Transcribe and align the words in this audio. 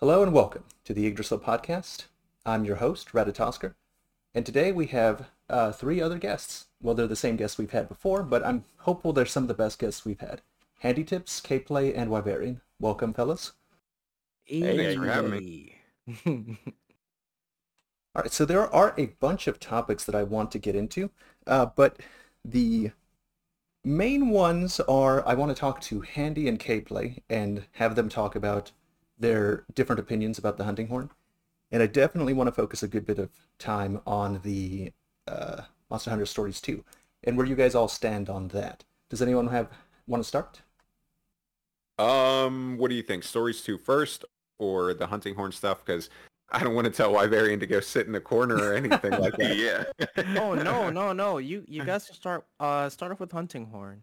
Hello 0.00 0.22
and 0.22 0.32
welcome 0.32 0.62
to 0.84 0.94
the 0.94 1.06
Yggdrasil 1.06 1.40
podcast. 1.40 2.04
I'm 2.46 2.64
your 2.64 2.76
host, 2.76 3.08
Ratatosker, 3.08 3.74
and 4.32 4.46
today 4.46 4.70
we 4.70 4.86
have 4.86 5.28
uh, 5.50 5.72
three 5.72 6.00
other 6.00 6.18
guests. 6.18 6.68
Well, 6.80 6.94
they're 6.94 7.08
the 7.08 7.16
same 7.16 7.34
guests 7.34 7.58
we've 7.58 7.72
had 7.72 7.88
before, 7.88 8.22
but 8.22 8.46
I'm 8.46 8.62
hopeful 8.76 9.12
they're 9.12 9.26
some 9.26 9.42
of 9.42 9.48
the 9.48 9.54
best 9.54 9.80
guests 9.80 10.04
we've 10.04 10.20
had. 10.20 10.40
Handy 10.78 11.02
Tips, 11.02 11.40
K-Play, 11.40 11.92
and 11.94 12.12
Wyverian. 12.12 12.60
Welcome, 12.78 13.12
fellas. 13.12 13.54
Hey, 14.44 14.76
thanks 14.76 14.94
for 15.02 15.08
having 15.08 15.30
me. 15.32 15.74
All 18.14 18.22
right, 18.22 18.30
so 18.30 18.44
there 18.44 18.72
are 18.72 18.94
a 18.96 19.06
bunch 19.18 19.48
of 19.48 19.58
topics 19.58 20.04
that 20.04 20.14
I 20.14 20.22
want 20.22 20.52
to 20.52 20.60
get 20.60 20.76
into, 20.76 21.10
uh, 21.44 21.66
but 21.74 21.96
the 22.44 22.92
main 23.84 24.28
ones 24.30 24.78
are 24.78 25.26
I 25.26 25.34
want 25.34 25.50
to 25.50 25.60
talk 25.60 25.80
to 25.80 26.02
Handy 26.02 26.46
and 26.46 26.60
K-Play 26.60 27.24
and 27.28 27.64
have 27.72 27.96
them 27.96 28.08
talk 28.08 28.36
about 28.36 28.70
their 29.18 29.64
different 29.74 30.00
opinions 30.00 30.38
about 30.38 30.56
the 30.56 30.64
hunting 30.64 30.88
horn. 30.88 31.10
And 31.70 31.82
I 31.82 31.86
definitely 31.86 32.32
want 32.32 32.48
to 32.48 32.52
focus 32.52 32.82
a 32.82 32.88
good 32.88 33.04
bit 33.04 33.18
of 33.18 33.30
time 33.58 34.00
on 34.06 34.40
the 34.42 34.92
uh, 35.26 35.62
Monster 35.90 36.10
Hunter 36.10 36.26
Stories 36.26 36.60
2 36.60 36.82
and 37.24 37.36
where 37.36 37.46
you 37.46 37.54
guys 37.56 37.74
all 37.74 37.88
stand 37.88 38.30
on 38.30 38.48
that. 38.48 38.84
Does 39.10 39.20
anyone 39.20 39.48
have 39.48 39.68
want 40.06 40.22
to 40.22 40.28
start? 40.28 40.62
Um, 41.98 42.76
what 42.78 42.88
do 42.88 42.94
you 42.94 43.02
think? 43.02 43.24
Stories 43.24 43.60
2 43.62 43.78
first 43.78 44.24
or 44.58 44.94
the 44.94 45.06
hunting 45.08 45.34
horn 45.34 45.52
stuff? 45.52 45.84
Because 45.84 46.10
I 46.50 46.62
don't 46.62 46.74
want 46.74 46.86
to 46.86 46.90
tell 46.92 47.12
Wyverian 47.12 47.60
to 47.60 47.66
go 47.66 47.80
sit 47.80 48.06
in 48.06 48.12
the 48.12 48.20
corner 48.20 48.56
or 48.56 48.74
anything 48.74 49.12
like 49.12 49.36
that. 49.36 49.56
yeah. 50.16 50.32
oh 50.40 50.54
no, 50.54 50.88
no, 50.90 51.12
no! 51.12 51.38
You 51.38 51.64
you 51.66 51.84
guys 51.84 52.04
start 52.06 52.46
uh 52.60 52.88
start 52.88 53.12
off 53.12 53.20
with 53.20 53.32
hunting 53.32 53.66
horn. 53.66 54.02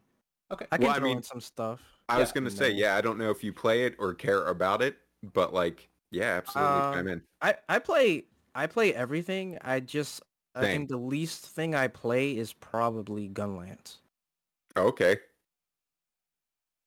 Okay. 0.51 0.67
I 0.71 0.77
can 0.77 0.85
Well, 0.85 0.95
I 0.95 0.99
throw 0.99 1.07
mean, 1.07 1.17
in 1.17 1.23
some 1.23 1.41
stuff. 1.41 1.81
I 2.07 2.15
Yeah. 2.15 2.19
was 2.19 2.31
gonna 2.31 2.51
say, 2.51 2.69
yeah, 2.69 2.95
I 2.95 3.01
don't 3.01 3.17
know 3.17 3.31
if 3.31 3.43
you 3.43 3.51
play 3.51 3.85
it 3.85 3.95
or 3.97 4.13
care 4.13 4.45
about 4.45 4.81
it, 4.83 4.97
but 5.33 5.53
like, 5.53 5.89
yeah, 6.11 6.35
absolutely, 6.37 6.81
Uh, 6.81 6.93
chime 6.93 7.07
in. 7.07 7.23
I 7.41 7.55
I 7.69 7.79
play 7.79 8.25
I 8.53 8.67
play 8.67 8.93
everything. 8.93 9.57
I 9.61 9.79
just 9.79 10.21
I 10.55 10.65
think 10.67 10.89
the 10.89 10.97
least 10.97 11.45
thing 11.47 11.75
I 11.75 11.87
play 11.87 12.37
is 12.37 12.53
probably 12.53 13.29
Gunlance. 13.29 13.97
Okay. 14.77 15.19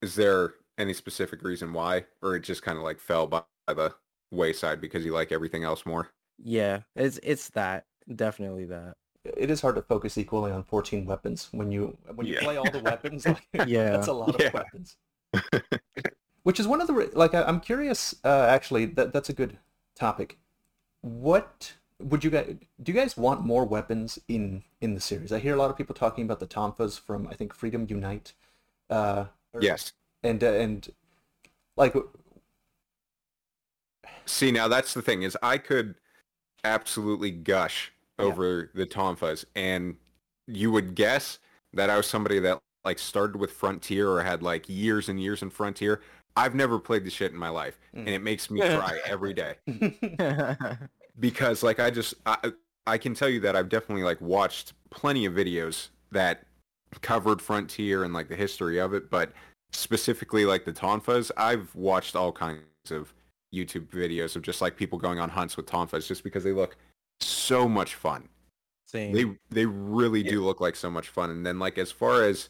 Is 0.03 0.15
there 0.17 0.55
any 0.77 0.93
specific 0.95 1.43
reason 1.43 1.73
why, 1.73 2.07
or 2.23 2.35
it 2.37 2.41
just 2.41 2.63
kind 2.63 2.79
of 2.79 2.85
like 2.85 2.99
fell 3.01 3.27
by 3.27 3.45
the 3.69 3.95
wayside 4.31 4.81
because 4.81 5.05
you 5.05 5.13
like 5.13 5.33
everything 5.33 5.65
else 5.65 5.85
more? 5.87 6.11
Yeah, 6.39 6.83
it's 6.95 7.19
it's 7.23 7.51
that 7.51 7.87
definitely 8.15 8.67
that. 8.67 8.97
It 9.25 9.51
is 9.51 9.61
hard 9.61 9.77
to 9.77 9.83
focus 9.83 10.17
equally 10.19 10.51
on 10.53 10.65
14 10.65 11.05
weapons 11.07 11.49
when 11.53 11.71
you 11.73 11.97
when 12.15 12.27
you 12.27 12.35
Yeah. 12.35 12.41
play 12.41 12.57
all 12.57 12.71
the 12.71 12.79
weapons. 12.81 13.27
Like, 13.29 13.49
Yeah. 13.55 13.91
that's 13.91 14.07
a 14.09 14.13
lot 14.13 14.35
Yeah. 14.39 14.51
of 14.51 14.53
weapons. 14.53 14.97
Which 16.49 16.59
is 16.59 16.67
one 16.67 16.81
of 16.81 16.87
the 16.87 17.11
like 17.13 17.35
I, 17.35 17.43
I'm 17.43 17.61
curious. 17.61 18.15
Uh, 18.25 18.47
actually, 18.49 18.87
that 18.87 19.13
that's 19.13 19.29
a 19.29 19.35
good 19.35 19.59
topic. 19.95 20.39
What 21.03 21.75
would 22.01 22.25
you 22.25 22.31
guys 22.31 22.57
do? 22.83 22.91
You 22.91 22.99
guys 22.99 23.19
want 23.19 23.43
more 23.45 23.67
weapons 23.67 24.19
in 24.29 24.63
in 24.81 24.95
the 24.95 25.01
series? 25.03 25.31
I 25.31 25.41
hear 25.41 25.53
a 25.55 25.59
lot 25.59 25.69
of 25.69 25.77
people 25.77 25.95
talking 25.95 26.25
about 26.25 26.41
the 26.41 26.47
Tonfas 26.47 26.99
from 26.99 27.27
I 27.29 27.35
think 27.35 27.53
Freedom 27.53 27.87
Unite. 27.87 28.33
Uh, 28.89 29.27
or- 29.53 29.61
Yes. 29.61 29.93
and 30.23 30.43
uh, 30.43 30.53
and 30.55 30.89
like 31.77 31.95
See, 34.25 34.51
now 34.51 34.69
that's 34.69 34.95
the 34.95 35.03
thing 35.03 35.25
is 35.25 35.37
I 35.43 35.59
could 35.59 35.97
absolutely 36.65 37.31
gush 37.31 37.93
Yeah. 38.19 38.25
over 38.25 38.71
the 38.75 38.87
Tonfas, 38.87 39.45
and 39.55 39.97
you 40.47 40.73
would 40.73 40.95
guess 40.95 41.41
that 41.75 41.91
I 41.91 41.99
was 41.99 42.07
somebody 42.07 42.39
that 42.39 42.59
like 42.87 42.99
started 42.99 43.37
with 43.37 43.53
Frontier 43.53 44.09
or 44.09 44.23
had 44.23 44.43
like 44.43 44.67
years 44.67 45.11
and 45.11 45.21
years 45.21 45.43
in 45.43 45.51
Frontier. 45.51 46.01
I've 46.37 46.55
never 46.55 46.79
played 46.79 47.05
the 47.05 47.11
shit 47.11 47.33
in 47.33 47.39
my 47.39 47.49
life, 47.49 47.79
Mm. 47.95 48.01
and 48.01 48.09
it 48.11 48.23
makes 48.23 48.51
me 48.51 48.61
cry 48.79 48.99
every 49.07 49.35
day 49.35 49.55
because 51.19 51.63
like 51.63 51.81
I 51.81 51.91
just 51.91 52.15
I, 52.27 52.53
I 52.87 52.99
can 52.99 53.15
tell 53.15 53.29
you 53.29 53.41
that 53.41 53.57
I've 53.57 53.69
definitely 53.69 54.05
like 54.05 54.21
watched 54.21 54.73
plenty 54.91 55.25
of 55.25 55.35
videos 55.35 55.89
that 56.13 56.45
covered 57.03 57.43
Frontier 57.43 58.05
and 58.05 58.15
like 58.15 58.29
the 58.29 58.37
history 58.37 58.79
of 58.79 58.95
it, 58.95 59.11
but 59.11 59.33
specifically 59.73 60.45
like 60.47 60.65
the 60.65 60.73
Tonfas, 60.73 61.31
I've 61.37 61.75
watched 61.75 62.17
all 62.17 62.33
kinds 62.33 62.63
of 62.91 63.13
YouTube 63.55 63.89
videos 63.89 64.37
of 64.37 64.43
just 64.43 64.61
like 64.61 64.77
people 64.77 64.99
going 64.99 65.19
on 65.19 65.29
hunts 65.29 65.57
with 65.57 65.67
Tonfas 65.67 66.07
just 66.07 66.25
because 66.25 66.45
they 66.45 66.53
look 66.53 66.77
so 67.21 67.69
much 67.69 67.95
fun. 67.95 68.29
Same. 68.87 69.13
They 69.13 69.25
they 69.51 69.67
really 69.67 70.23
do 70.23 70.43
look 70.43 70.61
like 70.61 70.77
so 70.77 70.91
much 70.91 71.09
fun. 71.09 71.31
And 71.31 71.45
then 71.45 71.59
like 71.59 71.77
as 71.77 71.93
far 71.93 72.23
as 72.25 72.49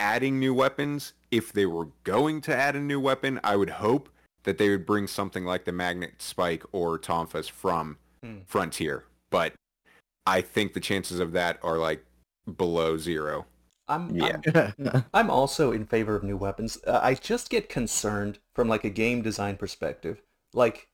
adding 0.00 0.38
new 0.38 0.54
weapons, 0.54 1.14
if 1.30 1.52
they 1.52 1.66
were 1.66 1.88
going 2.04 2.40
to 2.42 2.56
add 2.56 2.76
a 2.76 2.80
new 2.80 3.00
weapon, 3.00 3.40
I 3.42 3.56
would 3.56 3.70
hope 3.70 4.08
that 4.44 4.58
they 4.58 4.70
would 4.70 4.86
bring 4.86 5.06
something 5.06 5.44
like 5.44 5.64
the 5.64 5.72
Magnet 5.72 6.22
Spike 6.22 6.64
or 6.72 6.98
Tonfas 6.98 7.50
from 7.50 7.98
Hmm. 8.22 8.38
Frontier. 8.46 9.04
But 9.30 9.54
I 10.26 10.40
think 10.40 10.72
the 10.72 10.80
chances 10.80 11.20
of 11.20 11.32
that 11.32 11.58
are 11.62 11.78
like 11.78 12.04
below 12.56 12.96
zero. 12.96 13.46
I'm, 13.86 14.14
yeah. 14.14 14.40
I'm 14.54 15.04
I'm 15.14 15.30
also 15.30 15.72
in 15.72 15.86
favor 15.86 16.14
of 16.16 16.22
new 16.22 16.36
weapons. 16.36 16.78
Uh, 16.86 17.00
I 17.02 17.14
just 17.14 17.48
get 17.48 17.68
concerned 17.68 18.38
from 18.54 18.68
like 18.68 18.84
a 18.84 18.90
game 18.90 19.22
design 19.22 19.56
perspective. 19.56 20.22
Like 20.52 20.88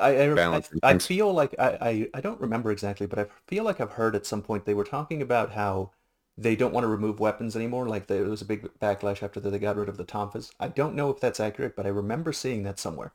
I 0.00 0.28
I, 0.28 0.56
I, 0.56 0.62
I 0.82 0.98
feel 0.98 1.32
like 1.32 1.54
I, 1.58 1.78
I 1.80 2.08
I 2.14 2.20
don't 2.20 2.40
remember 2.40 2.70
exactly, 2.70 3.06
but 3.06 3.18
I 3.18 3.26
feel 3.48 3.64
like 3.64 3.80
I've 3.80 3.92
heard 3.92 4.14
at 4.14 4.26
some 4.26 4.42
point 4.42 4.64
they 4.64 4.74
were 4.74 4.84
talking 4.84 5.20
about 5.20 5.52
how 5.52 5.90
they 6.38 6.56
don't 6.56 6.72
want 6.72 6.84
to 6.84 6.88
remove 6.88 7.20
weapons 7.20 7.54
anymore. 7.56 7.86
Like 7.88 8.06
there 8.06 8.24
was 8.24 8.42
a 8.42 8.46
big 8.46 8.68
backlash 8.80 9.22
after 9.22 9.40
they 9.40 9.58
got 9.58 9.76
rid 9.76 9.88
of 9.88 9.96
the 9.96 10.04
Tonfas. 10.04 10.50
I 10.58 10.68
don't 10.68 10.94
know 10.94 11.10
if 11.10 11.20
that's 11.20 11.40
accurate, 11.40 11.76
but 11.76 11.86
I 11.86 11.90
remember 11.90 12.32
seeing 12.32 12.62
that 12.64 12.78
somewhere. 12.78 13.12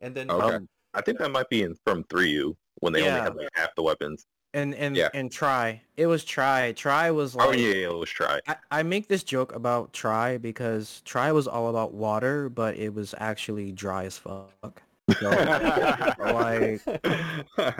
And 0.00 0.14
then 0.14 0.30
Okay. 0.30 0.56
Um, 0.56 0.68
I 0.94 1.02
think 1.02 1.18
that 1.18 1.30
might 1.30 1.48
be 1.48 1.62
in 1.62 1.74
from 1.84 2.04
3U 2.04 2.56
when 2.80 2.92
they 2.92 3.00
only 3.02 3.12
Yeah. 3.14 3.24
had 3.24 3.36
like 3.36 3.48
half 3.54 3.74
the 3.74 3.82
weapons. 3.82 4.26
and 4.54 4.74
and 4.74 4.96
Yeah. 4.96 5.10
and 5.12 5.30
Tri. 5.30 5.82
It 5.98 6.06
was 6.06 6.24
Tri. 6.24 6.72
Tri 6.72 7.10
was 7.10 7.34
like 7.34 7.48
oh 7.48 7.52
yeah, 7.52 7.74
yeah, 7.74 7.88
it 7.88 7.94
was 7.98 8.08
Tri. 8.08 8.40
I, 8.46 8.56
I 8.70 8.82
make 8.82 9.08
this 9.08 9.22
joke 9.22 9.54
about 9.54 9.92
Tri 9.92 10.38
because 10.38 11.02
Tri 11.04 11.30
was 11.32 11.46
all 11.46 11.68
about 11.68 11.92
water, 11.92 12.48
but 12.48 12.76
it 12.76 12.94
was 12.94 13.14
actually 13.18 13.72
dry 13.72 14.04
as 14.04 14.16
fuck. 14.16 14.82
So, 15.20 15.30
like, 16.18 16.82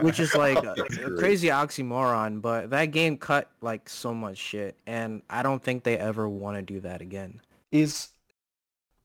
which 0.01 0.21
is 0.21 0.35
like 0.35 0.63
a, 0.63 0.75
a 1.05 1.17
crazy 1.17 1.49
oxymoron, 1.49 2.41
but 2.41 2.71
that 2.71 2.87
game 2.87 3.17
cut 3.19 3.51
like 3.61 3.89
so 3.89 4.15
much 4.15 4.39
shit, 4.39 4.77
and 4.87 5.23
I 5.29 5.43
don't 5.43 5.63
think 5.63 5.83
they 5.83 5.99
ever 5.99 6.29
want 6.29 6.57
to 6.57 6.63
do 6.63 6.81
that 6.81 7.01
again. 7.01 7.41
is 7.73 8.09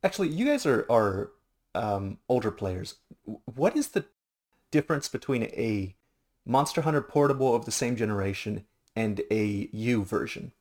actually 0.04 0.30
you 0.30 0.46
guys 0.46 0.66
are 0.66 0.86
are 0.90 1.32
um, 1.74 2.20
older 2.30 2.52
players. 2.52 2.96
What 3.56 3.76
is 3.76 3.90
the 3.90 4.06
difference 4.70 5.08
between 5.08 5.44
a 5.44 5.96
Monster 6.46 6.82
Hunter 6.82 7.02
portable 7.02 7.56
of 7.56 7.66
the 7.66 7.72
same 7.72 7.96
generation 7.96 8.66
and 8.96 9.22
a 9.32 9.70
U 9.72 10.04
version? 10.04 10.52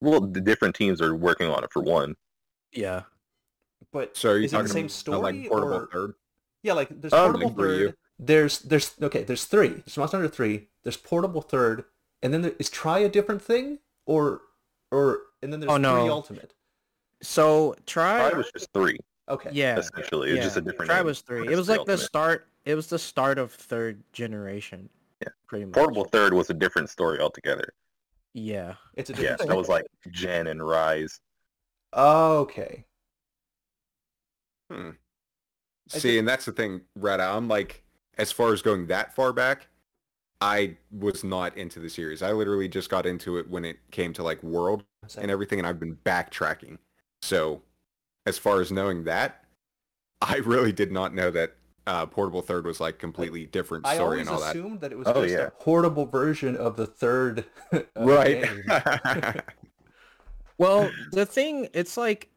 Well, 0.00 0.20
the 0.20 0.40
different 0.40 0.74
teams 0.74 1.00
are 1.00 1.14
working 1.14 1.48
on 1.48 1.62
it 1.62 1.72
for 1.72 1.82
one. 1.82 2.16
Yeah. 2.72 3.02
But 3.92 4.16
So 4.16 4.30
are 4.30 4.38
you 4.38 4.44
is 4.44 4.52
it 4.52 4.56
the 4.56 4.62
talking 4.68 4.72
same 4.72 4.84
about 4.86 4.90
uh, 4.90 4.94
story 4.94 5.20
like 5.20 5.48
portable 5.48 5.74
or 5.74 5.86
third? 5.92 6.14
yeah, 6.62 6.72
like 6.72 6.88
there's 7.00 7.12
portable 7.12 7.50
for 7.54 7.74
you. 7.74 7.86
third. 7.88 7.96
There's 8.18 8.58
there's 8.60 8.94
okay. 9.02 9.24
There's 9.24 9.44
three. 9.44 9.68
There's 9.68 9.96
Monster 9.96 10.18
Hunter 10.18 10.28
three. 10.32 10.68
There's 10.82 10.96
portable 10.96 11.42
third, 11.42 11.84
and 12.22 12.32
then 12.32 12.42
there, 12.42 12.52
is 12.58 12.70
Tri 12.70 13.00
a 13.00 13.08
different 13.08 13.42
thing 13.42 13.78
or 14.06 14.42
or 14.90 15.20
and 15.42 15.52
then 15.52 15.60
there's 15.60 15.72
Oh, 15.72 15.76
no. 15.76 16.00
three 16.00 16.08
ultimate. 16.10 16.54
So 17.22 17.74
Tri, 17.86 18.30
Tri 18.30 18.36
was 18.38 18.50
just 18.52 18.68
three, 18.72 18.98
Okay. 19.28 19.50
yeah, 19.52 19.78
essentially. 19.78 20.30
It's 20.32 20.44
just 20.44 20.56
a 20.56 20.60
different 20.60 20.88
Tri 20.90 20.98
name. 20.98 21.06
was 21.06 21.20
three. 21.20 21.46
It 21.52 21.56
was 21.56 21.68
like 21.68 21.76
the 21.86 21.92
ultimate. 21.92 21.98
start. 21.98 22.48
It 22.64 22.74
was 22.74 22.86
the 22.88 22.98
start 22.98 23.38
of 23.38 23.52
third 23.52 24.02
generation. 24.12 24.88
Yeah. 25.20 25.28
Pretty 25.46 25.64
much. 25.66 25.74
Portable 25.74 26.04
third 26.06 26.32
was 26.32 26.50
a 26.50 26.54
different 26.54 26.90
story 26.90 27.20
altogether. 27.20 27.74
Yeah. 28.34 28.74
It's 28.94 29.10
a 29.10 29.14
Yeah, 29.14 29.36
that 29.36 29.56
was 29.56 29.68
like 29.68 29.86
Gen 30.10 30.46
and 30.48 30.66
Rise. 30.66 31.20
okay. 31.94 32.84
Hmm. 34.72 34.90
See, 35.88 35.98
thi- 36.00 36.18
and 36.18 36.28
that's 36.28 36.44
the 36.44 36.52
thing, 36.52 36.82
Rada. 36.96 37.24
I'm 37.24 37.48
like, 37.48 37.82
as 38.18 38.32
far 38.32 38.52
as 38.52 38.62
going 38.62 38.86
that 38.86 39.14
far 39.14 39.32
back, 39.32 39.68
I 40.40 40.76
was 40.90 41.22
not 41.24 41.56
into 41.56 41.80
the 41.80 41.88
series. 41.90 42.22
I 42.22 42.32
literally 42.32 42.68
just 42.68 42.88
got 42.90 43.06
into 43.06 43.38
it 43.38 43.48
when 43.48 43.64
it 43.64 43.78
came 43.90 44.12
to 44.14 44.22
like 44.22 44.42
World 44.42 44.84
and 45.18 45.30
everything, 45.30 45.58
and 45.58 45.66
I've 45.68 45.78
been 45.80 45.96
backtracking. 46.04 46.78
So, 47.20 47.62
as 48.26 48.38
far 48.38 48.60
as 48.60 48.72
knowing 48.72 49.04
that, 49.04 49.44
I 50.20 50.36
really 50.36 50.72
did 50.72 50.90
not 50.92 51.14
know 51.14 51.30
that 51.32 51.54
uh, 51.86 52.06
Portable 52.06 52.42
Third 52.42 52.64
was 52.64 52.80
like 52.80 52.98
completely 52.98 53.46
different 53.46 53.86
story 53.86 54.20
and 54.20 54.28
all 54.28 54.38
that. 54.40 54.46
I 54.46 54.50
assumed 54.50 54.80
that. 54.80 54.92
it 54.92 54.98
was 54.98 55.06
Oh, 55.08 55.22
just 55.22 55.34
yeah. 55.34 55.46
a 55.46 55.50
portable 55.50 56.06
version 56.06 56.56
of 56.56 56.76
the 56.76 56.86
third. 56.86 57.44
uh, 57.72 57.80
Right. 57.96 58.44
Well, 60.58 60.90
the 61.10 61.26
thing, 61.26 61.68
it's 61.74 61.96
like, 61.96 62.28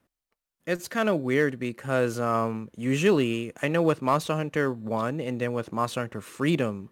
it's 0.66 0.88
kind 0.88 1.10
of 1.10 1.20
weird 1.20 1.60
because 1.60 2.20
um 2.20 2.70
usually 2.76 3.54
I 3.62 3.68
know 3.68 3.82
with 3.82 4.02
Monster 4.02 4.36
Hunter 4.36 4.72
1 4.72 5.20
and 5.20 5.40
then 5.40 5.54
with 5.54 5.72
Monster 5.72 6.02
Hunter 6.02 6.22
Freedom 6.22 6.90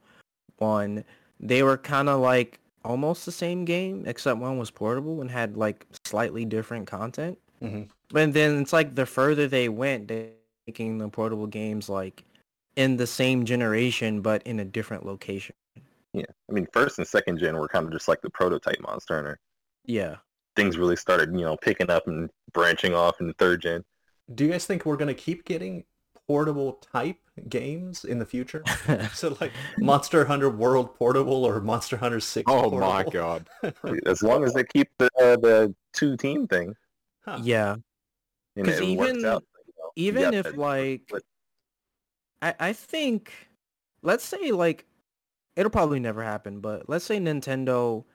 1, 0.57 1.03
they 1.39 1.63
were 1.63 1.77
kind 1.77 2.09
of 2.09 2.19
like 2.19 2.59
almost 2.85 3.25
the 3.25 3.31
same 3.31 3.65
game 3.65 4.03
except 4.05 4.39
one 4.39 4.57
was 4.57 4.69
portable 4.69 5.21
and 5.21 5.31
had 5.31 5.57
like 5.57 5.85
slightly 6.05 6.45
different 6.45 6.87
content. 6.87 7.37
Mhm. 7.61 7.89
And 8.13 8.33
then 8.33 8.61
it's 8.61 8.73
like 8.73 8.95
the 8.95 9.05
further 9.05 9.47
they 9.47 9.69
went, 9.69 10.07
they 10.07 10.33
making 10.67 10.97
the 10.97 11.09
portable 11.09 11.47
games 11.47 11.89
like 11.89 12.23
in 12.75 12.97
the 12.97 13.07
same 13.07 13.45
generation 13.45 14.21
but 14.21 14.41
in 14.43 14.59
a 14.59 14.65
different 14.65 15.05
location. 15.05 15.55
Yeah, 16.13 16.25
I 16.49 16.53
mean, 16.53 16.67
first 16.71 16.99
and 16.99 17.07
second 17.07 17.39
gen 17.39 17.57
were 17.57 17.67
kind 17.67 17.85
of 17.85 17.91
just 17.91 18.07
like 18.07 18.21
the 18.21 18.29
prototype 18.29 18.79
Monster 18.81 19.15
Hunter. 19.15 19.39
Yeah. 19.85 20.17
Things 20.55 20.77
really 20.77 20.95
started, 20.95 21.33
you 21.33 21.41
know, 21.45 21.57
picking 21.57 21.89
up 21.89 22.07
and 22.07 22.29
branching 22.53 22.93
off 22.93 23.19
in 23.21 23.33
third 23.33 23.61
gen. 23.61 23.83
Do 24.33 24.45
you 24.45 24.51
guys 24.51 24.65
think 24.65 24.85
we're 24.85 24.97
gonna 24.97 25.13
keep 25.13 25.45
getting 25.45 25.83
portable 26.27 26.73
type 26.93 27.17
games 27.49 28.05
in 28.05 28.19
the 28.19 28.25
future? 28.25 28.63
so 29.13 29.35
like 29.41 29.51
Monster 29.79 30.25
Hunter 30.25 30.49
World 30.49 30.95
Portable 30.95 31.43
or 31.45 31.59
Monster 31.59 31.97
Hunter 31.97 32.19
Six. 32.19 32.45
Oh 32.51 32.69
portable? 32.69 32.79
my 32.79 33.03
god. 33.11 33.47
As 34.05 34.21
long 34.21 34.43
as 34.43 34.53
they 34.53 34.63
keep 34.63 34.89
the 34.99 35.09
uh, 35.19 35.35
the 35.37 35.75
two 35.93 36.15
team 36.17 36.47
thing, 36.47 36.73
Huh. 37.25 37.39
yeah. 37.41 37.75
and 38.55 38.65
'Cause 38.65 38.79
it 38.79 38.95
works 38.97 39.11
even- 39.13 39.25
out. 39.25 39.43
you 39.65 39.73
know, 40.11 40.21
Even 40.21 40.33
if 40.33 40.43
that- 40.45 40.57
like 40.57 41.01
but- 41.09 41.23
I 42.41 42.53
I 42.59 42.73
think 42.73 43.31
let's 44.03 44.23
say 44.23 44.51
like 44.51 44.85
it'll 45.55 45.69
probably 45.71 45.99
never 45.99 46.23
happen, 46.23 46.59
but 46.61 46.87
let's 46.89 47.05
say 47.05 47.17
Nintendo 47.19 48.05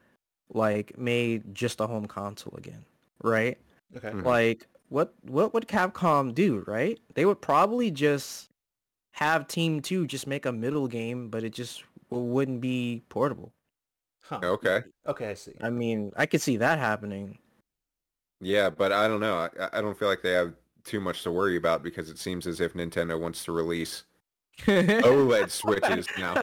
like 0.55 0.97
made 0.99 1.55
just 1.55 1.81
a 1.81 1.87
home 1.87 2.06
console 2.06 2.55
again, 2.56 2.85
right? 3.23 3.59
Okay. 3.97 4.11
Mhm. 4.11 4.25
Like 4.25 4.67
what 4.89 5.15
what 5.23 5.55
would 5.55 5.69
Capcom 5.69 6.35
do, 6.35 6.65
right? 6.67 6.99
They 7.15 7.25
would 7.27 7.41
probably 7.41 7.91
just 7.91 8.50
have 9.12 9.49
Team 9.49 9.83
2 9.83 10.06
just 10.06 10.27
make 10.27 10.47
a 10.47 10.53
middle 10.53 10.89
game, 10.89 11.31
but 11.31 11.45
it 11.45 11.53
just 11.55 11.85
w- 12.11 12.29
wouldn't 12.33 12.61
be 12.62 13.03
portable. 13.11 13.53
Huh. 14.23 14.43
Okay. 14.43 14.83
Okay, 15.06 15.31
I 15.31 15.35
see. 15.35 15.55
I 15.61 15.71
mean, 15.71 16.12
I 16.17 16.27
could 16.27 16.43
see 16.43 16.56
that 16.59 16.79
happening. 16.79 17.39
Yeah, 18.41 18.71
but 18.71 18.93
I 18.93 19.09
don't 19.09 19.21
know. 19.21 19.37
I, 19.59 19.79
I 19.79 19.81
don't 19.81 19.99
feel 19.99 20.09
like 20.09 20.23
they 20.23 20.33
have 20.33 20.55
too 20.85 21.00
much 21.00 21.23
to 21.25 21.33
worry 21.33 21.56
about 21.56 21.83
because 21.83 22.09
it 22.09 22.19
seems 22.19 22.47
as 22.47 22.61
if 22.61 22.75
Nintendo 22.75 23.21
wants 23.21 23.45
to 23.45 23.53
release 23.53 24.05
OLED 24.67 25.51
switches 25.51 26.07
now. 26.19 26.35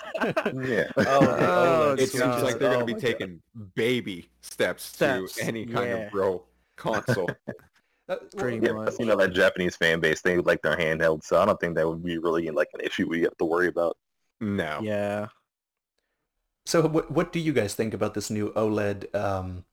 Yeah. 0.53 0.85
Oh, 0.97 1.05
Oh, 1.39 1.93
It 1.93 2.09
seems 2.09 2.23
God. 2.23 2.43
like 2.43 2.59
they're 2.59 2.69
going 2.71 2.81
Oh 2.83 2.85
to 2.85 2.85
be 2.85 2.93
my 2.93 2.99
taking 2.99 3.41
baby 3.75 4.29
steps, 4.41 4.83
Steps, 4.83 5.35
to 5.35 5.43
any 5.43 5.65
kind 5.65 5.89
yeah. 5.89 5.95
of 6.05 6.11
pro 6.11 6.43
console. 6.75 7.29
Uh, 8.07 8.17
well, 8.21 8.29
Pretty 8.37 8.63
Yeah, 8.63 8.73
much. 8.73 8.93
you 8.99 9.05
know 9.07 9.15
that 9.15 9.33
Japanese 9.33 9.75
fan 9.75 9.99
base, 9.99 10.21
they 10.21 10.37
like 10.37 10.61
their 10.61 10.77
handheld, 10.77 11.23
so 11.23 11.41
I 11.41 11.45
don't 11.45 11.59
think 11.59 11.73
that 11.75 11.87
would 11.87 12.03
be 12.03 12.19
really 12.19 12.51
like 12.51 12.67
an 12.75 12.81
issue 12.81 13.09
we 13.09 13.21
have 13.23 13.35
to 13.37 13.45
worry 13.45 13.67
about. 13.67 13.97
no. 14.39 14.79
yeah. 14.83 15.27
So 16.67 16.87
what 16.87 17.09
what 17.09 17.31
do 17.33 17.39
you 17.39 17.51
guys 17.51 17.73
think 17.73 17.95
about 17.95 18.13
this 18.13 18.29
new 18.29 18.51
OLED 18.53 19.13
um, 19.15 19.65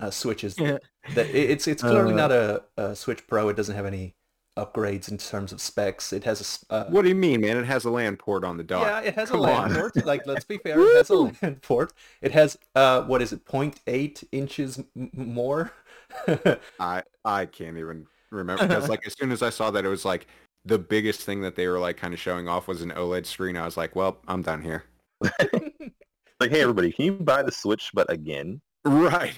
uh, 0.00 0.10
switches? 0.10 0.58
Yeah. 0.58 0.76
That 1.14 1.26
it- 1.30 1.50
it's 1.50 1.66
it's 1.66 1.80
clearly 1.82 2.12
Uh, 2.12 2.16
not 2.16 2.30
a, 2.30 2.62
a 2.76 2.94
Switch 2.94 3.26
Pro. 3.26 3.48
It 3.48 3.56
doesn't 3.56 3.74
have 3.74 3.86
any 3.86 4.14
upgrades 4.64 5.10
in 5.10 5.18
terms 5.18 5.52
of 5.52 5.60
specs. 5.60 6.12
It 6.12 6.24
has 6.24 6.64
a. 6.70 6.74
uh, 6.74 6.84
What 6.90 7.02
do 7.02 7.08
you 7.08 7.14
mean, 7.14 7.40
man? 7.40 7.56
It 7.56 7.64
has 7.66 7.84
a 7.84 7.90
LAN 7.90 8.16
port 8.16 8.44
on 8.44 8.56
the 8.56 8.64
dock. 8.64 8.82
yeah, 8.86 9.00
it 9.00 9.14
has 9.14 9.30
Come 9.30 9.40
a 9.40 9.42
LAN 9.42 9.56
on. 9.70 9.74
port. 9.74 10.04
Like 10.04 10.26
let's 10.26 10.44
be 10.44 10.58
fair, 10.64 10.78
it 10.80 10.96
has 10.96 11.10
a 11.10 11.14
LAN 11.16 11.56
port. 11.62 11.92
It 12.22 12.32
has 12.32 12.58
uh 12.74 13.02
what 13.02 13.22
is 13.22 13.32
it? 13.32 13.44
0.8 13.46 14.24
inches 14.32 14.78
m- 14.96 15.10
more. 15.14 15.72
I 16.80 17.02
I 17.24 17.46
can't 17.46 17.76
even 17.78 18.06
remember 18.30 18.66
because 18.66 18.88
like 18.88 19.06
as 19.06 19.14
soon 19.18 19.30
as 19.32 19.42
I 19.42 19.50
saw 19.50 19.70
that 19.70 19.84
it 19.84 19.88
was 19.88 20.04
like 20.04 20.26
the 20.64 20.78
biggest 20.78 21.20
thing 21.22 21.40
that 21.42 21.54
they 21.56 21.66
were 21.68 21.78
like 21.78 21.96
kind 21.96 22.12
of 22.12 22.20
showing 22.20 22.48
off 22.48 22.66
was 22.68 22.82
an 22.82 22.90
OLED 22.90 23.24
screen. 23.26 23.56
I 23.56 23.64
was 23.64 23.76
like, 23.76 23.94
well, 23.96 24.18
I'm 24.28 24.42
done 24.42 24.62
here. 24.62 24.84
Like, 26.40 26.50
hey 26.52 26.60
everybody, 26.60 26.92
can 26.92 27.04
you 27.04 27.12
buy 27.14 27.42
the 27.42 27.50
Switch, 27.50 27.90
but 27.92 28.08
again? 28.12 28.60
Right. 28.84 29.34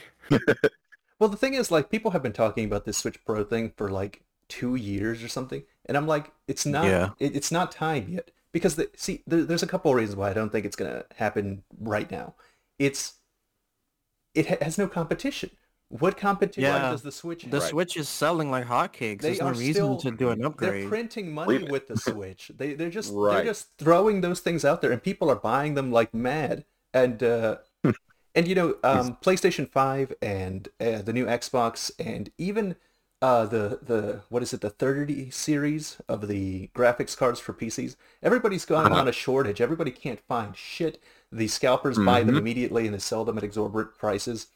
Well, 1.18 1.30
the 1.30 1.36
thing 1.38 1.54
is, 1.54 1.70
like, 1.70 1.90
people 1.90 2.10
have 2.10 2.22
been 2.22 2.32
talking 2.34 2.64
about 2.66 2.84
this 2.84 2.98
Switch 2.98 3.22
Pro 3.24 3.42
thing 3.44 3.72
for 3.76 3.90
like 3.90 4.22
two 4.50 4.74
years 4.74 5.22
or 5.22 5.28
something, 5.28 5.62
and 5.86 5.96
I'm 5.96 6.06
like, 6.06 6.30
it's 6.46 6.66
not, 6.66 6.84
Yeah. 6.84 7.10
it, 7.18 7.34
it's 7.34 7.50
not 7.50 7.72
time 7.72 8.08
yet. 8.10 8.30
Because 8.52 8.74
the, 8.76 8.90
see, 8.96 9.22
there, 9.26 9.44
there's 9.44 9.62
a 9.62 9.66
couple 9.66 9.90
of 9.92 9.96
reasons 9.96 10.16
why 10.16 10.28
I 10.30 10.34
don't 10.34 10.50
think 10.52 10.66
it's 10.66 10.76
gonna 10.76 11.04
happen 11.16 11.62
right 11.80 12.10
now. 12.10 12.34
It's, 12.78 13.14
it 14.34 14.46
ha- 14.48 14.56
has 14.60 14.76
no 14.76 14.88
competition. 14.88 15.50
What 15.88 16.16
competition 16.16 16.62
Yeah. 16.62 16.90
does 16.90 17.02
the 17.02 17.10
Switch 17.12 17.42
have? 17.42 17.50
The 17.50 17.60
Switch 17.60 17.96
is 17.96 18.08
selling 18.08 18.50
like 18.50 18.66
hotcakes. 18.66 19.22
They 19.22 19.28
There's 19.34 19.40
no 19.40 19.50
reason 19.50 19.72
still- 19.74 19.96
to 19.98 20.10
do 20.12 20.30
an 20.30 20.40
They're 20.58 20.88
printing 20.88 21.32
money 21.32 21.46
Believe 21.58 21.62
it. 21.68 21.72
with 21.72 21.88
the 21.88 21.96
Switch. 21.96 22.52
They 22.56 22.74
they're 22.74 22.90
just 22.90 23.12
Right. 23.12 23.36
they're 23.36 23.44
just 23.46 23.68
throwing 23.78 24.20
those 24.20 24.38
things 24.40 24.64
out 24.64 24.82
there, 24.82 24.92
and 24.92 25.02
people 25.02 25.28
are 25.30 25.36
buying 25.36 25.74
them 25.74 25.90
like 25.90 26.14
mad. 26.14 26.64
And 26.94 27.20
uh, 27.22 27.56
and 28.36 28.46
you 28.46 28.54
know, 28.54 28.76
um, 28.84 29.16
PlayStation 29.20 29.68
Five 29.68 30.12
and 30.22 30.68
uh, 30.80 31.02
the 31.02 31.12
new 31.12 31.26
Xbox, 31.26 31.90
and 31.98 32.30
even 32.38 32.76
uh, 33.22 33.44
the 33.46 33.78
the 33.82 34.22
what 34.30 34.42
is 34.42 34.52
it, 34.54 34.60
the 34.62 34.70
30 34.70 35.30
series 35.30 35.98
of 36.08 36.28
the 36.28 36.68
graphics 36.74 37.16
cards 37.16 37.38
for 37.40 37.52
PCs. 37.52 37.96
Everybody's 38.22 38.64
gone 38.64 38.92
Uh-huh. 38.92 38.94
on 38.94 39.08
a 39.08 39.12
shortage. 39.12 39.60
Everybody 39.60 39.90
can't 39.90 40.20
find 40.20 40.56
shit. 40.56 41.02
The 41.32 41.48
scalpers 41.48 41.98
buy 41.98 42.22
them 42.24 42.36
Mhm. 42.36 42.38
immediately 42.38 42.86
and 42.86 42.94
they 42.94 42.98
sell 42.98 43.24
them 43.24 43.36
at 43.38 43.44
exorbitant 43.44 43.96
prices. 43.98 44.48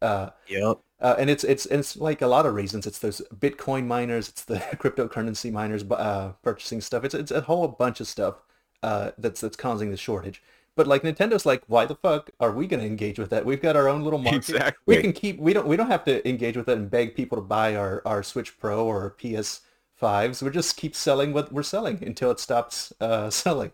Uh, 0.00 0.30
Yep. 0.46 0.82
uh, 1.00 1.16
and 1.18 1.30
it's 1.30 1.44
it's 1.44 1.66
it's 1.66 1.96
like 1.96 2.22
a 2.22 2.26
lot 2.26 2.46
of 2.46 2.54
reasons. 2.54 2.86
It's 2.86 2.98
those 3.00 3.20
Bitcoin 3.34 3.86
miners, 3.86 4.28
it's 4.28 4.44
the 4.44 4.56
cryptocurrency 4.80 5.52
miners 5.52 5.84
uh, 5.90 6.32
purchasing 6.42 6.80
stuff. 6.80 7.04
It's 7.04 7.14
it's 7.14 7.30
a 7.32 7.40
whole 7.42 7.68
bunch 7.68 8.00
of 8.00 8.06
stuff 8.08 8.36
uh, 8.82 9.12
that's 9.18 9.40
that's 9.40 9.56
causing 9.56 9.90
the 9.90 9.96
shortage. 9.96 10.42
But 10.74 10.86
like 10.86 11.02
Nintendo's 11.02 11.44
like, 11.44 11.62
why 11.66 11.84
the 11.84 11.94
fuck 11.94 12.30
are 12.40 12.50
we 12.50 12.66
going 12.66 12.80
to 12.80 12.86
engage 12.86 13.18
with 13.18 13.30
that? 13.30 13.44
We've 13.44 13.60
got 13.60 13.76
our 13.76 13.88
own 13.88 14.02
little 14.02 14.18
market. 14.20 14.48
Exactly. 14.48 14.96
We 14.96 15.02
can 15.02 15.12
keep. 15.12 15.38
We 15.38 15.52
don't. 15.52 15.66
We 15.66 15.76
don't 15.76 15.90
have 15.90 16.04
to 16.04 16.26
engage 16.28 16.56
with 16.56 16.66
that 16.66 16.78
and 16.78 16.90
beg 16.90 17.14
people 17.14 17.36
to 17.36 17.42
buy 17.42 17.76
our 17.76 18.02
our 18.06 18.22
Switch 18.22 18.58
Pro 18.58 18.86
or 18.86 19.10
PS 19.10 19.60
fives. 19.94 20.42
We 20.42 20.50
just 20.50 20.76
keep 20.76 20.94
selling 20.94 21.32
what 21.32 21.52
we're 21.52 21.62
selling 21.62 22.02
until 22.02 22.30
it 22.30 22.40
stops 22.40 22.92
uh, 23.00 23.30
selling. 23.44 23.72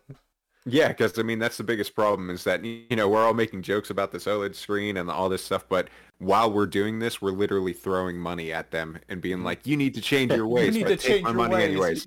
Yeah, 0.66 0.88
because 0.88 1.18
I 1.18 1.22
mean 1.22 1.38
that's 1.38 1.56
the 1.56 1.64
biggest 1.64 1.94
problem 1.94 2.28
is 2.30 2.44
that 2.44 2.64
you 2.64 2.84
know 2.90 3.08
we're 3.08 3.24
all 3.24 3.32
making 3.32 3.62
jokes 3.62 3.90
about 3.90 4.12
this 4.12 4.24
OLED 4.26 4.54
screen 4.54 4.96
and 4.96 5.10
all 5.10 5.28
this 5.28 5.42
stuff, 5.44 5.66
but 5.68 5.88
while 6.18 6.52
we're 6.52 6.66
doing 6.66 6.98
this, 6.98 7.22
we're 7.22 7.30
literally 7.30 7.72
throwing 7.72 8.18
money 8.18 8.52
at 8.52 8.70
them 8.72 8.98
and 9.08 9.22
being 9.22 9.44
like, 9.44 9.66
"You 9.66 9.76
need 9.76 9.94
to 9.94 10.00
change 10.00 10.32
your 10.32 10.46
ways." 10.48 10.76
you 10.76 10.84
need 10.84 10.88
to 10.88 10.96
change 10.96 11.22
your 11.22 11.32
money 11.32 11.54
ways. 11.54 12.06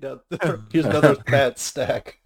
Here's 0.70 0.84
another 0.84 1.16
bad 1.26 1.58
stack. 1.58 2.20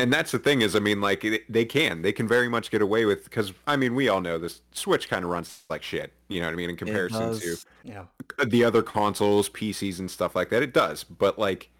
And 0.00 0.12
that's 0.12 0.30
the 0.30 0.38
thing 0.38 0.62
is, 0.62 0.76
I 0.76 0.78
mean, 0.78 1.00
like 1.00 1.24
it- 1.24 1.52
they 1.52 1.64
can, 1.64 2.02
they 2.02 2.12
can 2.12 2.28
very 2.28 2.48
much 2.48 2.70
get 2.70 2.82
away 2.82 3.04
with 3.04 3.24
because 3.24 3.52
I 3.66 3.76
mean, 3.76 3.96
we 3.96 4.08
all 4.08 4.20
know 4.20 4.38
this 4.38 4.60
Switch 4.72 5.08
kind 5.08 5.24
of 5.24 5.30
runs 5.30 5.64
like 5.68 5.82
shit. 5.82 6.12
You 6.28 6.40
know 6.40 6.46
what 6.46 6.52
I 6.52 6.56
mean 6.56 6.70
in 6.70 6.76
comparison 6.76 7.38
to 7.38 7.56
yeah. 7.82 8.04
the 8.46 8.64
other 8.64 8.82
consoles, 8.82 9.48
PCs, 9.48 9.98
and 9.98 10.08
stuff 10.08 10.36
like 10.36 10.50
that. 10.50 10.62
It 10.62 10.72
does, 10.72 11.02
but 11.02 11.38
like, 11.38 11.70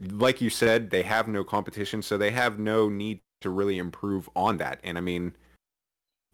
like 0.00 0.40
you 0.40 0.50
said, 0.50 0.90
they 0.90 1.02
have 1.02 1.28
no 1.28 1.44
competition, 1.44 2.02
so 2.02 2.18
they 2.18 2.32
have 2.32 2.58
no 2.58 2.88
need 2.88 3.20
to 3.42 3.50
really 3.50 3.78
improve 3.78 4.28
on 4.34 4.56
that. 4.56 4.80
And 4.82 4.98
I 4.98 5.00
mean, 5.00 5.34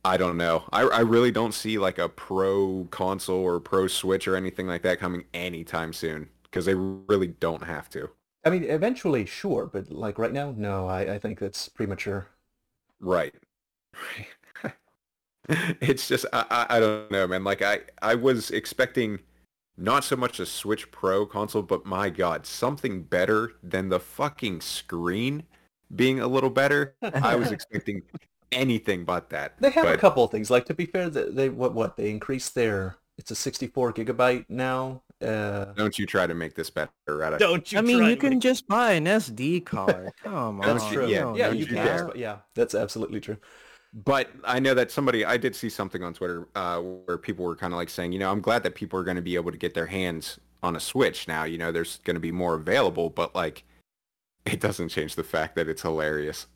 I 0.06 0.16
don't 0.16 0.36
know. 0.36 0.64
I, 0.72 0.82
I 0.82 1.00
really 1.00 1.32
don't 1.32 1.52
see 1.52 1.78
like 1.78 1.98
a 1.98 2.08
pro 2.08 2.86
console 2.90 3.42
or 3.42 3.60
pro 3.60 3.88
Switch 3.88 4.26
or 4.26 4.36
anything 4.36 4.66
like 4.66 4.82
that 4.82 5.00
coming 5.00 5.24
anytime 5.34 5.92
soon 5.92 6.30
because 6.44 6.64
they 6.64 6.74
really 6.74 7.26
don't 7.26 7.64
have 7.64 7.90
to. 7.90 8.08
I 8.46 8.50
mean, 8.50 8.62
eventually, 8.62 9.26
sure, 9.26 9.66
but 9.66 9.90
like 9.90 10.18
right 10.18 10.32
now, 10.32 10.54
no. 10.56 10.86
I, 10.86 11.14
I 11.14 11.18
think 11.18 11.40
that's 11.40 11.68
premature. 11.68 12.28
Right. 13.00 13.34
it's 15.48 16.06
just 16.06 16.26
I, 16.32 16.66
I 16.70 16.80
don't 16.80 17.10
know, 17.10 17.26
man. 17.26 17.42
Like 17.42 17.60
I 17.60 17.80
I 18.00 18.14
was 18.14 18.52
expecting 18.52 19.18
not 19.76 20.04
so 20.04 20.14
much 20.14 20.38
a 20.38 20.46
Switch 20.46 20.92
Pro 20.92 21.26
console, 21.26 21.62
but 21.62 21.84
my 21.84 22.08
God, 22.08 22.46
something 22.46 23.02
better 23.02 23.52
than 23.64 23.88
the 23.88 23.98
fucking 23.98 24.60
screen 24.60 25.42
being 25.94 26.20
a 26.20 26.28
little 26.28 26.50
better. 26.50 26.94
I 27.02 27.34
was 27.34 27.50
expecting 27.52 28.02
anything 28.52 29.04
but 29.04 29.28
that. 29.30 29.54
They 29.58 29.70
have 29.70 29.88
a 29.88 29.98
couple 29.98 30.22
of 30.22 30.30
things. 30.30 30.50
Like 30.50 30.66
to 30.66 30.74
be 30.74 30.86
fair, 30.86 31.10
they 31.10 31.48
what 31.48 31.74
what 31.74 31.96
they 31.96 32.10
increased 32.10 32.54
their. 32.54 32.96
It's 33.18 33.32
a 33.32 33.34
64 33.34 33.94
gigabyte 33.94 34.44
now. 34.48 35.02
Uh, 35.22 35.66
don't 35.74 35.98
you 35.98 36.04
try 36.06 36.26
to 36.26 36.34
make 36.34 36.54
this 36.54 36.68
better, 36.68 36.90
Reddit. 37.08 37.38
don't 37.38 37.70
you? 37.72 37.78
I 37.78 37.80
mean, 37.80 38.04
you 38.04 38.16
can 38.16 38.38
just 38.40 38.66
buy 38.68 38.92
an 38.92 39.06
SD 39.06 39.64
card. 39.64 40.12
Come 40.22 40.60
That's 40.62 40.84
on. 40.84 40.92
true. 40.92 41.06
yeah, 41.08 41.20
don't 41.20 41.36
yeah, 41.36 41.50
need 41.50 41.58
you 41.60 41.66
you 41.66 41.74
can. 41.74 41.84
that. 42.08 42.16
Yeah, 42.16 42.38
that's 42.54 42.74
absolutely 42.74 43.20
true. 43.20 43.38
But 43.94 44.28
I 44.44 44.58
know 44.60 44.74
that 44.74 44.90
somebody, 44.90 45.24
I 45.24 45.38
did 45.38 45.56
see 45.56 45.70
something 45.70 46.02
on 46.02 46.12
Twitter 46.12 46.48
uh, 46.54 46.80
where 46.80 47.16
people 47.16 47.46
were 47.46 47.56
kind 47.56 47.72
of 47.72 47.78
like 47.78 47.88
saying, 47.88 48.12
you 48.12 48.18
know, 48.18 48.30
I'm 48.30 48.42
glad 48.42 48.62
that 48.64 48.74
people 48.74 48.98
are 49.00 49.04
going 49.04 49.16
to 49.16 49.22
be 49.22 49.36
able 49.36 49.52
to 49.52 49.56
get 49.56 49.72
their 49.72 49.86
hands 49.86 50.38
on 50.62 50.76
a 50.76 50.80
Switch 50.80 51.26
now. 51.26 51.44
You 51.44 51.56
know, 51.56 51.72
there's 51.72 51.98
going 52.04 52.16
to 52.16 52.20
be 52.20 52.32
more 52.32 52.54
available, 52.54 53.08
but 53.08 53.34
like, 53.34 53.64
it 54.44 54.60
doesn't 54.60 54.90
change 54.90 55.14
the 55.14 55.24
fact 55.24 55.54
that 55.56 55.66
it's 55.66 55.80
hilarious. 55.80 56.46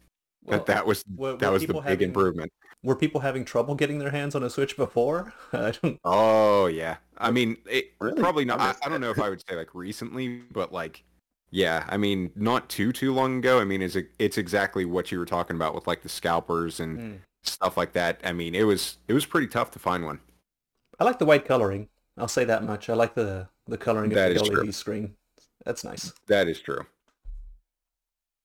Well, 0.44 0.58
that 0.58 0.66
that 0.66 0.86
was 0.86 1.02
were- 1.16 1.36
that 1.36 1.50
was 1.50 1.66
the 1.66 1.72
big 1.74 1.82
having- 1.84 2.08
improvement. 2.08 2.52
Were 2.82 2.96
people 2.96 3.20
having 3.20 3.44
trouble 3.44 3.74
getting 3.74 3.98
their 3.98 4.10
hands 4.10 4.34
on 4.34 4.42
a 4.42 4.48
Switch 4.48 4.76
before? 4.76 5.34
I 5.52 5.72
don't. 5.72 5.98
Oh 6.04 6.66
yeah, 6.66 6.96
I 7.18 7.30
mean, 7.30 7.58
it, 7.68 7.92
Really? 8.00 8.20
probably 8.20 8.44
not. 8.44 8.58
I 8.60 8.74
I, 8.84 8.88
don't 8.88 9.00
know 9.02 9.10
if 9.10 9.20
I 9.20 9.28
would 9.28 9.42
say 9.46 9.54
like 9.54 9.74
recently, 9.74 10.38
but 10.50 10.72
like, 10.72 11.04
yeah, 11.50 11.84
I 11.88 11.98
mean, 11.98 12.30
not 12.34 12.70
too 12.70 12.92
too 12.92 13.12
long 13.12 13.38
ago. 13.38 13.60
I 13.60 13.64
mean, 13.64 13.82
it's 13.82 13.96
it's 14.18 14.38
exactly 14.38 14.86
what 14.86 15.12
you 15.12 15.18
were 15.18 15.26
talking 15.26 15.56
about 15.56 15.74
with 15.74 15.86
like 15.86 16.02
the 16.02 16.08
scalpers 16.08 16.80
and 16.80 16.98
Mm. 16.98 17.18
stuff 17.42 17.76
like 17.76 17.92
that. 17.92 18.20
I 18.24 18.32
mean, 18.32 18.54
it 18.54 18.64
was 18.64 18.96
it 19.08 19.12
was 19.12 19.26
pretty 19.26 19.48
tough 19.48 19.70
to 19.72 19.78
find 19.78 20.04
one. 20.06 20.20
I 20.98 21.04
like 21.04 21.18
the 21.18 21.26
white 21.26 21.44
coloring. 21.44 21.88
I'll 22.16 22.28
say 22.28 22.44
that 22.44 22.64
much. 22.64 22.88
I 22.88 22.94
like 22.94 23.14
the 23.14 23.48
the 23.66 23.76
coloring 23.78 24.10
That 24.10 24.30
of 24.30 24.36
is 24.36 24.42
the 24.42 24.48
true. 24.50 24.64
LED 24.64 24.74
screen. 24.74 25.16
That's 25.66 25.84
nice. 25.84 26.14
That 26.28 26.48
is 26.48 26.60
true. 26.60 26.86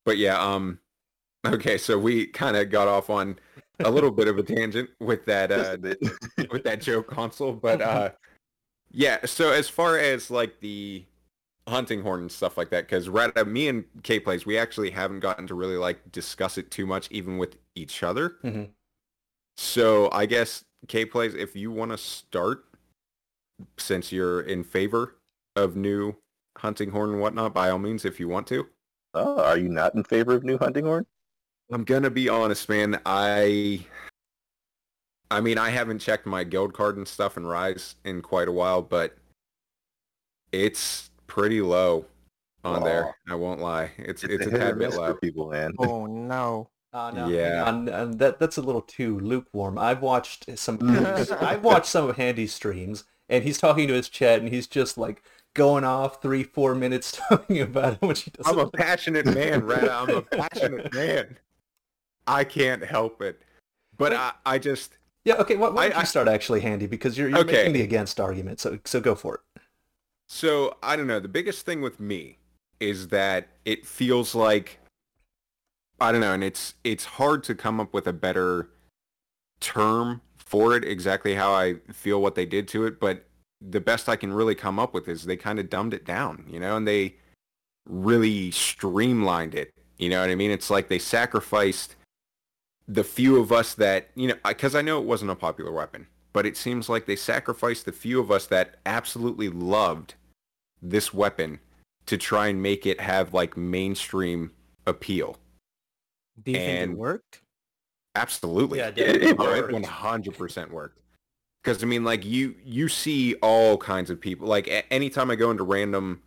But 0.04 0.18
yeah, 0.18 0.38
um 0.40 0.80
okay, 1.46 1.78
so 1.78 1.98
we 1.98 2.28
kind 2.28 2.58
of 2.58 2.70
got 2.70 2.88
off 2.88 3.10
on 3.10 3.40
a 3.80 3.90
little 3.90 4.12
bit 4.12 4.28
of 4.28 4.38
a 4.38 4.44
tangent 4.44 4.90
with 5.00 5.26
that 5.26 5.52
uh 5.52 5.78
a 5.84 6.48
with 6.52 6.64
that 6.64 6.82
joke 6.82 7.08
console, 7.08 7.54
but 7.54 7.82
uh 7.82 8.10
yeah, 8.92 9.26
so 9.26 9.52
as 9.52 9.68
far 9.68 9.98
as 9.98 10.32
like 10.32 10.60
the 10.62 11.04
hunting 11.68 12.02
horn 12.02 12.22
and 12.22 12.32
stuff 12.32 12.58
like 12.58 12.70
that 12.70 12.88
cuz 12.88 13.10
Red 13.10 13.32
uh, 13.36 13.44
me 13.44 13.68
and 13.68 13.86
K 14.04 14.20
plays 14.20 14.46
we 14.46 14.58
actually 14.58 14.92
haven't 14.92 15.20
gotten 15.22 15.48
to 15.48 15.56
really 15.56 15.78
like 15.78 16.12
discuss 16.12 16.58
it 16.58 16.70
too 16.72 16.86
much 16.86 17.08
even 17.12 17.38
with 17.38 17.58
each 17.76 18.04
other. 18.04 18.38
Mhm. 18.44 18.70
So 19.58 20.10
I 20.12 20.26
guess 20.26 20.64
K 20.88 21.06
plays 21.06 21.34
if 21.34 21.56
you 21.56 21.72
want 21.72 21.92
to 21.92 21.98
start 21.98 22.66
since 23.78 24.12
you're 24.12 24.42
in 24.42 24.64
favor 24.64 25.16
of 25.56 25.76
new 25.76 26.16
hunting 26.58 26.92
horn 26.92 27.12
and 27.12 27.20
whatnot 27.22 27.54
by 27.54 27.70
all 27.70 27.80
means 27.80 28.06
if 28.06 28.20
you 28.20 28.28
want 28.28 28.48
to. 28.48 28.68
oh, 29.14 29.42
are 29.42 29.58
you 29.58 29.70
not 29.70 29.96
in 29.96 30.04
favor 30.04 30.34
of 30.36 30.44
new 30.44 30.58
hunting 30.58 30.84
horn? 30.86 31.06
I'm 31.72 31.84
gonna 31.84 32.10
be 32.10 32.30
honest, 32.30 32.70
man. 32.70 33.00
I, 33.06 33.86
I 35.32 35.42
mean, 35.42 35.58
I 35.58 35.70
haven't 35.70 36.00
checked 36.00 36.26
my 36.26 36.44
guild 36.44 36.74
card 36.74 36.98
and 36.98 37.08
stuff 37.08 37.38
in 37.38 37.46
Rise 37.46 37.96
in 38.06 38.22
quite 38.22 38.48
a 38.48 38.52
while, 38.52 38.82
but 38.82 39.16
it's 40.52 41.10
pretty 41.28 41.62
low 41.62 42.06
on 42.64 42.82
Aw. 42.82 42.86
there. 42.86 43.16
I 43.28 43.36
won't 43.36 43.62
lie. 43.62 43.92
It's 43.98 44.24
it's, 44.24 44.46
a 44.46 44.50
hit 44.50 44.54
or 44.54 44.58
tad 44.58 44.80
bit 44.80 44.94
low. 44.94 45.14
people, 45.16 45.50
man. 45.50 45.74
Oh 45.80 46.06
no. 46.06 46.70
Uh, 46.94 47.12
no, 47.12 47.28
Yeah. 47.28 47.66
hang 47.66 47.90
on, 47.90 48.18
that 48.18 48.40
that's 48.40 48.58
a 48.58 48.62
little 48.62 48.82
too 48.82 49.20
lukewarm. 49.20 49.78
I've 49.78 50.02
watched 50.02 50.46
some. 50.58 50.80
I've 51.42 51.64
watched 51.64 51.88
some 51.88 52.10
of 52.10 52.16
Handy's 52.16 52.54
streams, 52.54 53.04
and 53.28 53.44
he's 53.44 53.58
talking 53.58 53.88
to 53.90 53.94
his 53.94 54.08
chat, 54.08 54.40
and 54.40 54.48
he's 54.48 54.66
just 54.68 54.98
like 54.98 55.22
going 55.56 55.84
off 55.84 56.22
three, 56.22 56.44
four 56.44 56.74
minutes 56.76 57.12
talking 57.30 57.60
about 57.60 57.98
how 58.00 58.08
much 58.08 58.22
he 58.22 58.32
doesn't. 58.32 58.54
I'm 58.60 58.66
a 58.66 58.70
passionate 58.70 59.26
man, 59.26 59.66
right? 59.66 59.90
I'm 59.90 60.10
a 60.10 60.22
passionate 60.22 60.94
man. 60.94 61.38
I 62.28 62.44
can't 62.44 62.84
help 62.84 63.22
it. 63.22 63.42
But 63.98 64.14
I, 64.14 64.34
I 64.46 64.58
just 64.60 64.98
Yeah. 65.24 65.36
Okay. 65.36 65.56
Why, 65.56 65.70
why 65.70 65.86
I- 65.86 65.90
don't 65.90 66.00
you 66.02 66.06
start 66.06 66.28
actually, 66.28 66.62
Handy? 66.62 66.88
Because 66.88 67.18
you're, 67.18 67.30
you're 67.30 67.40
Okay. 67.40 67.52
making 67.54 67.74
the 67.74 67.82
against 67.82 68.20
argument. 68.20 68.60
So 68.60 68.80
so 68.86 69.00
go 69.02 69.16
for 69.16 69.36
it. 69.36 69.62
So 70.28 70.76
I 70.82 70.96
don't 70.96 71.08
know. 71.08 71.20
The 71.20 71.28
biggest 71.28 71.66
thing 71.66 71.82
with 71.82 72.00
me 72.00 72.38
is 72.80 73.08
that 73.10 73.48
it 73.64 73.86
feels 73.86 74.36
like 74.36 74.80
I 76.00 76.12
don't 76.12 76.20
know, 76.22 76.34
and 76.34 76.44
it's 76.44 76.74
it's 76.84 77.06
hard 77.06 77.44
to 77.46 77.56
come 77.56 77.80
up 77.80 77.94
with 77.94 78.06
a 78.08 78.14
better 78.14 78.70
term 79.62 80.22
for 80.36 80.76
it. 80.76 80.84
Exactly 80.84 81.36
how 81.36 81.54
I 81.54 81.76
feel 81.94 82.22
what 82.22 82.36
they 82.36 82.46
did 82.46 82.68
to 82.70 82.86
it, 82.86 83.00
but 83.00 83.26
the 83.62 83.80
best 83.80 84.10
I 84.10 84.16
can 84.18 84.34
really 84.34 84.56
come 84.56 84.78
up 84.78 84.94
with 84.94 85.08
is 85.08 85.24
they 85.26 85.38
kind 85.38 85.58
of 85.60 85.70
dumbed 85.70 85.94
it 85.94 86.06
down, 86.06 86.46
you 86.50 86.60
know, 86.60 86.76
and 86.76 86.86
they 86.88 87.16
really 87.88 88.52
streamlined 88.52 89.56
it. 89.56 89.72
You 89.98 90.10
know 90.10 90.20
what 90.20 90.30
I 90.30 90.36
mean? 90.36 90.52
It's 90.52 90.70
like 90.70 90.90
they 90.90 91.00
sacrificed 91.00 91.96
the 92.88 93.04
few 93.04 93.40
of 93.40 93.52
us 93.52 93.74
that 93.76 94.10
you 94.16 94.28
know, 94.28 94.36
because 94.48 94.76
I 94.76 94.82
know 94.82 95.00
it 95.00 95.06
wasn't 95.06 95.32
a 95.32 95.36
popular 95.36 95.72
weapon, 95.72 96.08
but 96.34 96.46
it 96.46 96.58
seems 96.58 96.90
like 96.90 97.06
they 97.06 97.16
sacrificed 97.16 97.86
the 97.86 97.92
few 97.92 98.20
of 98.20 98.32
us 98.32 98.46
that 98.48 98.76
absolutely 98.86 99.50
loved 99.50 100.16
this 100.82 101.14
weapon 101.14 101.60
to 102.06 102.18
try 102.18 102.48
and 102.48 102.62
make 102.62 102.86
it 102.86 103.00
have 103.02 103.34
like 103.34 103.58
mainstream 103.58 104.52
appeal. 104.86 105.38
Do 106.44 106.52
you 106.52 106.58
think 106.58 106.92
it 106.92 106.98
worked? 106.98 107.42
Absolutely. 108.16 108.80
Yeah, 108.80 108.88
It, 108.90 108.96
definitely. 108.96 109.28
it 109.28 109.32
it 109.32 109.38
worked. 109.40 109.74
100% 109.86 110.70
worked. 110.70 111.00
Because 111.64 111.82
I 111.84 111.88
mean, 111.88 112.04
like 112.04 112.24
you 112.24 112.54
you 112.64 112.88
see 112.88 113.34
all 113.36 113.78
kinds 113.78 114.10
of 114.12 114.22
people. 114.22 114.48
Like 114.48 114.68
a- 114.68 114.92
anytime 114.94 115.32
I 115.32 115.36
go 115.36 115.50
into 115.50 115.64
random 115.64 116.22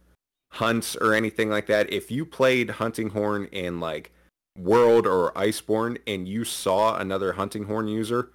hunts 0.50 0.96
or 0.96 1.14
anything 1.14 1.48
like 1.50 1.66
that, 1.66 1.92
if 1.92 2.10
you 2.10 2.24
played 2.26 2.70
hunting 2.70 3.10
horn 3.10 3.44
in 3.52 3.78
like 3.78 4.10
World 4.58 5.06
or 5.06 5.32
Iceborne 5.32 5.98
and 6.06 6.28
you 6.28 6.44
saw 6.44 6.96
another 6.98 7.32
hunting 7.32 7.64
horn 7.64 7.88
user, 7.88 8.30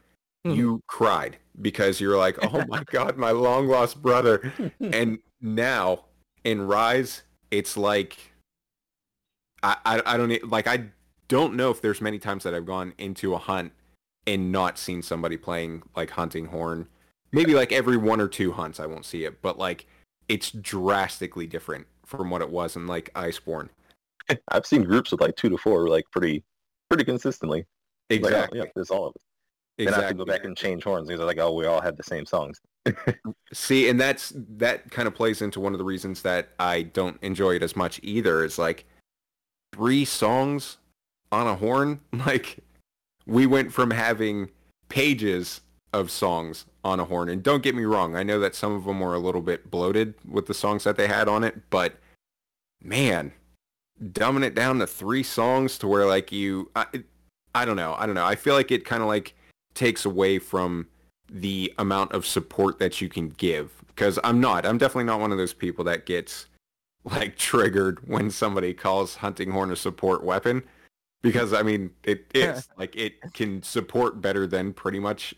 Mhm. 0.45 0.55
you 0.55 0.81
cried 0.87 1.37
because 1.61 2.01
you're 2.01 2.17
like, 2.17 2.37
oh 2.53 2.65
my 2.67 2.83
god, 2.91 3.17
my 3.17 3.31
long 3.31 3.67
lost 3.67 4.01
brother. 4.01 4.51
and 4.79 5.19
now 5.41 6.05
in 6.43 6.65
Rise, 6.67 7.23
it's 7.51 7.77
like 7.77 8.17
I, 9.61 9.77
I 9.85 10.01
I 10.05 10.17
don't 10.17 10.49
like 10.49 10.67
I 10.67 10.85
don't 11.27 11.55
know 11.55 11.71
if 11.71 11.81
there's 11.81 12.01
many 12.01 12.19
times 12.19 12.43
that 12.43 12.53
I've 12.53 12.65
gone 12.65 12.93
into 12.97 13.33
a 13.33 13.37
hunt 13.37 13.71
and 14.27 14.51
not 14.51 14.77
seen 14.77 15.01
somebody 15.01 15.37
playing 15.37 15.83
like 15.95 16.11
hunting 16.11 16.47
horn. 16.47 16.87
Maybe 17.31 17.53
like 17.53 17.71
every 17.71 17.97
one 17.97 18.21
or 18.21 18.27
two 18.27 18.51
hunts 18.51 18.79
I 18.79 18.85
won't 18.85 19.05
see 19.05 19.23
it, 19.25 19.41
but 19.41 19.57
like 19.57 19.85
it's 20.27 20.51
drastically 20.51 21.47
different 21.47 21.87
from 22.05 22.29
what 22.29 22.41
it 22.41 22.49
was 22.49 22.75
in 22.75 22.87
like 22.87 23.11
Iceborne. 23.13 23.69
I've 24.49 24.65
seen 24.65 24.83
groups 24.83 25.11
with 25.11 25.21
like 25.21 25.35
two 25.35 25.49
to 25.49 25.57
four, 25.57 25.87
like 25.87 26.05
pretty, 26.11 26.43
pretty 26.89 27.03
consistently. 27.03 27.65
Like, 28.09 28.23
oh, 28.23 28.27
Exactly. 28.27 28.59
yeah, 28.59 28.65
there's 28.75 28.91
all 28.91 29.07
of 29.07 29.13
it. 29.15 29.21
Then 29.85 29.93
I 29.93 30.01
have 30.01 30.09
to 30.09 30.13
go 30.13 30.25
back 30.25 30.43
and 30.45 30.55
change 30.55 30.83
horns 30.83 31.07
because 31.07 31.25
like, 31.25 31.39
oh, 31.39 31.51
we 31.53 31.65
all 31.65 31.81
have 31.81 31.97
the 31.97 32.03
same 32.03 32.25
songs. 32.25 32.61
See, 33.53 33.89
and 33.89 33.99
that's 33.99 34.31
that 34.35 34.91
kind 34.91 35.07
of 35.07 35.15
plays 35.15 35.41
into 35.41 35.59
one 35.59 35.73
of 35.73 35.79
the 35.79 35.85
reasons 35.85 36.21
that 36.21 36.49
I 36.59 36.83
don't 36.83 37.17
enjoy 37.23 37.55
it 37.55 37.63
as 37.63 37.75
much 37.75 37.99
either. 38.03 38.43
Is 38.43 38.59
like 38.59 38.85
three 39.73 40.05
songs 40.05 40.77
on 41.31 41.47
a 41.47 41.55
horn. 41.55 41.99
Like 42.25 42.59
we 43.25 43.45
went 43.47 43.73
from 43.73 43.89
having 43.89 44.49
pages 44.89 45.61
of 45.91 46.11
songs 46.11 46.65
on 46.83 46.99
a 46.99 47.05
horn, 47.05 47.29
and 47.29 47.41
don't 47.41 47.63
get 47.63 47.73
me 47.73 47.83
wrong, 47.83 48.15
I 48.15 48.21
know 48.23 48.39
that 48.41 48.53
some 48.53 48.73
of 48.73 48.83
them 48.85 48.99
were 48.99 49.15
a 49.15 49.19
little 49.19 49.41
bit 49.41 49.71
bloated 49.71 50.13
with 50.29 50.45
the 50.45 50.53
songs 50.53 50.83
that 50.83 50.97
they 50.97 51.07
had 51.07 51.27
on 51.27 51.43
it, 51.43 51.69
but 51.69 51.95
man, 52.83 53.31
dumbing 54.11 54.43
it 54.43 54.55
down 54.55 54.79
to 54.79 54.87
three 54.87 55.23
songs 55.23 55.77
to 55.79 55.87
where 55.87 56.05
like 56.05 56.31
you, 56.31 56.71
I, 56.75 56.85
I 57.55 57.65
don't 57.65 57.75
know, 57.77 57.95
I 57.97 58.05
don't 58.05 58.15
know. 58.15 58.25
I 58.25 58.35
feel 58.35 58.53
like 58.55 58.71
it 58.71 58.85
kind 58.85 59.01
of 59.01 59.07
like 59.07 59.35
takes 59.73 60.05
away 60.05 60.39
from 60.39 60.87
the 61.29 61.73
amount 61.77 62.11
of 62.11 62.25
support 62.25 62.79
that 62.79 63.01
you 63.01 63.09
can 63.09 63.29
give 63.29 63.71
because 63.87 64.19
I'm 64.23 64.39
not 64.39 64.65
I'm 64.65 64.77
definitely 64.77 65.05
not 65.05 65.19
one 65.19 65.31
of 65.31 65.37
those 65.37 65.53
people 65.53 65.83
that 65.85 66.05
gets 66.05 66.47
like 67.05 67.37
triggered 67.37 68.07
when 68.07 68.29
somebody 68.29 68.73
calls 68.73 69.15
hunting 69.15 69.51
horn 69.51 69.71
a 69.71 69.75
support 69.75 70.23
weapon 70.23 70.63
because 71.21 71.53
I 71.53 71.63
mean 71.63 71.91
it 72.03 72.25
is 72.35 72.67
like 72.77 72.95
it 72.95 73.33
can 73.33 73.63
support 73.63 74.21
better 74.21 74.45
than 74.45 74.73
pretty 74.73 74.99
much 74.99 75.33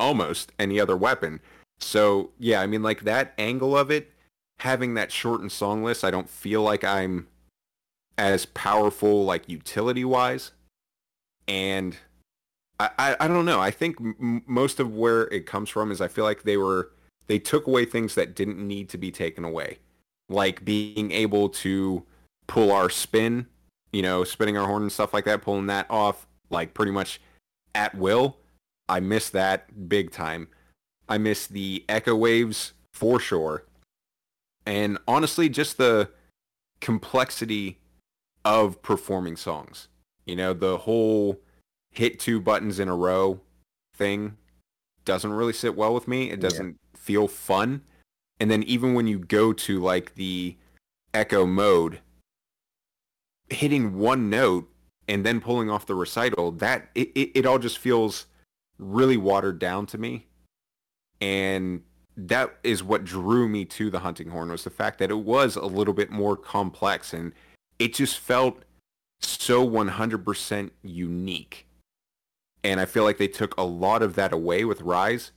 almost 0.00 0.52
any 0.58 0.80
other 0.80 0.96
weapon 0.96 1.40
so 1.78 2.30
yeah 2.38 2.60
I 2.60 2.66
mean 2.66 2.82
like 2.82 3.02
that 3.02 3.34
angle 3.38 3.76
of 3.76 3.90
it 3.90 4.12
having 4.58 4.94
that 4.94 5.12
shortened 5.12 5.52
song 5.52 5.84
list 5.84 6.02
I 6.02 6.10
don't 6.10 6.28
feel 6.28 6.62
like 6.62 6.82
I'm 6.82 7.28
as 8.18 8.46
powerful 8.46 9.24
like 9.24 9.48
utility 9.48 10.04
wise 10.04 10.52
and 11.48 11.96
I, 12.78 12.90
I, 12.98 13.16
I 13.20 13.28
don't 13.28 13.44
know. 13.44 13.60
I 13.60 13.70
think 13.70 13.96
m- 14.00 14.42
most 14.46 14.80
of 14.80 14.94
where 14.94 15.22
it 15.28 15.46
comes 15.46 15.70
from 15.70 15.90
is 15.90 16.00
I 16.00 16.08
feel 16.08 16.24
like 16.24 16.42
they 16.42 16.56
were 16.56 16.92
they 17.26 17.38
took 17.38 17.66
away 17.66 17.84
things 17.84 18.14
that 18.14 18.34
didn't 18.34 18.58
need 18.58 18.88
to 18.90 18.98
be 18.98 19.10
taken 19.10 19.44
away, 19.44 19.78
like 20.28 20.64
being 20.64 21.10
able 21.12 21.48
to 21.48 22.04
pull 22.46 22.70
our 22.70 22.88
spin, 22.88 23.46
you 23.92 24.02
know, 24.02 24.24
spinning 24.24 24.56
our 24.56 24.66
horn 24.66 24.82
and 24.82 24.92
stuff 24.92 25.12
like 25.12 25.24
that, 25.24 25.42
pulling 25.42 25.66
that 25.66 25.86
off 25.90 26.26
like 26.50 26.74
pretty 26.74 26.92
much 26.92 27.20
at 27.74 27.94
will. 27.94 28.38
I 28.88 29.00
miss 29.00 29.30
that 29.30 29.88
big 29.88 30.12
time. 30.12 30.48
I 31.08 31.18
miss 31.18 31.46
the 31.46 31.84
echo 31.88 32.14
waves 32.14 32.72
for 32.92 33.18
sure, 33.20 33.64
and 34.64 34.98
honestly, 35.06 35.48
just 35.48 35.76
the 35.76 36.10
complexity 36.80 37.78
of 38.46 38.80
performing 38.80 39.36
songs. 39.36 39.88
You 40.24 40.36
know, 40.36 40.52
the 40.52 40.78
whole 40.78 41.40
hit 41.90 42.20
two 42.20 42.40
buttons 42.40 42.78
in 42.78 42.88
a 42.88 42.94
row 42.94 43.40
thing 43.96 44.36
doesn't 45.04 45.32
really 45.32 45.52
sit 45.52 45.76
well 45.76 45.92
with 45.92 46.06
me. 46.06 46.30
It 46.30 46.38
doesn't 46.38 46.78
feel 46.94 47.26
fun. 47.26 47.82
And 48.38 48.48
then 48.48 48.62
even 48.62 48.94
when 48.94 49.08
you 49.08 49.18
go 49.18 49.52
to 49.52 49.80
like 49.80 50.14
the 50.14 50.56
echo 51.12 51.44
mode, 51.44 52.00
hitting 53.50 53.98
one 53.98 54.30
note 54.30 54.68
and 55.08 55.26
then 55.26 55.40
pulling 55.40 55.68
off 55.68 55.86
the 55.86 55.94
recital, 55.96 56.52
that 56.52 56.90
it, 56.94 57.10
it, 57.16 57.30
it 57.34 57.46
all 57.46 57.58
just 57.58 57.78
feels 57.78 58.26
really 58.78 59.16
watered 59.16 59.58
down 59.58 59.86
to 59.86 59.98
me. 59.98 60.26
And 61.20 61.82
that 62.16 62.58
is 62.62 62.84
what 62.84 63.04
drew 63.04 63.48
me 63.48 63.64
to 63.64 63.90
the 63.90 64.00
hunting 64.00 64.30
horn 64.30 64.50
was 64.50 64.62
the 64.62 64.70
fact 64.70 65.00
that 65.00 65.10
it 65.10 65.18
was 65.18 65.56
a 65.56 65.66
little 65.66 65.94
bit 65.94 66.10
more 66.10 66.36
complex 66.36 67.12
and 67.12 67.32
it 67.78 67.94
just 67.94 68.18
felt 68.18 68.62
so 69.20 69.66
100% 69.68 70.70
unique. 70.82 71.66
And 72.64 72.80
I 72.80 72.84
feel 72.84 73.04
like 73.04 73.18
they 73.18 73.28
took 73.28 73.56
a 73.56 73.62
lot 73.62 74.02
of 74.02 74.14
that 74.16 74.32
away 74.32 74.64
with 74.64 74.80
Rise 74.80 75.32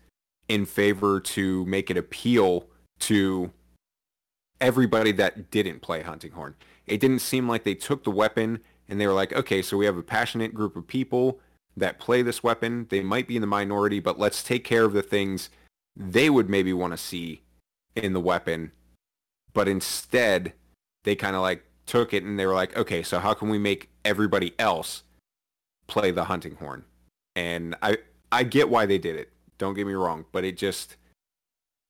in 0.47 0.65
favor 0.65 1.19
to 1.19 1.65
make 1.65 1.91
it 1.91 1.97
appeal 1.97 2.67
to 2.99 3.51
everybody 4.59 5.11
that 5.13 5.51
didn't 5.51 5.81
play 5.81 6.01
Hunting 6.01 6.31
Horn. 6.31 6.55
It 6.87 6.99
didn't 6.99 7.19
seem 7.19 7.47
like 7.47 7.63
they 7.63 7.75
took 7.75 8.03
the 8.03 8.11
weapon 8.11 8.59
and 8.87 8.99
they 8.99 9.07
were 9.07 9.13
like, 9.13 9.31
okay, 9.33 9.61
so 9.61 9.77
we 9.77 9.85
have 9.85 9.97
a 9.97 10.03
passionate 10.03 10.53
group 10.53 10.75
of 10.75 10.87
people 10.87 11.39
that 11.77 11.99
play 11.99 12.21
this 12.21 12.43
weapon. 12.43 12.87
They 12.89 13.01
might 13.01 13.27
be 13.27 13.35
in 13.35 13.41
the 13.41 13.47
minority, 13.47 13.99
but 13.99 14.19
let's 14.19 14.43
take 14.43 14.63
care 14.63 14.85
of 14.85 14.93
the 14.93 15.03
things 15.03 15.49
they 15.95 16.29
would 16.29 16.49
maybe 16.49 16.73
want 16.73 16.93
to 16.93 16.97
see 16.97 17.43
in 17.95 18.13
the 18.13 18.19
weapon. 18.19 18.71
But 19.53 19.67
instead, 19.67 20.53
they 21.03 21.15
kind 21.15 21.35
of 21.35 21.41
like 21.41 21.63
took 21.89 22.13
it 22.13 22.23
and 22.23 22.39
they 22.39 22.45
were 22.45 22.53
like, 22.53 22.77
okay, 22.77 23.01
so 23.01 23.19
how 23.19 23.33
can 23.33 23.49
we 23.49 23.57
make 23.57 23.89
everybody 24.05 24.53
else 24.59 25.03
play 25.87 26.11
the 26.11 26.25
hunting 26.25 26.55
horn? 26.55 26.85
And 27.35 27.75
I 27.81 27.97
I 28.31 28.43
get 28.43 28.69
why 28.69 28.85
they 28.85 28.99
did 28.99 29.15
it. 29.15 29.29
Don't 29.57 29.73
get 29.73 29.87
me 29.87 29.93
wrong, 29.93 30.25
but 30.31 30.45
it 30.45 30.55
just 30.55 30.97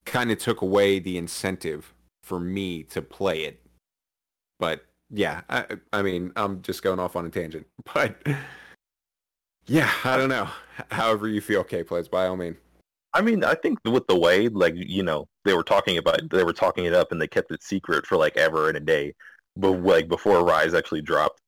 kind 0.06 0.32
of 0.32 0.40
took 0.40 0.62
away 0.62 1.00
the 1.00 1.18
incentive 1.18 1.94
for 2.24 2.40
me 2.40 2.84
to 2.84 3.02
play 3.02 3.44
it. 3.44 3.62
But 4.58 4.86
yeah, 5.10 5.42
I, 5.50 5.66
I 5.92 6.02
mean, 6.02 6.32
I'm 6.36 6.62
just 6.62 6.82
going 6.82 7.00
off 7.00 7.16
on 7.16 7.26
a 7.26 7.30
tangent, 7.30 7.68
but 7.94 8.16
yeah, 9.68 9.92
I 10.06 10.16
don't 10.16 10.30
know. 10.30 10.48
However 10.92 11.28
you 11.28 11.42
feel, 11.42 11.64
K 11.64 11.84
plays 11.84 12.08
by 12.08 12.28
all 12.28 12.38
means. 12.38 12.58
I 13.14 13.22
mean, 13.22 13.44
I 13.44 13.56
think 13.56 13.80
with 13.84 14.08
the 14.08 14.18
way, 14.18 14.48
like 14.48 14.76
you 14.78 15.04
know, 15.04 15.28
they 15.44 15.56
were 15.56 15.64
talking 15.64 15.98
about, 15.98 16.30
they 16.30 16.44
were 16.44 16.54
talking 16.54 16.86
it 16.86 16.94
up, 16.94 17.12
and 17.12 17.20
they 17.20 17.28
kept 17.28 17.52
it 17.52 17.64
secret 17.64 18.06
for 18.06 18.16
like 18.16 18.38
ever 18.38 18.70
and 18.70 18.78
a 18.78 18.80
day, 18.80 19.14
but 19.60 19.72
like 19.84 20.08
before 20.08 20.44
Rise 20.44 20.74
actually 20.74 21.02
dropped. 21.02 21.42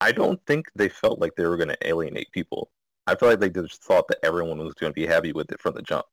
I 0.00 0.12
don't 0.12 0.40
think 0.46 0.66
they 0.74 0.88
felt 0.88 1.20
like 1.20 1.34
they 1.36 1.46
were 1.46 1.56
going 1.56 1.70
to 1.70 1.88
alienate 1.88 2.30
people. 2.32 2.70
I 3.06 3.14
feel 3.14 3.30
like 3.30 3.40
they 3.40 3.50
just 3.50 3.82
thought 3.82 4.08
that 4.08 4.18
everyone 4.22 4.58
was 4.58 4.74
going 4.74 4.92
to 4.92 4.94
be 4.94 5.06
happy 5.06 5.32
with 5.32 5.50
it 5.52 5.60
from 5.60 5.74
the 5.74 5.82
jump. 5.82 6.04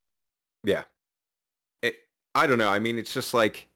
Yeah. 0.62 0.84
It, 1.82 1.96
I 2.34 2.46
don't 2.46 2.58
know. 2.58 2.70
I 2.70 2.78
mean, 2.78 2.98
it's 2.98 3.12
just 3.12 3.34
like 3.34 3.68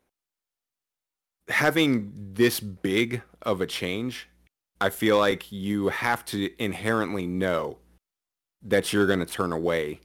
having 1.48 2.12
this 2.14 2.58
big 2.58 3.22
of 3.42 3.60
a 3.60 3.66
change. 3.66 4.28
I 4.80 4.90
feel 4.90 5.18
like 5.18 5.50
you 5.52 5.88
have 5.88 6.24
to 6.26 6.50
inherently 6.62 7.26
know 7.26 7.78
that 8.62 8.92
you're 8.92 9.06
going 9.06 9.18
to 9.18 9.26
turn 9.26 9.52
away 9.52 10.00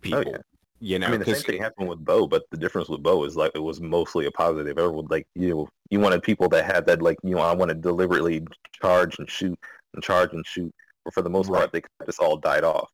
people. 0.00 0.22
Oh, 0.26 0.30
yeah. 0.30 0.38
You 0.82 0.98
know, 0.98 1.08
I 1.08 1.10
mean, 1.10 1.20
the 1.20 1.34
same 1.34 1.42
thing 1.42 1.62
happened 1.62 1.88
with 1.88 2.02
Bow, 2.04 2.26
but 2.26 2.44
the 2.50 2.56
difference 2.56 2.88
with 2.88 3.02
Bow 3.02 3.24
is 3.24 3.36
like 3.36 3.52
it 3.54 3.58
was 3.58 3.80
mostly 3.82 4.24
a 4.24 4.30
positive. 4.30 4.78
Everyone 4.78 5.06
like 5.10 5.26
you, 5.34 5.50
know, 5.50 5.68
you 5.90 6.00
wanted 6.00 6.22
people 6.22 6.48
that 6.50 6.64
had 6.64 6.86
that 6.86 7.02
like 7.02 7.18
you 7.22 7.34
know 7.34 7.40
I 7.40 7.52
want 7.52 7.70
to 7.70 7.74
deliberately 7.74 8.46
charge 8.80 9.18
and 9.18 9.28
shoot 9.30 9.58
and 9.94 10.02
charge 10.02 10.32
and 10.32 10.46
shoot. 10.46 10.72
But 11.04 11.14
for 11.14 11.22
the 11.22 11.30
most 11.30 11.50
Right. 11.50 11.60
part, 11.60 11.72
they 11.72 11.82
just 12.06 12.20
all 12.20 12.36
died 12.36 12.64
off. 12.64 12.90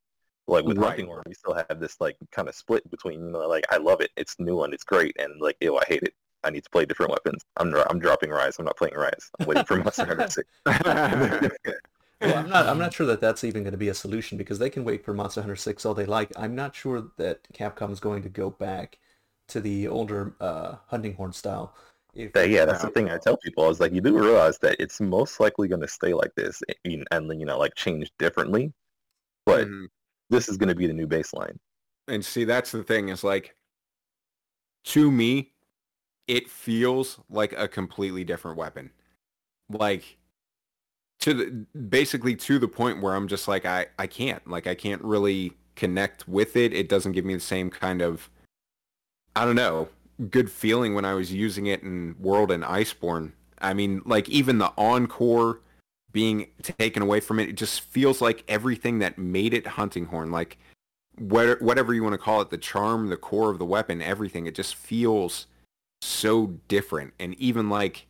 Like 0.49 0.65
with 0.65 0.79
Right. 0.79 0.91
Hunting 0.91 1.07
Horn, 1.07 1.23
we 1.27 1.35
still 1.35 1.55
have 1.69 1.81
this 1.81 2.01
like 2.01 2.17
kind 2.33 2.49
of 2.49 2.55
split 2.55 2.89
between 2.91 3.21
you 3.25 3.31
know 3.33 3.49
like 3.49 3.65
I 3.71 3.79
love 3.79 4.01
it, 4.01 4.11
it's 4.17 4.37
new 4.39 4.63
and 4.63 4.73
it's 4.75 4.85
great, 4.85 5.17
and 5.19 5.41
like 5.41 5.57
ew, 5.61 5.77
I 5.77 5.85
hate 5.89 6.03
it. 6.03 6.15
I 6.45 6.51
need 6.51 6.63
to 6.65 6.71
play 6.71 6.85
different 6.87 7.11
weapons. 7.11 7.43
I'm 7.57 7.75
I'm 7.91 7.99
dropping 7.99 8.31
Rise. 8.31 8.59
I'm 8.59 8.65
not 8.65 8.77
playing 8.77 8.95
Rise. 8.95 9.31
I'm 9.41 9.47
waiting 9.47 9.65
for 9.65 9.77
Monster 9.77 10.07
Hunter 10.07 10.27
Six. 10.29 10.49
Well, 12.23 12.35
I'm 12.37 12.49
not. 12.49 12.67
I'm 12.67 12.79
not 12.79 12.93
sure 12.95 13.07
that 13.07 13.21
that's 13.21 13.45
even 13.45 13.63
going 13.63 13.73
to 13.73 13.79
be 13.79 13.89
a 13.89 13.95
solution 13.95 14.39
because 14.39 14.59
they 14.59 14.71
can 14.71 14.85
wait 14.85 15.05
for 15.05 15.15
Monster 15.15 15.43
Hunter 15.43 15.57
Six 15.57 15.85
all 15.87 15.95
they 15.95 16.07
like. 16.07 16.33
I'm 16.37 16.55
not 16.55 16.75
sure 16.75 17.11
that 17.19 17.47
Capcom 17.53 17.93
is 17.93 18.01
going 18.01 18.23
to 18.23 18.29
go 18.29 18.51
back 18.51 18.99
to 19.49 19.61
the 19.61 19.87
older 19.87 20.35
uh, 20.41 20.77
hunting 20.89 21.15
horn 21.15 21.33
style. 21.33 21.75
If, 22.17 22.33
That- 22.33 22.49
yeah, 22.49 22.65
that's 22.65 22.83
the 22.83 22.91
thing 22.91 23.11
I 23.11 23.19
tell 23.19 23.37
people. 23.37 23.65
I 23.65 23.69
was 23.69 23.79
like, 23.79 23.93
you 23.93 24.01
do 24.01 24.19
realize 24.19 24.59
that 24.59 24.77
it's 24.81 25.01
most 25.01 25.39
likely 25.39 25.69
going 25.69 25.83
to 25.83 25.89
stay 25.89 26.15
like 26.15 26.35
this, 26.35 26.63
and, 26.85 27.07
and 27.11 27.39
you 27.39 27.45
know, 27.45 27.59
like 27.59 27.75
change 27.75 28.11
differently. 28.19 28.73
But 29.45 29.69
Mhm. 29.69 29.89
this 30.31 30.49
is 30.49 30.57
going 30.57 30.71
to 30.71 30.75
be 30.75 30.87
the 30.87 30.95
new 30.95 31.07
baseline. 31.07 31.59
And 32.09 32.25
see, 32.25 32.45
that's 32.45 32.73
the 32.73 32.83
thing 32.83 33.11
is 33.11 33.23
like, 33.23 33.55
to 34.85 35.11
me, 35.11 35.53
it 36.27 36.49
feels 36.49 37.21
like 37.29 37.53
a 37.53 37.69
completely 37.69 38.25
different 38.25 38.57
weapon. 38.57 38.91
Like, 39.69 40.17
to 41.21 41.35
the 41.35 41.79
basically 41.79 42.35
to 42.37 42.59
the 42.59 42.69
point 42.69 43.03
where 43.03 43.15
I'm 43.15 43.29
just 43.29 43.47
like, 43.47 43.65
I 43.67 43.87
I 43.99 44.07
can't 44.07 44.47
like 44.49 44.67
I 44.67 44.75
can't 44.75 45.03
really 45.03 45.53
connect 45.75 46.27
with 46.29 46.57
it. 46.57 46.73
It 46.73 46.89
doesn't 46.89 47.13
give 47.13 47.25
me 47.25 47.35
the 47.35 47.41
same 47.41 47.69
kind 47.71 48.01
of, 48.01 48.31
I 49.35 49.45
don't 49.45 49.57
know, 49.57 49.89
good 50.31 50.51
feeling 50.51 50.95
when 50.95 51.05
I 51.05 51.15
was 51.15 51.33
using 51.33 51.67
it 51.67 51.83
in 51.83 52.17
World 52.19 52.51
and 52.51 52.65
Iceborne. 52.65 53.33
I 53.61 53.75
mean, 53.75 54.03
like 54.05 54.29
even 54.29 54.59
the 54.59 54.73
encore 54.77 55.61
being 56.13 56.49
taken 56.63 57.03
away 57.03 57.21
from 57.21 57.39
it, 57.39 57.49
it 57.49 57.57
just 57.57 57.81
feels 57.81 58.21
like 58.21 58.45
everything 58.49 59.01
that 59.01 59.19
made 59.19 59.53
it 59.53 59.67
hunting 59.67 60.07
horn, 60.07 60.31
like 60.31 60.59
what, 61.19 61.61
whatever 61.61 61.93
you 61.95 62.03
want 62.03 62.15
to 62.15 62.19
call 62.19 62.41
it, 62.41 62.51
the 62.51 62.59
charm, 62.59 63.09
the 63.09 63.17
core 63.17 63.51
of 63.51 63.59
the 63.59 63.65
weapon, 63.65 64.01
everything, 64.01 64.47
it 64.47 64.55
just 64.55 64.75
feels 64.75 65.47
so 66.01 66.59
different. 66.69 67.13
And 67.19 67.35
even 67.35 67.69
like 67.69 68.07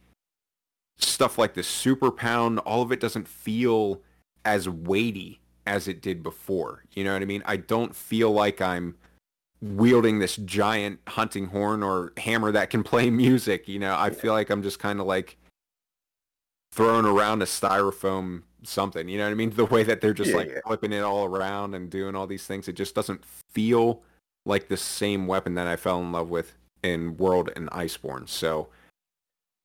stuff 0.98 1.38
like 1.38 1.54
the 1.54 1.62
super 1.62 2.10
pound, 2.10 2.58
all 2.60 2.82
of 2.82 2.92
it 2.92 3.00
doesn't 3.00 3.28
feel 3.28 4.02
as 4.44 4.68
weighty 4.68 5.40
as 5.66 5.88
it 5.88 6.00
did 6.00 6.22
before. 6.22 6.84
You 6.92 7.04
know 7.04 7.12
what 7.12 7.22
I 7.22 7.26
mean? 7.26 7.42
I 7.44 7.56
don't 7.56 7.94
feel 7.94 8.30
like 8.30 8.60
I'm 8.60 8.94
wielding 9.62 10.18
this 10.18 10.36
giant 10.36 11.00
hunting 11.08 11.46
horn 11.46 11.82
or 11.82 12.12
hammer 12.18 12.52
that 12.52 12.70
can 12.70 12.82
play 12.82 13.10
music. 13.24 13.68
You 13.68 13.78
know, 13.78 13.96
I 13.96 14.10
feel 14.10 14.32
like 14.32 14.50
I'm 14.50 14.62
just 14.62 14.78
kind 14.78 15.00
of 15.00 15.06
like 15.06 15.36
throwing 16.72 17.06
around 17.06 17.42
a 17.42 17.46
styrofoam 17.46 18.42
something. 18.62 19.08
You 19.08 19.18
know 19.18 19.24
what 19.24 19.30
I 19.30 19.34
mean? 19.34 19.50
The 19.50 19.64
way 19.64 19.82
that 19.84 20.00
they're 20.00 20.14
just 20.14 20.30
Yeah, 20.30 20.36
like 20.36 20.48
yeah. 20.48 20.60
flipping 20.66 20.92
it 20.92 21.00
all 21.02 21.24
around 21.24 21.74
and 21.74 21.90
doing 21.90 22.14
all 22.14 22.26
these 22.26 22.46
things, 22.46 22.68
it 22.68 22.74
just 22.74 22.94
doesn't 22.94 23.24
feel 23.24 24.02
like 24.44 24.68
the 24.68 24.76
same 24.76 25.26
weapon 25.26 25.54
that 25.54 25.66
I 25.66 25.76
fell 25.76 26.00
in 26.00 26.12
love 26.12 26.28
with 26.30 26.54
in 26.82 27.16
World 27.16 27.50
and 27.56 27.70
Iceborne. 27.70 28.28
So 28.28 28.68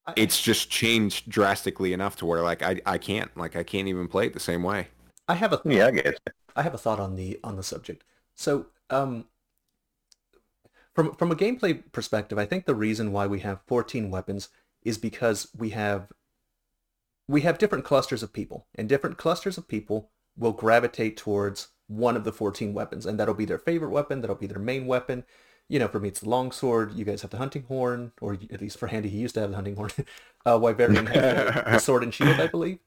I- 0.07 0.13
it's 0.15 0.41
just 0.41 0.69
changed 0.69 1.29
drastically 1.29 1.93
enough 1.93 2.15
to 2.17 2.25
where 2.25 2.41
like 2.41 2.61
I, 2.61 2.81
I 2.85 2.97
can't 2.97 3.35
like 3.37 3.55
I 3.55 3.63
can't 3.63 3.87
even 3.87 4.07
play 4.07 4.27
it 4.27 4.33
the 4.33 4.39
same 4.39 4.63
way. 4.63 4.87
I 5.27 5.35
have 5.35 5.53
a 5.53 5.61
Yeah, 5.65 5.87
I 5.87 5.91
get 5.91 6.05
it. 6.07 6.19
I 6.55 6.63
have 6.63 6.73
a 6.73 6.77
thought 6.77 6.99
on 6.99 7.15
the 7.15 7.39
on 7.43 7.55
the 7.55 7.63
subject. 7.63 8.03
So, 8.35 8.67
um, 8.89 9.25
from 10.93 11.15
from 11.15 11.31
a 11.31 11.35
gameplay 11.35 11.83
perspective, 11.91 12.37
I 12.37 12.45
think 12.45 12.65
the 12.65 12.75
reason 12.75 13.11
why 13.11 13.27
we 13.27 13.39
have 13.41 13.61
14 13.67 14.11
weapons 14.11 14.49
is 14.83 14.97
because 14.97 15.47
we 15.57 15.69
have 15.71 16.11
we 17.27 17.41
have 17.41 17.57
different 17.57 17.85
clusters 17.85 18.23
of 18.23 18.33
people, 18.33 18.67
and 18.75 18.89
different 18.89 19.17
clusters 19.17 19.57
of 19.57 19.67
people 19.67 20.09
will 20.37 20.51
gravitate 20.51 21.17
towards 21.17 21.69
one 21.87 22.15
of 22.15 22.23
the 22.23 22.31
14 22.31 22.73
weapons, 22.73 23.05
and 23.05 23.19
that'll 23.19 23.33
be 23.33 23.45
their 23.45 23.57
favorite 23.57 23.91
weapon. 23.91 24.21
That'll 24.21 24.35
be 24.35 24.47
their 24.47 24.59
main 24.59 24.85
weapon. 24.87 25.23
You 25.69 25.79
know, 25.79 25.87
for 25.87 25.99
me, 25.99 26.09
it's 26.09 26.19
the 26.21 26.29
longsword. 26.29 26.93
You 26.93 27.05
guys 27.05 27.21
have 27.21 27.31
the 27.31 27.37
hunting 27.37 27.63
horn, 27.63 28.11
or 28.19 28.33
at 28.51 28.59
least 28.61 28.77
for 28.77 28.87
Handy, 28.87 29.09
he 29.09 29.19
used 29.19 29.35
to 29.35 29.41
have 29.41 29.51
the 29.51 29.55
hunting 29.55 29.75
horn. 29.75 29.91
uh, 30.45 30.57
Wyverian 30.57 31.05
the, 31.05 31.63
the 31.71 31.79
sword 31.79 32.03
and 32.03 32.13
shield, 32.13 32.39
I 32.41 32.47
believe. 32.47 32.79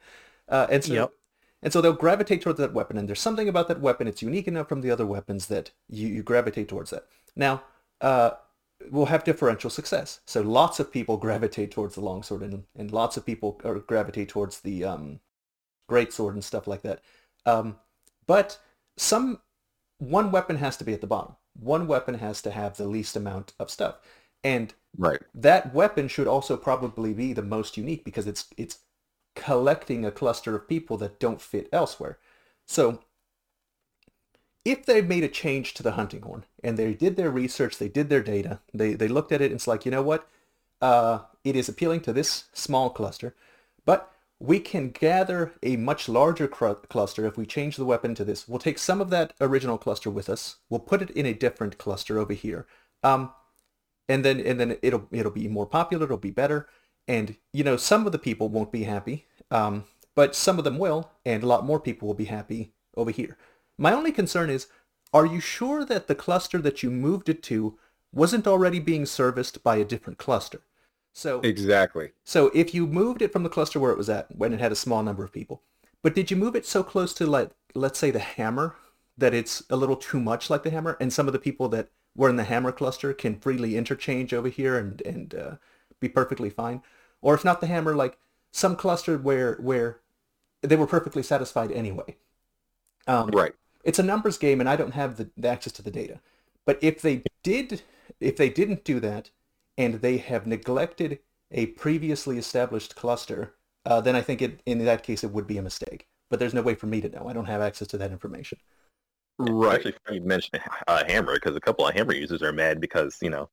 Uh, 0.49 0.67
and 0.71 0.85
so 0.85 0.95
Yep. 0.95 1.13
and 1.63 1.73
so 1.73 1.81
they'll 1.81 1.95
gravitate 1.95 2.43
towards 2.43 2.59
that 2.59 2.75
weapon, 2.75 2.99
and 2.99 3.09
there's 3.09 3.21
something 3.21 3.49
about 3.49 3.69
that 3.69 3.81
weapon, 3.81 4.07
it's 4.07 4.21
unique 4.23 4.47
enough 4.49 4.69
from 4.69 4.83
the 4.83 4.91
other 4.91 5.07
weapons 5.07 5.47
that 5.47 5.71
you, 5.89 6.09
you 6.09 6.23
gravitate 6.23 6.69
towards 6.69 6.91
that. 6.91 7.07
Now, 7.35 7.63
uh, 8.05 8.37
we'll 8.91 9.07
have 9.07 9.25
differential 9.25 9.71
success. 9.71 10.21
So 10.27 10.43
lots 10.43 10.79
of 10.79 10.93
people 10.93 11.17
gravitate 11.17 11.71
towards 11.71 11.95
the 11.95 12.03
longsword, 12.03 12.43
and, 12.43 12.65
and 12.77 12.93
lots 12.93 13.17
of 13.17 13.25
people 13.25 13.53
gravitate 13.87 14.29
towards 14.29 14.61
the 14.61 14.85
um, 14.85 15.21
greatsword 15.91 16.35
and 16.35 16.45
stuff 16.45 16.67
like 16.67 16.83
that. 16.83 17.01
Um, 17.47 17.77
but 18.27 18.59
some 18.99 19.41
one 19.99 20.31
weapon 20.31 20.57
has 20.57 20.77
to 20.77 20.85
be 20.85 20.93
at 20.93 21.01
the 21.01 21.07
bottom. 21.07 21.37
One 21.59 21.87
weapon 21.87 22.17
has 22.17 22.43
to 22.43 22.51
have 22.51 22.77
the 22.77 22.87
least 22.87 23.17
amount 23.17 23.55
of 23.59 23.71
stuff, 23.71 23.97
and 24.43 24.75
Right. 24.97 25.21
that 25.35 25.75
weapon 25.75 26.07
should 26.07 26.29
also 26.29 26.57
probably 26.57 27.13
be 27.15 27.33
the 27.33 27.43
most 27.43 27.77
unique 27.77 28.05
because 28.05 28.27
it's 28.27 28.47
it's 28.57 28.81
collecting 29.35 30.05
a 30.05 30.13
cluster 30.13 30.55
of 30.55 30.69
people 30.69 30.97
that 30.99 31.19
don't 31.19 31.41
fit 31.41 31.69
elsewhere. 31.73 32.19
So 32.67 33.01
if 34.65 34.87
they 34.87 35.03
made 35.03 35.25
a 35.25 35.29
change 35.29 35.75
to 35.75 35.83
the 35.83 35.93
hunting 35.93 36.23
horn 36.23 36.45
and 36.63 36.77
they 36.77 36.95
did 36.95 37.17
their 37.17 37.31
research, 37.31 37.79
they 37.79 37.89
did 37.89 38.09
their 38.09 38.23
data, 38.23 38.61
they 38.73 38.95
they 38.95 39.09
looked 39.09 39.33
at 39.33 39.41
it 39.41 39.47
and 39.47 39.55
it's 39.55 39.67
like, 39.67 39.85
you 39.85 39.91
know 39.91 40.03
what? 40.03 40.29
Uh, 40.81 41.21
it 41.45 41.57
is 41.57 41.69
appealing 41.69 42.01
to 42.03 42.13
this 42.13 42.45
small 42.53 42.91
cluster, 42.91 43.35
but 43.85 44.13
we 44.41 44.61
can 44.61 44.91
gather 44.91 45.53
a 45.63 45.77
much 45.77 46.09
larger 46.09 46.49
cluster 46.49 47.25
if 47.27 47.37
we 47.37 47.47
change 47.47 47.77
the 47.77 47.85
weapon 47.85 48.15
to 48.15 48.25
this. 48.25 48.49
We'll 48.49 48.59
take 48.59 48.79
some 48.79 49.01
of 49.01 49.11
that 49.11 49.33
original 49.41 49.79
cluster 49.79 50.11
with 50.11 50.29
us. 50.29 50.57
We'll 50.69 50.81
put 50.81 51.01
it 51.01 51.11
in 51.11 51.25
a 51.25 51.33
different 51.33 51.79
cluster 51.79 52.19
over 52.19 52.33
here. 52.33 52.67
Um, 53.03 53.31
and 54.09 54.25
then 54.25 54.41
and 54.41 54.59
then 54.61 54.77
it'll 54.83 55.09
it'll 55.11 55.31
be 55.31 55.49
more 55.49 55.67
popular 55.67 56.05
it'll 56.05 56.17
be 56.19 56.31
better 56.31 56.67
and 57.09 57.37
you 57.53 57.65
know 57.65 57.77
some 57.77 58.07
of 58.07 58.13
the 58.13 58.19
people 58.19 58.49
won't 58.49 58.73
be 58.73 58.85
happy 58.85 59.27
um, 59.51 59.85
but 60.15 60.35
some 60.35 60.59
of 60.59 60.65
them 60.65 60.79
will 60.79 61.11
and 61.25 61.43
a 61.43 61.47
lot 61.47 61.65
more 61.65 61.81
people 61.81 62.07
will 62.07 62.15
be 62.15 62.27
happy 62.27 62.73
over 62.97 63.11
here 63.11 63.37
my 63.79 63.93
only 63.93 64.13
concern 64.13 64.51
is 64.51 64.67
are 65.13 65.27
you 65.27 65.41
sure 65.41 65.85
that 65.85 66.07
the 66.09 66.15
cluster 66.15 66.59
that 66.59 66.83
you 66.83 66.91
moved 66.91 67.29
it 67.29 67.43
to 67.45 67.79
wasn't 68.13 68.47
already 68.47 68.79
being 68.81 69.07
serviced 69.07 69.63
by 69.63 69.77
a 69.77 69.85
different 69.85 70.19
cluster 70.19 70.61
so 71.13 71.41
Exactly. 71.43 72.13
so 72.25 72.51
if 72.55 72.75
you 72.75 72.87
moved 72.87 73.23
it 73.23 73.33
from 73.33 73.45
the 73.45 73.49
cluster 73.49 73.79
where 73.81 73.93
it 73.93 73.99
was 73.99 74.11
at 74.11 74.35
when 74.37 74.53
it 74.53 74.61
had 74.61 74.73
a 74.73 74.77
small 74.77 75.03
number 75.03 75.25
of 75.25 75.33
people, 75.33 75.63
but 76.03 76.15
did 76.15 76.31
you 76.31 76.37
move 76.37 76.57
it 76.57 76.67
so 76.67 76.83
close 76.83 77.15
to 77.15 77.27
like 77.27 77.51
let's 77.75 77.99
say 77.99 78.11
the 78.11 78.19
hammer 78.19 78.77
that 79.17 79.33
it's 79.35 79.63
a 79.71 79.77
little 79.77 79.97
too 79.97 80.19
much 80.21 80.51
like 80.51 80.65
the 80.65 80.71
hammer, 80.71 80.97
and 81.01 81.13
some 81.13 81.27
of 81.29 81.33
the 81.33 81.39
people 81.39 81.69
that 81.69 81.89
were 82.17 82.29
in 82.29 82.37
the 82.37 82.45
hammer 82.45 82.73
cluster 82.73 83.13
can 83.13 83.39
freely 83.39 83.77
interchange 83.77 84.35
over 84.35 84.49
here 84.49 84.77
and 84.77 85.01
and 85.03 85.35
uh, 85.35 85.57
be 86.01 86.09
perfectly 86.09 86.51
fine, 86.51 86.83
or 87.23 87.35
if 87.35 87.45
not 87.45 87.61
the 87.61 87.67
hammer, 87.69 87.95
like 87.95 88.19
some 88.53 88.75
cluster 88.77 89.17
where 89.17 89.55
where 89.57 90.01
they 90.63 90.77
were 90.77 90.87
perfectly 90.87 91.23
satisfied 91.23 91.71
anyway. 91.71 92.17
Um, 93.07 93.31
Right. 93.31 93.55
It's 93.85 93.99
a 93.99 94.03
numbers 94.03 94.39
game 94.39 94.61
and 94.61 94.69
I 94.69 94.77
don't 94.77 94.95
have 94.95 95.17
the, 95.17 95.31
the 95.37 95.49
access 95.49 95.73
to 95.75 95.83
the 95.83 95.91
data. 95.91 96.21
But 96.67 96.79
if 96.81 97.03
they 97.03 97.23
did, 97.43 97.83
if 98.21 98.37
they 98.37 98.49
didn't 98.49 98.85
do 98.85 99.01
that, 99.01 99.31
and 99.77 99.95
they 99.95 100.19
have 100.19 100.47
neglected 100.47 101.19
a 101.51 101.67
previously 101.67 102.39
established 102.39 102.97
cluster, 102.97 103.55
uh, 103.85 104.01
then 104.01 104.17
I 104.17 104.23
think 104.23 104.41
it, 104.41 104.61
in 104.67 104.85
that 104.85 105.03
case 105.03 105.25
it 105.25 105.31
would 105.31 105.47
be 105.47 105.59
a 105.59 105.63
mistake. 105.63 106.07
But 106.31 106.39
there's 106.39 106.55
no 106.55 106.63
way 106.63 106.75
for 106.75 106.87
me 106.87 107.01
to 107.01 107.09
know. 107.09 107.29
I 107.29 107.33
don't 107.33 107.45
have 107.45 107.61
access 107.61 107.89
to 107.89 107.99
that 107.99 108.11
information. 108.11 108.59
Right. 109.39 109.75
Actually, 109.75 109.95
funny 110.07 110.19
you 110.19 110.25
mentioned 110.25 110.63
uh, 110.87 111.05
Hammer 111.07 111.35
because 111.35 111.57
a 111.57 111.61
couple 111.61 111.87
of 111.87 111.95
Hammer 111.95 112.15
users 112.15 112.43
are 112.43 112.53
mad 112.53 112.81
because 112.81 113.19
you 113.21 113.31
know 113.31 113.51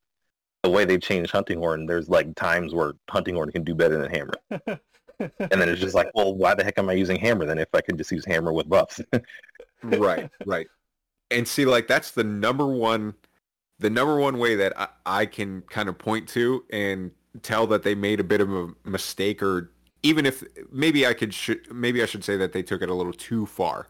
the 0.63 0.69
way 0.69 0.85
they've 0.85 1.01
changed 1.01 1.31
Hunting 1.31 1.57
Horn. 1.57 1.85
There's 1.85 2.07
like 2.07 2.33
times 2.35 2.73
where 2.73 2.93
Hunting 3.09 3.35
Horn 3.35 3.51
can 3.51 3.63
do 3.63 3.73
better 3.73 3.97
than 3.97 4.11
Hammer, 4.11 4.33
and 5.19 5.29
then 5.61 5.69
it's 5.69 5.81
just 5.81 5.95
like, 5.95 6.11
well, 6.13 6.35
why 6.35 6.53
the 6.53 6.63
heck 6.63 6.77
am 6.77 6.89
I 6.89 6.93
using 6.93 7.17
Hammer 7.17 7.45
then 7.45 7.57
if 7.57 7.69
I 7.73 7.81
can 7.81 7.97
just 7.97 8.11
use 8.11 8.25
Hammer 8.25 8.53
with 8.53 8.69
buffs? 8.69 9.01
right, 9.83 10.29
right. 10.45 10.67
And 11.29 11.47
see, 11.47 11.65
like 11.65 11.87
that's 11.87 12.11
the 12.11 12.23
number 12.23 12.67
one, 12.67 13.13
the 13.79 13.89
number 13.89 14.19
one 14.19 14.37
way 14.37 14.55
that 14.55 14.79
I, 14.79 14.87
I 15.05 15.25
can 15.25 15.61
kind 15.63 15.89
of 15.89 15.97
point 15.97 16.27
to 16.29 16.63
and 16.71 17.11
tell 17.41 17.67
that 17.67 17.83
they 17.83 17.95
made 17.95 18.19
a 18.19 18.23
bit 18.23 18.41
of 18.41 18.51
a 18.51 18.69
mistake, 18.83 19.41
or 19.41 19.71
even 20.03 20.25
if 20.25 20.43
maybe 20.71 21.07
I 21.07 21.13
could, 21.13 21.33
sh- 21.33 21.51
maybe 21.71 22.03
I 22.03 22.05
should 22.05 22.23
say 22.23 22.37
that 22.37 22.53
they 22.53 22.63
took 22.63 22.81
it 22.81 22.89
a 22.89 22.93
little 22.93 23.13
too 23.13 23.45
far. 23.45 23.87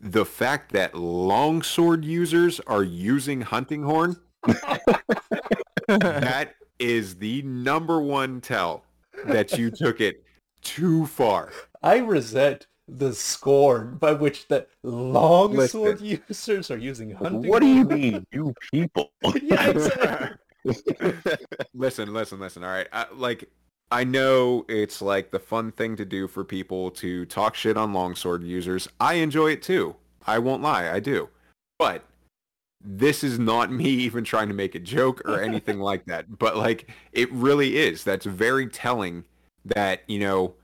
The 0.00 0.24
fact 0.24 0.72
that 0.72 0.94
longsword 0.96 2.04
users 2.04 2.60
are 2.60 2.82
using 2.82 3.42
hunting 3.42 3.84
horn, 3.84 4.16
that 5.86 6.54
is 6.78 7.16
the 7.16 7.42
number 7.42 8.00
one 8.00 8.40
tell 8.40 8.84
that 9.26 9.56
you 9.56 9.70
took 9.70 10.00
it 10.00 10.24
too 10.62 11.06
far. 11.06 11.52
I 11.82 11.98
resent 11.98 12.66
the 12.98 13.14
scorn 13.14 13.96
by 13.96 14.12
which 14.12 14.48
the 14.48 14.66
longsword 14.82 16.00
users 16.00 16.70
are 16.70 16.76
using 16.78 17.10
hunting. 17.12 17.48
what 17.48 17.60
do 17.60 17.66
you 17.66 17.84
mean, 17.84 18.26
you 18.32 18.54
people? 18.72 19.12
yeah, 19.42 19.68
exactly. 19.68 20.38
listen, 21.74 22.12
listen, 22.12 22.38
listen. 22.40 22.62
All 22.64 22.70
right, 22.70 22.88
I, 22.92 23.06
like 23.12 23.48
I 23.90 24.04
know 24.04 24.64
it's 24.68 25.02
like 25.02 25.30
the 25.30 25.38
fun 25.38 25.72
thing 25.72 25.96
to 25.96 26.04
do 26.04 26.28
for 26.28 26.44
people 26.44 26.90
to 26.92 27.24
talk 27.26 27.54
shit 27.54 27.76
on 27.76 27.92
longsword 27.92 28.44
users. 28.44 28.88
I 29.00 29.14
enjoy 29.14 29.50
it 29.52 29.62
too. 29.62 29.96
I 30.26 30.38
won't 30.38 30.62
lie, 30.62 30.90
I 30.90 31.00
do. 31.00 31.28
But 31.78 32.04
this 32.84 33.24
is 33.24 33.38
not 33.38 33.72
me 33.72 33.84
even 33.88 34.24
trying 34.24 34.48
to 34.48 34.54
make 34.54 34.74
a 34.74 34.80
joke 34.80 35.22
or 35.24 35.40
anything 35.40 35.78
like 35.80 36.04
that. 36.06 36.38
But 36.38 36.56
like 36.56 36.90
it 37.12 37.30
really 37.32 37.76
is. 37.76 38.04
That's 38.04 38.26
very 38.26 38.66
telling 38.68 39.24
that, 39.64 40.02
you 40.06 40.20
know, 40.20 40.54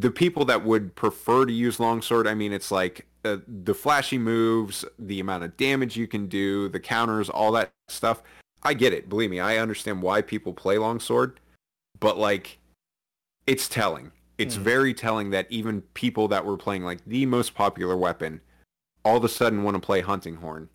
the 0.00 0.10
people 0.10 0.44
that 0.44 0.64
would 0.64 0.94
prefer 0.94 1.46
to 1.46 1.52
use 1.52 1.80
longsword, 1.80 2.26
I 2.26 2.34
mean, 2.34 2.52
it's 2.52 2.70
like 2.70 3.06
uh, 3.24 3.38
the 3.46 3.74
flashy 3.74 4.18
moves, 4.18 4.84
the 4.98 5.20
amount 5.20 5.44
of 5.44 5.56
damage 5.56 5.96
you 5.96 6.06
can 6.06 6.26
do, 6.26 6.68
the 6.68 6.80
counters, 6.80 7.30
all 7.30 7.52
that 7.52 7.72
stuff. 7.88 8.22
I 8.62 8.74
get 8.74 8.92
it. 8.92 9.08
Believe 9.08 9.30
me, 9.30 9.40
I 9.40 9.58
understand 9.58 10.02
why 10.02 10.22
people 10.22 10.52
play 10.52 10.76
longsword, 10.76 11.40
but 11.98 12.18
like, 12.18 12.58
it's 13.46 13.68
telling. 13.68 14.12
It's 14.38 14.56
Mhm. 14.56 14.62
very 14.62 14.94
telling 14.94 15.30
that 15.30 15.46
even 15.50 15.82
people 15.94 16.28
that 16.28 16.44
were 16.44 16.58
playing 16.58 16.84
like 16.84 17.04
the 17.06 17.24
most 17.24 17.54
popular 17.54 17.96
weapon, 17.96 18.40
all 19.04 19.16
of 19.16 19.24
a 19.24 19.28
sudden 19.28 19.62
want 19.62 19.76
to 19.76 19.80
play 19.80 20.02
hunting 20.02 20.36
horn. 20.36 20.68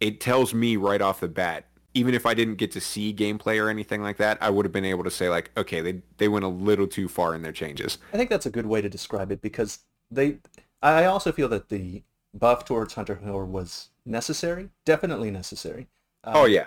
It 0.00 0.20
tells 0.20 0.52
me 0.52 0.76
right 0.76 1.00
off 1.00 1.20
the 1.20 1.28
bat, 1.28 1.66
even 1.94 2.14
if 2.14 2.26
I 2.26 2.34
didn't 2.34 2.56
get 2.56 2.72
to 2.72 2.80
see 2.80 3.14
gameplay 3.14 3.62
or 3.64 3.68
anything 3.70 4.02
like 4.02 4.16
that, 4.18 4.38
I 4.40 4.50
would 4.50 4.64
have 4.64 4.72
been 4.72 4.84
able 4.84 5.04
to 5.04 5.10
say 5.10 5.28
like, 5.28 5.50
okay, 5.56 5.80
they 5.80 6.02
they 6.18 6.28
went 6.28 6.44
a 6.44 6.48
little 6.48 6.86
too 6.86 7.08
far 7.08 7.34
in 7.34 7.42
their 7.42 7.52
changes. 7.52 7.98
I 8.12 8.16
think 8.16 8.30
that's 8.30 8.46
a 8.46 8.50
good 8.50 8.66
way 8.66 8.82
to 8.82 8.88
describe 8.88 9.30
it 9.32 9.40
because 9.40 9.80
they. 10.10 10.38
I 10.82 11.04
also 11.06 11.32
feel 11.32 11.48
that 11.48 11.68
the 11.70 12.02
buff 12.34 12.64
towards 12.64 12.94
Hunter 12.94 13.14
Horn 13.16 13.52
was 13.52 13.88
necessary, 14.04 14.68
definitely 14.84 15.30
necessary. 15.30 15.86
Um, 16.24 16.34
Oh 16.36 16.44
yeah, 16.46 16.66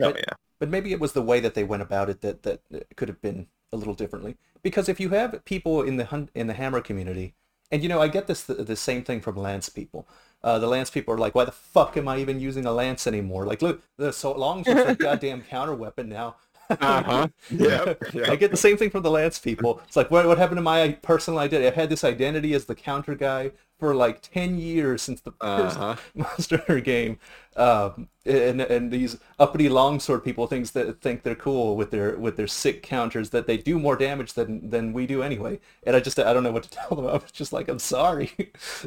Oh 0.00 0.12
But- 0.12 0.18
yeah. 0.18 0.34
but 0.58 0.68
maybe 0.70 0.92
it 0.92 1.00
was 1.00 1.12
the 1.12 1.22
way 1.22 1.40
that 1.40 1.54
they 1.54 1.64
went 1.64 1.82
about 1.82 2.08
it 2.08 2.20
that 2.22 2.42
that 2.44 2.60
could 2.96 3.08
have 3.08 3.20
been 3.20 3.48
a 3.72 3.76
little 3.76 3.94
differently. 3.94 4.36
Because 4.62 4.88
if 4.88 5.00
you 5.00 5.10
have 5.10 5.44
people 5.44 5.82
in 5.82 5.96
the 5.96 6.04
hunt 6.06 6.30
in 6.34 6.46
the 6.46 6.54
hammer 6.54 6.80
community, 6.80 7.34
and 7.70 7.82
you 7.82 7.88
know, 7.88 8.00
I 8.00 8.08
get 8.08 8.26
this 8.26 8.44
the, 8.44 8.54
the 8.54 8.76
same 8.76 9.02
thing 9.04 9.20
from 9.20 9.36
lance 9.36 9.68
people. 9.68 10.06
Uh, 10.44 10.58
the 10.58 10.66
lance 10.66 10.90
people 10.90 11.14
are 11.14 11.18
like, 11.18 11.34
why 11.34 11.44
the 11.44 11.52
fuck 11.52 11.96
am 11.96 12.08
I 12.08 12.18
even 12.18 12.40
using 12.40 12.66
a 12.66 12.72
lance 12.72 13.06
anymore? 13.06 13.46
Like, 13.46 13.62
look, 13.62 13.82
the 13.96 14.12
so 14.12 14.32
long 14.32 14.66
as 14.66 14.84
a 14.84 14.94
goddamn 14.98 15.42
counter 15.42 15.74
weapon 15.74 16.08
now. 16.08 16.36
Uh-huh. 16.80 17.28
Yep, 17.50 17.98
yep. 18.12 18.28
I 18.28 18.36
get 18.36 18.50
the 18.50 18.56
same 18.56 18.76
thing 18.76 18.90
from 18.90 19.02
the 19.02 19.10
lance 19.10 19.38
people. 19.38 19.80
It's 19.86 19.96
like, 19.96 20.10
what, 20.10 20.26
what 20.26 20.38
happened 20.38 20.58
to 20.58 20.62
my 20.62 20.92
personal 21.02 21.38
identity? 21.38 21.66
I've 21.68 21.74
had 21.74 21.90
this 21.90 22.04
identity 22.04 22.54
as 22.54 22.64
the 22.64 22.74
counter 22.74 23.14
guy 23.14 23.52
for 23.78 23.94
like 23.94 24.20
10 24.22 24.58
years 24.58 25.02
since 25.02 25.20
the 25.20 25.32
first 25.56 25.78
Uh-huh. 25.78 25.96
Monster 26.14 26.58
Hunter 26.58 26.80
game. 26.80 27.18
Um, 27.56 28.08
and 28.24 28.60
and 28.62 28.90
these 28.90 29.18
uppity 29.38 29.68
longsword 29.68 30.24
people 30.24 30.46
thinks 30.46 30.70
that 30.70 31.00
think 31.02 31.22
they're 31.22 31.34
cool 31.34 31.76
with 31.76 31.90
their 31.90 32.16
with 32.16 32.36
their 32.36 32.46
sick 32.46 32.82
counters 32.82 33.30
that 33.30 33.46
they 33.46 33.56
do 33.58 33.78
more 33.78 33.96
damage 33.96 34.32
than 34.34 34.70
than 34.70 34.92
we 34.92 35.06
do 35.06 35.22
anyway. 35.22 35.60
And 35.84 35.94
I 35.96 36.00
just 36.00 36.18
I 36.18 36.32
don't 36.32 36.42
know 36.44 36.52
what 36.52 36.62
to 36.64 36.70
tell 36.78 36.96
them. 36.96 37.06
I'm 37.06 37.20
just 37.32 37.52
like 37.52 37.68
I'm 37.68 37.78
sorry. 37.80 38.32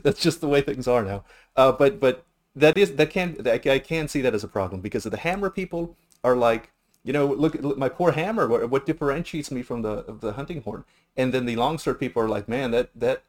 That's 0.03 0.21
just 0.21 0.41
the 0.41 0.47
way 0.47 0.61
things 0.61 0.87
are 0.87 1.03
now. 1.03 1.23
Uh, 1.55 1.71
but 1.73 1.99
but 1.99 2.25
that 2.55 2.77
is 2.77 2.95
that 2.95 3.09
can 3.09 3.35
that, 3.39 3.67
I 3.67 3.79
can 3.79 4.07
see 4.07 4.21
that 4.21 4.33
as 4.33 4.43
a 4.43 4.47
problem 4.47 4.81
because 4.81 5.03
the 5.03 5.17
hammer 5.17 5.49
people 5.49 5.95
are 6.23 6.35
like 6.35 6.71
you 7.05 7.13
know 7.13 7.25
look 7.27 7.55
at 7.55 7.63
my 7.77 7.87
poor 7.87 8.11
hammer 8.11 8.47
what, 8.47 8.69
what 8.69 8.85
differentiates 8.85 9.49
me 9.51 9.61
from 9.63 9.81
the 9.83 10.03
the 10.19 10.33
hunting 10.33 10.61
horn 10.63 10.83
and 11.15 11.33
then 11.33 11.45
the 11.45 11.55
longsword 11.55 11.99
people 11.99 12.21
are 12.21 12.27
like 12.27 12.49
man 12.49 12.71
that 12.71 12.89
that 12.93 13.23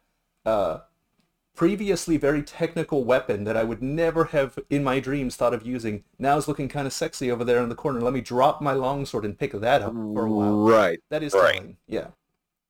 uh 0.45 0.79
previously 1.55 2.17
very 2.17 2.43
technical 2.43 3.03
weapon 3.03 3.43
that 3.43 3.57
I 3.57 3.63
would 3.63 3.81
never 3.81 4.25
have 4.25 4.59
in 4.69 4.83
my 4.83 4.99
dreams 4.99 5.35
thought 5.35 5.55
of 5.55 5.65
using 5.65 6.03
now 6.19 6.37
is 6.37 6.47
looking 6.47 6.69
kind 6.69 6.85
of 6.85 6.93
sexy 6.93 7.31
over 7.31 7.43
there 7.43 7.63
in 7.63 7.69
the 7.69 7.73
corner. 7.75 7.99
Let 7.99 8.13
me 8.13 8.21
drop 8.21 8.61
my 8.61 8.73
longsword 8.73 9.25
and 9.25 9.37
pick 9.37 9.53
that 9.53 9.81
up 9.81 9.93
for 9.93 10.27
a 10.27 10.31
while. 10.31 10.67
Right. 10.67 10.99
That 11.09 11.23
is 11.23 11.33
Right. 11.33 11.55
telling. 11.55 11.77
Yeah. 11.87 12.09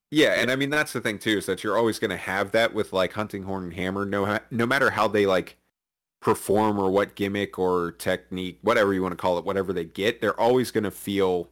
Yeah, 0.09 0.35
and 0.39 0.49
I 0.49 0.55
mean 0.55 0.69
that's 0.69 0.93
the 0.93 1.01
thing 1.01 1.19
too 1.19 1.37
is 1.37 1.45
that 1.47 1.63
you're 1.65 1.77
always 1.77 1.99
going 1.99 2.11
to 2.11 2.17
have 2.17 2.51
that 2.53 2.73
with 2.73 2.93
like 2.93 3.11
hunting 3.11 3.43
horn 3.43 3.65
and 3.65 3.73
hammer 3.73 4.05
no 4.05 4.25
ha- 4.25 4.39
no 4.51 4.65
matter 4.65 4.91
how 4.91 5.09
they 5.09 5.25
like 5.25 5.57
perform 6.21 6.79
or 6.79 6.89
what 6.89 7.15
gimmick 7.15 7.59
or 7.59 7.91
technique 7.91 8.57
whatever 8.61 8.93
you 8.93 9.01
want 9.01 9.11
to 9.11 9.15
call 9.17 9.37
it 9.37 9.45
whatever 9.45 9.71
they 9.71 9.85
get 9.85 10.19
they're 10.19 10.39
always 10.39 10.71
going 10.71 10.83
to 10.83 10.91
feel 10.91 11.47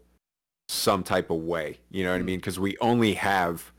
some 0.67 1.03
type 1.03 1.29
of 1.29 1.37
way 1.37 1.77
you 1.91 2.03
know 2.03 2.11
what 2.11 2.17
I 2.17 2.23
Mm. 2.23 2.25
mean? 2.25 2.39
Because 2.39 2.59
we 2.59 2.75
only 2.79 3.13
have 3.13 3.71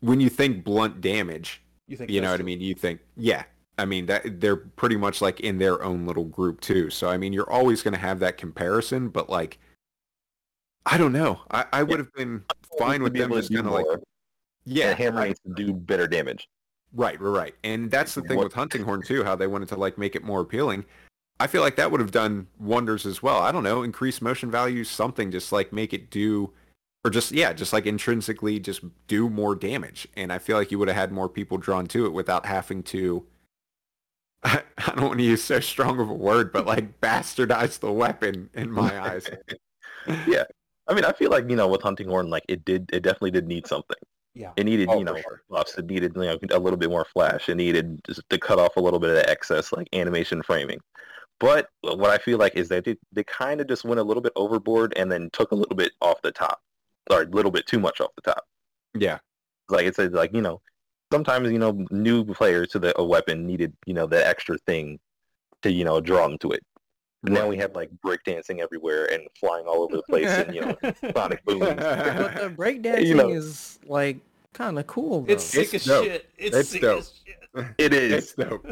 when 0.00 0.20
you 0.20 0.28
think 0.30 0.62
blunt 0.64 1.00
damage 1.00 1.62
You 1.88 1.96
think 1.96 2.10
you 2.10 2.20
know 2.20 2.30
what 2.30 2.40
I 2.40 2.44
mean? 2.44 2.60
You 2.60 2.74
think 2.74 3.00
yeah 3.16 3.44
I 3.76 3.84
mean 3.84 4.06
that 4.06 4.40
they're 4.40 4.54
pretty 4.56 4.96
much 4.96 5.20
like 5.20 5.40
in 5.40 5.58
their 5.58 5.82
own 5.82 6.06
little 6.06 6.24
group 6.26 6.60
too. 6.60 6.90
So 6.90 7.08
I 7.08 7.16
mean 7.16 7.32
you're 7.32 7.50
always 7.50 7.82
going 7.82 7.94
to 7.94 8.00
have 8.00 8.20
that 8.20 8.38
comparison 8.38 9.08
but 9.08 9.28
like 9.28 9.58
I 10.86 10.96
don't 10.98 11.12
know. 11.12 11.40
I, 11.50 11.64
I 11.72 11.82
would 11.82 11.98
have 11.98 12.12
been 12.12 12.44
fine 12.78 13.02
with 13.02 13.14
them 13.14 13.32
just 13.32 13.52
kind 13.52 13.66
of 13.66 13.72
like 13.72 13.86
yeah 14.64 14.90
and 14.90 14.98
Hammer 14.98 15.26
to 15.32 15.54
do 15.56 15.72
better 15.72 16.06
damage. 16.06 16.48
Right, 16.94 17.20
right, 17.20 17.30
right. 17.30 17.54
And 17.64 17.90
that's 17.90 18.14
the 18.14 18.22
thing 18.22 18.36
What- 18.36 18.44
with 18.44 18.52
Hunting 18.54 18.84
Horn 18.84 19.02
too, 19.02 19.24
how 19.24 19.34
they 19.34 19.46
wanted 19.46 19.68
to 19.70 19.76
like 19.76 19.98
make 19.98 20.14
it 20.14 20.22
more 20.22 20.40
appealing. 20.40 20.84
I 21.40 21.48
feel 21.48 21.62
like 21.62 21.76
that 21.76 21.90
would 21.90 22.00
have 22.00 22.12
done 22.12 22.46
wonders 22.60 23.04
as 23.04 23.22
well. 23.22 23.40
I 23.40 23.50
don't 23.50 23.64
know, 23.64 23.82
increase 23.82 24.22
motion 24.22 24.50
value, 24.50 24.84
something, 24.84 25.32
just 25.32 25.50
like 25.50 25.72
make 25.72 25.92
it 25.92 26.08
do, 26.08 26.52
or 27.04 27.10
just 27.10 27.32
yeah, 27.32 27.52
just 27.52 27.72
like 27.72 27.86
intrinsically 27.86 28.60
just 28.60 28.82
do 29.08 29.28
more 29.28 29.56
damage. 29.56 30.06
And 30.16 30.32
I 30.32 30.38
feel 30.38 30.56
like 30.56 30.70
you 30.70 30.78
would 30.78 30.88
have 30.88 30.96
had 30.96 31.10
more 31.10 31.28
people 31.28 31.58
drawn 31.58 31.86
to 31.88 32.06
it 32.06 32.12
without 32.12 32.46
having 32.46 32.82
to. 32.84 33.26
I 34.44 34.62
don't 34.94 35.02
want 35.06 35.18
to 35.18 35.24
use 35.24 35.42
so 35.42 35.58
strong 35.58 35.98
of 35.98 36.08
a 36.08 36.14
word, 36.14 36.52
but 36.52 36.66
like 36.66 37.00
bastardize 37.02 37.80
the 37.80 37.90
weapon 37.90 38.48
in 38.54 38.70
my 38.70 39.00
eyes. 39.00 39.28
yeah. 40.28 40.44
I 40.86 40.94
mean, 40.94 41.04
I 41.04 41.12
feel 41.12 41.30
like 41.30 41.50
you 41.50 41.56
know 41.56 41.66
with 41.66 41.82
Hunting 41.82 42.08
Horn, 42.08 42.30
like 42.30 42.44
it 42.48 42.64
did, 42.64 42.90
it 42.92 43.00
definitely 43.00 43.32
did 43.32 43.48
need 43.48 43.66
something. 43.66 43.96
Yeah. 44.34 44.52
It 44.56 44.64
needed, 44.64 44.88
Oh, 44.90 44.98
you 44.98 45.04
know, 45.04 45.16
sure. 45.16 45.42
buffs. 45.48 45.78
It 45.78 45.86
needed, 45.86 46.12
you 46.16 46.22
know, 46.22 46.38
a 46.50 46.58
little 46.58 46.76
bit 46.76 46.90
more 46.90 47.04
flash. 47.04 47.48
It 47.48 47.54
needed 47.56 48.00
just 48.04 48.22
to 48.30 48.38
cut 48.38 48.58
off 48.58 48.76
a 48.76 48.80
little 48.80 48.98
bit 48.98 49.10
of 49.10 49.16
the 49.16 49.30
excess, 49.30 49.72
like 49.72 49.88
animation 49.92 50.42
framing. 50.42 50.80
But 51.40 51.68
what 51.82 52.10
I 52.10 52.18
feel 52.18 52.38
like 52.38 52.56
is 52.56 52.68
that 52.68 52.84
they, 52.84 52.96
they 53.12 53.24
kind 53.24 53.60
of 53.60 53.68
just 53.68 53.84
went 53.84 54.00
a 54.00 54.04
little 54.04 54.22
bit 54.22 54.32
overboard 54.36 54.92
and 54.96 55.10
then 55.10 55.30
took 55.32 55.52
a 55.52 55.54
little 55.54 55.76
bit 55.76 55.92
off 56.00 56.20
the 56.22 56.32
top, 56.32 56.60
or 57.10 57.22
a 57.22 57.26
little 57.26 57.50
bit 57.50 57.66
too 57.66 57.80
much 57.80 58.00
off 58.00 58.10
the 58.16 58.22
top. 58.32 58.44
Yeah, 58.94 59.18
Like 59.68 59.86
it's 59.86 59.98
like 59.98 60.32
you 60.32 60.40
know, 60.40 60.60
sometimes 61.12 61.50
you 61.50 61.58
know 61.58 61.84
new 61.90 62.24
players 62.24 62.68
to 62.70 62.78
the 62.78 62.98
a 62.98 63.04
weapon 63.04 63.46
needed 63.46 63.72
you 63.86 63.94
know 63.94 64.06
that 64.06 64.26
extra 64.26 64.56
thing 64.58 65.00
to 65.62 65.72
you 65.72 65.84
know 65.84 66.00
draw 66.00 66.28
them 66.28 66.38
to 66.38 66.52
it. 66.52 66.62
Now 67.24 67.48
we 67.48 67.56
have 67.58 67.74
like 67.74 67.90
breakdancing 68.04 68.58
everywhere 68.60 69.06
and 69.12 69.22
flying 69.38 69.66
all 69.66 69.82
over 69.82 69.96
the 69.96 70.02
place 70.02 70.26
and 70.28 70.54
you 70.54 70.60
know 70.62 70.76
sonic 71.16 71.44
booms. 71.44 71.60
But 71.60 71.76
the 71.76 72.50
breakdancing 72.56 73.06
You 73.06 73.14
know. 73.14 73.28
is 73.30 73.78
like 73.86 74.18
kind 74.52 74.78
of 74.78 74.86
cool. 74.86 75.22
Though. 75.22 75.32
It's 75.32 75.44
sick 75.44 75.74
It's 75.74 75.74
as 75.74 75.84
dope. 75.86 76.04
shit. 76.04 76.30
It's, 76.38 76.56
It's 76.56 76.68
sick 76.68 76.82
dope. 76.82 76.98
as 77.00 77.12
shit. 77.26 77.74
It 77.78 77.92
It's 77.94 78.32
dope. 78.34 78.66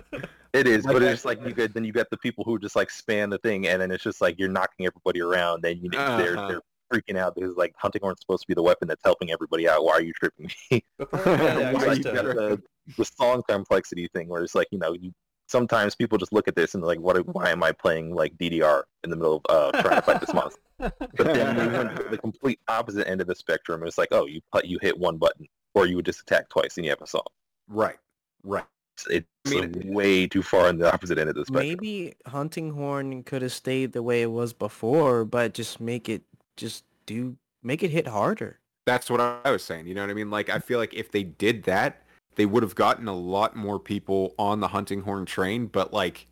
It 0.52 0.66
is, 0.66 0.84
Like 0.84 0.92
but 0.94 0.98
that- 1.02 1.12
it's 1.12 1.24
like 1.24 1.42
you 1.46 1.52
get 1.54 1.72
then 1.72 1.84
you 1.84 1.92
got 1.92 2.10
the 2.10 2.18
people 2.18 2.44
who 2.44 2.58
just 2.58 2.76
like 2.76 2.90
span 2.90 3.30
the 3.30 3.38
thing, 3.38 3.66
and 3.68 3.80
then 3.80 3.90
it's 3.90 4.04
just 4.04 4.20
like 4.20 4.38
you're 4.38 4.50
knocking 4.50 4.84
everybody 4.86 5.22
around, 5.22 5.64
and 5.64 5.82
you 5.82 5.88
know, 5.88 6.18
they're 6.18 6.36
Uh-huh. 6.36 6.48
they're 6.48 6.60
freaking 6.92 7.16
out 7.16 7.34
because 7.34 7.56
like 7.56 7.72
hunting 7.78 8.02
horn's 8.02 8.20
supposed 8.20 8.42
to 8.42 8.46
be 8.48 8.52
the 8.52 8.62
weapon 8.62 8.86
that's 8.86 9.02
helping 9.02 9.30
everybody 9.30 9.66
out. 9.66 9.82
Why 9.82 9.92
are 9.92 10.02
you 10.02 10.12
tripping 10.12 10.50
me? 10.70 10.84
Before, 10.98 11.20
yeah, 11.24 11.72
Why 11.72 11.94
you 11.94 12.02
got 12.02 12.24
the, 12.26 12.62
the 12.98 13.04
song 13.06 13.42
complexity 13.48 14.08
thing 14.12 14.28
where 14.28 14.42
it's 14.42 14.54
like 14.54 14.68
you 14.72 14.78
know 14.78 14.92
you 14.92 15.10
sometimes 15.48 15.94
people 15.94 16.18
just 16.18 16.32
look 16.32 16.48
at 16.48 16.56
this 16.56 16.74
and 16.74 16.82
they're 16.82 16.88
like, 16.88 17.00
"What? 17.00 17.16
Why 17.34 17.50
am 17.50 17.62
I 17.62 17.72
playing 17.72 18.14
like 18.14 18.36
DDR 18.36 18.82
in 19.04 19.10
the 19.10 19.16
middle 19.16 19.42
of 19.48 19.74
uh, 19.74 19.82
trying 19.82 19.96
to 19.96 20.02
fight 20.02 20.20
this 20.20 20.34
monster?" 20.34 20.60
But 20.78 21.16
then 21.16 21.56
we 21.56 21.76
went 21.76 21.96
to 21.96 22.04
the 22.04 22.18
complete 22.18 22.58
opposite 22.68 23.08
end 23.08 23.20
of 23.20 23.26
the 23.28 23.34
spectrum. 23.34 23.84
It's 23.86 23.98
like, 23.98 24.08
oh, 24.10 24.26
you 24.26 24.40
put, 24.50 24.64
you 24.64 24.78
hit 24.82 24.98
one 24.98 25.16
button, 25.16 25.46
or 25.74 25.86
you 25.86 25.96
would 25.96 26.06
just 26.06 26.20
attack 26.22 26.48
twice 26.48 26.76
and 26.76 26.84
you 26.84 26.90
have 26.90 27.00
a 27.00 27.06
song. 27.06 27.22
Right. 27.68 27.98
Right. 28.42 28.64
It's 29.08 29.26
I 29.46 29.50
mean, 29.50 29.94
way 29.94 30.26
too 30.26 30.42
far 30.42 30.68
on 30.68 30.78
the 30.78 30.92
opposite 30.92 31.18
end 31.18 31.30
of 31.30 31.36
the 31.36 31.46
spectrum. 31.46 31.68
Maybe 31.68 32.14
Hunting 32.26 32.72
Horn 32.72 33.22
could 33.22 33.42
have 33.42 33.52
stayed 33.52 33.92
the 33.92 34.02
way 34.02 34.22
it 34.22 34.30
was 34.30 34.52
before, 34.52 35.24
but 35.24 35.54
just 35.54 35.80
make 35.80 36.08
it 36.08 36.22
just 36.56 36.84
do 37.06 37.36
make 37.62 37.82
it 37.82 37.90
hit 37.90 38.06
harder. 38.06 38.60
That's 38.84 39.08
what 39.08 39.20
I 39.20 39.50
was 39.50 39.62
saying. 39.62 39.86
You 39.86 39.94
know 39.94 40.02
what 40.02 40.10
I 40.10 40.14
mean? 40.14 40.30
Like 40.30 40.50
I 40.50 40.58
feel 40.58 40.78
like 40.78 40.94
if 40.94 41.10
they 41.10 41.22
did 41.22 41.64
that, 41.64 42.01
they 42.36 42.46
would 42.46 42.62
have 42.62 42.74
gotten 42.74 43.08
a 43.08 43.16
lot 43.16 43.56
more 43.56 43.78
people 43.78 44.34
on 44.38 44.60
the 44.60 44.68
hunting 44.68 45.02
horn 45.02 45.26
train, 45.26 45.66
but 45.66 45.92
like 45.92 46.26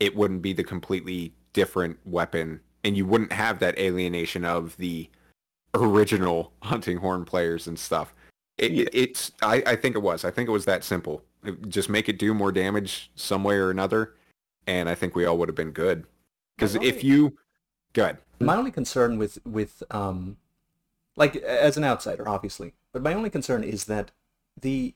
it 0.00 0.16
wouldn't 0.16 0.42
be 0.42 0.52
the 0.52 0.64
completely 0.64 1.34
different 1.52 1.98
weapon 2.04 2.60
and 2.84 2.96
you 2.96 3.06
wouldn't 3.06 3.32
have 3.32 3.58
that 3.60 3.78
alienation 3.78 4.44
of 4.44 4.76
the 4.76 5.08
original 5.74 6.52
hunting 6.62 6.98
horn 6.98 7.24
players 7.24 7.66
and 7.66 7.78
stuff. 7.78 8.14
It, 8.58 8.72
Yeah. 8.72 8.86
It's 8.92 9.32
I, 9.42 9.62
I 9.66 9.76
think 9.76 9.96
it 9.96 10.00
was. 10.00 10.24
I 10.24 10.30
think 10.30 10.48
it 10.48 10.52
was 10.52 10.64
that 10.66 10.84
simple. 10.84 11.24
Just 11.68 11.88
make 11.88 12.08
it 12.08 12.18
do 12.18 12.34
more 12.34 12.52
damage 12.52 13.10
some 13.14 13.42
way 13.42 13.56
or 13.56 13.70
another, 13.70 14.14
and 14.66 14.88
I 14.88 14.94
think 14.94 15.16
we 15.16 15.24
all 15.24 15.38
would 15.38 15.48
have 15.48 15.56
been 15.56 15.72
good. 15.72 16.04
Because 16.56 16.76
if 16.76 17.02
you, 17.02 17.36
good, 17.94 18.18
My 18.38 18.56
only 18.56 18.70
concern 18.70 19.18
with 19.18 19.38
with 19.44 19.82
um, 19.90 20.36
like 21.16 21.36
as 21.36 21.76
an 21.76 21.82
outsider, 21.82 22.28
obviously, 22.28 22.74
but 22.92 23.02
my 23.02 23.14
only 23.14 23.30
concern 23.30 23.64
is 23.64 23.86
that 23.86 24.10
the. 24.60 24.94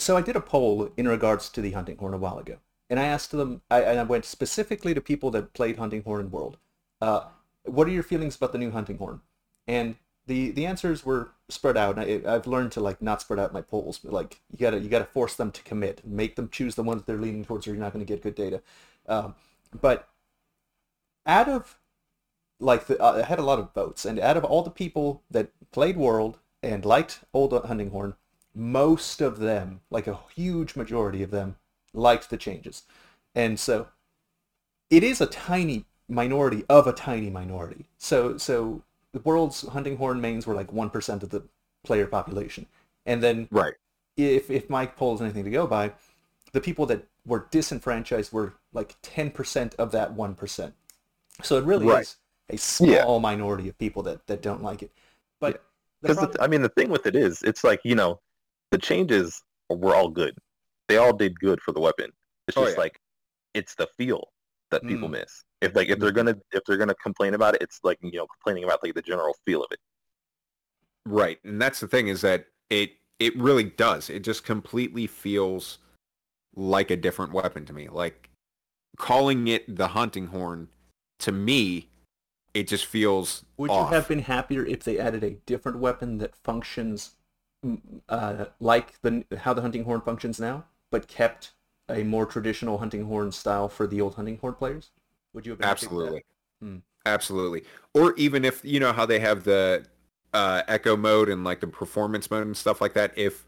So 0.00 0.16
I 0.16 0.22
did 0.22 0.34
a 0.36 0.40
poll 0.40 0.90
in 0.96 1.06
regards 1.06 1.50
to 1.50 1.60
the 1.60 1.72
hunting 1.72 1.98
horn 1.98 2.14
a 2.14 2.18
while 2.18 2.38
ago, 2.38 2.56
and 2.88 2.98
I 2.98 3.04
asked 3.04 3.32
them. 3.32 3.60
I, 3.70 3.82
and 3.82 4.00
I 4.00 4.04
went 4.04 4.24
specifically 4.24 4.94
to 4.94 5.00
people 5.00 5.30
that 5.32 5.52
played 5.52 5.76
hunting 5.76 6.02
horn 6.02 6.22
in 6.22 6.30
World. 6.30 6.56
Uh, 7.00 7.24
what 7.64 7.86
are 7.86 7.90
your 7.90 8.02
feelings 8.02 8.36
about 8.36 8.52
the 8.52 8.58
new 8.58 8.70
hunting 8.70 8.98
horn? 8.98 9.20
And 9.68 9.96
the 10.26 10.52
the 10.52 10.64
answers 10.64 11.04
were 11.04 11.32
spread 11.50 11.76
out. 11.76 11.98
I, 11.98 12.22
I've 12.26 12.46
learned 12.46 12.72
to 12.72 12.80
like 12.80 13.02
not 13.02 13.20
spread 13.20 13.38
out 13.38 13.52
my 13.52 13.60
polls, 13.60 13.98
but 13.98 14.12
like 14.12 14.40
you 14.50 14.58
gotta 14.58 14.78
you 14.78 14.88
gotta 14.88 15.04
force 15.04 15.34
them 15.36 15.50
to 15.52 15.62
commit, 15.62 16.06
make 16.06 16.36
them 16.36 16.48
choose 16.48 16.76
the 16.76 16.82
ones 16.82 17.02
they're 17.04 17.18
leaning 17.18 17.44
towards, 17.44 17.66
or 17.66 17.70
you're 17.72 17.80
not 17.80 17.92
going 17.92 18.04
to 18.04 18.10
get 18.10 18.22
good 18.22 18.34
data. 18.34 18.62
Um, 19.06 19.34
but 19.80 20.08
out 21.26 21.48
of 21.48 21.78
like 22.58 22.86
the, 22.86 23.02
uh, 23.02 23.18
I 23.18 23.22
had 23.22 23.38
a 23.38 23.44
lot 23.44 23.58
of 23.58 23.74
votes, 23.74 24.04
and 24.04 24.18
out 24.18 24.36
of 24.36 24.44
all 24.44 24.62
the 24.62 24.70
people 24.70 25.22
that 25.30 25.50
played 25.72 25.96
World 25.96 26.38
and 26.62 26.84
liked 26.84 27.20
Old 27.34 27.52
Hunting 27.52 27.90
Horn, 27.90 28.14
most 28.54 29.20
of 29.20 29.38
them, 29.38 29.80
like 29.90 30.06
a 30.06 30.18
huge 30.34 30.76
majority 30.76 31.22
of 31.22 31.30
them, 31.30 31.56
liked 31.94 32.30
the 32.30 32.36
changes, 32.36 32.84
and 33.34 33.58
so 33.60 33.88
it 34.90 35.02
is 35.02 35.20
a 35.20 35.26
tiny 35.26 35.84
minority 36.08 36.64
of 36.68 36.86
a 36.86 36.92
tiny 36.92 37.30
minority. 37.30 37.86
So 37.98 38.36
so 38.38 38.82
the 39.12 39.20
World's 39.20 39.62
Hunting 39.68 39.96
Horn 39.96 40.20
mains 40.20 40.46
were 40.46 40.54
like 40.54 40.72
one 40.72 40.90
percent 40.90 41.22
of 41.22 41.30
the 41.30 41.42
player 41.84 42.06
population, 42.06 42.66
and 43.06 43.22
then 43.22 43.48
right. 43.50 43.74
if 44.16 44.50
if 44.50 44.70
Mike 44.70 44.96
poll 44.96 45.14
is 45.14 45.20
anything 45.22 45.44
to 45.44 45.50
go 45.50 45.66
by, 45.66 45.92
the 46.52 46.60
people 46.60 46.86
that 46.86 47.06
were 47.26 47.46
disenfranchised 47.50 48.32
were 48.32 48.54
like 48.72 48.96
10% 49.02 49.74
of 49.76 49.92
that 49.92 50.14
1%. 50.14 50.74
So 51.42 51.58
it 51.58 51.64
really 51.64 51.86
Right. 51.86 52.02
is 52.02 52.16
a 52.50 52.56
small 52.58 53.20
minority 53.20 53.68
of 53.68 53.78
people 53.78 54.02
that, 54.04 54.26
that 54.26 54.42
don't 54.42 54.62
like 54.62 54.82
it. 54.82 54.92
But 55.40 55.64
the 56.02 56.08
Because 56.08 56.36
I 56.40 56.46
mean, 56.46 56.62
the 56.62 56.68
thing 56.68 56.90
with 56.90 57.06
it 57.06 57.14
is, 57.16 57.42
it's 57.42 57.64
like 57.64 57.80
you 57.84 57.94
know, 57.94 58.20
the 58.70 58.78
changes 58.78 59.42
were 59.68 59.94
all 59.94 60.08
good. 60.08 60.36
They 60.88 60.96
all 60.96 61.12
did 61.12 61.38
good 61.38 61.60
for 61.62 61.72
the 61.72 61.80
weapon. 61.80 62.10
It's 62.48 62.56
Oh, 62.56 62.64
just 62.64 62.76
yeah. 62.76 62.80
like 62.82 63.00
it's 63.54 63.74
the 63.74 63.86
feel 63.96 64.32
that 64.70 64.82
people 64.86 65.08
Mm. 65.08 65.12
miss. 65.12 65.44
If 65.60 65.74
like 65.74 65.88
if 65.88 65.98
they're 65.98 66.12
gonna 66.12 66.36
if 66.52 66.62
they're 66.66 66.76
gonna 66.76 66.94
complain 66.96 67.34
about 67.34 67.54
it, 67.54 67.62
it's 67.62 67.80
like 67.82 67.98
you 68.00 68.12
know 68.12 68.26
complaining 68.26 68.64
about 68.64 68.82
like 68.82 68.94
the 68.94 69.02
general 69.02 69.36
feel 69.44 69.62
of 69.62 69.68
it. 69.72 69.80
Right. 71.06 71.38
And 71.44 71.60
that's 71.60 71.80
the 71.80 71.88
thing 71.88 72.08
is 72.08 72.20
that 72.22 72.46
it 72.70 72.92
it 73.18 73.36
really 73.36 73.64
does. 73.64 74.08
It 74.10 74.20
just 74.20 74.44
completely 74.44 75.06
feels 75.06 75.78
like 76.54 76.90
a 76.90 76.96
different 76.96 77.32
weapon 77.32 77.64
to 77.66 77.72
me. 77.72 77.88
Like 77.88 78.30
calling 78.96 79.48
it 79.48 79.76
the 79.76 79.88
hunting 79.88 80.28
horn 80.28 80.68
to 81.20 81.32
me 81.32 81.88
it 82.52 82.66
just 82.66 82.84
feels 82.86 83.44
would 83.56 83.70
off. 83.70 83.90
you 83.90 83.94
have 83.94 84.08
been 84.08 84.18
happier 84.18 84.66
if 84.66 84.82
they 84.82 84.98
added 84.98 85.22
a 85.22 85.30
different 85.46 85.78
weapon 85.78 86.18
that 86.18 86.34
functions 86.34 87.12
uh, 88.08 88.46
like 88.60 89.00
the 89.02 89.24
how 89.38 89.52
the 89.54 89.62
hunting 89.62 89.84
horn 89.84 90.00
functions 90.00 90.40
now, 90.40 90.64
but 90.90 91.08
kept 91.08 91.52
a 91.88 92.02
more 92.04 92.26
traditional 92.26 92.78
hunting 92.78 93.04
horn 93.06 93.32
style 93.32 93.68
for 93.68 93.86
the 93.86 94.00
old 94.00 94.14
hunting 94.14 94.38
horn 94.38 94.54
players? 94.54 94.90
Would 95.34 95.46
you 95.46 95.52
have 95.52 95.58
been 95.58 95.68
happy 95.68 95.86
with 95.86 95.90
that? 95.90 95.96
Absolutely. 96.04 96.24
Hmm. 96.62 96.76
Absolutely. 97.06 97.64
Or 97.94 98.14
even 98.16 98.44
if 98.44 98.64
you 98.64 98.78
know 98.80 98.92
how 98.92 99.06
they 99.06 99.20
have 99.20 99.44
the 99.44 99.84
uh, 100.34 100.62
echo 100.68 100.96
mode 100.96 101.28
and 101.28 101.44
like 101.44 101.60
the 101.60 101.66
performance 101.66 102.30
mode 102.30 102.46
and 102.46 102.56
stuff 102.56 102.80
like 102.80 102.92
that, 102.94 103.12
if 103.16 103.46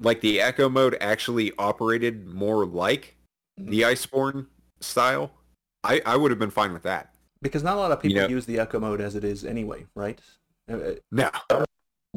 like 0.00 0.20
the 0.20 0.40
echo 0.40 0.68
mode 0.68 0.96
actually 1.00 1.52
operated 1.58 2.26
more 2.26 2.66
like 2.66 3.16
the 3.56 3.82
Iceborne 3.82 4.46
style, 4.80 5.30
I, 5.84 6.00
I 6.04 6.16
would 6.16 6.30
have 6.30 6.38
been 6.38 6.50
fine 6.50 6.72
with 6.72 6.82
that. 6.82 7.14
Because 7.42 7.62
not 7.62 7.76
a 7.76 7.78
lot 7.78 7.92
of 7.92 8.02
You 8.04 8.10
people 8.10 8.22
know- 8.22 8.28
use 8.28 8.46
the 8.46 8.58
echo 8.58 8.80
mode 8.80 9.00
as 9.00 9.14
it 9.14 9.24
is 9.24 9.44
anyway, 9.44 9.86
right? 9.94 10.18
Uh, 10.70 10.76
uh, 10.76 10.94
No. 11.12 11.30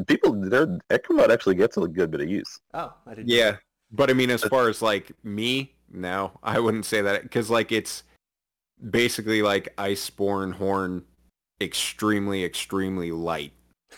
People, 0.07 0.33
their 0.33 0.79
Echo 0.89 1.13
mode 1.13 1.31
actually 1.31 1.55
gets 1.55 1.77
a 1.77 1.87
good 1.87 2.09
bit 2.11 2.21
of 2.21 2.29
use. 2.29 2.59
oh, 2.73 2.93
I 3.05 3.15
didn't. 3.15 3.29
Yeah. 3.29 3.51
that. 3.51 3.59
But 3.91 4.09
I 4.09 4.13
mean, 4.13 4.31
as 4.31 4.43
far 4.43 4.69
as 4.69 4.81
like 4.81 5.11
me, 5.23 5.75
no, 5.91 6.31
I 6.43 6.59
wouldn't 6.59 6.85
say 6.85 7.01
that 7.01 7.23
because 7.23 7.49
like 7.49 7.71
it's 7.71 8.03
basically 8.89 9.41
like 9.41 9.75
Iceborne 9.77 10.53
Horn 10.53 11.03
extremely, 11.61 12.43
extremely 12.43 13.11
light. 13.11 13.53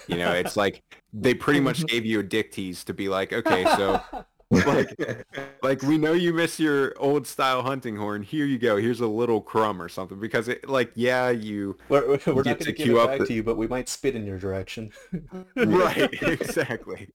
You 0.07 0.17
know, 0.17 0.31
it's 0.31 0.57
like 0.57 0.83
they 1.13 1.33
pretty 1.33 1.61
much 1.61 1.85
gave 1.87 2.05
you 2.05 2.19
a 2.19 2.23
dick 2.23 2.51
tease 2.51 2.83
to 2.83 2.93
be 2.93 3.07
like, 3.07 3.31
okay, 3.31 3.63
so 3.77 4.01
like, 4.65 5.25
like 5.63 5.81
we 5.81 5.97
know 5.97 6.13
you 6.13 6.31
miss 6.31 6.59
your 6.59 6.93
old 6.97 7.25
style 7.25 7.63
hunting 7.63 7.95
horn. 7.95 8.21
Here 8.21 8.45
you 8.45 8.59
go. 8.59 8.77
Here's 8.77 9.01
a 9.01 9.07
little 9.07 9.41
crumb 9.41 9.81
or 9.81 9.89
something 9.89 10.19
because 10.19 10.47
it 10.47 10.69
like 10.69 10.91
yeah 10.95 11.29
you 11.29 11.77
we're, 11.89 12.19
we're 12.27 12.43
not 12.43 12.43
going 12.43 12.57
to 12.57 12.71
give 12.71 12.89
it 12.89 13.07
back 13.07 13.19
the- 13.19 13.25
to 13.25 13.33
you, 13.33 13.43
but 13.43 13.57
we 13.57 13.67
might 13.67 13.89
spit 13.89 14.15
in 14.15 14.25
your 14.25 14.37
direction. 14.37 14.91
right 15.55 16.09
exactly 16.21 17.09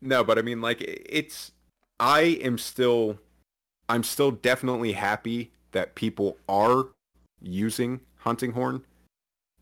no 0.00 0.24
but 0.24 0.38
i 0.38 0.42
mean 0.42 0.60
like 0.60 0.80
it's 0.80 1.52
i 1.98 2.20
am 2.20 2.56
still 2.58 3.18
i'm 3.88 4.02
still 4.02 4.30
definitely 4.30 4.92
happy 4.92 5.50
that 5.72 5.94
people 5.94 6.36
are 6.48 6.86
using 7.40 8.00
hunting 8.18 8.52
horn 8.52 8.84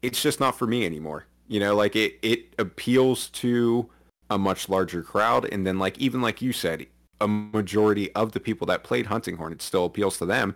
it's 0.03 0.22
just 0.22 0.40
not 0.40 0.57
for 0.57 0.66
me 0.66 0.85
anymore 0.85 1.27
you 1.46 1.59
know 1.59 1.74
like 1.74 1.96
it 1.96 2.18
it 2.22 2.55
appeals 2.59 3.29
to 3.31 3.88
a 4.30 4.38
much 4.38 4.68
larger 4.68 5.02
crowd 5.02 5.46
and 5.52 5.66
then 5.66 5.78
like 5.78 5.98
even 5.98 6.20
like 6.20 6.42
you 6.42 6.52
said 6.52 6.86
a 7.20 7.26
majority 7.28 8.12
of 8.14 8.32
the 8.32 8.40
people 8.40 8.66
that 8.66 8.84
played 8.84 9.06
hunting 9.06 9.36
horn 9.36 9.52
it 9.52 9.62
still 9.62 9.84
appeals 9.86 10.18
to 10.18 10.26
them. 10.26 10.54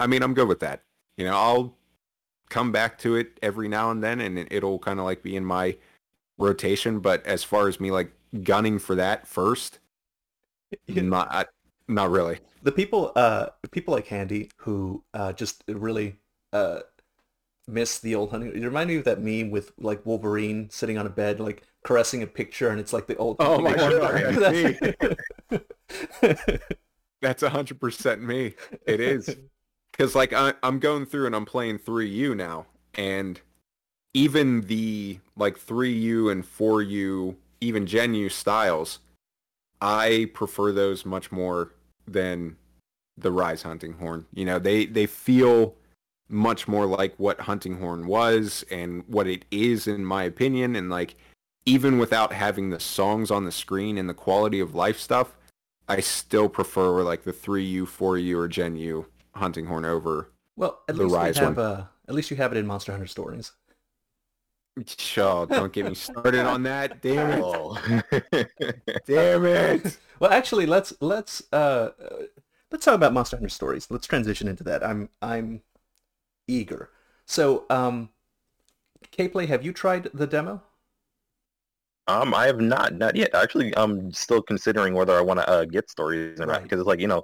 I 0.00 0.06
mean 0.06 0.22
i'm 0.22 0.34
good 0.34 0.48
with 0.48 0.60
that. 0.60 0.82
You 1.16 1.24
know 1.26 1.36
i'll 1.36 1.76
come 2.50 2.72
back 2.72 2.98
to 2.98 3.16
it 3.16 3.38
every 3.42 3.68
now 3.68 3.90
and 3.90 4.02
then 4.02 4.20
and 4.20 4.38
it- 4.38 4.48
it'll 4.50 4.78
kind 4.78 4.98
of 4.98 5.04
like 5.06 5.22
be 5.22 5.34
in 5.36 5.44
my 5.44 5.76
rotation 6.38 7.00
but 7.00 7.24
as 7.26 7.42
far 7.44 7.68
as 7.68 7.80
me 7.80 7.90
like 7.90 8.12
gunning 8.42 8.78
for 8.78 8.94
that 8.96 9.26
first 9.26 9.78
not 10.88 11.28
I- 11.30 11.46
not 11.88 12.10
really. 12.10 12.38
The 12.62 12.72
people, 12.72 13.12
uh, 13.14 13.48
people 13.70 13.92
like 13.92 14.06
Handy 14.06 14.50
who 14.56 15.04
uh, 15.12 15.34
just 15.34 15.62
really 15.68 16.16
uh, 16.52 16.80
miss 17.68 17.98
the 17.98 18.14
old 18.14 18.30
hunting. 18.30 18.54
You 18.56 18.64
remind 18.64 18.88
me 18.88 18.96
of 18.96 19.04
that 19.04 19.20
meme 19.20 19.50
with 19.50 19.72
like 19.78 20.04
Wolverine 20.06 20.70
sitting 20.70 20.96
on 20.96 21.06
a 21.06 21.10
bed, 21.10 21.40
like 21.40 21.62
caressing 21.84 22.22
a 22.22 22.26
picture, 22.26 22.68
and 22.68 22.80
it's 22.80 22.92
like 22.92 23.06
the 23.06 23.16
old. 23.16 23.36
Oh 23.38 23.60
my. 23.60 23.74
God, 23.74 24.34
That's- 24.34 25.60
that's 27.24 27.42
a 27.42 27.48
hundred 27.48 27.80
percent 27.80 28.22
me 28.22 28.54
it 28.86 29.00
is 29.00 29.34
because 29.90 30.14
like 30.14 30.34
I, 30.34 30.52
i'm 30.62 30.78
going 30.78 31.06
through 31.06 31.26
and 31.26 31.34
i'm 31.34 31.46
playing 31.46 31.78
3u 31.78 32.36
now 32.36 32.66
and 32.94 33.40
even 34.12 34.60
the 34.62 35.18
like 35.34 35.58
3u 35.58 36.30
and 36.30 36.44
4u 36.44 37.34
even 37.62 37.86
gen 37.86 38.14
u 38.14 38.28
styles 38.28 38.98
i 39.80 40.30
prefer 40.34 40.70
those 40.70 41.06
much 41.06 41.32
more 41.32 41.72
than 42.06 42.56
the 43.16 43.32
rise 43.32 43.62
hunting 43.62 43.94
horn 43.94 44.26
you 44.34 44.44
know 44.44 44.58
they 44.58 44.84
they 44.84 45.06
feel 45.06 45.74
much 46.28 46.68
more 46.68 46.84
like 46.84 47.14
what 47.16 47.40
hunting 47.40 47.78
horn 47.78 48.06
was 48.06 48.64
and 48.70 49.02
what 49.06 49.26
it 49.26 49.46
is 49.50 49.86
in 49.86 50.04
my 50.04 50.24
opinion 50.24 50.76
and 50.76 50.90
like 50.90 51.16
even 51.66 51.98
without 51.98 52.32
having 52.32 52.70
the 52.70 52.80
songs 52.80 53.30
on 53.30 53.44
the 53.44 53.52
screen 53.52 53.96
and 53.98 54.08
the 54.08 54.14
quality 54.14 54.60
of 54.60 54.74
life 54.74 54.98
stuff 54.98 55.36
i 55.88 56.00
still 56.00 56.48
prefer 56.48 57.02
like 57.02 57.24
the 57.24 57.32
3u 57.32 57.82
4u 57.82 58.36
or 58.36 58.48
gen 58.48 58.76
u 58.76 59.06
hunting 59.34 59.66
horn 59.66 59.84
over 59.84 60.30
well, 60.56 60.82
at 60.88 60.94
The 60.96 61.02
least 61.02 61.14
Rise 61.16 61.36
you 61.36 61.44
have 61.46 61.56
one. 61.56 61.66
uh, 61.66 61.86
at 62.08 62.14
least 62.14 62.30
you 62.30 62.36
have 62.36 62.52
it 62.52 62.58
in 62.58 62.64
Monster 62.66 62.92
Hunter 62.92 63.08
Stories. 63.08 63.50
Oh, 65.18 65.46
don't 65.46 65.72
get 65.72 65.86
me 65.86 65.94
started 65.94 66.46
on 66.46 66.62
that. 66.64 67.00
Damn 67.02 67.42
it. 67.42 69.02
Damn 69.06 69.44
it. 69.46 69.98
Well, 70.20 70.30
actually, 70.30 70.64
let's 70.66 70.92
let's 71.00 71.42
uh, 71.52 71.90
uh, 72.00 72.16
let's 72.70 72.84
talk 72.84 72.94
about 72.94 73.12
Monster 73.12 73.36
Hunter 73.36 73.48
stories. 73.48 73.88
Let's 73.90 74.06
transition 74.06 74.46
into 74.46 74.62
that. 74.62 74.84
I'm 74.86 75.08
I'm 75.20 75.62
eager. 76.46 76.90
So, 77.26 77.64
um, 77.68 78.10
K-Play, 79.10 79.46
have 79.46 79.64
you 79.64 79.72
tried 79.72 80.04
the 80.14 80.28
demo? 80.28 80.62
Um, 82.06 82.34
I 82.34 82.46
have 82.46 82.60
not, 82.60 82.94
not 82.94 83.16
yet. 83.16 83.34
Actually, 83.34 83.76
I'm 83.76 84.12
still 84.12 84.42
considering 84.42 84.94
whether 84.94 85.16
I 85.16 85.22
want 85.22 85.40
to 85.40 85.48
uh, 85.48 85.64
get 85.64 85.90
stories 85.90 86.38
or 86.40 86.46
not 86.46 86.62
because 86.62 86.80
it's 86.80 86.86
like 86.86 87.00
you 87.00 87.08
know, 87.08 87.22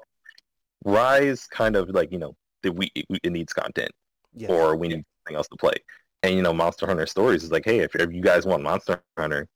Rise 0.84 1.46
kind 1.46 1.76
of 1.76 1.90
like 1.90 2.12
you 2.12 2.18
know, 2.18 2.34
that 2.62 2.72
we 2.72 2.90
it, 2.94 3.06
it 3.22 3.32
needs 3.32 3.52
content 3.52 3.90
Yeah. 4.34 4.48
or 4.48 4.76
we 4.76 4.88
need 4.88 5.04
something 5.26 5.36
else 5.36 5.48
to 5.48 5.56
play, 5.56 5.74
and 6.22 6.34
you 6.34 6.42
know, 6.42 6.52
Monster 6.54 6.86
Hunter 6.86 7.06
Stories 7.06 7.44
is 7.44 7.50
like, 7.50 7.64
hey, 7.66 7.80
if, 7.80 7.94
if 7.94 8.12
you 8.12 8.22
guys 8.22 8.46
want 8.46 8.62
Monster 8.62 9.02
Hunter, 9.18 9.46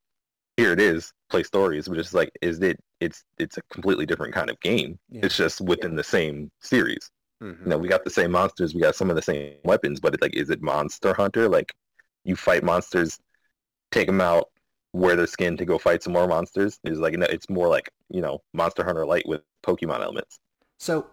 here 0.57 0.73
it 0.73 0.81
is, 0.81 1.13
play 1.31 1.43
stories. 1.43 1.89
But 1.89 1.99
it's 1.99 2.15
like, 2.15 2.31
is 2.43 2.61
it? 2.61 2.79
It's 3.01 3.25
it's 3.39 3.59
a 3.59 3.63
completely 3.73 4.07
different 4.07 4.35
kind 4.35 4.51
of 4.51 4.61
game. 4.61 4.99
Yeah. 5.11 5.23
It's 5.25 5.37
just 5.37 5.61
within 5.63 5.97
the 5.97 6.05
same 6.05 6.51
series. 6.61 7.11
Mhm. 7.43 7.63
You 7.63 7.67
know, 7.71 7.79
we 7.79 7.89
got 7.89 8.05
the 8.05 8.11
same 8.11 8.31
monsters, 8.33 8.75
we 8.75 8.81
got 8.83 8.95
some 8.95 9.11
of 9.11 9.17
the 9.17 9.23
same 9.23 9.55
weapons, 9.65 10.01
but 10.01 10.15
it's 10.15 10.23
like, 10.23 10.35
is 10.37 10.51
it 10.51 10.63
Monster 10.63 11.15
Hunter? 11.15 11.49
Like, 11.49 11.73
you 12.25 12.37
fight 12.37 12.63
monsters, 12.65 13.19
take 13.91 14.07
them 14.07 14.21
out, 14.21 14.49
wear 14.95 15.17
their 15.17 15.27
skin 15.27 15.59
to 15.59 15.67
go 15.67 15.79
fight 15.79 16.03
some 16.03 16.15
more 16.15 16.29
monsters. 16.29 16.81
It's 16.85 16.99
like, 16.99 17.15
it's 17.15 17.51
more 17.51 17.69
like, 17.69 17.91
you 18.11 18.23
know, 18.23 18.43
Monster 18.55 18.85
Hunter 18.85 19.05
Light 19.05 19.29
with 19.29 19.43
Pokemon 19.67 20.01
elements. 20.01 20.41
So, 20.79 21.09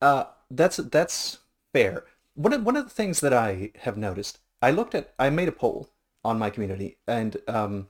uh, 0.00 0.24
that's 0.50 0.78
that's 0.78 1.38
fair. 1.74 2.04
One 2.34 2.52
of 2.52 2.64
one 2.64 2.76
of 2.76 2.84
the 2.84 2.90
things 2.90 3.20
that 3.20 3.32
I 3.34 3.72
have 3.80 3.96
noticed, 3.96 4.40
I 4.62 4.70
looked 4.70 4.94
at, 4.94 5.12
I 5.18 5.30
made 5.30 5.48
a 5.48 5.52
poll 5.52 5.90
on 6.24 6.38
my 6.38 6.50
community, 6.50 6.98
and 7.06 7.36
um, 7.46 7.88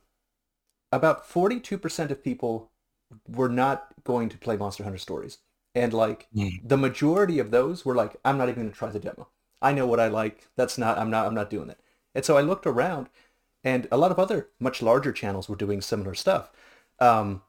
about 0.93 1.27
forty-two 1.27 1.79
percent 1.79 2.11
of 2.11 2.25
people 2.25 2.71
were 3.29 3.49
not 3.49 3.89
going 4.05 4.29
to 4.31 4.39
play 4.39 4.57
Monster 4.57 4.85
Hunter 4.85 4.99
Stories, 4.99 5.39
and 5.75 5.93
like 5.93 6.29
Hmm. 6.35 6.49
the 6.63 6.77
majority 6.77 7.39
of 7.39 7.51
those 7.51 7.85
were 7.85 7.95
like, 7.95 8.17
I'm 8.25 8.39
not 8.39 8.49
even 8.49 8.65
going 8.65 8.73
to 8.73 8.79
try 8.79 8.91
the 8.91 8.99
demo. 8.99 9.29
I 9.63 9.73
know 9.73 9.87
what 9.87 10.01
I 10.01 10.09
like. 10.09 10.49
That's 10.57 10.79
not. 10.79 10.99
I'm 10.99 11.11
not. 11.11 11.27
I'm 11.27 11.35
not 11.35 11.51
doing 11.51 11.71
it. 11.71 11.81
And 12.15 12.25
so 12.25 12.37
I 12.37 12.43
looked 12.43 12.67
around, 12.67 13.09
and 13.65 13.89
a 13.91 13.97
lot 13.97 14.11
of 14.11 14.19
other 14.19 14.49
much 14.61 14.83
larger 14.83 15.13
channels 15.13 15.49
were 15.49 15.57
doing 15.57 15.81
similar 15.81 16.15
stuff. 16.15 16.51
Um, 17.01 17.43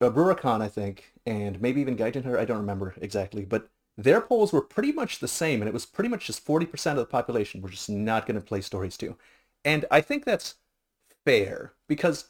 I 0.00 0.68
think, 0.68 1.12
and 1.24 1.60
maybe 1.60 1.80
even 1.80 1.96
Gaijin 1.96 2.24
Hunter, 2.24 2.38
I 2.38 2.44
don't 2.44 2.58
remember 2.58 2.94
exactly, 3.00 3.44
but 3.44 3.68
their 3.96 4.20
polls 4.20 4.52
were 4.52 4.62
pretty 4.62 4.90
much 4.90 5.18
the 5.18 5.28
same, 5.28 5.60
and 5.60 5.68
it 5.68 5.74
was 5.74 5.86
pretty 5.86 6.08
much 6.08 6.26
just 6.26 6.44
40% 6.44 6.92
of 6.92 6.96
the 6.96 7.06
population 7.06 7.60
were 7.60 7.68
just 7.68 7.88
not 7.88 8.26
going 8.26 8.40
to 8.40 8.46
play 8.46 8.60
Stories 8.60 8.96
2. 8.96 9.16
And 9.64 9.84
I 9.90 10.00
think 10.00 10.24
that's 10.24 10.56
fair, 11.24 11.72
because 11.86 12.26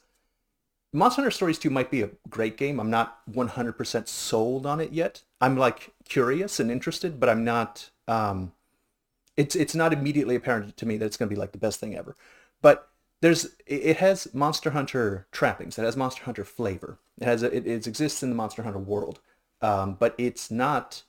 Monster 0.91 1.21
Hunter 1.21 1.31
Stories 1.31 1.57
2 1.57 1.69
might 1.71 1.89
be 1.89 2.03
a 2.03 2.11
great 2.29 2.57
game. 2.57 2.79
I'm 2.79 2.91
not 2.91 3.21
100% 3.31 4.07
sold 4.07 4.65
on 4.65 4.79
it 4.79 4.91
yet. 4.91 5.23
I'm 5.41 5.57
like 5.57 5.93
curious 6.07 6.59
and 6.59 6.69
interested, 6.69 7.19
but 7.19 7.29
I'm 7.29 7.43
not, 7.43 7.89
um, 8.07 8.51
it's, 9.35 9.55
it's 9.55 9.73
not 9.73 9.93
immediately 9.93 10.35
apparent 10.35 10.77
to 10.77 10.85
me 10.85 10.97
that 10.97 11.05
it's 11.05 11.17
going 11.17 11.29
to 11.29 11.35
be 11.35 11.39
like 11.39 11.53
the 11.53 11.57
best 11.57 11.79
thing 11.79 11.95
ever. 11.95 12.15
But 12.63 12.89
there's 13.21 13.55
it 13.67 13.97
has 13.97 14.33
Monster 14.33 14.71
Hunter 14.71 15.27
trappings. 15.31 15.77
It 15.77 15.83
has 15.83 15.95
Monster 15.95 16.23
Hunter 16.23 16.43
flavor. 16.43 16.97
It 17.21 17.25
has 17.25 17.43
a, 17.43 17.55
it, 17.55 17.67
it 17.67 17.85
exists 17.85 18.23
in 18.23 18.29
the 18.29 18.35
Monster 18.35 18.63
Hunter 18.63 18.79
world, 18.79 19.19
um, 19.61 19.97
but 19.99 20.15
it's 20.17 20.49
not. 20.49 21.03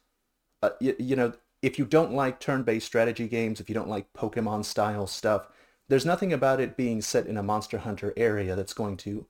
Uh, 0.63 0.71
you, 0.81 0.95
you 0.99 1.17
know, 1.17 1.33
if 1.63 1.79
you 1.79 1.87
don't 1.87 2.13
like 2.13 2.41
turn-based 2.41 2.87
strategy 2.87 3.29
games, 3.29 3.61
if 3.61 3.69
you 3.69 3.75
don't 3.75 3.89
like 3.89 4.13
Pokemon 4.13 4.65
style 4.65 5.07
stuff, 5.07 5.47
there's 5.89 6.07
nothing 6.07 6.33
about 6.33 6.61
it 6.61 6.77
being 6.77 7.01
set 7.01 7.27
in 7.27 7.37
a 7.37 7.43
Monster 7.43 7.79
Hunter 7.79 8.13
area 8.17 8.57
that's 8.57 8.75
going 8.75 8.97
to 8.99 9.27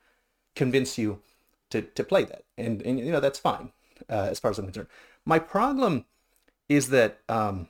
convince 0.54 0.96
you 0.96 1.20
to, 1.70 1.82
to 1.82 2.04
play 2.04 2.24
that, 2.24 2.44
and 2.56 2.82
and 2.82 2.98
you 2.98 3.12
know 3.12 3.20
that's 3.20 3.38
fine 3.38 3.70
uh, 4.08 4.28
as 4.30 4.40
far 4.40 4.50
as 4.50 4.58
I'm 4.58 4.64
concerned. 4.64 4.88
My 5.24 5.38
problem 5.38 6.06
is 6.68 6.88
that 6.88 7.20
um, 7.28 7.68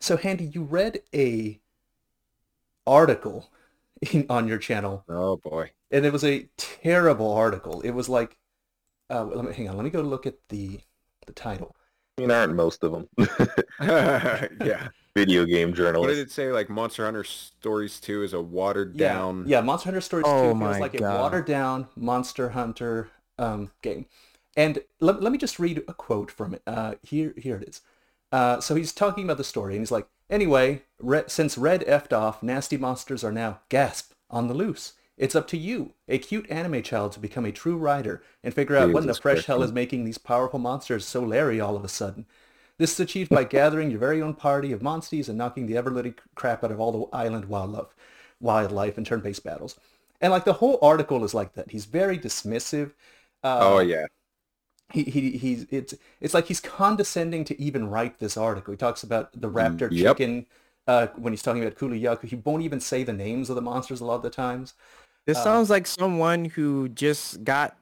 so 0.00 0.18
Handy, 0.18 0.44
you 0.44 0.62
read 0.62 1.00
a 1.14 1.60
article 2.86 3.50
in, 4.12 4.26
on 4.30 4.48
your 4.48 4.58
channel 4.58 5.06
Oh 5.08 5.36
boy. 5.38 5.72
and 5.90 6.06
it 6.06 6.12
was 6.12 6.24
a 6.24 6.48
terrible 6.56 7.32
article. 7.32 7.80
It 7.82 7.92
was 7.92 8.08
like, 8.08 8.38
uh, 9.10 9.24
let 9.24 9.44
me 9.44 9.54
hang 9.54 9.68
on. 9.68 9.76
Let 9.76 9.84
me 9.84 9.90
go 9.90 10.02
look 10.02 10.26
at 10.26 10.36
the 10.50 10.80
the 11.26 11.32
title. 11.32 11.76
I 12.18 12.20
mean, 12.22 12.30
aren't 12.30 12.54
most 12.54 12.84
of 12.84 12.92
them 12.92 13.08
yeah. 14.60 14.88
video 15.16 15.44
game 15.44 15.74
journalist. 15.74 16.00
What 16.00 16.08
did 16.08 16.18
it 16.18 16.30
say? 16.30 16.52
Like 16.52 16.68
Monster 16.68 17.04
Hunter 17.04 17.24
Stories 17.24 18.00
2 18.00 18.22
is 18.22 18.32
a 18.34 18.40
watered 18.40 18.96
Yeah, 18.96 19.18
down. 19.18 19.44
yeah. 19.44 19.60
Monster 19.60 19.86
Hunter 19.88 20.00
Stories 20.00 20.26
Oh 20.26 20.30
2 20.32 20.54
feels 20.54 20.78
my 20.78 20.80
like 20.80 20.94
a 20.94 21.02
watered 21.02 21.46
down 21.46 21.88
Monster 21.96 22.50
Hunter 22.50 23.10
um, 23.38 23.70
game. 23.82 24.06
And 24.56 24.78
let, 25.00 25.20
let 25.22 25.32
me 25.32 25.38
just 25.38 25.58
read 25.58 25.78
a 25.88 25.94
quote 25.94 26.30
from 26.30 26.54
it. 26.54 26.62
Uh, 26.66 26.94
here 27.02 27.34
here 27.36 27.56
it 27.56 27.68
is. 27.68 27.80
Uh, 28.32 28.60
so 28.60 28.74
he's 28.74 28.92
talking 28.92 29.24
about 29.24 29.36
the 29.38 29.44
story, 29.44 29.74
and 29.74 29.80
he's 29.80 29.90
like, 29.90 30.08
anyway, 30.34 30.82
Red, 31.00 31.30
since 31.30 31.56
Red 31.56 31.82
effed 31.86 32.12
off, 32.12 32.42
nasty 32.42 32.76
monsters 32.76 33.24
are 33.24 33.32
now 33.32 33.60
gasp 33.68 34.12
on 34.28 34.48
the 34.48 34.54
loose. 34.54 34.94
It's 35.16 35.36
up 35.36 35.46
to 35.48 35.56
you, 35.56 35.94
a 36.08 36.18
cute 36.18 36.50
anime 36.50 36.82
child, 36.82 37.12
to 37.12 37.20
become 37.20 37.44
a 37.44 37.52
true 37.52 37.76
rider 37.76 38.22
and 38.42 38.52
figure 38.52 38.76
out 38.76 38.92
what 38.92 39.02
in 39.02 39.06
the 39.06 39.14
fresh 39.14 39.36
Christ. 39.36 39.46
hell 39.46 39.62
is 39.62 39.72
making 39.72 40.04
these 40.04 40.18
powerful 40.18 40.58
monsters 40.58 41.06
so 41.06 41.20
leery 41.22 41.60
all 41.60 41.76
of 41.76 41.84
a 41.84 41.88
sudden. 41.88 42.26
This 42.78 42.92
is 42.94 43.00
achieved 43.00 43.30
by 43.30 43.44
gathering 43.44 43.90
your 43.90 44.00
very 44.00 44.20
own 44.20 44.34
party 44.34 44.72
of 44.72 44.80
monsties 44.80 45.28
and 45.28 45.38
knocking 45.38 45.66
the 45.66 45.76
ever-living 45.76 46.16
crap 46.34 46.64
out 46.64 46.72
of 46.72 46.80
all 46.80 46.90
the 46.92 47.16
island 47.16 47.44
wildlife, 47.44 47.94
wildlife 48.40 48.96
and 48.98 49.06
turn-based 49.06 49.44
battles. 49.44 49.78
And 50.20 50.32
like 50.32 50.44
the 50.44 50.54
whole 50.54 50.78
article 50.82 51.22
is 51.24 51.34
like 51.34 51.52
that. 51.54 51.70
He's 51.70 51.84
very 51.84 52.18
dismissive. 52.18 52.92
Uh, 53.44 53.58
Oh 53.60 53.78
yeah. 53.78 54.06
He, 54.92 55.02
he 55.04 55.30
he's 55.38 55.66
it's 55.70 55.94
it's 56.20 56.34
like 56.34 56.46
he's 56.46 56.60
condescending 56.60 57.44
to 57.46 57.60
even 57.60 57.88
write 57.88 58.18
this 58.18 58.36
article. 58.36 58.72
He 58.72 58.76
talks 58.78 59.02
about 59.02 59.32
the 59.38 59.50
raptor 59.50 59.88
Yep. 59.90 60.16
chicken 60.18 60.46
uh, 60.86 61.06
when 61.16 61.32
he's 61.32 61.42
talking 61.42 61.62
about 61.62 61.76
Kulu-Ya-Ku. 61.76 62.26
He 62.26 62.36
won't 62.36 62.62
even 62.62 62.80
say 62.80 63.02
the 63.02 63.12
names 63.12 63.48
of 63.48 63.56
the 63.56 63.62
monsters 63.62 64.00
a 64.00 64.04
lot 64.04 64.16
of 64.16 64.22
the 64.22 64.30
times. 64.30 64.74
This 65.26 65.38
Uh, 65.38 65.44
sounds 65.44 65.70
like 65.70 65.86
someone 65.86 66.44
who 66.44 66.88
just 66.90 67.42
got 67.44 67.76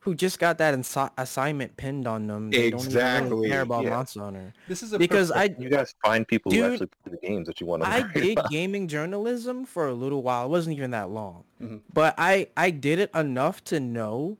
who 0.00 0.14
just 0.14 0.38
got 0.38 0.56
that 0.58 0.74
insi- 0.74 1.10
assignment 1.18 1.76
pinned 1.76 2.06
on 2.06 2.26
them. 2.26 2.50
They 2.50 2.70
don't 2.70 2.80
even 2.80 2.92
Exactly, 2.92 3.30
really 3.30 3.48
care 3.50 3.60
about 3.62 3.84
yeah. 3.84 3.90
Monster 3.90 4.20
Hunter. 4.20 4.54
This 4.68 4.82
is 4.82 4.92
a 4.92 4.98
Because 4.98 5.30
perfect- 5.30 5.58
I 5.58 5.62
You 5.62 5.68
guys 5.68 5.94
find 6.04 6.26
people 6.28 6.50
Dude, 6.50 6.60
who 6.60 6.72
actually 6.72 6.86
play 6.86 7.12
the 7.20 7.26
games 7.26 7.46
that 7.48 7.60
you 7.60 7.66
want 7.66 7.82
to. 7.82 7.88
I 7.88 8.02
did 8.02 8.38
gaming 8.50 8.88
journalism 8.88 9.64
for 9.64 9.88
a 9.88 9.94
little 9.94 10.22
while. 10.22 10.46
It 10.46 10.48
wasn't 10.50 10.76
even 10.76 10.90
that 10.92 11.10
long. 11.10 11.44
Mhm. 11.62 11.80
But 11.92 12.14
I 12.18 12.48
I 12.56 12.70
did 12.70 12.98
it 12.98 13.10
enough 13.14 13.64
to 13.64 13.80
know 13.80 14.36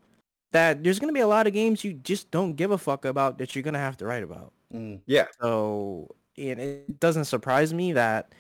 that 0.52 0.82
there's 0.82 0.98
going 0.98 1.08
to 1.08 1.14
be 1.14 1.20
a 1.20 1.26
lot 1.26 1.46
of 1.46 1.52
games 1.52 1.84
you 1.84 1.92
just 1.92 2.30
don't 2.30 2.54
give 2.54 2.70
a 2.70 2.78
fuck 2.78 3.04
about 3.04 3.38
that 3.38 3.54
you're 3.54 3.62
going 3.62 3.74
to 3.74 3.80
have 3.80 3.96
to 3.98 4.06
write 4.06 4.22
about. 4.22 4.52
Mm. 4.74 5.00
Yeah. 5.06 5.26
So 5.40 6.14
it, 6.36 6.58
it 6.58 7.00
doesn't 7.00 7.26
surprise 7.26 7.72
me 7.72 7.92
that 7.92 8.32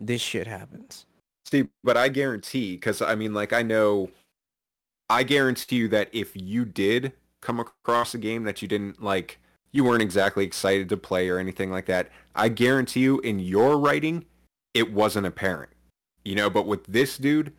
this 0.00 0.20
shit 0.20 0.46
happens. 0.46 1.06
See, 1.44 1.68
but 1.84 1.96
I 1.96 2.08
guarantee, 2.08 2.74
because 2.74 3.02
I 3.02 3.14
mean, 3.14 3.32
like, 3.32 3.52
I 3.52 3.62
know, 3.62 4.10
I 5.08 5.22
guarantee 5.22 5.76
you 5.76 5.88
that 5.88 6.08
if 6.12 6.32
you 6.34 6.64
did 6.64 7.12
come 7.40 7.60
across 7.60 8.14
a 8.14 8.18
game 8.18 8.44
that 8.44 8.62
you 8.62 8.68
didn't 8.68 9.02
like, 9.02 9.38
you 9.72 9.84
weren't 9.84 10.02
exactly 10.02 10.44
excited 10.44 10.88
to 10.88 10.96
play 10.96 11.28
or 11.28 11.38
anything 11.38 11.70
like 11.70 11.86
that, 11.86 12.10
I 12.34 12.48
guarantee 12.48 13.00
you 13.00 13.20
in 13.20 13.38
your 13.38 13.78
writing, 13.78 14.24
it 14.74 14.92
wasn't 14.92 15.26
apparent. 15.26 15.70
You 16.24 16.34
know, 16.34 16.50
but 16.50 16.66
with 16.66 16.84
this 16.86 17.16
dude, 17.18 17.52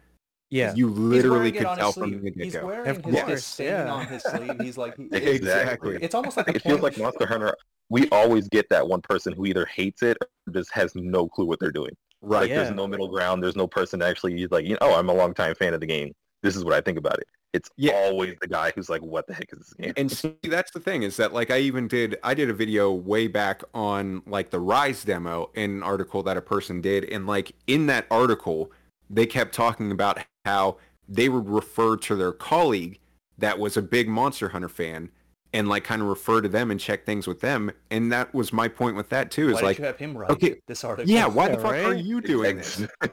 Yeah. 0.50 0.74
you 0.76 0.90
literally 0.90 1.52
could 1.52 1.68
tell 1.78 1.92
from 1.92 2.24
the 2.24 2.32
get-go. 2.32 2.66
wearing 2.66 2.88
Of 2.90 3.04
his 3.04 3.16
course, 3.16 3.26
disdain 3.26 3.68
yeah. 3.68 3.92
on 3.94 4.08
his 4.08 4.24
sleeve. 4.24 4.56
He's 4.62 4.78
like, 4.78 4.96
he, 5.12 5.18
Exactly. 5.18 5.98
it's 6.02 6.16
almost 6.16 6.38
like 6.38 6.48
It 6.50 6.62
feels 6.62 6.82
like 6.82 6.94
point- 6.94 7.04
Monster 7.04 7.26
Hunter. 7.28 7.56
We 7.90 8.08
always 8.10 8.48
get 8.50 8.70
that 8.70 8.88
one 8.88 9.02
person 9.02 9.34
who 9.34 9.46
either 9.46 9.66
hates 9.66 10.04
it 10.04 10.18
or 10.22 10.54
just 10.54 10.72
has 10.74 10.94
no 10.96 11.28
clue 11.28 11.46
what 11.46 11.60
they're 11.60 11.72
doing. 11.72 11.92
Right. 12.22 12.42
Like 12.42 12.50
Yeah. 12.50 12.64
there's 12.64 12.76
no 12.76 12.88
middle 12.88 13.08
ground. 13.10 13.44
There's 13.44 13.56
no 13.56 13.68
person 13.68 14.02
actually 14.02 14.38
he's 14.38 14.52
like, 14.52 14.66
you 14.66 14.72
know, 14.72 14.78
oh, 14.82 14.96
I'm 14.96 15.10
a 15.10 15.14
longtime 15.14 15.56
fan 15.56 15.74
of 15.74 15.80
the 15.82 15.86
game. 15.86 16.14
This 16.44 16.56
is 16.56 16.64
what 16.64 16.74
I 16.74 16.82
think 16.82 16.98
about 16.98 17.18
it. 17.20 17.28
It's 17.54 17.70
Yeah. 17.78 17.94
always 17.94 18.36
the 18.42 18.48
guy 18.48 18.72
who's 18.76 18.90
like, 18.90 19.02
what 19.02 19.26
the 19.28 19.34
heck 19.34 19.48
is 19.52 19.60
this 19.60 19.74
game? 19.74 19.94
And 19.98 20.12
see, 20.12 20.36
that's 20.44 20.72
the 20.72 20.80
thing 20.80 21.04
is 21.04 21.18
that 21.18 21.34
like 21.34 21.50
I 21.52 21.60
even 21.60 21.88
did 21.88 22.18
I 22.24 22.34
did 22.34 22.50
a 22.50 22.54
video 22.54 22.92
way 22.92 23.28
back 23.28 23.64
on 23.74 24.22
like 24.26 24.50
the 24.50 24.60
Rise 24.60 25.04
demo 25.04 25.50
in 25.56 25.72
an 25.78 25.84
article 25.84 26.24
that 26.24 26.38
a 26.38 26.42
person 26.42 26.82
did 26.82 27.06
and 27.06 27.26
like 27.28 27.54
in 27.68 27.88
that 27.88 28.06
article 28.12 28.72
they 29.10 29.26
kept 29.26 29.54
talking 29.56 29.92
about 29.92 30.20
how 30.48 30.78
they 31.10 31.28
would 31.30 31.48
refer 31.50 31.98
to 31.98 32.16
their 32.16 32.32
colleague 32.32 33.00
that 33.38 33.60
was 33.60 33.76
a 33.78 33.82
big 33.82 34.08
Monster 34.08 34.50
Hunter 34.50 34.70
fan 34.70 35.10
and 35.54 35.68
like 35.70 35.84
kind 35.84 36.02
of 36.02 36.08
refer 36.08 36.42
to 36.42 36.48
them 36.50 36.72
and 36.72 36.80
check 36.80 37.06
things 37.06 37.28
with 37.28 37.40
them 37.42 37.72
and 37.92 38.12
that 38.12 38.34
was 38.34 38.52
my 38.54 38.68
point 38.68 38.96
with 38.96 39.10
that 39.10 39.30
too 39.32 39.48
Why 39.48 39.52
is 39.52 39.58
did 39.60 39.66
like 39.66 39.78
you 39.80 39.86
have 39.86 39.98
him 39.98 40.18
write 40.18 40.32
okay, 40.32 40.56
this 40.68 40.84
article? 40.84 41.10
yeah 41.12 41.26
why 41.28 41.48
the 41.50 41.54
Yeah, 41.58 41.62
fuck 41.64 41.76
are 41.86 41.94
you 41.94 42.22
doing 42.22 42.58
this 42.58 42.86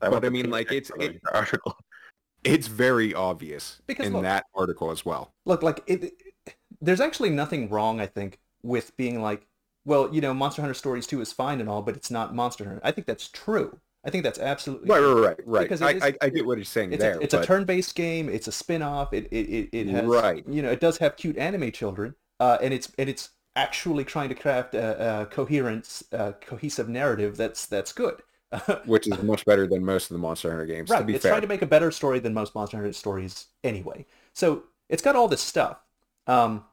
But 0.00 0.24
I 0.24 0.30
mean, 0.30 0.48
like, 0.48 0.72
it's- 0.72 0.90
it- 0.98 1.20
article. 1.32 1.76
it's 2.44 2.66
very 2.66 3.12
obvious 3.12 3.80
Because 3.86 4.06
in 4.06 4.14
look- 4.14 4.22
that 4.22 4.44
article 4.54 4.90
as 4.90 5.04
well 5.04 5.32
Look, 5.44 5.62
like 5.62 5.82
it, 5.86 6.04
it- 6.04 6.56
there's 6.80 7.00
actually 7.00 7.30
nothing 7.30 7.68
wrong, 7.68 8.00
I 8.00 8.06
think, 8.06 8.38
with 8.62 8.96
being 8.96 9.20
like, 9.22 9.46
well, 9.84 10.12
you 10.14 10.20
know, 10.20 10.32
Monster 10.34 10.62
Hunter 10.62 10.74
Stories 10.74 11.06
2 11.06 11.20
is 11.20 11.32
fine 11.32 11.60
and 11.60 11.68
all, 11.68 11.80
but 11.82 11.96
it's 11.96 12.10
not 12.10 12.34
Monster 12.34 12.64
Hunter. 12.64 12.80
I 12.84 12.90
think 12.90 13.06
that's 13.06 13.28
true. 13.28 13.78
I 14.06 14.10
think 14.10 14.22
that's 14.24 14.38
absolutely 14.38 14.88
Right, 14.88 15.00
right, 15.00 15.20
right, 15.26 15.36
right. 15.46 15.62
Because 15.62 15.82
I, 15.82 15.90
is- 15.92 16.02
I, 16.02 16.14
I 16.22 16.28
get 16.30 16.46
what 16.46 16.58
he's 16.58 16.68
saying 16.68 16.92
It's, 16.92 17.02
there. 17.02 17.18
a, 17.18 17.20
it's 17.20 17.34
a 17.34 17.44
turn-based 17.44 17.94
game. 17.94 18.28
It's 18.28 18.46
a 18.48 18.52
spin-off. 18.52 19.12
It 19.12 19.26
it, 19.32 19.46
it, 19.48 19.68
it 19.72 19.86
has 19.88 20.04
Right. 20.04 20.44
you 20.48 20.62
know 20.62 20.70
it 20.70 20.80
does 20.80 20.98
have 20.98 21.16
cute 21.16 21.36
anime 21.36 21.72
children, 21.72 22.14
uh, 22.40 22.58
and 22.62 22.72
it's 22.72 22.92
and 22.98 23.08
it's 23.10 23.30
actually 23.56 24.04
trying 24.04 24.28
to 24.28 24.34
craft 24.34 24.74
a, 24.74 25.22
a 25.22 25.26
coherent, 25.26 26.02
uh, 26.12 26.32
cohesive 26.40 26.88
narrative 26.88 27.36
that's 27.36 27.66
that's 27.66 27.92
good. 27.92 28.22
which 28.86 29.08
is 29.08 29.20
much 29.24 29.44
better 29.44 29.66
than 29.66 29.84
most 29.84 30.04
of 30.08 30.14
the 30.14 30.18
Monster 30.20 30.50
Hunter 30.50 30.66
games. 30.66 30.88
right. 30.88 31.00
To 31.00 31.04
be 31.04 31.14
It's 31.14 31.22
fair, 31.22 31.32
trying 31.32 31.42
to 31.42 31.48
make 31.48 31.62
a 31.62 31.66
better 31.66 31.90
story 31.90 32.20
than 32.20 32.32
most 32.32 32.54
Monster 32.54 32.76
Hunter 32.76 32.92
stories 32.92 33.46
anyway. 33.64 34.06
So 34.34 34.62
it's 34.88 35.02
got 35.02 35.16
all 35.16 35.26
this 35.26 35.40
stuff, 35.42 35.78
um, 36.28 36.64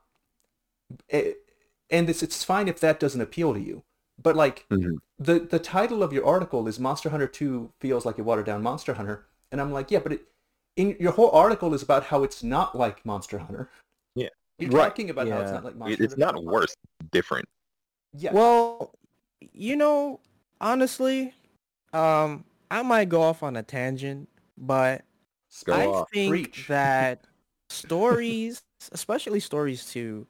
it- 1.09 1.37
and 1.89 2.09
it's 2.09 2.21
it's 2.23 2.43
fine 2.43 2.67
if 2.67 2.79
that 2.79 2.99
doesn't 2.99 3.21
appeal 3.21 3.53
to 3.53 3.59
you. 3.59 3.83
But 4.21 4.35
like 4.35 4.65
Mhm. 4.71 4.97
the 5.17 5.39
the 5.39 5.59
title 5.59 6.03
of 6.03 6.13
your 6.13 6.25
article 6.25 6.67
is 6.67 6.79
Monster 6.79 7.09
Hunter 7.09 7.27
2 7.27 7.71
feels 7.79 8.05
like 8.05 8.17
a 8.19 8.23
watered 8.23 8.45
down 8.45 8.61
Monster 8.61 8.93
Hunter, 8.93 9.25
and 9.51 9.59
I'm 9.59 9.71
like, 9.71 9.91
yeah, 9.91 9.99
but 9.99 10.13
it, 10.13 10.27
in 10.75 10.95
your 10.99 11.11
whole 11.13 11.31
article 11.31 11.73
is 11.73 11.81
about 11.83 12.05
how 12.05 12.23
it's 12.23 12.43
not 12.43 12.75
like 12.75 13.05
Monster 13.05 13.39
Hunter. 13.39 13.69
Yeah. 14.15 14.29
You're 14.59 14.71
Right. 14.71 14.85
talking 14.85 15.09
about 15.09 15.27
how 15.27 15.39
it's 15.39 15.51
not 15.51 15.63
like 15.63 15.75
Monster 15.75 15.93
It, 16.03 16.05
it's 16.05 16.13
Hunter. 16.13 16.37
not 16.37 16.43
worse. 16.43 16.73
Different. 17.11 17.47
Yeah. 18.13 18.33
Well, 18.33 18.93
you 19.51 19.75
know, 19.75 20.19
honestly, 20.61 21.33
um, 21.93 22.45
I 22.71 22.81
might 22.83 23.09
go 23.09 23.21
off 23.21 23.43
on 23.43 23.55
a 23.55 23.63
tangent, 23.63 24.29
but 24.57 25.03
Go 25.65 25.73
I 25.73 25.85
off. 25.87 26.09
think 26.11 26.29
Preach. 26.29 26.67
that 26.67 27.25
stories, 27.69 28.63
especially 28.91 29.39
stories 29.39 29.85
two, 29.85 30.27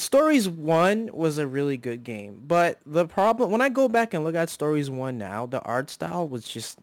stories 0.00 0.48
one 0.48 1.10
was 1.12 1.38
a 1.38 1.46
really 1.46 1.76
good 1.76 2.02
game. 2.04 2.42
But 2.46 2.78
the 2.86 3.06
problem 3.06 3.50
when 3.50 3.60
I 3.60 3.68
go 3.68 3.88
back 3.88 4.14
and 4.14 4.24
look 4.24 4.34
at 4.34 4.48
stories 4.48 4.90
one 4.90 5.18
now, 5.18 5.46
the 5.46 5.60
art 5.62 5.90
style 5.90 6.26
was 6.28 6.48
just 6.48 6.78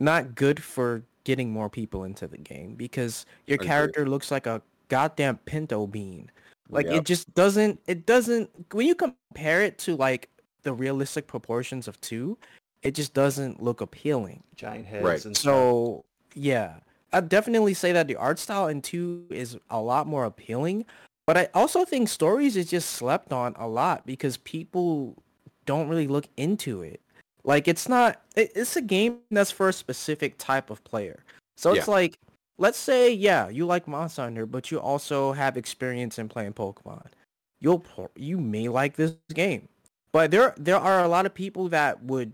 not 0.00 0.34
good 0.34 0.62
for 0.62 1.02
getting 1.24 1.50
more 1.52 1.68
people 1.70 2.04
into 2.04 2.26
the 2.26 2.38
game 2.38 2.74
because 2.74 3.24
your 3.46 3.56
Agreed. 3.56 3.66
character 3.68 4.08
looks 4.08 4.30
like 4.30 4.46
a 4.46 4.60
goddamn 4.88 5.38
pinto 5.44 5.86
bean. 5.86 6.30
Like 6.70 6.86
Yep. 6.86 6.94
it 6.94 7.04
just 7.04 7.32
doesn't 7.34 7.80
it 7.86 8.06
doesn't 8.06 8.50
when 8.72 8.86
you 8.86 8.94
compare 8.94 9.62
it 9.62 9.78
to 9.78 9.94
like 9.96 10.28
the 10.62 10.72
realistic 10.72 11.26
proportions 11.26 11.86
of 11.88 12.00
two, 12.00 12.38
it 12.82 12.94
just 12.94 13.14
doesn't 13.14 13.62
look 13.62 13.80
appealing. 13.80 14.42
Giant 14.56 14.86
heads 14.86 15.04
Right. 15.04 15.24
and. 15.24 15.36
So 15.36 16.04
yeah, 16.34 16.80
I'd 17.12 17.28
definitely 17.28 17.74
say 17.74 17.92
that 17.92 18.08
the 18.08 18.16
art 18.16 18.38
style 18.38 18.68
in 18.68 18.80
two 18.80 19.26
is 19.30 19.56
a 19.70 19.80
lot 19.80 20.06
more 20.06 20.24
appealing. 20.24 20.86
But 21.32 21.48
I 21.54 21.58
also 21.58 21.86
think 21.86 22.10
stories 22.10 22.58
is 22.58 22.68
just 22.68 22.90
slept 22.90 23.32
on 23.32 23.54
a 23.58 23.66
lot 23.66 24.04
because 24.04 24.36
people 24.36 25.16
don't 25.64 25.88
really 25.88 26.06
look 26.06 26.26
into 26.36 26.82
it. 26.82 27.00
Like 27.42 27.68
it's 27.68 27.88
not, 27.88 28.20
it, 28.36 28.52
it's 28.54 28.76
a 28.76 28.82
game 28.82 29.20
that's 29.30 29.50
for 29.50 29.70
a 29.70 29.72
specific 29.72 30.36
type 30.36 30.68
of 30.68 30.84
player. 30.84 31.24
So 31.56 31.72
it's 31.72 31.88
Yeah. 31.88 31.94
like, 31.94 32.18
let's 32.58 32.76
say, 32.76 33.10
yeah, 33.10 33.48
you 33.48 33.64
like 33.64 33.88
Monster 33.88 34.24
Hunter, 34.24 34.44
but 34.44 34.70
you 34.70 34.78
also 34.78 35.32
have 35.32 35.56
experience 35.56 36.18
in 36.18 36.28
playing 36.28 36.52
Pokemon. 36.52 37.06
You'll, 37.62 37.82
you 38.14 38.36
may 38.36 38.68
like 38.68 38.96
this 38.96 39.14
game. 39.32 39.68
But 40.12 40.32
there, 40.32 40.52
there 40.58 40.76
are 40.76 41.02
a 41.02 41.08
lot 41.08 41.24
of 41.24 41.32
people 41.32 41.70
that 41.70 42.02
would 42.04 42.32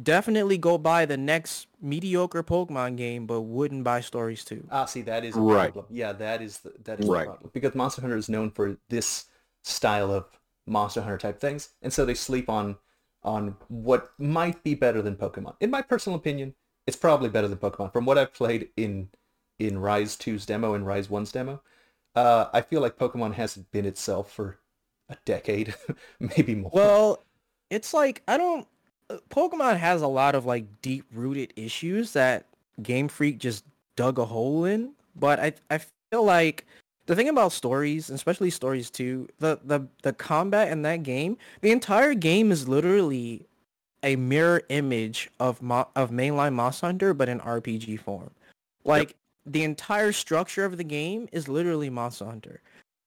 definitely 0.00 0.58
go 0.58 0.78
buy 0.78 1.06
the 1.06 1.16
next 1.16 1.66
mediocre 1.80 2.42
Pokemon 2.42 2.96
game, 2.96 3.26
but 3.26 3.42
wouldn't 3.42 3.84
buy 3.84 4.00
stories 4.00 4.44
too. 4.44 4.66
Ah, 4.70 4.84
see, 4.84 5.02
that 5.02 5.24
is 5.24 5.36
a 5.36 5.40
Right. 5.40 5.72
problem. 5.72 5.86
Yeah, 5.90 6.12
that 6.12 6.42
is 6.42 6.58
the, 6.58 6.72
that 6.84 7.00
is 7.00 7.06
Right. 7.06 7.24
the 7.24 7.30
problem 7.30 7.50
because 7.52 7.74
Monster 7.74 8.02
Hunter 8.02 8.16
is 8.16 8.28
known 8.28 8.50
for 8.50 8.76
this 8.88 9.26
style 9.62 10.10
of 10.10 10.26
Monster 10.66 11.02
Hunter 11.02 11.18
type 11.18 11.40
things, 11.40 11.70
and 11.82 11.92
so 11.92 12.04
they 12.04 12.14
sleep 12.14 12.48
on 12.48 12.76
on 13.22 13.56
what 13.68 14.12
might 14.18 14.62
be 14.62 14.74
better 14.74 15.00
than 15.00 15.16
Pokemon. 15.16 15.56
In 15.60 15.70
my 15.70 15.80
personal 15.80 16.18
opinion, 16.18 16.54
it's 16.86 16.96
probably 16.96 17.30
better 17.30 17.48
than 17.48 17.58
Pokemon. 17.58 17.92
From 17.92 18.04
what 18.04 18.18
I've 18.18 18.34
played 18.34 18.68
in 18.76 19.08
in 19.58 19.78
Rise 19.78 20.16
2's 20.16 20.44
demo 20.46 20.74
and 20.74 20.86
Rise 20.86 21.08
1's 21.08 21.32
demo, 21.32 21.62
uh, 22.14 22.46
I 22.52 22.60
feel 22.60 22.80
like 22.80 22.98
Pokemon 22.98 23.34
hasn't 23.34 23.70
been 23.70 23.86
itself 23.86 24.32
for 24.32 24.58
a 25.08 25.16
decade, 25.24 25.74
maybe 26.20 26.54
more. 26.54 26.70
Well, 26.72 27.22
it's 27.70 27.94
like 27.94 28.22
I 28.28 28.36
don't. 28.36 28.66
Pokemon 29.30 29.76
has 29.78 30.02
a 30.02 30.08
lot 30.08 30.34
of 30.34 30.46
like 30.46 30.64
deep 30.82 31.04
rooted 31.12 31.52
issues 31.56 32.12
that 32.12 32.46
Game 32.82 33.08
Freak 33.08 33.38
just 33.38 33.64
dug 33.96 34.18
a 34.18 34.24
hole 34.24 34.64
in. 34.64 34.92
But 35.16 35.40
I 35.40 35.52
I 35.70 35.80
feel 36.10 36.24
like 36.24 36.64
the 37.06 37.14
thing 37.14 37.28
about 37.28 37.52
stories, 37.52 38.10
especially 38.10 38.50
stories 38.50 38.90
two, 38.90 39.28
the 39.38 39.58
the 39.64 39.86
the 40.02 40.12
combat 40.12 40.70
in 40.72 40.82
that 40.82 41.02
game, 41.02 41.36
the 41.60 41.70
entire 41.70 42.14
game 42.14 42.50
is 42.50 42.68
literally 42.68 43.46
a 44.02 44.16
mirror 44.16 44.62
image 44.68 45.30
of 45.40 45.62
Mo- 45.62 45.88
of 45.96 46.10
mainline 46.10 46.54
Moss 46.54 46.80
Hunter, 46.80 47.14
but 47.14 47.28
in 47.28 47.40
RPG 47.40 48.00
form. 48.00 48.30
Like 48.84 49.16
the 49.46 49.64
entire 49.64 50.12
structure 50.12 50.64
of 50.64 50.76
the 50.76 50.84
game 50.84 51.28
is 51.32 51.48
literally 51.48 51.90
Moss 51.90 52.18
Hunter, 52.18 52.60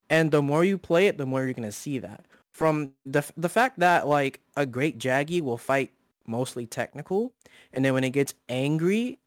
and 0.10 0.32
the 0.32 0.41
more 0.41 0.64
you 0.64 0.78
play 0.78 1.08
it, 1.08 1.18
the 1.18 1.26
more 1.26 1.43
you're 1.43 1.54
gonna 1.54 1.72
see 1.72 2.00
that. 2.00 2.26
From 2.58 2.93
the 3.05 3.24
the 3.38 3.49
fact 3.49 3.78
that 3.82 4.08
like 4.08 4.39
a 4.55 4.66
Great 4.66 4.97
Jaggi 4.97 5.41
will 5.41 5.60
fight 5.60 5.91
mostly 6.26 6.66
technical, 6.66 7.32
and 7.72 7.86
then 7.86 7.93
when 7.93 8.03
it 8.03 8.10
gets 8.10 8.34
angry, 8.49 9.20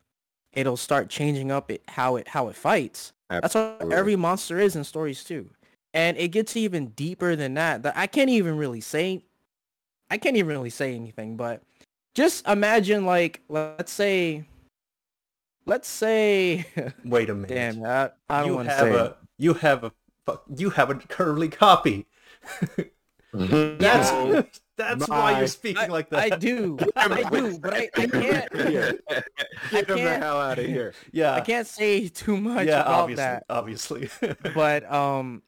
it'll 0.52 0.76
start 0.76 1.08
changing 1.08 1.52
up 1.52 1.70
it 1.70 1.80
how 1.86 2.16
it 2.16 2.26
how 2.26 2.48
it 2.48 2.56
fights. 2.56 3.12
That's 3.28 3.54
what 3.54 3.92
every 3.92 4.16
monster 4.16 4.58
is 4.58 4.74
in 4.74 4.82
stories 4.82 5.22
too. 5.22 5.48
And 5.94 6.16
it 6.16 6.32
gets 6.32 6.56
even 6.56 6.88
deeper 6.88 7.36
than 7.36 7.54
that. 7.54 7.84
That 7.84 7.96
I 7.96 8.08
can't 8.08 8.30
even 8.30 8.56
really 8.58 8.80
say 8.80 9.22
I 10.10 10.18
can't 10.18 10.36
even 10.36 10.48
really 10.48 10.70
say 10.70 10.96
anything, 10.96 11.36
but 11.36 11.62
just 12.16 12.44
imagine 12.48 13.06
like 13.06 13.42
let's 13.48 13.92
say 13.92 14.44
let's 15.66 15.86
say 15.86 16.66
Wait 17.04 17.30
a 17.30 17.34
minute. 17.36 17.48
damn 17.76 17.84
I, 17.84 18.10
I 18.28 18.40
don't 18.44 18.56
want 18.56 18.70
to 18.70 18.74
have 18.74 18.88
say 18.88 18.96
a 18.96 19.16
you 19.38 19.54
have 19.54 19.84
a 19.84 19.92
you 20.56 20.70
have 20.70 20.90
a 20.90 20.96
curly 20.96 21.48
copy. 21.48 22.08
That's 23.32 24.10
Yeah. 24.12 24.42
that's 24.76 25.08
why 25.08 25.38
you're 25.38 25.46
speaking 25.46 25.82
I, 25.82 25.86
like 25.86 26.08
that. 26.10 26.32
I 26.32 26.36
do. 26.36 26.78
I 26.96 27.22
do, 27.30 27.58
but 27.58 27.74
I, 27.74 27.90
I 27.96 28.06
can't 28.06 28.56
Here. 28.68 28.98
I 29.08 29.22
Get 29.70 29.90
him 29.90 30.04
the 30.04 30.18
hell 30.18 30.40
out 30.40 30.58
of 30.58 30.64
here. 30.66 30.94
Yeah. 31.12 31.34
I 31.34 31.40
can't 31.40 31.66
say 31.66 32.08
too 32.08 32.36
much 32.36 32.66
yeah, 32.66 32.80
about 32.82 33.00
obviously, 33.00 33.22
that. 33.24 33.44
obviously. 33.48 34.10
But 34.54 34.90
um 34.90 35.42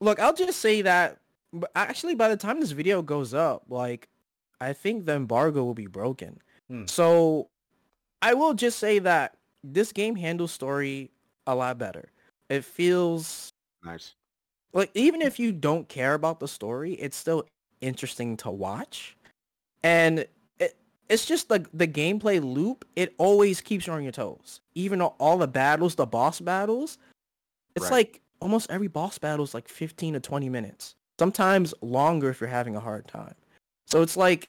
look, 0.00 0.20
I'll 0.20 0.34
just 0.34 0.60
say 0.60 0.82
that 0.82 1.18
actually 1.74 2.14
by 2.14 2.28
the 2.28 2.36
time 2.36 2.60
this 2.60 2.70
video 2.70 3.02
goes 3.02 3.34
up, 3.34 3.64
like 3.68 4.08
I 4.60 4.72
think 4.72 5.04
the 5.04 5.14
embargo 5.14 5.64
will 5.64 5.74
be 5.74 5.86
broken. 5.86 6.38
Hmm. 6.68 6.84
So 6.86 7.48
I 8.22 8.34
will 8.34 8.54
just 8.54 8.78
say 8.78 8.98
that 9.00 9.36
this 9.64 9.92
game 9.92 10.16
handles 10.16 10.52
story 10.52 11.10
a 11.46 11.54
lot 11.54 11.78
better. 11.78 12.10
It 12.48 12.64
feels 12.64 13.52
Nice. 13.84 14.14
Like 14.72 14.90
even 14.94 15.22
if 15.22 15.38
you 15.38 15.52
don't 15.52 15.88
care 15.88 16.14
about 16.14 16.40
the 16.40 16.48
story, 16.48 16.94
it's 16.94 17.16
still 17.16 17.46
interesting 17.80 18.36
to 18.38 18.50
watch. 18.50 19.16
And 19.82 20.26
it, 20.58 20.76
it's 21.08 21.26
just 21.26 21.50
like 21.50 21.66
the 21.72 21.88
gameplay 21.88 22.42
loop, 22.42 22.84
it 22.96 23.14
always 23.18 23.60
keeps 23.60 23.86
you 23.86 23.92
on 23.92 24.02
your 24.02 24.12
toes. 24.12 24.60
Even 24.74 25.00
all- 25.00 25.38
the 25.38 25.48
battles, 25.48 25.94
the 25.94 26.06
boss 26.06 26.40
battles, 26.40 26.98
it's 27.74 27.84
Right. 27.84 27.92
like 27.92 28.20
almost 28.40 28.70
every 28.70 28.88
boss 28.88 29.18
battle 29.18 29.44
is 29.44 29.54
like 29.54 29.68
15 29.68 30.14
to 30.14 30.20
20 30.20 30.48
minutes. 30.48 30.94
Sometimes 31.18 31.74
longer 31.82 32.30
if 32.30 32.40
you're 32.40 32.48
having 32.48 32.76
a 32.76 32.80
hard 32.80 33.06
time. 33.06 33.34
So 33.86 34.02
it's 34.02 34.16
like 34.16 34.48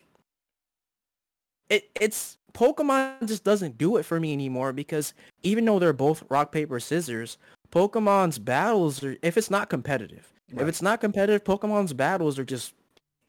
it 1.69 1.89
it's 1.99 2.37
Pokemon 2.53 3.27
just 3.27 3.43
doesn't 3.43 3.77
do 3.77 3.95
it 3.97 4.03
for 4.03 4.19
me 4.19 4.33
anymore 4.33 4.73
because 4.73 5.13
even 5.43 5.63
though 5.65 5.79
they're 5.79 5.93
both 5.93 6.23
rock 6.29 6.51
paper 6.51 6.79
scissors, 6.79 7.37
Pokemon's 7.71 8.39
battles 8.39 9.03
are 9.03 9.15
if 9.21 9.37
it's 9.37 9.49
not 9.49 9.69
competitive. 9.69 10.31
If 10.53 10.67
it's 10.67 10.81
not 10.81 10.99
competitive, 10.99 11.43
Pokemon's 11.45 11.93
battles 11.93 12.37
are 12.37 12.43
just 12.43 12.73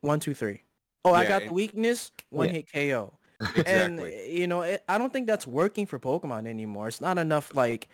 one, 0.00 0.18
two, 0.18 0.34
three. 0.34 0.62
Oh, 1.04 1.14
I 1.14 1.26
got 1.26 1.44
the 1.44 1.52
weakness, 1.52 2.10
one 2.30 2.48
Yeah. 2.48 2.52
hit 2.52 2.72
KO. 2.72 3.12
Exactly. 3.56 3.66
And 3.66 4.32
you 4.32 4.46
know, 4.46 4.62
it, 4.62 4.84
I 4.88 4.98
don't 4.98 5.12
think 5.12 5.26
that's 5.26 5.46
working 5.48 5.84
for 5.86 5.98
Pokemon 5.98 6.46
anymore. 6.46 6.86
It's 6.88 7.00
not 7.00 7.18
enough. 7.18 7.54
Like, 7.56 7.88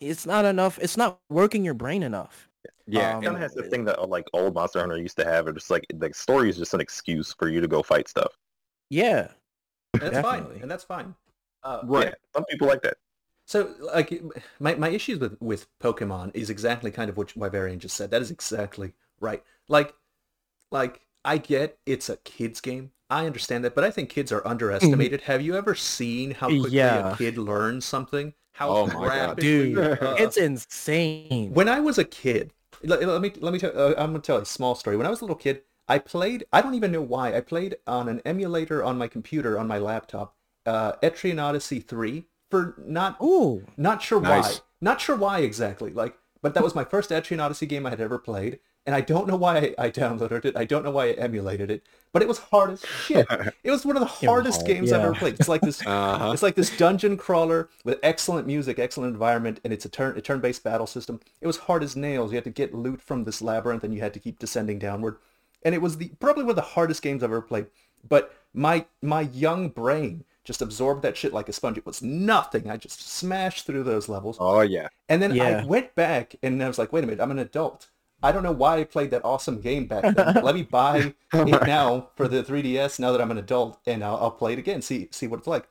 it's 0.00 0.24
not 0.24 0.46
enough. 0.46 0.78
It's 0.80 0.96
not 0.96 1.18
working 1.28 1.64
your 1.64 1.74
brain 1.74 2.02
enough. 2.02 2.48
yeah. 2.86 3.16
um, 3.16 3.22
It 3.22 3.26
kind 3.26 3.36
of 3.36 3.42
has 3.42 3.52
the 3.52 3.64
thing 3.64 3.84
that 3.84 4.08
like 4.08 4.26
old 4.32 4.54
Monster 4.54 4.80
Hunter 4.80 4.96
used 4.96 5.18
to 5.18 5.24
have. 5.26 5.48
It's 5.48 5.56
just 5.56 5.70
like 5.70 5.84
the 5.94 6.10
story 6.14 6.48
is 6.48 6.56
just 6.56 6.72
an 6.72 6.80
excuse 6.80 7.34
for 7.34 7.48
you 7.50 7.60
to 7.60 7.68
go 7.68 7.82
fight 7.82 8.08
stuff. 8.08 8.32
Yeah. 8.88 9.28
that's 9.94 10.18
fine, 10.20 10.46
and 10.62 10.70
that's 10.70 10.84
fine. 10.84 11.14
Uh, 11.62 11.80
Right. 11.84 12.06
Yeah, 12.06 12.14
some 12.34 12.44
people 12.46 12.66
like 12.66 12.80
that. 12.82 12.96
So, 13.50 13.74
like, 13.80 14.22
my, 14.60 14.76
my 14.76 14.90
issues 14.90 15.18
with, 15.18 15.36
with 15.40 15.66
Pokemon 15.80 16.30
is 16.34 16.50
exactly 16.50 16.92
kind 16.92 17.10
of 17.10 17.16
what 17.16 17.34
Wyverian 17.34 17.78
just 17.78 17.96
said. 17.96 18.12
That 18.12 18.22
is 18.22 18.30
exactly 18.30 18.92
right. 19.18 19.42
Like, 19.66 19.92
like 20.70 21.00
I 21.24 21.38
get 21.38 21.76
it's 21.84 22.08
a 22.08 22.18
kids 22.18 22.60
game. 22.60 22.92
I 23.10 23.26
understand 23.26 23.64
that, 23.64 23.74
but 23.74 23.82
I 23.82 23.90
think 23.90 24.08
kids 24.08 24.30
are 24.30 24.46
underestimated. 24.46 25.22
Have 25.22 25.42
you 25.42 25.56
ever 25.56 25.74
seen 25.74 26.30
how 26.30 26.46
quickly 26.46 26.70
Yeah. 26.76 27.12
a 27.12 27.16
kid 27.16 27.38
learns 27.38 27.84
something? 27.84 28.34
How 28.52 28.70
Oh 28.70 28.86
my 28.86 29.08
God. 29.08 29.40
Dude, 29.40 29.76
uh, 29.78 29.96
it's 30.20 30.36
insane. 30.36 31.52
when 31.52 31.68
I 31.68 31.80
was 31.80 31.98
a 31.98 32.04
kid, 32.04 32.52
let, 32.84 33.02
let 33.02 33.20
me 33.20 33.32
let 33.40 33.52
me 33.52 33.58
tell. 33.58 33.72
Uh, 33.76 33.94
I'm 33.98 34.12
gonna 34.12 34.20
tell 34.20 34.36
a 34.36 34.46
small 34.46 34.76
story. 34.76 34.96
When 34.96 35.08
I 35.08 35.10
was 35.10 35.22
a 35.22 35.24
little 35.24 35.34
kid, 35.34 35.62
I 35.88 35.98
played. 35.98 36.44
I 36.52 36.62
don't 36.62 36.74
even 36.74 36.92
know 36.92 37.02
why. 37.02 37.34
I 37.36 37.40
played 37.40 37.78
on 37.88 38.08
an 38.08 38.22
emulator 38.24 38.84
on 38.84 38.96
my 38.96 39.08
computer 39.08 39.58
on 39.58 39.66
my 39.66 39.78
laptop. 39.78 40.36
Uh, 40.64 40.92
Etrian 41.02 41.42
Odyssey 41.42 41.80
three 41.80 42.26
for 42.50 42.74
not 42.78 43.16
Ooh, 43.22 43.64
not 43.76 44.02
sure 44.02 44.20
Nice. 44.20 44.58
why. 44.58 44.64
Not 44.80 45.00
sure 45.00 45.16
why 45.16 45.40
exactly. 45.40 45.92
Like, 45.92 46.16
but 46.42 46.54
that 46.54 46.64
was 46.64 46.74
my 46.74 46.84
first 46.84 47.10
Etrian 47.10 47.42
Odyssey 47.42 47.66
game 47.66 47.86
I 47.86 47.90
had 47.90 48.00
ever 48.00 48.18
played, 48.18 48.60
and 48.86 48.94
I 48.94 49.02
don't 49.02 49.28
know 49.28 49.36
why 49.36 49.74
I, 49.78 49.86
I 49.86 49.90
downloaded 49.90 50.46
it. 50.46 50.56
I 50.56 50.64
don't 50.64 50.82
know 50.82 50.90
why 50.90 51.08
I 51.08 51.12
emulated 51.12 51.70
it, 51.70 51.82
but 52.12 52.22
it 52.22 52.28
was 52.28 52.38
hard 52.38 52.70
as 52.70 52.84
shit. 53.04 53.26
it 53.62 53.70
was 53.70 53.84
one 53.84 53.96
of 53.96 54.00
the 54.00 54.06
hardest 54.26 54.62
hard, 54.62 54.66
games 54.68 54.90
I've 54.90 55.02
ever 55.02 55.14
played. 55.14 55.34
It's 55.38 55.48
like 55.48 55.60
this. 55.60 55.82
Uh-huh. 55.86 56.32
It's 56.32 56.42
like 56.42 56.54
this 56.54 56.74
dungeon 56.76 57.16
crawler 57.16 57.68
with 57.84 57.98
excellent 58.02 58.46
music, 58.46 58.78
excellent 58.78 59.12
environment, 59.12 59.60
and 59.64 59.72
it's 59.72 59.84
a 59.84 59.88
turn 59.88 60.16
a 60.16 60.20
turn-based 60.22 60.64
battle 60.64 60.86
system. 60.86 61.20
It 61.40 61.46
was 61.46 61.58
hard 61.58 61.82
as 61.82 61.94
nails. 61.94 62.32
You 62.32 62.36
had 62.36 62.44
to 62.44 62.50
get 62.50 62.74
loot 62.74 63.02
from 63.02 63.24
this 63.24 63.42
labyrinth, 63.42 63.84
and 63.84 63.94
you 63.94 64.00
had 64.00 64.14
to 64.14 64.20
keep 64.20 64.38
descending 64.38 64.78
downward. 64.78 65.16
And 65.62 65.74
it 65.74 65.82
was 65.82 65.98
the 65.98 66.08
probably 66.20 66.44
one 66.44 66.50
of 66.50 66.56
the 66.56 66.62
hardest 66.62 67.02
games 67.02 67.22
I've 67.22 67.30
ever 67.30 67.42
played. 67.42 67.66
But 68.08 68.34
my 68.54 68.86
my 69.02 69.20
young 69.20 69.68
brain 69.68 70.24
just 70.44 70.62
absorbed 70.62 71.02
that 71.02 71.16
shit 71.16 71.32
like 71.32 71.48
a 71.48 71.52
sponge. 71.52 71.78
It 71.78 71.86
was 71.86 72.02
nothing. 72.02 72.70
I 72.70 72.76
just 72.76 73.02
smashed 73.08 73.66
through 73.66 73.84
those 73.84 74.08
levels. 74.08 74.40
Oh 74.40 74.62
yeah. 74.62 74.88
And 75.08 75.22
then 75.22 75.34
Yeah. 75.34 75.38
I 75.40 75.52
went 75.54 75.94
back 75.94 76.36
and 76.42 76.62
I 76.62 76.68
was 76.68 76.78
like, 76.78 76.92
wait 76.92 77.04
a 77.04 77.06
minute, 77.06 77.22
I'm 77.22 77.30
an 77.32 77.38
adult. 77.40 77.90
I 78.22 78.32
don't 78.32 78.42
know 78.42 78.52
why 78.52 78.78
I 78.78 78.84
played 78.84 79.10
that 79.12 79.24
awesome 79.24 79.60
game 79.60 79.86
back 79.86 80.12
then. 80.14 80.36
Let 80.40 80.54
me 80.54 80.62
buy 80.62 81.14
it 81.44 81.64
now 81.64 82.10
for 82.16 82.28
the 82.28 82.42
3DS 82.44 82.98
now 83.00 83.12
that 83.12 83.20
I'm 83.20 83.30
an 83.30 83.38
adult 83.38 83.80
and 83.86 84.04
I'll, 84.04 84.16
I'll 84.16 84.30
play 84.30 84.52
it 84.54 84.58
again, 84.58 84.82
see 84.82 85.08
see 85.12 85.26
what 85.26 85.38
it's 85.40 85.46
like. 85.48 85.68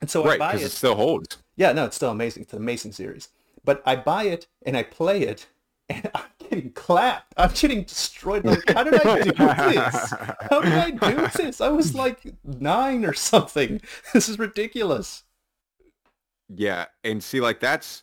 And 0.00 0.10
so 0.10 0.24
I 0.24 0.30
Right, 0.30 0.38
buy 0.38 0.54
because 0.54 0.64
it. 0.64 0.66
it 0.66 0.72
still 0.72 0.94
holds. 0.94 1.38
Yeah, 1.56 1.72
no, 1.72 1.84
it's 1.86 1.96
still 1.96 2.10
amazing. 2.10 2.44
It's 2.44 2.52
an 2.52 2.58
amazing 2.60 2.92
series. 2.92 3.28
But 3.64 3.82
I 3.86 3.96
buy 3.96 4.24
it 4.24 4.46
and 4.66 4.76
I 4.76 4.82
play 4.82 5.22
it 5.22 5.46
and 5.90 6.10
I'm 6.14 6.22
getting 6.38 6.72
clapped. 6.72 7.34
I'm 7.36 7.50
getting 7.52 7.82
destroyed. 7.82 8.44
Like, 8.44 8.70
how 8.70 8.84
did 8.84 8.94
I 8.94 9.22
do 9.22 9.32
this? 9.32 10.14
How 10.48 10.60
did 10.60 10.72
I 10.72 10.90
do 10.90 11.28
this? 11.36 11.60
I 11.60 11.68
was 11.68 11.94
like 11.94 12.34
nine 12.44 13.04
or 13.04 13.14
something. 13.14 13.80
This 14.14 14.28
is 14.28 14.38
ridiculous. 14.38 15.24
Yeah, 16.48 16.86
and 17.04 17.22
see, 17.22 17.40
like 17.40 17.60
that's 17.60 18.02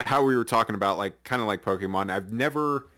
how 0.00 0.22
we 0.22 0.36
were 0.36 0.44
talking 0.44 0.74
about, 0.74 0.98
like 0.98 1.22
kind 1.24 1.40
of 1.42 1.48
like 1.48 1.62
Pokemon. 1.62 2.10
I've 2.10 2.32
never 2.32 2.88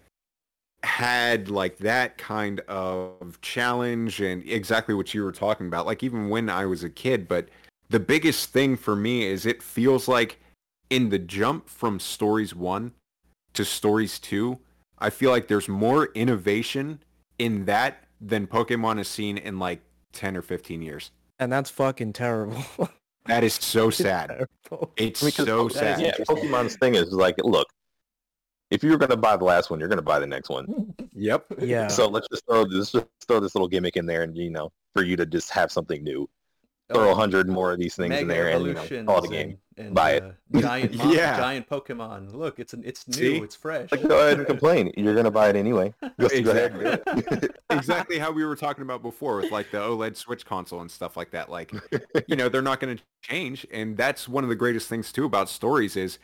had 0.82 1.50
like 1.50 1.78
that 1.78 2.16
kind 2.16 2.60
of 2.60 3.38
challenge 3.42 4.20
and 4.20 4.42
exactly 4.48 4.94
what 4.94 5.12
you 5.12 5.22
were 5.22 5.32
talking 5.32 5.66
about. 5.66 5.86
Like 5.86 6.02
even 6.02 6.28
when 6.28 6.48
I 6.48 6.66
was 6.66 6.82
a 6.82 6.90
kid, 6.90 7.28
but 7.28 7.48
the 7.90 8.00
biggest 8.00 8.50
thing 8.50 8.76
for 8.76 8.96
me 8.96 9.24
is 9.24 9.44
it 9.44 9.62
feels 9.62 10.08
like 10.08 10.38
in 10.88 11.10
the 11.10 11.18
jump 11.18 11.68
from 11.68 12.00
stories 12.00 12.54
one 12.54 12.92
to 13.55 13.64
stories 13.64 14.18
too. 14.18 14.59
I 14.98 15.11
feel 15.11 15.30
like 15.30 15.48
there's 15.48 15.68
more 15.68 16.07
innovation 16.14 17.03
in 17.38 17.64
that 17.66 18.05
than 18.20 18.46
Pokemon 18.46 18.98
has 18.98 19.09
seen 19.09 19.38
in 19.38 19.59
like 19.59 19.80
ten 20.12 20.36
or 20.36 20.42
fifteen 20.42 20.82
years. 20.82 21.11
and 21.38 21.51
that's 21.53 21.70
fucking 21.70 22.12
terrible. 22.12 22.64
That 23.26 23.44
is 23.44 23.53
so 23.55 23.90
sad. 23.90 24.28
Terrible. 24.70 24.92
It's 24.96 25.22
I 25.22 25.26
mean, 25.26 25.32
'cause 25.34 25.46
so 25.46 25.68
sad. 25.68 26.01
Yeah. 26.01 26.14
Pokemon's 26.26 26.76
thing 26.76 26.94
is 26.94 27.12
like, 27.12 27.36
look, 27.44 27.68
if 28.70 28.82
you're 28.82 28.96
gonna 28.96 29.16
buy 29.16 29.36
the 29.36 29.44
last 29.44 29.70
one, 29.70 29.78
you're 29.78 29.90
gonna 29.90 30.01
buy 30.03 30.18
the 30.18 30.26
next 30.26 30.48
one. 30.48 30.94
Yep. 31.12 31.44
Yeah. 31.61 31.88
So 31.88 32.09
let's 32.09 32.26
just 32.28 32.46
throw 32.46 32.64
this 32.64 32.92
just 32.92 33.07
throw 33.28 33.38
this 33.40 33.55
little 33.55 33.68
gimmick 33.68 33.96
in 33.96 34.07
there, 34.07 34.22
and 34.22 34.34
you 34.36 34.51
know, 34.51 34.72
for 34.94 35.03
you 35.05 35.16
to 35.16 35.26
just 35.26 35.51
have 35.51 35.70
something 35.70 36.03
new. 36.03 36.28
Throw 36.93 37.11
a 37.12 37.14
hundred 37.14 37.49
more 37.49 37.72
of 37.72 37.78
these 37.78 37.95
things 37.95 38.14
in 38.14 38.26
there, 38.28 38.49
and 38.49 38.66
you 38.66 38.74
know, 38.74 39.05
call 39.05 39.24
it 39.24 39.28
a 39.30 39.32
game. 39.32 39.59
And, 39.76 39.86
and, 39.86 39.95
Buy 39.95 40.12
it. 40.12 40.22
uh, 40.22 40.61
giant, 40.61 40.95
mon- 40.99 41.12
Yeah. 41.12 41.36
giant 41.36 41.68
Pokemon. 41.68 42.34
Look, 42.34 42.59
it's 42.59 42.72
an, 42.72 42.82
it's 42.84 43.07
new. 43.07 43.14
See? 43.14 43.36
It's 43.38 43.55
fresh. 43.57 43.91
Like, 43.93 44.03
go 44.03 44.18
ahead 44.20 44.38
and 44.38 44.47
complain. 44.47 44.93
You're 44.97 45.14
gonna 45.14 45.30
buy 45.30 45.49
it 45.49 45.57
anyway. 45.57 45.95
Just 46.18 46.34
go 46.45 46.51
ahead 46.51 46.72
and 46.72 46.80
do 47.28 47.36
it. 47.47 47.57
exactly 47.70 48.18
how 48.18 48.30
we 48.32 48.45
were 48.45 48.57
talking 48.57 48.82
about 48.82 49.03
before 49.03 49.36
with 49.36 49.51
like 49.51 49.70
the 49.70 49.78
OLED 49.78 50.16
Switch 50.16 50.45
console 50.45 50.80
and 50.80 50.91
stuff 50.91 51.16
like 51.16 51.30
that. 51.30 51.49
Like, 51.49 51.72
you 52.26 52.36
know, 52.36 52.49
they're 52.49 52.61
not 52.62 52.80
going 52.80 52.97
to 52.97 53.03
change, 53.22 53.66
and 53.72 53.97
that's 53.97 54.28
one 54.28 54.43
of 54.45 54.51
the 54.51 54.57
greatest 54.57 54.88
things 54.88 55.12
too 55.12 55.24
about 55.24 55.49
stories 55.49 55.97
is 55.97 56.18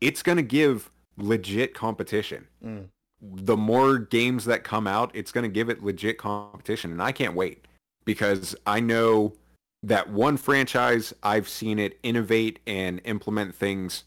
it's 0.00 0.22
going 0.22 0.36
to 0.36 0.42
give 0.42 0.90
legit 1.16 1.74
competition. 1.74 2.46
Mm. 2.64 2.86
The 3.20 3.56
more 3.56 3.98
games 3.98 4.44
that 4.46 4.64
come 4.64 4.86
out, 4.86 5.10
it's 5.14 5.30
going 5.32 5.44
to 5.44 5.48
give 5.52 5.68
it 5.68 5.82
legit 5.82 6.18
competition, 6.18 6.92
and 6.92 7.02
I 7.02 7.12
can't 7.12 7.34
wait 7.34 7.66
because 8.04 8.56
I 8.66 8.80
know 8.80 9.34
that 9.82 10.10
one 10.10 10.36
franchise 10.36 11.12
I've 11.22 11.48
seen 11.48 11.78
it 11.78 11.98
innovate 12.02 12.60
and 12.66 13.00
implement 13.04 13.54
things 13.54 14.04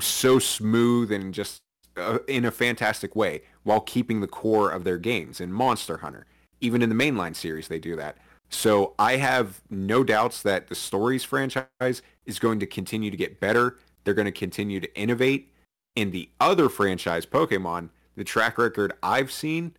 so 0.00 0.38
smooth 0.38 1.10
and 1.10 1.34
just 1.34 1.62
uh, 1.96 2.18
in 2.28 2.44
a 2.44 2.50
fantastic 2.50 3.16
way 3.16 3.42
while 3.62 3.80
keeping 3.80 4.20
the 4.20 4.26
core 4.26 4.70
of 4.70 4.84
their 4.84 4.98
games 4.98 5.40
in 5.40 5.52
Monster 5.52 5.98
Hunter. 5.98 6.26
Even 6.60 6.82
in 6.82 6.88
the 6.88 6.94
mainline 6.94 7.34
series, 7.34 7.68
they 7.68 7.78
do 7.78 7.96
that. 7.96 8.18
So 8.50 8.94
I 8.98 9.16
have 9.16 9.60
no 9.70 10.04
doubts 10.04 10.42
that 10.42 10.68
the 10.68 10.74
Stories 10.74 11.24
franchise 11.24 12.02
is 12.26 12.38
going 12.38 12.60
to 12.60 12.66
continue 12.66 13.10
to 13.10 13.16
get 13.16 13.40
better. 13.40 13.78
They're 14.04 14.14
going 14.14 14.26
to 14.26 14.32
continue 14.32 14.80
to 14.80 14.96
innovate. 14.96 15.52
In 15.96 16.10
the 16.10 16.30
other 16.40 16.68
franchise, 16.68 17.26
Pokemon, 17.26 17.90
the 18.16 18.24
track 18.24 18.58
record 18.58 18.92
I've 19.02 19.32
seen 19.32 19.76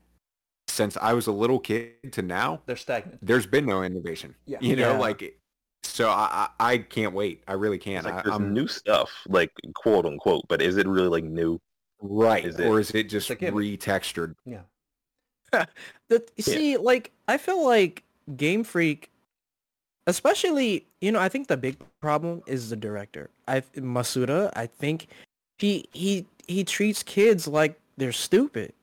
since 0.71 0.97
I 0.97 1.13
was 1.13 1.27
a 1.27 1.31
little 1.31 1.59
kid 1.59 2.11
to 2.13 2.21
now, 2.21 2.61
They're 2.65 2.75
stagnant. 2.75 3.19
there's 3.25 3.45
been 3.45 3.65
no 3.65 3.83
innovation. 3.83 4.35
Yeah. 4.45 4.57
You 4.61 4.75
know, 4.75 4.91
Yeah. 4.93 4.97
like, 4.99 5.37
so 5.83 6.09
I, 6.09 6.47
I 6.59 6.73
I 6.73 6.77
can't 6.79 7.13
wait. 7.13 7.43
I 7.47 7.53
really 7.53 7.77
can't. 7.77 8.05
It's 8.05 8.13
like 8.13 8.25
I, 8.25 8.29
there's 8.29 8.35
I'm 8.35 8.53
new 8.53 8.67
stuff, 8.67 9.11
like 9.27 9.51
quote 9.75 10.05
unquote, 10.05 10.45
but 10.47 10.61
is 10.61 10.77
it 10.77 10.87
really 10.87 11.09
like 11.09 11.23
new? 11.23 11.59
right. 12.03 12.45
is 12.45 12.57
it- 12.59 12.65
or 12.65 12.79
is 12.79 12.89
it 12.91 13.09
just 13.09 13.29
It's 13.29 13.41
a 13.41 13.51
retextured? 13.51 14.35
Yeah. 14.45 14.61
The, 16.09 16.15
you 16.35 16.43
Yeah. 16.47 16.53
see, 16.55 16.77
like 16.77 17.11
I 17.27 17.37
feel 17.37 17.63
like 17.65 18.03
Game 18.35 18.63
Freak, 18.63 19.09
especially 20.07 20.85
you 21.01 21.11
know, 21.11 21.19
I 21.19 21.29
think 21.29 21.47
the 21.47 21.57
big 21.57 21.77
problem 22.01 22.41
is 22.47 22.69
the 22.69 22.75
director. 22.75 23.29
I 23.47 23.61
Masuda. 23.77 24.51
I 24.55 24.67
think 24.67 25.07
he 25.59 25.85
he 25.93 26.25
he 26.47 26.63
treats 26.63 27.03
kids 27.03 27.47
like 27.47 27.79
they're 27.97 28.11
stupid 28.11 28.73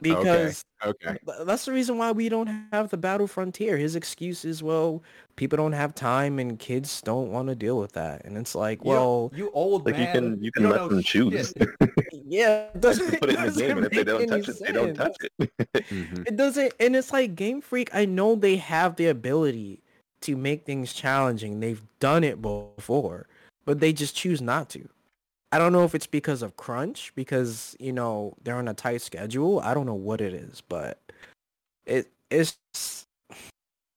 because 0.00 0.64
Okay. 0.84 1.16
th- 1.26 1.46
that's 1.46 1.64
the 1.64 1.72
reason 1.72 1.96
why 1.98 2.10
we 2.12 2.28
don't 2.28 2.48
have 2.72 2.90
the 2.90 2.96
Battle 2.96 3.26
Frontier. 3.26 3.76
His 3.76 3.94
excuse 3.96 4.44
is, 4.44 4.62
well, 4.62 5.02
people 5.36 5.56
don't 5.56 5.72
have 5.72 5.94
time 5.94 6.38
and 6.38 6.58
kids 6.58 7.00
don't 7.02 7.30
want 7.30 7.48
to 7.48 7.54
deal 7.54 7.78
with 7.78 7.92
that. 7.92 8.24
And 8.24 8.36
it's 8.36 8.54
like, 8.54 8.80
You 8.84 8.92
don't- 8.92 8.94
well, 8.96 9.32
you 9.34 9.50
old 9.54 9.86
Like 9.86 9.96
you 9.96 10.04
man. 10.04 10.12
can 10.14 10.42
you 10.44 10.52
can 10.52 10.62
don't 10.64 10.72
let 10.72 10.90
them 10.90 11.02
choose. 11.02 11.54
yeah, 12.12 12.68
it 12.74 12.80
doesn't, 12.80 13.20
Put 13.20 13.30
it 13.30 13.38
in 13.38 13.46
the 13.52 13.60
game, 13.60 13.76
and 13.78 13.86
if 13.86 13.92
they 13.92 14.04
don't 14.04 14.22
any 14.22 14.26
touch 14.42 14.48
it, 14.48 14.58
they 14.64 14.72
don't 14.72 14.94
touch 14.94 15.16
it. 15.20 15.32
Mhm. 15.88 16.26
It 16.26 16.36
doesn't, 16.36 16.74
and 16.80 16.96
it's 16.96 17.12
like 17.12 17.34
Game 17.34 17.60
Freak. 17.60 17.94
I 17.94 18.04
know 18.04 18.34
they 18.34 18.56
have 18.56 18.96
the 18.96 19.06
ability 19.08 19.82
to 20.22 20.36
make 20.36 20.64
things 20.64 20.92
challenging. 20.92 21.60
They've 21.60 21.82
done 22.00 22.24
it 22.24 22.40
before, 22.42 23.26
but 23.64 23.80
they 23.80 23.92
just 23.92 24.14
choose 24.16 24.40
not 24.40 24.68
to. 24.70 24.88
I 25.52 25.58
don't 25.58 25.72
know 25.72 25.84
if 25.84 25.94
it's 25.94 26.06
because 26.06 26.42
of 26.42 26.56
crunch, 26.56 27.12
because 27.14 27.76
you 27.78 27.92
know 27.92 28.34
they're 28.42 28.56
on 28.56 28.68
a 28.68 28.74
tight 28.74 29.02
schedule. 29.02 29.60
I 29.60 29.74
don't 29.74 29.86
know 29.86 29.94
what 29.94 30.20
it 30.20 30.32
is, 30.32 30.62
but 30.62 30.98
it 31.86 32.10
it's. 32.30 33.06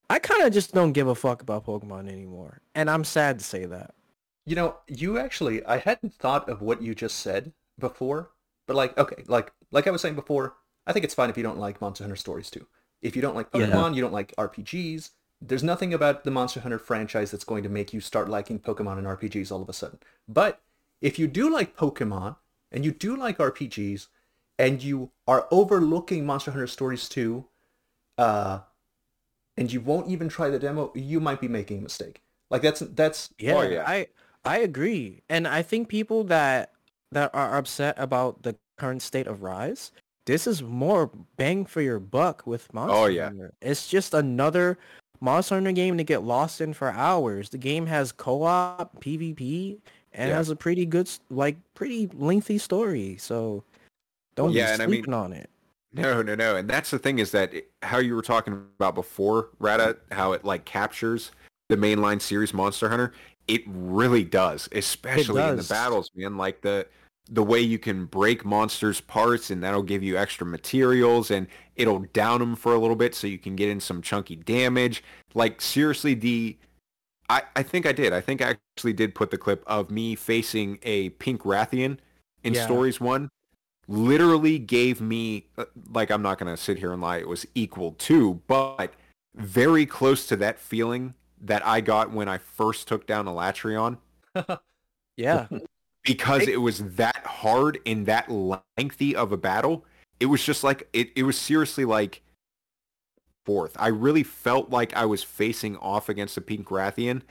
I 0.10 0.20
kind 0.20 0.44
of 0.44 0.54
just 0.54 0.74
don't 0.74 0.92
give 0.92 1.08
a 1.08 1.16
fuck 1.16 1.42
about 1.42 1.66
Pokemon 1.66 2.12
anymore, 2.12 2.60
and 2.76 2.90
I'm 2.90 3.04
sad 3.04 3.40
to 3.40 3.46
say 3.46 3.66
that. 3.66 3.96
You 4.46 4.56
know, 4.56 4.76
you 4.88 5.18
actually, 5.18 5.66
I 5.66 5.78
hadn't 5.78 6.14
thought 6.14 6.48
of 6.48 6.62
what 6.62 6.82
you 6.82 6.94
just 6.94 7.18
said 7.22 7.52
before, 7.80 8.30
but 8.68 8.76
like, 8.76 8.96
okay, 8.98 9.24
like, 9.26 9.52
like 9.72 9.88
I 9.88 9.92
was 9.92 10.02
saying 10.02 10.14
before, 10.14 10.56
I 10.86 10.94
think 10.94 11.04
it's 11.04 11.16
fine 11.16 11.32
if 11.32 11.38
you 11.38 11.42
don't 11.42 11.58
like 11.58 11.82
Monster 11.82 12.04
Hunter 12.04 12.16
stories 12.16 12.52
too. 12.52 12.68
If 13.02 13.16
you 13.16 13.24
don't 13.24 13.36
like 13.36 13.48
Yeah. 13.56 13.62
Pokemon, 13.62 13.96
you 13.96 14.02
don't 14.02 14.14
like 14.14 14.36
RPGs, 14.38 15.10
there's 15.42 15.64
nothing 15.64 15.94
about 15.96 16.24
the 16.24 16.32
Monster 16.32 16.60
Hunter 16.60 16.78
franchise 16.78 17.32
that's 17.32 17.44
going 17.44 17.64
to 17.64 17.70
make 17.70 17.92
you 17.92 18.00
start 18.00 18.30
liking 18.30 18.60
Pokemon 18.60 19.00
and 19.00 19.08
RPGs 19.08 19.52
all 19.52 19.64
of 19.64 19.70
a 19.70 19.74
sudden. 19.74 19.98
But 20.28 20.62
if 21.02 21.20
you 21.20 21.28
do 21.28 21.50
like 21.50 21.76
Pokemon 21.78 22.38
and 22.72 22.86
you 22.86 22.92
do 22.92 23.16
like 23.16 23.38
RPGs 23.40 24.08
and 24.58 24.82
you 24.84 25.12
are 25.28 25.48
overlooking 25.52 26.26
Monster 26.26 26.52
Hunter 26.52 26.68
stories 26.68 27.10
too, 27.10 27.46
uh, 28.18 28.60
and 29.58 29.72
you 29.72 29.82
won't 29.82 30.10
even 30.10 30.30
try 30.30 30.50
the 30.50 30.60
demo, 30.60 30.92
you 30.96 31.20
might 31.20 31.42
be 31.42 31.48
making 31.48 31.80
a 31.80 31.82
mistake. 31.82 32.22
Like 32.50 32.62
that's 32.62 32.82
that's 32.82 33.30
Yeah, 33.40 33.64
yeah. 33.68 33.84
I 33.86 34.08
I 34.44 34.60
agree, 34.60 35.24
and 35.30 35.48
I 35.48 35.62
think 35.62 35.88
people 35.88 36.24
that 36.26 36.72
that 37.12 37.32
are 37.34 37.58
upset 37.58 37.96
about 37.98 38.44
the 38.44 38.56
current 38.78 39.02
state 39.02 39.28
of 39.28 39.42
Rise, 39.42 39.92
this 40.26 40.46
is 40.48 40.62
more 40.62 41.10
bang 41.38 41.66
for 41.66 41.82
your 41.82 42.00
buck 42.00 42.46
with 42.46 42.74
Monster 42.74 42.96
Oh, 42.96 43.06
yeah. 43.08 43.26
Hunter. 43.28 43.54
It's 43.62 43.88
just 43.88 44.14
another 44.14 44.78
Monster 45.22 45.56
Hunter 45.56 45.72
game 45.72 45.98
to 45.98 46.04
get 46.04 46.24
lost 46.24 46.62
in 46.62 46.74
for 46.74 46.92
hours. 46.92 47.50
The 47.50 47.58
game 47.58 47.88
has 47.88 48.12
co-op, 48.12 49.02
PvP, 49.02 49.80
and 50.16 50.30
Yeah. 50.30 50.36
has 50.38 50.50
a 50.50 50.56
pretty 50.56 50.86
good, 50.86 51.10
like, 51.30 51.58
pretty 51.76 52.08
lengthy 52.14 52.58
story. 52.58 53.18
So 53.20 53.64
don't 54.36 54.52
Yeah, 54.52 54.68
be 54.68 54.74
and 54.74 54.82
I 54.82 54.86
mean- 54.88 54.96
sleeping 55.00 55.14
on 55.14 55.34
it. 55.34 55.50
No, 55.94 56.22
no, 56.22 56.36
no. 56.36 56.56
And 56.58 56.70
that's 56.70 56.90
the 56.92 57.00
thing 57.00 57.20
is 57.20 57.32
that 57.32 57.54
it- 57.54 57.72
how 57.84 58.00
you 58.00 58.16
were 58.16 58.22
talking 58.22 58.54
about 58.54 58.96
before, 58.96 59.50
Rata, 59.60 59.98
how 60.12 60.34
it 60.34 60.44
like 60.44 60.66
captures 60.66 61.32
the 61.70 61.78
mainline 61.78 62.22
series 62.22 62.54
Monster 62.54 62.90
Hunter. 62.90 63.14
It 63.48 63.62
really 63.68 64.24
does, 64.24 64.68
especially 64.72 65.42
in 65.42 65.56
the 65.56 65.64
battles, 65.70 66.10
man. 66.16 66.38
Like 66.38 66.62
the 66.62 66.88
the 67.28 67.44
way 67.44 67.60
you 67.60 67.80
can 67.80 68.06
break 68.06 68.46
monsters 68.46 69.02
parts 69.02 69.50
and 69.50 69.64
that'll 69.64 69.82
give 69.82 70.04
you 70.04 70.16
extra 70.16 70.46
materials 70.46 71.32
and 71.32 71.48
it'll 71.76 72.06
down 72.14 72.40
them 72.40 72.56
for 72.56 72.76
a 72.76 72.78
little 72.78 72.96
bit 72.96 73.16
so 73.16 73.26
you 73.26 73.40
can 73.40 73.56
get 73.56 73.68
in 73.68 73.80
some 73.80 74.00
chunky 74.00 74.36
damage. 74.36 75.04
Like 75.34 75.60
seriously, 75.60 76.14
the 76.14 76.56
I, 77.30 77.44
I 77.56 77.64
think 77.64 77.86
I 77.86 77.92
did. 77.92 78.14
I 78.14 78.22
think 78.22 78.42
I 78.42 78.56
actually 78.78 78.94
did 78.94 79.16
put 79.16 79.32
the 79.32 79.38
clip 79.38 79.64
of 79.68 79.90
me 79.90 80.16
facing 80.16 80.80
a 80.84 81.10
pink 81.10 81.42
Rathian 81.44 81.98
in 82.44 82.54
Yeah. 82.54 82.66
Stories 82.66 83.00
1. 83.02 83.30
Literally 83.88 84.58
gave 84.60 85.00
me, 85.02 85.48
uh, 85.58 85.66
like 85.92 86.10
I'm 86.12 86.22
not 86.22 86.38
going 86.40 86.54
to 86.56 86.62
sit 86.62 86.78
here 86.80 86.92
and 86.92 87.02
lie, 87.02 87.18
it 87.18 87.28
was 87.28 87.46
equal 87.56 87.92
to, 87.94 88.42
but 88.48 88.94
very 89.36 89.86
close 89.86 90.26
to 90.28 90.36
that 90.38 90.60
feeling 90.60 91.14
that 91.42 91.66
I 91.66 91.82
got 91.82 92.12
when 92.12 92.28
I 92.28 92.38
first 92.38 92.88
took 92.88 93.06
down 93.06 93.26
Alatreon 93.26 93.98
Yeah. 95.18 95.48
because 96.04 96.44
It- 96.44 96.50
it 96.50 96.58
was 96.58 96.96
that 96.96 97.26
hard 97.26 97.80
and 97.86 98.06
that 98.08 98.30
lengthy 98.78 99.16
of 99.16 99.32
a 99.32 99.38
battle. 99.38 99.86
It 100.20 100.28
was 100.28 100.44
just 100.44 100.64
like 100.64 100.88
it, 100.94 101.10
it 101.16 101.24
was 101.24 101.38
seriously 101.38 101.86
like 101.86 102.22
fourth. 103.46 103.76
I 103.80 103.88
really 103.88 104.24
felt 104.24 104.70
like 104.70 104.96
I 104.96 105.06
was 105.06 105.24
facing 105.24 105.78
off 105.78 106.10
against 106.10 106.38
a 106.38 106.42
Pink 106.42 106.68
Rathian 106.70 107.22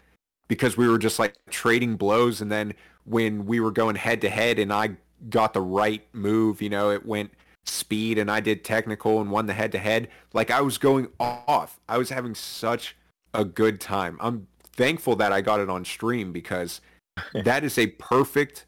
because 0.48 0.76
we 0.76 0.88
were 0.88 0.98
just 0.98 1.18
like 1.18 1.34
trading 1.50 1.96
blows 1.96 2.40
and 2.40 2.50
then 2.50 2.74
when 3.04 3.46
we 3.46 3.60
were 3.60 3.70
going 3.72 3.96
head 3.96 4.20
to 4.22 4.30
head 4.30 4.58
and 4.58 4.72
I 4.72 4.96
got 5.28 5.52
the 5.54 5.60
right 5.60 6.06
move, 6.12 6.62
you 6.62 6.70
know, 6.70 6.90
it 6.90 7.04
went 7.04 7.32
speed 7.66 8.18
and 8.18 8.30
I 8.30 8.40
did 8.40 8.62
technical 8.64 9.20
and 9.20 9.30
won 9.30 9.46
the 9.46 9.54
head 9.54 9.72
to 9.72 9.78
head. 9.78 10.08
Like 10.32 10.50
I 10.50 10.60
was 10.60 10.78
going 10.78 11.08
off. 11.18 11.80
I 11.88 11.98
was 11.98 12.10
having 12.10 12.34
such 12.34 12.96
a 13.32 13.44
good 13.44 13.80
time. 13.80 14.16
I'm 14.20 14.46
thankful 14.62 15.16
that 15.16 15.32
I 15.32 15.40
got 15.40 15.60
it 15.60 15.68
on 15.70 15.84
stream 15.84 16.32
because 16.32 16.80
that 17.44 17.64
is 17.64 17.78
a 17.78 17.86
perfect 17.88 18.66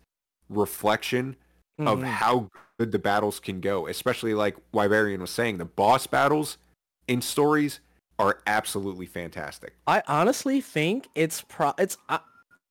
reflection 0.49 1.37
of 1.79 2.01
Mhm. 2.01 2.05
how 2.05 2.51
good 2.79 2.93
the 2.93 2.99
battles 2.99 3.39
can 3.41 3.61
go, 3.61 3.87
especially 3.87 4.33
like 4.35 4.57
Wyverian 4.73 5.19
was 5.19 5.31
saying, 5.31 5.59
the 5.59 5.65
boss 5.65 6.07
battles 6.07 6.57
in 7.09 7.21
stories 7.21 7.81
are 8.19 8.39
absolutely 8.47 9.07
fantastic. 9.07 9.75
I 9.87 10.03
honestly 10.09 10.61
think 10.61 11.09
it's 11.15 11.43
pro. 11.43 11.73
It's 11.79 11.99
I, 12.09 12.21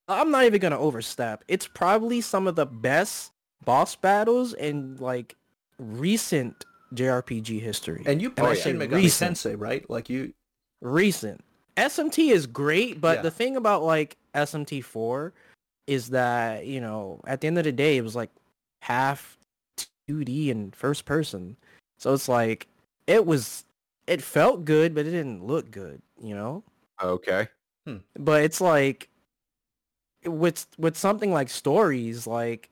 I'm 0.08 0.32
not 0.32 0.46
even 0.46 0.60
gonna 0.60 0.80
overstep. 0.80 1.44
It's 1.48 1.68
probably 1.68 2.22
some 2.22 2.48
of 2.48 2.56
the 2.56 2.66
best 2.66 3.32
boss 3.64 3.96
battles 3.96 4.54
in 4.54 4.98
like 4.98 5.36
recent 5.80 6.66
JRPG 6.94 7.60
history. 7.62 8.04
And 8.06 8.22
you 8.22 8.30
And 8.30 8.40
I 8.40 8.42
played 8.42 8.58
say 8.58 8.64
Shin 8.72 8.80
Megami 8.80 8.96
recent. 8.96 9.38
Tensei, 9.38 9.56
right? 9.60 9.88
Like 9.90 10.10
you, 10.10 10.34
recent. 10.82 11.44
SMT 11.78 12.32
is 12.32 12.48
great, 12.48 13.02
but 13.02 13.18
Yeah. 13.18 13.22
the 13.24 13.32
thing 13.32 13.56
about 13.58 13.84
like 13.84 14.16
SMT4 14.34 15.32
is 15.88 16.10
that, 16.10 16.66
you 16.66 16.80
know, 16.80 17.20
at 17.28 17.42
the 17.42 17.48
end 17.48 17.58
of 17.58 17.66
the 17.66 17.72
day, 17.72 17.98
it 17.98 18.02
was 18.02 18.16
like 18.16 18.30
half 18.82 19.38
2D 20.08 20.50
and 20.52 20.76
first 20.76 21.06
person. 21.06 21.58
So 21.98 22.14
it's 22.14 22.30
like, 22.30 22.68
it 23.08 23.26
was, 23.26 23.64
it 24.08 24.22
felt 24.22 24.66
good, 24.66 24.93
but 24.95 25.06
it 25.06 25.12
didn't 25.12 25.45
look 25.45 25.72
good, 25.72 26.01
you 26.22 26.36
know? 26.36 26.64
Okay. 27.01 27.47
Hmm. 27.86 27.97
But 28.18 28.43
it's 28.43 28.62
like, 28.62 29.10
with, 30.26 30.68
with 30.78 30.97
something 30.97 31.32
like 31.32 31.49
stories, 31.49 32.26
like, 32.28 32.70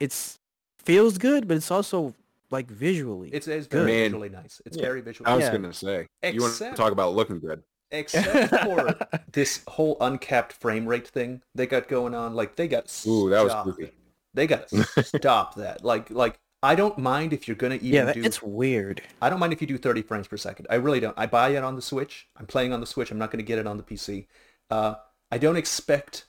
it's, 0.00 0.38
feels 0.78 1.18
good, 1.18 1.48
but 1.48 1.56
it's 1.56 1.70
also 1.70 2.14
like 2.50 2.70
visually. 2.70 3.28
it's, 3.30 3.48
it's 3.48 3.66
very 3.66 3.86
Man. 3.86 4.02
visually 4.04 4.28
nice. 4.28 4.60
It's 4.64 4.76
Yeah. 4.76 4.82
very 4.84 5.00
visual. 5.00 5.28
I 5.28 5.34
was 5.34 5.44
Yeah. 5.46 5.52
gonna 5.52 5.72
say 5.72 6.06
you 6.22 6.40
want 6.40 6.54
to 6.54 6.64
Except- 6.64 6.76
talk 6.76 6.92
about 6.92 7.14
looking 7.14 7.40
good. 7.40 7.62
Except 7.90 8.50
for 8.64 8.94
this 9.32 9.62
whole 9.68 9.96
uncapped 10.00 10.52
frame 10.52 10.86
rate 10.86 11.06
thing 11.08 11.40
they 11.54 11.66
got 11.66 11.88
going 11.88 12.14
on. 12.14 12.34
Like 12.34 12.54
they 12.56 12.68
got 12.68 12.84
Ooh, 13.06 13.30
that 13.30 13.42
was 13.42 13.50
stop 13.52 13.64
goofy. 13.64 13.90
They 14.34 14.46
got 14.46 14.68
to 14.68 14.84
stop 15.02 15.54
that. 15.56 15.84
Like 15.84 16.10
like 16.10 16.38
I 16.66 16.74
don't 16.74 16.98
mind 16.98 17.32
if 17.32 17.46
you're 17.46 17.56
gonna 17.56 17.76
even 17.76 17.92
yeah, 17.92 18.04
that, 18.06 18.14
do. 18.14 18.22
it's 18.24 18.42
weird. 18.42 19.00
I 19.22 19.30
don't 19.30 19.38
mind 19.38 19.52
if 19.52 19.60
you 19.60 19.66
do 19.66 19.78
30 19.78 20.02
frames 20.02 20.26
per 20.28 20.36
second. 20.36 20.66
I 20.68 20.74
really 20.74 21.00
don't. 21.00 21.14
I 21.16 21.26
buy 21.26 21.50
it 21.50 21.62
on 21.62 21.76
the 21.76 21.82
Switch. 21.82 22.28
I'm 22.36 22.46
playing 22.46 22.72
on 22.72 22.80
the 22.80 22.86
Switch. 22.86 23.10
I'm 23.10 23.18
not 23.18 23.30
going 23.30 23.38
to 23.38 23.44
get 23.44 23.58
it 23.58 23.66
on 23.66 23.76
the 23.76 23.82
PC. 23.84 24.26
Uh, 24.70 24.94
I 25.30 25.38
don't 25.38 25.56
expect 25.56 26.26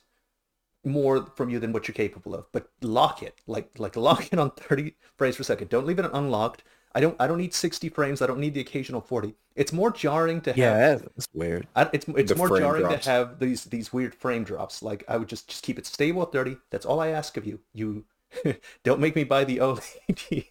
more 0.84 1.26
from 1.36 1.50
you 1.50 1.58
than 1.58 1.72
what 1.72 1.88
you're 1.88 1.94
capable 1.94 2.34
of, 2.34 2.46
but 2.52 2.68
lock 2.82 3.22
it. 3.22 3.40
Like 3.46 3.70
like 3.78 3.96
lock 3.96 4.32
it 4.32 4.38
on 4.38 4.50
30 4.52 4.94
frames 5.16 5.36
per 5.36 5.42
second. 5.42 5.70
Don't 5.70 5.86
leave 5.86 5.98
it 5.98 6.08
unlocked. 6.12 6.62
I 6.94 7.00
don't 7.00 7.16
I 7.20 7.26
don't 7.26 7.38
need 7.38 7.52
60 7.54 7.88
frames. 7.90 8.22
I 8.22 8.26
don't 8.26 8.40
need 8.40 8.54
the 8.54 8.60
occasional 8.60 9.00
40. 9.00 9.34
It's 9.56 9.72
more 9.72 9.90
jarring 9.90 10.40
to 10.42 10.50
have 10.50 10.58
Yeah, 10.58 10.94
that's 10.96 11.28
weird. 11.34 11.66
I, 11.74 11.90
it's 11.92 12.06
it's 12.08 12.30
The 12.30 12.36
more 12.36 12.56
jarring 12.58 12.82
drops. 12.82 13.04
to 13.04 13.10
have 13.10 13.38
these 13.40 13.64
these 13.64 13.92
weird 13.92 14.14
frame 14.14 14.44
drops. 14.44 14.82
Like 14.82 15.04
I 15.08 15.16
would 15.16 15.28
just 15.28 15.48
just 15.48 15.64
keep 15.64 15.78
it 15.78 15.86
stable 15.86 16.22
at 16.22 16.32
30. 16.32 16.56
That's 16.70 16.86
all 16.86 17.00
I 17.00 17.08
ask 17.08 17.36
of 17.36 17.44
you. 17.44 17.60
You 17.74 18.04
don't 18.84 19.00
make 19.00 19.16
me 19.16 19.24
buy 19.24 19.44
the 19.44 19.58
OLED. 19.58 20.46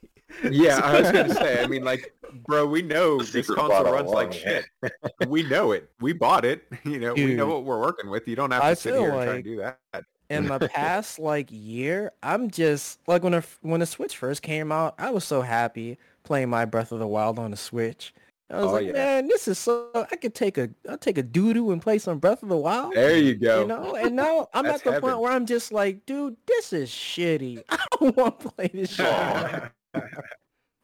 Yeah, 0.49 0.77
I 0.83 1.01
was 1.01 1.11
gonna 1.11 1.33
say. 1.33 1.63
I 1.63 1.67
mean, 1.67 1.83
like, 1.83 2.13
bro, 2.45 2.65
we 2.65 2.81
know 2.81 3.21
this 3.21 3.49
console 3.49 3.83
runs 3.83 4.09
like 4.09 4.29
alone. 4.29 4.63
shit. 4.83 4.93
we 5.27 5.43
know 5.43 5.71
it. 5.71 5.89
We 5.99 6.13
bought 6.13 6.45
it. 6.45 6.63
You 6.83 6.99
know, 6.99 7.13
we 7.13 7.33
know 7.33 7.47
what 7.47 7.63
we're 7.65 7.79
working 7.79 8.09
with. 8.09 8.27
You 8.27 8.35
don't 8.35 8.51
have 8.51 8.61
to 8.61 8.67
I 8.67 8.73
sit 8.73 8.93
feel 8.93 9.01
here 9.01 9.11
and 9.11 9.23
try 9.23 9.35
to 9.37 9.41
do 9.43 9.57
that. 9.57 10.05
in 10.29 10.47
the 10.47 10.69
past 10.69 11.19
like 11.19 11.47
year, 11.51 12.11
I'm 12.23 12.49
just 12.49 12.99
like 13.07 13.23
when 13.23 13.33
a, 13.33 13.43
when 13.61 13.79
the 13.81 13.85
Switch 13.85 14.15
first 14.17 14.41
came 14.41 14.71
out, 14.71 14.95
I 14.97 15.11
was 15.11 15.23
so 15.23 15.41
happy 15.41 15.97
playing 16.23 16.49
my 16.49 16.65
Breath 16.65 16.91
of 16.91 16.99
the 16.99 17.07
Wild 17.07 17.39
on 17.39 17.51
the 17.51 17.57
Switch. 17.57 18.13
I 18.49 18.57
was 18.57 18.65
Oh, 18.65 18.71
like, 18.73 18.85
yeah. 18.87 18.91
man, 18.93 19.27
this 19.27 19.47
is 19.47 19.59
so 19.59 19.89
I 19.93 20.15
could 20.15 20.33
take 20.33 20.57
a 20.57 20.69
I'll 20.89 20.97
take 20.97 21.17
a 21.17 21.23
doo 21.23 21.53
doo 21.53 21.71
and 21.71 21.81
play 21.81 21.97
some 21.97 22.19
Breath 22.19 22.43
of 22.43 22.49
the 22.49 22.55
Wild. 22.57 22.93
There 22.95 23.17
you 23.17 23.35
go. 23.35 23.61
You 23.61 23.67
know, 23.67 23.95
and 23.95 24.15
now 24.15 24.47
I'm 24.53 24.65
at 24.67 24.83
the 24.83 24.91
heaven. 24.93 25.09
point 25.09 25.19
where 25.21 25.31
I'm 25.33 25.45
just 25.45 25.71
like, 25.73 26.05
dude, 26.05 26.37
this 26.45 26.71
is 26.71 26.89
shitty. 26.89 27.63
I 27.69 27.85
don't 27.99 28.15
want 28.15 28.39
to 28.39 28.49
play 28.49 28.69
this 28.73 28.91
shit. 28.93 29.05
anymore. 29.05 29.71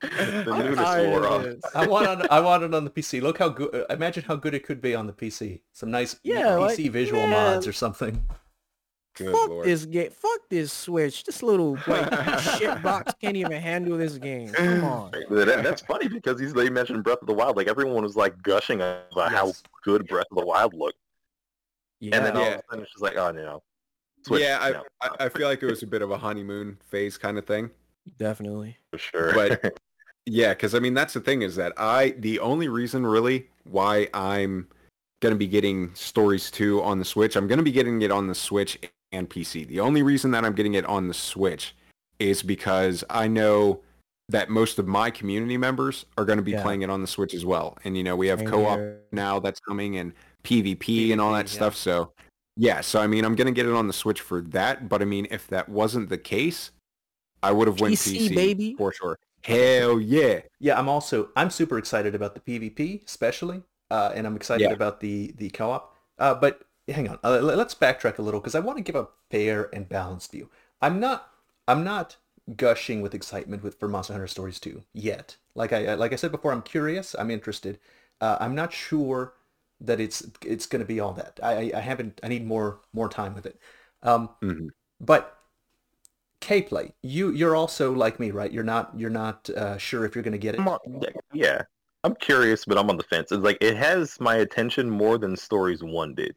the 0.02 0.52
I'm 0.52 0.66
nudist 0.76 1.08
wore 1.08 1.28
off. 1.28 1.46
I 1.74 1.88
want 1.88 2.22
it, 2.22 2.28
I 2.30 2.40
want 2.42 2.64
it 2.64 2.74
on 2.74 2.84
the 2.84 2.90
PC. 2.92 3.22
Look 3.22 3.38
how 3.40 3.48
good. 3.50 3.86
Imagine 3.90 4.24
how 4.28 4.36
good 4.36 4.54
it 4.54 4.66
could 4.66 4.82
be 4.82 4.94
on 4.96 5.08
the 5.08 5.14
PC. 5.14 5.62
Some 5.72 5.92
nice 5.92 6.20
Yeah, 6.24 6.44
PC 6.58 6.60
like, 6.84 6.92
visual 6.92 7.22
man. 7.22 7.30
mods 7.32 7.68
or 7.68 7.72
something. 7.74 8.26
Good 9.16 9.32
Fuck 9.32 9.50
lord. 9.50 9.66
this 9.68 9.86
game. 9.86 10.10
Fuck 10.12 10.40
this 10.50 10.74
Switch. 10.74 11.24
This 11.24 11.44
little 11.44 11.78
like 11.88 12.40
shit 12.58 12.82
box 12.84 13.14
can't 13.22 13.38
even 13.38 13.52
handle 13.62 13.98
this 13.98 14.18
game. 14.18 14.50
Come 14.52 14.84
on. 14.84 15.12
That- 15.30 15.62
that's 15.64 15.82
funny 15.82 16.08
because 16.08 16.40
he's, 16.40 16.54
they 16.54 16.70
mentioned 16.70 17.04
Breath 17.04 17.20
of 17.22 17.28
the 17.28 17.34
Wild. 17.34 17.56
Like 17.56 17.68
everyone 17.68 18.04
was 18.04 18.16
like 18.16 18.42
gushing 18.42 18.82
about 18.82 19.32
how 19.32 19.54
good 19.84 20.08
Breath 20.08 20.26
of 20.32 20.38
the 20.38 20.46
Wild 20.46 20.74
looked, 20.74 20.98
Yeah. 22.00 22.16
and 22.18 22.26
then 22.26 22.36
all 22.38 22.42
Yeah. 22.44 22.54
of 22.56 22.60
a 22.60 22.64
sudden 22.70 22.84
it's 22.84 22.92
just 22.94 23.04
like, 23.04 23.16
oh 23.18 23.32
no. 23.32 23.62
Switch, 24.26 24.42
yeah, 24.42 24.58
I, 24.62 24.72
no, 24.72 24.84
I 25.02 25.10
I 25.26 25.30
feel 25.30 25.48
like 25.48 25.62
it 25.62 25.68
was 25.68 25.84
a 25.84 25.88
bit 25.88 26.02
of 26.02 26.10
a 26.12 26.18
honeymoon 26.18 26.78
phase 26.90 27.18
kind 27.18 27.38
of 27.38 27.46
thing. 27.46 27.70
Definitely. 28.18 28.78
for 28.90 28.98
sure. 28.98 29.34
But 29.34 29.78
yeah, 30.26 30.54
because 30.54 30.74
I 30.76 30.80
mean 30.80 30.94
that's 30.94 31.14
the 31.14 31.20
thing 31.22 31.42
is 31.44 31.56
that 31.58 31.74
I 31.78 32.12
the 32.20 32.40
only 32.40 32.68
reason 32.68 33.06
really 33.06 33.50
why 33.66 34.08
I'm 34.14 34.68
gonna 35.22 35.36
be 35.36 35.48
getting 35.48 35.94
Stories 35.94 36.50
2 36.52 36.82
on 36.82 37.00
the 37.00 37.06
Switch, 37.06 37.36
I'm 37.36 37.48
gonna 37.48 37.64
be 37.64 37.72
getting 37.72 38.02
it 38.02 38.12
on 38.12 38.28
the 38.28 38.36
Switch 38.36 38.80
and 39.14 39.30
PC. 39.30 39.68
The 39.68 39.80
only 39.80 40.02
reason 40.04 40.32
that 40.32 40.44
I'm 40.44 40.54
getting 40.54 40.74
it 40.74 40.86
on 40.86 41.08
the 41.08 41.14
Switch 41.14 41.76
is 42.20 42.44
because 42.44 43.04
I 43.10 43.28
know 43.28 43.82
that 44.30 44.50
most 44.50 44.80
of 44.80 44.88
my 44.88 45.12
community 45.12 45.58
members 45.58 46.06
are 46.18 46.26
going 46.26 46.38
to 46.38 46.44
be 46.44 46.52
Yeah. 46.52 46.62
playing 46.64 46.82
it 46.82 46.90
on 46.90 47.02
the 47.02 47.08
Switch 47.08 47.34
as 47.34 47.46
well. 47.46 47.78
And 47.84 47.96
you 47.98 48.04
know, 48.04 48.16
we 48.16 48.28
have 48.28 48.40
Same 48.40 48.50
co-op 48.50 48.78
here. 48.80 49.00
now 49.12 49.40
that's 49.40 49.60
coming 49.60 49.98
and 49.98 50.14
PvP, 50.44 51.12
and 51.12 51.22
all 51.22 51.34
that 51.34 51.48
yeah. 51.48 51.54
stuff. 51.54 51.76
So 51.76 52.12
yeah, 52.56 52.82
so 52.82 53.00
I 53.02 53.08
mean, 53.08 53.26
I'm 53.26 53.36
going 53.36 53.48
to 53.48 53.54
get 53.54 53.66
it 53.66 53.74
on 53.74 53.88
the 53.88 53.94
Switch 53.94 54.22
for 54.22 54.42
that. 54.42 54.88
But 54.90 55.02
I 55.02 55.06
mean, 55.06 55.28
if 55.32 55.48
that 55.48 55.68
wasn't 55.70 56.10
the 56.10 56.18
case, 56.18 56.72
I 57.42 57.52
would 57.52 57.68
have 57.68 57.80
went 57.80 57.94
PC, 57.96 58.30
PC, 58.30 58.36
baby. 58.36 58.76
for 58.78 58.94
sure. 58.94 59.18
Hell 59.44 60.00
yeah! 60.00 60.40
Yeah, 60.60 60.80
I'm 60.80 60.88
also 60.88 61.30
I'm 61.36 61.50
super 61.50 61.78
excited 61.78 62.16
about 62.16 62.34
the 62.34 62.40
PvP, 62.40 63.04
especially, 63.06 63.62
uh, 63.92 64.12
and 64.16 64.26
I'm 64.26 64.38
excited 64.38 64.64
Yeah. 64.64 64.74
about 64.74 65.02
the 65.02 65.34
the 65.38 65.50
co-op. 65.50 65.98
Uh, 66.18 66.34
but 66.36 66.62
hang 66.90 67.08
on, 67.10 67.20
uh, 67.24 67.40
let- 67.42 67.58
let's 67.58 67.76
backtrack 67.76 68.18
a 68.18 68.22
little 68.22 68.40
because 68.40 68.56
I 68.56 68.60
want 68.60 68.78
to 68.78 68.84
give 68.84 68.96
a 68.96 69.08
fair 69.30 69.70
and 69.74 69.88
balanced 69.88 70.32
view. 70.32 70.50
I'm 70.82 71.00
not 71.00 71.30
I'm 71.68 71.84
not 71.84 72.18
gushing 72.58 73.02
with 73.02 73.14
excitement 73.16 73.64
with 73.64 73.80
for 73.80 73.88
Monster 73.88 74.14
Hunter 74.14 74.28
Stories 74.28 74.60
2 74.60 74.84
yet. 74.94 75.38
Like 75.56 75.72
I 75.74 75.96
like 75.96 76.14
I 76.14 76.18
said 76.18 76.32
before, 76.32 76.52
I'm 76.52 76.62
curious. 76.62 77.16
I'm 77.16 77.32
interested. 77.32 77.80
Uh, 78.22 78.38
I'm 78.40 78.56
not 78.56 78.74
sure 78.74 79.34
that 79.82 80.00
it's 80.00 80.28
it's 80.46 80.66
going 80.66 80.82
to 80.82 80.86
be 80.86 81.00
all 81.00 81.14
that. 81.14 81.40
I, 81.44 81.72
I 81.76 81.80
haven't. 81.80 82.20
I 82.24 82.28
need 82.28 82.46
more 82.46 82.82
more 82.94 83.10
time 83.10 83.34
with 83.36 83.46
it. 83.46 83.60
Um, 84.04 84.30
Mhm. 84.42 84.70
but 85.00 85.38
K-Play, 86.42 86.94
you 87.02 87.32
you're 87.32 87.56
also 87.56 87.94
like 87.94 88.20
me, 88.20 88.32
right? 88.32 88.52
You're 88.52 88.64
not 88.64 88.94
you're 89.00 89.10
not 89.10 89.50
uh, 89.50 89.78
sure 89.78 90.06
if 90.06 90.16
you're 90.16 90.24
going 90.24 90.34
to 90.34 90.38
get 90.38 90.56
it. 90.56 90.68
I'm 90.68 90.78
yeah, 91.32 91.62
I'm 92.04 92.16
curious, 92.16 92.66
but 92.66 92.78
I'm 92.78 92.90
on 92.90 92.98
the 92.98 93.04
fence. 93.04 93.32
It's 93.32 93.44
like 93.44 93.58
it 93.62 93.76
has 93.78 94.20
my 94.20 94.36
attention 94.38 94.90
more 94.90 95.18
than 95.18 95.36
Stories 95.36 95.84
One 95.84 96.16
did. 96.16 96.36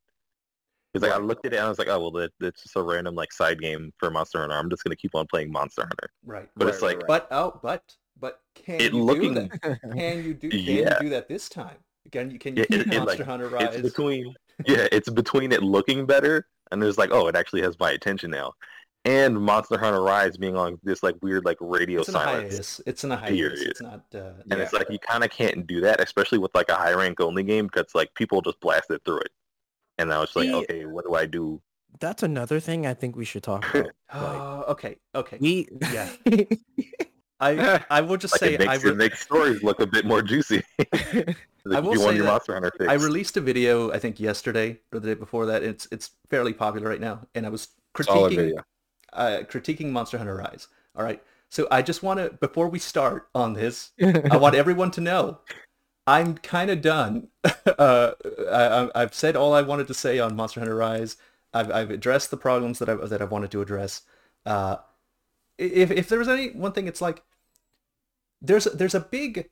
Because 1.01 1.11
like 1.11 1.20
I 1.20 1.22
looked 1.22 1.47
at 1.47 1.53
it 1.53 1.57
and 1.57 1.66
I 1.66 1.68
was 1.68 1.78
like, 1.78 1.88
oh 1.88 2.01
well, 2.01 2.11
that, 2.12 2.32
that's 2.40 2.62
just 2.62 2.76
a 2.76 2.82
random 2.82 3.14
like 3.14 3.32
side 3.32 3.61
game 3.61 3.92
for 3.99 4.11
Monster 4.11 4.40
Hunter. 4.40 4.55
I'm 4.57 4.70
just 4.70 4.84
gonna 4.84 4.97
keep 4.97 5.14
on 5.14 5.26
playing 5.26 5.53
Monster 5.53 5.82
Hunter. 5.82 6.11
Right. 6.24 6.49
But 6.57 6.66
right, 6.66 6.74
it's 6.74 6.82
like- 6.82 6.97
right. 6.99 7.07
but 7.07 7.28
oh, 7.30 7.59
but 7.62 7.82
but 8.18 8.40
can 8.55 8.80
It 8.80 8.92
you 8.92 9.03
looking- 9.03 9.34
do 9.34 9.49
that? 9.62 9.80
Can 9.94 10.24
you 10.24 10.34
do? 10.34 10.49
Can 10.49 10.61
Yeah. 10.61 10.94
you 10.94 11.01
do 11.03 11.09
that 11.11 11.28
this 11.28 11.49
time? 11.49 11.76
Can 12.12 12.30
you 12.30 12.38
can 12.38 12.57
you 12.57 12.64
Yeah, 12.70 12.78
it- 12.80 12.86
Monster 12.88 13.05
like, 13.18 13.20
Hunter 13.26 13.51
It's 13.61 13.82
between 13.82 14.34
yeah, 14.66 14.86
it's 14.92 15.11
between 15.11 15.53
it 15.53 15.62
looking 15.62 16.07
better 16.07 16.47
and 16.70 16.82
there's 16.82 16.99
like, 16.99 17.11
oh, 17.12 17.26
it 17.28 17.36
actually 17.36 17.62
has 17.62 17.78
my 17.78 17.90
attention 17.92 18.30
now. 18.30 18.53
and 19.05 19.40
Monster 19.40 19.78
Hunter 19.78 20.03
Rise 20.03 20.36
being 20.36 20.57
on 20.57 20.78
this 20.82 21.03
like 21.03 21.14
weird 21.22 21.44
like 21.44 21.59
radio 21.61 22.01
It's 22.01 22.11
silence. 22.11 22.49
hiatus. 22.51 22.80
It's 22.86 23.05
in 23.05 23.12
a 23.12 23.16
hiatus. 23.16 23.38
Period. 23.38 23.68
It's 23.70 23.80
not. 23.82 24.05
Uh, 24.14 24.18
And 24.51 24.59
Yeah. 24.59 24.64
it's 24.64 24.72
like 24.72 24.88
you 24.90 24.99
kind 24.99 25.22
of 25.22 25.30
can't 25.30 25.66
do 25.66 25.80
that, 25.82 26.01
especially 26.01 26.38
with 26.38 26.53
like 26.55 26.68
a 26.70 26.74
high 26.74 26.92
rank 26.94 27.20
only 27.20 27.42
game, 27.44 27.66
because 27.66 27.94
like 27.94 28.12
people 28.14 28.40
just 28.40 28.59
blasted 28.61 29.05
through 29.05 29.20
it. 29.20 29.30
And 29.99 30.12
I 30.12 30.20
was 30.20 30.34
like, 30.36 30.47
See- 30.47 30.55
okay, 30.55 30.84
what 30.84 31.05
do 31.05 31.14
I 31.14 31.26
do? 31.26 31.61
That's 31.99 32.22
another 32.22 32.61
thing 32.61 32.86
I 32.86 32.92
think 32.94 33.16
we 33.16 33.24
should 33.24 33.42
talk 33.42 33.64
about. 33.74 33.92
oh, 34.12 34.64
okay. 34.72 34.97
Okay. 35.14 35.38
we 35.40 35.68
Yeah. 35.80 36.11
I 37.40 37.84
I 37.90 38.01
will 38.01 38.16
just 38.16 38.34
Like 38.40 38.40
say 38.40 38.55
it 38.55 38.61
makes, 38.61 38.70
I, 38.72 38.74
it 38.74 38.90
re- 38.90 38.94
makes 38.94 39.20
stories 39.20 39.62
look 39.62 39.80
a 39.80 39.86
bit 39.86 40.05
more 40.05 40.22
juicy. 40.22 40.62
I 40.78 41.80
will 41.80 41.92
you 41.92 41.99
say 41.99 42.16
your 42.16 42.24
that 42.24 42.49
Monster 42.49 42.72
I 42.88 42.94
released 42.94 43.36
a 43.36 43.40
video 43.40 43.92
I 43.92 43.99
think 43.99 44.20
yesterday 44.20 44.78
or 44.92 45.01
the 45.01 45.09
day 45.09 45.14
before 45.14 45.47
that. 45.47 45.62
It's 45.62 45.86
it's 45.90 46.11
fairly 46.30 46.53
popular 46.53 46.88
right 46.88 47.01
now, 47.01 47.26
and 47.34 47.44
I 47.44 47.49
was 47.51 47.68
critiquing 47.94 48.55
uh, 49.12 49.40
critiquing 49.49 49.90
Monster 49.90 50.18
Hunter 50.18 50.36
Rise. 50.36 50.68
All 50.94 51.05
right. 51.05 51.22
So 51.51 51.68
I 51.70 51.82
just 51.82 52.03
want 52.03 52.20
to 52.20 52.30
before 52.40 52.68
we 52.68 52.78
start 52.78 53.28
on 53.34 53.53
this, 53.53 53.92
I 54.01 54.36
want 54.36 54.55
everyone 54.55 54.90
to 54.92 55.01
know 55.01 55.40
I'm 56.07 56.36
kind 56.38 56.70
of 56.70 56.80
done. 56.82 57.28
uh, 57.78 58.12
I, 58.50 58.90
I've 58.94 59.14
said 59.14 59.36
all 59.36 59.54
I 59.54 59.62
wanted 59.62 59.86
to 59.88 59.94
say 59.94 60.18
on 60.18 60.36
Monster 60.36 60.61
Hunter 60.61 60.76
Rise. 60.76 61.16
I've, 61.52 61.70
I've 61.70 61.90
addressed 61.90 62.30
the 62.30 62.36
problems 62.36 62.78
that 62.78 62.88
I 62.88 62.94
that 62.94 63.22
I 63.22 63.24
wanted 63.24 63.50
to 63.52 63.62
address. 63.62 64.02
Uh, 64.44 64.76
if 65.59 65.90
if 65.90 66.09
there 66.09 66.18
was 66.18 66.28
any 66.28 66.50
one 66.50 66.72
thing, 66.72 66.88
it's 66.88 67.00
like 67.02 67.22
there's 68.40 68.64
there's 68.64 68.94
a 68.94 69.00
big. 69.00 69.48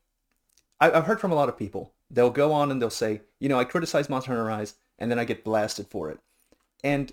I, 0.81 0.91
I've 0.93 1.07
heard 1.07 1.21
from 1.21 1.33
a 1.33 1.37
lot 1.37 1.49
of 1.49 1.59
people. 1.59 1.93
They'll 2.11 2.31
go 2.31 2.53
on 2.53 2.71
and 2.71 2.81
they'll 2.81 2.91
say, 2.91 3.23
you 3.41 3.49
know, 3.49 3.59
I 3.59 3.65
criticize 3.65 4.09
Monster 4.09 4.33
Hunter 4.33 4.45
Rise, 4.45 4.75
and 4.99 5.11
then 5.11 5.19
I 5.19 5.25
get 5.25 5.45
blasted 5.45 5.89
for 5.89 6.11
it. 6.11 6.21
And 6.85 7.13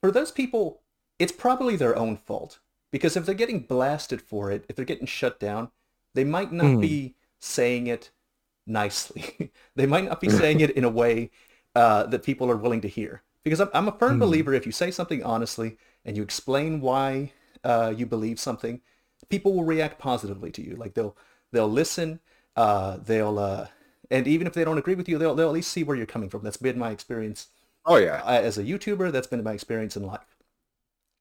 for 0.00 0.10
those 0.10 0.30
people, 0.30 0.80
it's 1.18 1.32
probably 1.32 1.76
their 1.76 1.96
own 1.96 2.16
fault 2.16 2.58
because 2.90 3.16
if 3.16 3.26
they're 3.26 3.34
getting 3.34 3.60
blasted 3.60 4.20
for 4.22 4.50
it, 4.50 4.64
if 4.68 4.76
they're 4.76 4.84
getting 4.84 5.06
shut 5.06 5.38
down, 5.40 5.70
they 6.14 6.24
might 6.24 6.52
not 6.52 6.74
Hmm. 6.74 6.80
be 6.80 7.14
saying 7.40 7.86
it 7.86 8.10
nicely. 8.68 9.52
they 9.76 9.86
might 9.86 10.04
not 10.04 10.20
be 10.20 10.28
saying 10.28 10.60
it 10.60 10.70
in 10.72 10.84
a 10.84 10.88
way 10.90 11.30
uh, 11.74 12.04
that 12.06 12.22
people 12.22 12.50
are 12.50 12.56
willing 12.56 12.80
to 12.82 12.88
hear. 12.88 13.22
Because 13.44 13.60
I'm, 13.60 13.70
I'm 13.72 13.88
a 13.88 13.92
firm 13.98 14.18
Hmm. 14.18 14.18
believer 14.18 14.52
if 14.54 14.66
you 14.66 14.72
say 14.72 14.90
something 14.90 15.22
honestly 15.22 15.78
and 16.04 16.16
you 16.16 16.22
explain 16.22 16.80
why 16.80 17.32
uh, 17.64 17.92
you 17.96 18.06
believe 18.06 18.38
something, 18.40 18.80
people 19.30 19.54
will 19.54 19.64
react 19.64 19.98
positively 19.98 20.50
to 20.52 20.62
you. 20.62 20.76
Like 20.76 20.94
they'll 20.94 21.16
they'll 21.52 21.68
listen. 21.70 22.20
Uh, 22.56 22.98
they'll 22.98 23.38
uh, 23.38 23.68
and 24.10 24.26
even 24.26 24.46
if 24.46 24.52
they 24.54 24.64
don't 24.64 24.78
agree 24.78 24.94
with 24.94 25.08
you, 25.08 25.18
they'll 25.18 25.34
they'll 25.34 25.48
at 25.48 25.54
least 25.54 25.70
see 25.72 25.84
where 25.84 25.96
you're 25.96 26.06
coming 26.06 26.28
from. 26.30 26.42
That's 26.42 26.56
been 26.56 26.78
my 26.78 26.90
experience 26.90 27.48
Oh 27.84 27.96
yeah. 27.96 28.22
uh, 28.24 28.40
as 28.42 28.58
a 28.58 28.64
YouTuber. 28.64 29.12
That's 29.12 29.26
been 29.28 29.44
my 29.44 29.52
experience 29.52 29.96
in 29.96 30.04
life. 30.04 30.36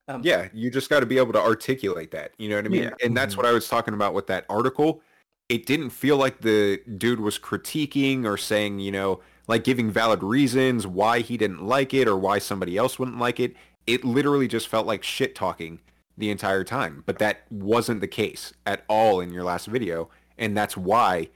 Um, 0.08 0.26
Yeah, 0.26 0.50
you 0.54 0.72
just 0.72 0.90
got 0.90 1.02
to 1.02 1.06
be 1.06 1.18
able 1.18 1.34
to 1.34 1.40
articulate 1.42 2.12
that. 2.12 2.32
You 2.38 2.50
know 2.50 2.56
what 2.56 2.66
I 2.66 2.70
mean? 2.70 2.90
Yeah. 2.90 2.96
And 3.04 3.16
that's 3.16 3.38
Mhm. 3.38 3.38
what 3.38 3.46
I 3.46 3.52
was 3.52 3.68
talking 3.70 3.94
about 3.94 4.14
with 4.14 4.28
that 4.28 4.46
article. 4.50 5.02
It 5.50 5.66
didn't 5.66 5.92
feel 5.92 6.18
like 6.18 6.42
the 6.42 6.82
dude 6.98 7.20
was 7.22 7.40
critiquing 7.40 8.26
or 8.26 8.38
saying, 8.38 8.80
you 8.80 8.92
know, 8.92 9.22
like 9.48 9.64
giving 9.64 9.90
valid 9.90 10.22
reasons 10.22 10.86
why 10.86 11.20
he 11.22 11.38
didn't 11.38 11.64
like 11.66 11.94
it 11.94 12.08
or 12.08 12.18
why 12.18 12.40
somebody 12.40 12.76
else 12.78 13.00
wouldn't 13.00 13.18
like 13.18 13.40
it. 13.40 13.56
It 13.86 14.04
literally 14.04 14.48
just 14.50 14.68
felt 14.68 14.86
like 14.86 15.04
shit 15.04 15.36
talking 15.36 15.80
the 16.18 16.30
entire 16.30 16.66
time. 16.66 17.04
But 17.06 17.20
that 17.20 17.44
wasn't 17.50 18.02
the 18.02 18.08
case 18.08 18.52
at 18.66 18.84
all 18.90 19.22
in 19.22 19.32
your 19.32 19.44
last 19.46 19.68
video. 19.68 20.10
And 20.38 20.58
that's 20.58 20.76
why 20.76 21.30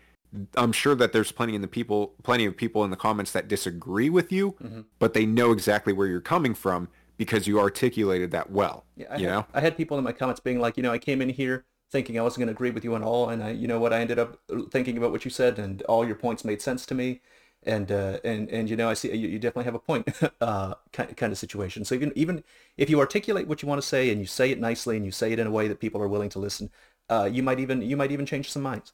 I'm 0.55 0.71
sure 0.73 0.95
that 0.95 1.13
there's 1.13 1.31
plenty 1.31 1.55
in 1.55 1.61
the 1.61 1.67
people 1.67 2.13
plenty 2.23 2.45
of 2.45 2.57
people 2.57 2.83
in 2.83 2.89
the 2.89 2.97
comments 2.97 3.31
that 3.31 3.47
disagree 3.47 4.09
with 4.09 4.31
you, 4.31 4.53
Mhm. 4.63 4.85
but 4.99 5.13
they 5.13 5.25
know 5.25 5.51
exactly 5.51 5.93
where 5.93 6.07
you're 6.07 6.19
coming 6.21 6.53
from 6.53 6.87
because 7.17 7.47
you 7.47 7.59
articulated 7.59 8.31
that 8.31 8.49
well. 8.51 8.85
Yeah, 8.95 9.07
I 9.11 9.17
you 9.17 9.27
had, 9.27 9.33
know? 9.33 9.45
I 9.53 9.61
had 9.61 9.77
people 9.77 9.97
in 9.97 10.03
my 10.03 10.11
comments 10.13 10.39
being 10.41 10.59
like, 10.59 10.75
you 10.77 10.83
know, 10.83 10.91
I 10.91 10.97
came 10.97 11.21
in 11.21 11.29
here 11.29 11.65
thinking 11.91 12.19
I 12.19 12.23
wasn't 12.23 12.39
going 12.39 12.47
to 12.47 12.53
agree 12.53 12.71
with 12.71 12.83
you 12.83 12.95
at 12.95 13.01
all, 13.01 13.29
and 13.29 13.43
I, 13.43 13.51
you 13.51 13.67
know 13.67 13.79
what, 13.79 13.93
I 13.93 13.99
ended 14.01 14.19
up 14.19 14.39
thinking 14.71 14.97
about 14.97 15.11
what 15.11 15.25
you 15.25 15.31
said, 15.31 15.59
and 15.59 15.81
all 15.83 16.05
your 16.05 16.15
points 16.15 16.45
made 16.45 16.61
sense 16.61 16.85
to 16.87 16.95
me, 16.95 17.21
and 17.63 17.91
uh, 17.91 18.19
and 18.23 18.49
and 18.49 18.69
you 18.69 18.75
know, 18.75 18.89
I 18.89 18.93
see 18.95 19.15
you, 19.15 19.27
you 19.27 19.39
definitely 19.39 19.65
have 19.65 19.75
a 19.75 19.79
point, 19.79 20.07
uh, 20.41 20.75
kind 20.93 21.15
kind 21.17 21.31
of 21.31 21.37
situation. 21.37 21.85
So 21.85 21.95
even 21.95 22.11
even 22.15 22.43
if 22.77 22.89
you 22.89 22.99
articulate 22.99 23.47
what 23.47 23.61
you 23.61 23.67
want 23.67 23.81
to 23.81 23.87
say 23.87 24.09
and 24.09 24.19
you 24.19 24.25
say 24.27 24.51
it 24.51 24.59
nicely 24.59 24.95
and 24.97 25.05
you 25.05 25.11
say 25.11 25.31
it 25.33 25.39
in 25.39 25.47
a 25.47 25.51
way 25.51 25.67
that 25.67 25.79
people 25.79 26.01
are 26.01 26.07
willing 26.07 26.29
to 26.29 26.39
listen, 26.39 26.69
uh, 27.09 27.29
you 27.31 27.43
might 27.43 27.59
even 27.59 27.81
you 27.81 27.97
might 27.97 28.11
even 28.11 28.25
change 28.25 28.49
some 28.51 28.63
minds. 28.63 28.91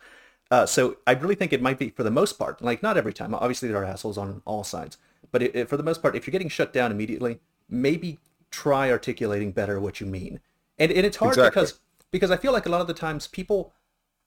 Uh, 0.49 0.65
so 0.65 0.97
I 1.05 1.11
really 1.13 1.35
think 1.35 1.51
it 1.51 1.61
might 1.61 1.77
be 1.77 1.89
for 1.89 2.03
the 2.03 2.11
most 2.11 2.33
part, 2.39 2.61
like 2.61 2.81
not 2.81 2.97
every 2.97 3.13
time. 3.13 3.33
Obviously, 3.35 3.67
there 3.67 3.77
are 3.77 3.83
assholes 3.85 4.17
on 4.17 4.41
all 4.45 4.63
sides, 4.63 4.97
but 5.31 5.41
it, 5.43 5.55
it- 5.55 5.69
for 5.69 5.77
the 5.77 5.83
most 5.83 6.01
part, 6.01 6.15
if 6.15 6.25
you're 6.25 6.31
getting 6.31 6.49
shut 6.49 6.71
down 6.73 6.91
immediately, 6.91 7.39
maybe 7.69 8.19
try 8.49 8.89
articulating 8.89 9.51
better 9.51 9.79
what 9.79 9.99
you 9.99 10.07
mean. 10.07 10.39
And 10.79 10.91
and 10.91 11.05
it's 11.05 11.17
hard 11.17 11.41
Exactly. 11.41 11.41
because 11.41 11.79
because 12.11 12.31
I 12.31 12.37
feel 12.37 12.53
like 12.53 12.65
a 12.65 12.69
lot 12.69 12.81
of 12.81 12.87
the 12.87 12.93
times 12.93 13.27
people 13.27 13.73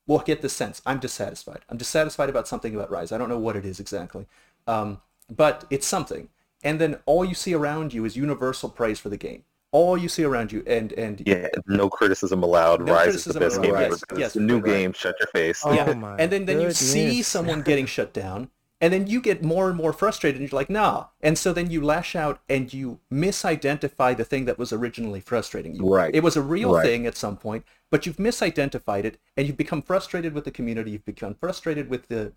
will 0.06 0.18
get 0.20 0.42
this 0.42 0.52
sense 0.52 0.82
I'm 0.86 0.98
dissatisfied. 0.98 1.60
I'm 1.68 1.76
dissatisfied 1.76 2.28
about 2.28 2.48
something 2.48 2.74
about 2.74 2.90
Rise. 2.90 3.12
I 3.12 3.18
don't 3.18 3.28
know 3.28 3.38
what 3.38 3.56
it 3.56 3.64
is 3.64 3.80
exactly, 3.80 4.26
um, 4.66 5.00
but 5.34 5.64
it's 5.70 5.86
something. 5.86 6.28
And 6.62 6.80
then 6.80 6.98
all 7.06 7.24
you 7.24 7.34
see 7.34 7.54
around 7.54 7.94
you 7.94 8.04
is 8.04 8.16
universal 8.16 8.68
praise 8.68 8.98
for 8.98 9.08
the 9.08 9.16
game. 9.16 9.44
All 9.72 9.96
you 9.96 10.08
see 10.08 10.24
around 10.24 10.50
you, 10.50 10.64
and 10.66 10.92
and 10.94 11.22
Yeah, 11.24 11.46
no 11.66 11.88
criticism 11.88 12.42
allowed. 12.42 12.84
No 12.84 12.92
Rise 12.92 13.14
is 13.14 13.24
the 13.24 13.38
best 13.38 13.62
game 13.62 13.74
ever. 13.74 13.82
Yes, 13.82 14.04
'cause 14.04 14.18
yes, 14.18 14.36
new 14.36 14.56
right. 14.56 14.64
game. 14.64 14.92
Shut 14.92 15.14
your 15.20 15.28
face. 15.28 15.62
Oh 15.64 15.72
yeah. 15.72 15.92
my 15.94 16.16
and 16.16 16.30
then, 16.30 16.44
then 16.44 16.60
you 16.60 16.72
see 16.72 17.22
someone 17.22 17.62
getting 17.62 17.86
shut 17.86 18.12
down, 18.12 18.50
and 18.80 18.92
then 18.92 19.06
you 19.06 19.20
get 19.20 19.42
more 19.44 19.68
and 19.68 19.76
more 19.76 19.92
frustrated, 19.92 20.40
and 20.40 20.50
you're 20.50 20.58
like, 20.58 20.70
nah. 20.70 21.06
And 21.20 21.36
so 21.38 21.52
then 21.52 21.70
you 21.70 21.82
lash 21.84 22.16
out 22.16 22.40
and 22.48 22.72
you 22.72 23.00
misidentify 23.12 24.16
the 24.16 24.24
thing 24.24 24.46
that 24.46 24.58
was 24.58 24.72
originally 24.72 25.20
frustrating 25.20 25.74
you. 25.74 25.86
Right. 25.86 26.14
It 26.14 26.22
was 26.22 26.36
a 26.36 26.42
real 26.42 26.74
Right. 26.74 26.84
thing 26.84 27.06
at 27.06 27.16
some 27.16 27.36
point, 27.36 27.64
but 27.90 28.06
you've 28.06 28.16
misidentified 28.16 29.04
it, 29.04 29.18
and 29.36 29.46
you've 29.46 29.56
become 29.56 29.82
frustrated 29.82 30.32
with 30.34 30.44
the 30.44 30.50
community. 30.50 30.92
You've 30.92 31.04
become 31.04 31.34
frustrated 31.34 31.88
with 31.90 32.08
the 32.08 32.32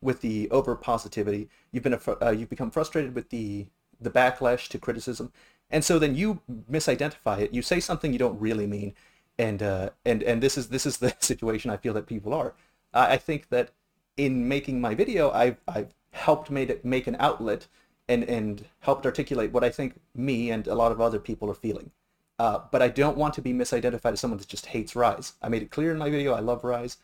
with 0.00 0.20
the 0.20 0.48
over 0.50 0.76
positivity. 0.76 1.48
You've 1.72 1.82
been 1.82 1.94
a, 1.94 2.00
uh, 2.24 2.30
you've 2.30 2.48
become 2.50 2.70
frustrated 2.70 3.14
with 3.14 3.30
the 3.30 3.66
the 4.00 4.10
backlash 4.10 4.68
to 4.68 4.78
criticism, 4.78 5.32
and 5.70 5.84
so 5.84 5.98
then 5.98 6.14
you 6.14 6.40
misidentify 6.70 7.40
it. 7.40 7.52
You 7.54 7.62
say 7.62 7.80
something 7.80 8.12
you 8.12 8.18
don't 8.18 8.38
really 8.40 8.66
mean, 8.66 8.94
and 9.38 9.62
uh, 9.62 9.90
and 10.04 10.22
and 10.22 10.42
this 10.42 10.56
is 10.56 10.68
this 10.68 10.86
is 10.86 10.98
the 10.98 11.14
situation 11.20 11.70
I 11.70 11.76
feel 11.76 11.94
that 11.94 12.06
people 12.06 12.32
are. 12.34 12.54
I, 12.94 13.14
I 13.14 13.16
think 13.16 13.48
that 13.50 13.70
in 14.18 14.46
making 14.46 14.80
my 14.80 14.94
video, 14.94 15.30
I've 15.30 15.56
I've 15.66 15.94
helped 16.10 16.50
made 16.50 16.68
it 16.68 16.84
make 16.84 17.06
an 17.06 17.16
outlet 17.18 17.66
and 18.08 18.24
and 18.24 18.66
helped 18.80 19.06
articulate 19.06 19.52
what 19.52 19.64
I 19.64 19.70
think 19.70 19.98
me 20.14 20.50
and 20.50 20.66
a 20.66 20.74
lot 20.74 20.92
of 20.92 21.00
other 21.00 21.18
people 21.18 21.50
are 21.50 21.54
feeling. 21.54 21.90
Uh, 22.38 22.60
but 22.70 22.82
I 22.82 22.88
don't 22.88 23.16
want 23.16 23.34
to 23.34 23.42
be 23.42 23.52
misidentified 23.52 24.12
as 24.12 24.20
someone 24.20 24.38
that 24.38 24.46
just 24.46 24.66
hates 24.66 24.94
Rise. 24.94 25.32
I 25.42 25.48
made 25.48 25.62
it 25.62 25.70
clear 25.70 25.90
in 25.90 25.98
my 25.98 26.10
video 26.10 26.34
I 26.34 26.40
love 26.40 26.62
Rise, 26.62 26.98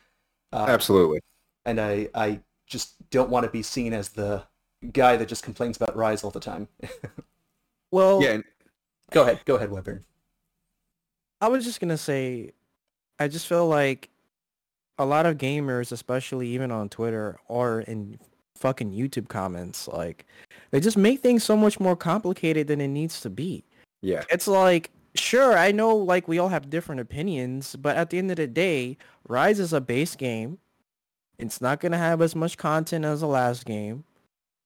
uh, 0.53 0.67
Absolutely. 0.69 1.21
and 1.65 1.81
I 1.81 2.09
I 2.15 2.41
just 2.67 2.95
don't 3.11 3.31
want 3.31 3.45
to 3.45 3.51
be 3.51 3.63
seen 3.63 3.93
as 3.93 4.11
the 4.11 4.45
guy 4.93 5.17
that 5.17 5.29
just 5.29 5.43
complains 5.43 5.77
about 5.77 5.97
Rise 5.97 6.25
all 6.25 6.31
the 6.31 6.41
time. 6.41 6.69
well, 7.91 8.23
Yeah, 8.23 8.33
and 8.33 8.45
go 9.11 9.23
ahead, 9.23 9.41
go 9.45 9.57
ahead, 9.57 9.71
Webber. 9.71 10.03
I 11.41 11.49
was 11.49 11.65
just 11.65 11.81
gonna 11.81 11.99
say, 11.99 12.53
I 13.19 13.29
just 13.29 13.47
feel 13.47 13.67
like 13.67 14.09
a 14.99 15.05
lot 15.05 15.27
of 15.27 15.39
gamers, 15.39 15.93
especially 15.93 16.49
even 16.49 16.71
on 16.71 16.89
Twitter 16.89 17.39
or 17.49 17.81
in 17.81 18.19
fucking 18.57 18.93
YouTube 18.93 19.29
comments, 19.29 19.89
like 19.89 20.27
they 20.71 20.81
just 20.81 20.97
make 20.97 21.21
things 21.21 21.43
so 21.45 21.57
much 21.57 21.81
more 21.81 21.97
complicated 21.97 22.67
than 22.69 22.81
it 22.81 22.89
needs 22.89 23.21
to 23.21 23.31
be. 23.31 23.65
yeah, 24.03 24.23
It's 24.31 24.47
like, 24.47 24.91
sure, 25.15 25.57
I 25.59 25.73
know 25.73 25.97
like 25.97 26.29
we 26.29 26.39
all 26.39 26.49
have 26.49 26.71
different 26.71 27.01
opinions, 27.01 27.75
but 27.77 27.97
at 27.97 28.11
the 28.11 28.19
end 28.19 28.31
of 28.31 28.37
the 28.37 28.47
day, 28.47 28.97
Rise 29.29 29.59
is 29.59 29.73
a 29.73 29.81
base 29.81 30.15
game. 30.15 30.59
It's 31.39 31.61
not 31.61 31.81
gonna 31.81 31.99
have 31.99 32.23
as 32.23 32.37
much 32.37 32.57
content 32.57 33.05
as 33.05 33.21
the 33.21 33.27
last 33.27 33.65
game. 33.67 34.05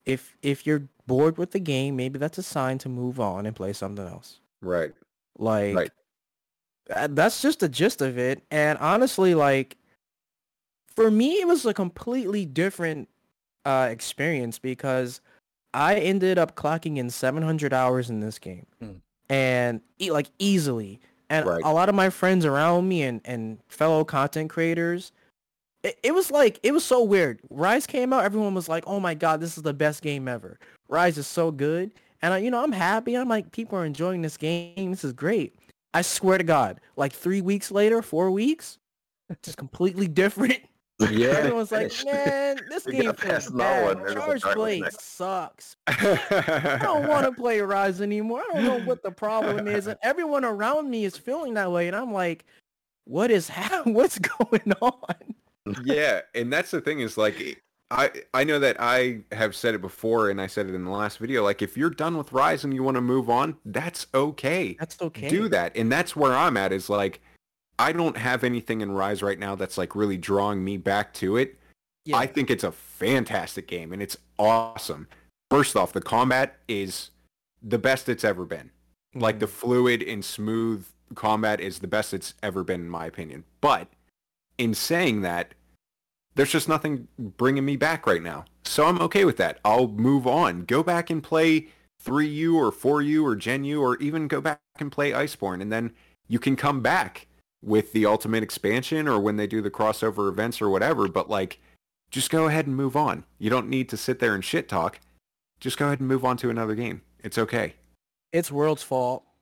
If 0.05 0.37
if 0.43 0.67
you're 0.67 0.89
bored 1.07 1.39
with 1.39 1.53
the 1.53 1.61
game, 1.61 1.97
maybe 1.97 2.19
that's 2.19 2.37
a 2.37 2.43
sign 2.43 2.77
to 2.79 2.91
move 2.91 3.19
on 3.19 3.47
and 3.47 3.57
play 3.57 3.73
something 3.73 4.07
else. 4.07 4.41
right. 4.61 4.93
Like 5.39 5.75
Right. 5.77 5.91
that's 7.15 7.41
just 7.41 7.61
the 7.61 7.69
gist 7.69 8.03
of 8.03 8.19
it. 8.19 8.43
And 8.51 8.77
honestly, 8.79 9.35
like 9.35 9.78
for 10.99 11.11
me, 11.11 11.41
it 11.41 11.47
was 11.47 11.65
a 11.65 11.73
completely 11.75 12.45
different 12.45 13.09
uh, 13.65 13.89
experience 13.91 14.59
because 14.59 15.21
I 15.75 15.97
ended 15.97 16.39
up 16.39 16.57
clocking 16.57 16.97
in 16.97 17.11
700 17.11 17.73
hours 17.73 18.11
in 18.11 18.21
this 18.21 18.39
game, 18.39 18.67
Hmm. 18.81 18.91
and 19.29 19.81
like 20.01 20.31
easily. 20.39 21.01
And 21.31 21.47
Right. 21.47 21.63
a 21.65 21.73
lot 21.73 21.89
of 21.91 21.95
my 21.95 22.09
friends 22.11 22.45
around 22.47 22.89
me 22.89 23.03
and 23.03 23.21
and 23.25 23.59
fellow 23.69 24.03
content 24.05 24.49
creators. 24.51 25.13
It, 25.83 25.99
it 26.03 26.15
was 26.15 26.31
like 26.31 26.59
it 26.63 26.73
was 26.73 26.85
so 26.85 27.03
weird. 27.03 27.41
Rise 27.51 27.87
came 27.87 28.13
out, 28.13 28.25
everyone 28.25 28.55
was 28.55 28.69
like, 28.69 28.85
"Oh 28.87 28.99
my 28.99 29.15
god, 29.15 29.41
this 29.41 29.57
is 29.57 29.63
the 29.63 29.75
best 29.75 30.03
game 30.03 30.27
ever." 30.27 30.59
Rise 30.89 31.19
is 31.19 31.27
so 31.27 31.51
good, 31.51 31.93
and 32.23 32.33
I, 32.35 32.39
you 32.39 32.51
know 32.51 32.63
I'm 32.65 32.73
happy. 32.73 33.15
I'm 33.15 33.29
like, 33.29 33.53
people 33.53 33.79
are 33.79 33.85
enjoying 33.85 34.23
this 34.23 34.37
game. 34.39 34.91
This 34.91 35.05
is 35.05 35.13
great. 35.13 35.55
I 35.95 36.03
swear 36.03 36.39
to 36.39 36.45
God, 36.45 36.81
like 36.97 37.13
three 37.13 37.43
weeks 37.43 37.71
later, 37.71 38.01
four 38.03 38.31
weeks, 38.31 38.79
it's 39.29 39.41
just 39.45 39.59
completely 39.59 40.09
different. 40.23 40.59
Yeah. 41.01 41.29
Everyone's 41.29 41.71
like, 41.71 41.93
man, 42.05 42.59
this 42.69 42.85
game 42.85 43.13
feels 43.15 43.51
bad. 43.51 43.99
Charge 44.13 44.43
Blade 44.55 44.85
sucks. 44.99 45.77
I 45.87 46.81
don't 46.83 47.07
want 47.07 47.25
to 47.25 47.33
play 47.33 47.61
Rise 47.61 48.01
anymore. 48.01 48.43
I 48.51 48.55
don't 48.55 48.65
know 48.65 48.81
what 48.85 49.03
the 49.05 49.13
problem 49.13 49.69
is, 49.69 49.87
and 49.87 49.97
everyone 50.03 50.45
around 50.45 50.91
me 50.91 51.05
is 51.05 51.17
feeling 51.17 51.55
that 51.55 51.71
way, 51.71 51.87
and 51.87 51.95
I'm 51.95 52.13
like, 52.13 52.45
what 53.05 53.31
is 53.31 53.49
happening? 53.49 53.95
What's 53.95 54.19
going 54.19 54.73
on? 54.81 55.35
yeah, 55.85 56.23
and 56.35 56.53
that's 56.53 56.71
the 56.71 56.81
thing 56.81 57.01
is 57.01 57.17
like 57.17 57.63
I 57.91 58.11
I 58.35 58.45
know 58.45 58.59
that 58.59 58.77
I 58.81 59.21
have 59.33 59.55
said 59.55 59.75
it 59.75 59.81
before 59.81 60.31
and 60.31 60.41
I 60.41 60.47
said 60.47 60.67
it 60.67 60.75
in 60.75 60.85
the 60.85 60.91
last 60.91 61.19
video 61.19 61.43
like 61.45 61.63
if 61.63 61.77
you're 61.77 61.91
done 61.91 62.17
with 62.17 62.33
Rise 62.33 62.65
and 62.65 62.75
you 62.75 62.83
want 62.83 62.97
to 62.97 63.01
move 63.01 63.31
on, 63.31 63.57
that's 63.65 64.07
okay. 64.15 64.77
That's 64.79 65.01
okay. 65.01 65.29
Do 65.29 65.49
that. 65.49 65.77
And 65.77 65.91
that's 65.91 66.15
where 66.15 66.35
I'm 66.35 66.57
at 66.57 66.73
is 66.73 66.91
like 66.91 67.21
I 67.79 67.93
don't 67.93 68.17
have 68.17 68.43
anything 68.45 68.81
in 68.81 68.91
Rise 68.93 69.23
right 69.23 69.39
now 69.39 69.55
that's 69.55 69.79
like 69.79 69.95
really 69.95 70.17
drawing 70.17 70.65
me 70.65 70.77
back 70.77 71.15
to 71.15 71.37
it. 71.37 71.59
Yeah. 72.05 72.17
I 72.17 72.27
think 72.27 72.51
it's 72.51 72.65
a 72.65 72.73
fantastic 72.73 73.69
game 73.69 73.93
and 73.93 74.03
it's 74.03 74.17
awesome. 74.39 75.09
First 75.51 75.77
off, 75.77 75.93
the 75.93 76.01
combat 76.01 76.57
is 76.67 77.11
the 77.63 77.79
best 77.79 78.09
it's 78.09 78.25
ever 78.25 78.45
been. 78.45 78.71
Like 79.15 79.39
the 79.39 79.47
Mm. 79.47 79.51
fluid 79.51 80.03
and 80.03 80.25
smooth 80.25 80.87
combat 81.15 81.61
is 81.61 81.79
the 81.79 81.87
best 81.87 82.13
it's 82.13 82.35
ever 82.43 82.65
been 82.65 82.81
in 82.83 82.91
my 82.91 83.07
opinion. 83.07 83.45
But 83.61 83.89
in 84.59 84.75
saying 84.75 85.23
that, 85.23 85.55
there's 86.35 86.53
just 86.53 86.69
nothing 86.69 87.09
bringing 87.19 87.65
me 87.65 87.77
back 87.77 88.07
right 88.07 88.23
now. 88.23 88.45
So 88.65 88.87
I'm 88.87 89.01
okay 89.03 89.25
with 89.25 89.37
that. 89.39 89.61
I'll 89.65 89.89
move 89.89 90.27
on. 90.27 90.65
Go 90.65 90.83
back 90.83 91.11
and 91.11 91.23
play 91.23 91.69
3U 92.05 92.55
or 92.55 92.71
4U 92.71 93.25
or 93.25 93.35
Gen 93.37 93.65
U 93.65 93.81
or 93.83 93.97
even 93.97 94.29
go 94.29 94.41
back 94.41 94.61
and 94.79 94.93
play 94.93 95.13
Iceborne 95.13 95.63
and 95.63 95.73
then 95.73 95.93
you 96.29 96.39
can 96.39 96.55
come 96.57 96.81
back 96.81 97.27
with 97.63 97.93
the 97.93 98.07
ultimate 98.07 98.43
expansion 98.43 99.09
or 99.09 99.19
when 99.19 99.37
they 99.37 99.47
do 99.47 99.61
the 99.61 99.71
crossover 99.71 100.29
events 100.29 100.63
or 100.63 100.69
whatever, 100.71 101.09
but 101.09 101.29
like 101.29 101.59
just 102.11 102.31
go 102.31 102.47
ahead 102.47 102.67
and 102.67 102.77
move 102.77 102.97
on. 102.97 103.25
You 103.39 103.51
don't 103.51 103.69
need 103.69 103.89
to 103.91 103.97
sit 103.97 104.19
there 104.21 104.35
and 104.35 104.45
shit 104.45 104.69
talk. 104.69 105.01
Just 105.61 105.77
go 105.77 105.87
ahead 105.87 105.99
and 106.01 106.09
move 106.09 106.25
on 106.25 106.37
to 106.39 106.51
another 106.51 106.75
game. 106.75 107.03
It's 107.23 107.37
okay. 107.39 107.75
It's 108.33 108.51
World's 108.53 108.83
fault. 108.83 109.25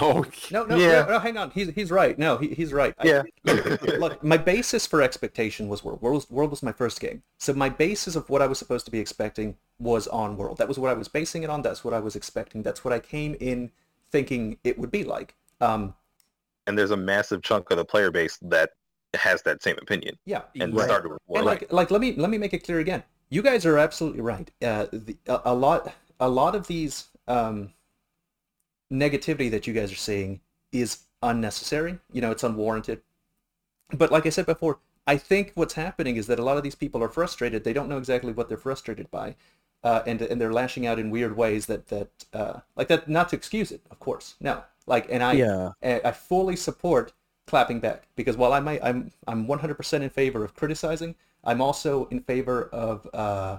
Oh, 0.00 0.24
No, 0.50 0.64
no, 0.64 0.76
Yeah. 0.76 1.02
no, 1.02 1.08
no, 1.10 1.18
hang 1.18 1.36
on. 1.36 1.50
He's 1.50 1.68
he's 1.74 1.90
right. 1.90 2.18
No, 2.18 2.38
he, 2.38 2.48
he's 2.48 2.72
right. 2.72 2.94
I- 2.98 3.06
Yeah. 3.06 3.22
look, 3.98 4.24
my 4.24 4.38
basis 4.38 4.86
for 4.86 5.02
expectation 5.02 5.68
was 5.68 5.84
World. 5.84 6.00
World 6.00 6.14
was, 6.14 6.30
World 6.30 6.50
was 6.50 6.62
my 6.62 6.72
first 6.72 6.98
game. 6.98 7.22
So 7.38 7.52
my 7.52 7.68
basis 7.68 8.16
of 8.16 8.28
what 8.30 8.40
I 8.40 8.46
was 8.46 8.58
supposed 8.58 8.86
to 8.86 8.90
be 8.90 8.98
expecting 9.00 9.54
was 9.78 10.08
on 10.08 10.38
World. 10.38 10.56
That 10.56 10.66
was 10.68 10.78
what 10.78 10.90
I 10.90 10.94
was 10.94 11.08
basing 11.08 11.42
it 11.42 11.50
on. 11.50 11.60
That's 11.60 11.84
what 11.84 11.92
I 11.92 12.00
was 12.00 12.16
expecting. 12.16 12.62
That's 12.62 12.84
what 12.86 12.94
I 12.94 13.00
came 13.00 13.36
in 13.38 13.70
thinking 14.10 14.56
it 14.64 14.78
would 14.78 14.90
be 14.90 15.04
like. 15.04 15.34
Um, 15.60 15.94
and 16.66 16.78
there's 16.78 16.90
a 16.90 16.96
massive 16.96 17.42
chunk 17.42 17.70
of 17.70 17.76
the 17.76 17.84
player 17.84 18.10
base 18.10 18.38
that 18.42 18.70
has 19.14 19.42
that 19.42 19.62
same 19.62 19.76
opinion 19.80 20.18
yeah. 20.24 20.42
and 20.58 20.74
Right. 20.74 20.84
started 20.84 21.12
with 21.12 21.20
And 21.34 21.44
like, 21.44 21.70
like, 21.72 21.90
let 21.90 22.00
me 22.00 22.14
let 22.16 22.30
me 22.30 22.38
make 22.38 22.54
it 22.54 22.64
clear 22.64 22.78
again. 22.78 23.02
You 23.28 23.42
guys 23.42 23.64
are 23.66 23.78
absolutely 23.78 24.20
right. 24.20 24.50
Uh, 24.62 24.86
the, 24.92 25.16
a, 25.26 25.40
a 25.46 25.54
lot, 25.54 25.94
a 26.20 26.28
lot 26.28 26.54
of 26.54 26.66
these 26.66 27.08
um, 27.28 27.72
negativity 28.92 29.50
that 29.50 29.66
you 29.66 29.72
guys 29.72 29.92
are 29.92 29.96
seeing 29.96 30.40
is 30.70 31.00
unnecessary. 31.22 31.98
You 32.12 32.20
know, 32.20 32.30
it's 32.30 32.42
unwarranted. 32.44 33.02
But 33.92 34.10
like 34.10 34.26
I 34.26 34.30
said 34.30 34.46
before, 34.46 34.80
I 35.06 35.16
think 35.16 35.52
what's 35.54 35.74
happening 35.74 36.16
is 36.16 36.26
that 36.28 36.38
a 36.38 36.44
lot 36.44 36.56
of 36.56 36.62
these 36.62 36.74
people 36.74 37.02
are 37.02 37.08
frustrated. 37.08 37.64
They 37.64 37.72
don't 37.72 37.88
know 37.88 37.98
exactly 37.98 38.32
what 38.32 38.48
they're 38.48 38.56
frustrated 38.56 39.10
by, 39.10 39.36
uh, 39.82 40.02
and 40.06 40.22
and 40.22 40.40
they're 40.40 40.52
lashing 40.52 40.86
out 40.86 40.98
in 40.98 41.10
weird 41.10 41.36
ways 41.36 41.66
that 41.66 41.88
that 41.88 42.10
uh, 42.32 42.60
like 42.76 42.88
that. 42.88 43.08
Not 43.08 43.28
to 43.30 43.36
excuse 43.36 43.72
it, 43.72 43.82
of 43.90 43.98
course. 43.98 44.36
No, 44.40 44.62
like, 44.86 45.06
and 45.10 45.22
I 45.22 45.32
Yeah. 45.34 45.70
I 45.82 46.00
I 46.04 46.12
fully 46.12 46.56
support 46.56 47.12
clapping 47.46 47.80
back 47.80 48.04
because 48.16 48.36
while 48.36 48.52
I 48.52 48.60
might 48.60 48.82
I'm 48.82 49.10
I'm 49.26 49.46
100% 49.46 50.02
in 50.02 50.10
favor 50.10 50.44
of 50.44 50.54
criticizing, 50.54 51.14
I'm 51.44 51.60
also 51.60 52.06
in 52.06 52.20
favor 52.20 52.68
of 52.72 53.08
uh, 53.12 53.58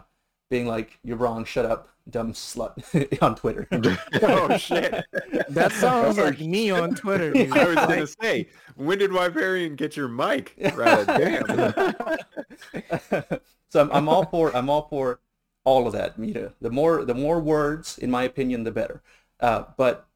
being 0.50 0.68
like 0.68 1.00
you're 1.04 1.18
wrong, 1.18 1.46
shut 1.46 1.66
up, 1.66 1.90
dumb 2.10 2.34
slut 2.34 2.74
on 3.22 3.36
Twitter. 3.36 3.68
oh 4.22 4.58
shit. 4.58 5.04
That 5.50 5.72
sounds 5.74 6.18
like 6.18 6.40
me 6.40 6.72
on 6.72 6.96
Twitter. 6.96 7.32
dude. 7.34 7.52
I 7.58 7.66
was 7.66 7.76
gonna 7.76 8.08
say, 8.08 8.48
when 8.76 8.98
did 9.00 9.12
Wyverian 9.12 9.76
get 9.76 9.96
your 9.98 10.08
mic? 10.08 10.54
Right, 10.76 11.06
damn. 11.06 11.78
so 13.70 13.82
I'm, 13.82 13.92
I'm 13.92 14.10
all 14.10 14.26
for 14.26 14.56
I'm 14.56 14.70
all 14.70 14.88
for 14.90 15.20
all 15.66 15.88
of 15.88 15.94
that. 15.94 16.18
You 16.20 16.34
know, 16.34 16.52
the 16.62 16.70
more 16.70 17.04
the 17.06 17.16
more 17.16 17.40
words, 17.40 17.98
in 17.98 18.12
my 18.12 18.24
opinion, 18.24 18.64
the 18.64 18.72
better. 18.72 19.02
Uh, 19.40 19.64
but 19.78 20.08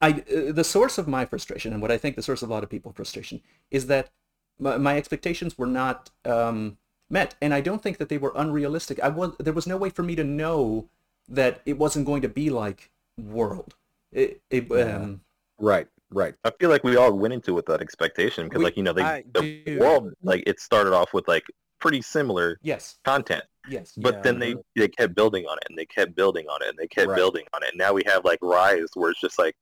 I 0.00 0.10
uh, 0.12 0.52
the 0.52 0.64
source 0.64 0.98
of 0.98 1.08
my 1.08 1.24
frustration 1.24 1.72
and 1.72 1.82
what 1.82 1.90
I 1.90 1.98
think 1.98 2.16
the 2.16 2.22
source 2.22 2.42
of 2.42 2.50
a 2.50 2.52
lot 2.52 2.62
of 2.62 2.70
people's 2.70 2.94
frustration 2.96 3.40
is 3.70 3.86
that 3.88 4.10
my, 4.58 4.76
my 4.76 4.96
expectations 4.96 5.58
were 5.58 5.66
not 5.66 6.10
um, 6.24 6.78
met, 7.10 7.34
and 7.40 7.52
I 7.54 7.60
don't 7.60 7.82
think 7.82 7.98
that 7.98 8.08
they 8.08 8.18
were 8.18 8.32
unrealistic. 8.36 9.00
I 9.00 9.08
was 9.08 9.32
there 9.38 9.52
was 9.52 9.66
no 9.66 9.76
way 9.76 9.90
for 9.90 10.02
me 10.02 10.14
to 10.16 10.24
know 10.24 10.88
that 11.28 11.60
it 11.66 11.78
wasn't 11.78 12.06
going 12.06 12.22
to 12.22 12.28
be 12.28 12.50
like 12.50 12.90
World. 13.18 13.74
It, 14.12 14.40
it 14.50 14.70
um, 14.72 15.20
Right, 15.58 15.88
right. 16.10 16.34
I 16.44 16.52
feel 16.60 16.70
like 16.70 16.84
we 16.84 16.96
all 16.96 17.12
went 17.12 17.34
into 17.34 17.50
it 17.50 17.54
with 17.54 17.66
that 17.66 17.80
expectation 17.80 18.44
because, 18.46 18.62
like, 18.62 18.76
you 18.76 18.82
know, 18.82 18.92
they, 18.92 19.02
I 19.02 19.24
the 19.34 19.74
world, 19.78 20.12
like, 20.22 20.44
it 20.46 20.60
started 20.60 20.92
off 20.94 21.12
with 21.12 21.26
like 21.28 21.44
pretty 21.80 22.00
similar 22.02 22.58
yes, 22.62 22.96
content, 23.04 23.44
yes, 23.68 23.94
but 23.96 24.14
Yeah. 24.14 24.22
then 24.22 24.38
they 24.38 24.54
they 24.76 24.88
kept 24.88 25.14
building 25.14 25.46
on 25.46 25.58
it 25.58 25.64
and 25.68 25.76
they 25.78 25.86
kept 25.86 26.14
building 26.14 26.46
on 26.48 26.62
it 26.62 26.68
and 26.68 26.78
they 26.78 26.86
kept 26.86 27.08
Right. 27.08 27.16
building 27.16 27.44
on 27.54 27.62
it. 27.64 27.70
And 27.70 27.78
now 27.78 27.92
we 27.92 28.02
have 28.06 28.24
like 28.24 28.38
Rise, 28.42 28.88
where 28.94 29.10
it's 29.10 29.20
just 29.20 29.38
like 29.38 29.54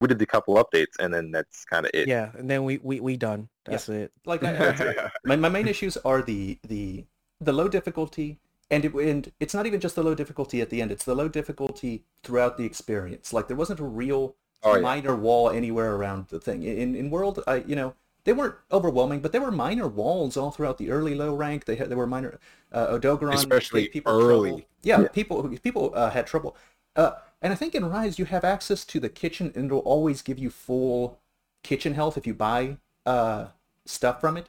we 0.00 0.08
did 0.08 0.20
a 0.22 0.26
couple 0.26 0.54
updates 0.56 0.94
and 0.98 1.12
then 1.12 1.30
that's 1.30 1.64
kind 1.64 1.84
of 1.86 1.90
it. 1.94 2.08
yeah, 2.08 2.30
and 2.38 2.48
then 2.50 2.64
we 2.64 2.78
we 2.82 3.00
we 3.00 3.16
done. 3.16 3.48
That's 3.64 3.88
it. 3.88 4.12
like 4.24 4.42
I, 4.44 5.10
my, 5.24 5.36
my 5.36 5.48
main 5.48 5.68
issues 5.68 5.96
are 5.98 6.22
the 6.22 6.58
the 6.66 7.04
the 7.40 7.52
low 7.52 7.68
difficulty 7.68 8.38
and 8.70 8.84
it, 8.84 8.94
and 8.94 9.32
it's 9.40 9.54
not 9.54 9.66
even 9.66 9.80
just 9.80 9.94
the 9.96 10.02
low 10.02 10.14
difficulty 10.14 10.60
at 10.60 10.70
the 10.70 10.80
end 10.82 10.90
it's 10.92 11.04
the 11.04 11.14
low 11.14 11.28
difficulty 11.28 12.04
throughout 12.22 12.56
the 12.56 12.64
experience 12.64 13.32
like 13.32 13.46
there 13.48 13.56
wasn't 13.56 13.80
a 13.80 13.84
real 13.84 14.36
Oh, 14.62 14.74
yeah. 14.74 14.82
minor 14.82 15.16
wall 15.16 15.48
anywhere 15.48 15.94
around 15.94 16.28
the 16.28 16.38
thing 16.38 16.62
in 16.64 16.94
in 16.94 17.08
world 17.08 17.42
i 17.46 17.56
you 17.66 17.74
know 17.74 17.94
they 18.24 18.34
weren't 18.34 18.56
overwhelming 18.70 19.20
but 19.20 19.32
there 19.32 19.40
were 19.40 19.50
minor 19.50 19.88
walls 19.88 20.36
all 20.36 20.50
throughout 20.50 20.76
the 20.76 20.90
early 20.90 21.14
low 21.14 21.34
rank 21.34 21.64
they 21.64 21.76
had 21.76 21.88
there 21.88 21.96
were 21.96 22.06
minor 22.06 22.38
uh, 22.70 22.88
odogaron 22.88 23.32
Especially 23.32 23.88
people 23.88 24.12
early. 24.12 24.50
trouble. 24.50 24.66
yeah, 24.82 25.08
people 25.08 25.48
people 25.62 25.92
uh, 25.94 26.10
had 26.10 26.26
trouble 26.26 26.54
uh, 26.94 27.12
and 27.42 27.52
i 27.52 27.56
think 27.56 27.74
in 27.74 27.84
rise 27.84 28.18
you 28.18 28.24
have 28.24 28.44
access 28.44 28.84
to 28.84 29.00
the 29.00 29.08
kitchen 29.08 29.52
and 29.54 29.66
it'll 29.66 29.78
always 29.80 30.22
give 30.22 30.38
you 30.38 30.50
full 30.50 31.18
kitchen 31.62 31.94
health 31.94 32.16
if 32.16 32.26
you 32.26 32.34
buy 32.34 32.76
uh, 33.06 33.46
stuff 33.86 34.20
from 34.20 34.36
it 34.36 34.48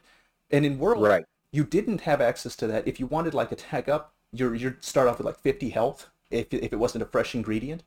and 0.50 0.64
in 0.64 0.78
world 0.78 1.02
Right. 1.02 1.24
you 1.50 1.64
didn't 1.64 2.02
have 2.02 2.20
access 2.20 2.56
to 2.56 2.66
that 2.66 2.86
if 2.86 3.00
you 3.00 3.06
wanted 3.06 3.34
like 3.34 3.52
attack 3.52 3.88
up 3.88 4.14
you're 4.32 4.54
you'd 4.54 4.82
start 4.84 5.08
off 5.08 5.18
with 5.18 5.26
like 5.26 5.38
50 5.38 5.70
health 5.70 6.08
if, 6.30 6.52
if 6.52 6.72
it 6.72 6.78
wasn't 6.78 7.02
a 7.02 7.06
fresh 7.06 7.34
ingredient 7.34 7.82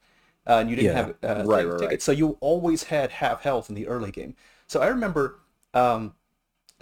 uh, 0.48 0.58
and 0.60 0.70
you 0.70 0.76
didn't 0.76 0.92
Yeah. 0.92 0.94
have 0.94 1.16
uh, 1.24 1.46
Right, 1.46 1.66
right, 1.66 1.80
tickets 1.80 2.06
so 2.06 2.12
you 2.12 2.38
always 2.42 2.84
had 2.84 3.12
half 3.12 3.42
health 3.42 3.70
in 3.70 3.76
the 3.76 3.88
early 3.88 4.12
game 4.12 4.36
so 4.68 4.82
i 4.82 4.88
remember 4.88 5.40
um, 5.74 6.14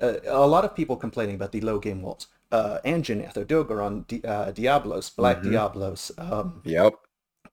uh, 0.02 0.16
a 0.28 0.48
lot 0.48 0.66
of 0.66 0.76
people 0.76 0.96
complaining 0.96 1.36
about 1.36 1.52
the 1.52 1.62
low 1.62 1.80
game 1.80 2.02
walls 2.02 2.28
uh, 2.52 2.78
Anjanath, 2.86 3.34
Odogaron, 3.34 4.06
Di- 4.08 4.22
uh, 4.24 4.52
Diablos, 4.52 5.10
Black 5.10 5.42
Mhm. 5.42 5.44
Diablos. 5.44 6.12
Um, 6.20 6.62
Yep. 6.64 6.94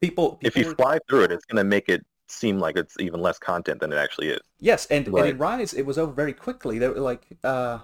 People, 0.01 0.39
If 0.43 0.57
you 0.57 0.75
fly 0.75 0.99
through 1.09 1.25
it, 1.25 1.33
it's 1.33 1.45
gonna 1.45 1.65
make 1.65 1.89
it 1.89 2.05
seem 2.29 2.59
like 2.59 2.77
it's 2.77 2.97
even 3.01 3.21
less 3.21 3.39
content 3.39 3.81
than 3.81 3.93
it 3.93 3.97
actually 3.97 4.29
is. 4.29 4.41
Yes, 4.59 4.87
and, 4.87 5.07
and 5.07 5.27
in 5.27 5.39
Rise, 5.39 5.75
it 5.75 5.83
was 5.83 5.99
over 5.99 6.13
very 6.13 6.33
quickly. 6.33 6.79
They 6.79 6.89
were 6.89 7.01
like, 7.01 7.27
uh, 7.43 7.79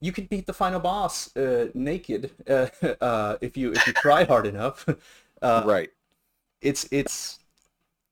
you 0.00 0.12
could 0.12 0.28
beat 0.28 0.46
the 0.46 0.52
final 0.52 0.80
boss 0.80 1.34
uh, 1.36 1.68
naked 1.74 2.30
uh, 2.48 2.68
uh, 3.00 3.36
if 3.40 3.56
you 3.56 3.72
if 3.72 3.86
you 3.86 3.92
try 3.92 4.24
hard 4.24 4.46
enough. 4.54 4.86
Uh, 5.40 5.62
right. 5.64 5.88
It's 6.60 6.88
it's 6.90 7.38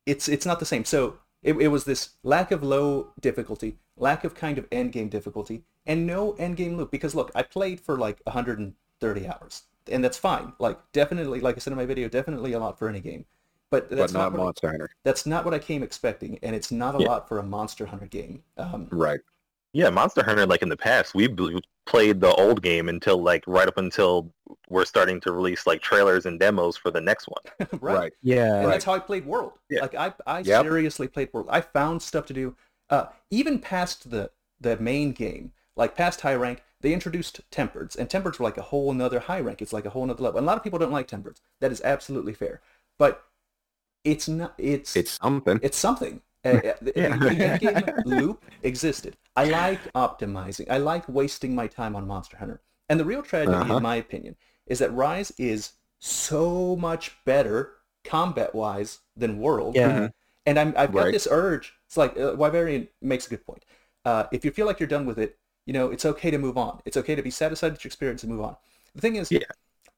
it's 0.06 0.28
it's 0.28 0.46
not 0.46 0.60
the 0.60 0.66
same. 0.66 0.84
So 0.84 1.18
it, 1.42 1.54
it 1.54 1.68
was 1.68 1.84
this 1.84 2.10
lack 2.22 2.52
of 2.52 2.62
low 2.62 3.08
difficulty, 3.20 3.78
lack 3.96 4.24
of 4.24 4.34
kind 4.34 4.58
of 4.58 4.66
end 4.70 4.92
game 4.92 5.08
difficulty, 5.08 5.64
and 5.86 6.06
no 6.06 6.32
end 6.34 6.56
game 6.56 6.76
loop. 6.76 6.90
Because 6.90 7.14
look, 7.16 7.32
I 7.34 7.42
played 7.42 7.80
for 7.80 7.98
like 7.98 8.20
130 8.24 9.26
hours, 9.26 9.64
and 9.90 10.04
that's 10.04 10.18
fine. 10.18 10.52
Like 10.58 10.78
definitely, 10.92 11.40
like 11.40 11.56
I 11.56 11.58
said 11.58 11.72
in 11.72 11.76
my 11.76 11.86
video, 11.86 12.08
definitely 12.08 12.52
a 12.52 12.60
lot 12.60 12.78
for 12.78 12.88
any 12.88 13.00
game. 13.00 13.24
But 13.70 13.90
that's 13.90 14.12
But 14.12 14.18
not 14.18 14.32
what 14.32 14.40
I- 14.40 14.44
Monster 14.44 14.68
Hunter. 14.70 14.90
that's 15.04 15.26
not 15.26 15.44
what 15.44 15.52
I 15.54 15.58
came 15.58 15.82
expecting, 15.82 16.38
and 16.42 16.54
it's 16.54 16.70
not 16.70 16.94
a 16.94 16.98
Yeah. 17.02 17.08
lot 17.08 17.28
for 17.28 17.38
a 17.38 17.42
Monster 17.42 17.86
Hunter 17.86 18.06
game. 18.06 18.42
Um, 18.56 18.86
Right. 18.90 19.20
Yeah, 19.72 19.90
Monster 19.90 20.22
Hunter, 20.24 20.46
like 20.46 20.62
in 20.62 20.68
the 20.70 20.76
past, 20.76 21.14
we 21.14 21.28
played 21.84 22.20
the 22.20 22.32
old 22.34 22.62
game 22.62 22.88
until 22.88 23.18
like 23.22 23.44
right 23.46 23.68
up 23.68 23.76
until 23.76 24.32
we're 24.70 24.84
starting 24.86 25.20
to 25.20 25.32
release 25.32 25.66
like 25.66 25.82
trailers 25.82 26.24
and 26.26 26.40
demos 26.40 26.76
for 26.76 26.90
the 26.90 27.00
next 27.00 27.26
one. 27.28 27.42
right. 27.82 27.96
Right. 27.96 28.12
Yeah. 28.22 28.60
And 28.62 28.72
that's 28.72 28.84
how 28.84 28.94
I 28.94 28.98
played 29.00 29.26
World. 29.26 29.52
Yeah. 29.68 29.82
Like 29.82 29.94
I, 29.94 30.14
I 30.26 30.38
Yep. 30.40 30.62
seriously 30.64 31.08
played 31.08 31.28
World. 31.32 31.48
I 31.50 31.60
found 31.60 32.00
stuff 32.02 32.24
to 32.26 32.32
do. 32.32 32.56
Uh, 32.88 33.06
even 33.30 33.58
past 33.58 34.10
the 34.10 34.30
the 34.60 34.76
main 34.78 35.12
game, 35.12 35.52
like 35.74 35.94
past 35.94 36.22
high 36.22 36.34
rank, 36.34 36.62
they 36.80 36.94
introduced 36.94 37.42
tempereds, 37.50 37.96
and 37.98 38.08
tempereds 38.08 38.38
were 38.38 38.44
like 38.44 38.56
a 38.56 38.62
whole 38.62 38.90
another 38.90 39.18
high 39.20 39.40
rank. 39.40 39.60
It's 39.60 39.72
like 39.72 39.84
a 39.84 39.90
whole 39.90 40.04
another 40.04 40.22
level. 40.22 40.38
And 40.38 40.46
a 40.46 40.46
lot 40.46 40.56
of 40.56 40.62
people 40.64 40.78
don't 40.78 40.92
like 40.92 41.08
tempereds. 41.08 41.40
That 41.60 41.72
is 41.72 41.82
absolutely 41.82 42.32
fair. 42.32 42.62
But 42.98 43.22
it's 44.06 44.28
not. 44.28 44.54
It's 44.58 44.96
It's 44.96 45.18
something. 45.20 45.60
it's 45.62 45.76
something 45.76 46.20
Uh, 46.46 46.60
the, 46.80 46.92
yeah. 46.94 47.16
the 47.16 47.28
end-game 47.28 48.04
loop 48.04 48.44
existed. 48.62 49.16
I 49.34 49.46
like 49.46 49.80
optimizing. 49.94 50.70
I 50.70 50.78
like 50.78 51.08
wasting 51.08 51.56
my 51.56 51.66
time 51.66 51.96
on 51.96 52.06
Monster 52.06 52.36
Hunter. 52.36 52.60
And 52.88 53.00
the 53.00 53.04
real 53.04 53.22
tragedy, 53.22 53.56
uh-huh. 53.56 53.78
in 53.78 53.82
my 53.82 53.96
opinion, 53.96 54.36
is 54.68 54.78
that 54.78 54.94
Rise 54.94 55.32
is 55.38 55.72
so 55.98 56.76
much 56.76 57.16
better 57.24 57.72
combat-wise 58.04 59.00
than 59.16 59.40
World. 59.40 59.74
Yeah. 59.74 60.10
And 60.46 60.56
I'm, 60.56 60.72
I've 60.76 60.92
got 60.92 61.06
right. 61.06 61.12
this 61.12 61.26
urge. 61.28 61.74
It's 61.86 61.96
like 61.96 62.12
uh, 62.12 62.36
Wyverian 62.36 62.86
makes 63.02 63.26
a 63.26 63.30
good 63.30 63.44
point. 63.44 63.64
Uh, 64.04 64.24
if 64.30 64.44
you 64.44 64.52
feel 64.52 64.66
like 64.66 64.78
you're 64.78 64.86
done 64.86 65.04
with 65.04 65.18
it, 65.18 65.36
you 65.64 65.72
know, 65.72 65.90
it's 65.90 66.04
okay 66.04 66.30
to 66.30 66.38
move 66.38 66.56
on. 66.56 66.80
It's 66.84 66.96
okay 66.96 67.16
to 67.16 67.22
be 67.22 67.30
satisfied 67.30 67.72
with 67.72 67.82
your 67.82 67.88
experience 67.88 68.22
and 68.22 68.30
move 68.30 68.42
on. 68.42 68.56
The 68.94 69.00
thing 69.00 69.16
is, 69.16 69.32
yeah. 69.32 69.40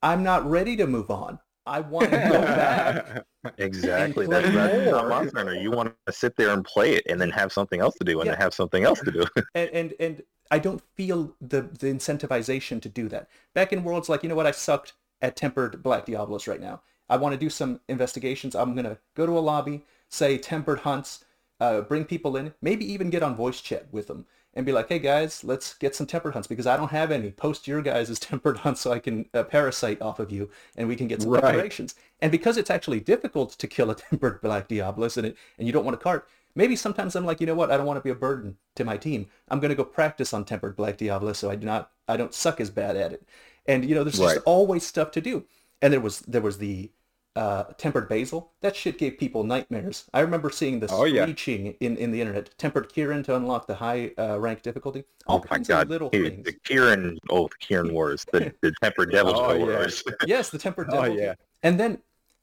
I'm 0.01 0.23
not 0.23 0.49
ready 0.49 0.75
to 0.77 0.87
move 0.87 1.11
on. 1.11 1.37
I 1.65 1.79
want 1.81 2.11
to 2.11 2.17
go 2.17 2.41
back. 2.41 3.25
Exactly. 3.57 4.27
That's, 4.27 4.53
that's 4.53 4.91
not 4.91 5.07
Monster 5.07 5.37
Hunter. 5.37 5.55
You 5.55 5.71
want 5.71 5.95
to 6.05 6.11
sit 6.11 6.35
there 6.35 6.49
and 6.49 6.63
play 6.65 6.95
it 6.95 7.05
and 7.07 7.21
then 7.21 7.29
have 7.29 7.53
something 7.53 7.79
else 7.79 7.95
to 7.95 8.03
do 8.03 8.19
and 8.19 8.25
yeah. 8.25 8.33
then 8.33 8.41
have 8.41 8.53
something 8.53 8.83
else 8.83 8.99
to 8.99 9.11
do. 9.13 9.25
and, 9.55 9.69
and 9.69 9.93
and 9.97 10.23
I 10.51 10.59
don't 10.59 10.81
feel 10.95 11.33
the 11.39 11.61
the 11.61 11.87
incentivization 11.87 12.81
to 12.81 12.89
do 12.89 13.07
that. 13.07 13.29
Back 13.53 13.71
in 13.71 13.85
worlds 13.85 14.09
like, 14.09 14.23
you 14.23 14.29
know 14.29 14.35
what, 14.35 14.45
I 14.45 14.51
sucked 14.51 14.91
at 15.21 15.37
tempered 15.37 15.81
Black 15.81 16.05
Diablos 16.05 16.47
right 16.47 16.59
now. 16.59 16.81
I 17.09 17.15
want 17.15 17.31
to 17.31 17.39
do 17.39 17.49
some 17.49 17.79
investigations. 17.87 18.55
I'm 18.55 18.73
going 18.73 18.83
to 18.83 18.97
go 19.15 19.25
to 19.25 19.37
a 19.37 19.39
lobby, 19.39 19.85
say 20.09 20.37
tempered 20.37 20.79
hunts, 20.79 21.23
uh, 21.61 21.79
bring 21.79 22.03
people 22.03 22.35
in, 22.35 22.53
maybe 22.61 22.91
even 22.91 23.09
get 23.09 23.23
on 23.23 23.37
voice 23.37 23.61
chat 23.61 23.87
with 23.93 24.07
them 24.07 24.25
and 24.59 24.65
be 24.65 24.73
like, 24.73 24.89
hey 24.89 24.99
guys, 24.99 25.41
let's 25.45 25.73
get 25.75 25.95
some 25.95 26.05
tempered 26.05 26.33
hunts 26.33 26.45
because 26.45 26.67
I 26.67 26.75
don't 26.75 26.91
have 26.91 27.11
any. 27.11 27.31
Post 27.31 27.65
your 27.65 27.81
guys' 27.81 28.19
tempered 28.19 28.57
hunts 28.57 28.81
so 28.81 28.91
I 28.91 28.99
can 28.99 29.25
uh, 29.33 29.43
parasite 29.43 30.01
off 30.01 30.19
of 30.19 30.31
you 30.31 30.49
and 30.75 30.85
we 30.85 30.97
can 30.97 31.07
get 31.07 31.21
some 31.21 31.31
right. 31.31 31.41
decorations. 31.41 31.95
And 32.21 32.29
because 32.29 32.57
it's 32.57 32.69
actually 32.69 32.99
difficult 32.99 33.51
to 33.53 33.67
kill 33.67 33.89
a 33.89 33.95
tempered 34.09 34.41
Black 34.41 34.67
Diablos 34.67 35.15
and, 35.15 35.27
it, 35.27 35.37
and 35.57 35.65
you 35.65 35.71
don't 35.71 35.85
want 35.85 35.95
a 35.95 35.97
cart, 35.97 36.27
maybe 36.55 36.75
sometimes 36.75 37.15
I'm 37.15 37.25
like, 37.25 37.39
you 37.39 37.47
know 37.47 37.55
what, 37.55 37.71
I 37.71 37.77
don't 37.77 37.85
want 37.85 37.99
to 37.99 38.03
be 38.03 38.09
a 38.09 38.15
burden 38.15 38.57
to 38.75 38.83
my 38.83 38.97
team. 38.97 39.27
I'm 39.47 39.61
going 39.61 39.69
to 39.69 39.75
go 39.75 39.85
practice 39.85 40.33
on 40.33 40.43
tempered 40.43 40.75
Black 40.75 40.97
Diablo 40.97 41.31
so 41.31 41.49
I 41.49 41.55
do 41.55 41.65
not, 41.65 41.91
I 42.09 42.17
don't 42.17 42.33
suck 42.33 42.59
as 42.59 42.69
bad 42.69 42.97
at 42.97 43.13
it. 43.13 43.25
And 43.65 43.85
you 43.85 43.95
know, 43.95 44.03
there's 44.03 44.19
right. 44.19 44.33
just 44.33 44.45
always 44.45 44.85
stuff 44.85 45.11
to 45.11 45.21
do. 45.21 45.45
And 45.81 45.93
there 45.93 46.01
was 46.01 46.19
there 46.21 46.41
was 46.41 46.57
the 46.57 46.91
uh, 47.35 47.63
tempered 47.77 48.09
basil. 48.09 48.51
That 48.61 48.75
shit 48.75 48.97
gave 48.97 49.17
people 49.17 49.43
nightmares. 49.43 50.05
I 50.13 50.21
remember 50.21 50.49
seeing 50.49 50.79
the 50.79 50.87
oh, 50.91 51.07
screeching 51.07 51.67
yeah. 51.67 51.73
in, 51.79 51.97
in 51.97 52.11
the 52.11 52.19
internet. 52.19 52.57
Tempered 52.57 52.91
Kirin 52.91 53.23
to 53.25 53.35
unlock 53.35 53.67
the 53.67 53.75
high 53.75 54.11
uh, 54.17 54.39
rank 54.39 54.61
difficulty. 54.61 55.03
All 55.27 55.39
oh 55.39 55.45
my 55.49 55.59
god! 55.59 55.89
little 55.89 56.09
things. 56.09 56.45
The 56.45 56.53
Kirin, 56.53 57.17
oh, 57.29 57.47
the 57.47 57.65
Kirin 57.65 57.91
Wars, 57.91 58.25
the, 58.31 58.53
the 58.61 58.73
tempered 58.81 59.11
devil 59.11 59.35
oh, 59.35 59.57
wars. 59.57 60.03
yes, 60.25 60.49
the 60.49 60.57
tempered 60.57 60.89
devil. 60.89 61.11
Oh 61.11 61.15
yeah. 61.15 61.35
And 61.63 61.79
then 61.79 61.99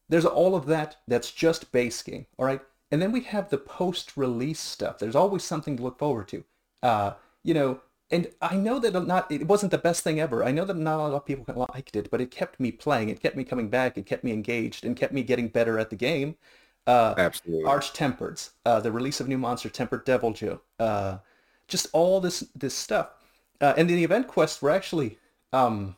there's 0.08 0.24
all 0.24 0.54
of 0.54 0.66
that. 0.66 0.96
That's 1.08 1.30
just 1.30 1.72
base 1.72 2.02
game. 2.02 2.26
All 2.38 2.46
right. 2.46 2.60
And 2.92 3.02
then 3.02 3.10
we 3.10 3.22
have 3.22 3.50
the 3.50 3.58
post-release 3.58 4.60
stuff. 4.60 4.98
There's 4.98 5.16
always 5.16 5.42
something 5.42 5.76
to 5.76 5.82
look 5.82 5.98
forward 5.98 6.28
to. 6.28 6.44
Uh, 6.84 7.12
you 7.42 7.52
know, 7.52 7.80
and 8.10 8.28
I 8.40 8.56
know 8.56 8.78
that 8.78 9.06
not 9.06 9.30
it 9.30 9.48
wasn't 9.48 9.72
the 9.72 9.78
best 9.78 10.04
thing 10.04 10.20
ever. 10.20 10.44
I 10.44 10.52
know 10.52 10.64
that 10.64 10.76
not 10.76 11.00
a 11.00 11.02
lot 11.02 11.14
of 11.14 11.26
people 11.26 11.66
liked 11.72 11.96
it, 11.96 12.10
but 12.10 12.20
it 12.20 12.30
kept 12.30 12.60
me 12.60 12.70
playing. 12.70 13.08
It 13.08 13.20
kept 13.20 13.36
me 13.36 13.44
coming 13.44 13.68
back. 13.68 13.98
It 13.98 14.06
kept 14.06 14.22
me 14.22 14.32
engaged 14.32 14.84
and 14.84 14.96
kept 14.96 15.12
me 15.12 15.22
getting 15.22 15.48
better 15.48 15.78
at 15.78 15.90
the 15.90 15.96
game. 15.96 16.36
Uh, 16.86 17.14
Absolutely. 17.18 17.64
Arch 17.64 17.92
Tempered, 17.92 18.40
uh, 18.64 18.78
the 18.78 18.92
release 18.92 19.18
of 19.18 19.26
new 19.26 19.38
monster 19.38 19.68
Tempered 19.68 20.06
Deviljho, 20.06 20.60
uh, 20.78 21.18
just 21.66 21.88
all 21.92 22.20
this 22.20 22.44
this 22.54 22.74
stuff. 22.74 23.10
Uh, 23.60 23.74
and 23.76 23.90
the 23.90 24.04
event 24.04 24.28
quests 24.28 24.62
were 24.62 24.70
actually 24.70 25.18
um, 25.52 25.96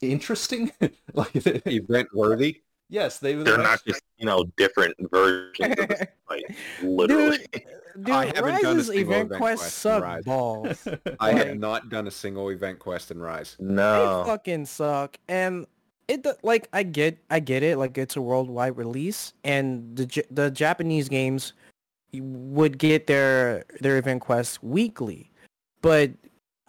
interesting, 0.00 0.72
like 1.12 1.30
event 1.34 2.08
worthy. 2.14 2.62
Yes, 2.88 3.18
they 3.18 3.34
they're 3.34 3.58
not 3.58 3.82
just 3.86 4.02
you 4.16 4.24
know 4.24 4.44
different 4.56 4.94
versions 5.10 5.78
of 5.78 5.88
the 5.88 6.08
fight. 6.28 6.44
Literally, 6.82 7.38
dude, 7.52 7.62
dude 7.96 8.10
I 8.10 8.26
haven't 8.26 8.44
Rise's 8.44 8.62
done 8.62 8.78
a 8.78 8.84
single 8.84 9.00
event, 9.00 9.26
event 9.26 9.40
quest, 9.40 9.62
quest 9.62 9.78
suck 9.78 10.24
balls. 10.24 10.88
I 11.20 11.32
have 11.32 11.58
not 11.58 11.88
done 11.88 12.06
a 12.06 12.10
single 12.10 12.48
event 12.50 12.78
quest 12.78 13.10
in 13.10 13.20
Rise. 13.20 13.56
No, 13.58 14.22
they 14.24 14.30
fucking 14.30 14.66
suck. 14.66 15.16
And 15.28 15.66
it 16.08 16.26
like 16.42 16.68
I 16.72 16.82
get 16.82 17.18
I 17.30 17.40
get 17.40 17.62
it. 17.62 17.78
Like 17.78 17.96
it's 17.98 18.16
a 18.16 18.22
worldwide 18.22 18.76
release, 18.76 19.32
and 19.44 19.96
the 19.96 20.24
the 20.30 20.50
Japanese 20.50 21.08
games 21.08 21.52
would 22.14 22.78
get 22.78 23.06
their 23.06 23.64
their 23.80 23.98
event 23.98 24.20
quests 24.20 24.62
weekly, 24.62 25.30
but 25.80 26.10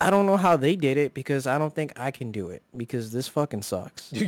I 0.03 0.09
don't 0.09 0.25
know 0.25 0.35
how 0.35 0.57
they 0.57 0.75
did 0.75 0.97
it 0.97 1.13
because 1.13 1.47
I 1.47 1.57
don't 1.57 1.73
think 1.73 1.97
I 1.97 2.11
can 2.11 2.29
do 2.29 2.49
it 2.49 2.61
because 2.75 3.13
this 3.13 3.27
fucking 3.29 3.61
sucks. 3.61 4.11
like 4.11 4.27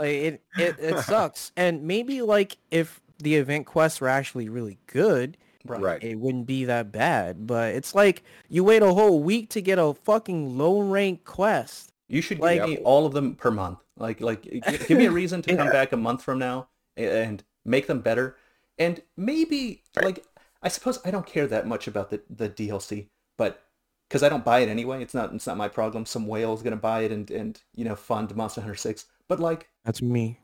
it, 0.00 0.42
it, 0.56 0.76
it 0.78 0.98
sucks. 1.00 1.52
And 1.58 1.82
maybe 1.82 2.22
like 2.22 2.56
if 2.70 3.01
the 3.22 3.36
event 3.36 3.66
quests 3.66 4.00
were 4.00 4.08
actually 4.08 4.48
really 4.48 4.78
good, 4.86 5.36
right. 5.64 6.02
it 6.02 6.18
wouldn't 6.18 6.46
be 6.46 6.64
that 6.64 6.92
bad. 6.92 7.46
But 7.46 7.74
it's 7.74 7.94
like 7.94 8.22
you 8.48 8.64
wait 8.64 8.82
a 8.82 8.92
whole 8.92 9.22
week 9.22 9.50
to 9.50 9.60
get 9.60 9.78
a 9.78 9.94
fucking 9.94 10.56
low 10.56 10.80
rank 10.80 11.24
quest. 11.24 11.92
You 12.08 12.20
should 12.20 12.40
like, 12.40 12.60
give 12.60 12.68
me 12.68 12.78
all 12.78 13.06
of 13.06 13.12
them 13.12 13.34
per 13.34 13.50
month. 13.50 13.78
Like 13.96 14.20
like 14.20 14.42
give 14.42 14.98
me 14.98 15.06
a 15.06 15.10
reason 15.22 15.42
to 15.42 15.50
yeah. 15.50 15.56
come 15.56 15.70
back 15.70 15.92
a 15.92 15.96
month 15.96 16.22
from 16.22 16.38
now 16.38 16.68
and 16.96 17.42
make 17.64 17.86
them 17.86 18.00
better. 18.00 18.36
And 18.78 19.00
maybe 19.16 19.82
right. 19.96 20.06
like 20.06 20.24
I 20.62 20.68
suppose 20.68 20.98
I 21.04 21.10
don't 21.10 21.26
care 21.26 21.46
that 21.46 21.66
much 21.66 21.86
about 21.86 22.10
the 22.10 22.22
the 22.28 22.48
DLC, 22.48 23.08
but 23.36 23.62
because 24.08 24.22
I 24.22 24.28
don't 24.28 24.44
buy 24.44 24.60
it 24.60 24.68
anyway. 24.68 25.02
It's 25.02 25.14
not 25.14 25.34
it's 25.34 25.46
not 25.46 25.56
my 25.56 25.68
problem. 25.68 26.04
Some 26.04 26.26
whale 26.26 26.52
is 26.52 26.62
gonna 26.62 26.76
buy 26.76 27.00
it 27.02 27.12
and 27.12 27.30
and 27.30 27.60
you 27.74 27.84
know 27.84 27.94
fund 27.94 28.34
Monster 28.36 28.60
Hunter 28.60 28.74
Six. 28.76 29.06
But 29.32 29.40
like 29.40 29.70
that's 29.82 30.02
me. 30.02 30.40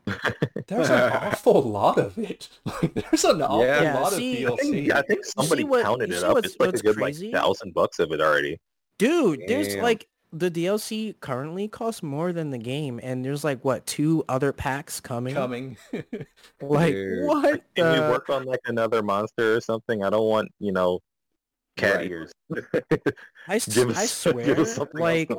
There's 0.65 0.89
an 0.89 1.11
awful 1.13 1.61
lot 1.61 1.99
of 1.99 2.17
it. 2.17 2.49
Like 2.65 2.95
there's 2.95 3.23
an 3.23 3.43
awful 3.43 3.63
yeah. 3.63 3.99
lot 3.99 4.13
see, 4.13 4.45
of 4.45 4.53
DLC. 4.53 4.59
I 4.59 4.63
think, 4.63 4.91
I 4.93 5.01
think 5.03 5.25
somebody 5.25 5.63
what, 5.63 5.83
counted 5.83 6.11
it 6.11 6.23
up. 6.23 6.39
It's 6.39 6.55
like 6.59 6.73
a 6.73 6.77
good 6.79 6.95
crazy? 6.95 7.27
like 7.31 7.39
thousand 7.39 7.75
bucks 7.75 7.99
of 7.99 8.11
it 8.11 8.19
already. 8.19 8.57
Dude, 8.97 9.41
Damn. 9.41 9.47
there's 9.47 9.75
like 9.75 10.07
the 10.33 10.49
DLC 10.49 11.13
currently 11.19 11.67
costs 11.67 12.01
more 12.01 12.33
than 12.33 12.49
the 12.49 12.57
game, 12.57 12.99
and 13.03 13.23
there's 13.23 13.43
like 13.43 13.63
what 13.63 13.85
two 13.85 14.23
other 14.27 14.51
packs 14.51 14.99
coming? 14.99 15.35
Coming. 15.35 15.77
like 16.59 16.95
Dude. 16.95 17.27
what? 17.27 17.61
Can 17.75 17.85
the... 17.85 17.93
we 17.93 17.99
work 17.99 18.27
on 18.31 18.45
like 18.45 18.61
another 18.65 19.03
monster 19.03 19.55
or 19.55 19.61
something? 19.61 20.03
I 20.03 20.09
don't 20.09 20.27
want 20.27 20.49
you 20.57 20.71
know 20.71 20.99
cat 21.77 21.97
right. 21.97 22.09
ears. 22.09 22.31
I, 23.47 23.57
us, 23.57 23.77
I 23.77 24.05
swear, 24.07 24.65
like 24.95 25.29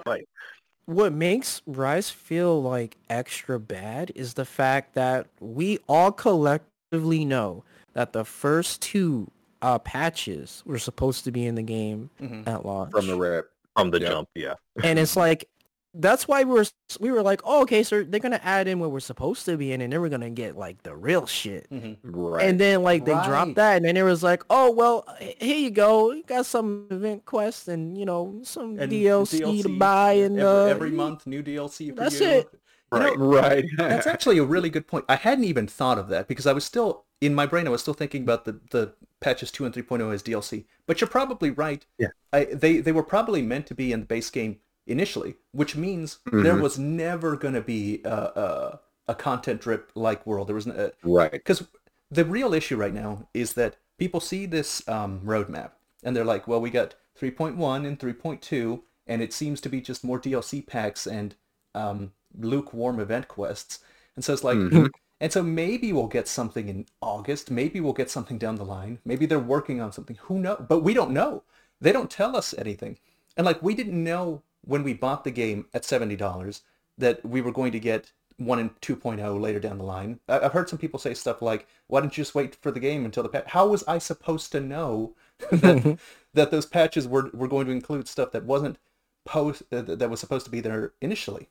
what 0.87 1.13
makes 1.13 1.63
Rise 1.67 2.11
feel 2.11 2.61
like 2.61 2.97
extra 3.09 3.61
bad 3.61 4.13
is 4.15 4.35
the 4.35 4.45
fact 4.45 4.95
that 4.95 5.27
we 5.41 5.79
all 5.89 6.13
collectively 6.13 7.25
know 7.25 7.65
that 7.93 8.13
the 8.13 8.25
first 8.25 8.83
two 8.83 9.31
uh, 9.63 9.79
patches 9.79 10.63
were 10.67 10.79
supposed 10.79 11.25
to 11.25 11.31
be 11.31 11.47
in 11.47 11.55
the 11.55 11.63
game 11.63 12.11
mm-hmm. 12.21 12.49
at 12.49 12.65
launch 12.65 12.93
from 12.93 13.07
the 13.07 13.17
rip 13.17 13.51
from 13.77 13.91
the 13.91 14.01
yep. 14.01 14.11
jump, 14.11 14.29
yeah. 14.35 14.55
And 14.83 14.99
it's 14.99 15.17
like 15.17 15.49
that's 15.95 16.29
why 16.29 16.45
we 16.45 16.55
were 16.55 16.67
we 17.01 17.11
were 17.11 17.23
like, 17.23 17.41
oh, 17.45 17.63
okay, 17.63 17.83
so 17.83 18.05
they're 18.05 18.21
gonna 18.21 18.41
add 18.43 18.69
in 18.69 18.79
what 18.79 18.93
we're 18.93 19.01
supposed 19.01 19.45
to 19.47 19.57
be 19.57 19.73
in, 19.73 19.81
and 19.81 19.93
then 19.93 20.01
we're 20.01 20.09
gonna 20.09 20.31
get 20.31 20.57
like 20.57 20.83
the 20.83 20.95
real 20.95 21.27
shit. 21.27 21.69
Mm-hmm. 21.71 22.11
Right. 22.11 22.47
And 22.47 22.61
then 22.61 22.83
like 22.83 23.05
they 23.05 23.13
right. 23.13 23.27
dropped 23.27 23.57
that, 23.57 23.77
and 23.77 23.85
then 23.85 23.97
it 23.97 24.03
was 24.03 24.23
like, 24.23 24.45
oh 24.51 24.71
well, 24.71 25.05
here 25.19 25.57
you 25.57 25.71
go, 25.71 26.13
you 26.13 26.23
got 26.23 26.47
some 26.47 26.87
event 26.91 27.25
quests 27.25 27.69
and 27.69 27.99
you 27.99 28.05
know 28.05 28.41
some 28.45 28.77
DLC, 28.77 29.41
DLC, 29.41 29.63
to 29.63 29.79
buy, 29.79 30.13
and 30.13 30.39
every, 30.39 30.49
uh, 30.49 30.65
every 30.67 30.91
month 30.91 31.27
new 31.27 31.43
DLC. 31.43 31.95
that's 31.95 32.21
you. 32.21 32.27
it. 32.27 32.51
Right, 32.93 33.19
know, 33.19 33.25
right. 33.25 33.65
that's 33.77 34.07
actually 34.07 34.39
a 34.39 34.45
really 34.45 34.69
good 34.69 34.87
point. 34.87 35.05
I 35.09 35.17
hadn't 35.17 35.45
even 35.45 35.67
thought 35.67 35.99
of 35.99 36.09
that 36.09 36.29
because 36.29 36.47
I 36.47 36.53
was 36.53 36.65
still 36.65 37.05
in 37.21 37.35
my 37.35 37.47
brain. 37.47 37.67
I 37.67 37.71
was 37.71 37.83
still 37.83 37.95
thinking 37.95 38.23
about 38.23 38.45
the 38.45 38.61
the 38.71 38.95
patches 39.21 39.51
two 39.51 39.65
and 39.65 39.75
three 39.75 39.85
oh 39.91 40.11
as 40.11 40.23
DLC. 40.23 40.67
But 40.87 41.01
you're 41.01 41.11
probably 41.11 41.51
right. 41.51 41.85
Yeah. 41.99 42.09
I, 42.33 42.45
they 42.45 42.79
they 42.79 42.93
were 42.93 43.03
probably 43.03 43.43
meant 43.43 43.67
to 43.67 43.75
be 43.75 43.93
in 43.93 44.01
the 44.01 44.07
base 44.07 44.31
game 44.31 44.59
initially, 44.87 45.37
which 45.53 45.77
means 45.77 46.19
mm-hmm. 46.27 46.43
there 46.43 46.57
was 46.57 46.79
never 46.79 47.37
going 47.37 47.55
to 47.55 47.61
be 47.61 48.01
a, 48.05 48.11
a, 48.11 48.81
a, 49.09 49.15
content 49.15 49.61
drip 49.61 49.91
like 49.95 50.27
world. 50.27 50.49
There 50.49 50.55
was 50.55 50.67
uh, 50.67 50.91
right 51.03 51.31
because 51.31 51.67
the 52.11 52.25
real 52.25 52.55
issue 52.55 52.77
right 52.77 52.95
now 52.95 53.29
is 53.35 53.53
that 53.55 53.77
people 53.99 54.21
see 54.21 54.47
this 54.47 54.87
um, 54.89 55.21
roadmap 55.25 55.73
and 56.03 56.17
they're 56.17 56.25
like, 56.25 56.49
well, 56.49 56.61
we 56.61 56.71
got 56.71 56.95
3.1 57.21 57.87
and 57.87 57.99
3.2, 57.99 58.81
and 59.07 59.23
it 59.23 59.33
seems 59.33 59.61
to 59.61 59.69
be 59.69 59.81
just 59.81 60.05
more 60.05 60.21
DLC 60.21 60.67
packs 60.67 61.07
and 61.07 61.35
um, 61.75 62.13
lukewarm 62.39 63.01
event 63.01 63.29
quests. 63.29 63.81
And 64.17 64.25
so 64.25 64.33
it's 64.33 64.45
like, 64.45 64.57
mm-hmm. 64.57 64.87
and 65.21 65.33
so 65.33 65.43
maybe 65.43 65.93
we'll 65.93 66.07
get 66.07 66.29
something 66.29 66.69
in 66.69 66.87
August. 67.01 67.51
Maybe 67.51 67.81
we'll 67.81 67.93
get 67.93 68.11
something 68.11 68.39
down 68.39 68.57
the 68.57 68.65
line. 68.65 68.99
Maybe 69.05 69.27
they're 69.27 69.39
working 69.39 69.81
on 69.81 69.93
something. 69.93 70.17
Who 70.23 70.39
knows? 70.39 70.65
But 70.69 70.81
we 70.81 70.95
don't 70.95 71.11
know. 71.11 71.43
They 71.81 71.93
don't 71.93 72.11
tell 72.11 72.37
us 72.37 72.55
anything. 72.57 72.99
And 73.37 73.45
like 73.45 73.63
we 73.63 73.75
didn't 73.75 74.03
know 74.03 74.43
when 74.63 74.83
we 74.83 74.95
bought 74.95 75.25
the 75.25 75.31
game 75.31 75.67
at 75.75 75.83
$70 75.83 76.61
that 76.99 77.25
we 77.25 77.41
were 77.41 77.53
going 77.53 77.73
to 77.73 77.81
get 77.81 78.13
1 78.37 78.59
and 78.59 78.81
2.0 78.81 79.41
later 79.41 79.61
down 79.61 79.79
the 79.79 79.85
line. 79.85 80.19
I've 80.29 80.53
heard 80.53 80.69
some 80.69 80.79
people 80.79 80.99
say 80.99 81.15
stuff 81.15 81.43
like, 81.43 81.67
why 81.87 82.01
don't 82.01 82.17
you 82.17 82.23
just 82.23 82.35
wait 82.35 82.55
for 82.57 82.71
the 82.71 82.81
game 82.81 83.05
until 83.05 83.23
the 83.23 83.29
patch? 83.29 83.45
How 83.49 83.67
was 83.67 83.85
I 83.87 83.99
supposed 83.99 84.53
to 84.53 84.61
know 84.61 85.15
that, 85.51 85.99
that 86.35 86.51
those 86.51 86.67
patches 86.67 87.07
were, 87.07 87.31
were 87.33 87.49
going 87.49 87.67
to 87.67 87.73
include 87.73 88.09
stuff 88.09 88.33
that 88.33 88.45
wasn't 88.45 88.79
post 89.27 89.63
uh, 89.73 89.83
that 89.83 90.09
was 90.11 90.21
supposed 90.21 90.47
to 90.47 90.51
be 90.51 90.61
there 90.61 90.93
initially? 91.01 91.49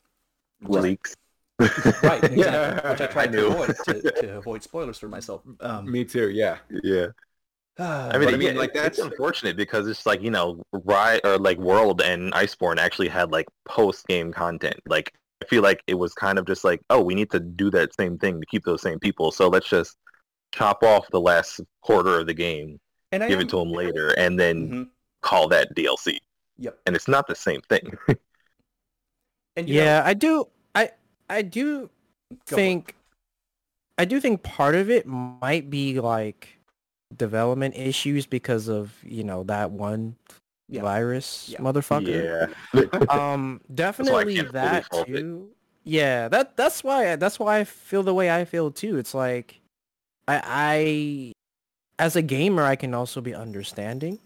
Leaks. 0.62 1.16
right, 2.03 2.24
exactly. 2.24 2.39
Yeah. 2.39 2.89
Which 2.89 3.01
I 3.01 3.05
I 3.05 3.07
tried 3.07 3.32
to 3.34 3.47
avoid 3.47 3.76
to, 3.86 4.01
to 4.22 4.38
avoid 4.38 4.64
spoilers 4.64 4.97
for 4.97 5.10
myself. 5.10 5.41
Um, 5.60 5.91
Me 5.91 6.05
too. 6.05 6.30
Yeah. 6.30 6.57
yeah. 6.84 7.07
I 8.13 8.17
mean, 8.17 8.25
But 8.25 8.34
I 8.34 8.38
mean, 8.38 8.47
like, 8.49 8.57
like 8.57 8.73
that's- 8.73 8.97
that's 8.97 9.07
unfortunate 9.09 9.55
because 9.57 9.88
it's 9.88 10.05
like 10.05 10.21
you 10.21 10.32
know, 10.32 10.61
Ri 10.73 11.19
or 11.23 11.38
like 11.38 11.57
World 11.57 12.01
and 12.01 12.32
Iceborne 12.34 12.77
actually 12.77 13.07
had 13.07 13.32
like 13.32 13.45
post 13.65 14.05
game 14.07 14.32
content. 14.34 14.80
Like 14.88 15.13
I 15.41 15.45
feel 15.45 15.63
like 15.63 15.82
it 15.88 15.93
was 15.95 16.13
kind 16.13 16.38
of 16.38 16.45
just 16.45 16.63
like, 16.65 16.82
oh, 16.89 17.01
we 17.01 17.15
need 17.15 17.32
to 17.32 17.39
do 17.39 17.69
that 17.71 17.95
same 17.95 18.17
thing 18.17 18.41
to 18.41 18.45
keep 18.47 18.65
those 18.65 18.82
same 18.82 18.99
people. 18.99 19.32
So 19.32 19.47
let's 19.47 19.69
just 19.69 19.95
chop 20.53 20.84
off 20.84 21.07
the 21.11 21.21
last 21.21 21.61
quarter 21.82 22.19
of 22.19 22.27
the 22.27 22.34
game, 22.34 22.80
and 23.13 23.21
give 23.23 23.39
am- 23.39 23.45
it 23.45 23.49
to 23.49 23.57
them 23.57 23.71
later, 23.71 24.09
and 24.17 24.38
then 24.39 24.69
Mhm. 24.69 24.89
call 25.21 25.47
that 25.49 25.73
DLC. 25.75 26.19
Yep. 26.57 26.77
And 26.86 26.95
it's 26.95 27.07
not 27.07 27.27
the 27.27 27.36
same 27.36 27.61
thing. 27.69 27.97
And 29.55 29.67
you 29.67 29.75
know- 29.75 29.84
Yeah, 29.84 30.03
I 30.05 30.13
do. 30.13 30.47
I 30.75 30.91
I 31.30 31.41
do 31.41 31.89
Go 32.32 32.38
for 32.45 32.55
think 32.55 32.95
I 33.97 34.05
do 34.05 34.19
think 34.21 34.43
part 34.43 34.75
of 34.75 34.89
it 34.89 35.05
might 35.05 35.69
be 35.69 35.99
like 35.99 36.59
development 37.18 37.76
issues 37.76 38.26
because 38.26 38.68
of 38.68 38.93
you 39.03 39.24
know 39.24 39.43
that 39.43 39.72
one 39.72 40.16
Yeah. 40.68 40.82
virus 40.84 41.49
Yeah. 41.49 41.60
motherfucker. 41.60 42.49
yeah. 42.74 43.07
Um, 43.10 43.62
definitely 43.74 44.36
can't 44.36 44.47
fully 44.47 44.51
that 44.53 44.86
fault 44.89 45.10
it. 45.10 45.18
too. 45.18 45.49
Yeah, 45.84 46.28
that 46.28 46.55
that's 46.55 46.84
why 46.84 47.16
that's 47.16 47.39
why 47.39 47.60
I 47.60 47.64
feel 47.64 48.03
the 48.03 48.14
way 48.14 48.30
I 48.30 48.45
feel 48.45 48.70
too. 48.72 48.97
It's 48.97 49.14
like 49.14 49.60
I 50.28 50.41
I 50.45 51.34
as 51.97 52.16
a 52.16 52.22
gamer 52.22 52.64
I 52.64 52.76
can 52.76 52.93
also 52.93 53.22
be 53.22 53.34
understanding. 53.34 54.20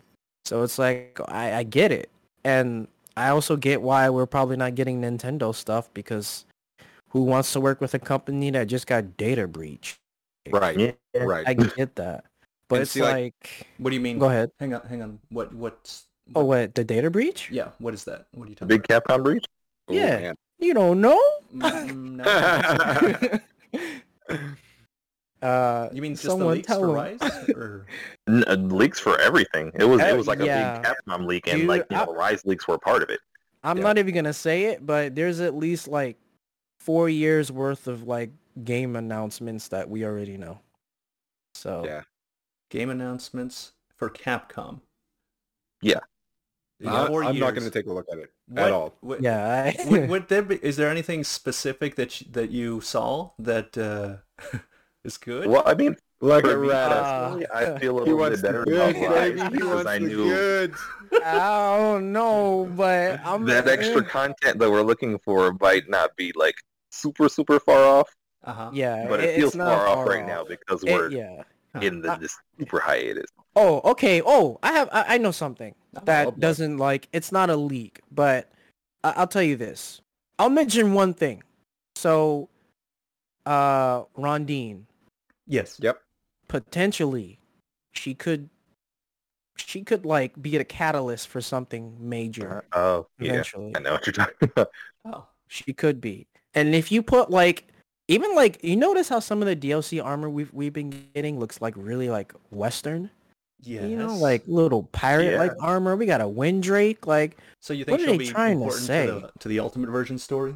So 0.45 0.63
it's 0.63 0.77
like 0.77 1.19
I 1.27 1.53
I 1.53 1.63
get 1.63 1.91
it. 1.91 2.09
And 2.43 2.87
I 3.15 3.29
also 3.29 3.55
get 3.55 3.81
why 3.81 4.09
we're 4.09 4.25
probably 4.25 4.57
not 4.57 4.75
getting 4.75 4.99
Nintendo 5.01 5.55
stuff 5.55 5.87
because 5.93 6.43
who 7.09 7.23
wants 7.23 7.53
to 7.53 7.61
work 7.61 7.79
with 7.79 7.93
a 7.93 7.99
company 7.99 8.49
that 8.51 8.67
just 8.67 8.87
got 8.87 9.15
data 9.15 9.47
breach? 9.47 9.95
Right. 10.49 10.77
Yeah. 10.77 11.23
Right. 11.23 11.47
I 11.47 11.53
get 11.53 11.95
that. 11.95 12.25
But 12.69 12.75
And 12.75 12.81
it's 12.83 12.91
see, 12.91 13.01
like- 13.01 13.13
like, 13.43 13.67
What 13.77 13.89
do 13.91 13.95
you 13.95 14.01
mean? 14.01 14.19
go 14.19 14.29
ahead. 14.29 14.49
Hang 14.59 14.73
on, 14.73 14.81
hang 14.87 15.01
on. 15.01 15.19
What 15.29 15.53
what's 15.53 16.07
Oh, 16.35 16.45
what 16.45 16.73
the 16.73 16.83
data 16.85 17.09
breach? 17.11 17.49
Yeah, 17.51 17.69
what 17.79 17.93
is 17.93 18.05
that? 18.05 18.27
What 18.33 18.45
are 18.45 18.49
you 18.49 18.55
talking 18.55 18.73
about? 18.75 18.87
Big 18.87 19.03
Capcom 19.03 19.23
breach. 19.23 19.45
Ooh, 19.91 19.95
Yeah. 19.95 20.19
man. 20.19 20.35
You 20.59 20.73
don't 20.73 21.01
know? 21.01 21.21
Mm, 21.53 22.23
no. 22.23 23.39
uh, 25.47 25.89
You 25.91 26.01
mean 26.01 26.13
just 26.15 26.23
the 26.25 26.35
leaks 26.45 26.67
tell 26.67 26.79
for 26.79 26.89
'em. 26.89 26.95
Rise? 27.19 27.49
Or... 27.55 27.85
N- 28.27 28.43
uh, 28.47 28.55
leaks 28.55 28.99
for 28.99 29.19
everything. 29.19 29.71
It 29.75 29.83
was 29.83 30.01
it 30.01 30.15
was 30.15 30.27
like 30.27 30.39
yeah. 30.39 30.77
a 30.77 30.81
big 30.81 30.93
Capcom 31.07 31.25
leak, 31.25 31.47
and 31.47 31.59
Dude, 31.61 31.67
like 31.67 31.85
you 31.89 31.97
I- 31.97 32.05
know, 32.05 32.13
Rise 32.13 32.45
leaks 32.45 32.67
were 32.67 32.75
a 32.75 32.79
part 32.79 33.03
of 33.03 33.09
it. 33.09 33.19
I'm 33.63 33.77
Yeah. 33.77 33.83
not 33.83 33.97
even 33.97 34.13
gonna 34.15 34.33
say 34.33 34.65
it, 34.65 34.85
but 34.85 35.15
there's 35.15 35.39
at 35.41 35.55
least 35.55 35.87
like 35.87 36.17
four 36.79 37.09
years 37.09 37.51
worth 37.51 37.87
of 37.87 38.03
like 38.03 38.31
game 38.63 38.95
announcements 38.95 39.69
that 39.69 39.89
we 39.89 40.05
already 40.05 40.37
know. 40.37 40.59
So 41.55 41.83
Yeah. 41.85 42.01
Game 42.73 42.89
announcements 42.89 43.73
for 43.95 44.09
Capcom. 44.09 44.81
Yeah. 45.79 45.99
In 46.79 46.87
I, 46.89 47.05
four 47.05 47.23
I'm 47.23 47.37
not 47.37 47.51
going 47.53 47.63
to 47.65 47.69
take 47.69 47.85
a 47.85 47.93
look 47.93 48.07
at 48.11 48.17
it 48.17 48.31
What- 48.47 48.63
at 48.65 48.71
all. 48.71 48.97
what- 49.01 49.21
yeah, 49.21 49.71
I, 49.77 49.87
would, 49.89 50.09
would 50.11 50.27
there 50.27 50.41
be, 50.41 50.55
is 50.55 50.75
there 50.75 50.89
anything 50.89 51.23
specific 51.23 51.95
that 51.97 52.19
you, 52.19 52.27
that 52.31 52.49
you 52.49 52.81
saw 52.81 53.29
that 53.37 53.77
uh, 53.77 54.57
is 55.05 55.17
good? 55.17 55.47
Well, 55.49 55.61
I 55.67 55.75
mean, 55.75 55.95
Like 56.19 56.45
for 56.45 56.55
a 56.55 56.61
me 56.61 56.69
rat. 56.69 56.89
personally, 56.91 57.45
I 57.53 57.77
feel 57.77 57.99
a 57.99 58.01
little 58.01 58.17
bit 58.29 58.41
better 58.41 58.63
about 58.63 58.93
goods, 58.95 59.07
Rise 59.07 59.31
baby. 59.33 59.41
He 59.43 59.49
because 59.49 59.85
I 59.85 59.97
knew 59.99 60.23
goods. 60.23 60.77
I 61.23 61.77
don't 61.77 62.11
know, 62.11 62.67
but 62.75 63.19
I'm 63.23 63.45
that 63.45 63.67
extra 63.67 64.03
content 64.03 64.57
that 64.57 64.71
we're 64.71 64.81
looking 64.81 65.19
for 65.19 65.55
might 65.61 65.87
not 65.87 66.15
be 66.17 66.31
like 66.35 66.55
super 66.89 67.29
super 67.29 67.59
far 67.59 67.83
off, 67.83 68.09
Uh-huh. 68.43 68.71
Yeah, 68.73 69.05
but 69.07 69.19
it, 69.19 69.25
it's 69.29 69.37
feels 69.37 69.55
not 69.55 69.77
far 69.77 69.87
off 69.87 69.95
far 69.97 70.07
right 70.07 70.23
off. 70.23 70.27
now 70.27 70.43
because 70.43 70.83
It- 70.83 70.91
we're 70.91 71.11
yeah. 71.11 71.43
In 71.81 72.01
the 72.01 72.13
Uh, 72.13 72.17
this 72.17 72.37
super 72.59 72.79
hiatus. 72.79 73.29
Oh, 73.55 73.81
okay. 73.91 74.21
Oh, 74.25 74.59
I 74.63 74.71
have. 74.73 74.89
I, 74.91 75.15
I 75.15 75.17
know 75.17 75.31
something 75.31 75.75
that 76.03 76.27
oh 76.27 76.31
doesn't 76.37 76.77
like. 76.77 77.07
It's 77.13 77.31
not 77.31 77.49
a 77.49 77.55
leak, 77.55 78.01
but 78.11 78.51
I, 79.03 79.13
I'll 79.17 79.27
tell 79.27 79.43
you 79.43 79.55
this. 79.55 80.01
I'll 80.39 80.49
mention 80.49 80.93
one 80.93 81.13
thing. 81.13 81.43
So, 81.95 82.49
uh, 83.45 84.03
Rondine 84.17 84.83
Yes. 85.47 85.77
Yep. 85.81 85.99
potentially, 86.47 87.39
she 87.91 88.13
could, 88.13 88.49
she 89.57 89.83
could 89.83 90.05
like 90.05 90.41
be 90.41 90.57
a 90.57 90.63
catalyst 90.63 91.27
for 91.27 91.41
something 91.41 91.95
major 91.99 92.63
Oh 92.71 93.07
yeah. 93.19 93.43
I 93.75 93.79
know 93.79 93.91
what 93.91 94.05
you're 94.07 94.13
talking 94.13 94.35
about. 94.41 94.69
Oh. 95.05 95.25
She 95.47 95.73
could 95.73 96.01
be. 96.01 96.27
And 96.55 96.73
if 96.73 96.91
you 96.91 97.03
put 97.03 97.29
like 97.29 97.67
even 98.13 98.35
like 98.35 98.63
you 98.63 98.75
notice 98.75 99.09
how 99.09 99.19
some 99.19 99.41
of 99.41 99.47
the 99.47 99.55
DLC 99.55 100.03
armor 100.03 100.29
we've 100.29 100.53
we've 100.53 100.73
been 100.73 100.91
getting 101.13 101.39
looks 101.39 101.61
like 101.61 101.73
really 101.77 102.09
like 102.09 102.33
western. 102.51 103.09
Yeah, 103.65 103.85
You 103.85 103.95
know, 103.95 104.15
like 104.17 104.43
little 104.45 104.83
pirate 104.91 105.37
like 105.37 105.53
armor. 105.61 105.95
We 105.95 106.05
got 106.05 106.19
a 106.19 106.25
Windrake. 106.25 107.07
Like 107.07 107.37
So 107.61 107.73
you 107.73 107.85
what 107.85 107.99
think 107.99 107.99
are 107.99 108.03
she'll 108.03 108.11
they 108.13 108.17
be 108.17 108.27
trying 108.27 108.59
to 108.61 108.71
say? 108.71 109.05
To, 109.05 109.11
the, 109.13 109.31
to 109.39 109.47
the 109.47 109.59
Ultimate 109.59 109.89
Version 109.89 110.17
story? 110.17 110.55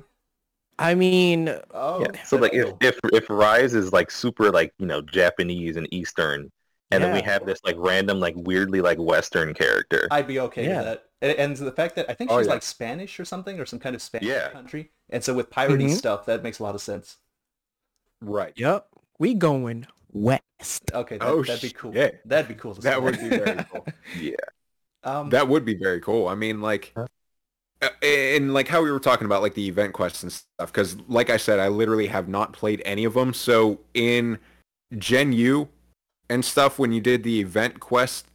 I 0.80 0.94
mean, 0.94 1.50
Oh. 1.72 2.02
Yeah. 2.02 2.24
So 2.24 2.38
like 2.38 2.54
if, 2.54 2.74
if 2.82 3.00
if 3.14 3.30
Rise 3.30 3.74
is 3.74 3.94
like 3.94 4.12
super 4.12 4.52
like 4.52 4.74
you 4.78 4.86
know 4.86 5.02
Japanese 5.02 5.78
and 5.78 5.88
Eastern, 5.94 6.52
and 6.92 7.04
then 7.04 7.14
we 7.14 7.22
have 7.22 7.46
this 7.46 7.60
like 7.64 7.76
random 7.80 8.20
like 8.20 8.36
weirdly 8.38 8.82
like 8.82 8.98
Western 8.98 9.54
character. 9.54 10.08
I'd 10.12 10.28
be 10.28 10.40
okay 10.42 10.66
Yeah. 10.66 10.78
with 10.78 10.86
that. 10.86 11.04
And, 11.22 11.32
and 11.38 11.58
the 11.58 11.72
fact 11.72 11.96
that 11.96 12.10
I 12.10 12.14
think 12.14 12.30
Oh, 12.30 12.38
she's 12.40 12.48
yeah. 12.48 12.54
like 12.54 12.62
Spanish 12.64 13.20
or 13.20 13.26
something, 13.26 13.60
or 13.60 13.66
some 13.66 13.80
kind 13.80 13.96
of 13.96 14.02
Spanish 14.02 14.28
Yeah. 14.28 14.50
country. 14.50 14.92
And 15.10 15.24
so 15.24 15.34
with 15.34 15.50
piratey 15.50 15.88
Mhm. 15.88 15.96
stuff, 15.98 16.26
that 16.28 16.44
makes 16.44 16.60
a 16.60 16.64
lot 16.64 16.76
of 16.76 16.82
sense. 16.82 17.18
Right. 18.22 18.54
yep, 18.56 18.88
we 19.20 19.34
going 19.34 19.88
west. 20.12 20.92
Okay, 20.94 21.18
that, 21.18 21.28
Oh, 21.28 21.44
that'd 21.44 21.62
be 21.62 21.70
cool. 21.70 21.94
shit. 21.94 22.22
That'd 22.28 22.48
be 22.48 22.56
cool. 22.56 22.74
That 22.76 22.96
see. 22.96 23.00
would 23.02 23.20
be 23.20 23.30
very 23.30 23.64
cool. 23.72 23.86
yeah. 24.20 24.36
Um, 25.04 25.30
That 25.30 25.48
would 25.48 25.64
be 25.66 25.76
very 25.76 26.02
cool. 26.02 26.28
I 26.28 26.36
mean, 26.36 26.62
like, 26.62 26.94
Huh? 26.96 27.06
uh, 27.82 27.90
and 28.04 28.54
like 28.54 28.68
how 28.68 28.82
we 28.82 28.92
were 28.92 29.00
talking 29.00 29.26
about 29.26 29.42
like 29.44 29.54
the 29.54 29.68
event 29.68 29.94
quests 29.94 30.24
and 30.24 30.32
stuff. 30.32 30.72
Because, 30.72 30.98
like 31.08 31.30
I 31.30 31.38
said, 31.38 31.60
I 31.60 31.68
literally 31.68 32.08
have 32.08 32.28
not 32.28 32.54
played 32.54 32.82
any 32.86 33.04
of 33.06 33.14
them. 33.14 33.34
So 33.34 33.80
in 33.94 34.40
Gen 34.98 35.32
U 35.34 35.70
and 36.30 36.44
stuff, 36.44 36.80
when 36.80 36.92
you 36.92 37.00
did 37.02 37.24
the 37.24 37.40
event 37.40 37.80
quest, 37.80 38.26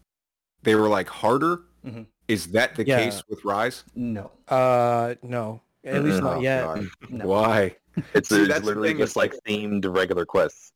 they 0.62 0.74
were 0.76 0.88
like 0.88 1.08
harder. 1.08 1.62
Mhm. 1.84 2.06
Is 2.28 2.48
that 2.52 2.76
the 2.76 2.86
Yeah. 2.86 2.98
case 3.04 3.22
with 3.28 3.44
Rise? 3.44 3.82
no. 3.96 4.30
Uh, 4.48 5.16
no, 5.22 5.60
at 5.84 6.04
least 6.04 6.22
not 6.22 6.38
Oh, 6.38 6.40
yet. 6.40 6.82
No. 7.10 7.26
Why? 7.26 7.76
It's, 8.14 8.28
See, 8.28 8.40
it's 8.42 8.48
that's 8.48 8.64
literally 8.64 8.94
just 8.94 9.02
it's 9.10 9.16
like 9.16 9.32
like- 9.32 9.42
themed 9.44 9.84
regular 9.94 10.24
quests. 10.24 10.72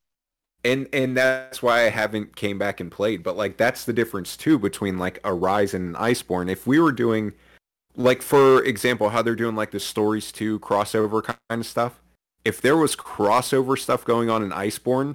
And 0.65 0.89
and 0.93 1.17
that's 1.17 1.63
why 1.63 1.83
I 1.83 1.91
haven't 1.91 2.35
came 2.35 2.59
back 2.59 2.81
and 2.81 2.91
played. 2.91 3.23
But 3.23 3.37
like 3.37 3.57
that's 3.57 3.85
the 3.85 3.93
difference 3.93 4.37
too 4.37 4.59
between 4.59 4.99
like 4.99 5.21
a 5.23 5.33
Rise 5.33 5.75
and 5.75 5.95
an 5.95 6.03
Iceborne. 6.03 6.51
If 6.51 6.67
we 6.67 6.81
were 6.81 6.91
doing 6.93 7.33
like 7.95 8.21
for 8.21 8.63
example 8.65 9.11
how 9.11 9.23
they're 9.23 9.37
doing 9.37 9.55
like 9.55 9.71
the 9.71 9.79
stories 9.81 10.33
2 10.33 10.59
crossover 10.59 11.23
kind 11.23 11.39
of 11.61 11.67
stuff, 11.67 12.01
if 12.45 12.61
there 12.61 12.77
was 12.77 12.97
crossover 12.97 13.79
stuff 13.79 14.05
going 14.05 14.29
on 14.29 14.43
in 14.43 14.51
Iceborne, 14.51 15.15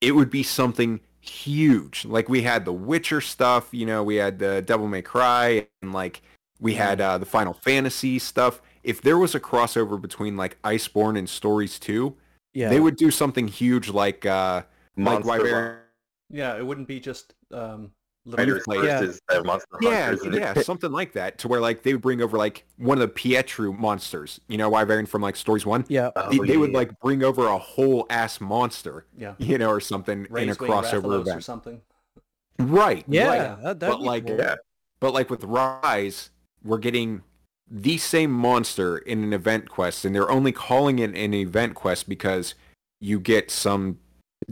it 0.00 0.12
would 0.12 0.30
be 0.30 0.42
something 0.42 0.98
huge. 1.20 2.04
Like 2.04 2.28
we 2.28 2.42
had 2.42 2.64
the 2.64 2.72
Witcher 2.72 3.20
stuff, 3.20 3.68
you 3.72 3.86
know, 3.86 4.02
we 4.02 4.16
had 4.16 4.38
the 4.40 4.62
Devil 4.62 4.88
May 4.88 5.02
Cry 5.02 5.68
and 5.80 5.92
like 5.92 6.22
we 6.60 6.74
had 6.74 7.00
uh, 7.00 7.18
the 7.18 7.26
Final 7.26 7.52
Fantasy 7.52 8.18
stuff. 8.18 8.60
If 8.88 9.02
there 9.02 9.18
was 9.18 9.34
a 9.34 9.40
crossover 9.40 10.00
between 10.00 10.36
like 10.36 10.60
Iceborne 10.62 11.18
and 11.18 11.28
Stories 11.28 11.78
2, 11.78 12.16
Yeah, 12.54 12.70
they 12.70 12.80
would 12.80 12.96
do 12.96 13.10
something 13.10 13.46
huge 13.46 13.90
like 13.90 14.24
uh 14.24 14.62
like 14.96 15.24
Monster 15.24 15.28
Wyvern. 15.28 15.78
Yeah, 16.30 16.56
it 16.56 16.66
wouldn't 16.66 16.88
be 16.88 16.98
just 16.98 17.34
um, 17.52 17.92
little 18.24 18.60
Fighters 18.60 18.84
Yeah. 18.84 19.00
is 19.02 19.20
uh, 19.28 19.42
Monster 19.42 19.68
Yeah, 19.82 20.06
Hunters. 20.06 20.22
and 20.22 20.34
yeah, 20.34 20.54
something 20.54 20.90
like 20.90 21.12
that. 21.12 21.38
To 21.38 21.48
where 21.48 21.60
like 21.60 21.82
they 21.82 21.92
would 21.92 22.02
bring 22.02 22.20
over 22.22 22.36
like 22.38 22.64
one 22.78 22.98
of 23.00 23.02
the 23.02 23.14
Pietru 23.14 23.78
monsters. 23.78 24.40
You 24.48 24.56
know, 24.58 24.68
Wyvern 24.70 25.04
from 25.06 25.20
like 25.22 25.36
Stories 25.36 25.64
One. 25.66 25.84
yeah. 25.88 26.10
Oh, 26.16 26.30
they, 26.30 26.38
they 26.38 26.56
would 26.56 26.72
like 26.72 26.98
bring 27.00 27.22
over 27.22 27.46
a 27.46 27.58
whole 27.58 28.06
ass 28.10 28.40
monster, 28.40 29.04
yeah. 29.16 29.34
you 29.38 29.58
know, 29.58 29.68
or 29.70 29.80
something 29.80 30.20
in 30.20 30.26
a 30.26 30.28
Raised 30.34 30.60
crossover 30.60 31.02
Rathalos 31.24 31.36
or 31.36 31.40
something. 31.42 31.80
Right. 32.58 33.04
Yeah, 33.06 33.28
Right. 33.62 33.62
that, 33.62 33.78
But 33.80 34.00
like, 34.02 34.26
cool. 34.26 34.38
Yeah. 34.38 34.56
but 35.00 35.14
like 35.14 35.30
with 35.30 35.44
Rise, 35.44 36.30
we're 36.64 36.78
getting 36.78 37.22
the 37.70 37.98
same 37.98 38.30
monster 38.30 38.98
in 38.98 39.22
an 39.22 39.32
event 39.32 39.68
quest, 39.68 40.04
and 40.04 40.14
they're 40.14 40.30
only 40.30 40.52
calling 40.52 40.98
it 40.98 41.14
an 41.14 41.34
event 41.34 41.74
quest 41.74 42.08
because 42.08 42.54
you 43.00 43.20
get 43.20 43.50
some 43.50 43.98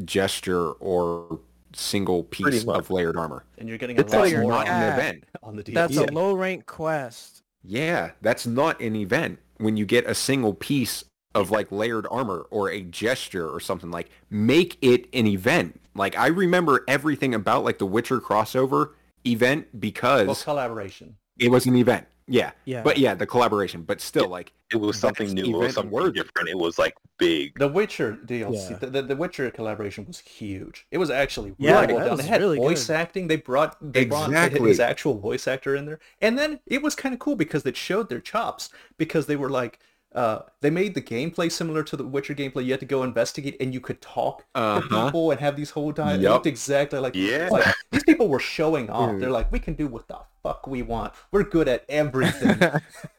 gesture 0.05 0.73
or 0.73 1.41
single 1.75 2.25
piece 2.25 2.65
of 2.67 2.91
layered 2.91 3.17
armor. 3.17 3.45
And 3.59 3.69
you're 3.69 3.79
getting 3.79 3.97
It's 3.99 4.13
a 4.13 4.17
lot 4.17 4.23
That's 4.23 4.35
like- 4.35 4.43
more 4.43 4.51
not 4.53 4.69
an 4.69 4.93
event. 4.93 5.25
on 5.43 5.57
the 5.57 5.63
DLC. 5.63 5.75
That's 5.75 5.97
a 5.97 6.13
low 6.13 6.35
rank 6.35 6.67
quest. 6.67 7.43
Yeah, 7.63 8.13
that's 8.23 8.47
not 8.47 8.81
an 8.81 8.97
event. 8.97 9.39
When 9.59 9.77
you 9.77 9.85
get 9.87 10.07
a 10.07 10.15
single 10.15 10.55
piece 10.55 11.05
of 11.35 11.51
like 11.51 11.71
layered 11.71 12.07
armor 12.11 12.47
or 12.51 12.71
a 12.71 12.81
gesture 12.81 13.47
or 13.49 13.61
something 13.61 13.91
like 13.91 14.09
make 14.31 14.79
it 14.81 15.07
an 15.13 15.27
event. 15.27 15.81
Like 15.95 16.17
I 16.17 16.29
remember 16.29 16.83
everything 16.89 17.35
about 17.35 17.63
like 17.65 17.79
the 17.79 17.85
Witcher 17.87 18.21
crossover 18.21 18.93
event 19.27 19.79
because 19.79 20.27
well, 20.27 20.37
collaboration. 20.37 21.17
it 21.39 21.51
was 21.51 21.67
an 21.67 21.77
event. 21.77 22.07
Yeah. 22.29 22.51
Yeah. 22.65 22.83
But 22.83 22.99
yeah, 22.99 23.15
the 23.15 23.27
collaboration. 23.27 23.83
But 23.83 24.01
still, 24.01 24.29
like, 24.29 24.53
It 24.73 24.77
was 24.79 24.99
something 24.99 25.33
new. 25.33 25.45
It 25.45 25.57
was 25.67 25.75
something 25.75 25.93
worthy. 25.93 26.21
different. 26.21 26.49
It 26.49 26.59
was 26.59 26.77
like 26.79 26.95
big. 27.19 27.57
The 27.59 27.69
Witcher 27.69 28.19
DLC, 28.27 28.71
Yeah. 28.71 28.77
the, 28.79 28.87
the, 28.87 29.03
the 29.03 29.17
Witcher 29.17 29.51
collaboration 29.53 30.05
was 30.07 30.19
huge. 30.19 30.87
It 30.91 30.99
was 30.99 31.09
actually 31.11 31.55
Yeah, 31.59 31.81
really 31.83 31.87
well 31.95 31.99
that 32.03 32.09
done. 32.09 32.17
was 32.17 32.27
It 32.27 32.29
had 32.29 32.41
really 32.41 32.59
voice 32.59 32.87
good. 32.89 32.97
acting. 32.97 33.29
They 33.29 33.37
brought 33.37 33.77
they 33.81 34.05
brought 34.07 34.33
his 34.53 34.81
actual 34.81 35.19
voice 35.19 35.47
actor 35.47 35.77
in 35.77 35.87
there, 35.87 36.01
and 36.21 36.37
then 36.39 36.59
it 36.67 36.83
was 36.83 36.95
kind 36.97 37.13
of 37.13 37.19
cool 37.21 37.37
because 37.37 37.65
it 37.65 37.77
showed 37.77 38.09
their 38.09 38.21
chops 38.21 38.71
because 38.99 39.27
they 39.27 39.37
were 39.37 39.51
like. 39.51 39.79
Uh, 40.15 40.41
they 40.63 40.71
made 40.71 40.95
the 40.95 41.03
gameplay 41.03 41.53
similar 41.53 41.83
to 41.83 41.95
the 41.95 42.07
Witcher 42.07 42.33
gameplay. 42.35 42.65
You 42.65 42.71
had 42.71 42.81
to 42.81 42.87
go 42.87 43.03
investigate, 43.03 43.55
and 43.61 43.75
you 43.75 43.81
could 43.81 44.01
talk 44.01 44.47
Uh-huh. 44.55 44.81
people 45.07 45.31
and 45.31 45.39
have 45.41 45.57
these 45.57 45.69
whole 45.71 45.93
dialogue. 45.93 46.25
It 46.25 46.31
looked 46.31 46.47
exactly 46.47 46.99
like 47.01 47.15
Yeah. 47.15 47.49
like, 47.51 47.67
these 47.93 48.05
people 48.05 48.29
were 48.29 48.39
showing 48.41 48.89
off. 48.89 49.11
Dude. 49.11 49.21
They're 49.21 49.31
like, 49.31 49.53
we 49.53 49.59
can 49.59 49.75
do 49.75 49.87
what 49.89 50.09
the 50.09 50.17
fuck 50.47 50.67
we 50.67 50.83
want. 50.83 51.13
We're 51.33 51.43
good 51.43 51.69
at 51.69 51.85
everything. 51.89 52.59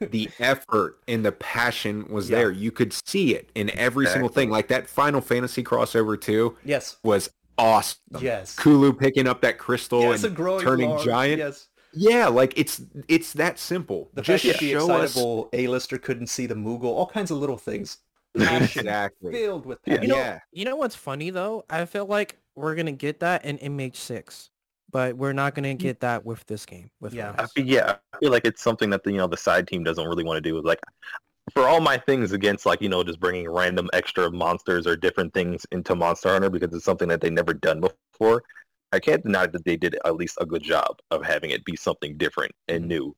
the 0.00 0.30
effort 0.38 0.98
and 1.06 1.24
the 1.24 1.32
passion 1.32 2.06
was 2.10 2.30
Yeah. 2.30 2.38
there. 2.38 2.50
You 2.50 2.70
could 2.70 2.92
see 2.92 3.34
it 3.34 3.50
in 3.54 3.70
every 3.78 4.06
single 4.06 4.28
thing. 4.30 4.50
Like 4.50 4.68
that 4.68 4.88
Final 4.88 5.20
Fantasy 5.20 5.62
crossover 5.62 6.20
too 6.20 6.56
yes, 6.64 6.96
was 7.02 7.30
awesome. 7.58 7.98
yes. 8.20 8.54
Kulu 8.56 8.92
picking 8.94 9.26
up 9.28 9.40
that 9.42 9.58
crystal 9.58 10.00
Yes, 10.02 10.24
and 10.24 10.36
turning 10.36 10.90
large, 10.90 11.04
giant. 11.04 11.38
Yes. 11.38 11.68
Yeah, 11.92 12.28
like 12.28 12.52
it's 12.56 12.80
it's 13.08 13.32
that 13.34 13.58
simple. 13.58 14.10
The 14.14 14.22
Just 14.22 14.44
fact 14.44 14.60
that 14.60 14.64
the 14.64 14.72
show 14.72 14.90
us 14.90 15.10
excitable 15.10 15.48
A-lister 15.52 15.98
couldn't 15.98 16.26
see 16.28 16.46
the 16.46 16.54
Moogle, 16.54 16.84
all 16.84 17.06
kinds 17.06 17.30
of 17.30 17.38
little 17.38 17.56
things. 17.58 17.98
Passion 18.36 18.80
exactly. 18.80 19.32
filled 19.32 19.66
with 19.66 19.78
Yeah. 19.86 19.94
passion. 19.96 20.02
You 20.02 20.08
know, 20.14 20.20
Yeah. 20.20 20.40
you 20.52 20.64
know 20.64 20.76
what's 20.76 20.94
funny 20.94 21.30
though? 21.30 21.64
I 21.68 21.84
feel 21.86 22.06
like 22.06 22.36
we're 22.54 22.74
gonna 22.74 22.92
get 22.92 23.20
that 23.20 23.44
in 23.44 23.58
MH6, 23.58 24.50
but 24.90 25.16
we're 25.16 25.32
not 25.32 25.54
gonna 25.54 25.74
mm. 25.74 25.78
get 25.78 26.00
that 26.00 26.24
with 26.24 26.44
this 26.46 26.64
game. 26.66 26.90
With 27.00 27.14
Yeah. 27.14 27.34
I 27.38 27.46
feel, 27.46 27.66
yeah, 27.66 27.96
I 28.12 28.18
feel 28.18 28.30
like 28.30 28.44
it's 28.44 28.62
something 28.62 28.90
that 28.90 29.04
the, 29.04 29.12
you 29.12 29.18
know 29.18 29.26
the 29.26 29.36
side 29.36 29.68
team 29.68 29.84
doesn't 29.84 30.06
really 30.06 30.24
want 30.24 30.36
to 30.36 30.40
do. 30.40 30.60
Like 30.60 30.80
for 31.52 31.66
all 31.66 31.80
my 31.80 31.96
things 31.96 32.32
against 32.32 32.66
like 32.66 32.82
you 32.82 32.88
know 32.88 33.02
just 33.02 33.20
bringing 33.20 33.48
random 33.48 33.88
extra 33.92 34.30
monsters 34.30 34.86
or 34.86 34.96
different 34.96 35.32
things 35.34 35.66
into 35.72 35.94
Monster 35.94 36.30
Hunter 36.30 36.50
because 36.50 36.74
it's 36.74 36.84
something 36.84 37.08
that 37.08 37.20
they 37.20 37.30
never 37.30 37.54
done 37.54 37.80
before. 37.80 38.42
I 38.92 39.00
can't 39.00 39.22
deny 39.22 39.46
that 39.46 39.64
they 39.64 39.76
did 39.76 39.98
at 40.04 40.16
least 40.16 40.38
a 40.40 40.46
good 40.46 40.62
job 40.62 40.98
of 41.10 41.22
having 41.24 41.50
it 41.50 41.64
be 41.64 41.76
something 41.76 42.16
different 42.16 42.52
and 42.68 42.86
new. 42.86 43.14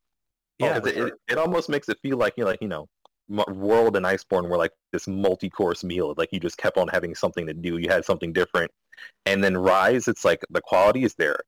Oh, 0.61 0.67
yeah, 0.67 0.79
Because 0.81 0.93
it, 0.93 1.07
it, 1.07 1.15
it 1.31 1.39
almost 1.39 1.69
makes 1.69 1.89
it 1.89 1.99
feel 2.03 2.19
like 2.19 2.35
you 2.37 2.45
know, 2.45 2.51
like 2.51 2.61
you 2.61 2.69
know, 2.69 2.89
World 3.29 3.97
and 3.97 4.05
Iceborne 4.05 4.49
were 4.49 4.57
like 4.57 4.73
this 4.93 5.07
multi-course 5.07 5.85
meal. 5.85 6.15
Like 6.17 6.31
you 6.33 6.41
just 6.41 6.59
kept 6.59 6.77
on 6.77 6.89
having 6.89 7.15
something 7.15 7.47
to 7.47 7.55
do. 7.55 7.79
You 7.79 7.89
had 7.89 8.05
something 8.05 8.33
different, 8.33 8.71
and 9.27 9.43
then 9.43 9.57
Rise, 9.57 10.09
it's 10.09 10.25
like 10.25 10.45
the 10.51 10.61
quality 10.61 11.05
is 11.05 11.15
there. 11.15 11.39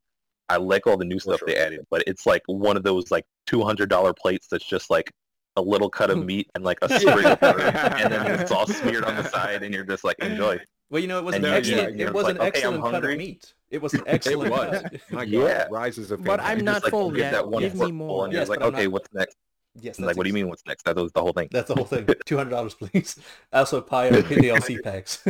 I 0.52 0.56
like 0.56 0.86
all 0.86 0.96
the 0.96 1.04
new 1.04 1.18
stuff 1.18 1.38
sure. 1.40 1.48
they 1.48 1.56
added, 1.56 1.86
but 1.90 2.02
it's 2.06 2.26
like 2.26 2.42
one 2.46 2.76
of 2.76 2.82
those 2.82 3.10
like 3.10 3.24
two 3.46 3.62
hundred 3.62 3.88
dollar 3.88 4.12
plates 4.12 4.46
that's 4.50 4.64
just 4.64 4.90
like 4.90 5.10
a 5.56 5.62
little 5.62 5.90
cut 5.90 6.10
of 6.10 6.24
meat 6.30 6.48
and 6.54 6.64
like 6.64 6.78
a 6.82 6.88
sprig 7.00 7.24
of 7.26 7.38
herb, 7.42 7.60
and 7.60 8.12
then 8.12 8.40
it's 8.40 8.50
all 8.50 8.66
smeared 8.80 9.04
on 9.04 9.16
the 9.16 9.24
side, 9.28 9.62
and 9.62 9.74
you're 9.74 9.84
just 9.84 10.04
like 10.04 10.18
enjoy. 10.20 10.58
Well, 10.90 11.00
you 11.00 11.08
know, 11.08 11.18
it 11.18 11.24
was 11.24 11.34
And 11.36 11.44
an 11.46 11.54
excellent. 11.54 11.96
you're 11.98 12.08
it 12.08 12.14
was 12.14 12.24
like, 12.24 12.34
an 12.36 12.42
okay, 12.42 12.60
cut 12.60 13.04
of 13.04 13.16
meat. 13.16 13.54
It 13.70 13.80
was 13.80 13.94
an 13.94 14.00
It 14.06 14.08
excellent 14.08 14.50
was. 14.50 14.82
My 15.10 15.24
God, 15.24 15.28
Yeah. 15.32 15.66
Rise 15.70 15.96
is 15.96 16.10
a 16.10 16.18
But 16.18 16.38
I'm 16.40 16.62
not 16.62 16.74
just, 16.74 16.84
like, 16.84 16.90
full 16.90 17.10
get 17.10 17.18
yet. 17.18 17.32
that 17.32 17.48
one 17.48 17.62
Give 17.62 17.74
me 17.76 17.90
more. 17.92 18.08
full, 18.08 18.24
and 18.24 18.32
you're 18.34 18.42
Yes, 18.42 18.48
like, 18.50 18.60
okay, 18.60 18.82
not- 18.84 18.92
what's 18.92 19.08
next? 19.14 19.36
Yes, 19.80 19.96
And 19.96 20.04
that's 20.04 20.08
like, 20.08 20.16
what 20.18 20.24
do 20.24 20.28
you 20.28 20.34
mean? 20.34 20.50
What's 20.50 20.66
next? 20.66 20.84
That 20.84 20.96
was 20.96 21.10
the 21.12 21.22
whole 21.22 21.32
thing. 21.32 21.48
That's 21.50 21.68
the 21.68 21.74
whole 21.74 21.86
thing. 21.86 22.06
Two 22.26 22.36
hundred 22.36 22.50
dollars, 22.50 22.74
please. 22.74 23.16
Also, 23.54 23.80
pie 23.80 24.08
or 24.08 24.20
DLC 24.22 24.82
packs 24.82 25.24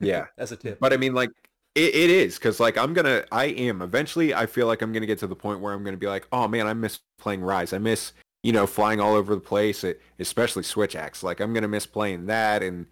Yeah. 0.00 0.26
as 0.38 0.50
a 0.52 0.56
tip. 0.56 0.78
But 0.80 0.92
I 0.94 0.96
mean, 0.96 1.12
like, 1.14 1.30
it, 1.74 1.94
it 1.94 2.10
is 2.10 2.36
because, 2.36 2.60
like, 2.60 2.78
I'm 2.78 2.92
gonna, 2.92 3.24
I 3.32 3.46
am 3.46 3.82
eventually. 3.82 4.34
I 4.34 4.46
feel 4.46 4.66
like 4.66 4.82
I'm 4.82 4.92
gonna 4.92 5.06
get 5.06 5.18
to 5.20 5.26
the 5.26 5.36
point 5.36 5.60
where 5.60 5.72
I'm 5.72 5.84
gonna 5.84 5.96
be 5.96 6.06
like, 6.06 6.26
oh 6.32 6.46
man, 6.48 6.66
I 6.66 6.74
miss 6.74 7.00
playing 7.18 7.42
Rise. 7.42 7.72
I 7.72 7.78
miss, 7.78 8.12
you 8.42 8.52
know, 8.52 8.66
flying 8.66 9.00
all 9.00 9.14
over 9.14 9.34
the 9.34 9.40
place, 9.40 9.84
it, 9.84 10.00
especially 10.18 10.62
Switch 10.62 10.94
Axe. 10.94 11.22
Like, 11.22 11.40
I'm 11.40 11.52
gonna 11.52 11.68
miss 11.68 11.86
playing 11.86 12.26
that, 12.26 12.62
and 12.62 12.86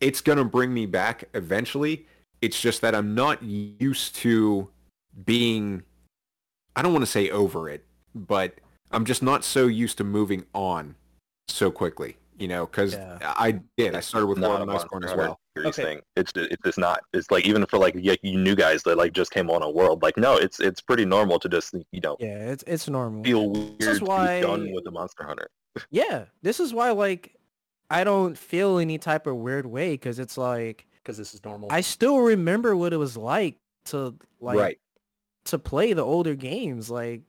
it's 0.00 0.20
gonna 0.20 0.44
bring 0.44 0.74
me 0.74 0.86
back 0.86 1.24
eventually. 1.34 2.06
It's 2.40 2.60
just 2.60 2.80
that 2.80 2.94
I'm 2.94 3.14
not 3.14 3.42
used 3.42 4.16
to 4.16 4.68
being. 5.24 5.82
I 6.76 6.82
don't 6.82 6.92
want 6.92 7.04
to 7.04 7.10
say 7.10 7.30
over 7.30 7.68
it, 7.68 7.84
but 8.14 8.54
I'm 8.90 9.04
just 9.04 9.22
not 9.22 9.44
so 9.44 9.66
used 9.68 9.98
to 9.98 10.04
moving 10.04 10.44
on 10.54 10.96
so 11.48 11.70
quickly. 11.70 12.16
You 12.38 12.48
know, 12.48 12.66
because 12.66 12.94
Yeah. 12.94 13.18
I 13.22 13.60
did. 13.76 13.94
I 13.94 14.00
started 14.00 14.26
with 14.26 14.38
Not 14.38 14.48
World 14.48 14.58
a 14.58 14.62
and 14.62 14.70
Monster 14.72 14.88
as 14.96 15.10
Hunter 15.10 15.16
well. 15.16 15.40
Okay. 15.56 15.82
thing. 15.84 16.00
It's 16.16 16.32
it's 16.34 16.62
just 16.64 16.78
not. 16.78 17.00
It's 17.12 17.30
like 17.30 17.46
even 17.46 17.64
for 17.66 17.78
like 17.78 17.94
you 17.94 18.16
new 18.38 18.56
guys 18.56 18.82
that 18.82 18.98
like 18.98 19.12
just 19.12 19.30
came 19.30 19.48
on 19.50 19.62
a 19.62 19.70
world. 19.70 20.02
Like 20.02 20.16
no, 20.16 20.36
it's 20.36 20.58
it's 20.58 20.80
pretty 20.80 21.04
normal 21.04 21.38
to 21.38 21.48
just 21.48 21.74
you 21.92 22.00
know 22.00 22.16
Yeah, 22.18 22.50
it's 22.50 22.64
it's 22.66 22.88
normal. 22.88 23.22
feel 23.22 23.50
weird 23.50 23.78
This 23.78 23.88
is 23.88 23.98
to 24.00 24.04
why- 24.04 24.40
be 24.40 24.46
done 24.46 24.72
with 24.72 24.82
the 24.84 24.90
Monster 24.90 25.24
Hunter. 25.24 25.48
Yeah, 25.90 26.24
this 26.42 26.58
is 26.60 26.72
why 26.74 26.90
like 26.90 27.36
I 27.90 28.02
don't 28.02 28.36
feel 28.36 28.78
any 28.78 28.98
type 28.98 29.26
of 29.28 29.36
weird 29.36 29.66
way 29.66 29.92
because 29.92 30.18
it's 30.18 30.36
like 30.36 30.86
Because 31.02 31.16
this 31.18 31.34
is 31.34 31.44
normal. 31.44 31.68
I 31.70 31.82
still 31.82 32.18
remember 32.18 32.74
what 32.76 32.92
it 32.92 32.96
was 32.96 33.16
like 33.16 33.56
to 33.86 34.14
like 34.40 34.58
right. 34.58 34.78
to 35.46 35.58
play 35.58 35.92
the 35.92 36.04
older 36.04 36.34
games. 36.34 36.90
Like, 36.90 37.22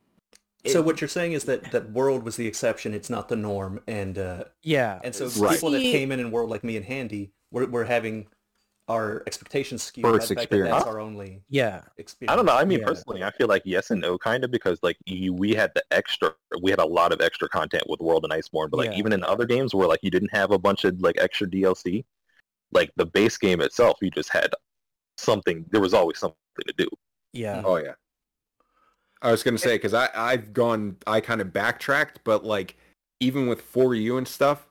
so 0.66 0.82
what 0.82 1.00
you're 1.00 1.08
saying 1.08 1.32
is 1.32 1.44
that 1.44 1.70
that 1.72 1.90
World 1.90 2.24
was 2.24 2.36
the 2.36 2.46
exception. 2.46 2.94
It's 2.94 3.10
not 3.10 3.28
the 3.28 3.36
norm, 3.36 3.80
and 3.86 4.18
uh, 4.18 4.44
yeah, 4.62 5.00
and 5.04 5.14
so 5.14 5.28
Right. 5.28 5.54
people 5.54 5.70
that 5.72 5.80
came 5.82 6.12
in 6.12 6.20
in 6.20 6.30
World 6.30 6.50
like 6.50 6.64
me 6.64 6.76
and 6.76 6.84
Handy, 6.84 7.32
we're, 7.50 7.66
we're 7.66 7.84
having 7.84 8.26
our 8.88 9.24
expectations 9.26 9.82
skewed 9.82 10.04
First 10.06 10.28
that 10.28 10.34
experience. 10.38 10.76
that's 10.76 10.86
our 10.86 11.00
only 11.00 11.42
yeah, 11.48 11.82
experience. 11.98 12.32
I 12.32 12.36
don't 12.36 12.46
know. 12.46 12.54
I 12.56 12.64
mean, 12.64 12.80
Yeah. 12.80 12.86
personally, 12.86 13.24
I 13.24 13.32
feel 13.32 13.48
like 13.48 13.62
yes 13.64 13.90
and 13.90 14.00
no, 14.00 14.16
kind 14.16 14.44
of, 14.44 14.50
because 14.52 14.78
like 14.82 14.96
you, 15.06 15.32
we 15.34 15.54
had 15.54 15.72
the 15.74 15.82
extra, 15.90 16.34
we 16.62 16.70
had 16.70 16.78
a 16.80 16.86
lot 16.86 17.12
of 17.12 17.20
extra 17.20 17.48
content 17.48 17.82
with 17.88 18.00
World 18.00 18.24
and 18.24 18.32
Iceborne, 18.32 18.70
but 18.70 18.76
like 18.78 18.92
Yeah. 18.92 18.98
even 18.98 19.12
in 19.12 19.24
other 19.24 19.44
games 19.44 19.74
where 19.74 19.88
like 19.88 20.00
you 20.02 20.10
didn't 20.12 20.32
have 20.32 20.52
a 20.52 20.58
bunch 20.58 20.84
of 20.84 21.00
like 21.00 21.16
extra 21.20 21.48
DLC, 21.48 22.04
like 22.72 22.90
the 22.96 23.06
base 23.06 23.36
game 23.38 23.60
itself, 23.60 23.98
you 24.02 24.10
just 24.10 24.30
had 24.30 24.50
something. 25.18 25.64
There 25.70 25.80
was 25.80 25.94
always 25.94 26.18
something 26.18 26.36
to 26.66 26.74
do. 26.76 26.88
yeah. 27.32 27.62
Oh 27.64 27.76
yeah. 27.76 27.94
I 29.22 29.30
was 29.30 29.42
gonna 29.42 29.58
say 29.58 29.74
because 29.76 29.94
I 29.94 30.08
I've 30.14 30.52
gone 30.52 30.96
I 31.06 31.20
kind 31.20 31.40
of 31.40 31.52
backtracked, 31.52 32.20
but 32.24 32.44
like 32.44 32.76
even 33.20 33.46
with 33.46 33.62
for 33.62 33.94
you 33.94 34.16
and 34.18 34.26
stuff, 34.28 34.68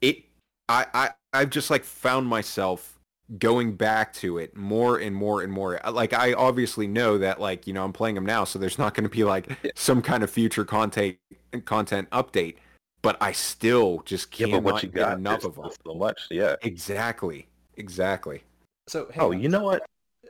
it 0.00 0.24
I 0.68 0.86
I 0.94 1.10
I've 1.32 1.50
just 1.50 1.70
like 1.70 1.84
found 1.84 2.26
myself 2.26 2.98
going 3.38 3.74
back 3.74 4.12
to 4.14 4.38
it 4.38 4.56
more 4.56 4.98
and 4.98 5.14
more 5.16 5.42
and 5.42 5.52
more. 5.52 5.80
Like 5.90 6.12
I 6.12 6.32
obviously 6.34 6.86
know 6.86 7.18
that 7.18 7.40
like 7.40 7.66
you 7.66 7.72
know 7.72 7.84
I'm 7.84 7.92
playing 7.92 8.14
them 8.14 8.26
now, 8.26 8.44
so 8.44 8.58
there's 8.58 8.78
not 8.78 8.94
going 8.94 9.04
to 9.04 9.10
be 9.10 9.24
like 9.24 9.50
some 9.76 10.02
kind 10.02 10.22
of 10.22 10.30
future 10.30 10.64
content 10.64 11.16
content 11.64 12.08
update, 12.10 12.56
but 13.02 13.16
I 13.20 13.32
still 13.32 14.02
just 14.04 14.38
Yeah, 14.38 14.46
can't 14.48 14.62
but 14.64 14.72
what 14.74 14.82
you 14.82 14.88
get 14.90 14.98
got 15.00 15.18
enough 15.18 15.44
of 15.44 15.56
them. 15.56 15.70
so 15.86 15.94
much. 15.94 16.20
Yeah. 16.30 16.56
Exactly, 16.62 17.48
exactly. 17.76 18.42
So 18.88 19.10
Oh, 19.16 19.32
on. 19.32 19.40
you 19.40 19.48
know 19.48 19.64
what? 19.64 19.84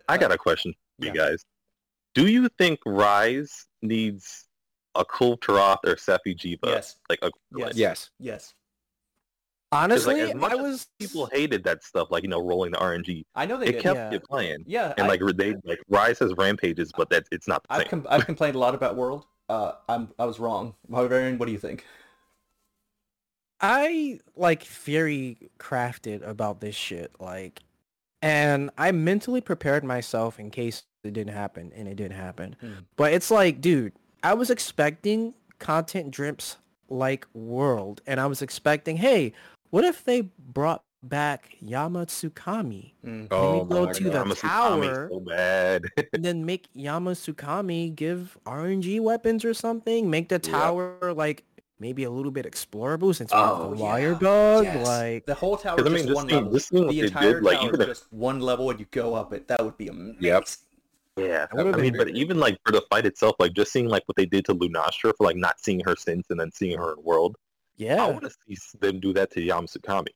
I 0.09 0.15
Uh, 0.15 0.19
got 0.19 0.33
a 0.33 0.39
question 0.39 0.73
for 0.99 1.07
yeah. 1.07 1.13
you 1.13 1.19
guys. 1.19 1.45
Do 2.17 2.27
you 2.29 2.49
think 2.57 2.81
Rise 2.87 3.67
needs 3.83 4.47
a 4.95 5.05
Kulve 5.05 5.39
Taroth 5.41 5.85
or 5.85 5.97
Safi'jiiva? 5.97 6.59
Yes. 6.65 6.97
Like 7.11 7.19
a 7.21 7.31
Yes. 7.55 7.77
Yes. 7.77 8.11
Yes. 8.19 8.55
'cause, 9.71 9.83
Honestly, 9.83 10.15
like, 10.23 10.31
as 10.31 10.35
much 10.41 10.53
I 10.53 10.55
as 10.57 10.63
was 10.63 10.87
people 10.99 11.27
hated 11.27 11.63
that 11.65 11.83
stuff, 11.85 12.11
like 12.11 12.23
you 12.23 12.31
know, 12.31 12.41
rolling 12.41 12.73
the 12.73 12.79
RNG. 12.79 13.27
I 13.35 13.45
know 13.45 13.59
they 13.59 13.67
It 13.67 13.73
did. 13.73 13.83
kept 13.83 13.97
Yeah. 13.99 14.11
you 14.13 14.21
playing, 14.21 14.65
yeah. 14.67 14.95
and 14.97 15.07
I, 15.07 15.09
like 15.11 15.21
they 15.37 15.55
like 15.65 15.81
Rise 15.89 16.19
has 16.21 16.33
rampages, 16.39 16.91
but 16.97 17.11
that 17.11 17.27
it's 17.31 17.47
not 17.47 17.63
the 17.65 17.73
I've 17.75 17.81
same. 17.83 17.89
com- 17.91 18.07
I've 18.09 18.25
complained 18.25 18.57
a 18.57 18.59
lot 18.59 18.75
about 18.75 18.97
World. 18.97 19.27
Uh, 19.51 19.73
I'm 19.89 20.09
I 20.19 20.25
was 20.25 20.41
wrong. 20.41 20.75
Barbarian, 20.89 21.37
what 21.37 21.47
do 21.47 21.53
you 21.53 21.59
think? 21.59 21.85
I 23.61 24.21
like 24.37 24.63
theory 24.63 25.51
crafted 25.59 26.27
about 26.27 26.61
this 26.61 26.75
shit, 26.77 27.13
like, 27.21 27.63
and 28.23 28.71
I 28.79 28.93
mentally 28.93 29.41
prepared 29.41 29.83
myself 29.85 30.39
in 30.39 30.51
case 30.51 30.85
it 31.07 31.15
didn't 31.15 31.35
happen, 31.35 31.73
and 31.75 31.89
it 31.89 31.95
didn't 31.97 32.17
happen. 32.17 32.57
Hmm. 32.61 32.73
But 32.97 33.13
it's 33.13 33.31
like, 33.31 33.61
dude, 33.61 33.93
I 34.23 34.35
was 34.35 34.51
expecting 34.51 35.35
content 35.59 36.11
drips 36.11 36.57
like 36.89 37.27
World, 37.35 38.01
and 38.07 38.21
I 38.21 38.27
was 38.27 38.43
expecting, 38.43 38.97
hey, 38.99 39.33
what 39.71 39.85
if 39.85 40.05
they 40.05 40.23
brought 40.39 40.83
back 41.03 41.57
Yamatsukami? 41.65 42.93
Mm. 43.05 43.29
Oh 43.31 43.65
Maybe 43.65 43.69
go 43.75 43.87
my 43.87 43.93
to 43.93 44.05
God. 44.05 44.13
the 44.13 44.19
Yamatsukami's 44.35 44.41
tower. 44.41 45.09
so 45.13 45.21
bad. 45.21 45.85
and 46.13 46.25
then 46.25 46.45
make 46.45 46.69
Yamasukami 46.75 47.95
give 47.95 48.37
RNG 48.47 49.01
weapons 49.01 49.45
or 49.45 49.55
something. 49.55 50.09
Make 50.11 50.29
the 50.29 50.41
Yeah. 50.45 50.51
tower 50.59 51.13
like 51.15 51.45
maybe 51.79 52.05
a 52.05 52.11
little 52.11 52.31
bit 52.33 52.47
explorable 52.51 53.15
since 53.15 53.33
we 53.33 53.39
have 53.39 53.51
Oh, 53.61 53.71
the 53.71 53.77
yeah. 53.77 53.83
wire 53.83 54.15
bug. 54.15 54.65
Yes. 54.65 54.87
Like 54.87 55.27
the 55.27 55.35
whole 55.35 55.57
tower 55.57 55.77
'Cause, 55.77 55.87
is 55.87 55.93
I 55.93 55.95
mean, 55.95 56.07
just 56.07 56.09
just 56.09 56.17
one 56.17 56.29
seeing- 56.29 56.37
level. 56.45 56.53
just 56.53 56.69
seeing 56.69 56.85
what 56.87 56.93
the 56.93 57.01
entire 57.01 57.35
did, 57.35 57.43
like, 57.43 57.59
tower 57.59 57.69
even 57.69 57.81
is 57.81 57.87
if- 57.89 57.89
just 57.99 58.13
one 58.13 58.41
level, 58.41 58.71
and 58.71 58.81
you 58.81 58.87
go 58.91 59.15
up 59.15 59.33
it. 59.33 59.47
That 59.49 59.63
would 59.65 59.77
be 59.77 59.89
amazing. 59.89 60.17
Yep. 60.21 60.49
Yeah, 61.17 61.47
would've 61.53 61.75
I 61.75 61.79
mean, 61.79 61.93
been 61.93 61.99
but 61.99 62.09
even 62.11 62.39
like 62.39 62.59
for 62.65 62.73
the 62.73 62.83
fight 62.91 63.07
itself, 63.07 63.37
like 63.39 63.55
just 63.55 63.73
seeing 63.73 63.89
like 63.89 64.03
what 64.07 64.17
they 64.17 64.27
did 64.27 64.45
to 64.47 64.55
Lunastra 64.55 65.15
for 65.17 65.25
like 65.25 65.37
not 65.37 65.59
seeing 65.59 65.81
her 65.87 65.97
since 65.97 66.27
and 66.29 66.39
then 66.39 66.53
seeing 66.53 66.79
her 66.79 66.93
in 66.93 67.03
World. 67.03 67.37
Yeah, 67.77 68.05
I 68.05 68.11
want 68.11 68.25
to 68.25 68.31
see 68.31 68.57
them 68.81 69.01
do 69.01 69.13
that 69.15 69.31
to 69.33 69.41
Yamatsukami. 69.41 70.09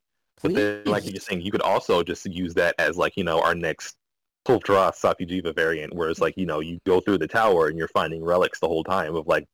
But 0.43 0.55
then, 0.55 0.85
like 0.85 1.11
you're 1.11 1.21
saying, 1.21 1.43
you 1.43 1.51
could 1.51 1.63
also 1.63 2.03
just 2.03 2.27
use 2.27 2.55
that 2.55 2.75
as 2.79 2.97
like 2.97 3.17
you 3.17 3.25
know 3.25 3.41
our 3.41 3.55
next 3.55 3.97
Kultra 4.47 4.93
Safi'jiiva 4.93 5.55
variant, 5.55 5.95
where 5.95 6.11
it's 6.11 6.21
like 6.21 6.37
you 6.37 6.47
know 6.47 6.61
you 6.61 6.79
go 6.87 7.01
through 7.01 7.19
the 7.19 7.29
tower 7.29 7.69
and 7.69 7.79
you're 7.79 7.89
finding 7.89 8.23
relics 8.23 8.61
the 8.61 8.69
whole 8.69 8.85
time 8.85 9.15
of 9.15 9.27
like 9.27 9.47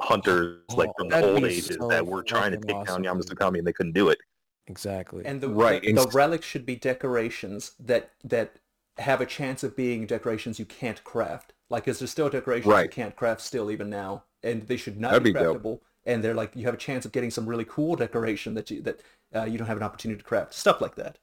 hunters 0.00 0.58
like 0.74 0.90
Oh, 0.90 0.94
from 0.98 1.08
the 1.08 1.24
old 1.24 1.44
ages 1.44 1.76
so 1.78 1.88
that 1.88 2.04
were 2.04 2.22
trying 2.22 2.52
to 2.52 2.58
fucking 2.58 2.76
take 2.76 2.86
down 2.86 3.06
awesome. 3.06 3.20
Yamatsukami 3.20 3.58
and 3.58 3.66
they 3.66 3.72
couldn't 3.72 3.92
do 3.92 4.08
it. 4.08 4.18
Exactly. 4.66 5.24
And 5.24 5.40
the 5.40 5.48
Right, 5.48 5.82
the, 5.82 5.92
the 5.92 6.10
relics 6.12 6.46
should 6.46 6.66
be 6.66 6.76
decorations 6.76 7.72
that 7.80 8.10
that 8.24 8.56
have 8.98 9.20
a 9.20 9.26
chance 9.26 9.62
of 9.62 9.76
being 9.76 10.06
decorations 10.06 10.58
you 10.58 10.64
can't 10.64 11.02
craft. 11.04 11.52
Like, 11.70 11.88
is 11.88 11.98
there 11.98 12.08
still 12.08 12.28
decorations 12.28 12.82
you 12.82 12.88
can't 12.88 13.16
craft 13.16 13.40
still 13.40 13.70
even 13.70 13.88
now, 13.88 14.24
and 14.42 14.62
they 14.62 14.76
should 14.76 15.00
not 15.00 15.12
That'd 15.12 15.24
be 15.24 15.32
be 15.32 15.38
dope. 15.38 15.62
craftable. 15.62 15.80
And 16.04 16.22
they're 16.22 16.34
like, 16.34 16.54
you 16.56 16.64
have 16.66 16.74
a 16.74 16.78
chance 16.78 17.04
of 17.04 17.12
getting 17.12 17.30
some 17.30 17.46
really 17.48 17.64
cool 17.64 17.94
decoration 17.96 18.54
that 18.54 18.70
you 18.70 18.82
that 18.82 19.00
uh, 19.34 19.44
you 19.44 19.56
don't 19.56 19.68
have 19.68 19.76
an 19.76 19.82
opportunity 19.82 20.18
to 20.18 20.24
craft. 20.24 20.52
Stuff 20.54 20.80
like 20.80 20.96
that. 20.96 21.18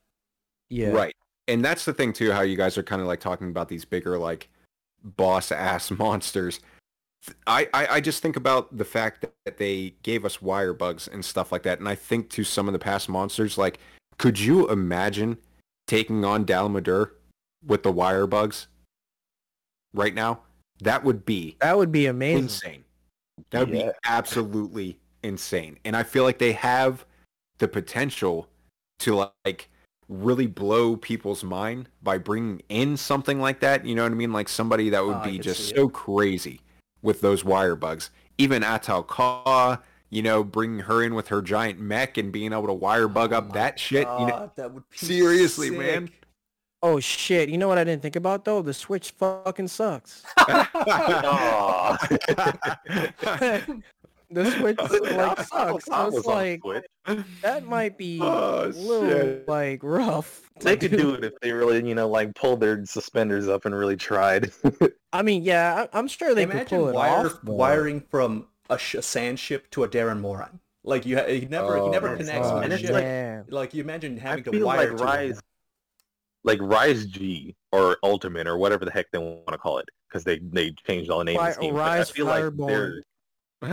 yeah. 0.70 0.90
Right. 0.90 1.16
And 1.48 1.66
that's 1.66 1.84
the 1.86 1.94
thing 1.94 2.14
too, 2.14 2.32
how 2.32 2.41
you 2.41 2.56
guys 2.56 2.78
are 2.78 2.84
kind 2.84 3.02
of 3.02 3.08
like 3.08 3.20
talking 3.20 3.50
about 3.50 3.70
these 3.70 3.84
bigger 3.84 4.18
like 4.18 4.50
boss 5.04 5.52
ass 5.52 5.91
monsters. 6.00 6.60
I, 7.48 7.68
I, 7.74 7.88
I 7.88 8.02
just 8.02 8.22
think 8.22 8.36
about 8.38 8.78
the 8.78 8.86
fact 8.86 9.26
that 9.46 9.58
they 9.58 9.96
gave 10.04 10.24
us 10.26 10.41
wire 10.41 10.74
bugs 10.74 11.08
and 11.08 11.26
stuff 11.26 11.52
like 11.52 11.64
that. 11.64 11.80
And 11.80 11.90
I 11.90 11.96
think 11.96 12.30
to 12.32 12.44
some 12.44 12.68
of 12.68 12.74
the 12.74 12.80
past 12.80 13.10
monsters, 13.10 13.58
like, 13.58 13.80
could 14.18 14.40
you 14.40 14.70
imagine 14.70 15.38
taking 15.86 16.24
on 16.24 16.46
Dalamadur 16.46 17.12
with 17.65 17.84
the 17.84 17.91
wire 17.91 18.27
bugs 18.27 18.68
right 19.94 20.14
now? 20.14 20.41
That 20.81 21.03
would 21.03 21.26
be 21.26 21.57
That 21.60 21.77
would 21.77 21.91
be 21.91 22.06
amazing. 22.06 22.44
insane. 22.44 22.84
That 23.52 23.68
would 23.68 23.76
Yeah. 23.77 23.88
be 23.88 23.91
absolutely 24.06 24.99
insane. 25.23 25.77
And 25.86 25.95
I 25.95 26.03
feel 26.03 26.23
like 26.23 26.40
they 26.40 26.53
have 26.53 27.06
the 27.57 27.68
potential 27.68 28.48
to 28.99 29.27
like 29.45 29.69
really 30.07 30.48
blow 30.48 30.95
people's 30.95 31.44
mind 31.44 31.90
by 32.02 32.18
bringing 32.18 32.61
in 32.69 32.98
something 32.98 33.40
like 33.40 33.60
that. 33.60 33.86
You 33.86 33.95
know 33.95 34.03
what 34.03 34.11
I 34.11 34.15
mean? 34.15 34.34
Like 34.34 34.49
somebody 34.49 34.90
that 34.90 35.06
would 35.06 35.18
Oh, 35.18 35.23
be 35.23 35.38
just 35.40 35.65
see 35.68 35.72
it. 35.72 35.76
so 35.76 35.90
crazy 35.90 36.61
with 37.02 37.22
those 37.22 37.44
wire 37.45 37.76
bugs. 37.76 38.10
Even 38.38 38.64
Ahtal-Ka, 38.64 39.81
you 40.10 40.22
know, 40.22 40.44
bringing 40.44 40.80
her 40.80 41.03
in 41.03 41.14
with 41.14 41.27
her 41.27 41.41
giant 41.41 41.80
mech 41.80 42.18
and 42.18 42.31
being 42.31 42.53
able 42.53 42.68
to 42.68 42.73
wire 42.73 43.07
bug 43.07 43.34
Oh 43.34 43.38
up 43.38 43.48
my 43.49 43.53
that 43.56 43.80
shit. 43.80 44.07
You 44.19 44.27
know, 44.27 44.52
that 44.56 44.73
would 44.73 44.84
be 44.90 44.98
Seriously, 44.98 45.69
man. 45.69 46.10
Sick. 46.82 46.90
Oh 46.92 47.00
shit! 47.00 47.50
You 47.50 47.58
know 47.58 47.68
what 47.68 47.78
I 47.78 47.84
didn't 47.84 48.02
think 48.02 48.16
about 48.16 48.46
though? 48.46 48.62
The 48.62 48.74
Switch 48.74 49.12
fucking 49.12 49.68
sucks. 49.68 50.24
Aw. 50.38 51.98
The 54.32 54.52
Switch 54.52 54.78
like 55.18 55.40
sucks. 55.40 55.50
So 55.50 55.80
Thomas 55.92 56.18
it's 56.20 56.28
on 56.28 56.34
like 56.36 56.62
that 57.42 57.66
might 57.66 57.98
be 57.98 58.20
Oh, 58.22 58.66
a 58.66 58.68
little 58.68 59.10
shit. 59.10 59.48
like 59.48 59.80
rough. 59.82 60.52
They 60.60 60.78
could 60.78 60.92
do 60.92 61.16
it 61.16 61.24
if 61.24 61.34
they 61.42 61.52
really, 61.52 61.84
you 61.88 61.96
know, 61.96 62.08
like 62.08 62.36
pulled 62.36 62.60
their 62.60 62.86
suspenders 62.86 63.48
up 63.48 63.66
and 63.66 63.74
really 63.74 63.96
tried. 63.98 64.52
I 65.12 65.24
mean, 65.24 65.42
yeah, 65.42 65.88
I, 65.92 65.98
I'm 65.98 66.08
sure 66.08 66.36
they 66.36 66.46
could 66.46 66.54
Imagine 66.58 66.78
pull 66.78 66.90
it 66.90 66.96
off. 66.96 67.40
but- 67.44 67.54
wiring 67.56 68.02
from 68.12 68.46
a, 68.70 68.78
sh- 68.78 68.94
a 68.96 69.02
sand 69.02 69.40
ship 69.40 69.68
to 69.72 69.84
a 69.84 69.90
Dah'ren 69.90 70.22
Mohran. 70.22 70.60
Like 70.84 71.08
you, 71.08 71.18
ha- 71.18 71.26
he 71.28 71.48
never, 71.48 71.78
he 71.78 71.82
Oh 71.82 71.90
never 71.90 72.16
connects 72.16 72.50
Oh, 72.50 72.56
with 72.56 72.66
And 72.66 72.74
it's 72.74 72.84
ship. 72.84 72.92
like- 72.92 73.52
Like 73.52 73.74
you 73.74 73.82
imagine 73.82 74.16
having 74.16 74.44
to 74.44 74.52
feel 74.52 74.68
wire 74.68 74.90
like 74.92 74.98
to 74.98 75.04
Rise- 75.04 75.36
them. 75.38 75.44
Like 76.44 76.60
Rise 76.61 77.06
G 77.06 77.56
or 77.72 77.98
Ultimate 78.03 78.48
or 78.48 78.57
whatever 78.57 78.86
the 78.86 78.91
heck 78.91 79.11
they 79.11 79.18
want 79.20 79.48
to 79.49 79.57
call 79.57 79.78
it, 79.80 79.90
because 80.07 80.24
they 80.24 80.40
they 80.40 80.72
changed 80.88 81.10
all 81.11 81.20
the 81.20 81.26
names. 81.26 81.40
Fi- 81.40 81.52
schemes. 81.52 81.74
Like, 81.74 81.86
Rise 81.88 82.10
I 82.10 82.14
feel 82.14 82.26
Fireborn. 82.28 82.60
like 82.60 82.68
they're. 82.68 83.03
I 83.61 83.68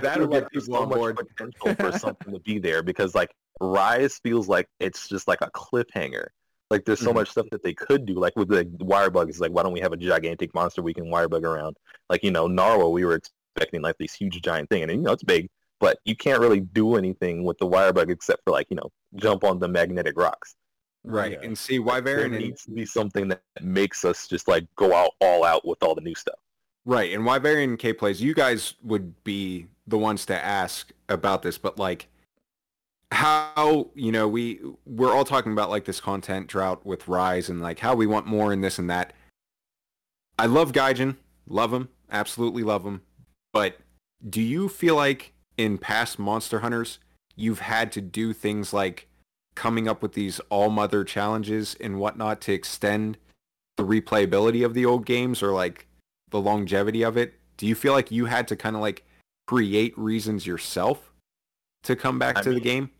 That'll 0.00 0.26
feel 0.26 0.28
get 0.28 0.42
like 0.42 0.52
there's 0.52 0.64
people 0.68 0.74
so 0.74 0.82
on 0.82 0.88
much 0.88 0.98
board. 0.98 1.16
potential 1.36 1.74
for 1.74 1.98
something 1.98 2.32
to 2.34 2.40
be 2.40 2.58
there 2.58 2.82
because 2.82 3.14
like 3.14 3.30
Rise 3.60 4.18
feels 4.22 4.48
like 4.48 4.66
it's 4.80 5.08
just 5.08 5.28
like 5.28 5.40
a 5.42 5.50
cliffhanger. 5.50 6.26
Like 6.70 6.84
there's 6.84 7.00
so 7.00 7.10
Mhm. 7.12 7.16
much 7.16 7.30
stuff 7.30 7.46
that 7.50 7.62
they 7.62 7.74
could 7.74 8.06
do. 8.06 8.14
Like 8.14 8.36
with 8.36 8.48
the 8.48 8.68
wire 8.80 9.10
bugs, 9.10 9.40
like 9.40 9.52
why 9.52 9.62
don't 9.62 9.72
we 9.72 9.80
have 9.80 9.92
a 9.92 9.96
gigantic 9.96 10.54
monster 10.54 10.82
we 10.82 10.94
can 10.94 11.10
wire 11.10 11.28
bug 11.28 11.44
around? 11.44 11.76
Like 12.10 12.22
you 12.22 12.30
know 12.30 12.46
Narwa, 12.48 12.90
we 12.90 13.04
were 13.04 13.14
expecting 13.54 13.82
like 13.82 13.96
this 13.98 14.14
huge 14.14 14.40
giant 14.42 14.68
thing, 14.70 14.82
and 14.82 14.90
you 14.92 14.98
know 14.98 15.12
it's 15.12 15.24
big, 15.24 15.48
but 15.80 15.98
you 16.04 16.16
can't 16.16 16.40
really 16.40 16.60
do 16.60 16.96
anything 16.96 17.44
with 17.44 17.58
the 17.58 17.66
wire 17.66 17.92
bug 17.92 18.10
except 18.10 18.42
for 18.44 18.50
like 18.50 18.66
you 18.70 18.76
know 18.76 18.90
jump 19.16 19.44
on 19.44 19.58
the 19.58 19.68
magnetic 19.68 20.18
rocks. 20.18 20.56
right. 21.04 21.32
Yeah. 21.32 21.46
And 21.46 21.56
see, 21.56 21.78
why 21.78 22.00
Wyvern 22.00 22.34
and 22.34 22.44
needs 22.44 22.64
to 22.64 22.70
be 22.70 22.84
something 22.84 23.28
that 23.28 23.42
makes 23.60 24.04
us 24.04 24.26
just 24.28 24.48
like 24.48 24.66
go 24.76 24.94
out 24.94 25.10
all 25.20 25.44
out 25.44 25.66
with 25.66 25.82
all 25.82 25.94
the 25.94 26.00
new 26.00 26.14
stuff. 26.14 26.38
Right, 26.88 27.12
and 27.12 27.24
Wyverian 27.24 27.78
K 27.78 27.92
plays, 27.92 28.22
you 28.22 28.32
guys 28.32 28.74
would 28.82 29.22
be 29.22 29.66
the 29.86 29.98
ones 29.98 30.24
to 30.24 30.42
ask 30.42 30.90
about 31.10 31.42
this, 31.42 31.58
but 31.58 31.78
like 31.78 32.08
how, 33.12 33.90
you 33.94 34.10
know, 34.10 34.26
we 34.26 34.60
we're 34.86 35.12
all 35.12 35.24
talking 35.24 35.52
about 35.52 35.68
like 35.68 35.84
this 35.84 36.00
content 36.00 36.46
drought 36.46 36.86
with 36.86 37.06
Rise 37.06 37.50
and 37.50 37.60
like 37.60 37.78
how 37.78 37.94
we 37.94 38.06
want 38.06 38.26
more 38.26 38.54
and 38.54 38.64
this 38.64 38.78
and 38.78 38.88
that. 38.88 39.12
I 40.38 40.46
love 40.46 40.72
Gaijin, 40.72 41.16
love 41.46 41.74
him, 41.74 41.90
absolutely 42.10 42.62
love 42.62 42.86
him, 42.86 43.02
but 43.52 43.76
do 44.26 44.40
you 44.40 44.68
feel 44.68 44.96
like 44.96 45.34
in 45.58 45.76
past 45.76 46.18
Monster 46.18 46.60
Hunters 46.60 46.98
you've 47.38 47.60
had 47.60 47.92
to 47.92 48.00
do 48.00 48.32
things 48.32 48.72
like 48.72 49.06
coming 49.54 49.88
up 49.88 50.02
with 50.02 50.12
these 50.12 50.40
all 50.50 50.70
mother 50.70 51.04
challenges 51.04 51.76
and 51.80 51.98
whatnot 51.98 52.40
to 52.40 52.52
extend 52.52 53.16
the 53.76 53.84
replayability 53.84 54.64
of 54.64 54.74
the 54.74 54.84
old 54.84 55.06
games 55.06 55.42
or 55.42 55.52
like 55.52 55.86
the 56.30 56.40
longevity 56.40 57.02
of 57.02 57.16
it, 57.16 57.34
do 57.56 57.66
you 57.66 57.74
feel 57.74 57.92
like 57.92 58.10
you 58.10 58.26
had 58.26 58.46
to 58.48 58.56
kind 58.56 58.76
of 58.76 58.82
like 58.82 59.04
create 59.46 59.96
reasons 59.96 60.46
yourself 60.46 61.12
to 61.84 61.96
come 61.96 62.18
back 62.18 62.38
I 62.38 62.42
to 62.42 62.52
the 62.52 62.60
game? 62.60 62.90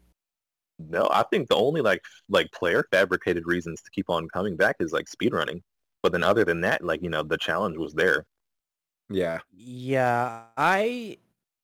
No, 0.79 1.09
I 1.11 1.25
think 1.25 1.49
the 1.49 1.57
only 1.57 1.81
like 1.81 2.03
like 2.29 2.51
player 2.53 2.87
fabricated 2.93 3.45
reasons 3.47 3.83
to 3.83 3.91
keep 3.91 4.09
on 4.09 4.29
coming 4.29 4.57
back 4.57 4.77
is 4.79 4.93
like 4.93 5.07
speedrunning. 5.07 5.63
But 6.03 6.13
then 6.13 6.23
other 6.23 6.45
than 6.45 6.61
that, 6.61 6.85
like, 6.85 7.03
you 7.03 7.11
know, 7.11 7.25
the 7.25 7.37
challenge 7.37 7.77
was 7.77 7.93
there. 7.93 8.25
Yeah, 9.11 9.41
Yeah, 9.53 10.45
I 10.57 11.19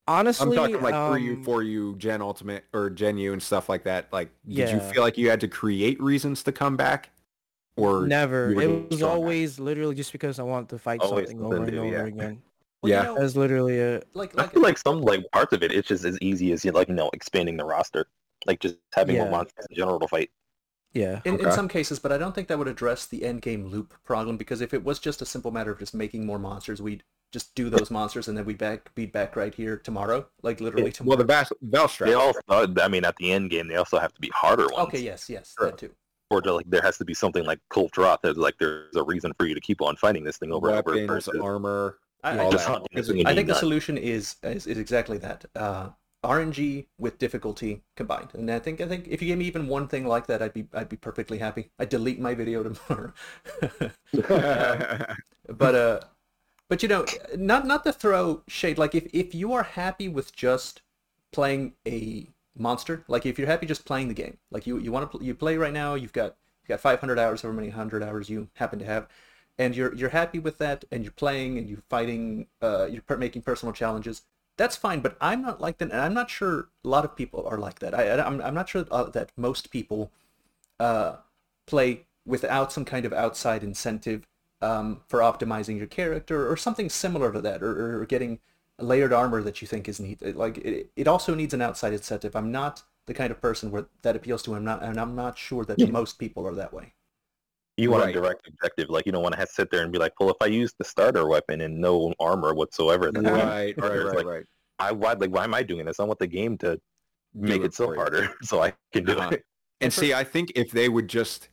honestly, 0.07 0.45
I'm 0.45 0.53
talking 0.53 0.81
like 0.83 0.99
for 1.05 1.17
you, 1.17 1.37
um, 1.37 1.43
for 1.43 1.63
you, 1.63 1.97
Gen 1.97 2.21
Ultimate 2.23 2.65
or 2.73 2.91
Gen 2.91 3.19
U 3.19 3.33
and 3.33 3.43
stuff 3.43 3.69
like 3.69 3.85
that. 3.85 4.13
Like, 4.13 4.31
did 4.53 4.71
you 4.71 4.81
feel 4.81 5.03
like 5.03 5.17
you 5.19 5.31
had 5.31 5.41
to 5.43 5.49
create 5.49 6.01
reasons 6.03 6.43
to 6.45 6.53
come 6.53 6.77
back, 6.77 7.11
or 7.77 8.07
never. 8.07 8.55
It 8.57 8.69
was 8.91 9.03
strong 9.03 9.21
back? 9.21 9.21
always 9.23 9.59
literally 9.59 9.95
just 9.95 10.13
because 10.13 10.39
I 10.39 10.43
wanted 10.43 10.69
to 10.71 10.79
fight 10.79 11.05
Always 11.05 11.07
something 11.07 11.41
over 11.41 11.65
and 11.65 11.79
over 11.79 12.05
yeah. 12.05 12.07
again. 12.07 12.43
Well, 12.83 12.93
you 12.93 13.01
Yeah. 13.01 13.03
know, 13.03 13.17
That's 13.17 13.37
literally 13.37 13.77
it. 13.79 14.09
like 14.15 14.35
I 14.39 14.47
feel 14.47 14.63
like 14.63 14.79
some 14.79 15.01
like 15.03 15.25
parts 15.33 15.53
of 15.53 15.63
it, 15.63 15.73
it's 15.73 15.89
just 15.89 16.05
as 16.05 16.19
easy 16.21 16.53
as 16.53 16.65
you 16.65 16.73
like, 16.73 16.89
you 16.89 16.95
know, 16.95 17.11
expanding 17.13 17.57
the 17.57 17.65
roster. 17.65 18.07
Like 18.47 18.61
just 18.61 18.77
having 18.95 19.17
more 19.17 19.27
Yeah. 19.27 19.31
monsters 19.31 19.67
in 19.71 19.77
general 19.77 19.99
to 20.01 20.09
fight. 20.09 20.31
Yeah. 20.95 21.21
in, 21.25 21.39
in 21.41 21.51
some 21.53 21.69
cases, 21.69 21.99
but 21.99 22.13
I 22.13 22.19
don't 22.19 22.35
think 22.35 22.49
that 22.49 22.59
would 22.59 22.69
address 22.69 23.07
the 23.07 23.25
end 23.25 23.43
game 23.43 23.67
loop 23.67 23.95
problem 24.05 24.37
because 24.37 24.61
if 24.61 24.73
it 24.73 24.85
was 24.85 24.99
just 24.99 25.21
a 25.21 25.27
simple 25.27 25.51
matter 25.51 25.73
of 25.73 25.79
just 25.81 25.93
making 25.95 26.25
more 26.25 26.39
monsters, 26.39 26.81
we'd 26.81 27.03
just 27.33 27.55
do 27.57 27.69
those 27.69 27.91
monsters 27.91 28.29
and 28.29 28.39
then 28.39 28.45
we'd 28.45 28.59
back 28.59 28.95
be 28.95 29.07
back 29.07 29.35
right 29.35 29.55
here 29.55 29.77
tomorrow, 29.77 30.25
like 30.43 30.61
literally 30.61 30.93
tomorrow. 30.93 31.17
well, 31.17 31.19
the 31.19 31.25
Val- 31.25 31.87
Valstrax. 31.89 32.07
They 32.07 32.15
also, 32.15 32.41
I 32.81 32.89
mean, 32.89 33.05
at 33.05 33.17
the 33.17 33.33
end 33.33 33.51
game, 33.51 33.67
they 33.67 33.75
also 33.75 33.99
have 33.99 34.15
to 34.15 34.21
be 34.21 34.29
harder 34.29 34.67
ones. 34.69 34.87
okay, 34.89 35.01
yes, 35.01 35.29
yes, 35.29 35.55
Sure. 35.59 35.67
that 35.71 35.79
too. 35.79 35.91
Or 36.31 36.41
to, 36.41 36.55
like 36.55 36.71
there 36.71 36.81
has 36.83 36.97
to 36.99 37.05
be 37.05 37.13
something 37.13 37.45
like 37.45 37.59
Kulve 37.73 37.91
Taroth. 37.91 38.19
There's 38.23 38.37
like 38.37 38.55
there's 38.59 38.97
a 38.97 39.03
reason 39.03 39.33
for 39.37 39.47
you 39.47 39.55
to 39.55 39.61
keep 39.61 39.83
on 39.83 39.97
fighting 39.97 40.25
this 40.25 40.37
thing 40.39 40.53
over 40.53 40.69
and 40.71 40.79
over 40.79 40.91
weapons, 40.93 41.07
versus 41.09 41.41
armor. 41.41 41.99
I, 42.23 42.39
I 42.47 42.51
just 42.51 42.65
that. 42.67 42.73
hunting 42.73 42.89
Because 42.91 43.09
this 43.09 43.17
thing 43.17 43.27
I 43.27 43.31
and 43.31 43.37
think 43.37 43.49
the 43.49 43.55
solution 43.55 43.99
is, 43.99 44.37
is 44.43 44.67
is 44.67 44.79
exactly 44.79 45.19
that. 45.19 45.45
Uh, 45.55 45.89
RNG 46.25 46.89
with 46.99 47.19
difficulty 47.19 47.83
combined, 47.97 48.31
and 48.35 48.51
I 48.51 48.59
think 48.59 48.81
I 48.81 48.89
think 48.89 49.07
if 49.09 49.23
you 49.23 49.29
gave 49.29 49.39
me 49.39 49.45
even 49.47 49.69
one 49.69 49.89
thing 49.89 50.07
like 50.07 50.27
that, 50.27 50.43
I'd 50.43 50.55
be 50.55 50.67
I'd 50.73 50.89
be 50.89 50.97
perfectly 50.97 51.39
happy. 51.39 51.71
I'd 51.79 51.89
delete 51.91 52.21
my 52.21 52.35
video 52.35 52.63
tomorrow. 52.63 53.13
but 55.49 55.75
uh, 55.75 56.01
but 56.69 56.83
you 56.83 56.89
know, 56.89 57.05
not 57.37 57.67
not 57.67 57.85
to 57.85 57.93
throw 57.93 58.43
shade. 58.49 58.79
Like 58.79 58.95
if 58.95 59.07
if 59.13 59.35
you 59.35 59.53
are 59.53 59.63
happy 59.63 60.09
with 60.09 60.35
just 60.35 60.83
playing 61.33 61.75
a 61.87 62.29
monster, 62.57 63.05
like 63.09 63.27
if 63.27 63.39
you're 63.39 63.49
happy 63.49 63.67
just 63.67 63.85
playing 63.85 64.09
the 64.09 64.15
game, 64.15 64.39
like 64.51 64.67
you 64.67 64.79
you 64.79 64.93
want 64.93 65.11
to 65.11 65.19
pl- 65.19 65.27
you 65.27 65.35
play 65.35 65.57
right 65.57 65.73
now, 65.73 65.95
you've 65.95 66.13
got 66.13 66.37
you've 66.63 66.69
got 66.69 66.81
500 66.81 67.19
hours, 67.19 67.43
however 67.43 67.57
many 67.57 67.71
hundred 67.71 68.03
hours 68.03 68.29
you 68.31 68.49
happen 68.55 68.79
to 68.79 68.85
have, 68.85 69.09
and 69.59 69.77
you're 69.77 69.95
you're 69.95 70.11
happy 70.11 70.39
with 70.39 70.59
that, 70.59 70.85
and 70.91 71.05
you're 71.05 71.13
playing 71.13 71.59
and 71.59 71.69
you're 71.69 71.83
fighting, 71.89 72.47
uh, 72.63 72.87
you're 72.91 73.03
per- 73.03 73.17
making 73.19 73.43
personal 73.43 73.73
challenges. 73.73 74.23
That's 74.57 74.77
fine, 74.77 75.01
but 75.01 75.17
I'm 75.21 75.43
not 75.43 75.61
like 75.61 75.79
that, 75.79 75.91
and 75.91 76.01
I'm 76.01 76.15
not 76.15 76.31
sure 76.31 76.69
a 76.85 76.89
lot 76.89 77.05
of 77.05 77.17
people 77.17 77.47
are 77.47 77.59
like 77.59 77.81
that. 77.81 77.93
I, 77.95 78.09
I 78.11 78.27
I'm 78.27 78.41
I'm 78.41 78.55
not 78.55 78.69
sure 78.69 78.87
uh, 78.91 79.05
that 79.11 79.33
most 79.37 79.71
people 79.71 80.13
uh, 80.81 81.17
play 81.67 82.07
without 82.27 82.73
some 82.73 82.85
kind 82.85 83.07
of 83.07 83.13
outside 83.13 83.65
incentive 83.65 84.27
um, 84.63 85.03
for 85.09 85.21
optimizing 85.21 85.79
your 85.79 85.87
character 85.89 86.51
or 86.51 86.57
something 86.57 86.91
similar 86.91 87.33
to 87.33 87.41
that, 87.43 87.63
or, 87.63 88.03
or 88.03 88.07
getting 88.07 88.41
layered 88.81 89.13
armor 89.13 89.43
that 89.43 89.63
you 89.63 89.69
think 89.69 89.89
is 89.89 90.01
neat. 90.01 90.23
It- 90.23 90.37
Like 90.37 90.59
it, 90.59 90.91
it 90.97 91.09
also 91.09 91.35
needs 91.35 91.55
an 91.55 91.63
outside 91.63 91.93
incentive. 91.95 92.37
I'm 92.37 92.53
not 92.53 92.85
the 93.07 93.15
kind 93.15 93.31
of 93.33 93.41
person 93.41 93.71
where 93.73 93.87
that 94.03 94.17
appeals 94.17 94.43
to. 94.45 94.55
I'm 94.57 94.65
not, 94.65 94.83
and 94.83 95.01
I'm 95.01 95.17
not 95.17 95.39
sure 95.39 95.65
that 95.67 95.85
most 95.87 96.19
people 96.19 96.47
are 96.47 96.55
that 96.57 96.73
way. 96.75 96.95
You 97.77 97.91
want 97.91 98.05
Right. 98.05 98.11
a 98.15 98.21
direct 98.21 98.47
objective. 98.47 98.89
Like 98.89 99.05
you 99.07 99.13
don't 99.13 99.23
want 99.23 99.33
to 99.35 99.39
have 99.39 99.49
to 99.49 99.55
sit 99.55 99.71
there 99.71 99.83
and 99.83 99.91
be 99.93 99.99
like, 99.99 100.13
well, 100.21 100.31
if 100.31 100.37
I 100.41 100.47
use 100.47 100.73
the 100.79 100.85
starter 100.85 101.27
weapon 101.27 101.63
and 101.63 101.81
no 101.81 102.15
armor 102.21 102.55
whatsoever, 102.55 103.11
then 103.11 103.25
right, 103.25 103.75
right, 103.79 104.05
right, 104.05 104.15
like, 104.15 104.27
right. 104.27 104.45
I 104.79 104.93
why 104.93 105.15
like 105.15 105.31
why 105.31 105.45
am 105.45 105.55
I 105.55 105.63
doing 105.63 105.87
this? 105.87 105.99
I 105.99 106.05
want 106.05 106.19
the 106.21 106.27
game 106.27 106.57
to 106.59 106.81
make 107.35 107.63
it 107.63 107.67
it 107.67 107.75
so 107.75 107.87
for 107.87 107.95
you. 107.95 108.01
harder 108.01 108.35
so 108.43 108.63
I 108.63 108.73
can 108.93 109.05
do 109.05 109.19
Uh-huh. 109.19 109.31
it. 109.31 109.45
And 109.81 109.93
see, 109.93 110.15
I 110.15 110.23
think 110.25 110.53
if 110.55 110.71
they 110.71 110.89
would 110.89 111.09
just, 111.09 111.49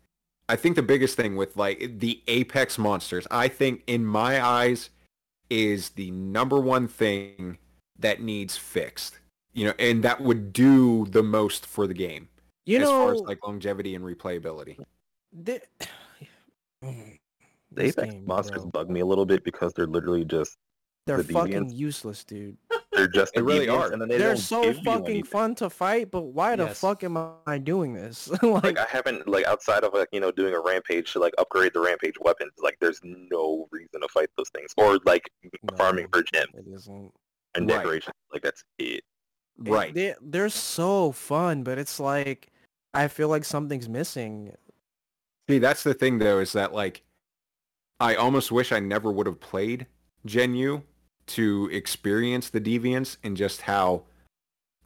I 0.47 0.55
think 0.55 0.75
the 0.75 0.83
biggest 0.83 1.17
thing 1.17 1.35
with 1.35 1.57
like 1.57 1.99
the 1.99 2.21
apex 2.27 2.77
monsters, 2.77 3.25
I 3.31 3.47
think 3.47 3.83
in 3.87 4.05
my 4.05 4.43
eyes, 4.45 4.91
is 5.49 5.89
the 5.89 6.11
number 6.11 6.59
one 6.59 6.87
thing 6.87 7.57
that 7.99 8.21
needs 8.21 8.57
fixed. 8.57 9.17
You 9.53 9.65
know, 9.65 9.73
and 9.79 10.01
that 10.03 10.21
would 10.21 10.53
do 10.53 11.07
the 11.07 11.23
most 11.23 11.65
for 11.65 11.85
the 11.87 11.93
game 11.93 12.29
You 12.65 12.77
as 12.77 12.83
know, 12.83 12.91
far 12.91 13.11
as 13.13 13.21
like 13.21 13.39
longevity 13.45 13.95
and 13.95 14.05
replayability. 14.05 14.77
the, 15.33 15.61
Mm-hmm. 16.83 17.11
The 17.73 17.83
this 17.83 17.97
Apex 17.97 18.13
game, 18.13 18.25
monsters 18.25 18.61
bro. 18.63 18.71
bug 18.71 18.89
me 18.89 18.99
a 18.99 19.05
little 19.05 19.25
bit 19.25 19.43
because 19.43 19.73
they're 19.73 19.87
literally 19.87 20.25
just 20.25 20.57
They're 21.07 21.21
the 21.23 21.31
fucking 21.33 21.69
deviants. 21.69 21.75
useless, 21.75 22.23
dude. 22.25 22.57
they're 22.91 23.07
just 23.07 23.33
They 23.33 23.39
the 23.39 23.45
really 23.45 23.67
deviants, 23.67 23.79
are. 23.79 23.91
and 23.93 24.01
then 24.01 24.09
they 24.09 24.17
They're 24.17 24.35
so 24.35 24.73
fucking 24.73 25.23
fun 25.23 25.55
to 25.55 25.69
fight, 25.69 26.11
but 26.11 26.23
why 26.23 26.55
the 26.57 26.67
fuck 26.67 27.03
am 27.05 27.17
I 27.47 27.57
doing 27.59 27.93
this? 27.93 28.27
like, 28.43 28.63
Like 28.63 28.77
I 28.77 28.85
haven't 28.89 29.27
like 29.27 29.45
outside 29.45 29.83
of 29.85 29.93
like 29.93 30.09
you 30.11 30.19
know 30.19 30.31
doing 30.31 30.53
a 30.53 30.59
rampage 30.59 31.13
to 31.13 31.19
like 31.19 31.33
upgrade 31.37 31.73
the 31.73 31.79
rampage 31.79 32.15
weapons. 32.19 32.51
Like 32.61 32.77
there's 32.81 32.99
no 33.03 33.67
reason 33.71 34.01
to 34.01 34.07
fight 34.09 34.29
those 34.37 34.49
things 34.49 34.73
or 34.77 34.99
like 35.05 35.29
No. 35.43 35.77
farming 35.77 36.07
for 36.11 36.23
gems 36.23 36.49
it 36.55 36.65
isn't. 36.73 37.13
and 37.55 37.69
Right. 37.69 37.77
decorations. 37.77 38.15
Like 38.33 38.41
that's 38.41 38.63
it. 38.79 38.85
It- 38.85 39.03
Right. 39.57 39.93
They, 39.93 40.15
they're 40.21 40.49
so 40.49 41.11
fun, 41.11 41.63
but 41.63 41.77
it's 41.77 41.99
like 41.99 42.47
I 42.93 43.07
feel 43.07 43.29
like 43.29 43.45
something's 43.45 43.87
missing. 43.87 44.53
See, 45.51 45.59
that's 45.59 45.83
the 45.83 45.93
thing 45.93 46.19
though, 46.19 46.39
is 46.39 46.53
that 46.53 46.73
like 46.73 47.03
I 47.99 48.15
almost 48.15 48.53
wish 48.53 48.71
I 48.71 48.79
never 48.79 49.11
would 49.11 49.27
have 49.27 49.41
played 49.41 49.85
Gen 50.25 50.55
U 50.55 50.83
to 51.27 51.69
experience 51.73 52.49
the 52.49 52.61
deviance 52.61 53.17
and 53.21 53.35
just 53.35 53.63
how 53.63 54.03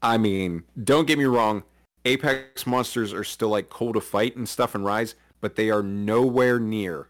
I 0.01 0.17
mean, 0.17 0.63
don't 0.83 1.05
get 1.05 1.19
me 1.19 1.25
wrong, 1.25 1.63
Apex 2.03 2.65
monsters 2.65 3.13
are 3.13 3.23
still 3.23 3.49
like 3.49 3.69
cool 3.69 3.93
to 3.93 4.01
fight 4.01 4.35
and 4.35 4.49
stuff 4.49 4.73
and 4.73 4.83
rise, 4.83 5.13
but 5.39 5.55
they 5.55 5.69
are 5.69 5.83
nowhere 5.83 6.59
near 6.59 7.09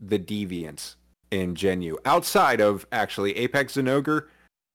the 0.00 0.18
deviance 0.18 0.94
in 1.30 1.54
Gen 1.54 1.82
U. 1.82 1.98
Outside 2.06 2.62
of 2.62 2.86
actually 2.90 3.36
Apex 3.36 3.74
Zinogre, 3.74 4.28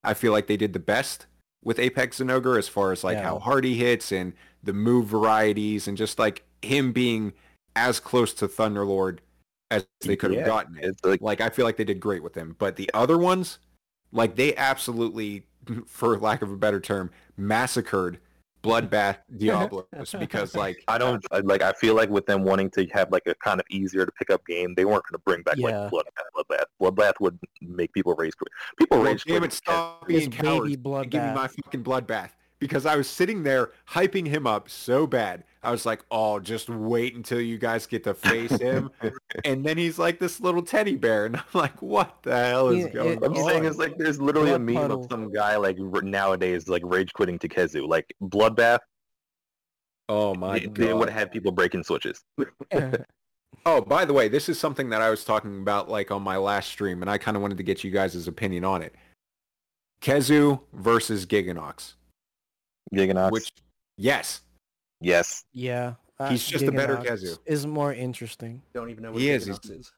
I 0.03 0.13
feel 0.13 0.31
like 0.31 0.45
they 0.45 0.57
did 0.57 0.73
the 0.73 0.79
best 0.79 1.25
with 1.63 1.79
Apex 1.79 2.19
Zinogre 2.19 2.59
as 2.59 2.67
far 2.67 2.91
as 2.91 3.03
like 3.03 3.17
Yeah. 3.17 3.23
how 3.23 3.39
hard 3.39 3.63
he 3.63 3.73
hits 3.73 4.11
and 4.11 4.33
the 4.61 4.73
move 4.73 5.07
varieties 5.07 5.87
and 5.87 5.97
just 5.97 6.19
like 6.19 6.43
him 6.61 6.91
being 6.91 7.33
as 7.75 7.99
close 7.99 8.33
to 8.35 8.47
Thunderlord 8.47 9.19
as 9.71 9.85
they 10.01 10.15
could 10.15 10.31
have 10.31 10.41
Yeah, 10.41 10.45
gotten 10.45 10.77
it. 10.77 10.95
Like 11.03 11.21
Like 11.21 11.41
I 11.41 11.49
feel 11.49 11.65
like 11.65 11.77
they 11.77 11.83
did 11.83 11.99
great 11.99 12.23
with 12.23 12.35
him, 12.35 12.55
but 12.59 12.75
the 12.75 12.89
other 12.93 13.17
ones, 13.17 13.59
like 14.11 14.35
they 14.35 14.55
absolutely, 14.55 15.47
for 15.87 16.17
lack 16.17 16.41
of 16.41 16.51
a 16.51 16.57
better 16.57 16.79
term, 16.79 17.09
massacred 17.37 18.19
Bloodbath 18.63 19.17
Diablos 19.37 19.85
because 20.17 20.55
like 20.55 20.81
I 20.87 20.97
don't 20.97 21.21
like. 21.43 21.61
I 21.61 21.73
feel 21.73 21.95
like 21.95 22.09
with 22.09 22.25
them 22.25 22.43
wanting 22.43 22.69
to 22.71 22.85
have 22.93 23.11
like 23.11 23.23
a 23.27 23.35
kind 23.35 23.59
of 23.59 23.65
easier 23.69 24.05
to 24.05 24.11
pick 24.13 24.29
up 24.29 24.45
game, 24.45 24.73
they 24.75 24.85
weren't 24.85 25.03
going 25.03 25.13
to 25.13 25.23
bring 25.25 25.41
back 25.41 25.55
Yeah. 25.57 25.81
like 25.81 25.91
Bloodbath. 25.91 26.45
Bloodbath. 26.49 26.65
Bloodbath 26.81 27.13
would 27.19 27.37
make 27.61 27.91
people 27.91 28.15
rage 28.15 28.37
quit. 28.37 28.49
People 28.77 28.99
well, 28.99 29.07
rage 29.07 29.25
damn 29.25 29.39
quit. 29.39 29.51
it, 29.51 29.55
stop 29.55 30.09
His 30.09 30.29
being 30.29 30.29
baby 30.29 30.77
cowards 30.77 31.07
give 31.09 31.23
me 31.23 31.33
my 31.33 31.47
fucking 31.47 31.83
bloodbath 31.83 32.29
because 32.63 32.85
I 32.85 32.95
was 32.95 33.09
sitting 33.09 33.43
there 33.43 33.71
hyping 33.89 34.25
him 34.27 34.47
up 34.47 34.69
so 34.69 35.05
bad. 35.05 35.43
I 35.61 35.71
was 35.71 35.85
like, 35.85 36.03
oh, 36.11 36.39
just 36.39 36.69
wait 36.69 37.15
until 37.15 37.41
you 37.41 37.57
guys 37.57 37.85
get 37.85 38.03
to 38.05 38.13
face 38.13 38.51
him, 38.51 38.89
and 39.45 39.65
then 39.65 39.77
he's 39.77 39.99
like 39.99 40.17
this 40.19 40.39
little 40.39 40.61
teddy 40.61 40.95
bear, 40.95 41.25
and 41.25 41.35
I'm 41.35 41.43
like, 41.53 41.81
what 41.81 42.23
the 42.23 42.35
hell 42.35 42.69
is 42.69 42.85
Yeah, 42.85 42.89
going 42.91 43.09
it- 43.17 43.19
I'm 43.23 43.33
on? 43.35 43.47
saying 43.49 43.65
is 43.65 43.77
like 43.77 43.97
there's 43.97 44.19
literally 44.21 44.51
a 44.53 44.59
meme 44.59 44.75
puddle. 44.75 45.03
of 45.03 45.11
some 45.11 45.31
guy 45.31 45.57
like 45.57 45.77
r- 45.93 46.01
nowadays 46.01 46.67
like 46.69 46.81
rage 46.85 47.11
quitting 47.13 47.37
to 47.39 47.49
Khezu. 47.49 47.85
Like 47.87 48.13
Bloodbath, 48.21 48.79
oh 50.09 50.33
my 50.35 50.59
they, 50.59 50.65
god! 50.67 50.75
they 50.75 50.93
would 50.93 51.09
have 51.09 51.31
people 51.31 51.51
breaking 51.51 51.83
switches. 51.83 52.23
Oh, 53.65 53.79
by 53.79 54.03
the 54.03 54.11
way, 54.13 54.27
this 54.27 54.49
is 54.49 54.59
something 54.59 54.89
that 54.89 55.01
I 55.01 55.09
was 55.09 55.23
talking 55.23 55.61
about 55.61 55.87
like 55.87 56.11
on 56.11 56.21
my 56.21 56.35
last 56.35 56.67
stream, 56.69 57.01
and 57.01 57.09
I 57.09 57.17
kind 57.17 57.37
of 57.37 57.41
wanted 57.41 57.57
to 57.59 57.63
get 57.63 57.81
you 57.83 57.91
guys' 57.91 58.27
opinion 58.27 58.65
on 58.65 58.81
it. 58.81 58.93
Khezu 60.01 60.59
versus 60.73 61.25
Gigginox. 61.25 61.93
Gigginox. 62.93 63.31
Which, 63.31 63.51
yes, 63.97 64.41
yes, 65.01 65.45
yeah, 65.53 65.93
uh, 66.19 66.29
He's 66.29 66.45
just 66.45 66.65
a 66.65 66.71
better 66.71 66.97
Gigginox 66.97 67.23
Khezu. 67.23 67.39
Is 67.45 67.67
more 67.67 67.93
interesting. 67.93 68.61
Don't 68.73 68.89
even 68.89 69.03
know 69.03 69.11
what 69.11 69.21
He 69.21 69.29
is, 69.29 69.47
Gigginox 69.47 69.79
is. 69.79 69.91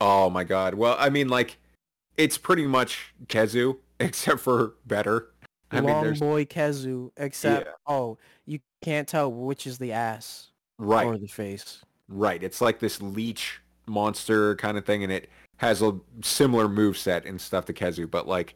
Oh 0.00 0.28
my 0.30 0.44
god. 0.44 0.74
Well, 0.74 0.96
I 0.98 1.10
mean, 1.10 1.28
like, 1.28 1.58
it's 2.16 2.36
pretty 2.36 2.66
much 2.66 3.14
Khezu, 3.26 3.78
except 4.00 4.40
for 4.40 4.74
better. 4.86 5.28
I 5.70 5.80
Long 5.80 6.04
there's 6.04 6.20
boy 6.20 6.44
Khezu, 6.44 7.10
except 7.16 7.66
Yeah. 7.66 7.72
oh, 7.86 8.18
you 8.44 8.60
can't 8.82 9.08
tell 9.08 9.32
which 9.32 9.66
is 9.66 9.78
the 9.78 9.92
ass 9.92 10.50
right, 10.78 11.06
or 11.06 11.16
the 11.16 11.28
face. 11.28 11.82
right. 12.08 12.42
It's 12.42 12.60
like 12.60 12.78
this 12.78 13.00
leech 13.00 13.60
monster 13.86 14.54
kind 14.56 14.76
of 14.76 14.84
thing, 14.84 15.02
and 15.02 15.10
it 15.10 15.30
has 15.58 15.80
a 15.80 15.98
similar 16.22 16.68
move 16.68 16.98
set 16.98 17.24
and 17.24 17.40
stuff 17.40 17.64
to 17.66 17.72
Khezu. 17.72 18.10
But 18.10 18.28
like, 18.28 18.54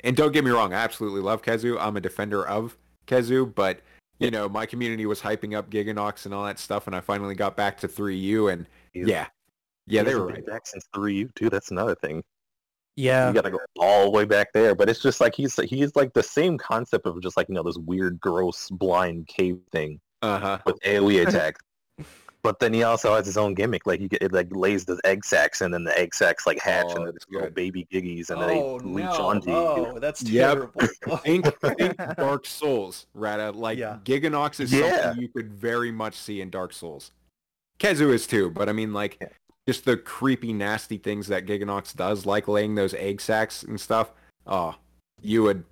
and 0.00 0.16
don't 0.16 0.32
get 0.32 0.44
me 0.44 0.50
wrong, 0.50 0.72
I 0.72 0.76
absolutely 0.78 1.20
love 1.20 1.42
Khezu. 1.42 1.76
I'm 1.80 1.96
a 1.96 2.00
defender 2.00 2.46
of 2.46 2.76
Khezu, 3.06 3.54
but 3.54 3.80
you 4.18 4.30
know, 4.30 4.48
my 4.48 4.64
community 4.66 5.04
was 5.06 5.20
hyping 5.20 5.54
up 5.56 5.70
Gigginox 5.70 6.24
and 6.24 6.32
all 6.34 6.44
that 6.46 6.58
stuff, 6.58 6.86
and 6.86 6.96
I 6.96 7.00
finally 7.00 7.34
got 7.34 7.56
back 7.56 7.78
to 7.80 7.88
3U, 7.88 8.52
and 8.52 8.66
He's- 8.92 9.08
yeah, 9.08 9.26
yeah, 9.86 10.02
they 10.02 10.14
were 10.14 10.26
right. 10.28 10.46
back 10.46 10.66
since 10.66 10.84
three 10.94 11.16
U 11.16 11.30
too. 11.34 11.50
That's 11.50 11.70
another 11.70 11.94
thing. 11.94 12.22
Yeah, 12.98 13.28
You 13.28 13.34
got 13.34 13.42
to 13.44 13.50
go 13.50 13.58
all 13.78 14.04
the 14.04 14.10
way 14.10 14.24
back 14.24 14.48
there, 14.54 14.74
but 14.74 14.88
it's 14.88 15.00
just 15.02 15.20
like 15.20 15.34
he's 15.34 15.54
he's 15.64 15.94
like 15.96 16.14
the 16.14 16.22
same 16.22 16.56
concept 16.56 17.06
of 17.06 17.20
just 17.20 17.36
like 17.36 17.46
you 17.50 17.54
know 17.54 17.62
this 17.62 17.76
weird, 17.76 18.18
gross, 18.20 18.70
blind 18.70 19.26
cave 19.26 19.58
thing 19.70 20.00
Uh 20.22 20.38
huh. 20.38 20.58
with 20.64 20.80
AOE 20.82 21.26
attacks. 21.28 21.60
But 22.46 22.60
then 22.60 22.72
he 22.72 22.84
also 22.84 23.12
has 23.12 23.26
his 23.26 23.36
own 23.36 23.54
gimmick. 23.54 23.88
Like 23.88 23.98
he 23.98 24.06
get, 24.06 24.22
it 24.22 24.30
like 24.32 24.46
lays 24.54 24.84
the 24.84 25.00
egg 25.02 25.24
sacs, 25.24 25.62
and 25.62 25.74
then 25.74 25.82
the 25.82 25.98
egg 25.98 26.14
sacs 26.14 26.46
like 26.46 26.60
hatch, 26.60 26.86
Oh, 26.90 26.90
and 26.90 26.98
then 26.98 27.04
that's 27.06 27.24
it's 27.24 27.26
little 27.28 27.50
baby 27.50 27.88
giggies, 27.92 28.30
and 28.30 28.38
oh 28.38 28.46
then 28.46 28.48
they 28.50 28.62
oh, 28.62 28.76
leech 28.76 29.04
no! 29.18 29.26
onto 29.26 29.50
you. 29.50 29.56
Oh, 29.56 29.98
that's 29.98 30.22
terrible. 30.22 30.70
Oh. 31.08 31.16
think, 31.24 31.52
think 31.60 31.96
Dark 32.16 32.46
Souls, 32.46 33.08
Rata. 33.14 33.50
Like 33.50 33.78
Yeah. 33.78 33.98
Gigginox 34.04 34.60
is 34.60 34.72
Yeah. 34.72 35.02
something 35.06 35.22
you 35.22 35.28
could 35.28 35.52
very 35.52 35.90
much 35.90 36.14
see 36.14 36.40
in 36.40 36.48
Dark 36.50 36.72
Souls. 36.72 37.10
Khezu 37.80 38.14
is 38.14 38.28
too, 38.28 38.48
but 38.50 38.68
I 38.68 38.72
mean 38.72 38.92
like 38.92 39.18
Yeah. 39.20 39.30
just 39.66 39.84
the 39.84 39.96
creepy, 39.96 40.52
nasty 40.52 40.98
things 40.98 41.26
that 41.26 41.46
Gigginox 41.46 41.96
does, 41.96 42.26
like 42.26 42.46
laying 42.46 42.76
those 42.76 42.94
egg 42.94 43.20
sacs 43.20 43.64
and 43.64 43.80
stuff. 43.80 44.12
Oh, 44.46 44.76
you 45.20 45.42
would 45.42 45.64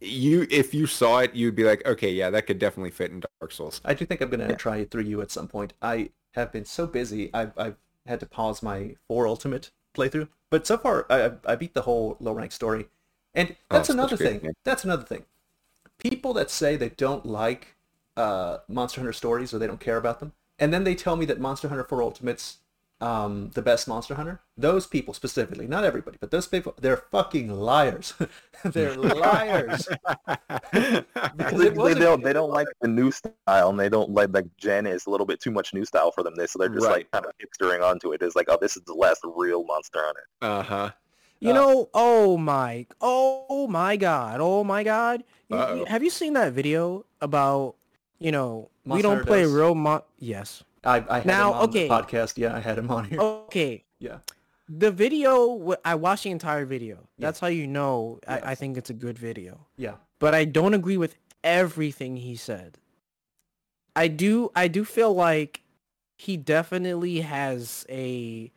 you 0.00 0.46
if 0.50 0.72
you 0.74 0.86
saw 0.86 1.18
it, 1.20 1.34
you'd 1.34 1.56
be 1.56 1.64
like, 1.64 1.84
okay, 1.86 2.10
yeah, 2.10 2.30
that 2.30 2.46
could 2.46 2.58
definitely 2.58 2.90
fit 2.90 3.10
in 3.10 3.20
Dark 3.40 3.52
Souls. 3.52 3.80
I 3.84 3.94
do 3.94 4.04
think 4.04 4.20
I'm 4.20 4.30
gonna 4.30 4.48
Yeah. 4.48 4.54
try 4.56 4.76
it 4.78 4.90
through 4.90 5.02
you 5.04 5.20
at 5.20 5.30
some 5.30 5.48
point. 5.48 5.72
I 5.82 6.10
have 6.32 6.52
been 6.52 6.64
so 6.64 6.86
busy, 6.86 7.30
I've 7.34 7.52
I've 7.58 7.76
had 8.06 8.20
to 8.20 8.26
pause 8.26 8.62
my 8.62 8.96
four 9.06 9.26
ultimate 9.26 9.70
playthrough. 9.94 10.28
But 10.50 10.66
so 10.66 10.78
far, 10.78 11.06
I 11.10 11.32
I- 11.44 11.56
beat 11.56 11.74
the 11.74 11.82
whole 11.82 12.16
low 12.20 12.32
rank 12.32 12.52
story, 12.52 12.88
and 13.34 13.56
that's 13.70 13.90
Oh, 13.90 13.94
another 13.94 14.16
thing. 14.16 14.38
game. 14.40 14.52
That's 14.64 14.84
another 14.84 15.02
thing. 15.04 15.24
People 15.98 16.32
that 16.34 16.50
say 16.50 16.76
they 16.76 16.90
don't 16.90 17.26
like 17.26 17.74
uh, 18.16 18.58
Monster 18.68 19.00
Hunter 19.00 19.12
stories 19.12 19.52
or 19.54 19.58
they 19.58 19.66
don't 19.66 19.80
care 19.80 19.96
about 19.96 20.20
them, 20.20 20.32
and 20.58 20.72
then 20.72 20.84
they 20.84 20.94
tell 20.94 21.16
me 21.16 21.24
that 21.26 21.38
Monster 21.40 21.68
Hunter 21.68 21.84
4 21.84 22.02
Ultimate's 22.02 22.58
um, 23.00 23.50
the 23.54 23.62
best 23.62 23.86
Monster 23.88 24.14
Hunter. 24.16 24.40
Those 24.56 24.86
people 24.86 25.14
specifically, 25.14 25.66
not 25.68 25.84
everybody, 25.84 26.16
but 26.20 26.30
those 26.30 26.46
people, 26.48 26.74
they're 26.80 26.96
fucking 26.96 27.48
liars. 27.52 28.14
they're 28.64 28.94
liars. 28.96 29.88
Because 30.72 31.58
They, 31.58 31.94
don't 31.94 32.22
they 32.22 32.32
don't 32.32 32.50
like 32.50 32.68
the 32.80 32.88
new 32.88 33.10
style, 33.10 33.70
and 33.70 33.78
they 33.78 33.88
don't 33.88 34.10
like 34.10 34.30
like 34.32 34.46
Gen 34.56 34.86
is 34.86 35.06
a 35.06 35.10
little 35.10 35.26
bit 35.26 35.40
too 35.40 35.50
much 35.50 35.72
new 35.74 35.84
style 35.84 36.10
for 36.10 36.22
them. 36.22 36.34
They 36.36 36.46
so 36.46 36.58
they're 36.58 36.68
just 36.68 36.86
Right. 36.86 36.96
like 36.98 37.10
kind 37.10 37.24
of 37.26 37.32
hipstering 37.38 37.82
onto 37.88 38.12
it. 38.12 38.22
It's 38.22 38.36
like 38.36 38.46
oh, 38.48 38.58
this 38.60 38.76
is 38.76 38.82
the 38.84 38.94
last 38.94 39.20
real 39.24 39.64
Monster 39.64 40.00
Hunter. 40.02 40.26
uh 40.42 40.62
huh. 40.62 40.90
You 41.40 41.50
Uh, 41.50 41.54
know, 41.54 41.88
oh 41.94 42.36
my, 42.36 42.86
oh 43.00 43.68
my 43.68 43.96
god, 43.96 44.38
oh 44.40 44.64
my 44.64 44.82
god. 44.82 45.22
You- 45.50 45.84
have 45.86 46.02
you 46.02 46.10
seen 46.10 46.32
that 46.34 46.52
video 46.52 47.04
about, 47.20 47.76
you 48.18 48.32
know, 48.32 48.70
we 48.84 49.02
don't 49.02 49.24
play 49.24 49.42
does. 49.42 49.52
real 49.52 49.74
mon- 49.76 50.02
Yes. 50.18 50.64
I, 50.84 51.04
I 51.08 51.16
had 51.18 51.26
Now, 51.26 51.50
him 51.50 51.58
on 51.58 51.68
okay. 51.68 51.88
the 51.88 51.94
podcast. 51.94 52.38
Yeah, 52.38 52.56
I 52.56 52.60
had 52.60 52.78
him 52.78 52.90
on 52.90 53.04
here. 53.04 53.20
Okay. 53.20 53.84
Yeah. 53.98 54.18
The 54.68 54.90
video, 54.90 55.74
I 55.84 55.94
watched 55.94 56.24
the 56.24 56.30
entire 56.30 56.66
video. 56.66 56.96
Yeah. 56.96 57.26
That's 57.26 57.40
how 57.40 57.46
you 57.46 57.66
know 57.66 58.20
I, 58.28 58.40
I 58.40 58.54
think 58.54 58.76
it's 58.76 58.90
a 58.90 58.94
good 58.94 59.18
video. 59.18 59.66
Yeah. 59.76 59.94
But 60.18 60.34
I 60.34 60.44
don't 60.44 60.74
agree 60.74 60.96
with 60.96 61.16
everything 61.42 62.16
he 62.16 62.36
said. 62.36 62.78
I 63.96 64.08
do 64.08 64.50
I 64.54 64.68
do 64.68 64.84
feel 64.84 65.12
like 65.14 65.62
he 66.16 66.36
definitely 66.36 67.20
has 67.20 67.86
a 67.88 68.52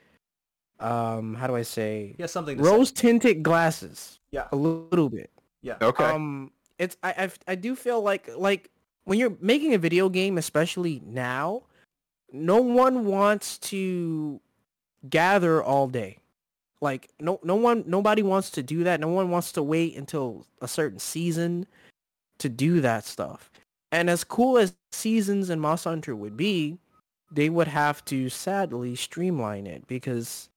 um 0.79 1.35
how 1.35 1.47
do 1.47 1.55
I 1.55 1.61
say 1.61 2.13
He 2.17 2.23
has 2.23 2.31
something 2.31 2.57
to 2.57 2.63
rose 2.63 2.91
tinted 2.91 3.41
glasses. 3.41 4.19
Yeah. 4.31 4.47
A 4.51 4.55
little 4.55 5.09
bit. 5.09 5.31
Yeah. 5.61 5.77
Okay. 5.81 6.03
Um, 6.03 6.51
it's 6.77 6.97
I, 7.03 7.11
I 7.11 7.31
I 7.53 7.55
do 7.55 7.75
feel 7.75 8.01
like 8.01 8.29
like 8.35 8.69
when 9.05 9.17
you're 9.17 9.35
making 9.39 9.73
a 9.73 9.77
video 9.77 10.09
game, 10.09 10.37
especially 10.37 11.01
now, 11.05 11.63
no 12.31 12.61
one 12.61 13.05
wants 13.05 13.57
to 13.57 14.39
gather 15.09 15.61
all 15.63 15.87
day. 15.87 16.17
Like 16.81 17.09
no 17.19 17.39
no 17.43 17.55
one 17.55 17.83
nobody 17.85 18.23
wants 18.23 18.49
to 18.51 18.63
do 18.63 18.83
that. 18.85 18.99
No 18.99 19.09
one 19.09 19.29
wants 19.29 19.51
to 19.53 19.63
wait 19.63 19.95
until 19.95 20.47
a 20.61 20.67
certain 20.67 20.99
season 20.99 21.67
to 22.39 22.49
do 22.49 22.81
that 22.81 23.05
stuff. 23.05 23.51
And 23.91 24.09
as 24.09 24.23
cool 24.23 24.57
as 24.57 24.73
seasons 24.91 25.49
in 25.49 25.59
Monster 25.59 25.89
Hunter 25.89 26.15
would 26.15 26.35
be, 26.35 26.79
they 27.31 27.49
would 27.49 27.67
have 27.67 28.03
to 28.05 28.29
sadly 28.29 28.95
streamline 28.95 29.67
it 29.67 29.85
because 29.87 30.49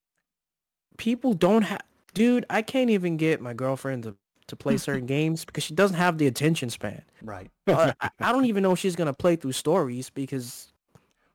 people 0.96 1.34
don't 1.34 1.62
have 1.62 1.82
dude, 2.14 2.46
I 2.48 2.62
can't 2.62 2.90
even 2.90 3.16
get 3.16 3.40
my 3.40 3.52
girlfriend 3.52 4.04
to, 4.04 4.16
to 4.46 4.56
play 4.56 4.76
certain 4.78 5.06
games 5.06 5.44
because 5.44 5.64
she 5.64 5.74
doesn't 5.74 5.96
have 5.96 6.16
the 6.16 6.26
attention 6.26 6.70
span. 6.70 7.02
Right. 7.22 7.50
Uh, 7.66 7.92
I, 8.00 8.10
I 8.20 8.32
don't 8.32 8.46
even 8.46 8.62
know 8.62 8.72
if 8.72 8.78
she's 8.78 8.96
gonna 8.96 9.12
play 9.12 9.36
through 9.36 9.52
stories 9.52 10.08
because 10.08 10.72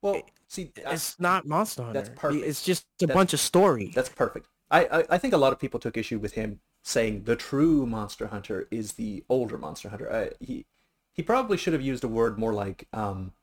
Well, 0.02 0.22
see, 0.48 0.72
I- 0.86 0.94
it's 0.94 1.20
not 1.20 1.46
Monster 1.48 1.84
Hunter. 1.84 2.00
That's 2.02 2.20
perfect. 2.20 2.46
It's 2.46 2.64
just 2.64 2.86
a 3.02 3.06
That's- 3.08 3.16
bunch 3.18 3.34
of 3.34 3.40
story. 3.40 3.92
That's 3.94 4.10
perfect. 4.10 4.48
I, 4.72 4.86
I, 4.86 5.04
I 5.12 5.18
think 5.18 5.34
a 5.34 5.38
lot 5.38 5.52
of 5.52 5.60
people 5.60 5.80
took 5.80 5.98
issue 5.98 6.20
with 6.20 6.34
him 6.34 6.60
saying 6.84 7.24
the 7.24 7.36
true 7.36 7.86
Monster 7.86 8.28
Hunter 8.28 8.68
is 8.72 8.94
the 8.94 9.24
older 9.30 9.58
Monster 9.58 9.90
Hunter. 9.90 10.12
I, 10.14 10.30
he 10.44 10.66
he 11.14 11.24
probably 11.24 11.58
should 11.58 11.74
have 11.74 11.82
used 11.82 12.04
a 12.04 12.08
word 12.08 12.38
more 12.38 12.54
like 12.54 12.88
um. 12.94 13.34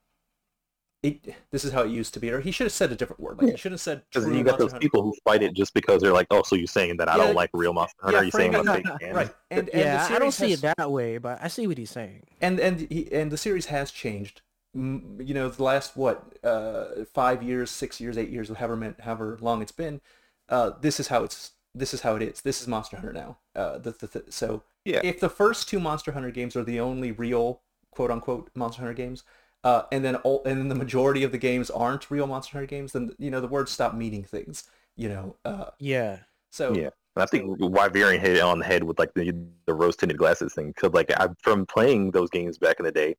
It, 1.03 1.35
this 1.53 1.65
is 1.65 1.73
how 1.73 1.83
it 1.83 1.91
used 1.91 2.15
to 2.15 2.21
be, 2.21 2.31
or 2.33 2.41
he 2.41 2.51
should 2.51 2.65
have 2.65 2.73
said 2.73 2.91
a 2.91 2.97
different 2.97 3.21
word. 3.21 3.39
Like 3.39 3.51
he 3.51 3.57
should 3.57 3.71
have 3.71 3.81
said 3.81 4.03
Because 4.13 4.27
you 4.29 4.43
got 4.43 4.59
those 4.59 4.73
Hunter. 4.73 4.83
people 4.85 5.03
who 5.03 5.15
fight 5.25 5.41
it 5.43 5.53
just 5.55 5.73
because 5.75 6.01
they're 6.03 6.13
like, 6.13 6.27
oh, 6.33 6.43
so 6.43 6.57
you're 6.57 6.67
saying 6.67 6.97
that 6.97 7.09
I 7.09 7.17
Yeah, 7.17 7.27
don't 7.27 7.37
like 7.37 7.51
real 7.53 7.73
Monster 7.75 7.97
Hunter? 8.01 8.17
yeah, 8.17 8.21
Are 8.23 8.25
you 8.25 8.31
saying 8.33 8.57
I'm 8.57 8.67
a 8.67 8.75
big 8.77 8.87
fan? 9.01 9.15
right? 9.15 9.35
And, 9.51 9.69
and 9.69 9.79
yeah, 9.79 10.07
I 10.11 10.19
don't 10.19 10.33
series 10.33 10.59
see 10.61 10.67
it 10.67 10.75
that 10.77 10.91
way, 10.91 11.19
but 11.19 11.39
I 11.41 11.47
see 11.49 11.67
what 11.69 11.79
he's 11.79 11.91
saying. 11.91 12.23
and 12.41 12.59
and 12.59 12.81
he, 12.91 13.13
and 13.13 13.31
the 13.31 13.37
series 13.37 13.67
has 13.67 13.93
changed. 13.93 14.41
Mm, 14.77 15.27
You 15.27 15.35
know, 15.35 15.49
the 15.49 15.63
last 15.63 15.97
what 15.97 16.39
uh, 16.45 17.05
five 17.15 17.43
years, 17.43 17.71
six 17.71 18.01
years, 18.01 18.19
eight 18.19 18.31
years, 18.31 18.49
however 18.49 18.77
min- 18.77 18.97
however 19.01 19.39
long 19.41 19.63
it's 19.63 19.73
been. 19.73 20.01
Uh, 20.49 20.71
this 20.81 21.01
is 21.01 21.09
how 21.09 21.25
it's 21.25 21.53
this 21.75 21.93
is 21.95 22.01
how 22.03 22.17
it 22.17 22.23
is. 22.23 22.41
This 22.43 22.61
is 22.63 22.69
Monster 22.69 22.97
Hunter 22.97 23.13
now. 23.13 23.39
Uh, 23.55 23.79
the, 23.79 23.91
the, 23.93 24.07
the, 24.07 24.33
so 24.33 24.63
Yeah. 24.85 25.03
if 25.03 25.21
the 25.21 25.29
first 25.29 25.69
two 25.69 25.81
Monster 25.81 26.13
Hunter 26.13 26.31
games 26.31 26.57
are 26.57 26.65
the 26.65 26.81
only 26.81 27.13
real 27.13 27.63
quote 27.91 28.11
unquote 28.11 28.51
Monster 28.55 28.83
Hunter 28.83 28.95
games, 28.95 29.25
uh, 29.65 29.83
and 29.93 30.05
then 30.05 30.17
all, 30.17 30.43
and 30.45 30.59
then 30.59 30.69
the 30.69 30.75
majority 30.75 31.23
of 31.25 31.33
the 31.33 31.39
games 31.39 31.71
aren't 31.71 32.11
real 32.11 32.27
Monster 32.27 32.53
Hunter 32.59 32.67
games, 32.67 32.93
then 32.93 33.15
you 33.19 33.31
know 33.31 33.41
the 33.41 33.49
words 33.49 33.71
stop 33.73 33.95
meaning 33.95 34.25
things. 34.25 34.65
You 34.97 35.09
know, 35.09 35.37
uh, 35.45 35.71
Yeah. 35.79 36.19
so 36.51 36.75
Yeah. 36.75 36.91
And 37.15 37.23
I 37.23 37.27
think 37.27 37.59
Wyverian 37.59 38.19
hit 38.21 38.37
it 38.37 38.43
on 38.43 38.59
the 38.59 38.65
head 38.65 38.85
with 38.85 38.99
like 38.99 39.15
the 39.15 39.33
the 39.67 39.75
rose 39.75 39.97
tinted 39.97 40.19
glasses 40.19 40.55
thing. 40.55 40.69
Because 40.69 40.93
like 40.93 41.11
I, 41.19 41.29
from 41.43 41.67
playing 41.67 42.11
those 42.11 42.31
games 42.31 42.59
back 42.59 42.79
in 42.79 42.85
the 42.85 42.93
day, 42.93 43.17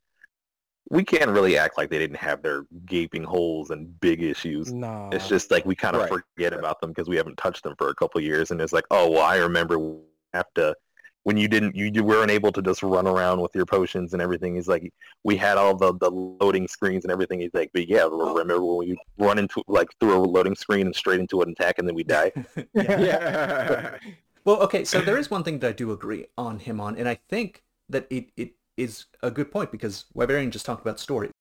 we 0.89 1.03
can't 1.03 1.29
really 1.29 1.57
act 1.57 1.77
like 1.77 1.89
they 1.89 1.97
didn't 1.97 2.17
have 2.17 2.41
their 2.41 2.65
gaping 2.85 3.23
holes 3.23 3.71
and 3.71 3.99
big 3.99 4.21
issues. 4.23 4.71
No. 4.71 5.09
It's 5.11 5.27
just 5.27 5.51
like 5.51 5.65
we 5.65 5.75
kind 5.75 5.95
of 5.95 6.03
Right. 6.03 6.21
forget 6.35 6.53
about 6.53 6.79
them 6.81 6.91
because 6.91 7.09
we 7.09 7.17
haven't 7.17 7.37
touched 7.37 7.63
them 7.63 7.75
for 7.77 7.89
a 7.89 7.95
couple 7.95 8.19
of 8.19 8.25
years, 8.25 8.51
and 8.51 8.61
it's 8.61 8.73
like, 8.73 8.85
oh, 8.91 9.09
well, 9.11 9.23
I 9.23 9.37
remember 9.37 9.77
we 9.79 9.97
have 10.33 10.53
to 10.55 10.75
when 11.23 11.35
you 11.35 11.49
didn't, 11.49 11.75
you, 11.75 11.91
you 11.93 12.05
weren't 12.05 12.31
able 12.31 12.53
to 12.53 12.61
just 12.61 12.81
run 12.81 13.05
around 13.05 13.41
with 13.41 13.53
your 13.53 13.65
potions 13.65 14.13
and 14.13 14.21
everything. 14.21 14.55
He's 14.55 14.69
like, 14.69 14.93
we 15.25 15.35
had 15.35 15.57
all 15.57 15.75
the 15.75 15.93
the 15.97 16.09
loading 16.09 16.69
screens 16.69 17.03
and 17.03 17.11
everything. 17.11 17.41
He's 17.41 17.53
like, 17.53 17.69
but 17.73 17.89
yeah, 17.89 18.03
oh. 18.03 18.33
remember 18.33 18.63
when 18.63 18.77
we 18.77 18.97
run 19.17 19.37
into 19.37 19.61
like 19.67 19.89
through 19.99 20.15
a 20.15 20.19
loading 20.19 20.55
screen 20.55 20.85
and 20.85 20.95
straight 20.95 21.19
into 21.19 21.41
an 21.41 21.49
attack, 21.49 21.79
and 21.79 21.87
then 21.87 21.95
we 21.95 22.03
die. 22.03 22.31
yeah. 22.73 22.99
yeah. 22.99 23.97
Well, 24.45 24.61
okay, 24.61 24.85
so 24.85 25.01
there 25.01 25.17
is 25.17 25.29
one 25.29 25.43
thing 25.43 25.59
that 25.59 25.67
I 25.67 25.73
do 25.73 25.91
agree 25.91 26.27
on 26.37 26.59
him 26.59 26.79
on, 26.79 26.95
and 26.95 27.09
I 27.09 27.15
think 27.27 27.63
that 27.89 28.07
it, 28.09 28.31
it 28.37 28.53
is 28.77 29.05
a 29.21 29.31
good 29.31 29.51
point 29.51 29.71
because 29.71 30.05
Wyverian 30.15 30.51
just 30.51 30.65
talked 30.65 30.81
about 30.81 30.99
story. 30.99 31.31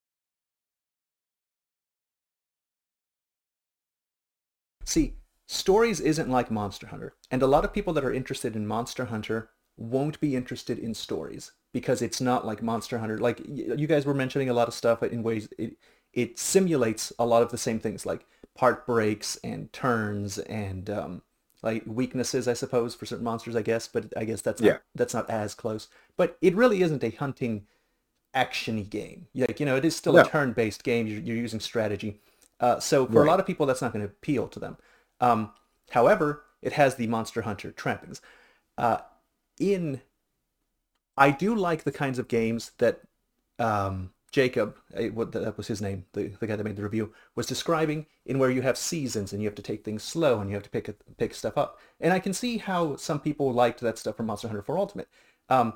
See, 4.84 5.18
stories 5.46 6.00
isn't 6.00 6.30
like 6.30 6.50
Monster 6.50 6.86
Hunter, 6.88 7.14
and 7.30 7.42
a 7.42 7.46
lot 7.46 7.64
of 7.64 7.72
people 7.72 7.92
that 7.92 8.04
are 8.04 8.12
interested 8.12 8.56
in 8.56 8.66
Monster 8.66 9.06
Hunter 9.06 9.50
won't 9.76 10.20
be 10.20 10.34
interested 10.34 10.78
in 10.78 10.94
stories 10.94 11.52
because 11.72 12.00
it's 12.00 12.20
not 12.20 12.46
like 12.46 12.62
Monster 12.62 12.98
Hunter. 12.98 13.18
Like 13.18 13.42
you 13.46 13.86
guys 13.86 14.06
were 14.06 14.14
mentioning 14.14 14.48
a 14.48 14.54
lot 14.54 14.68
of 14.68 14.74
stuff 14.74 15.02
in 15.02 15.22
ways 15.22 15.48
it 15.58 15.76
it 16.12 16.38
simulates 16.38 17.12
a 17.18 17.26
lot 17.26 17.42
of 17.42 17.50
the 17.50 17.58
same 17.58 17.78
things 17.78 18.06
like 18.06 18.24
part 18.56 18.86
breaks 18.86 19.36
and 19.44 19.70
turns 19.72 20.38
and 20.38 20.88
um, 20.88 21.22
like 21.66 21.82
weaknesses, 21.86 22.46
I 22.48 22.54
suppose, 22.54 22.94
for 22.94 23.06
certain 23.06 23.24
monsters, 23.24 23.56
I 23.56 23.62
guess. 23.62 23.88
But 23.88 24.12
I 24.16 24.24
guess 24.24 24.40
that's 24.40 24.60
Yeah. 24.62 24.72
not, 24.72 24.82
that's 24.94 25.14
not 25.14 25.28
as 25.28 25.54
close. 25.54 25.88
But 26.16 26.38
it 26.40 26.54
really 26.54 26.80
isn't 26.82 27.04
a 27.04 27.10
hunting 27.10 27.66
actiony 28.34 28.88
game. 28.88 29.26
Like 29.34 29.58
you 29.60 29.66
know, 29.66 29.76
it 29.76 29.84
is 29.84 29.96
still 29.96 30.14
No. 30.14 30.22
a 30.22 30.28
turn-based 30.28 30.82
game. 30.84 31.06
You're, 31.06 31.20
you're 31.20 31.36
using 31.36 31.60
strategy. 31.60 32.20
Uh, 32.60 32.80
so 32.80 33.06
for 33.06 33.22
a 33.22 33.26
lot 33.26 33.40
of 33.40 33.46
people, 33.46 33.66
that's 33.66 33.82
not 33.82 33.92
going 33.92 34.04
to 34.06 34.10
appeal 34.10 34.48
to 34.48 34.58
them. 34.58 34.76
Um, 35.20 35.52
however, 35.90 36.44
it 36.62 36.72
has 36.72 36.94
the 36.94 37.06
Monster 37.06 37.42
Hunter 37.42 37.70
trappings. 37.70 38.22
Uh, 38.78 38.98
in, 39.58 40.00
I 41.16 41.30
do 41.30 41.54
like 41.54 41.84
the 41.84 41.92
kinds 41.92 42.18
of 42.18 42.28
games 42.28 42.72
that 42.78 43.00
um, 43.58 44.10
Jacob, 44.32 44.76
eh, 44.94 45.08
what 45.08 45.32
that 45.32 45.56
was 45.56 45.66
his 45.68 45.80
name, 45.80 46.04
the, 46.12 46.28
the 46.40 46.46
guy 46.46 46.56
that 46.56 46.64
made 46.64 46.76
the 46.76 46.82
review, 46.82 47.12
was 47.34 47.46
describing 47.46 48.06
in 48.26 48.38
where 48.38 48.50
you 48.50 48.62
have 48.62 48.76
seasons 48.76 49.32
and 49.32 49.40
you 49.42 49.48
have 49.48 49.54
to 49.54 49.62
take 49.62 49.84
things 49.84 50.02
slow 50.02 50.40
and 50.40 50.50
you 50.50 50.56
have 50.56 50.62
to 50.64 50.70
pick 50.70 50.88
it- 50.88 51.00
pick 51.16 51.32
stuff 51.34 51.56
up. 51.56 51.78
And 52.00 52.12
I 52.12 52.18
can 52.18 52.32
see 52.32 52.58
how 52.58 52.96
some 52.96 53.20
people 53.20 53.52
liked 53.52 53.80
that 53.80 53.98
stuff 53.98 54.16
from 54.16 54.26
Monster 54.26 54.48
Hunter 54.48 54.62
4 54.62 54.78
Ultimate. 54.78 55.08
Um, 55.48 55.74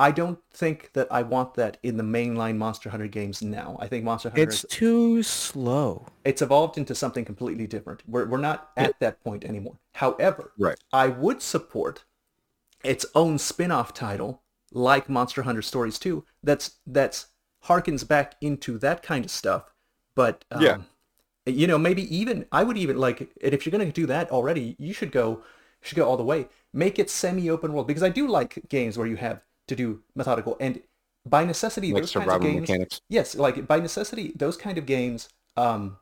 I 0.00 0.12
don't 0.12 0.38
think 0.52 0.92
that 0.92 1.08
I 1.10 1.22
want 1.22 1.54
that 1.54 1.76
in 1.82 1.96
the 1.96 2.04
mainline 2.04 2.56
Monster 2.56 2.88
Hunter 2.88 3.08
games 3.08 3.42
now. 3.42 3.76
I 3.80 3.88
think 3.88 4.04
Monster 4.04 4.28
Hunter 4.30 4.42
It's 4.44 4.62
is, 4.62 4.70
too 4.70 5.24
slow. 5.24 6.06
it's 6.24 6.40
evolved 6.40 6.78
into 6.78 6.94
something 6.94 7.24
completely 7.24 7.66
different. 7.66 8.04
We're, 8.06 8.26
we're 8.26 8.38
not 8.38 8.70
at 8.76 8.98
that 9.00 9.22
point 9.24 9.44
anymore. 9.44 9.76
However, 9.94 10.52
Right. 10.56 10.78
I 10.92 11.08
would 11.08 11.42
support 11.42 12.04
its 12.84 13.04
own 13.16 13.38
spin-off 13.38 13.92
title 13.92 14.42
like 14.70 15.08
Monster 15.08 15.42
Hunter 15.42 15.62
Stories 15.62 15.98
2 15.98 16.24
that's 16.44 16.76
that's 16.86 17.26
harkens 17.64 18.06
back 18.06 18.36
into 18.40 18.78
that 18.78 19.02
kind 19.02 19.24
of 19.24 19.30
stuff. 19.30 19.72
But 20.14 20.44
um, 20.50 20.60
Yeah. 20.62 20.78
you 21.46 21.66
know, 21.66 21.78
maybe 21.78 22.14
even 22.14 22.46
I 22.52 22.62
would 22.64 22.76
even 22.78 22.98
like 22.98 23.20
and 23.20 23.54
if 23.54 23.64
you're 23.66 23.72
going 23.72 23.86
to 23.86 23.92
do 23.92 24.06
that 24.06 24.30
already, 24.30 24.76
you 24.78 24.92
should 24.92 25.12
go 25.12 25.38
you 25.38 25.88
should 25.88 25.96
go 25.96 26.08
all 26.08 26.16
the 26.16 26.24
way. 26.24 26.48
Make 26.72 26.98
it 26.98 27.10
semi-open 27.10 27.72
world 27.72 27.86
because 27.86 28.02
I 28.02 28.10
do 28.10 28.28
like 28.28 28.68
games 28.68 28.98
where 28.98 29.06
you 29.06 29.16
have 29.16 29.42
to 29.68 29.76
do 29.76 30.02
methodical 30.14 30.56
and 30.60 30.82
by 31.26 31.44
necessity 31.44 31.92
Like 31.92 32.02
those 32.02 32.12
kinds 32.12 32.32
of 32.32 32.40
games 32.40 32.60
mechanics. 32.60 33.00
Yes, 33.08 33.34
like 33.34 33.66
by 33.66 33.80
necessity, 33.80 34.32
those 34.36 34.56
kind 34.56 34.78
of 34.78 34.86
games 34.86 35.28
um, 35.56 35.98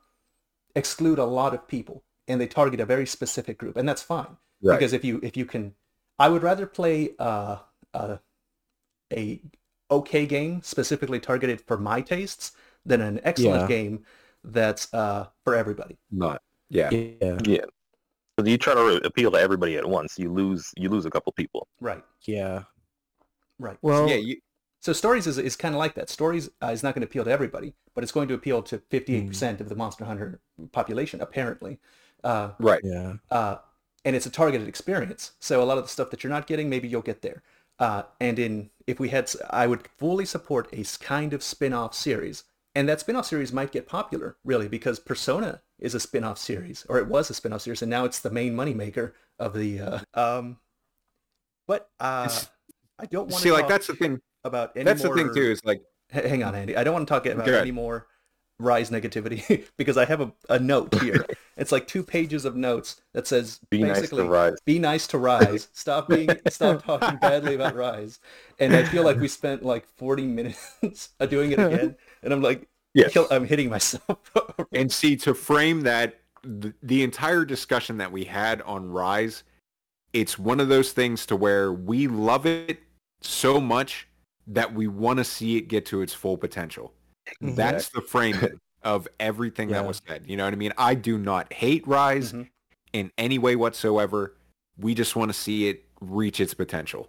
exclude 0.75 1.19
a 1.19 1.25
lot 1.25 1.55
of 1.55 1.67
people, 1.69 2.05
and 2.29 2.41
they 2.41 2.47
target 2.47 2.81
a 2.81 2.87
very 2.87 3.07
specific 3.07 3.59
group, 3.59 3.77
and 3.77 3.89
that's 3.89 4.03
fine. 4.03 4.37
Right. 4.63 4.79
Because 4.79 4.93
if 4.93 5.05
you 5.05 5.21
if 5.23 5.37
you 5.37 5.47
can, 5.47 5.75
I 6.19 6.29
would 6.29 6.43
rather 6.43 6.67
play 6.67 7.11
uh, 7.19 7.59
uh, 7.95 8.19
a 9.13 9.41
okay 9.91 10.27
game 10.27 10.61
specifically 10.63 11.21
targeted 11.21 11.61
for 11.61 11.77
my 11.77 12.01
tastes 12.01 12.53
than 12.85 13.01
an 13.01 13.21
excellent 13.25 13.63
Yeah. 13.63 13.67
game 13.77 14.05
that's 14.45 14.93
uh, 14.95 15.27
for 15.45 15.55
everybody. 15.55 15.99
Not. 16.11 16.43
Yeah. 16.69 16.91
Yeah. 16.91 17.39
Yeah. 17.45 17.65
So 18.39 18.45
you 18.45 18.59
try 18.59 18.75
to 18.75 19.01
appeal 19.05 19.31
to 19.33 19.39
everybody 19.39 19.77
at 19.77 19.89
once, 19.89 20.19
you 20.19 20.33
lose 20.33 20.71
you 20.77 20.89
lose 20.89 21.07
a 21.07 21.11
couple 21.11 21.33
people. 21.33 21.69
Right. 21.81 22.05
Yeah. 22.23 22.65
Right. 23.59 23.79
Well, 23.83 24.09
yeah. 24.09 24.17
You, 24.17 24.37
So 24.81 24.93
stories 24.93 25.27
is, 25.27 25.39
is 25.39 25.57
kind 25.57 25.75
of 25.75 25.79
like 25.79 25.95
that. 25.95 26.11
Stories 26.11 26.51
uh, 26.63 26.67
is 26.69 26.83
not 26.83 26.95
going 26.95 27.01
to 27.01 27.07
appeal 27.07 27.25
to 27.25 27.31
everybody, 27.31 27.75
but 27.95 28.05
it's 28.05 28.13
going 28.13 28.29
to 28.29 28.35
appeal 28.35 28.63
to 28.65 28.79
58% 28.79 29.61
of 29.61 29.69
the 29.69 29.75
Monster 29.75 30.05
Hunter 30.05 30.41
population, 30.73 31.21
apparently. 31.21 31.79
Uh, 32.23 32.51
right. 32.59 32.81
yeah. 32.85 33.15
uh, 33.31 33.57
and 34.05 34.15
it's 34.15 34.27
a 34.27 34.31
targeted 34.31 34.69
experience. 34.69 35.33
So 35.41 35.63
a 35.63 35.65
lot 35.65 35.79
of 35.79 35.85
the 35.85 35.91
stuff 35.91 36.11
that 36.11 36.23
you're 36.23 36.31
not 36.33 36.47
getting, 36.47 36.69
maybe 36.69 36.87
you'll 36.89 37.03
get 37.03 37.23
there. 37.23 37.43
Uh, 37.79 38.05
and 38.21 38.39
in 38.39 38.71
if 38.87 39.01
we 39.01 39.09
had, 39.09 39.31
I 39.51 39.67
would 39.67 39.89
fully 39.99 40.25
support 40.25 40.69
a 40.73 40.85
kind 41.03 41.33
of 41.33 41.43
spin-off 41.43 41.95
series, 41.95 42.45
and 42.75 42.89
that 42.89 43.01
spin-off 43.01 43.27
series 43.27 43.53
might 43.53 43.73
get 43.73 43.89
popular, 43.89 44.37
really, 44.45 44.69
because 44.69 44.99
Persona 44.99 45.63
is 45.79 45.95
a 45.95 46.01
spin-off 46.01 46.39
series, 46.39 46.87
or 46.89 46.99
it 46.99 47.09
was 47.09 47.29
a 47.29 47.35
spin-off 47.35 47.63
series, 47.63 47.83
and 47.83 47.91
now 47.91 48.05
it's 48.05 48.21
the 48.21 48.31
main 48.31 48.55
moneymaker 48.55 49.13
of 49.39 49.55
the. 49.55 49.81
Uh, 49.81 49.99
um, 50.15 50.59
but 51.67 51.91
uh, 52.01 52.31
I 52.99 53.07
don't 53.07 53.29
want 53.29 53.43
to 53.43 53.49
See, 53.49 53.53
like 53.53 53.69
that's 53.69 53.89
the 53.89 53.95
thing. 53.95 54.21
about 54.45 54.73
any 54.77 54.85
That's 54.85 55.03
more... 55.03 55.15
the 55.15 55.25
thing 55.25 55.35
too. 55.35 55.51
Is 55.51 55.65
like 55.65 55.83
Hang 56.11 56.45
on, 56.45 56.55
Andy. 56.55 56.77
I 56.77 56.85
don't 56.85 56.95
want 56.95 57.09
to 57.09 57.13
talk 57.13 57.27
about 57.27 57.49
any 57.49 57.73
more 57.73 58.07
Rise 58.59 58.91
negativity 58.91 59.67
because 59.77 59.97
I 59.97 60.05
have 60.07 60.21
a, 60.21 60.33
a 60.49 60.59
note 60.59 60.95
here. 61.03 61.25
it's 61.57 61.73
like 61.73 61.87
two 61.87 62.03
pages 62.03 62.45
of 62.45 62.57
notes 62.57 63.01
that 63.13 63.27
says 63.27 63.61
Be 63.71 63.83
nice 63.83 63.97
to 63.97 64.01
basically 64.03 64.29
Rise. 64.29 64.55
be 64.65 64.79
nice 64.79 65.07
to 65.09 65.19
Rise. 65.19 65.69
Stop 65.73 66.09
being 66.09 66.31
stop 66.49 66.83
talking 66.85 67.17
badly 67.19 67.55
about 67.55 67.75
Rise. 67.87 68.19
And 68.59 68.75
I 68.75 68.85
feel 68.85 69.05
like 69.05 69.19
we 69.19 69.29
spent 69.29 69.63
like 69.65 69.87
40 69.97 70.25
minutes 70.25 71.11
doing 71.29 71.53
it 71.53 71.59
again, 71.59 71.97
and 72.23 72.33
I'm 72.33 72.43
like, 72.43 72.67
Yes. 72.95 73.13
kill, 73.13 73.27
I'm 73.31 73.45
hitting 73.47 73.69
myself. 73.69 74.19
and 74.73 74.91
see 74.91 75.17
to 75.17 75.35
frame 75.35 75.83
that 75.83 76.21
the, 76.43 76.73
the 76.83 77.03
entire 77.03 77.45
discussion 77.45 77.99
that 77.99 78.11
we 78.11 78.25
had 78.25 78.63
on 78.63 78.89
rise 78.91 79.43
it's 80.13 80.39
one 80.39 80.61
of 80.61 80.69
those 80.69 80.93
things 80.93 81.27
to 81.27 81.37
where 81.37 81.73
we 81.73 82.07
love 82.07 82.47
it 82.47 82.79
so 83.21 83.61
much 83.61 84.09
that 84.47 84.73
we 84.73 84.87
want 84.87 85.19
to 85.19 85.25
see 85.25 85.57
it 85.59 85.63
get 85.63 85.85
to 85.87 86.01
its 86.01 86.15
full 86.15 86.39
potential 86.39 86.95
that's 87.41 87.89
the 87.91 88.01
frame 88.01 88.37
of 88.83 89.09
everything 89.21 89.69
that 89.69 89.85
was 89.87 90.01
said 90.07 90.23
you 90.27 90.37
know 90.37 90.45
what 90.45 90.53
i 90.53 90.57
mean 90.57 90.73
i 90.79 90.95
do 90.95 91.19
not 91.19 91.53
hate 91.53 91.87
rise 91.87 92.33
Mhm. 92.33 92.49
in 92.93 93.11
any 93.19 93.39
way 93.39 93.57
whatsoever 93.57 94.35
we 94.79 94.95
just 94.95 95.17
want 95.17 95.29
to 95.31 95.35
see 95.35 95.69
it 95.69 95.85
reach 96.01 96.41
its 96.41 96.55
potential 96.55 97.09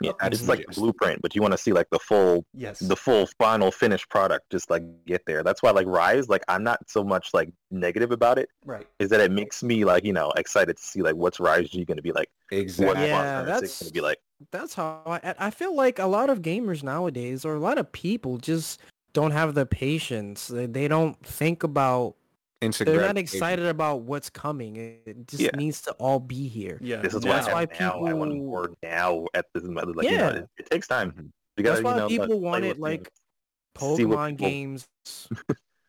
Yeah, 0.00 0.12
Okay. 0.12 0.28
it's 0.28 0.48
like 0.48 0.64
the 0.66 0.72
blueprint, 0.80 1.20
but 1.20 1.34
you 1.36 1.42
want 1.42 1.52
to 1.52 1.58
see 1.58 1.72
like 1.74 1.86
the 1.90 1.98
full, 1.98 2.44
Yes. 2.54 2.78
the 2.80 2.96
full 2.96 3.26
final 3.38 3.70
finished 3.70 4.08
product. 4.08 4.48
Just 4.50 4.70
like 4.70 4.82
get 5.04 5.22
there. 5.26 5.42
That's 5.44 5.62
why 5.62 5.70
like 5.70 5.86
Rise, 5.86 6.30
like 6.30 6.42
I'm 6.48 6.64
not 6.64 6.78
so 6.88 7.04
much 7.04 7.28
like 7.34 7.50
negative 7.70 8.10
about 8.10 8.38
it. 8.38 8.48
right. 8.64 8.86
Is 8.98 9.10
that 9.10 9.20
it 9.20 9.30
makes 9.30 9.62
me 9.62 9.84
like 9.84 10.02
you 10.02 10.14
know 10.14 10.32
excited 10.38 10.78
to 10.78 10.82
see 10.82 11.02
like 11.02 11.14
what's 11.14 11.38
Rise 11.38 11.68
G 11.68 11.84
going 11.84 11.98
to 11.98 12.02
be 12.02 12.10
like. 12.10 12.28
What 12.48 12.58
Exactly. 12.58 13.06
Yeah, 13.06 13.42
that's- 13.42 13.78
going 13.80 13.88
to 13.90 13.92
be 13.92 14.00
like. 14.00 14.18
That's 14.50 14.74
how 14.74 15.02
I, 15.06 15.34
I 15.38 15.50
feel 15.50 15.76
like 15.76 15.98
a 16.00 16.06
lot 16.06 16.30
of 16.30 16.40
gamers 16.40 16.82
nowadays, 16.82 17.44
or 17.44 17.54
a 17.54 17.60
lot 17.60 17.76
of 17.78 17.92
people, 17.92 18.38
just 18.38 18.80
don't 19.12 19.30
have 19.32 19.54
the 19.54 19.66
patience. 19.66 20.48
They, 20.48 20.66
they 20.66 20.88
don't 20.88 21.16
think 21.24 21.62
about. 21.62 22.16
Instant 22.60 22.88
They're 22.90 23.00
not 23.00 23.18
excited 23.18 23.66
about 23.66 24.02
what's 24.02 24.30
coming. 24.30 24.76
It 24.76 25.26
just 25.26 25.42
Yeah. 25.42 25.50
needs 25.56 25.82
to 25.82 25.92
all 25.94 26.20
be 26.20 26.46
here. 26.46 26.78
Yeah. 26.80 27.00
This 27.00 27.12
is 27.12 27.24
now. 27.24 27.30
why, 27.30 27.36
That's 27.40 27.48
why 27.48 27.66
now 27.80 28.04
I 28.04 28.12
want 28.12 28.30
people- 28.32 28.46
more 28.46 28.70
now 28.84 29.26
at 29.34 29.46
this 29.52 29.64
like 29.64 30.08
you 30.08 30.16
know, 30.16 30.28
Yeah. 30.28 30.30
it, 30.36 30.48
it 30.58 30.70
takes 30.70 30.86
time. 30.86 31.10
Mhm. 31.10 31.30
You 31.56 31.64
That's 31.64 31.80
gotta, 31.80 31.82
why 31.82 31.90
you 31.94 32.18
know, 32.18 32.24
people 32.24 32.26
play 32.38 32.48
wanted 32.48 32.68
with, 32.68 32.76
you 32.78 32.82
know, 32.82 32.88
like 32.88 33.12
Pokemon 33.76 34.28
people- 34.30 34.48
games 34.48 34.88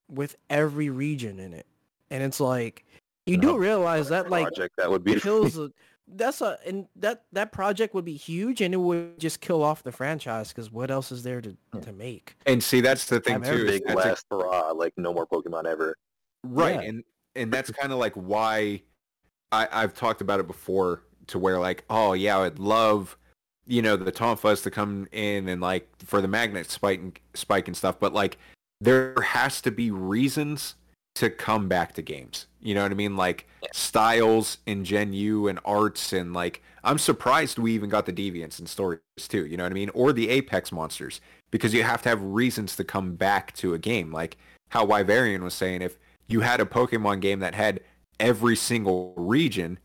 with 0.09 0.35
every 0.49 0.89
region 0.89 1.39
in 1.39 1.53
it, 1.53 1.67
and 2.09 2.23
it's 2.23 2.39
like 2.39 2.85
you 3.27 3.37
do 3.37 3.57
realize 3.57 4.09
that 4.09 4.29
like 4.31 4.47
project 4.47 4.75
that 4.77 4.89
would 4.89 5.03
be 5.03 5.19
kills 5.19 5.57
a, 5.59 5.71
that's 6.07 6.41
a 6.41 6.57
and 6.65 6.87
that 6.95 7.23
that 7.31 7.51
project 7.51 7.93
would 7.93 8.05
be 8.05 8.15
huge 8.15 8.61
and 8.61 8.73
it 8.73 8.77
would 8.77 9.19
just 9.19 9.41
kill 9.41 9.63
off 9.63 9.83
the 9.83 9.91
franchise 9.91 10.49
because 10.49 10.71
what 10.71 10.91
else 10.91 11.11
is 11.11 11.23
there 11.23 11.41
to, 11.41 11.55
hmm. 11.71 11.79
to 11.79 11.93
make 11.93 12.35
And 12.45 12.61
see, 12.63 12.81
that's 12.81 13.05
the 13.05 13.19
thing 13.19 13.41
too. 13.41 13.65
big 13.65 13.83
that's 13.85 14.05
a- 14.05 14.07
last 14.09 14.25
hurrah, 14.29 14.71
like 14.71 14.93
no 14.97 15.13
more 15.13 15.25
Pokemon 15.25 15.65
ever. 15.65 15.95
right, 16.43 16.75
Yeah. 16.75 16.81
and 16.89 17.03
and 17.35 17.51
that's 17.51 17.71
kind 17.71 17.91
of 17.91 17.99
like 17.99 18.13
why 18.13 18.81
I 19.51 19.67
I've 19.71 19.93
talked 19.93 20.21
about 20.21 20.39
it 20.39 20.47
before 20.47 21.03
to 21.27 21.39
where 21.39 21.59
like, 21.59 21.85
oh 21.89 22.13
yeah, 22.13 22.39
I'd 22.39 22.59
love 22.59 23.17
you 23.65 23.81
know 23.81 23.95
the 23.95 24.11
Tonfas 24.11 24.61
to 24.63 24.71
come 24.71 25.07
in 25.13 25.47
and 25.47 25.61
like 25.61 25.87
for 26.03 26.21
the 26.21 26.27
magnet 26.27 26.69
spike 26.69 26.99
and 26.99 27.19
spike 27.33 27.67
and 27.67 27.77
stuff, 27.77 27.99
but 27.99 28.13
like 28.13 28.37
there 28.81 29.15
has 29.21 29.61
to 29.61 29.71
be 29.71 29.89
reasons 29.89 30.75
to 31.15 31.29
come 31.29 31.67
back 31.67 31.93
to 31.93 32.01
games. 32.01 32.47
You 32.61 32.75
know 32.75 32.83
what 32.83 32.91
I 32.91 32.95
mean? 32.95 33.15
Like 33.15 33.47
styles 33.71 34.57
and 34.65 34.85
Gen 34.85 35.13
U 35.13 35.47
and 35.47 35.59
arts 35.65 36.13
and 36.13 36.33
like 36.33 36.61
I'm 36.83 36.97
surprised 36.97 37.59
we 37.59 37.73
even 37.73 37.89
got 37.89 38.05
the 38.05 38.13
deviants 38.13 38.59
and 38.59 38.67
stories 38.67 38.99
too, 39.17 39.45
you 39.45 39.57
know 39.57 39.63
what 39.63 39.71
I 39.71 39.75
mean? 39.75 39.89
Or 39.93 40.11
the 40.11 40.29
Apex 40.29 40.71
monsters 40.71 41.21
because 41.51 41.73
you 41.73 41.83
have 41.83 42.01
to 42.03 42.09
have 42.09 42.21
reasons 42.21 42.75
to 42.77 42.83
come 42.83 43.15
back 43.15 43.53
to 43.55 43.73
a 43.73 43.79
game. 43.79 44.11
Like 44.11 44.37
how 44.69 44.85
Wyverian 44.85 45.41
was 45.41 45.53
saying 45.53 45.81
if 45.81 45.97
you 46.27 46.41
had 46.41 46.59
a 46.59 46.65
Pokemon 46.65 47.21
game 47.21 47.39
that 47.39 47.53
had 47.53 47.81
every 48.19 48.55
single 48.55 49.13
region, 49.15 49.79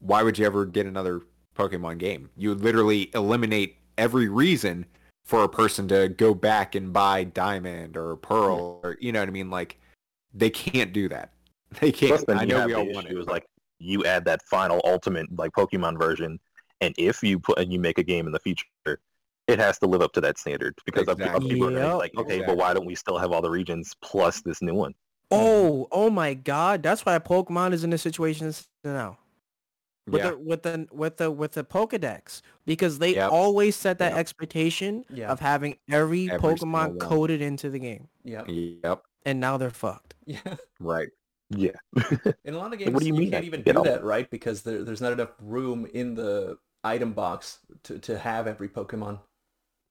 why 0.00 0.22
would 0.22 0.38
you 0.38 0.46
ever 0.46 0.64
get 0.64 0.86
another 0.86 1.22
Pokemon 1.56 1.98
game? 1.98 2.30
You 2.36 2.50
would 2.50 2.62
literally 2.62 3.10
eliminate 3.14 3.76
every 3.98 4.28
reason 4.28 4.86
for 5.24 5.44
a 5.44 5.48
person 5.48 5.86
to 5.88 6.08
go 6.08 6.34
back 6.34 6.74
and 6.74 6.92
buy 6.92 7.24
Diamond 7.24 7.96
or 7.96 8.16
Pearl 8.16 8.80
or 8.82 8.96
you 9.00 9.12
know 9.12 9.20
what 9.20 9.28
I 9.28 9.32
mean? 9.32 9.50
Like 9.50 9.79
they 10.34 10.50
can't 10.50 10.92
do 10.92 11.08
that. 11.08 11.32
They 11.80 11.92
can't. 11.92 12.24
Plus, 12.24 12.36
I 12.36 12.44
know 12.44 12.66
we 12.66 12.74
all 12.74 12.84
the 12.84 12.92
want 12.92 13.06
It 13.08 13.16
was 13.16 13.28
like 13.28 13.46
you 13.78 14.04
add 14.04 14.24
that 14.24 14.42
final 14.42 14.80
ultimate 14.84 15.26
like 15.38 15.52
Pokemon 15.52 15.98
version, 15.98 16.40
and 16.80 16.94
if 16.98 17.22
you 17.22 17.38
put 17.38 17.58
and 17.60 17.72
you 17.72 17.78
make 17.78 17.98
a 17.98 18.02
game 18.02 18.26
in 18.26 18.32
the 18.32 18.40
future, 18.40 18.66
it 19.46 19.58
has 19.60 19.78
to 19.78 19.86
live 19.86 20.02
up 20.02 20.12
to 20.14 20.20
that 20.20 20.36
standard 20.36 20.74
because 20.84 21.06
other 21.06 21.22
Exactly. 21.24 21.48
people 21.50 21.68
are 21.68 21.72
gonna 21.72 21.86
be 21.92 21.94
like, 21.94 22.14
okay, 22.16 22.34
Exactly. 22.38 22.46
but 22.46 22.56
why 22.56 22.74
don't 22.74 22.86
we 22.86 22.96
still 22.96 23.18
have 23.18 23.30
all 23.30 23.40
the 23.40 23.50
regions 23.50 23.94
plus 24.02 24.40
this 24.42 24.60
new 24.62 24.74
one? 24.74 24.94
oh 25.32 25.86
oh 25.92 26.10
my 26.10 26.34
god 26.34 26.82
that's 26.82 27.06
why 27.06 27.16
pokemon 27.20 27.72
is 27.72 27.84
in 27.84 27.90
the 27.90 27.98
situation 27.98 28.52
now 28.82 29.16
with 30.08 30.24
yeah. 30.24 30.30
the 30.30 30.38
with 30.38 30.62
the 30.64 30.88
with 30.90 31.16
the 31.18 31.30
with 31.30 31.52
the 31.52 31.62
pokedex 31.62 32.42
because 32.66 32.98
they 32.98 33.14
Yep. 33.14 33.30
always 33.30 33.76
set 33.76 33.98
that 33.98 34.10
Yep. 34.10 34.18
expectation 34.18 35.04
Yeah. 35.08 35.30
of 35.30 35.38
having 35.38 35.76
every, 35.88 36.28
Every 36.28 36.40
pokemon 36.40 36.98
coded 36.98 37.40
into 37.40 37.70
the 37.70 37.78
game 37.78 38.08
Yeah. 38.24 38.44
Yep. 38.48 39.04
And 39.24 39.40
now 39.40 39.56
they're 39.56 39.70
fucked 39.70 40.14
Yeah. 40.26 40.38
Right. 40.80 41.08
Yeah, 41.52 41.72
In 42.44 42.54
a 42.54 42.58
lot 42.58 42.66
of 42.72 42.78
What 42.78 42.78
games, 42.78 43.00
do 43.00 43.06
you 43.06 43.12
you, 43.14 43.18
mean 43.20 43.30
can't 43.32 43.42
I 43.42 43.46
even 43.46 43.62
do 43.62 43.72
all- 43.72 43.82
that, 43.82 44.04
right? 44.04 44.30
Because 44.30 44.62
there, 44.62 44.84
there's 44.84 45.00
not 45.00 45.12
enough 45.12 45.30
room 45.42 45.84
in 45.92 46.14
the 46.14 46.58
item 46.84 47.12
box 47.12 47.58
to, 47.82 47.98
to 47.98 48.16
have 48.18 48.46
every 48.46 48.68
Pokemon. 48.68 49.18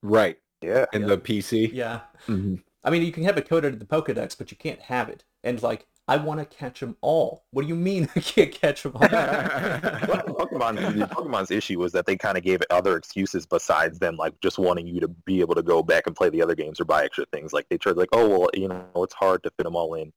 Right. 0.01 0.37
yeah. 0.61 0.85
In 0.93 1.01
Yeah. 1.01 1.07
the 1.09 1.17
PC. 1.17 1.71
Yeah. 1.73 1.99
Mhm. 2.27 2.63
I 2.85 2.89
mean, 2.89 3.03
you 3.03 3.11
can 3.11 3.23
have 3.25 3.37
it 3.37 3.49
coded 3.49 3.73
in 3.73 3.79
the 3.79 3.85
Pokedex, 3.85 4.37
but 4.37 4.51
you 4.51 4.57
can't 4.57 4.79
have 4.79 5.09
it. 5.09 5.25
And 5.43 5.61
like, 5.61 5.85
I 6.09 6.17
want 6.17 6.39
to 6.39 6.45
catch 6.45 6.79
them 6.79 6.97
all. 7.01 7.45
What 7.51 7.61
do 7.63 7.67
you 7.67 7.75
mean 7.75 8.09
I 8.15 8.19
can't 8.19 8.51
catch 8.51 8.83
them 8.83 8.93
all? 8.95 9.01
Well, 9.09 10.23
Pokemon, 10.47 10.97
the 10.97 11.05
Pokemon's 11.05 11.51
issue 11.51 11.79
was 11.79 11.91
that 11.91 12.05
they 12.05 12.15
kind 12.17 12.37
of 12.37 12.43
gave 12.43 12.61
other 12.69 12.95
excuses 12.97 13.45
besides 13.45 13.99
them, 13.99 14.15
like 14.17 14.33
just 14.41 14.57
wanting 14.57 14.87
you 14.87 14.99
to 15.01 15.07
be 15.07 15.41
able 15.41 15.55
to 15.55 15.61
go 15.61 15.83
back 15.83 16.07
and 16.07 16.15
play 16.15 16.29
the 16.29 16.41
other 16.41 16.55
games 16.55 16.79
or 16.79 16.85
buy 16.85 17.03
extra 17.03 17.25
things. 17.31 17.53
Like 17.53 17.67
they 17.69 17.77
tried, 17.77 17.97
like, 17.97 18.09
oh 18.11 18.27
well, 18.27 18.49
you 18.53 18.67
know, 18.67 18.85
it's 18.97 19.13
hard 19.13 19.43
to 19.43 19.51
fit 19.51 19.63
them 19.65 19.75
all 19.75 19.93
in. 19.95 20.11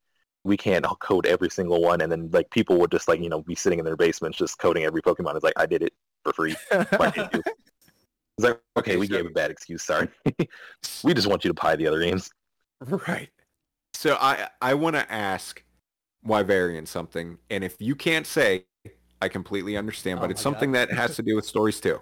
We 0.44 0.56
can't 0.56 0.84
code 1.00 1.26
every 1.26 1.50
single 1.50 1.80
one, 1.82 2.00
and 2.00 2.10
then 2.10 2.28
like 2.32 2.50
people 2.50 2.78
would 2.78 2.90
just 2.90 3.06
like 3.08 3.20
you 3.20 3.28
know 3.28 3.42
be 3.42 3.54
sitting 3.54 3.78
in 3.78 3.84
their 3.84 3.96
basements 3.96 4.38
just 4.38 4.58
coding 4.58 4.84
every 4.84 5.02
Pokemon. 5.02 5.34
It's 5.36 5.44
like 5.44 5.54
I 5.56 5.66
did 5.66 5.82
it 5.82 5.92
for 6.24 6.32
free. 6.32 6.56
Why 6.96 7.10
didn't 7.10 7.34
you? 7.34 7.42
It's 8.38 8.46
like 8.46 8.60
okay, 8.78 8.92
Okay, 8.92 8.96
we 8.96 9.06
so- 9.08 9.16
gave 9.16 9.26
a 9.26 9.30
bad 9.30 9.50
excuse. 9.50 9.82
Sorry, 9.82 10.08
we 11.04 11.12
just 11.12 11.26
want 11.26 11.44
you 11.44 11.48
to 11.52 11.54
buy 11.54 11.76
the 11.76 11.86
other 11.86 12.00
games. 12.00 12.30
Right. 12.80 13.28
So 13.92 14.16
I 14.20 14.48
I 14.62 14.72
want 14.74 14.96
to 14.96 15.12
ask 15.12 15.62
Wyverian 16.26 16.86
something, 16.86 17.38
and 17.50 17.64
if 17.64 17.80
you 17.80 17.94
can't 17.94 18.26
say, 18.26 18.64
I 19.20 19.28
completely 19.28 19.76
understand, 19.76 20.18
Oh 20.18 20.22
but 20.22 20.30
it's 20.30 20.40
something 20.40 20.72
God. 20.72 20.88
that 20.88 20.94
has 20.94 21.16
to 21.16 21.22
do 21.22 21.36
with 21.36 21.44
stories 21.44 21.80
too. 21.80 22.00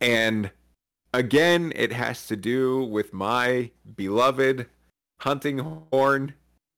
And 0.00 0.50
again, 1.14 1.72
it 1.74 1.92
has 1.92 2.26
to 2.28 2.36
do 2.36 2.84
with 2.84 3.12
my 3.12 3.70
beloved 3.94 4.66
hunting 5.20 5.58
horn 5.90 6.34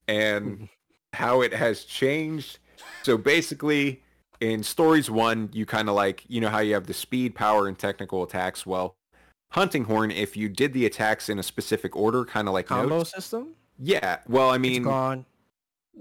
and 0.06 0.68
how 1.12 1.40
it 1.43 1.52
has 1.52 1.85
changed. 1.85 2.59
So 3.02 3.18
basically, 3.18 4.02
in 4.40 4.62
stories 4.62 5.10
one, 5.10 5.51
you 5.52 5.66
kind 5.66 5.89
of 5.89 5.94
like, 5.94 6.24
you 6.28 6.40
know 6.40 6.48
how 6.48 6.60
you 6.60 6.74
have 6.74 6.86
the 6.86 6.94
speed, 6.94 7.35
power, 7.35 7.66
and 7.66 7.76
technical 7.76 8.22
attacks. 8.22 8.64
Well, 8.64 8.94
hunting 9.51 9.85
horn, 9.85 10.10
if 10.10 10.36
you 10.36 10.48
did 10.48 10.72
the 10.72 10.86
attacks 10.86 11.28
in 11.28 11.39
a 11.39 11.43
specific 11.43 11.97
order, 11.97 12.24
kind 12.24 12.47
of 12.47 12.55
like 12.55 12.66
combo 12.66 12.98
notes, 12.98 13.12
system 13.12 13.55
yeah. 13.78 14.18
Well, 14.28 14.51
I 14.51 14.55
it's 14.55 14.62
mean, 14.62 14.82
gone 14.82 15.24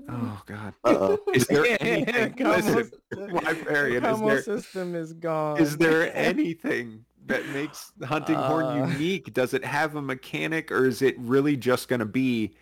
oh 0.10 0.41
god, 0.45 0.74
Uh-oh. 0.84 1.19
is 1.34 1.48
there 1.48 1.65
anything? 1.82 2.34
Combo 2.34 2.56
listen, 2.56 2.74
system- 3.14 3.38
Wyverian, 3.38 4.14
is 4.14 4.19
there 4.22 4.41
system 4.41 4.95
is 4.95 5.14
gone 5.14 5.60
is 5.60 5.78
there 5.78 6.15
anything 6.18 7.03
that 7.26 7.45
makes 7.49 7.91
hunting 8.03 8.36
horn 8.36 8.65
Uh. 8.65 8.88
unique? 8.88 9.34
Does 9.34 9.53
it 9.53 9.64
have 9.65 9.95
a 9.95 10.02
mechanic, 10.02 10.72
or 10.72 10.86
is 10.86 11.02
it 11.02 11.15
really 11.19 11.57
just 11.57 11.88
going 11.90 11.99
to 11.99 12.06
be, 12.06 12.53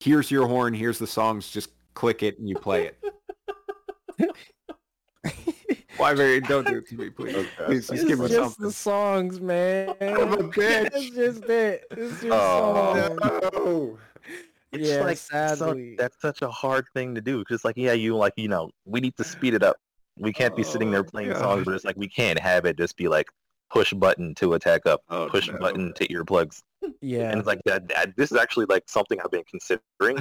here's 0.00 0.30
your 0.30 0.46
horn, 0.46 0.72
here's 0.74 0.98
the 0.98 1.06
songs, 1.06 1.48
just 1.50 1.70
click 1.94 2.22
it 2.22 2.38
and 2.38 2.48
you 2.48 2.54
play 2.56 2.86
it? 2.86 4.32
Wyverian, 5.98 6.46
don't 6.48 6.66
do 6.66 6.78
it 6.78 6.88
to 6.88 6.96
me, 6.96 7.08
please. 7.10 7.34
Okay. 7.36 7.48
Please, 7.66 7.86
just 7.88 7.92
it's 7.92 8.04
give 8.04 8.18
me 8.18 8.26
just 8.28 8.34
something. 8.56 8.64
the 8.66 8.72
songs 8.72 9.40
man 9.40 9.90
I'm 10.00 10.32
a 10.32 10.36
bitch. 10.38 10.90
it's 10.92 11.10
just 11.10 11.44
it 11.44 11.84
it's 11.92 12.20
just 12.20 12.24
Oh. 12.32 13.16
songs 13.16 13.20
No. 13.52 13.98
It's 14.74 14.88
Yeah, 14.90 15.04
like 15.04 15.16
so- 15.18 15.74
that's 15.98 16.20
such 16.20 16.42
a 16.42 16.48
hard 16.50 16.86
thing 16.94 17.14
to 17.14 17.20
do. 17.20 17.38
Because 17.38 17.64
like 17.64 17.76
yeah 17.76 17.92
you 17.92 18.16
like 18.16 18.34
you 18.36 18.48
know 18.48 18.70
we 18.84 19.00
need 19.00 19.16
to 19.16 19.24
speed 19.24 19.54
it 19.54 19.62
up. 19.62 19.76
We 20.18 20.32
can't 20.32 20.54
be 20.56 20.62
sitting 20.62 20.90
there 20.90 21.00
Oh, 21.00 21.04
playing 21.04 21.30
gosh. 21.30 21.38
songs 21.40 21.64
but 21.64 21.74
it's 21.74 21.84
like 21.84 21.96
we 21.96 22.08
can't 22.08 22.38
have 22.38 22.64
it 22.66 22.76
just 22.78 22.96
be 22.96 23.08
like 23.08 23.26
push 23.72 23.92
button 23.92 24.34
to 24.36 24.54
attack 24.54 24.86
up 24.86 25.00
Oh, 25.08 25.26
push 25.28 25.48
no. 25.48 25.58
button 25.58 25.92
to 25.94 26.06
earplugs. 26.08 26.62
Yeah. 27.00 27.30
And 27.30 27.38
it's 27.40 27.46
like 27.46 27.60
that, 27.64 27.88
that 27.88 28.16
this 28.16 28.30
is 28.30 28.38
actually 28.38 28.66
like 28.66 28.84
something 28.86 29.18
i've 29.20 29.30
been 29.30 29.42
considering 29.50 30.16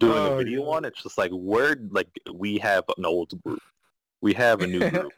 doing 0.00 0.18
Oh, 0.18 0.34
a 0.34 0.36
video 0.36 0.64
God. 0.64 0.70
on. 0.76 0.84
It's 0.84 1.02
just 1.02 1.18
like 1.18 1.30
where 1.32 1.76
like 1.90 2.08
we 2.32 2.58
have 2.58 2.84
an 2.96 3.04
old 3.04 3.32
group. 3.42 3.60
We 4.22 4.34
have 4.34 4.60
a 4.60 4.66
new 4.66 4.88
group. 4.90 5.12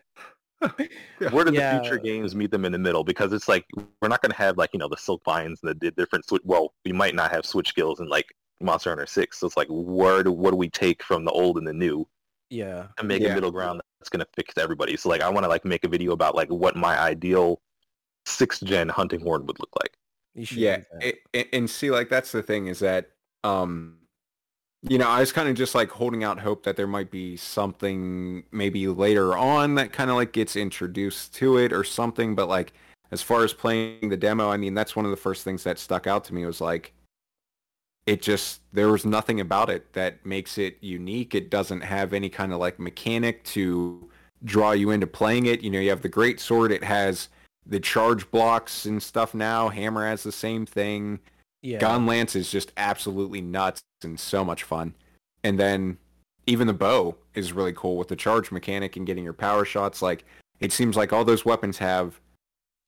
Where 1.30 1.44
do 1.44 1.52
Yeah. 1.52 1.76
the 1.78 1.80
future 1.84 1.98
games 1.98 2.34
meet 2.34 2.50
them 2.50 2.64
in 2.64 2.72
the 2.72 2.78
middle? 2.78 3.04
Because 3.04 3.32
it's 3.32 3.48
like 3.48 3.66
we're 4.00 4.08
not 4.08 4.22
going 4.22 4.32
to 4.32 4.38
have 4.38 4.56
like 4.56 4.70
you 4.72 4.78
know 4.78 4.88
the 4.88 4.96
silk 4.96 5.22
vines 5.24 5.60
and 5.62 5.70
the 5.70 5.74
di- 5.74 5.90
different 5.90 6.24
switch 6.26 6.42
well 6.44 6.72
we 6.84 6.92
might 6.92 7.14
not 7.14 7.30
have 7.30 7.44
switch 7.44 7.68
skills 7.68 8.00
and 8.00 8.08
like 8.08 8.26
monster 8.60 8.90
hunter 8.90 9.06
6 9.06 9.38
so 9.38 9.46
it's 9.46 9.56
like 9.56 9.68
where 9.68 10.22
do 10.22 10.32
what 10.32 10.50
do 10.50 10.56
we 10.56 10.70
take 10.70 11.02
from 11.02 11.24
the 11.24 11.30
old 11.30 11.58
and 11.58 11.66
the 11.66 11.72
new? 11.72 12.06
Yeah. 12.48 12.86
And 12.98 13.08
make 13.08 13.20
Yeah. 13.20 13.32
a 13.32 13.34
middle 13.34 13.50
ground 13.50 13.82
that's 14.00 14.08
going 14.08 14.24
to 14.24 14.28
fix 14.34 14.54
everybody. 14.56 14.96
So 14.96 15.08
like 15.08 15.20
i 15.20 15.28
want 15.28 15.44
to 15.44 15.48
like 15.48 15.64
make 15.64 15.84
a 15.84 15.88
video 15.88 16.12
about 16.12 16.34
like 16.34 16.48
what 16.48 16.76
my 16.76 16.98
ideal 16.98 17.60
sixth 18.24 18.64
gen 18.64 18.88
hunting 18.88 19.20
horn 19.20 19.46
would 19.46 19.58
look 19.58 19.74
like. 19.80 19.96
You 20.34 20.44
should 20.44 20.58
yeah 20.58 20.78
it, 21.00 21.20
and, 21.34 21.46
and 21.52 21.70
see 21.70 21.90
like 21.90 22.08
that's 22.08 22.32
the 22.32 22.42
thing 22.42 22.66
is 22.66 22.78
that 22.80 23.10
um 23.44 23.98
you 24.82 24.98
know 24.98 25.08
i 25.08 25.20
was 25.20 25.32
kind 25.32 25.48
of 25.48 25.54
just 25.54 25.74
like 25.74 25.90
holding 25.90 26.24
out 26.24 26.38
hope 26.38 26.62
that 26.64 26.76
there 26.76 26.86
might 26.86 27.10
be 27.10 27.36
something 27.36 28.44
maybe 28.52 28.86
later 28.86 29.36
on 29.36 29.74
that 29.76 29.92
kind 29.92 30.10
of 30.10 30.16
like 30.16 30.32
gets 30.32 30.54
introduced 30.56 31.34
to 31.34 31.58
it 31.58 31.72
or 31.72 31.82
something. 31.84 32.34
But 32.34 32.48
like 32.48 32.72
as 33.10 33.22
far 33.22 33.44
as 33.44 33.52
playing 33.52 34.08
the 34.08 34.16
demo 34.16 34.50
i 34.50 34.56
mean 34.56 34.74
that's 34.74 34.96
one 34.96 35.04
of 35.04 35.10
the 35.12 35.16
first 35.16 35.44
things 35.44 35.62
that 35.64 35.78
stuck 35.78 36.06
out 36.06 36.24
to 36.24 36.34
me 36.34 36.44
was 36.44 36.60
like 36.60 36.92
it 38.06 38.22
just 38.22 38.60
there 38.72 38.88
was 38.88 39.04
nothing 39.04 39.40
about 39.40 39.68
it 39.68 39.92
that 39.92 40.24
makes 40.24 40.58
it 40.58 40.76
unique 40.80 41.34
it 41.34 41.50
doesn't 41.50 41.80
have 41.80 42.12
any 42.12 42.28
kind 42.28 42.52
of 42.52 42.58
like 42.58 42.78
mechanic 42.78 43.42
to 43.44 44.08
draw 44.44 44.72
you 44.72 44.90
into 44.90 45.06
playing 45.06 45.46
it 45.46 45.60
you 45.60 45.70
know 45.70 45.80
you 45.80 45.90
have 45.90 46.02
the 46.02 46.08
great 46.08 46.40
sword 46.40 46.70
it 46.70 46.84
has 46.84 47.28
the 47.66 47.80
charge 47.80 48.30
blocks 48.30 48.86
and 48.86 49.02
stuff 49.02 49.34
now. 49.34 49.68
Hammer 49.68 50.06
has 50.06 50.22
the 50.22 50.32
same 50.32 50.64
thing. 50.64 51.18
Yeah. 51.62 51.78
Gun 51.78 52.06
Lance 52.06 52.36
is 52.36 52.50
just 52.50 52.72
absolutely 52.76 53.40
nuts 53.40 53.82
and 54.04 54.18
so 54.18 54.44
much 54.44 54.62
fun. 54.62 54.94
And 55.42 55.58
then 55.58 55.98
even 56.46 56.66
the 56.66 56.72
bow 56.72 57.16
is 57.34 57.52
really 57.52 57.72
cool 57.72 57.96
with 57.96 58.08
the 58.08 58.16
charge 58.16 58.52
mechanic 58.52 58.96
and 58.96 59.06
getting 59.06 59.24
your 59.24 59.32
power 59.32 59.64
shots. 59.64 60.00
Like 60.00 60.24
it 60.60 60.72
seems 60.72 60.96
like 60.96 61.12
all 61.12 61.24
those 61.24 61.44
weapons 61.44 61.78
have 61.78 62.20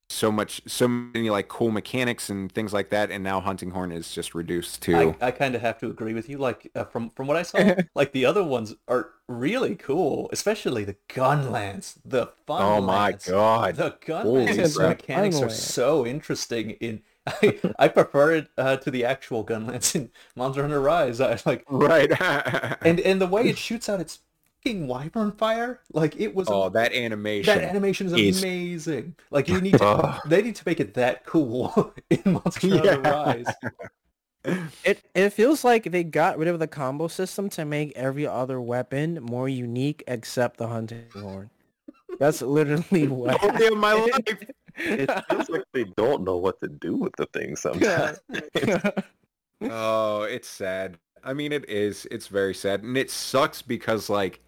so 0.09 0.31
much, 0.31 0.61
so 0.67 0.87
many 0.87 1.29
like 1.29 1.47
cool 1.47 1.71
mechanics 1.71 2.29
and 2.29 2.51
things 2.51 2.73
like 2.73 2.89
that. 2.89 3.11
And 3.11 3.23
now 3.23 3.39
Hunting 3.41 3.71
Horn 3.71 3.91
is 3.91 4.11
just 4.11 4.33
reduced 4.35 4.81
to. 4.83 5.15
I, 5.21 5.27
I 5.27 5.31
kind 5.31 5.55
of 5.55 5.61
have 5.61 5.77
to 5.79 5.87
agree 5.89 6.13
with 6.13 6.29
you. 6.29 6.37
Like 6.37 6.71
uh, 6.75 6.85
from 6.85 7.09
from 7.11 7.27
what 7.27 7.37
I 7.37 7.43
saw, 7.43 7.59
like 7.95 8.11
the 8.11 8.25
other 8.25 8.43
ones 8.43 8.75
are 8.87 9.11
really 9.27 9.75
cool, 9.75 10.29
especially 10.33 10.83
the 10.83 10.95
gun 11.13 11.51
lance, 11.51 11.99
the 12.03 12.27
fun. 12.47 12.61
oh 12.61 12.81
my 12.81 13.11
lance. 13.11 13.25
god! 13.27 13.75
The 13.75 13.97
gun 14.05 14.25
Holy 14.25 14.45
lance 14.47 14.75
crap. 14.75 14.89
mechanics 14.89 15.41
are 15.41 15.49
so 15.49 16.05
interesting. 16.05 16.71
In 16.71 17.01
I, 17.27 17.59
I 17.77 17.87
prefer 17.89 18.31
it 18.33 18.49
uh, 18.57 18.77
to 18.77 18.91
the 18.91 19.05
actual 19.05 19.43
gun 19.43 19.67
lance 19.67 19.95
in 19.95 20.11
Monster 20.35 20.61
Hunter 20.63 20.81
Rise. 20.81 21.21
I 21.21 21.39
like 21.45 21.65
Right. 21.69 22.11
and 22.83 22.99
and 22.99 23.21
the 23.21 23.27
way 23.27 23.47
it 23.47 23.57
shoots 23.57 23.87
out 23.89 24.01
its 24.01 24.19
fucking 24.63 24.87
wyvern 24.87 25.31
fire, 25.33 25.79
like 25.93 26.19
it 26.19 26.33
was. 26.35 26.47
oh, 26.49 26.69
that 26.69 26.93
animation. 26.93 27.57
that 27.57 27.63
animation 27.69 28.07
is 28.07 28.13
is- 28.13 28.43
amazing. 28.43 29.15
Like 29.31 29.47
you 29.47 29.61
need 29.61 29.77
to, 29.77 30.21
they 30.25 30.41
need 30.41 30.55
to 30.55 30.63
make 30.65 30.79
it 30.79 30.93
that 30.95 31.25
cool 31.25 31.93
in 32.09 32.21
Monster 32.25 32.69
Hunter 32.69 33.01
Yeah. 33.03 33.09
Rise. 33.09 33.45
It 34.85 35.03
it 35.13 35.31
feels 35.31 35.65
like 35.65 35.91
they 35.91 36.01
got 36.01 36.37
rid 36.37 36.47
of 36.47 36.59
the 36.59 36.67
combo 36.67 37.09
system 37.09 37.49
to 37.49 37.65
make 37.65 37.91
every 37.97 38.25
other 38.25 38.61
weapon 38.61 39.19
more 39.21 39.49
unique 39.49 40.01
except 40.07 40.55
the 40.57 40.67
hunting 40.69 41.03
horn. 41.13 41.49
That's 42.19 42.41
literally 42.41 43.09
what. 43.09 43.37
Story 43.41 43.67
of 43.67 43.77
my 43.77 43.93
life. 43.93 44.51
It 44.77 45.11
feels 45.29 45.49
like 45.49 45.65
they 45.73 45.83
don't 45.97 46.23
know 46.23 46.37
what 46.37 46.57
to 46.61 46.69
do 46.69 46.95
with 46.95 47.13
the 47.17 47.25
thing 47.27 47.57
sometimes. 47.57 48.19
Oh, 49.61 50.23
it's 50.23 50.47
sad. 50.47 50.97
I 51.21 51.33
mean, 51.33 51.51
it 51.51 51.69
is. 51.69 52.07
It's 52.09 52.27
very 52.27 52.53
sad, 52.55 52.81
and 52.83 52.97
it 52.97 53.11
sucks 53.11 53.61
because 53.61 54.09
like 54.09 54.39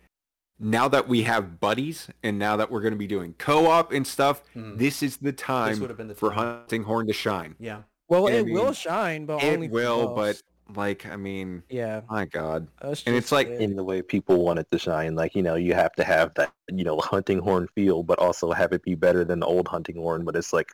now 0.63 0.87
that 0.87 1.07
we 1.07 1.23
have 1.23 1.59
buddies, 1.59 2.07
and 2.23 2.37
now 2.37 2.55
that 2.57 2.71
we're 2.71 2.81
going 2.81 2.93
to 2.93 2.97
be 2.99 3.07
doing 3.07 3.33
co-op 3.39 3.91
and 3.91 4.05
stuff, 4.05 4.43
Hmm. 4.53 4.77
this 4.77 5.01
is 5.01 5.17
the 5.17 5.33
time 5.33 5.79
would've 5.79 5.97
been 5.97 6.07
the 6.07 6.15
for 6.15 6.29
time. 6.29 6.59
Hunting 6.59 6.83
Horn 6.83 7.07
to 7.07 7.13
shine. 7.13 7.55
Yeah. 7.59 7.81
well, 8.07 8.27
I 8.27 8.33
it 8.33 8.45
mean, 8.45 8.53
will 8.53 8.73
shine, 8.73 9.25
but 9.25 9.43
only 9.43 9.65
It 9.65 9.69
for 9.69 9.73
will, 9.73 10.15
but 10.15 10.41
like, 10.75 11.05
I 11.05 11.15
mean, 11.17 11.63
yeah, 11.69 12.01
my 12.09 12.25
God. 12.25 12.67
And 12.81 13.15
it's 13.15 13.31
like- 13.31 13.47
it. 13.47 13.59
in 13.59 13.75
the 13.75 13.83
way 13.83 14.01
people 14.01 14.43
want 14.43 14.59
it 14.59 14.67
to 14.71 14.77
shine. 14.79 15.15
Like, 15.15 15.35
you 15.35 15.41
know, 15.41 15.55
you 15.55 15.73
have 15.73 15.93
to 15.93 16.03
have 16.03 16.33
that, 16.35 16.53
you 16.71 16.83
know, 16.85 16.97
hunting 16.99 17.39
horn 17.39 17.67
feel, 17.75 18.03
but 18.03 18.19
also 18.19 18.51
have 18.51 18.71
it 18.71 18.83
be 18.83 18.95
better 18.95 19.25
than 19.25 19.39
the 19.39 19.45
old 19.47 19.67
hunting 19.67 19.95
horn. 19.97 20.23
But 20.23 20.35
it's 20.35 20.53
like, 20.53 20.71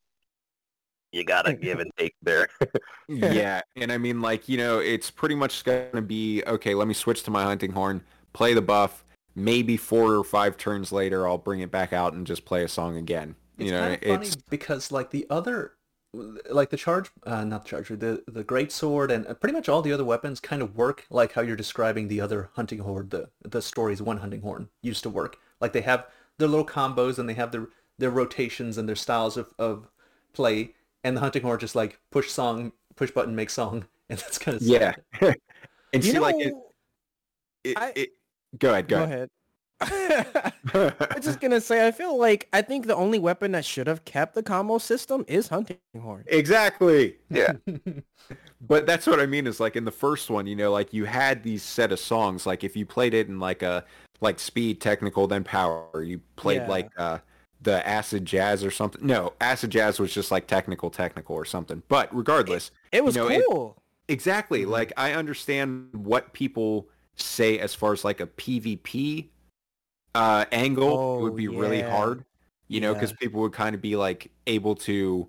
you 1.12 1.24
gotta 1.24 1.54
give 1.68 1.80
and 1.80 1.90
take 1.98 2.14
there. 2.22 2.50
yeah, 3.08 3.62
and 3.76 3.92
I 3.92 3.98
mean, 3.98 4.22
like, 4.22 4.50
you 4.50 4.58
know, 4.58 4.80
it's 4.80 5.10
pretty 5.10 5.36
much 5.36 5.64
going 5.64 5.92
to 5.94 6.02
be 6.02 6.44
okay. 6.46 6.76
Let 6.76 6.88
me 6.88 6.94
switch 6.94 7.24
to 7.24 7.32
my 7.32 7.44
Hunting 7.44 7.72
Horn, 7.72 8.02
play 8.34 8.54
the 8.54 8.62
buff. 8.62 9.04
Maybe 9.38 9.78
four 9.78 10.16
or 10.16 10.24
five 10.24 10.58
turns 10.58 10.92
later, 10.92 11.28
I'll 11.28 11.38
bring 11.38 11.60
it 11.60 11.72
back 11.72 11.94
out 11.94 12.14
and 12.14 12.26
just 12.26 12.44
play 12.44 12.64
a 12.64 12.68
song 12.68 12.98
again. 12.98 13.36
It's 13.58 13.66
you 13.68 13.72
know, 13.72 13.80
kind 13.82 13.94
of 13.94 14.02
funny 14.02 14.28
it's 14.28 14.36
because 14.36 14.92
like 14.92 15.12
the 15.12 15.28
other, 15.30 15.74
like 16.50 16.72
the 16.72 16.78
charge, 16.78 17.12
uh, 17.24 17.44
not 17.44 17.64
the 17.64 17.70
charger, 17.70 17.96
the 17.96 18.24
the 18.28 18.44
great 18.44 18.72
sword, 18.72 19.12
and 19.12 19.26
pretty 19.40 19.54
much 19.54 19.70
all 19.70 19.82
the 19.84 19.94
other 19.94 20.06
weapons 20.06 20.40
kind 20.40 20.62
of 20.62 20.76
work 20.76 21.06
like 21.12 21.34
how 21.34 21.42
you're 21.42 21.56
describing 21.56 22.08
the 22.08 22.20
other 22.22 22.50
hunting 22.56 22.80
horde, 22.80 23.12
the 23.12 23.30
the 23.44 23.62
stories 23.62 24.02
one 24.02 24.18
hunting 24.18 24.42
horn 24.42 24.70
used 24.82 25.04
to 25.04 25.10
work. 25.10 25.38
Like 25.62 25.74
they 25.74 25.82
have 25.82 26.08
their 26.40 26.48
little 26.48 26.66
combos 26.66 27.20
and 27.20 27.30
they 27.30 27.36
have 27.36 27.52
their 27.52 27.68
their 28.00 28.10
rotations 28.12 28.78
and 28.78 28.90
their 28.90 28.96
styles 28.96 29.38
of 29.38 29.54
of 29.60 29.88
play, 30.34 30.74
and 31.04 31.16
the 31.16 31.22
hunting 31.22 31.44
horde 31.44 31.60
just 31.60 31.76
like 31.76 32.00
push 32.12 32.32
song, 32.32 32.72
push 32.96 33.12
button, 33.12 33.36
make 33.36 33.50
song, 33.52 33.86
and 34.10 34.18
that's 34.20 34.38
kind 34.40 34.58
of 34.58 34.64
yeah. 34.64 34.94
and 35.22 35.36
you 35.94 36.02
see, 36.02 36.14
know, 36.14 36.22
like, 36.22 36.36
it, 36.40 36.54
it, 37.64 37.78
I- 37.78 37.94
it, 37.96 38.10
go 38.58 38.72
ahead, 38.72 38.88
go, 38.88 38.98
go 39.00 39.04
ahead. 39.04 39.30
ahead. 39.82 40.96
I'm 41.12 41.22
just 41.22 41.40
gonna 41.40 41.62
say, 41.62 41.88
I 41.88 41.92
feel 41.92 42.18
like 42.18 42.48
I 42.54 42.62
think 42.62 42.88
the 42.88 42.96
only 42.96 43.20
weapon 43.20 43.52
that 43.52 43.64
should 43.66 43.88
have 43.88 44.06
kept 44.06 44.34
the 44.36 44.44
combo 44.44 44.78
system 44.80 45.24
is 45.28 45.48
hunting 45.50 45.78
horn. 46.00 46.24
exactly. 46.28 47.18
yeah. 47.30 47.54
But 48.60 48.88
that's 48.88 49.06
what 49.06 49.20
I 49.20 49.28
mean 49.28 49.46
is 49.46 49.60
like 49.60 49.76
in 49.76 49.86
the 49.86 49.92
first 49.92 50.32
one, 50.32 50.48
you 50.48 50.56
know, 50.56 50.72
like 50.72 50.92
you 50.92 51.06
had 51.06 51.44
these 51.44 51.62
set 51.62 51.92
of 51.92 52.00
songs. 52.00 52.48
Like 52.48 52.64
if 52.64 52.76
you 52.76 52.86
played 52.88 53.14
it 53.14 53.28
in 53.28 53.40
like 53.40 53.62
a 53.62 53.86
like 54.20 54.40
speed, 54.40 54.82
technical, 54.82 55.28
then 55.28 55.44
power. 55.44 56.02
You 56.04 56.20
played 56.38 56.64
Yeah. 56.64 56.68
like 56.68 56.90
uh 56.98 57.20
the 57.62 57.88
acid 57.88 58.26
jazz 58.26 58.66
or 58.66 58.72
something. 58.72 59.06
No, 59.06 59.34
acid 59.40 59.70
jazz 59.70 60.00
was 60.00 60.12
just 60.12 60.32
like 60.32 60.48
technical, 60.48 60.90
technical 60.90 61.36
or 61.36 61.46
something. 61.46 61.84
But 61.88 62.14
regardless, 62.14 62.72
It 62.92 63.06
was 63.06 63.16
know, 63.16 63.30
it- 63.30 63.44
cool. 63.48 63.78
exactly. 64.08 64.64
Mm-hmm. 64.64 64.72
Like 64.72 64.92
I 64.98 65.14
understand 65.14 65.90
what 65.94 66.34
people 66.34 66.90
say 67.18 67.60
as 67.60 67.74
far 67.74 67.94
as 67.94 68.04
like 68.06 68.20
a 68.20 68.28
PvP 68.28 69.28
uh 70.16 70.46
angle 70.52 71.18
it 71.20 71.22
would 71.24 71.34
Oh, 71.34 71.36
be 71.36 71.48
really 71.48 71.82
hard. 71.82 72.26
You 72.68 72.82
know, 72.82 72.92
Yeah. 72.92 73.00
because 73.00 73.14
people 73.14 73.42
would 73.42 73.54
kind 73.54 73.76
of 73.76 73.82
be 73.82 73.96
like 73.96 74.32
able 74.46 74.76
to 74.76 75.28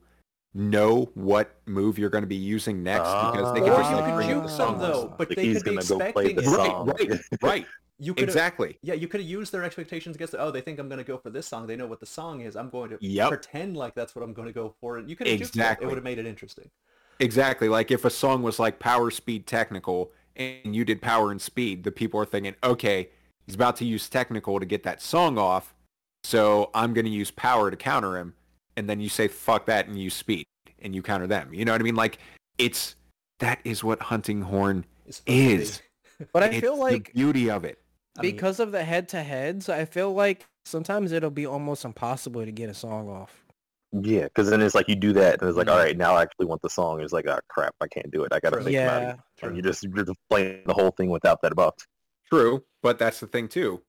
know 0.55 1.09
what 1.15 1.55
move 1.67 1.99
you're 1.99 2.11
going 2.11 2.23
to 2.23 2.29
be 2.29 2.37
using 2.37 2.83
next 2.83 3.15
because 3.21 3.53
they 3.53 3.61
can 3.61 3.73
or 3.73 3.77
just 3.79 3.91
you 3.91 3.97
like 3.97 4.05
could 4.07 4.15
bring 4.15 4.31
up 4.31 4.43
juke 4.43 4.51
the 4.51 4.65
them 4.65 4.79
though, 4.79 5.15
but 5.17 5.29
Like, 5.29 5.37
they 5.37 5.53
could 5.55 5.65
be 5.65 5.71
gonna 5.77 5.87
go 5.87 5.99
play 6.13 6.33
expecting 6.33 6.37
the 6.37 6.43
it. 6.43 6.55
song. 6.57 6.87
Right, 6.87 7.11
right, 7.11 7.21
right. 7.43 7.67
You 8.01 8.15
could 8.15 8.25
exactly. 8.29 8.79
Yeah, 8.83 8.95
you 8.95 9.09
could 9.09 9.21
have 9.21 9.29
used 9.29 9.53
their 9.53 9.65
expectations 9.65 10.15
against. 10.17 10.35
Oh, 10.39 10.51
they 10.51 10.61
think 10.61 10.79
I'm 10.79 10.89
going 10.89 10.99
to 10.99 11.05
go 11.05 11.19
for 11.19 11.31
this 11.31 11.49
song. 11.49 11.67
They 11.67 11.75
know 11.75 11.89
what 11.89 11.99
the 11.99 12.07
song 12.07 12.43
is. 12.43 12.55
I'm 12.55 12.71
going 12.71 12.91
to 12.91 12.99
Yep. 13.01 13.29
pretend 13.29 13.77
like 13.77 13.95
that's 13.95 14.15
what 14.15 14.23
I'm 14.23 14.33
going 14.33 14.47
to 14.47 14.53
go 14.55 14.75
for. 14.81 14.99
And 14.99 15.11
you 15.11 15.17
could 15.17 15.27
have 15.27 15.41
It 15.41 15.43
Exactly. 15.43 15.87
would 15.89 15.97
have 15.97 16.05
made 16.05 16.19
it 16.19 16.27
interesting. 16.27 16.71
Exactly. 17.19 17.69
Like 17.69 17.91
if 17.91 18.05
a 18.05 18.11
song 18.11 18.43
was 18.43 18.61
like 18.61 18.79
power, 18.79 19.11
speed, 19.11 19.49
technical, 19.49 20.13
and 20.39 20.75
you 20.75 20.85
did 20.85 21.03
power 21.03 21.31
and 21.31 21.41
speed, 21.41 21.85
the 21.85 21.91
people 21.91 22.21
are 22.21 22.25
thinking, 22.25 22.55
okay, 22.63 23.11
he's 23.47 23.55
about 23.55 23.77
to 23.77 23.85
use 23.85 24.09
technical 24.09 24.61
to 24.61 24.67
get 24.67 24.83
that 24.85 25.03
song 25.03 25.39
off, 25.39 25.75
so 26.25 26.71
I'm 26.75 26.95
going 26.95 27.05
to 27.05 27.11
use 27.11 27.31
power 27.31 27.71
to 27.71 27.77
counter 27.77 28.17
him. 28.17 28.35
And 28.77 28.89
then 28.89 29.01
you 29.01 29.09
say, 29.09 29.27
fuck 29.27 29.67
that, 29.67 29.89
and 29.89 29.99
use 29.99 30.15
speed, 30.15 30.47
and 30.81 30.95
you 30.95 31.03
counter 31.03 31.27
them. 31.27 31.53
You 31.53 31.65
know 31.65 31.73
what 31.73 31.81
I 31.81 31.85
mean? 31.85 31.97
Like, 31.97 32.19
it's, 32.59 32.95
that 33.41 33.59
is 33.65 33.83
what 33.83 34.01
Hunting 34.01 34.43
Horn 34.43 34.85
It's 35.07 35.17
supposed 35.17 35.39
to 35.39 35.57
be. 35.57 35.63
is. 35.63 35.83
But 36.33 36.45
I 36.45 36.47
It's 36.47 36.61
feel 36.61 36.79
like 36.79 37.07
the 37.07 37.13
beauty 37.13 37.51
of 37.51 37.65
it. 37.65 37.81
I 38.17 38.23
mean, 38.23 38.33
because 38.33 38.61
of 38.61 38.71
the 38.73 38.85
head-to-heads, 38.85 39.69
I 39.69 39.85
feel 39.85 40.13
like 40.13 40.47
sometimes 40.65 41.13
it'll 41.13 41.31
be 41.31 41.47
almost 41.47 41.85
impossible 41.85 42.45
to 42.45 42.53
get 42.53 42.71
a 42.71 42.75
song 42.75 43.09
off. 43.09 43.45
Yeah, 43.93 44.25
because 44.25 44.51
then 44.51 44.61
it's 44.61 44.75
like 44.75 44.89
you 44.89 44.97
do 44.97 45.13
that, 45.15 45.41
and 45.41 45.49
it's 45.49 45.57
like, 45.57 45.67
Mhm. 45.67 45.73
all 45.73 45.79
right, 45.79 45.97
now 45.97 46.15
I 46.15 46.23
actually 46.23 46.45
want 46.47 46.61
the 46.61 46.69
song. 46.69 47.01
It's 47.01 47.13
like, 47.13 47.27
oh 47.27 47.39
crap, 47.49 47.75
I 47.81 47.87
can't 47.89 48.11
do 48.11 48.23
it. 48.25 48.33
I 48.33 48.39
gotta 48.41 48.57
True. 48.57 48.65
think 48.65 48.77
about 48.77 49.03
Yeah. 49.03 49.13
it. 49.13 49.19
And 49.47 49.57
you 49.57 49.63
just 49.63 49.83
you're 49.83 50.05
just 50.05 50.19
playing 50.29 50.63
the 50.67 50.75
whole 50.75 50.91
thing 50.91 51.09
without 51.11 51.41
that 51.43 51.55
buff. 51.57 51.75
True, 52.29 52.65
but 52.83 52.99
that's 52.99 53.21
the 53.21 53.27
thing 53.27 53.49
too. 53.49 53.83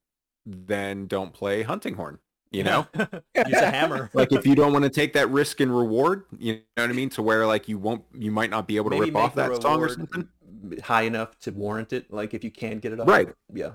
Then 0.45 1.05
don't 1.07 1.33
play 1.33 1.63
Hunting 1.63 1.95
Horn. 1.95 2.19
You 2.51 2.63
know? 2.63 2.87
use 2.95 3.53
a 3.61 3.69
hammer. 3.69 4.09
like 4.15 4.31
if 4.31 4.47
you 4.47 4.55
don't 4.55 4.71
want 4.73 4.83
to 4.83 4.89
take 4.89 5.13
that 5.13 5.29
risk 5.29 5.59
and 5.59 5.75
reward, 5.75 6.23
you 6.39 6.53
know 6.53 6.59
what 6.83 6.89
I 6.89 6.93
mean, 6.93 7.09
to 7.11 7.21
where 7.21 7.45
like 7.45 7.67
you 7.67 7.77
won't, 7.77 8.03
you 8.13 8.31
might 8.31 8.49
not 8.49 8.67
be 8.67 8.77
able 8.77 8.89
to 8.91 8.95
Maybe 8.97 9.11
rip 9.11 9.15
off 9.17 9.35
that 9.35 9.61
song 9.61 9.81
or 9.81 9.89
something. 9.89 10.27
high 10.81 11.03
enough 11.03 11.37
to 11.41 11.51
warrant 11.51 11.93
it. 11.93 12.11
Like 12.11 12.33
if 12.33 12.43
you 12.43 12.49
can 12.51 12.79
get 12.79 12.91
it 12.93 12.99
off. 12.99 13.07
Right. 13.07 13.27
Yeah. 13.53 13.73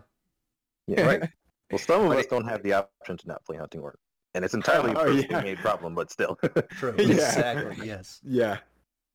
Yeah, 0.86 1.02
Right. 1.06 1.22
Well, 1.70 1.78
some 1.78 2.02
of 2.02 2.08
But 2.08 2.18
us 2.18 2.24
it- 2.24 2.30
don't 2.30 2.46
have 2.48 2.62
the 2.62 2.72
option 2.74 3.16
to 3.16 3.28
not 3.28 3.44
play 3.44 3.56
hunting 3.56 3.80
horn, 3.80 3.96
and 4.34 4.44
it's 4.44 4.54
oh, 4.54 4.58
entirely 4.58 4.90
a 4.92 4.98
Oh, 4.98 5.04
personally 5.04 5.26
yeah. 5.30 5.40
made 5.42 5.58
problem. 5.58 5.94
But 5.94 6.10
still, 6.10 6.36
True. 6.78 6.94
Yeah. 6.98 7.12
Exactly. 7.12 7.86
Yes. 7.86 8.20
Yeah, 8.24 8.58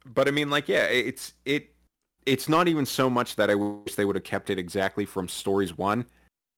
but 0.05 0.27
I 0.27 0.31
mean, 0.31 0.49
like, 0.49 0.67
yeah, 0.67 0.85
it's 0.85 1.33
it, 1.45 1.73
it's 2.25 2.47
not 2.49 2.67
even 2.67 2.85
so 2.85 3.09
much 3.09 3.35
that 3.37 3.49
I 3.49 3.55
wish 3.55 3.95
they 3.95 4.05
would 4.05 4.15
have 4.15 4.23
kept 4.23 4.49
it 4.49 4.59
exactly 4.59 5.05
from 5.05 5.27
stories 5.27 5.77
one, 5.77 6.05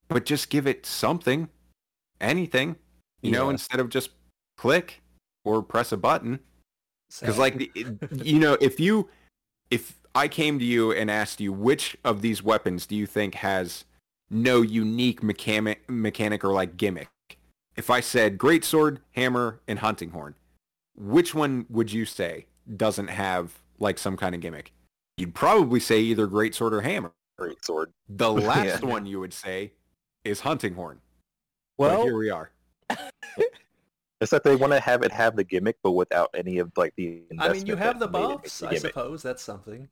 but 0.09 0.25
just 0.25 0.49
give 0.49 0.67
it 0.67 0.85
something, 0.85 1.47
anything, 2.19 2.75
you 3.21 3.31
know, 3.31 3.49
instead 3.49 3.79
of 3.79 3.89
just 3.89 4.09
click 4.57 5.01
or 5.45 5.61
press 5.63 5.91
a 5.91 5.97
button. 5.97 6.39
Because 7.19 7.37
like, 7.37 7.71
it- 7.75 8.25
you 8.25 8.39
know, 8.39 8.57
if 8.61 8.79
you, 8.79 9.09
if 9.69 10.01
I 10.15 10.27
came 10.27 10.59
to 10.59 10.65
you 10.65 10.91
and 10.91 11.09
asked 11.09 11.39
you 11.39 11.53
which 11.53 11.95
of 12.03 12.21
these 12.21 12.43
weapons 12.43 12.85
do 12.85 12.95
you 12.95 13.05
think 13.05 13.35
has 13.35 13.85
no 14.29 14.61
unique 14.61 15.21
mechanic, 15.23 15.89
mechanic 15.89 16.43
or 16.43 16.53
like 16.53 16.77
gimmick, 16.77 17.09
if 17.81 17.89
I 17.89 17.99
said 17.99 18.37
greatsword, 18.37 18.99
hammer, 19.13 19.59
and 19.67 19.79
hunting 19.79 20.11
horn, 20.11 20.35
which 20.95 21.33
one 21.33 21.65
would 21.67 21.91
you 21.91 22.05
say 22.05 22.45
doesn't 22.77 23.07
have 23.07 23.59
like 23.79 23.97
some 23.97 24.15
kind 24.15 24.35
of 24.35 24.41
gimmick? 24.41 24.71
You'd 25.17 25.33
probably 25.33 25.79
say 25.79 25.99
either 25.99 26.27
greatsword 26.27 26.73
or 26.73 26.81
hammer. 26.81 27.11
great 27.39 27.65
sword. 27.65 27.91
The 28.07 28.31
last 28.51 28.83
Yeah. 28.83 28.87
one 28.87 29.07
you 29.07 29.19
would 29.19 29.33
say 29.33 29.71
is 30.23 30.41
hunting 30.41 30.75
horn. 30.75 31.01
Well, 31.79 31.97
but 31.97 32.03
here 32.03 32.15
we 32.19 32.29
are. 32.29 32.51
It's 34.19 34.29
that 34.29 34.43
they 34.43 34.55
want 34.55 34.71
to 34.73 34.79
have 34.79 35.01
it 35.01 35.11
have 35.11 35.35
the 35.35 35.43
gimmick, 35.43 35.77
but 35.81 35.93
without 35.93 36.29
any 36.35 36.59
of 36.59 36.71
like 36.77 36.93
the. 36.95 37.23
I 37.39 37.51
mean, 37.53 37.65
you 37.65 37.73
investment 37.73 37.79
have 37.79 37.99
the 37.99 38.05
that 38.07 38.11
made 38.11 38.23
it 38.25 38.37
buffs. 38.43 38.59
the 38.59 38.67
I 38.67 38.75
suppose 38.75 39.23
that's 39.23 39.41
something. 39.41 39.89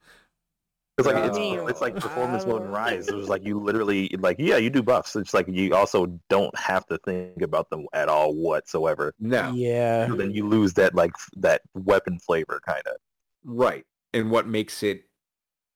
It's 1.00 1.08
like 1.08 1.16
it's, 1.26 1.38
it's 1.72 1.82
like 1.82 1.96
performance 1.96 2.46
mode 2.46 2.64
and 2.64 2.74
rise. 2.74 3.08
It 3.08 3.16
was 3.16 3.30
like 3.30 3.46
you 3.46 3.58
literally 3.60 4.10
like 4.20 4.36
yeah, 4.38 4.58
you 4.58 4.70
do 4.70 4.84
buffs. 4.84 5.16
It's 5.16 5.34
like 5.34 5.48
you 5.48 5.74
also 5.74 6.08
don't 6.30 6.56
have 6.60 6.86
to 6.88 6.98
think 7.00 7.42
about 7.42 7.70
them 7.70 7.86
at 7.94 8.10
all 8.10 8.36
whatsoever. 8.36 9.14
No. 9.20 9.52
Yeah. 9.54 10.08
So 10.08 10.16
then 10.16 10.32
you 10.32 10.48
lose 10.48 10.74
that 10.74 10.94
like 10.96 11.14
that 11.38 11.62
weapon 11.74 12.20
flavor 12.20 12.62
kind 12.68 12.84
of. 12.86 12.98
Right. 13.46 13.86
And 14.14 14.30
what 14.30 14.48
makes 14.48 14.84
it 14.84 15.04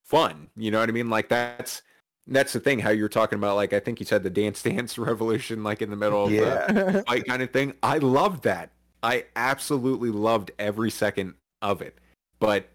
fun. 0.03 0.49
You 0.57 0.71
know 0.71 0.79
what 0.79 0.89
I 0.89 0.91
mean? 0.91 1.09
Like 1.09 1.29
that's 1.29 1.81
that's 2.27 2.53
the 2.53 2.59
thing, 2.59 2.79
how 2.79 2.89
you're 2.89 3.09
talking 3.09 3.37
about 3.37 3.55
like 3.55 3.73
I 3.73 3.79
think 3.79 3.99
you 3.99 4.05
said 4.05 4.23
the 4.23 4.29
dance 4.29 4.61
dance 4.61 4.97
revolution 4.97 5.63
like 5.63 5.81
in 5.81 5.89
the 5.89 5.95
middle 5.95 6.25
of 6.25 6.29
the 6.31 6.35
Yeah. 6.35 7.01
fight 7.07 7.25
kind 7.25 7.41
of 7.41 7.51
thing. 7.51 7.73
I 7.81 7.99
loved 7.99 8.43
that. 8.43 8.71
I 9.01 9.25
absolutely 9.35 10.09
loved 10.09 10.51
every 10.59 10.91
second 10.91 11.35
of 11.61 11.81
it. 11.81 11.97
But 12.39 12.69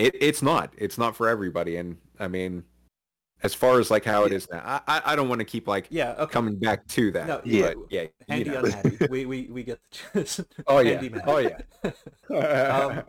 it, 0.00 0.14
it's 0.20 0.42
not. 0.42 0.72
It's 0.78 0.98
not 0.98 1.14
for 1.16 1.28
everybody. 1.28 1.76
And 1.76 1.98
I 2.18 2.28
mean, 2.28 2.64
as 3.42 3.54
far 3.54 3.78
as 3.80 3.90
like 3.90 4.04
how 4.04 4.24
it 4.24 4.32
is 4.32 4.48
now, 4.50 4.62
I 4.64 4.80
I, 4.86 5.02
I 5.12 5.16
don't 5.16 5.28
want 5.28 5.38
to 5.40 5.44
keep 5.44 5.66
like 5.68 5.86
Yeah, 5.90 6.12
okay. 6.18 6.32
coming 6.32 6.56
back 6.56 6.86
to 6.88 7.10
that. 7.12 7.26
No, 7.26 7.40
Yeah. 7.44 7.68
But 7.74 7.76
yeah. 7.90 8.02
you 8.02 8.08
Handy 8.28 8.50
know. 8.50 8.62
unhandy. 8.62 9.06
we, 9.10 9.26
we, 9.26 9.48
we 9.50 9.62
get 9.62 9.80
the 10.12 10.46
Oh 10.66 10.78
yeah. 10.80 11.00
handy. 11.00 11.12
Oh 11.26 11.38
yeah. 11.38 11.60
Um, 12.30 13.02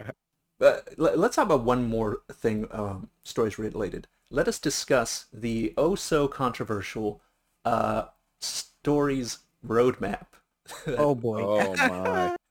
But 0.59 0.89
let- 0.97 1.17
let's 1.17 1.35
talk 1.37 1.45
about 1.45 1.63
one 1.63 1.85
more 1.89 2.19
thing, 2.31 2.67
um, 2.71 3.09
stories 3.23 3.57
related. 3.57 4.07
Let 4.29 4.47
us 4.47 4.59
discuss 4.59 5.25
the 5.33 5.73
oh 5.75 5.95
so 5.95 6.27
controversial 6.27 7.21
uh, 7.65 8.05
stories 8.39 9.39
roadmap. 9.65 10.27
oh 10.87 11.15
boy. 11.15 11.41
oh 11.41 11.75
my. 11.75 12.35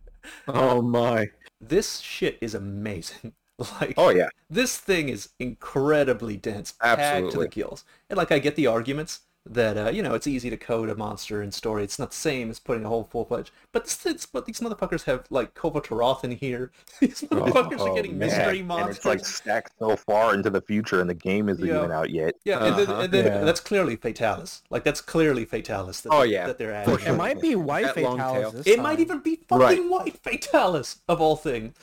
Oh 0.49 0.83
my. 0.83 1.29
This 1.61 1.99
shit 2.01 2.37
is 2.41 2.55
amazing. 2.55 3.33
Like, 3.81 3.95
Oh 3.97 4.11
yeah. 4.11 4.29
this 4.49 4.77
thing 4.79 5.09
is 5.09 5.29
incredibly 5.39 6.37
dense, 6.37 6.73
packed 6.81 7.33
to 7.33 7.39
the 7.39 7.49
gills. 7.49 7.85
And 8.09 8.17
like, 8.17 8.33
I 8.33 8.39
get 8.39 8.57
the 8.57 8.67
arguments 8.67 9.21
that 9.47 9.77
uh, 9.79 9.89
you 9.89 10.03
know 10.03 10.13
it's 10.15 10.27
easy 10.27 10.51
to 10.51 10.57
code 10.59 10.91
a 10.91 10.95
monster 10.95 11.43
in 11.43 11.51
story. 11.51 11.83
It's 11.83 11.99
not 11.99 12.11
the 12.11 12.17
same 12.17 12.51
as 12.51 12.59
putting 12.59 12.85
a 12.85 12.89
whole 12.89 13.05
full 13.05 13.25
fledged. 13.25 13.51
But 13.73 13.85
this, 13.85 14.05
it's, 14.05 14.27
but 14.27 14.45
these 14.45 14.61
motherfuckers 14.61 15.05
have 15.05 15.25
like 15.31 15.55
Kulve 15.55 15.83
Taroth 15.85 16.25
in 16.25 16.33
here. 16.33 16.71
These 17.01 17.23
motherfuckers 17.23 17.81
are 17.81 17.89
Oh, 17.89 17.95
getting 17.95 18.19
man. 18.19 18.29
mystery 18.29 18.59
And 18.59 18.69
monsters. 18.69 18.97
it's 18.99 19.05
like 19.07 19.25
stacked 19.25 19.73
so 19.79 19.97
far 19.97 20.35
into 20.35 20.51
the 20.51 20.61
future, 20.61 21.01
and 21.01 21.09
the 21.09 21.15
game 21.15 21.49
isn't 21.49 21.67
Yeah. 21.67 21.79
even 21.79 21.91
out 21.91 22.11
yet. 22.11 22.35
Yeah, 22.45 22.59
Uh-huh. 22.59 23.01
and 23.01 23.13
then 23.13 23.25
Yeah. 23.27 23.41
that's 23.45 23.61
clearly 23.61 23.97
Fatalis. 23.97 24.61
Like 24.69 24.85
that's 24.85 25.01
clearly 25.01 25.47
Fatalis. 25.47 26.03
That 26.03 26.11
Oh, 26.13 26.23
yeah. 26.23 26.47
that 26.47 26.59
they're 26.59 26.85
For 26.85 26.93
adding. 26.93 26.99
sure. 27.07 27.15
It 27.15 27.17
might 27.17 27.41
be 27.41 27.55
white 27.57 27.87
That. 27.87 27.97
Fatalis 27.97 28.53
this 28.53 28.67
It 28.67 28.77
time. 28.77 28.83
might 28.85 29.01
even 29.01 29.21
be 29.21 29.37
fucking 29.49 29.59
Right. 29.59 29.89
white 29.89 30.23
Fatalis 30.23 30.97
of 31.09 31.21
all 31.23 31.37
things. 31.37 31.75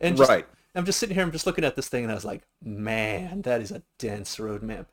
And 0.00 0.16
just, 0.16 0.28
Right. 0.28 0.46
I'm 0.74 0.84
just 0.84 0.98
sitting 0.98 1.14
here. 1.14 1.24
I'm 1.24 1.32
just 1.32 1.46
looking 1.46 1.64
at 1.64 1.76
this 1.76 1.88
thing, 1.88 2.04
and 2.04 2.12
I 2.12 2.14
was 2.14 2.24
like, 2.24 2.42
man, 2.62 3.42
that 3.42 3.60
is 3.60 3.70
a 3.72 3.82
dense 3.98 4.36
roadmap. 4.36 4.86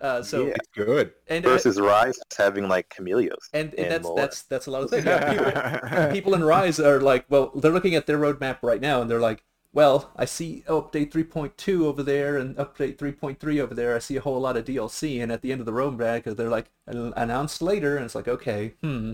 Uh, 0.00 0.22
so 0.22 0.46
Yeah. 0.46 0.54
It's 0.56 0.68
good. 0.74 1.12
and 1.26 1.44
uh, 1.44 1.50
Versus 1.50 1.80
Rise 1.80 2.18
having 2.36 2.68
like 2.68 2.88
Chameleos. 2.90 3.48
and, 3.52 3.70
and 3.74 3.78
and 3.78 3.90
that's 3.90 4.04
more. 4.04 4.16
that's 4.16 4.42
that's 4.42 4.66
a 4.66 4.70
lot 4.70 4.82
of 4.82 4.90
things. 4.90 5.04
Yeah, 5.06 5.80
people, 5.80 6.12
people 6.12 6.34
in 6.34 6.44
Rise 6.44 6.78
are 6.78 7.00
like, 7.00 7.24
well, 7.30 7.50
they're 7.54 7.72
looking 7.72 7.94
at 7.94 8.06
their 8.06 8.18
roadmap 8.18 8.58
right 8.62 8.80
now, 8.80 9.00
and 9.00 9.10
they're 9.10 9.20
like, 9.20 9.42
well, 9.72 10.10
I 10.16 10.24
see 10.26 10.64
update 10.68 11.10
3.2 11.12 11.82
over 11.84 12.02
there 12.02 12.36
and 12.38 12.56
update 12.56 12.96
3.3 12.96 13.58
over 13.60 13.74
there. 13.74 13.94
I 13.94 13.98
see 13.98 14.16
a 14.16 14.20
whole 14.22 14.40
lot 14.40 14.56
of 14.56 14.64
DLC, 14.66 15.22
and 15.22 15.30
at 15.32 15.42
the 15.42 15.50
end 15.52 15.60
of 15.60 15.66
the 15.66 15.72
roadmap, 15.72 16.24
they're 16.36 16.48
like 16.50 16.70
"An- 16.86 17.12
announced 17.16 17.60
later, 17.62 17.96
and 17.96 18.04
it's 18.04 18.14
like, 18.14 18.28
okay, 18.28 18.74
hmm, 18.82 19.12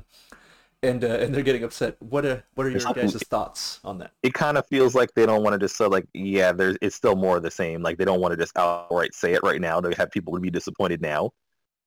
and 0.83 1.05
uh, 1.05 1.09
and 1.09 1.35
they're 1.35 1.43
getting 1.43 1.65
upset. 1.65 1.97
What 2.01 2.25
are 2.27 2.43
what 2.55 2.67
are 2.67 2.71
your 2.71 2.81
guys' 2.81 3.15
thoughts 3.25 3.81
on 3.85 3.99
that? 3.99 4.13
it 4.23 4.35
kind 4.35 4.59
of 4.59 4.67
feels 4.67 4.95
like 4.95 5.15
they 5.15 5.27
don't 5.27 5.43
want 5.43 5.55
to 5.55 5.59
just 5.59 5.77
say 5.77 5.87
like, 5.87 6.07
yeah, 6.15 6.53
there's 6.53 6.77
it's 6.83 6.97
still 6.97 7.17
more 7.17 7.37
of 7.37 7.43
the 7.43 7.51
same. 7.51 7.83
Like 7.83 7.99
they 7.99 8.05
don't 8.05 8.21
want 8.21 8.33
to 8.33 8.37
just 8.37 8.57
outright 8.57 9.15
say 9.15 9.35
it 9.35 9.43
right 9.43 9.61
now. 9.61 9.81
They 9.81 9.95
have 9.95 10.11
people 10.11 10.35
to 10.35 10.41
be 10.41 10.51
disappointed 10.51 11.01
now. 11.01 11.31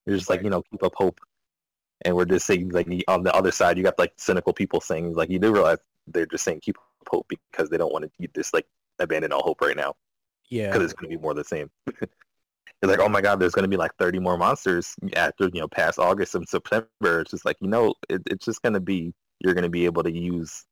They're 0.06 0.16
just 0.16 0.30
like, 0.30 0.44
you 0.44 0.50
know, 0.50 0.62
keep 0.72 0.84
up 0.84 0.94
hope. 0.96 1.20
And 2.04 2.16
we're 2.16 2.26
just 2.26 2.46
saying 2.46 2.70
like 2.70 2.88
on 3.08 3.24
the 3.24 3.34
other 3.36 3.52
side, 3.52 3.78
you 3.78 3.84
got 3.84 3.98
like 3.98 4.14
cynical 4.18 4.54
people 4.54 4.82
saying 4.82 5.14
like, 5.14 5.30
you 5.30 5.40
do 5.40 5.52
realize 5.52 5.78
they're 6.08 6.26
just 6.28 6.44
saying 6.44 6.60
keep 6.62 6.78
up 6.78 7.10
hope 7.10 7.28
because 7.30 7.70
they 7.70 7.78
don't 7.78 7.92
want 7.92 8.06
to 8.20 8.28
just 8.36 8.54
like 8.54 8.68
abandon 9.00 9.32
all 9.32 9.42
hope 9.44 9.62
right 9.62 9.76
now 9.76 9.96
Yeah. 10.50 10.68
because 10.68 10.84
it's 10.84 10.94
going 10.94 11.10
to 11.12 11.18
be 11.18 11.22
more 11.22 11.32
of 11.32 11.38
the 11.38 11.44
same. 11.44 11.70
They're 12.82 12.92
like, 12.92 13.00
oh 13.00 13.10
my 13.10 13.22
god, 13.22 13.40
there's 13.40 13.54
going 13.54 13.64
to 13.64 13.70
be 13.70 13.78
like 13.78 13.92
30 13.98 14.20
more 14.20 14.38
monsters 14.38 14.96
after 15.16 15.50
you 15.54 15.62
know 15.62 15.68
past 15.68 16.00
August 16.00 16.36
and 16.36 16.48
September. 16.48 16.88
It's 17.02 17.32
just 17.32 17.46
like 17.46 17.58
you 17.62 17.68
know, 17.68 17.94
it, 18.10 18.22
it's 18.28 18.46
just 18.46 18.62
going 18.62 18.74
to 18.74 18.80
be 18.80 19.14
you're 19.40 19.54
going 19.54 19.64
to 19.64 19.70
be 19.70 19.86
able 19.86 20.04
to 20.04 20.12
use 20.12 20.66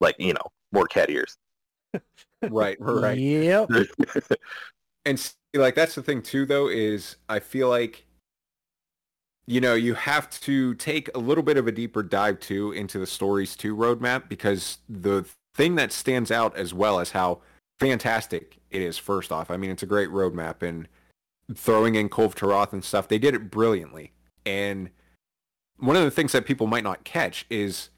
like 0.00 0.16
you 0.18 0.32
know 0.32 0.46
more 0.72 0.86
cat 0.86 1.10
ears. 1.10 1.36
Right. 2.50 2.76
Right. 2.78 3.18
Yep. 3.18 3.70
And 5.04 5.18
see, 5.18 5.32
like 5.54 5.74
that's 5.74 5.94
the 5.94 6.02
thing 6.02 6.20
too 6.20 6.44
though 6.44 6.68
is 6.68 7.16
I 7.28 7.40
feel 7.40 7.68
like 7.70 8.04
you 9.46 9.62
know, 9.62 9.74
you 9.74 9.94
have 9.94 10.28
to 10.40 10.74
take 10.74 11.08
a 11.14 11.18
little 11.18 11.42
bit 11.42 11.56
of 11.56 11.66
a 11.66 11.72
deeper 11.72 12.02
dive 12.02 12.38
too 12.38 12.72
into 12.72 12.98
the 12.98 13.06
stories 13.06 13.56
2 13.56 13.74
roadmap 13.74 14.28
because 14.28 14.78
the 14.90 15.24
thing 15.54 15.76
that 15.76 15.90
stands 15.90 16.30
out 16.30 16.54
as 16.54 16.74
well 16.74 17.00
as 17.00 17.12
how 17.12 17.40
fantastic 17.80 18.58
it 18.70 18.82
is 18.82 18.98
first 18.98 19.32
off. 19.32 19.50
I 19.50 19.56
mean, 19.56 19.70
it's 19.70 19.82
a 19.82 19.86
great 19.86 20.10
roadmap 20.10 20.62
and 20.62 20.86
throwing 21.54 21.94
in 21.94 22.08
Kulve 22.08 22.34
Taroth 22.34 22.72
and 22.72 22.84
stuff, 22.84 23.08
they 23.08 23.18
did 23.18 23.34
it 23.34 23.50
brilliantly. 23.50 24.12
And 24.44 24.90
one 25.78 25.96
of 25.96 26.02
the 26.02 26.10
things 26.10 26.32
that 26.32 26.44
people 26.44 26.66
might 26.66 26.84
not 26.84 27.04
catch 27.04 27.46
is 27.48 27.90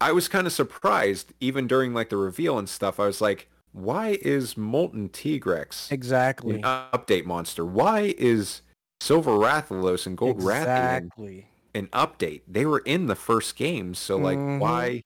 I 0.00 0.12
was 0.12 0.28
kind 0.28 0.46
of 0.46 0.52
surprised 0.52 1.32
even 1.40 1.66
during 1.66 1.92
like 1.92 2.08
the 2.10 2.16
reveal 2.16 2.58
and 2.58 2.68
stuff. 2.68 3.00
I 3.00 3.06
was 3.06 3.20
like, 3.20 3.48
why 3.72 4.18
is 4.22 4.56
Molten 4.56 5.08
Tigrex 5.10 5.90
Exactly. 5.92 6.56
an 6.56 6.62
update 6.62 7.24
monster? 7.26 7.64
Why 7.64 8.14
is 8.16 8.62
Silver 9.00 9.32
Rathalos 9.32 10.06
and 10.06 10.16
Gold 10.16 10.38
Rathian 10.38 10.98
Exactly. 10.98 11.46
an 11.74 11.86
update? 11.88 12.42
They 12.48 12.64
were 12.64 12.78
in 12.80 13.06
the 13.06 13.14
first 13.16 13.56
game, 13.56 13.94
so 13.94 14.16
like 14.16 14.38
Mhm. 14.38 14.60
why? 14.60 15.02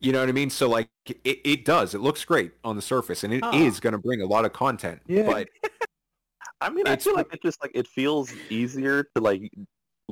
You 0.00 0.12
know 0.12 0.20
what 0.20 0.28
I 0.28 0.32
mean? 0.32 0.50
So 0.50 0.68
like 0.68 0.88
it, 1.06 1.40
it 1.44 1.64
does. 1.64 1.94
It 1.94 2.00
looks 2.00 2.24
great 2.24 2.52
on 2.64 2.76
the 2.76 2.82
surface, 2.82 3.24
and 3.24 3.32
it 3.34 3.44
is 3.52 3.78
going 3.80 3.92
to 3.92 3.98
bring 3.98 4.20
a 4.22 4.26
lot 4.26 4.44
of 4.44 4.52
content. 4.52 5.00
Yeah. 5.06 5.26
But 5.26 5.48
I 6.60 6.70
mean, 6.70 6.86
I 6.86 6.96
feel 6.96 7.14
like 7.14 7.32
it 7.32 7.42
just 7.42 7.60
like 7.62 7.72
it 7.74 7.86
feels 7.86 8.32
easier 8.50 9.04
to 9.14 9.22
like 9.22 9.50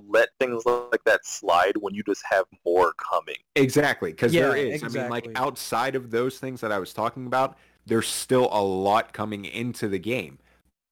let 0.08 0.28
things 0.38 0.64
like 0.66 1.02
that 1.04 1.24
slide 1.24 1.76
when 1.78 1.94
you 1.94 2.02
just 2.02 2.22
have 2.30 2.44
more 2.64 2.92
coming. 2.94 3.36
Exactly, 3.54 4.10
because 4.10 4.32
there 4.32 4.56
Yeah, 4.56 4.74
is. 4.74 4.82
I 4.82 4.88
mean, 4.88 5.08
like 5.08 5.28
outside 5.34 5.94
of 5.96 6.10
those 6.10 6.38
things 6.38 6.60
that 6.60 6.70
I 6.70 6.78
was 6.78 6.92
talking 6.92 7.26
about, 7.26 7.56
there's 7.86 8.06
still 8.06 8.48
a 8.52 8.62
lot 8.62 9.12
coming 9.12 9.44
into 9.44 9.88
the 9.88 9.98
game. 9.98 10.38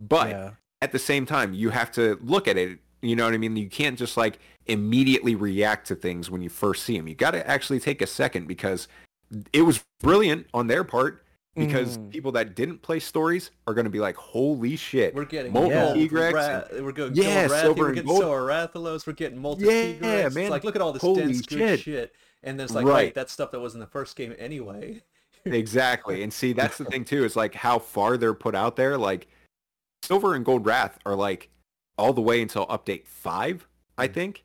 But 0.00 0.30
yeah. 0.30 0.50
at 0.82 0.92
the 0.92 0.98
same 0.98 1.26
time, 1.26 1.54
you 1.54 1.70
have 1.70 1.92
to 1.92 2.18
look 2.22 2.48
at 2.48 2.56
it. 2.56 2.78
You 3.02 3.16
know 3.16 3.24
what 3.24 3.34
I 3.34 3.38
mean? 3.38 3.56
You 3.56 3.68
can't 3.68 3.98
just 3.98 4.16
like 4.16 4.38
immediately 4.66 5.34
react 5.34 5.86
to 5.88 5.94
things 5.94 6.30
when 6.30 6.40
you 6.40 6.48
first 6.48 6.84
see 6.84 6.96
them. 6.96 7.06
You 7.06 7.14
got 7.14 7.32
to 7.32 7.46
actually 7.48 7.80
take 7.80 8.00
a 8.00 8.06
second 8.06 8.48
because 8.48 8.88
it 9.52 9.62
was 9.62 9.84
brilliant 10.00 10.46
on 10.54 10.66
their 10.66 10.84
part. 10.84 11.23
Because 11.54 11.98
Mhm. 11.98 12.10
people 12.10 12.32
that 12.32 12.56
didn't 12.56 12.82
play 12.82 12.98
stories 12.98 13.52
are 13.68 13.74
going 13.74 13.84
to 13.84 13.90
be 13.90 14.00
like, 14.00 14.16
"Holy 14.16 14.74
shit!" 14.74 15.14
We're 15.14 15.24
getting 15.24 15.52
Molten 15.52 15.70
Yeah. 15.70 15.94
Tigrex 15.94 16.32
Ra- 16.32 16.82
we're 16.82 16.90
going 16.92 17.14
Yeah, 17.14 17.46
Gold 17.46 17.60
Silver 17.60 17.80
we're 17.80 17.86
and 17.86 17.94
getting 17.94 18.08
Gold. 18.08 18.20
Silver 18.22 18.40
Rathalos, 18.48 19.06
we're 19.06 19.12
getting 19.12 19.38
Molten 19.38 19.64
Yeah, 19.66 19.70
Tigrex. 19.72 20.26
It's 20.26 20.34
man. 20.34 20.50
like 20.50 20.64
look 20.64 20.74
at 20.74 20.82
all 20.82 20.92
this 20.92 21.00
Holy 21.02 21.20
dense 21.22 21.42
good 21.42 21.58
shit. 21.58 21.80
shit. 21.80 22.14
And 22.42 22.58
then 22.58 22.64
it's 22.64 22.74
like, 22.74 22.84
Right. 22.86 22.94
wait, 23.06 23.14
that's 23.14 23.32
stuff 23.32 23.52
that 23.52 23.60
was 23.60 23.74
in 23.74 23.80
the 23.80 23.86
first 23.86 24.16
game 24.16 24.34
anyway. 24.38 25.02
Exactly. 25.44 26.22
And 26.22 26.32
see, 26.32 26.52
that's 26.52 26.78
the 26.78 26.86
thing 26.86 27.04
too, 27.04 27.24
is 27.24 27.36
like 27.36 27.54
how 27.54 27.78
far 27.78 28.16
they're 28.16 28.34
put 28.34 28.54
out 28.54 28.76
there. 28.76 28.98
Like 28.98 29.28
Silver 30.02 30.34
and 30.34 30.44
Gold 30.44 30.66
Rath 30.66 30.98
are 31.06 31.14
like 31.14 31.50
all 31.98 32.12
the 32.12 32.20
way 32.20 32.42
until 32.42 32.66
update 32.66 33.06
five, 33.06 33.68
I 33.96 34.08
think. 34.08 34.44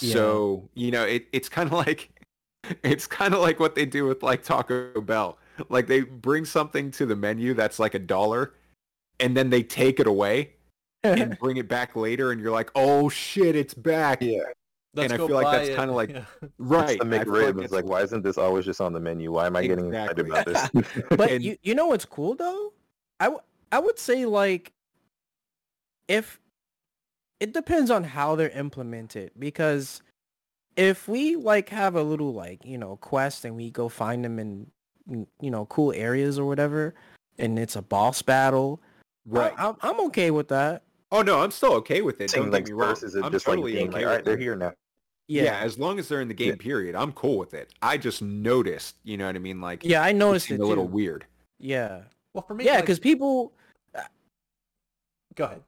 Yeah. 0.00 0.14
So, 0.14 0.68
you 0.74 0.90
know, 0.92 1.04
it, 1.04 1.26
it's 1.32 1.48
kind 1.48 1.66
of 1.66 1.72
like 1.86 2.08
it's 2.82 3.06
kind 3.06 3.34
of 3.34 3.40
like 3.40 3.60
what 3.60 3.74
they 3.74 3.84
do 3.84 4.06
with 4.06 4.22
like 4.22 4.42
Taco 4.42 5.00
Bell. 5.00 5.38
Like 5.68 5.86
they 5.86 6.00
bring 6.02 6.44
something 6.44 6.90
to 6.92 7.06
the 7.06 7.16
menu 7.16 7.54
that's 7.54 7.78
like 7.78 7.94
a 7.94 7.98
dollar 7.98 8.54
and 9.20 9.36
then 9.36 9.50
they 9.50 9.62
take 9.62 9.98
it 10.00 10.06
away 10.06 10.52
and 11.02 11.38
bring 11.40 11.56
it 11.56 11.68
back 11.68 11.96
later 11.96 12.32
and 12.32 12.40
you're 12.40 12.50
like, 12.52 12.70
"Oh 12.74 13.08
shit, 13.08 13.56
it's 13.56 13.74
back." 13.74 14.22
Yeah, 14.22 14.40
Let's 14.94 15.12
I 15.12 15.16
feel 15.16 15.28
like 15.30 15.64
that's 15.64 15.76
kinda 15.78 15.92
like- 15.92 16.10
Yeah. 16.14 16.24
Right. 16.58 16.98
the 16.98 17.06
I 17.06 17.24
feel 17.24 17.32
McRib. 17.34 17.54
like 17.56 17.64
It's 17.64 17.72
like, 17.72 17.84
why 17.84 18.02
isn't 18.02 18.22
this 18.22 18.38
always 18.38 18.64
just 18.64 18.80
on 18.80 18.92
the 18.92 19.00
menu? 19.00 19.32
Why 19.32 19.46
am 19.46 19.56
I 19.56 19.66
getting 19.66 19.88
excited 19.92 20.26
about 20.26 20.46
this? 20.46 20.70
But 21.10 21.30
And- 21.30 21.44
you 21.44 21.56
you 21.62 21.74
know 21.74 21.86
what's 21.86 22.04
cool 22.04 22.34
though? 22.34 22.72
I, 23.20 23.24
w- 23.24 23.42
I 23.72 23.78
would 23.80 23.98
say 23.98 24.24
like 24.26 24.72
if 26.08 26.40
it 27.40 27.52
depends 27.52 27.90
on 27.90 28.04
how 28.04 28.34
they're 28.34 28.48
implemented 28.50 29.32
because 29.38 30.02
if 30.76 31.06
we 31.08 31.36
like 31.36 31.68
have 31.70 31.94
a 31.94 32.02
little 32.02 32.32
like 32.32 32.64
you 32.64 32.78
know 32.78 32.96
quest 32.96 33.44
and 33.44 33.56
we 33.56 33.70
go 33.70 33.88
find 33.88 34.24
them 34.24 34.38
in 34.38 34.48
in, 34.48 34.70
you 35.08 35.50
know 35.50 35.66
cool 35.66 35.92
areas 35.92 36.38
or 36.38 36.44
whatever 36.46 36.94
and 37.38 37.58
it's 37.58 37.76
a 37.76 37.82
boss 37.82 38.22
battle 38.22 38.80
Right. 39.26 39.52
I, 39.58 39.68
am 39.68 39.76
I'm 39.82 40.00
okay 40.06 40.30
with 40.30 40.48
that 40.48 40.82
Oh 41.10 41.22
no, 41.22 41.40
I'm 41.40 41.50
still 41.50 41.72
okay 41.74 42.02
with 42.02 42.20
it. 42.20 42.30
Saying 42.30 42.44
Don't 42.44 42.52
like 42.52 42.64
get 42.66 42.74
me 42.74 42.78
wrong. 42.78 42.90
versus 42.90 43.14
it 43.14 43.24
I'm 43.24 43.32
just 43.32 43.46
totally 43.46 43.72
like 43.72 43.78
being 43.78 43.88
okay 43.88 43.98
like, 44.00 44.06
all 44.06 44.12
right, 44.16 44.24
they're 44.24 44.36
here 44.36 44.56
now. 44.56 44.72
Yeah. 45.26 45.44
yeah 45.44 45.58
as 45.60 45.78
long 45.78 45.98
as 45.98 46.08
they're 46.08 46.20
in 46.20 46.28
the 46.28 46.34
game 46.34 46.50
Yeah. 46.50 46.56
period, 46.56 46.94
I'm 46.94 47.12
cool 47.12 47.38
with 47.38 47.54
it. 47.54 47.72
I 47.80 47.96
just 47.96 48.20
noticed, 48.22 48.96
you 49.04 49.16
know 49.16 49.26
what 49.26 49.34
I 49.36 49.38
mean? 49.38 49.60
Like, 49.60 49.84
yeah 49.84 50.02
I 50.02 50.12
noticed 50.12 50.46
it 50.46 50.48
seemed 50.50 50.60
a 50.60 50.66
little 50.66 50.86
weird. 50.88 51.24
yeah 51.58 52.02
Well, 52.34 52.42
for 52.46 52.54
me, 52.54 52.64
yeah 52.64 52.74
like, 52.74 52.82
because 52.82 52.98
people 52.98 53.52
Go 55.34 55.44
ahead. 55.44 55.62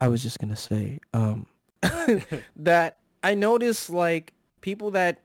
I 0.00 0.08
was 0.08 0.22
just 0.22 0.38
gonna 0.38 0.56
say 0.56 0.98
um, 1.14 1.46
that 2.56 2.98
I 3.22 3.34
noticed 3.34 3.90
like 3.90 4.32
people 4.60 4.90
that 4.92 5.20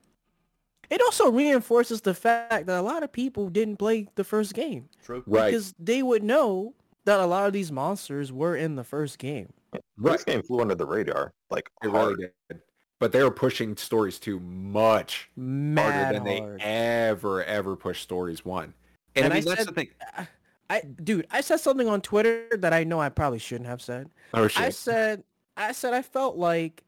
it 0.93 1.01
also 1.01 1.31
reinforces 1.31 2.01
the 2.01 2.13
fact 2.13 2.65
that 2.67 2.79
a 2.79 2.81
lot 2.81 3.03
of 3.03 3.11
people 3.11 3.49
didn't 3.49 3.77
play 3.77 4.07
the 4.15 4.23
first 4.23 4.53
game 4.53 4.89
True. 5.03 5.23
Right. 5.25 5.47
because 5.51 5.73
they 5.79 6.03
would 6.03 6.23
know 6.23 6.73
that 7.05 7.19
a 7.19 7.25
lot 7.25 7.47
of 7.47 7.53
these 7.53 7.71
monsters 7.71 8.31
were 8.31 8.55
in 8.55 8.75
the 8.75 8.83
first 8.83 9.17
game. 9.17 9.51
This 9.97 10.23
game 10.23 10.41
flew 10.43 10.61
under 10.61 10.75
the 10.75 10.85
radar, 10.85 11.33
like 11.49 11.69
It 11.83 11.89
hard. 11.89 12.17
really 12.17 12.29
did. 12.49 12.61
But 12.99 13.11
they 13.11 13.23
were 13.23 13.31
pushing 13.31 13.75
stories 13.75 14.19
too 14.19 14.39
much 14.39 15.29
Mad 15.35 16.13
harder 16.13 16.19
than 16.19 16.37
hard. 16.43 16.59
they 16.61 16.63
ever 16.63 17.43
ever 17.43 17.75
pushed 17.75 18.03
stories 18.03 18.45
one. 18.45 18.73
And, 19.15 19.25
And 19.25 19.33
I 19.33 19.37
I 19.37 19.41
that's 19.41 19.57
said- 19.57 19.67
the 19.67 19.71
thing. 19.73 19.89
I, 20.15 20.27
I, 20.69 20.81
dude, 21.03 21.27
I 21.29 21.41
said 21.41 21.59
something 21.59 21.87
on 21.89 22.01
Twitter 22.01 22.47
that 22.57 22.71
I 22.73 22.83
know 22.85 23.01
I 23.01 23.09
probably 23.09 23.39
shouldn't 23.39 23.67
have 23.69 23.81
said. 23.81 24.09
Oh 24.33 24.47
shit. 24.47 24.63
I 24.63 24.69
said, 24.69 25.23
I 25.57 25.71
said 25.73 25.93
I 25.93 26.01
felt 26.01 26.37
like 26.37 26.83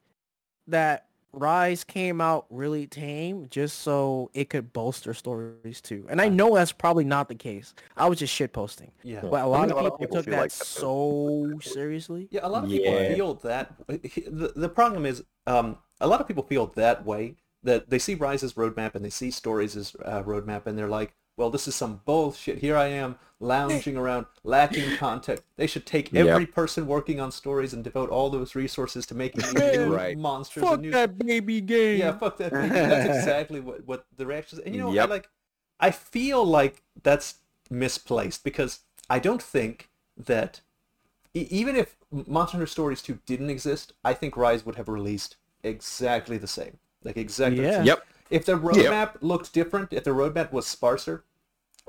that 0.68 1.06
Rise 1.36 1.84
came 1.84 2.20
out 2.20 2.46
really 2.50 2.86
tame 2.86 3.46
just 3.50 3.80
so 3.80 4.30
it 4.34 4.48
could 4.50 4.72
bolster 4.72 5.12
stories 5.14 5.80
too. 5.80 6.06
And 6.08 6.20
I 6.20 6.28
know 6.28 6.54
that's 6.54 6.72
probably 6.72 7.04
not 7.04 7.28
the 7.28 7.34
case. 7.34 7.74
I 7.96 8.08
was 8.08 8.18
just 8.18 8.32
shit 8.32 8.52
posting. 8.52 8.90
Yeah. 9.02 9.20
But 9.20 9.32
a 9.32 9.36
I 9.38 9.42
lot 9.44 9.68
think 9.68 9.78
of 9.92 9.98
people 10.00 10.16
took 10.16 10.24
feel 10.24 10.32
that 10.34 10.40
like 10.40 10.52
that, 10.52 10.58
though. 10.80 11.58
so 11.60 11.60
seriously. 11.60 12.28
Yeah, 12.30 12.40
a 12.42 12.48
lot 12.48 12.64
of 12.64 12.70
people 12.70 12.92
Yeah. 12.92 13.14
feel 13.14 13.34
that. 13.34 13.74
The, 13.86 14.52
the 14.56 14.68
problem 14.68 15.04
is, 15.06 15.22
um, 15.46 15.78
a 16.00 16.06
lot 16.08 16.20
of 16.20 16.26
people 16.26 16.42
feel 16.42 16.66
that 16.76 17.04
way. 17.04 17.36
That 17.62 17.90
they 17.90 17.98
see 17.98 18.14
Rise's 18.14 18.52
roadmap 18.54 18.94
and 18.94 19.04
they 19.04 19.10
see 19.10 19.30
Stories' 19.32 19.96
uh, 20.04 20.22
roadmap, 20.22 20.66
and 20.66 20.78
they're 20.78 20.88
like, 20.88 21.14
"Well, 21.36 21.50
this 21.50 21.68
is 21.68 21.74
some 21.74 22.00
bullshit. 22.04 22.58
Here 22.58 22.76
I 22.76 22.86
am 22.86 23.16
lounging 23.40 23.96
around, 23.96 24.26
lacking 24.44 24.96
content. 24.96 25.42
They 25.56 25.66
should 25.66 25.84
take 25.84 26.10
Yep. 26.12 26.26
every 26.26 26.46
person 26.46 26.86
working 26.86 27.20
on 27.20 27.30
Stories 27.30 27.74
and 27.74 27.84
devote 27.84 28.08
all 28.08 28.30
those 28.30 28.54
resources 28.54 29.04
to 29.06 29.14
making 29.14 29.44
new 29.54 29.94
Right. 29.94 30.16
monsters 30.16 30.62
Fuck 30.62 30.80
new 30.80 30.90
that 30.92 31.18
baby 31.18 31.60
game. 31.60 31.98
Yeah, 31.98 32.16
fuck 32.16 32.38
that. 32.38 32.52
baby. 32.52 32.68
Game. 32.68 32.72
That's 32.88 33.18
exactly 33.18 33.60
what, 33.60 33.86
what 33.86 34.06
the 34.16 34.24
reaction 34.26 34.58
is. 34.58 34.64
And 34.64 34.74
you 34.74 34.80
know, 34.80 34.98
I 34.98 35.04
like, 35.04 35.28
I 35.78 35.90
feel 35.90 36.44
like 36.44 36.82
that's 37.02 37.34
misplaced 37.70 38.42
because 38.42 38.80
I 39.10 39.18
don't 39.18 39.42
think 39.42 39.90
that 40.16 40.62
e- 41.34 41.46
even 41.50 41.76
if 41.76 41.96
Monster 42.10 42.56
Hunter 42.56 42.66
Stories 42.66 43.02
2 43.02 43.18
didn't 43.26 43.50
exist, 43.50 43.92
I 44.02 44.14
think 44.14 44.36
Rise 44.38 44.64
would 44.64 44.76
have 44.76 44.88
released 44.88 45.36
exactly 45.62 46.38
the 46.38 46.46
same. 46.46 46.78
Like 47.04 47.18
exactly 47.18 47.60
the 47.60 47.66
Yeah. 47.66 47.76
same. 47.78 47.86
Yep. 47.86 48.06
If 48.30 48.44
the 48.44 48.58
roadmap 48.58 49.16
looked 49.20 49.52
different, 49.52 49.92
if 49.92 50.04
the 50.04 50.10
roadmap 50.10 50.52
was 50.52 50.66
sparser, 50.66 51.24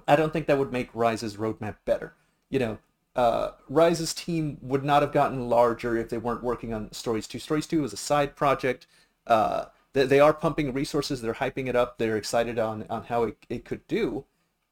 I 0.07 0.15
don't 0.15 0.31
think 0.31 0.47
that 0.47 0.57
would 0.57 0.71
make 0.71 0.89
Rise's 0.93 1.37
roadmap 1.37 1.75
better. 1.85 2.13
You 2.49 2.59
know, 2.59 2.77
uh, 3.15 3.51
Rise's 3.67 4.13
team 4.13 4.57
would 4.61 4.83
not 4.83 5.01
have 5.01 5.11
gotten 5.11 5.49
larger 5.49 5.97
if 5.97 6.09
they 6.09 6.17
weren't 6.17 6.43
working 6.43 6.73
on 6.73 6.91
Stories 6.91 7.27
2. 7.27 7.39
Stories 7.39 7.67
2 7.67 7.83
is 7.83 7.93
a 7.93 7.97
side 7.97 8.35
project. 8.35 8.85
Uh, 9.25 9.65
they, 9.93 10.05
they 10.05 10.19
are 10.19 10.33
pumping 10.33 10.71
resources. 10.73 11.21
They're 11.21 11.33
hyping 11.33 11.67
it 11.67 11.75
up. 11.75 11.97
They're 11.97 12.17
excited 12.17 12.59
on, 12.59 12.85
on 12.89 13.05
how 13.05 13.23
it, 13.23 13.37
it 13.49 13.65
could 13.65 13.85
do. 13.87 14.25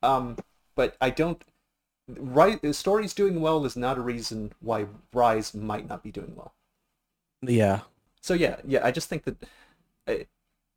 Um, 0.03 0.37
but 0.75 0.95
I 1.01 1.09
don't... 1.09 1.43
Rise, 2.07 2.59
Stories 2.77 3.15
doing 3.15 3.41
well 3.41 3.65
is 3.65 3.75
not 3.75 3.97
a 3.97 4.01
reason 4.01 4.53
why 4.59 4.85
Rise 5.11 5.55
might 5.55 5.89
not 5.89 6.03
be 6.03 6.11
doing 6.11 6.33
well. 6.35 6.53
Yeah. 7.41 7.81
So 8.21 8.33
yeah, 8.33 8.57
yeah, 8.65 8.81
I 8.83 8.91
just 8.91 9.09
think 9.09 9.23
that 9.25 9.43
uh, 10.07 10.23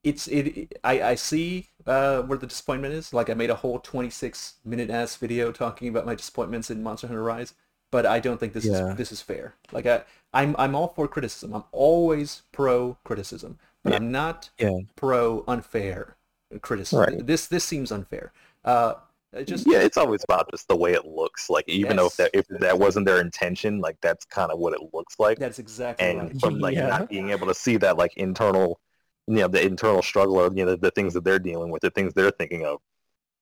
it's 0.04 0.26
it. 0.28 0.78
I 0.84 1.02
I 1.02 1.14
see 1.14 1.68
uh, 1.86 2.22
where 2.22 2.38
the 2.38 2.46
disappointment 2.46 2.94
is. 2.94 3.12
Like 3.12 3.30
I 3.30 3.34
made 3.34 3.50
a 3.50 3.54
whole 3.56 3.78
26 3.80 4.54
minute 4.64 4.90
ass 4.90 5.16
video 5.16 5.52
talking 5.52 5.88
about 5.88 6.06
my 6.06 6.14
disappointments 6.14 6.70
in 6.70 6.82
Monster 6.82 7.08
Hunter 7.08 7.22
Rise, 7.22 7.54
but 7.90 8.06
I 8.06 8.20
don't 8.20 8.38
think 8.38 8.52
this 8.52 8.64
Yeah. 8.64 8.90
is 8.92 8.96
this 8.96 9.12
is 9.12 9.20
fair. 9.22 9.54
Like 9.72 9.86
I 9.86 10.02
I'm 10.32 10.54
I'm 10.58 10.74
all 10.74 10.88
for 10.88 11.08
criticism. 11.08 11.54
I'm 11.54 11.64
always 11.72 12.42
pro 12.52 12.96
criticism, 13.04 13.58
but 13.82 13.92
I'm 13.94 14.10
not 14.12 14.50
Yeah. 14.58 14.78
pro 14.96 15.44
unfair 15.48 16.16
criticism. 16.62 17.00
Right. 17.14 17.26
This 17.26 17.46
this 17.46 17.64
seems 17.64 17.90
unfair. 17.92 18.32
Uh, 18.64 18.94
just 19.44 19.66
yeah, 19.66 19.80
it's 19.80 19.98
always 19.98 20.24
about 20.24 20.50
just 20.50 20.68
the 20.68 20.76
way 20.76 20.94
it 20.94 21.04
looks. 21.04 21.50
Like 21.50 21.68
even 21.68 21.96
though 21.96 22.06
if 22.06 22.16
that 22.16 22.30
if 22.32 22.46
that 22.60 22.78
wasn't 22.78 23.04
their 23.06 23.20
intention, 23.20 23.78
like 23.80 23.96
that's 24.00 24.24
kind 24.24 24.50
of 24.50 24.58
what 24.58 24.72
it 24.72 24.80
looks 24.94 25.18
like. 25.18 25.38
that's 25.38 25.58
exactly 25.58 26.06
and 26.06 26.18
right. 26.20 26.40
from 26.40 26.58
like 26.60 26.74
Yeah. 26.74 26.86
not 26.88 27.10
being 27.10 27.30
able 27.30 27.46
to 27.46 27.54
see 27.54 27.76
that 27.78 27.98
like 27.98 28.16
internal, 28.16 28.80
you 29.28 29.40
know, 29.40 29.48
the 29.48 29.64
internal 29.64 30.02
struggle 30.02 30.36
or 30.36 30.52
you 30.54 30.64
know 30.64 30.74
the 30.74 30.90
things 30.90 31.14
that 31.14 31.24
they're 31.24 31.38
dealing 31.38 31.70
with, 31.70 31.82
the 31.82 31.90
things 31.90 32.14
they're 32.14 32.30
thinking 32.30 32.64
of. 32.64 32.80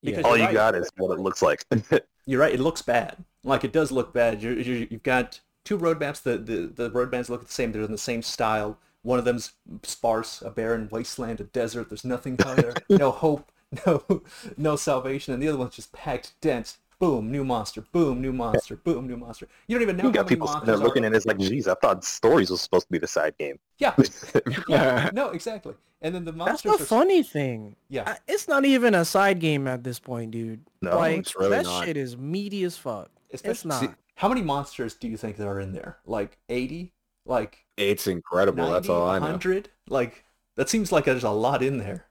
Because 0.02 0.24
All 0.24 0.36
you're 0.36 0.46
right. 0.46 0.54
got 0.54 0.74
is 0.74 0.90
what 0.96 1.16
it 1.16 1.20
looks 1.20 1.42
like. 1.42 1.64
You're 2.26 2.40
right. 2.40 2.52
It 2.52 2.60
looks 2.60 2.82
bad. 2.82 3.16
Like 3.44 3.64
it 3.64 3.72
does 3.72 3.90
look 3.90 4.12
bad. 4.12 4.42
You're, 4.42 4.58
you're, 4.58 4.86
you've 4.90 5.02
got 5.02 5.40
two 5.64 5.78
roadmaps. 5.78 6.22
The, 6.22 6.38
the 6.38 6.66
the 6.66 6.90
roadmaps 6.90 7.28
look 7.28 7.46
the 7.46 7.52
same. 7.52 7.72
They're 7.72 7.82
in 7.82 7.92
the 7.92 7.98
same 7.98 8.22
style. 8.22 8.78
One 9.02 9.18
of 9.18 9.24
them's 9.24 9.52
sparse, 9.84 10.42
a 10.42 10.50
barren 10.50 10.88
wasteland, 10.90 11.40
a 11.40 11.44
desert. 11.44 11.88
There's 11.88 12.04
nothing 12.04 12.36
there. 12.36 12.74
no 12.90 13.10
hope. 13.10 13.50
No 13.86 14.22
no 14.56 14.76
salvation. 14.76 15.34
And 15.34 15.42
the 15.42 15.48
other 15.48 15.58
one's 15.58 15.76
just 15.76 15.92
packed 15.92 16.34
dense. 16.40 16.78
Boom, 16.98 17.30
new 17.30 17.44
monster. 17.44 17.82
Boom, 17.92 18.22
new 18.22 18.32
monster. 18.32 18.76
Boom, 18.76 19.06
new 19.06 19.16
monster. 19.18 19.46
You 19.68 19.74
don't 19.74 19.82
even 19.82 19.96
know 19.98 20.04
you 20.04 20.08
how 20.08 20.14
got 20.14 20.24
many 20.26 20.28
people 20.36 20.46
sitting 20.46 20.60
monsters 20.60 20.78
there 20.78 20.86
looking 20.86 21.04
are. 21.04 21.08
at 21.08 21.14
it 21.14 21.26
like, 21.26 21.38
geez, 21.38 21.68
I 21.68 21.74
thought 21.74 22.04
stories 22.04 22.50
was 22.50 22.62
supposed 22.62 22.86
to 22.86 22.92
be 22.92 22.98
the 22.98 23.06
side 23.06 23.36
game. 23.38 23.58
Yeah. 23.78 23.94
yeah. 24.68 25.10
No, 25.14 25.30
exactly. 25.30 25.74
And 26.00 26.14
then 26.14 26.24
the 26.24 26.32
monsters. 26.32 26.62
That's 26.62 26.78
the 26.78 26.84
are 26.84 26.98
funny 27.00 27.22
thing. 27.22 27.76
Yeah. 27.90 28.04
I- 28.06 28.18
It's 28.28 28.48
not 28.48 28.64
even 28.64 28.94
a 28.94 29.04
side 29.04 29.40
game 29.40 29.66
at 29.66 29.84
this 29.84 29.98
point, 29.98 30.30
dude. 30.30 30.60
No, 30.80 30.96
like 30.96 31.18
it's 31.18 31.36
really 31.36 31.50
that 31.50 31.64
not. 31.64 31.84
shit 31.84 31.96
is 31.98 32.16
meaty 32.16 32.64
as 32.64 32.76
fuck. 32.78 33.10
it's 33.30 33.64
not. 33.64 33.80
see, 33.80 33.88
how 34.14 34.28
many 34.28 34.40
monsters 34.40 34.94
do 34.94 35.06
you 35.08 35.16
think 35.18 35.36
there 35.36 35.50
are 35.50 35.60
in 35.60 35.72
there? 35.72 35.98
Like 36.06 36.38
80? 36.48 36.92
Like 37.26 37.66
It's 37.76 38.06
incredible. 38.06 38.62
90, 38.64 38.72
That's 38.72 38.88
all 38.88 39.06
I 39.08 39.18
know. 39.18 39.24
100? 39.24 39.68
Like 39.88 40.24
that 40.56 40.70
seems 40.70 40.92
like 40.92 41.04
there's 41.04 41.24
a 41.24 41.30
lot 41.30 41.62
in 41.62 41.76
there. 41.78 42.06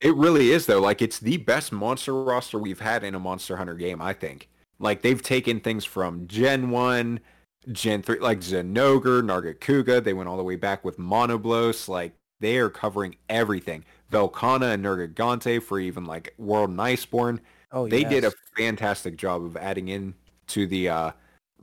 It 0.00 0.14
really 0.16 0.50
is 0.50 0.66
though. 0.66 0.80
Like 0.80 1.02
it's 1.02 1.18
the 1.18 1.36
best 1.36 1.72
monster 1.72 2.22
roster 2.22 2.58
we've 2.58 2.80
had 2.80 3.04
in 3.04 3.14
a 3.14 3.20
Monster 3.20 3.56
Hunter 3.56 3.74
game, 3.74 4.00
I 4.00 4.12
think. 4.12 4.48
Like 4.78 5.02
they've 5.02 5.22
taken 5.22 5.60
things 5.60 5.84
from 5.84 6.26
Gen 6.26 6.70
1, 6.70 7.20
Gen 7.70 8.02
3, 8.02 8.18
like 8.20 8.40
Zinogre, 8.40 9.22
Nargacuga. 9.22 10.02
They 10.02 10.14
went 10.14 10.28
all 10.28 10.38
the 10.38 10.42
way 10.42 10.56
back 10.56 10.84
with 10.84 10.96
Monoblos. 10.96 11.86
Like 11.86 12.14
they 12.40 12.56
are 12.56 12.70
covering 12.70 13.16
everything. 13.28 13.84
Velkhana 14.10 14.74
and 14.74 14.84
Nergigante 14.84 15.62
for 15.62 15.78
even 15.78 16.06
like 16.06 16.34
World 16.38 16.70
and 16.70 16.78
Iceborne. 16.78 17.40
Oh, 17.70 17.86
they 17.86 18.02
did 18.02 18.24
a 18.24 18.32
fantastic 18.56 19.16
job 19.16 19.44
of 19.44 19.56
adding 19.56 19.88
in 19.88 20.14
to 20.48 20.66
the 20.66 20.88
uh, 20.88 21.10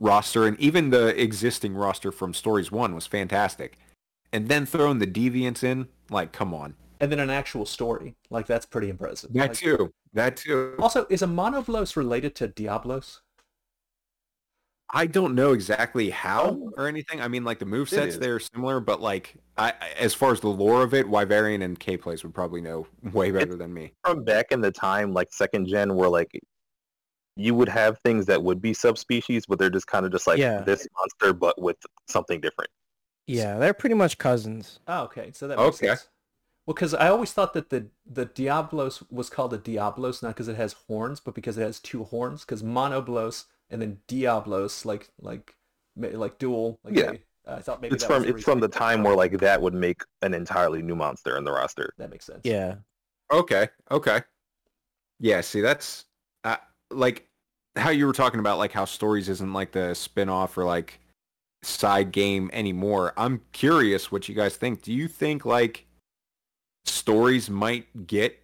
roster 0.00 0.46
and 0.46 0.58
even 0.58 0.90
the 0.90 1.20
existing 1.20 1.74
roster 1.74 2.12
from 2.12 2.32
Stories 2.32 2.70
1 2.70 2.94
was 2.94 3.06
fantastic. 3.06 3.78
And 4.32 4.48
then 4.48 4.64
throwing 4.64 5.00
the 5.00 5.06
deviants 5.06 5.64
in, 5.64 5.88
like 6.08 6.32
come 6.32 6.54
on. 6.54 6.74
And 7.00 7.10
then 7.12 7.20
an 7.20 7.30
actual 7.30 7.64
story. 7.66 8.16
Like 8.30 8.46
that's 8.46 8.66
pretty 8.66 8.90
impressive. 8.90 9.32
That 9.32 9.50
Like- 9.50 9.56
too. 9.58 9.92
That 10.14 10.36
too. 10.36 10.74
Also, 10.78 11.06
is 11.10 11.22
a 11.22 11.26
Monoblos 11.26 11.94
related 11.94 12.34
to 12.36 12.48
Diablos? 12.48 13.20
I 14.90 15.06
don't 15.06 15.34
know 15.34 15.52
exactly 15.52 16.08
how 16.08 16.44
oh. 16.58 16.72
or 16.78 16.88
anything. 16.88 17.20
I 17.20 17.28
mean, 17.28 17.44
like 17.44 17.58
the 17.58 17.66
move 17.66 17.90
sets 17.90 18.16
they're 18.16 18.40
similar, 18.40 18.80
but 18.80 19.02
like 19.02 19.34
I, 19.58 19.74
I- 19.80 19.90
as 19.98 20.14
far 20.14 20.32
as 20.32 20.40
the 20.40 20.48
lore 20.48 20.82
of 20.82 20.94
it, 20.94 21.06
Wyverian 21.06 21.62
and 21.62 21.78
K 21.78 21.96
plays 21.98 22.22
would 22.24 22.32
probably 22.34 22.62
know 22.62 22.86
way 23.12 23.30
better 23.30 23.54
than 23.54 23.72
me. 23.74 23.92
From 24.04 24.24
back 24.24 24.46
in 24.50 24.60
the 24.62 24.70
time, 24.70 25.12
like 25.12 25.28
second 25.30 25.66
gen, 25.66 25.94
where 25.94 26.08
like 26.08 26.30
you 27.36 27.54
would 27.54 27.68
have 27.68 27.98
things 28.00 28.26
that 28.26 28.42
would 28.42 28.60
be 28.62 28.72
subspecies, 28.74 29.44
but 29.46 29.58
they're 29.58 29.70
just 29.70 29.86
kind 29.86 30.04
of 30.06 30.10
just 30.10 30.26
like 30.26 30.38
Yeah. 30.38 30.62
this 30.62 30.88
monster, 30.96 31.32
but 31.32 31.60
with 31.60 31.76
something 32.08 32.40
different. 32.40 32.70
Yeah, 33.26 33.58
they're 33.58 33.74
pretty 33.74 33.94
much 33.94 34.16
cousins. 34.16 34.80
Oh, 34.88 35.02
okay. 35.04 35.30
So 35.34 35.46
that 35.48 35.58
makes 35.58 35.76
Okay. 35.76 35.88
sense. 35.88 36.08
Well, 36.68 36.74
because 36.74 36.92
I 36.92 37.08
always 37.08 37.32
thought 37.32 37.54
that 37.54 37.70
the 37.70 37.86
the 38.04 38.26
Diablos 38.26 39.02
was 39.10 39.30
called 39.30 39.54
a 39.54 39.56
Diablos 39.56 40.22
not 40.22 40.34
because 40.34 40.48
it 40.48 40.56
has 40.56 40.74
horns, 40.86 41.18
but 41.18 41.34
because 41.34 41.56
it 41.56 41.62
has 41.62 41.80
two 41.80 42.04
horns. 42.04 42.42
Because 42.44 42.62
Monoblos 42.62 43.46
and 43.70 43.80
then 43.80 44.00
Diablos, 44.06 44.84
like 44.84 45.08
like 45.18 45.56
like 45.96 46.38
dual. 46.38 46.78
Like 46.84 46.94
Yeah. 46.94 47.12
they- 47.12 47.22
I 47.46 47.62
thought 47.62 47.80
maybe 47.80 47.94
it's 47.94 48.04
that 48.04 48.12
from 48.12 48.22
the 48.24 48.34
it's 48.34 48.44
from 48.44 48.60
the 48.60 48.68
time 48.68 49.02
where 49.02 49.16
like 49.16 49.38
that 49.38 49.62
would 49.62 49.72
make 49.72 50.02
an 50.20 50.34
entirely 50.34 50.82
new 50.82 50.94
monster 50.94 51.38
in 51.38 51.44
the 51.44 51.52
roster. 51.52 51.94
That 51.96 52.10
makes 52.10 52.26
sense. 52.26 52.42
Yeah. 52.44 52.74
Okay, 53.32 53.70
okay. 53.90 54.20
Yeah, 55.20 55.40
see, 55.40 55.62
that's 55.62 56.04
uh, 56.44 56.58
like 56.90 57.26
how 57.76 57.88
you 57.88 58.06
were 58.06 58.12
talking 58.12 58.40
about, 58.40 58.58
like 58.58 58.72
how 58.72 58.84
stories 58.84 59.30
isn't 59.30 59.54
like 59.54 59.72
the 59.72 59.94
spin-off 59.94 60.58
or 60.58 60.64
like 60.64 61.00
side 61.62 62.12
game 62.12 62.50
anymore. 62.52 63.14
I'm 63.16 63.40
curious 63.52 64.12
what 64.12 64.28
you 64.28 64.34
guys 64.34 64.56
think. 64.56 64.82
Do 64.82 64.92
you 64.92 65.08
think 65.08 65.46
like 65.46 65.86
stories 66.88 67.50
might 67.50 68.06
get 68.06 68.42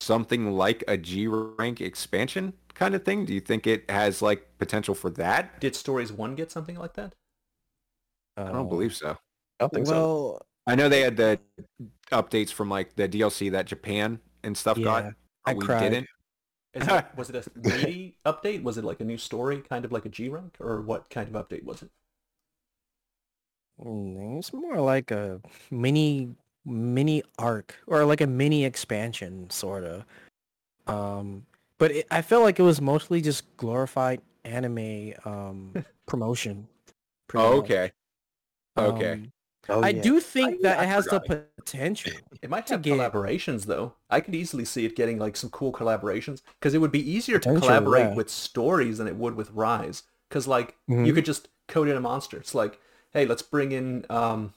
something 0.00 0.52
like 0.52 0.84
a 0.88 0.96
G 0.96 1.26
rank 1.28 1.80
expansion 1.80 2.54
kind 2.74 2.94
of 2.94 3.04
thing? 3.04 3.24
Do 3.24 3.34
you 3.34 3.40
think 3.40 3.66
it 3.66 3.90
has 3.90 4.22
like 4.22 4.58
potential 4.58 4.94
for 4.94 5.10
that? 5.12 5.60
Did 5.60 5.76
Stories 5.76 6.12
One 6.12 6.34
get 6.34 6.50
something 6.50 6.76
like 6.76 6.94
that? 6.94 7.14
I 8.36 8.52
don't 8.52 8.68
believe 8.68 8.94
so. 8.94 9.10
I 9.10 9.16
don't 9.60 9.72
think 9.74 9.86
so. 9.86 9.94
well, 9.94 10.46
I 10.66 10.74
know 10.74 10.88
they 10.88 11.00
had 11.00 11.16
the 11.16 11.40
updates 12.12 12.52
from 12.52 12.68
like 12.68 12.94
the 12.96 13.08
DLC 13.08 13.50
that 13.50 13.66
Japan 13.66 14.20
and 14.42 14.56
stuff 14.56 14.80
got. 14.82 15.04
Yeah, 15.04 15.10
but 15.44 15.52
I 15.52 15.54
we 15.54 15.66
cried. 15.66 15.90
didn't. 15.90 16.08
Is 16.74 16.88
it, 16.88 17.04
was 17.16 17.30
it 17.30 17.36
a 17.46 17.58
meaty 17.58 18.18
update? 18.24 18.62
Was 18.62 18.78
it 18.78 18.84
like 18.84 19.00
a 19.00 19.04
new 19.04 19.18
story, 19.18 19.60
kind 19.62 19.84
of 19.84 19.92
like 19.92 20.06
a 20.06 20.08
G 20.10 20.28
rank, 20.28 20.56
or 20.60 20.80
what 20.82 21.10
kind 21.10 21.34
of 21.34 21.48
update 21.48 21.64
was 21.64 21.82
it? 21.82 21.90
Mm, 23.80 24.38
It's 24.38 24.52
more 24.52 24.80
like 24.80 25.10
a 25.10 25.40
mini 25.70 26.34
mini 26.68 27.22
arc 27.38 27.74
or 27.86 28.04
like 28.04 28.20
a 28.20 28.26
mini 28.26 28.64
expansion 28.64 29.48
sort 29.50 29.84
of. 29.84 30.04
Um, 30.86 31.46
but 31.78 31.90
it, 31.90 32.06
I 32.10 32.22
felt 32.22 32.42
like 32.42 32.58
it 32.58 32.62
was 32.62 32.80
mostly 32.80 33.20
just 33.20 33.44
glorified 33.56 34.20
anime 34.44 35.12
um 35.24 35.74
promotion. 36.06 36.68
pretty 37.28 37.44
Oh, 37.46 37.56
much. 37.56 37.64
okay. 37.64 37.92
Okay. 38.78 39.12
Um, 39.12 39.32
Oh, 39.70 39.82
I 39.82 39.92
do 39.92 40.18
think 40.18 40.60
I- 40.60 40.62
that 40.62 40.78
I 40.78 40.84
it 40.84 40.88
has 40.88 41.04
the 41.04 41.20
potential. 41.20 42.12
It 42.42 42.48
might 42.48 42.66
To 42.68 42.74
have 42.74 42.82
get- 42.82 42.96
collaborations 42.96 43.66
though. 43.66 43.92
I 44.08 44.20
could 44.20 44.34
easily 44.34 44.64
see 44.64 44.86
it 44.86 44.96
getting 44.96 45.18
like 45.18 45.36
some 45.36 45.50
cool 45.50 45.72
collaborations 45.72 46.40
because 46.58 46.72
it 46.72 46.78
would 46.78 46.92
be 46.92 47.10
easier 47.10 47.38
to 47.40 47.54
collaborate 47.60 48.06
yeah. 48.10 48.14
with 48.14 48.30
stories 48.30 48.96
than 48.96 49.06
it 49.06 49.16
would 49.16 49.34
with 49.34 49.50
Rise. 49.50 50.04
Because 50.30 50.46
like 50.48 50.76
you 50.86 50.96
Mhm. 50.96 51.14
could 51.16 51.26
just 51.26 51.48
code 51.66 51.88
in 51.88 51.96
a 51.98 52.00
monster. 52.00 52.38
It's 52.38 52.54
like, 52.54 52.80
hey, 53.12 53.26
let's 53.26 53.42
bring 53.42 53.72
in 53.72 54.06
um, 54.08 54.54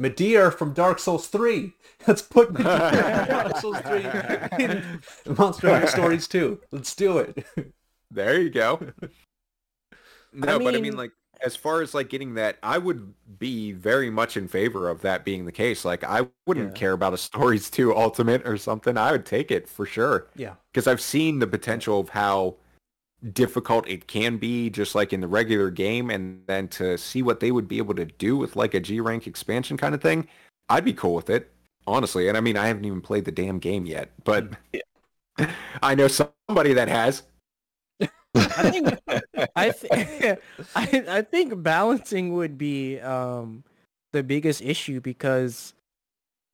Midir 0.00 0.52
from 0.52 0.72
Dark 0.74 0.98
Souls 0.98 1.26
3. 1.28 1.72
Let's 2.06 2.22
put 2.22 2.52
Midir 2.52 2.90
from 2.90 3.28
Dark 3.28 3.56
Souls 3.60 3.78
3 3.80 4.64
in 4.64 5.00
Monster 5.36 5.70
Hunter 5.70 5.86
Stories 5.86 6.28
2. 6.28 6.60
Let's 6.70 6.94
do 6.94 7.18
it. 7.18 7.46
There 8.10 8.40
you 8.40 8.50
go. 8.50 8.80
No, 10.32 10.58
but 10.58 10.68
I 10.68 10.72
mean, 10.72 10.82
mean- 10.82 10.96
like, 10.98 11.12
as 11.42 11.56
far 11.56 11.80
as 11.80 11.94
like 11.94 12.10
getting 12.10 12.34
that, 12.34 12.58
I 12.62 12.76
would 12.76 13.14
be 13.38 13.72
very 13.72 14.10
much 14.10 14.36
in 14.36 14.48
favor 14.48 14.90
of 14.90 15.00
that 15.00 15.24
being 15.24 15.46
the 15.46 15.52
case. 15.52 15.82
Like, 15.82 16.04
I 16.04 16.26
wouldn't 16.46 16.72
Yeah. 16.72 16.78
care 16.78 16.92
about 16.92 17.14
a 17.14 17.18
Stories 17.18 17.70
2 17.70 17.94
Ultimate 17.96 18.46
or 18.46 18.58
something. 18.58 18.98
I 18.98 19.12
would 19.12 19.24
take 19.24 19.50
it 19.50 19.66
for 19.66 19.86
sure. 19.86 20.26
yeah. 20.36 20.54
Because 20.74 20.86
I've 20.86 21.00
seen 21.00 21.38
the 21.38 21.46
potential 21.46 22.00
of 22.00 22.10
how 22.10 22.56
difficult 23.32 23.88
it 23.88 24.06
can 24.06 24.36
be 24.36 24.70
just 24.70 24.94
like 24.94 25.12
in 25.12 25.20
the 25.20 25.28
regular 25.28 25.70
game 25.70 26.10
and 26.10 26.42
then 26.46 26.68
to 26.68 26.98
see 26.98 27.22
what 27.22 27.40
they 27.40 27.50
would 27.50 27.66
be 27.66 27.78
able 27.78 27.94
to 27.94 28.04
do 28.04 28.36
with 28.36 28.56
like 28.56 28.74
a 28.74 28.80
G 28.80 29.00
rank 29.00 29.26
expansion 29.26 29.76
kind 29.76 29.94
of 29.94 30.02
thing, 30.02 30.28
I'd 30.68 30.84
be 30.84 30.92
cool 30.92 31.14
with 31.14 31.30
it, 31.30 31.50
honestly. 31.86 32.28
And 32.28 32.36
I 32.36 32.40
mean, 32.40 32.56
I 32.56 32.66
haven't 32.66 32.84
even 32.84 33.00
played 33.00 33.24
the 33.24 33.32
damn 33.32 33.58
game 33.58 33.86
yet, 33.86 34.10
but 34.24 34.50
I 35.82 35.94
know 35.94 36.08
somebody 36.08 36.74
that 36.74 36.88
has. 36.88 37.22
I 38.34 38.70
think 38.70 38.98
I, 39.56 39.70
th- 39.70 40.38
I 40.76 41.04
I 41.08 41.22
think 41.22 41.62
balancing 41.62 42.34
would 42.34 42.58
be 42.58 43.00
um 43.00 43.64
the 44.12 44.22
biggest 44.22 44.60
issue 44.60 45.00
because 45.00 45.72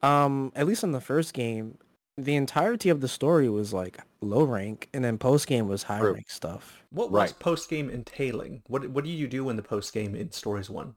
um 0.01 0.52
at 0.55 0.66
least 0.66 0.84
in 0.84 0.93
the 0.93 1.01
first 1.01 1.34
game 1.34 1.78
the 2.16 2.36
entirety 2.36 2.89
of 2.89 3.01
the 3.01 3.09
story 3.09 3.48
was 3.48 3.72
like 3.72 3.98
low 4.22 4.44
rank 4.44 4.88
and 4.94 5.04
then 5.04 5.18
post 5.18 5.46
game 5.46 5.68
was 5.68 5.82
high 5.82 5.98
True. 5.98 6.14
rank 6.14 6.30
stuff. 6.30 6.82
What 6.90 7.10
was 7.10 7.30
Right. 7.32 7.38
post 7.38 7.68
game 7.68 7.90
entailing? 7.90 8.62
What 8.68 8.88
what 8.88 9.04
do 9.04 9.10
you 9.10 9.26
do 9.28 9.48
in 9.50 9.56
the 9.56 9.62
post 9.62 9.92
game 9.92 10.14
in 10.14 10.30
Stories 10.32 10.70
1? 10.70 10.94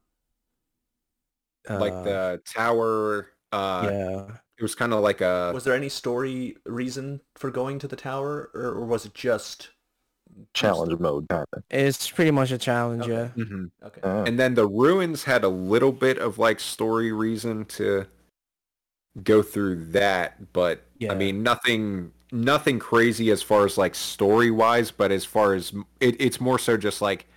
like 1.69 1.93
Uh, 1.93 2.03
the 2.03 2.41
tower. 2.45 3.29
Uh, 3.51 3.89
yeah. 3.91 4.27
It 4.57 4.61
was 4.63 4.75
kind 4.75 4.93
of 4.93 5.01
like 5.01 5.21
a 5.21 5.51
Was 5.53 5.63
there 5.63 5.73
any 5.75 5.89
story 5.89 6.57
reason 6.65 7.21
for 7.35 7.51
going 7.51 7.79
to 7.79 7.87
the 7.87 7.95
tower, 7.95 8.51
or, 8.53 8.61
or 8.75 8.85
was 8.85 9.05
it 9.05 9.13
just 9.13 9.71
challenge 10.53 10.99
mode 10.99 11.27
kind 11.29 11.45
of. 11.53 11.63
It's 11.69 12.09
pretty 12.11 12.31
much 12.31 12.51
a 12.51 12.57
challenge, 12.57 13.03
Okay. 13.03 13.31
yeah. 13.35 13.43
Mhm. 13.43 13.71
Okay. 13.83 14.01
Uh, 14.01 14.23
and 14.25 14.39
then 14.39 14.53
the 14.55 14.67
ruins 14.67 15.23
had 15.23 15.43
a 15.43 15.47
little 15.49 15.91
bit 15.91 16.17
of 16.17 16.37
like 16.37 16.59
story 16.59 17.11
reason 17.11 17.65
to 17.65 18.05
go 19.23 19.41
through 19.41 19.85
that, 19.91 20.51
but 20.53 20.81
Yeah. 20.99 21.11
I 21.13 21.15
mean 21.15 21.41
nothing 21.43 22.11
nothing 22.31 22.79
crazy 22.79 23.31
as 23.31 23.41
far 23.41 23.65
as 23.65 23.77
like 23.77 23.95
story 23.95 24.51
wise, 24.51 24.91
but 24.91 25.11
as 25.11 25.25
far 25.25 25.53
as 25.53 25.73
it, 25.99 26.15
it's 26.19 26.39
more 26.41 26.59
so 26.59 26.77
just 26.77 27.01
like 27.01 27.27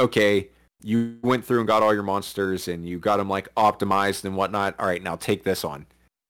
okay, 0.00 0.48
you 0.82 1.18
went 1.22 1.44
through 1.44 1.58
and 1.58 1.66
got 1.66 1.82
all 1.82 1.92
your 1.92 2.04
monsters 2.04 2.68
and 2.68 2.88
you 2.88 2.98
got 3.00 3.16
them 3.16 3.28
like 3.28 3.52
optimized 3.56 4.24
and 4.24 4.36
whatnot. 4.36 4.76
All 4.78 4.86
right, 4.86 5.02
now 5.02 5.16
take 5.16 5.42
this 5.42 5.64
on. 5.64 5.86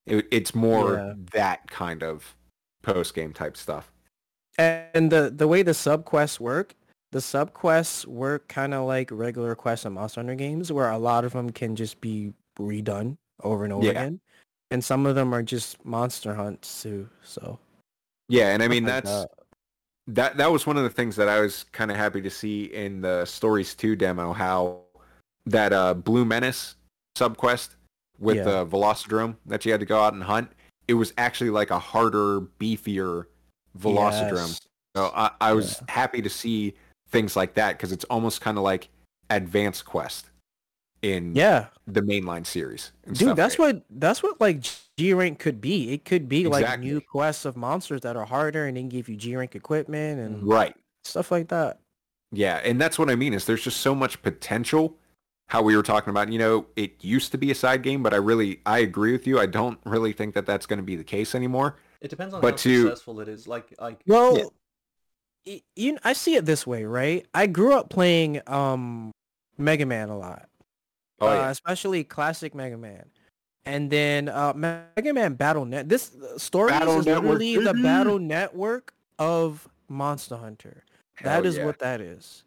It, 0.06 0.26
it's 0.30 0.54
more 0.54 0.94
Yeah. 0.94 1.14
that 1.32 1.70
kind 1.70 2.02
of 2.02 2.34
post 2.82 3.14
game 3.14 3.34
type 3.34 3.56
stuff. 3.56 3.92
And 4.56 5.12
the 5.12 5.30
the 5.34 5.46
way 5.46 5.62
the 5.62 5.72
subquests 5.72 6.40
work, 6.40 6.74
the 7.12 7.18
subquests 7.20 8.06
work 8.06 8.48
kind 8.48 8.72
of 8.74 8.86
like 8.86 9.10
regular 9.12 9.54
quests 9.54 9.84
in 9.86 9.92
Monster 9.92 10.20
Hunter 10.20 10.34
games, 10.34 10.72
where 10.72 10.90
a 10.90 10.98
lot 10.98 11.24
of 11.24 11.32
them 11.32 11.50
can 11.50 11.76
just 11.76 12.00
be 12.00 12.32
redone 12.58 13.18
over 13.42 13.64
and 13.64 13.72
over 13.72 13.84
Yeah. 13.84 13.90
again, 13.90 14.20
and 14.70 14.82
some 14.82 15.06
of 15.06 15.14
them 15.14 15.32
are 15.34 15.42
just 15.42 15.84
monster 15.84 16.34
hunts 16.34 16.82
too. 16.82 17.08
So 17.22 17.58
Yeah, 18.28 18.48
and 18.52 18.62
I 18.62 18.68
mean 18.68 18.84
that's 18.84 19.10
that. 19.10 19.28
that 20.08 20.36
that 20.36 20.52
was 20.52 20.66
one 20.66 20.76
of 20.76 20.82
the 20.82 20.90
things 20.90 21.16
that 21.16 21.28
I 21.28 21.40
was 21.40 21.64
kind 21.72 21.90
of 21.90 21.96
happy 21.96 22.20
to 22.20 22.30
see 22.30 22.64
in 22.64 23.00
the 23.00 23.24
Stories 23.24 23.74
2 23.74 23.96
demo 23.96 24.32
how 24.32 24.80
that 25.46 25.72
uh 25.72 25.94
Blue 25.94 26.24
Menace 26.24 26.76
subquest 27.16 27.70
with 28.18 28.36
Yeah. 28.36 28.44
the 28.44 28.66
Velocidrome 28.66 29.36
that 29.46 29.64
you 29.64 29.70
had 29.72 29.80
to 29.80 29.86
go 29.86 30.00
out 30.02 30.12
and 30.12 30.22
hunt, 30.22 30.50
it 30.88 30.94
was 30.94 31.12
actually 31.18 31.50
like 31.50 31.70
a 31.70 31.78
harder, 31.78 32.40
beefier 32.60 33.24
Velocidrome. 33.78 34.48
Yes. 34.48 34.60
So 34.96 35.12
I, 35.14 35.30
I 35.40 35.52
was 35.52 35.78
Yeah. 35.80 35.92
happy 35.94 36.20
to 36.22 36.28
see 36.30 36.74
things 37.10 37.36
like 37.36 37.54
that 37.54 37.76
because 37.78 37.92
it's 37.92 38.04
almost 38.04 38.40
kind 38.40 38.58
of 38.58 38.64
like 38.64 38.88
Advanced 39.30 39.84
Quest 39.84 40.27
in 41.02 41.34
Yeah, 41.34 41.66
the 41.86 42.00
mainline 42.02 42.46
series. 42.46 42.92
dude, 43.06 43.16
stuff. 43.16 43.36
that's 43.36 43.58
what 43.58 43.82
that's 43.90 44.22
what 44.22 44.40
like 44.40 44.64
G 44.96 45.14
rank 45.14 45.38
could 45.38 45.60
be. 45.60 45.92
It 45.92 46.04
could 46.04 46.28
be 46.28 46.46
like 46.46 46.80
new 46.80 47.00
quests 47.00 47.44
of 47.44 47.56
monsters 47.56 48.00
that 48.02 48.16
are 48.16 48.24
harder, 48.26 48.66
and 48.66 48.76
then 48.76 48.88
give 48.88 49.08
you 49.08 49.16
G 49.16 49.36
rank 49.36 49.54
equipment 49.54 50.18
and 50.20 50.42
right. 50.46 50.74
stuff 51.04 51.30
like 51.30 51.48
that. 51.48 51.80
Yeah, 52.32 52.56
and 52.64 52.80
that's 52.80 52.98
what 52.98 53.08
I 53.10 53.14
mean 53.14 53.32
is 53.32 53.44
there's 53.46 53.62
just 53.62 53.78
so 53.80 53.94
much 53.94 54.20
potential. 54.22 54.96
How 55.50 55.62
we 55.62 55.74
were 55.74 55.82
talking 55.82 56.10
about, 56.10 56.30
you 56.30 56.38
know, 56.38 56.66
it 56.76 57.02
used 57.02 57.32
to 57.32 57.38
be 57.38 57.50
a 57.50 57.54
side 57.54 57.82
game, 57.82 58.02
but 58.02 58.12
I 58.12 58.18
really 58.18 58.60
I 58.66 58.80
agree 58.80 59.12
with 59.12 59.26
you. 59.26 59.40
I 59.40 59.46
don't 59.46 59.78
really 59.86 60.12
think 60.12 60.34
that 60.34 60.44
that's 60.44 60.66
going 60.66 60.76
to 60.76 60.82
be 60.82 60.94
the 60.94 61.04
case 61.04 61.34
anymore. 61.34 61.76
It 62.02 62.08
depends 62.10 62.34
on 62.34 62.42
But 62.42 62.50
how 62.50 62.56
to- 62.58 62.82
successful 62.82 63.20
it 63.20 63.28
is. 63.28 63.48
Like 63.48 63.74
like 63.80 64.02
Well, 64.06 64.36
Yeah. 64.36 64.44
y- 65.46 65.62
you 65.74 65.98
I 66.04 66.12
see 66.12 66.34
it 66.34 66.44
this 66.44 66.66
way, 66.66 66.84
right? 66.84 67.24
I 67.32 67.46
grew 67.46 67.72
up 67.72 67.88
playing 67.88 68.42
um 68.46 69.10
Mega 69.56 69.86
Man 69.86 70.10
a 70.10 70.18
lot. 70.18 70.47
Oh 71.20 71.28
uh, 71.28 71.34
yeah, 71.34 71.50
especially 71.50 72.04
classic 72.04 72.54
Mega 72.54 72.76
Man. 72.76 73.04
And 73.66 73.90
then 73.90 74.28
uh, 74.28 74.52
Mega 74.54 75.12
Man 75.12 75.34
Battle 75.34 75.64
Net. 75.64 75.88
This 75.88 76.14
uh, 76.14 76.38
story 76.38 76.72
is 76.72 76.80
Network, 76.80 77.04
literally 77.04 77.56
the 77.56 77.74
battle 77.74 78.18
network 78.18 78.94
of 79.18 79.68
Monster 79.88 80.36
Hunter. 80.36 80.84
That 81.22 81.30
Hell 81.36 81.46
is 81.46 81.56
yeah. 81.56 81.66
what 81.66 81.78
that 81.80 82.00
is. 82.00 82.44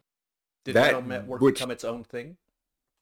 did 0.64 0.74
that- 0.74 0.92
Battle 0.92 1.02
Network 1.02 1.40
which- 1.40 1.54
become 1.56 1.70
its 1.70 1.84
own 1.84 2.04
thing? 2.04 2.36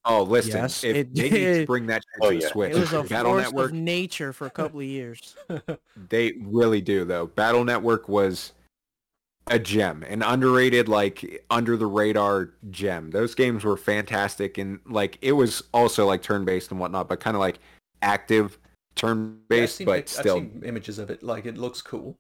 Oh, 0.07 0.23
listen, 0.23 0.53
Yes, 0.53 0.83
if 0.83 0.97
it 0.97 1.15
they 1.15 1.29
need 1.29 1.61
to 1.61 1.67
bring 1.67 1.87
that 1.89 2.03
shit 2.03 2.23
Oh, 2.23 2.31
to 2.31 2.37
the 2.37 2.43
yeah. 2.43 2.49
Switch, 2.49 2.73
It 2.75 2.79
was 2.81 2.93
a 2.95 3.03
Battle 3.03 3.33
force 3.33 3.45
Network, 3.45 3.71
of 3.71 3.77
nature 3.77 4.33
for 4.33 4.47
a 4.47 4.51
couple 4.51 4.81
of 4.81 4.87
years. 4.87 5.37
they 6.09 6.33
really 6.41 6.81
do 6.81 7.05
though. 7.05 7.27
Battle 7.27 7.65
Network 7.65 8.09
was 8.09 8.53
a 9.51 9.59
gem, 9.59 10.05
an 10.05 10.23
underrated, 10.23 10.89
like 10.89 11.45
under 11.51 11.77
the 11.77 11.87
radar 11.87 12.51
gem. 12.71 13.11
Those 13.11 13.35
games 13.35 13.65
were 13.65 13.77
fantastic, 13.77 14.57
and 14.57 14.81
like 14.87 15.19
it 15.21 15.33
was 15.33 15.63
also 15.75 16.07
like 16.07 16.23
turn 16.23 16.45
based 16.45 16.71
and 16.71 16.81
whatnot, 16.81 17.09
but 17.09 17.21
kind 17.21 17.37
of 17.37 17.41
like 17.41 17.59
active 18.01 18.59
turn 18.95 19.41
based, 19.49 19.77
seen, 19.77 19.85
but 19.85 19.97
pic- 19.97 20.09
still 20.09 20.37
I've 20.37 20.43
seen 20.43 20.63
images 20.65 20.99
of 20.99 21.11
it. 21.11 21.23
Like 21.23 21.45
it 21.47 21.59
looks 21.59 21.83
cool. 21.83 22.17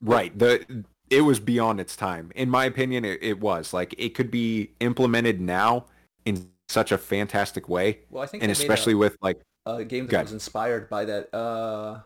Right. 0.00 0.38
The 0.38 0.84
it 1.10 1.22
was 1.22 1.40
beyond 1.40 1.80
its 1.80 1.96
time. 1.96 2.30
In 2.34 2.50
my 2.50 2.66
opinion, 2.66 3.04
it, 3.04 3.18
it 3.22 3.40
was. 3.40 3.72
Like 3.72 3.94
it 3.98 4.10
could 4.10 4.30
be 4.30 4.72
implemented 4.80 5.40
now 5.40 5.86
in 6.26 6.50
such 6.68 6.92
a 6.92 6.98
fantastic 6.98 7.68
way. 7.68 8.00
Well, 8.10 8.22
I 8.22 8.26
think 8.26 8.42
And 8.42 8.52
especially 8.52 8.94
with 8.94 9.16
like 9.22 9.40
a, 9.64 9.76
a 9.76 9.84
game 9.84 10.06
that 10.08 10.22
was 10.22 10.32
inspired 10.32 10.90
by 10.90 11.06
that. 11.06 11.34
Uh, 11.34 12.00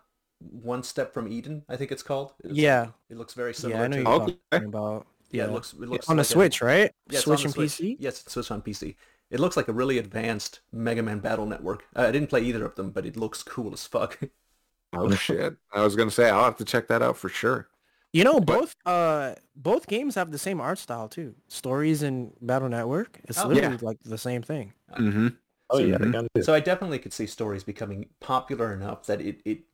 One 0.50 0.82
Step 0.82 1.12
from 1.14 1.28
Eden, 1.28 1.64
I 1.68 1.76
think 1.76 1.92
it's 1.92 2.02
called. 2.02 2.32
It's- 2.40 2.56
yeah. 2.56 2.88
It 3.10 3.16
looks 3.16 3.34
very 3.34 3.54
similar. 3.54 3.80
Yeah, 3.80 3.84
I 3.84 3.88
know 3.88 3.96
to, 3.96 4.02
you're 4.02 4.12
Okay. 4.22 4.36
talking 4.50 4.68
about. 4.68 5.06
Yeah, 5.30 5.44
Yeah, 5.44 5.48
it 5.48 5.52
looks. 5.52 5.72
It 5.72 5.80
looks 5.80 6.08
on 6.08 6.16
the 6.16 6.20
like 6.22 6.26
a- 6.28 6.32
Switch, 6.32 6.60
right? 6.62 6.92
Yeah, 7.10 7.20
Switch 7.20 7.44
and 7.44 7.52
Switch. 7.52 7.70
PC. 7.78 7.96
Yes, 8.00 8.22
it's 8.22 8.32
Switch 8.32 8.50
on 8.50 8.60
PC. 8.62 8.96
It 9.30 9.40
looks 9.40 9.56
like 9.56 9.68
a 9.68 9.72
really 9.72 9.96
advanced 9.98 10.60
Mega 10.72 11.02
Man 11.02 11.18
Battle 11.20 11.46
Network. 11.46 11.84
Uh, 11.96 12.02
I 12.02 12.10
didn't 12.12 12.28
play 12.28 12.42
either 12.42 12.64
of 12.66 12.74
them, 12.74 12.90
but 12.90 13.06
it 13.06 13.16
looks 13.16 13.42
cool 13.42 13.72
as 13.72 13.86
fuck. 13.86 14.18
oh 14.92 15.10
shit. 15.14 15.56
I 15.72 15.82
was 15.82 15.96
gonna 15.96 16.10
say 16.10 16.28
I'll 16.28 16.44
have 16.44 16.56
to 16.58 16.64
check 16.66 16.88
that 16.88 17.00
out 17.02 17.16
for 17.16 17.28
sure. 17.30 17.68
You 18.12 18.24
know, 18.24 18.40
But- 18.40 18.46
both 18.58 18.76
uh 18.84 19.34
both 19.56 19.86
games 19.86 20.16
have 20.16 20.32
the 20.32 20.38
same 20.38 20.60
art 20.60 20.78
style 20.78 21.08
too. 21.08 21.34
Stories 21.48 22.02
and 22.02 22.32
Battle 22.42 22.68
Network. 22.68 23.18
It's 23.24 23.38
Oh, 23.38 23.48
literally 23.48 23.78
yeah. 23.80 23.86
like 23.88 23.98
the 24.04 24.18
same 24.18 24.42
thing. 24.42 24.74
Mm-hmm. 24.98 25.28
Oh 25.70 25.78
yeah, 25.78 25.96
they 25.96 26.04
Mhm. 26.04 26.44
so 26.44 26.52
I 26.52 26.60
definitely 26.60 26.98
could 26.98 27.14
see 27.14 27.26
stories 27.26 27.64
becoming 27.64 28.10
popular 28.20 28.74
enough 28.74 29.06
that 29.06 29.22
it, 29.22 29.40
it, 29.46 29.48
it 29.48 29.64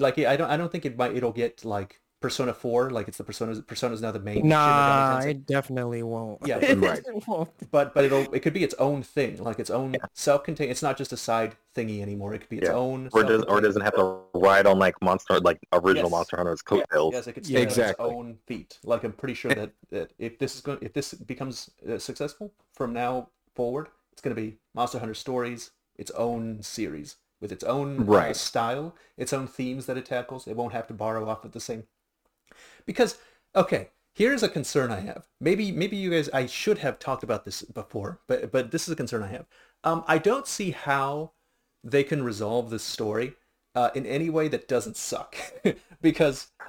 like 0.00 0.18
I 0.18 0.36
don't 0.36 0.50
I 0.50 0.56
don't 0.56 0.70
think 0.72 0.84
it 0.86 0.96
might 0.96 1.16
it'll 1.16 1.32
get 1.32 1.64
like 1.64 2.00
Persona 2.20 2.54
4, 2.54 2.88
like 2.90 3.06
it's 3.06 3.18
the 3.18 3.24
Persona 3.24 3.60
Persona's 3.60 4.00
now 4.00 4.10
the 4.10 4.18
main 4.18 4.36
Shin 4.36 4.44
Megami 4.46 4.48
Nah, 4.48 5.20
it 5.20 5.44
definitely 5.46 6.02
won't. 6.02 6.38
Yeah, 6.46 6.56
It 6.62 6.78
right. 6.78 7.02
won't. 7.26 7.50
but 7.70 7.92
but 7.92 8.04
it'll 8.04 8.32
it 8.32 8.40
could 8.40 8.54
be 8.54 8.64
its 8.64 8.72
own 8.78 9.02
thing, 9.02 9.42
like 9.42 9.58
its 9.58 9.68
own 9.68 9.96
self-contained. 10.14 10.70
It's 10.70 10.82
not 10.82 10.96
just 10.96 11.12
a 11.12 11.18
side 11.18 11.54
thingy 11.76 12.00
anymore. 12.00 12.32
It 12.32 12.38
could 12.38 12.48
be 12.48 12.58
its 12.58 12.68
Yeah. 12.68 12.74
own. 12.76 13.10
Or 13.12 13.24
does 13.24 13.42
or 13.42 13.60
doesn't 13.60 13.82
have 13.82 13.94
to 13.96 14.20
ride 14.32 14.66
on 14.66 14.78
like 14.78 14.94
monster 15.02 15.38
like 15.40 15.58
original 15.74 16.04
Yes. 16.08 16.12
Monster 16.12 16.36
Hunter's 16.38 16.62
coattails. 16.62 17.12
Yes, 17.12 17.26
it 17.26 17.34
could 17.34 17.46
Yeah. 17.46 17.58
stand 17.58 17.60
on 17.60 17.68
its 17.68 17.78
Exactly. 17.78 18.06
own 18.06 18.38
feet. 18.46 18.78
Like 18.84 19.04
I'm 19.04 19.12
pretty 19.12 19.34
sure 19.34 19.52
that, 19.54 19.72
that 19.90 20.12
if 20.18 20.38
this 20.38 20.54
is 20.54 20.62
going, 20.62 20.78
if 20.80 20.94
this 20.94 21.12
becomes 21.12 21.70
uh, 21.86 21.98
successful 21.98 22.54
from 22.72 22.94
now 22.94 23.28
forward, 23.54 23.88
it's 24.12 24.22
going 24.22 24.34
to 24.34 24.40
be 24.40 24.56
Monster 24.74 24.98
Hunter 24.98 25.12
Stories, 25.14 25.72
its 25.96 26.10
own 26.12 26.62
series 26.62 27.16
with 27.44 27.52
its 27.52 27.64
own 27.64 28.08
uh, 28.08 28.32
style, 28.32 28.96
its 29.18 29.34
own 29.34 29.46
themes 29.46 29.84
that 29.84 29.98
it 29.98 30.06
tackles. 30.06 30.48
It 30.48 30.56
won't 30.56 30.72
have 30.72 30.86
to 30.86 30.94
borrow 30.94 31.28
off 31.28 31.44
of 31.44 31.52
the 31.52 31.60
same. 31.60 31.84
Because 32.86 33.18
okay, 33.54 33.90
here's 34.14 34.42
a 34.42 34.48
concern 34.48 34.90
I 34.90 35.00
have. 35.00 35.28
Maybe 35.42 35.70
maybe 35.70 35.98
you 35.98 36.10
guys 36.10 36.30
I 36.30 36.46
should 36.46 36.78
have 36.78 36.98
talked 36.98 37.22
about 37.22 37.44
this 37.44 37.60
before, 37.60 38.18
but 38.26 38.50
but 38.50 38.70
this 38.70 38.88
is 38.88 38.92
a 38.92 38.96
concern 38.96 39.22
I 39.22 39.26
have. 39.28 39.44
Um, 39.84 40.04
I 40.08 40.16
don't 40.16 40.46
see 40.46 40.70
how 40.70 41.32
they 41.84 42.02
can 42.02 42.22
resolve 42.22 42.70
this 42.70 42.82
story 42.82 43.34
uh, 43.74 43.90
in 43.94 44.06
any 44.06 44.30
way 44.30 44.48
that 44.48 44.66
doesn't 44.66 44.96
suck, 44.96 45.36
because 46.00 46.46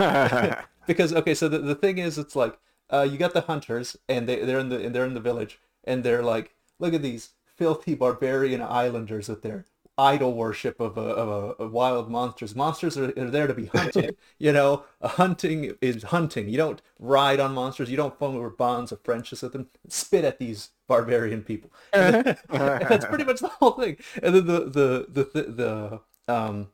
because 0.88 1.14
okay, 1.14 1.34
so 1.34 1.48
the, 1.48 1.60
the 1.60 1.76
thing 1.76 2.00
is, 2.00 2.18
it's 2.18 2.36
like 2.36 2.60
uh, 2.90 3.08
you 3.10 3.18
got 3.18 3.34
the 3.34 3.48
hunters, 3.48 3.96
and 4.10 4.28
they 4.28 4.44
they're 4.44 4.60
in 4.60 4.68
the 4.68 4.86
and 4.86 4.94
they're 4.94 5.06
in 5.06 5.14
the 5.14 5.22
village, 5.22 5.58
and 5.86 6.04
they're 6.04 6.22
like, 6.22 6.54
look 6.80 6.94
at 6.94 7.02
these 7.02 7.30
filthy 7.46 7.96
barbarian 7.96 8.62
islanders 8.62 9.30
with 9.30 9.42
their 9.42 9.66
idol 9.98 10.34
worship 10.34 10.80
of 10.80 10.98
a, 10.98 11.02
of 11.02 11.28
a, 11.28 11.64
of 11.64 11.72
wild 11.72 12.10
monsters. 12.10 12.56
Monsters 12.56 12.98
are, 12.98 13.14
are 13.18 13.30
there 13.30 13.48
to 13.48 13.54
be 13.54 13.66
hunted. 13.74 14.18
you 14.38 14.52
know, 14.52 14.84
hunting 15.02 15.74
is 15.82 16.04
hunting. 16.04 16.50
You 16.50 16.58
don't 16.58 16.82
ride 17.00 17.40
on 17.40 17.54
monsters. 17.54 17.90
You 17.90 17.98
don't 17.98 18.18
form 18.18 18.54
bonds 18.58 18.92
of 18.92 19.02
friendship 19.04 19.42
with 19.42 19.54
them. 19.54 19.68
Spit 19.88 20.26
at 20.26 20.40
these 20.40 20.70
barbarian 20.88 21.44
people. 21.44 21.72
And 21.94 22.38
that's 22.50 23.06
pretty 23.06 23.24
much 23.24 23.40
the 23.40 23.48
whole 23.48 23.72
thing. 23.72 23.98
And 24.22 24.36
then 24.36 24.46
the 24.48 24.60
the 24.66 25.06
the 25.10 25.30
the, 25.34 26.02
the 26.28 26.34
um 26.34 26.70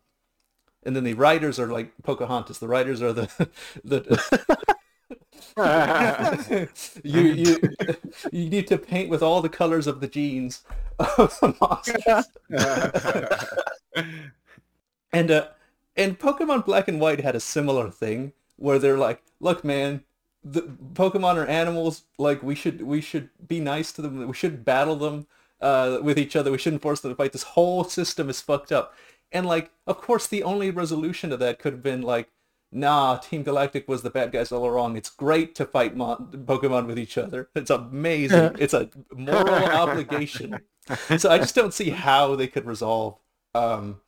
and 0.84 0.96
then 0.96 1.04
the 1.04 1.14
writers 1.14 1.60
are 1.60 1.68
like 1.68 1.94
Pocahontas. 2.04 2.60
The 2.60 2.68
writers 2.68 3.02
are 3.02 3.14
the 3.14 3.30
the 3.84 4.76
you 7.04 7.22
you 7.22 7.58
you 8.32 8.50
need 8.50 8.68
to 8.68 8.78
paint 8.78 9.10
with 9.10 9.22
all 9.22 9.42
the 9.42 9.50
colors 9.50 9.88
of 9.88 10.00
the 10.00 10.08
genes 10.08 10.64
of 11.00 11.38
the 11.40 11.56
monsters. 11.60 12.28
And 15.14 15.32
uh 15.32 15.48
and 15.98 16.18
Pokemon 16.18 16.66
Black 16.66 16.88
and 16.88 17.00
White 17.00 17.20
had 17.20 17.36
a 17.36 17.40
similar 17.40 17.90
thing 17.90 18.34
where 18.56 18.80
they're 18.80 18.98
like, 18.98 19.22
look 19.40 19.64
man, 19.64 20.04
the 20.44 20.62
Pokemon 20.94 21.36
are 21.36 21.46
animals, 21.48 22.04
like 22.18 22.42
we 22.42 22.56
should 22.56 22.82
we 22.84 23.02
should 23.02 23.30
be 23.48 23.60
nice 23.60 23.92
to 23.94 24.02
them, 24.02 24.28
we 24.28 24.34
should 24.34 24.64
battle 24.66 24.96
them 24.96 25.28
uh 25.60 26.00
with 26.02 26.18
each 26.18 26.36
other, 26.36 26.52
we 26.52 26.58
shouldn't 26.58 26.82
force 26.82 27.02
them 27.02 27.12
to 27.12 27.16
fight. 27.16 27.34
This 27.34 27.44
whole 27.44 27.84
system 27.84 28.30
is 28.30 28.42
fucked 28.42 28.72
up. 28.72 28.94
And 29.32 29.46
like 29.46 29.72
of 29.88 29.98
course 30.00 30.28
the 30.28 30.44
only 30.44 30.72
resolution 30.72 31.30
to 31.32 31.38
that 31.38 31.60
could 31.60 31.74
have 31.74 31.84
been 31.84 32.02
like 32.02 32.30
Nah, 32.72 33.18
Team 33.18 33.44
Galactic 33.44 33.88
was 33.90 34.02
the 34.02 34.10
bad 34.10 34.32
guys 34.32 34.52
all 34.52 34.70
along. 34.70 34.96
It's 34.96 35.10
great 35.10 35.56
to 35.56 35.66
fight 35.66 35.96
mon- 35.98 36.30
Pokemon 36.46 36.88
with 36.88 36.98
each 36.98 37.18
other. 37.18 37.50
It's 37.56 37.70
amazing. 37.70 38.56
it's 38.60 38.74
a 38.74 38.90
moral 39.14 39.50
obligation. 39.66 40.58
So 41.18 41.30
I 41.30 41.38
just 41.38 41.54
don't 41.54 41.74
see 41.74 41.90
how 41.90 42.36
they 42.36 42.48
could 42.48 42.66
resolve 42.66 43.18
um, 43.54 44.00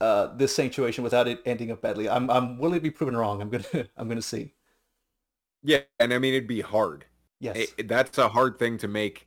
uh, 0.00 0.28
this 0.36 0.54
situation 0.54 1.02
without 1.02 1.26
it 1.28 1.40
ending 1.46 1.70
up 1.70 1.80
badly. 1.80 2.08
I'm 2.10 2.30
I'm 2.30 2.58
willing 2.58 2.76
to 2.78 2.82
be 2.82 2.90
proven 2.90 3.16
wrong. 3.16 3.40
I'm 3.40 3.48
gonna 3.48 3.64
I'm 3.96 4.06
gonna 4.08 4.20
see. 4.22 4.52
yeah, 5.62 5.80
and 5.98 6.12
I 6.12 6.18
mean 6.18 6.34
it'd 6.34 6.46
be 6.46 6.60
hard. 6.60 7.06
Yes. 7.40 7.56
It- 7.78 7.88
that's 7.88 8.18
a 8.18 8.28
hard 8.28 8.58
thing 8.58 8.76
to 8.78 8.88
make 8.88 9.26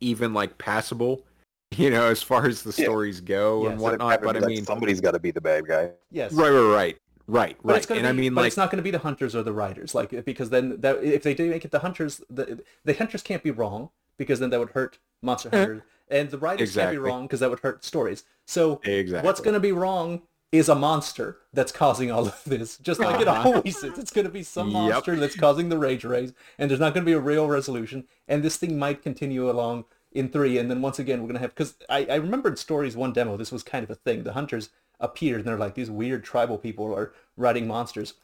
even 0.00 0.34
like 0.34 0.58
passable, 0.58 1.24
you 1.76 1.90
know, 1.90 2.04
as 2.08 2.22
far 2.22 2.46
as 2.46 2.62
the 2.62 2.74
Yeah. 2.76 2.84
stories 2.84 3.20
go 3.22 3.62
Yes. 3.62 3.72
and 3.72 3.80
Instead 3.80 3.90
whatnot. 4.00 4.22
But 4.22 4.36
I 4.36 4.46
mean, 4.46 4.64
somebody's 4.64 5.00
got 5.00 5.12
to 5.12 5.18
be 5.18 5.30
the 5.30 5.40
bad 5.40 5.66
guy. 5.66 5.90
yes. 6.10 6.32
right, 6.34 6.50
right, 6.50 6.72
right, 6.74 6.98
right, 7.26 7.56
But 7.64 7.76
it's 7.76 7.86
right. 7.86 7.86
gonna 7.86 8.00
And 8.00 8.06
be, 8.06 8.08
I 8.08 8.12
mean, 8.12 8.34
but 8.34 8.44
like, 8.44 8.46
it's 8.46 8.56
not 8.56 8.70
going 8.70 8.78
to 8.78 8.82
be 8.82 8.90
the 8.90 9.00
hunters 9.00 9.34
or 9.34 9.42
the 9.42 9.52
riders, 9.52 9.94
like 9.94 10.24
because 10.24 10.50
then 10.50 10.80
that 10.80 11.02
if 11.02 11.22
they 11.22 11.34
do 11.34 11.50
make 11.50 11.64
it 11.64 11.70
the 11.72 11.80
hunters, 11.80 12.20
the 12.30 12.62
the 12.84 12.94
hunters 12.94 13.22
can't 13.22 13.42
be 13.42 13.50
wrong 13.50 13.90
because 14.18 14.40
then 14.40 14.50
that 14.50 14.60
would 14.60 14.70
hurt 14.70 14.98
Monster 15.22 15.50
Hunter, 15.50 15.84
and 16.08 16.30
the 16.30 16.38
riders 16.38 16.70
can't 16.72 16.90
be 16.90 16.98
wrong 16.98 17.24
because 17.26 17.40
that 17.40 17.50
would 17.50 17.60
hurt 17.60 17.84
stories. 17.84 18.24
So 18.46 18.82
exactly. 18.84 19.26
what's 19.26 19.40
going 19.40 19.54
to 19.54 19.60
be 19.60 19.72
wrong 19.72 20.22
is 20.52 20.68
a 20.68 20.74
monster 20.74 21.38
that's 21.52 21.72
causing 21.72 22.10
all 22.10 22.28
of 22.28 22.42
this, 22.46 22.78
just 22.78 23.02
like 23.02 23.18
it 23.20 23.26
Uh-huh. 23.28 23.48
always 23.48 23.82
is. 23.82 23.98
It's 23.98 24.12
going 24.12 24.26
to 24.26 24.32
be 24.32 24.42
some 24.44 24.70
Yep. 24.70 24.72
monster 24.72 25.16
that's 25.16 25.34
causing 25.34 25.68
the 25.68 25.78
rage 25.78 26.04
rays, 26.04 26.32
and 26.58 26.70
there's 26.70 26.80
not 26.80 26.94
going 26.94 27.04
to 27.04 27.10
be 27.10 27.12
a 27.14 27.20
real 27.20 27.48
resolution, 27.48 28.04
and 28.28 28.42
this 28.42 28.56
thing 28.56 28.78
might 28.78 29.02
continue 29.02 29.50
along 29.50 29.84
in 30.12 30.28
three, 30.28 30.56
and 30.56 30.70
then 30.70 30.80
once 30.80 30.98
again 30.98 31.20
we're 31.20 31.26
going 31.28 31.34
to 31.34 31.40
have 31.40 31.54
because 31.54 31.74
I, 31.90 32.06
I 32.06 32.14
remember 32.16 32.48
in 32.48 32.56
Stories 32.56 32.96
one 32.96 33.12
demo 33.12 33.36
this 33.36 33.52
was 33.52 33.62
kind 33.62 33.84
of 33.84 33.90
a 33.90 33.94
thing. 33.96 34.22
The 34.22 34.32
hunters 34.32 34.70
appeared, 35.00 35.40
and 35.40 35.44
they're 35.48 35.58
like 35.58 35.74
these 35.74 35.90
weird 35.90 36.24
tribal 36.24 36.58
people 36.58 36.94
are 36.94 37.12
riding 37.36 37.66
monsters, 37.66 38.14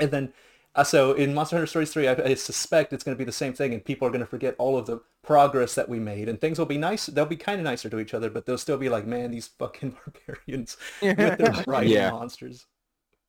and 0.00 0.10
then. 0.10 0.32
Uh, 0.74 0.84
so 0.84 1.12
in 1.14 1.34
Monster 1.34 1.56
Hunter 1.56 1.66
Stories 1.66 1.92
3, 1.92 2.06
I, 2.08 2.12
I 2.14 2.34
suspect 2.34 2.92
it's 2.92 3.02
going 3.02 3.16
to 3.16 3.18
be 3.18 3.24
the 3.24 3.32
same 3.32 3.52
thing, 3.52 3.74
and 3.74 3.84
people 3.84 4.06
are 4.06 4.12
going 4.12 4.20
to 4.20 4.26
forget 4.26 4.54
all 4.58 4.78
of 4.78 4.86
the 4.86 5.00
progress 5.22 5.74
that 5.74 5.88
we 5.88 5.98
made, 5.98 6.28
and 6.28 6.40
things 6.40 6.58
will 6.58 6.66
be 6.66 6.78
nice. 6.78 7.06
They'll 7.06 7.26
be 7.26 7.36
kind 7.36 7.58
of 7.60 7.64
nicer 7.64 7.88
to 7.90 7.98
each 7.98 8.14
other, 8.14 8.30
but 8.30 8.46
they'll 8.46 8.58
still 8.58 8.78
be 8.78 8.88
like, 8.88 9.04
man, 9.06 9.32
these 9.32 9.48
fucking 9.48 9.96
barbarians 10.26 10.76
with 11.16 11.36
their 11.36 11.52
riding 11.66 11.94
Yeah. 11.94 12.06
monsters. 12.06 12.66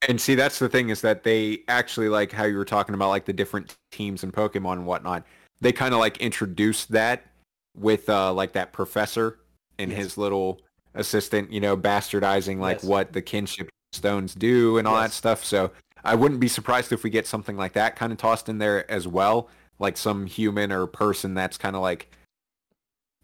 And 0.08 0.20
see, 0.20 0.36
that's 0.36 0.60
the 0.60 0.70
thing 0.70 0.90
is 0.90 1.02
that 1.02 1.24
they 1.24 1.60
actually 1.68 2.08
like 2.10 2.32
how 2.32 2.46
you 2.46 2.58
were 2.58 2.66
talking 2.66 2.96
about 2.96 3.10
like 3.10 3.26
the 3.26 3.34
different 3.34 3.76
teams 3.92 4.24
and 4.24 4.32
Pokemon 4.34 4.74
and 4.74 4.86
whatnot. 4.86 5.26
They 5.62 5.74
kind 5.74 5.94
of 5.94 6.00
like 6.00 6.18
introduced 6.18 6.92
that 6.92 7.26
with 7.76 8.10
uh 8.10 8.34
like 8.34 8.54
that 8.54 8.74
professor 8.74 9.40
and 9.78 9.92
Yes. 9.92 9.94
his 9.94 10.18
little 10.18 10.62
assistant, 10.96 11.52
you 11.52 11.60
know, 11.60 11.78
bastardizing 11.78 12.60
like 12.60 12.78
Yes. 12.78 12.84
what 12.86 13.14
the 13.14 13.22
kinship 13.22 13.70
stones 13.94 14.36
do 14.36 14.78
and 14.78 14.88
all 14.88 14.96
that 14.96 15.12
stuff. 15.12 15.44
So 15.44 15.72
I 16.04 16.16
wouldn't 16.16 16.40
be 16.40 16.48
surprised 16.48 16.92
if 16.92 17.04
we 17.04 17.10
get 17.10 17.28
something 17.28 17.58
like 17.58 17.74
that 17.74 17.96
kind 17.96 18.12
of 18.12 18.18
tossed 18.18 18.50
in 18.50 18.58
there 18.58 18.90
as 18.90 19.08
well, 19.08 19.50
like 19.80 19.98
some 19.98 20.26
human 20.26 20.72
or 20.72 20.88
person 20.88 21.34
that's 21.34 21.58
kind 21.58 21.76
of 21.76 21.82
like 21.82 22.10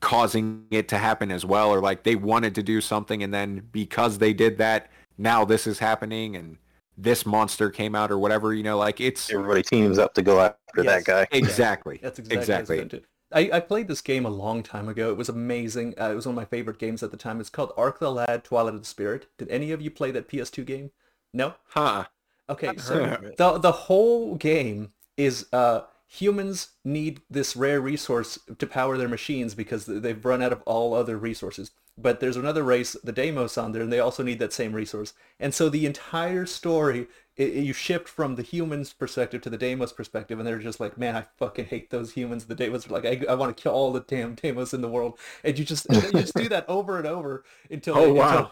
causing 0.02 0.66
it 0.72 0.88
to 0.90 0.98
happen 0.98 1.32
as 1.32 1.46
well 1.46 1.72
or 1.72 1.80
like 1.80 2.04
they 2.04 2.16
wanted 2.16 2.54
to 2.54 2.62
do 2.62 2.80
something 2.82 3.24
and 3.24 3.34
then 3.34 3.68
because 3.72 4.18
they 4.20 4.34
did 4.34 4.58
that 4.58 4.92
now 5.18 5.44
this 5.46 5.66
is 5.66 5.80
happening 5.80 6.36
and 6.36 6.58
this 6.98 7.26
monster 7.26 7.70
came 7.70 7.96
out 7.96 8.12
or 8.12 8.20
whatever 8.20 8.54
you 8.54 8.62
know 8.62 8.78
like 8.78 9.02
it's 9.02 9.32
Everybody 9.32 9.64
teams 9.64 9.98
up 9.98 10.14
to 10.16 10.22
go 10.22 10.40
after 10.42 10.84
Yes. 10.84 10.86
that 10.86 11.06
guy. 11.06 11.28
exactly 11.36 12.00
That's 12.04 12.20
exactly, 12.20 12.38
exactly 12.40 12.78
Exactly. 12.80 13.02
I, 13.34 13.50
I 13.54 13.60
played 13.60 13.88
this 13.88 14.02
game 14.02 14.26
a 14.26 14.30
long 14.30 14.64
time 14.64 14.88
ago. 14.88 15.10
It 15.10 15.18
was 15.18 15.30
amazing. 15.30 15.96
Uh, 16.00 16.12
it 16.12 16.16
was 16.16 16.26
one 16.26 16.34
of 16.34 16.38
my 16.38 16.46
favorite 16.46 16.80
games 16.80 17.02
at 17.04 17.12
the 17.12 17.18
time. 17.18 17.40
It's 17.40 17.50
called 17.50 17.74
Arc 17.76 18.00
the 18.00 18.12
Lad 18.12 18.44
Twilight 18.44 18.76
of 18.76 18.82
the 18.82 18.88
Spirit. 18.88 19.28
Did 19.38 19.50
any 19.50 19.72
of 19.72 19.82
you 19.82 19.90
play 19.90 20.12
that 20.12 20.30
PS2 20.30 20.66
game? 20.66 20.92
No? 21.34 21.56
huh 21.70 22.06
Okay, 22.48 22.78
so 22.78 22.96
heard 22.96 23.14
of 23.14 23.24
it. 23.24 23.38
the 23.38 23.58
the 23.58 23.72
whole 23.72 24.36
game 24.36 24.92
is 25.18 25.48
uh 25.52 25.82
humans 26.08 26.70
need 26.84 27.22
this 27.30 27.56
rare 27.56 27.82
resource 27.82 28.38
to 28.58 28.68
power 28.68 28.98
their 28.98 29.08
machines 29.08 29.56
because 29.56 29.86
they've 29.86 30.24
run 30.24 30.42
out 30.42 30.54
of 30.54 30.62
all 30.66 30.94
other 30.94 31.18
resources. 31.18 31.72
But 31.98 32.20
there's 32.20 32.38
another 32.38 32.64
race, 32.64 32.96
the 33.04 33.12
Deimos, 33.12 33.58
on 33.58 33.72
there, 33.72 33.82
and 33.82 33.92
they 33.92 34.00
also 34.00 34.22
need 34.22 34.40
that 34.40 34.54
same 34.54 34.74
resource. 34.74 35.14
And 35.40 35.54
so 35.54 35.70
the 35.70 35.86
entire 35.86 36.46
story, 36.46 37.08
i 37.40 37.44
i- 37.44 37.46
you 37.46 37.74
shift 37.74 38.08
from 38.08 38.36
the 38.36 38.44
humans' 38.44 38.94
perspective 38.94 39.42
to 39.42 39.50
the 39.50 39.58
Deimos 39.58 39.94
perspective, 39.94 40.40
and 40.40 40.48
they're 40.48 40.60
just 40.60 40.80
like, 40.80 40.98
man, 40.98 41.16
I 41.16 41.26
fucking 41.38 41.66
hate 41.66 41.90
those 41.90 42.14
humans. 42.14 42.46
The 42.46 42.56
Deimos 42.56 42.88
are 42.88 42.92
like, 42.94 43.06
I, 43.06 43.26
I 43.30 43.36
want 43.36 43.56
to 43.56 43.62
kill 43.62 43.74
all 43.74 43.92
the 43.94 44.02
damn 44.02 44.36
Deimos 44.36 44.74
in 44.74 44.82
the 44.82 44.88
world. 44.90 45.18
And 45.44 45.58
you 45.60 45.66
just 45.66 45.88
you 45.92 46.18
just 46.20 46.36
do 46.36 46.50
that 46.50 46.68
over 46.70 46.98
and 46.98 47.08
over 47.08 47.44
until 47.70 47.96
Oh, 47.96 48.14
wow. 48.14 48.50
until, 48.50 48.52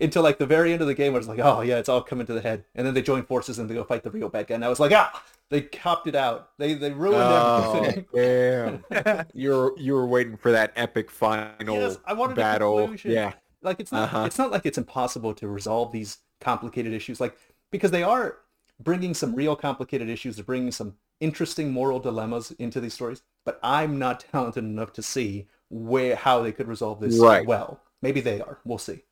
until 0.00 0.22
like 0.22 0.38
the 0.38 0.46
very 0.46 0.72
end 0.72 0.80
of 0.82 0.88
the 0.88 0.94
game 0.94 1.12
where 1.12 1.20
it's 1.20 1.28
like, 1.28 1.40
oh 1.40 1.60
yeah, 1.60 1.78
it's 1.78 1.88
all 1.88 2.02
coming 2.02 2.26
to 2.26 2.34
the 2.34 2.40
head. 2.40 2.64
And 2.74 2.86
then 2.86 2.94
they 2.94 3.02
join 3.02 3.24
forces 3.24 3.58
and 3.58 3.68
they 3.70 3.74
go 3.74 3.84
fight 3.84 4.02
the 4.02 4.10
real 4.10 4.28
bad 4.28 4.46
guy. 4.48 4.54
And 4.56 4.64
I 4.64 4.68
was 4.68 4.80
like, 4.80 4.92
ah, 4.92 5.22
they 5.50 5.62
copped 5.62 6.06
it 6.06 6.14
out. 6.14 6.50
They 6.58 6.74
they 6.74 6.92
ruined 6.92 7.30
oh, 7.30 7.32
everything. 7.32 8.06
damn 8.14 8.84
you're 9.32 9.78
you 9.78 9.94
were 9.94 10.06
waiting 10.06 10.36
for 10.36 10.52
that 10.52 10.72
epic 10.76 11.10
final 11.10 11.56
Yes, 11.72 11.98
I 12.04 12.12
wanted 12.14 12.38
a 12.38 12.44
battle 12.44 12.78
conclusion. 12.78 13.12
yeah 13.12 13.32
Like 13.62 13.80
it's 13.80 13.92
not 13.92 14.04
Uh-huh. 14.04 14.24
it's 14.24 14.38
not 14.38 14.50
like 14.50 14.66
it's 14.66 14.78
impossible 14.78 15.34
to 15.34 15.48
resolve 15.48 15.92
these 15.92 16.18
complicated 16.40 16.92
issues. 16.92 17.20
Like 17.20 17.36
because 17.70 17.90
they 17.90 18.02
are 18.02 18.38
bringing 18.82 19.14
some 19.14 19.34
real 19.34 19.56
complicated 19.56 20.08
issues. 20.08 20.36
They're 20.36 20.44
bringing 20.44 20.70
some 20.72 20.94
interesting 21.20 21.72
moral 21.72 21.98
dilemmas 21.98 22.50
into 22.52 22.80
these 22.80 22.94
stories. 22.94 23.22
But 23.44 23.58
I'm 23.62 23.98
not 23.98 24.20
talented 24.20 24.64
enough 24.64 24.92
to 24.94 25.02
see 25.02 25.46
where 25.70 26.16
how 26.16 26.42
they 26.42 26.52
could 26.52 26.68
resolve 26.68 27.00
this 27.00 27.18
Right. 27.18 27.46
well. 27.46 27.80
Maybe 28.02 28.20
they 28.20 28.40
are. 28.40 28.58
We'll 28.64 28.78
see. 28.78 29.02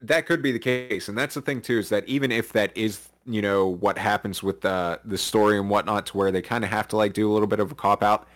That 0.00 0.26
could 0.26 0.42
be 0.42 0.52
the 0.52 0.58
case, 0.60 1.08
and 1.08 1.18
that's 1.18 1.34
the 1.34 1.42
thing 1.42 1.60
too, 1.60 1.78
is 1.78 1.88
that 1.88 2.06
even 2.08 2.30
if 2.30 2.52
that 2.52 2.76
is, 2.76 3.08
you 3.26 3.42
know, 3.42 3.66
what 3.66 3.98
happens 3.98 4.44
with 4.44 4.60
the 4.60 5.00
the 5.04 5.18
story 5.18 5.58
and 5.58 5.68
whatnot, 5.68 6.06
to 6.06 6.16
where 6.16 6.30
they 6.30 6.40
kind 6.40 6.62
of 6.62 6.70
have 6.70 6.86
to 6.88 6.96
like 6.96 7.12
do 7.14 7.28
a 7.30 7.32
little 7.32 7.48
bit 7.48 7.58
of 7.58 7.72
a 7.72 7.74
cop 7.74 8.02
out, 8.04 8.28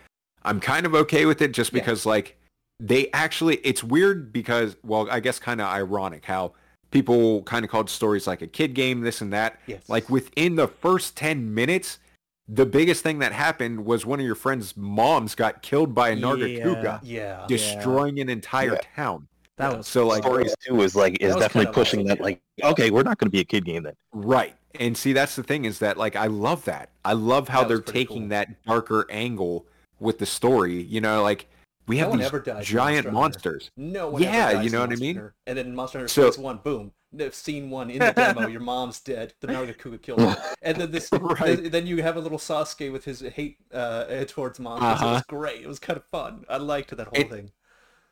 I'm 0.43 0.59
kind 0.59 0.85
of 0.85 0.93
okay 0.93 1.25
with 1.25 1.41
it, 1.41 1.53
just 1.53 1.71
Yeah. 1.71 1.79
because 1.79 2.05
like 2.05 2.37
they 2.81 3.09
actually, 3.13 3.57
it's 3.57 3.81
weird 3.81 4.33
because, 4.33 4.75
well, 4.83 5.07
I 5.09 5.21
guess 5.21 5.39
kind 5.39 5.61
of 5.61 5.67
ironic 5.67 6.25
how 6.25 6.53
people 6.93 7.41
kind 7.43 7.65
of 7.65 7.71
called 7.71 7.89
stories 7.89 8.27
like 8.27 8.41
a 8.41 8.47
kid 8.47 8.73
game, 8.73 9.01
this 9.01 9.19
and 9.19 9.33
that. 9.33 9.59
Yes. 9.67 9.89
Like 9.89 10.09
within 10.09 10.55
the 10.55 10.67
first 10.67 11.17
10 11.17 11.53
minutes, 11.53 11.99
the 12.47 12.65
biggest 12.65 13.03
thing 13.03 13.19
that 13.19 13.31
happened 13.33 13.85
was 13.85 14.05
one 14.05 14.19
of 14.19 14.25
your 14.25 14.35
friend's 14.35 14.77
moms 14.77 15.33
got 15.35 15.61
killed 15.61 15.93
by 15.95 16.09
a 16.09 16.15
Nargacuga, 16.15 16.99
Yeah. 17.03 17.45
destroying 17.47 18.19
an 18.19 18.29
entire 18.29 18.73
Yeah. 18.73 18.79
town. 18.95 19.27
That 19.57 19.77
was 19.77 19.87
So 19.87 20.07
like 20.07 20.23
Stories 20.23 20.55
too 20.65 20.81
is 20.81 20.95
like 20.95 21.17
is 21.21 21.35
definitely 21.35 21.65
kind 21.65 21.67
of 21.67 21.75
pushing 21.75 21.99
awesome, 22.01 22.07
that 22.09 22.21
like 22.21 22.41
okay, 22.63 22.89
we're 22.91 23.03
not 23.03 23.17
going 23.17 23.27
to 23.27 23.31
be 23.31 23.39
a 23.39 23.43
kid 23.43 23.65
game 23.65 23.83
then. 23.83 23.93
Right. 24.11 24.55
And 24.79 24.97
see, 24.97 25.13
that's 25.13 25.35
the 25.35 25.43
thing 25.43 25.65
is 25.65 25.79
that 25.79 25.97
like 25.97 26.15
I 26.15 26.25
love 26.27 26.65
that. 26.65 26.89
I 27.05 27.13
love 27.13 27.49
how 27.49 27.61
That 27.61 27.67
they're 27.69 27.81
taking 27.81 28.21
cool. 28.23 28.29
that 28.29 28.63
darker 28.65 29.05
angle 29.09 29.65
with 29.99 30.17
the 30.19 30.25
story. 30.25 30.81
You 30.81 31.01
know, 31.01 31.21
like 31.21 31.47
we 31.87 31.97
No 31.97 32.01
have 32.01 32.09
one 32.11 32.19
these 32.19 32.27
ever 32.27 32.39
dies 32.39 32.57
in 32.59 32.63
giant 32.75 33.05
Monster 33.11 33.49
monsters. 33.49 33.71
No 33.77 34.09
one 34.09 34.21
Yeah, 34.21 34.29
ever 34.47 34.53
dies 34.55 34.65
you 34.65 34.71
know 34.71 34.79
what 34.81 34.91
I 34.91 34.95
mean? 34.95 35.15
Hunter. 35.15 35.35
And 35.47 35.57
then 35.57 35.75
Monster 35.75 35.97
Hunter 35.99 36.07
So- 36.09 36.31
Phase 36.31 36.37
1, 36.37 36.57
boom. 36.63 36.91
No, 37.15 37.29
Scene 37.29 37.69
1 37.69 37.91
in 37.91 37.99
the 37.99 38.11
demo, 38.11 38.47
your 38.47 38.59
mom's 38.61 38.99
dead. 38.99 39.33
The 39.39 39.47
Nargacuga 39.47 40.01
killed 40.01 40.21
her. 40.21 40.35
And 40.63 40.77
then 40.77 40.91
this, 40.91 41.09
Right. 41.11 41.59
th- 41.59 41.71
then 41.71 41.85
you 41.85 42.01
have 42.01 42.15
a 42.17 42.19
little 42.19 42.39
Sasuke 42.39 42.91
with 42.91 43.05
his 43.05 43.19
hate 43.21 43.57
uh, 43.71 44.23
towards 44.27 44.59
monsters. 44.59 44.99
It 45.01 45.03
Uh-huh. 45.03 45.13
was 45.15 45.23
great. 45.27 45.61
It 45.61 45.67
was 45.67 45.77
kind 45.79 45.97
of 45.97 46.05
fun. 46.11 46.45
I 46.49 46.57
liked 46.57 46.95
that 46.97 47.07
whole 47.07 47.13
It- 47.15 47.29
thing. 47.29 47.51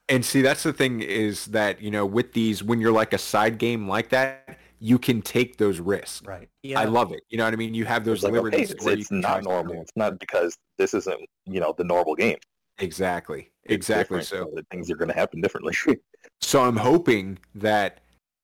And 0.09 0.25
see, 0.25 0.41
that's 0.41 0.63
the 0.63 0.73
thing 0.73 1.01
is 1.01 1.45
that, 1.47 1.81
you 1.81 1.89
know, 1.89 2.05
with 2.05 2.33
these, 2.33 2.61
when 2.61 2.81
you're 2.81 2.91
like 2.91 3.13
a 3.13 3.17
side 3.17 3.57
game 3.57 3.87
like 3.87 4.09
that, 4.09 4.57
you 4.79 4.99
can 4.99 5.21
take 5.21 5.57
those 5.57 5.79
risks. 5.79 6.21
Right. 6.25 6.49
yeah. 6.63 6.79
I 6.79 6.85
love 6.85 7.11
it. 7.13 7.21
You 7.29 7.37
know 7.37 7.45
what 7.45 7.53
I 7.53 7.55
mean? 7.55 7.73
You 7.73 7.85
have 7.85 8.03
those 8.03 8.17
It's 8.17 8.23
like 8.25 8.31
okay, 8.33 8.41
liberties 8.41 8.71
it's, 8.71 8.83
where 8.83 8.95
you 8.95 8.99
it's 9.01 9.07
can 9.09 9.21
not 9.21 9.43
normal. 9.43 9.75
new. 9.75 9.81
It's 9.81 9.91
not 9.95 10.19
because 10.19 10.57
this 10.77 10.93
isn't 10.95 11.19
you 11.45 11.59
know 11.61 11.73
the 11.77 11.83
normal 11.85 12.15
game. 12.15 12.37
Exactly. 12.81 13.51
It's 13.63 13.73
Exactly. 13.73 14.19
different, 14.19 14.45
So 14.49 14.51
the 14.55 14.65
things 14.71 14.89
are 14.91 14.95
going 14.95 15.09
to 15.09 15.15
happen 15.15 15.41
differently. 15.41 15.75
So 16.43 16.61
I'm 16.63 16.77
hoping 16.77 17.37
that 17.55 17.99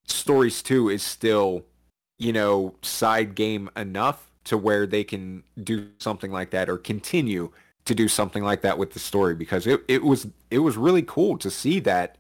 Stories 0.06 0.62
2 0.64 0.90
is 0.90 1.02
still, 1.04 1.66
you 2.20 2.32
know, 2.32 2.76
side 2.84 3.34
game 3.36 3.70
enough 3.76 4.32
to 4.46 4.58
where 4.58 4.86
they 4.88 5.04
can 5.04 5.44
do 5.64 5.90
something 6.00 6.32
like 6.32 6.52
that 6.52 6.70
or 6.70 6.78
continue 6.78 7.52
to 7.86 7.96
do 7.96 8.08
something 8.08 8.44
like 8.44 8.62
that 8.62 8.78
with 8.78 8.94
the 8.94 9.00
story 9.00 9.34
because 9.36 9.66
it, 9.66 9.82
it 9.88 10.04
was 10.04 10.28
it 10.52 10.60
was 10.60 10.78
really 10.78 11.02
cool 11.02 11.38
to 11.40 11.50
see 11.50 11.80
that 11.82 12.18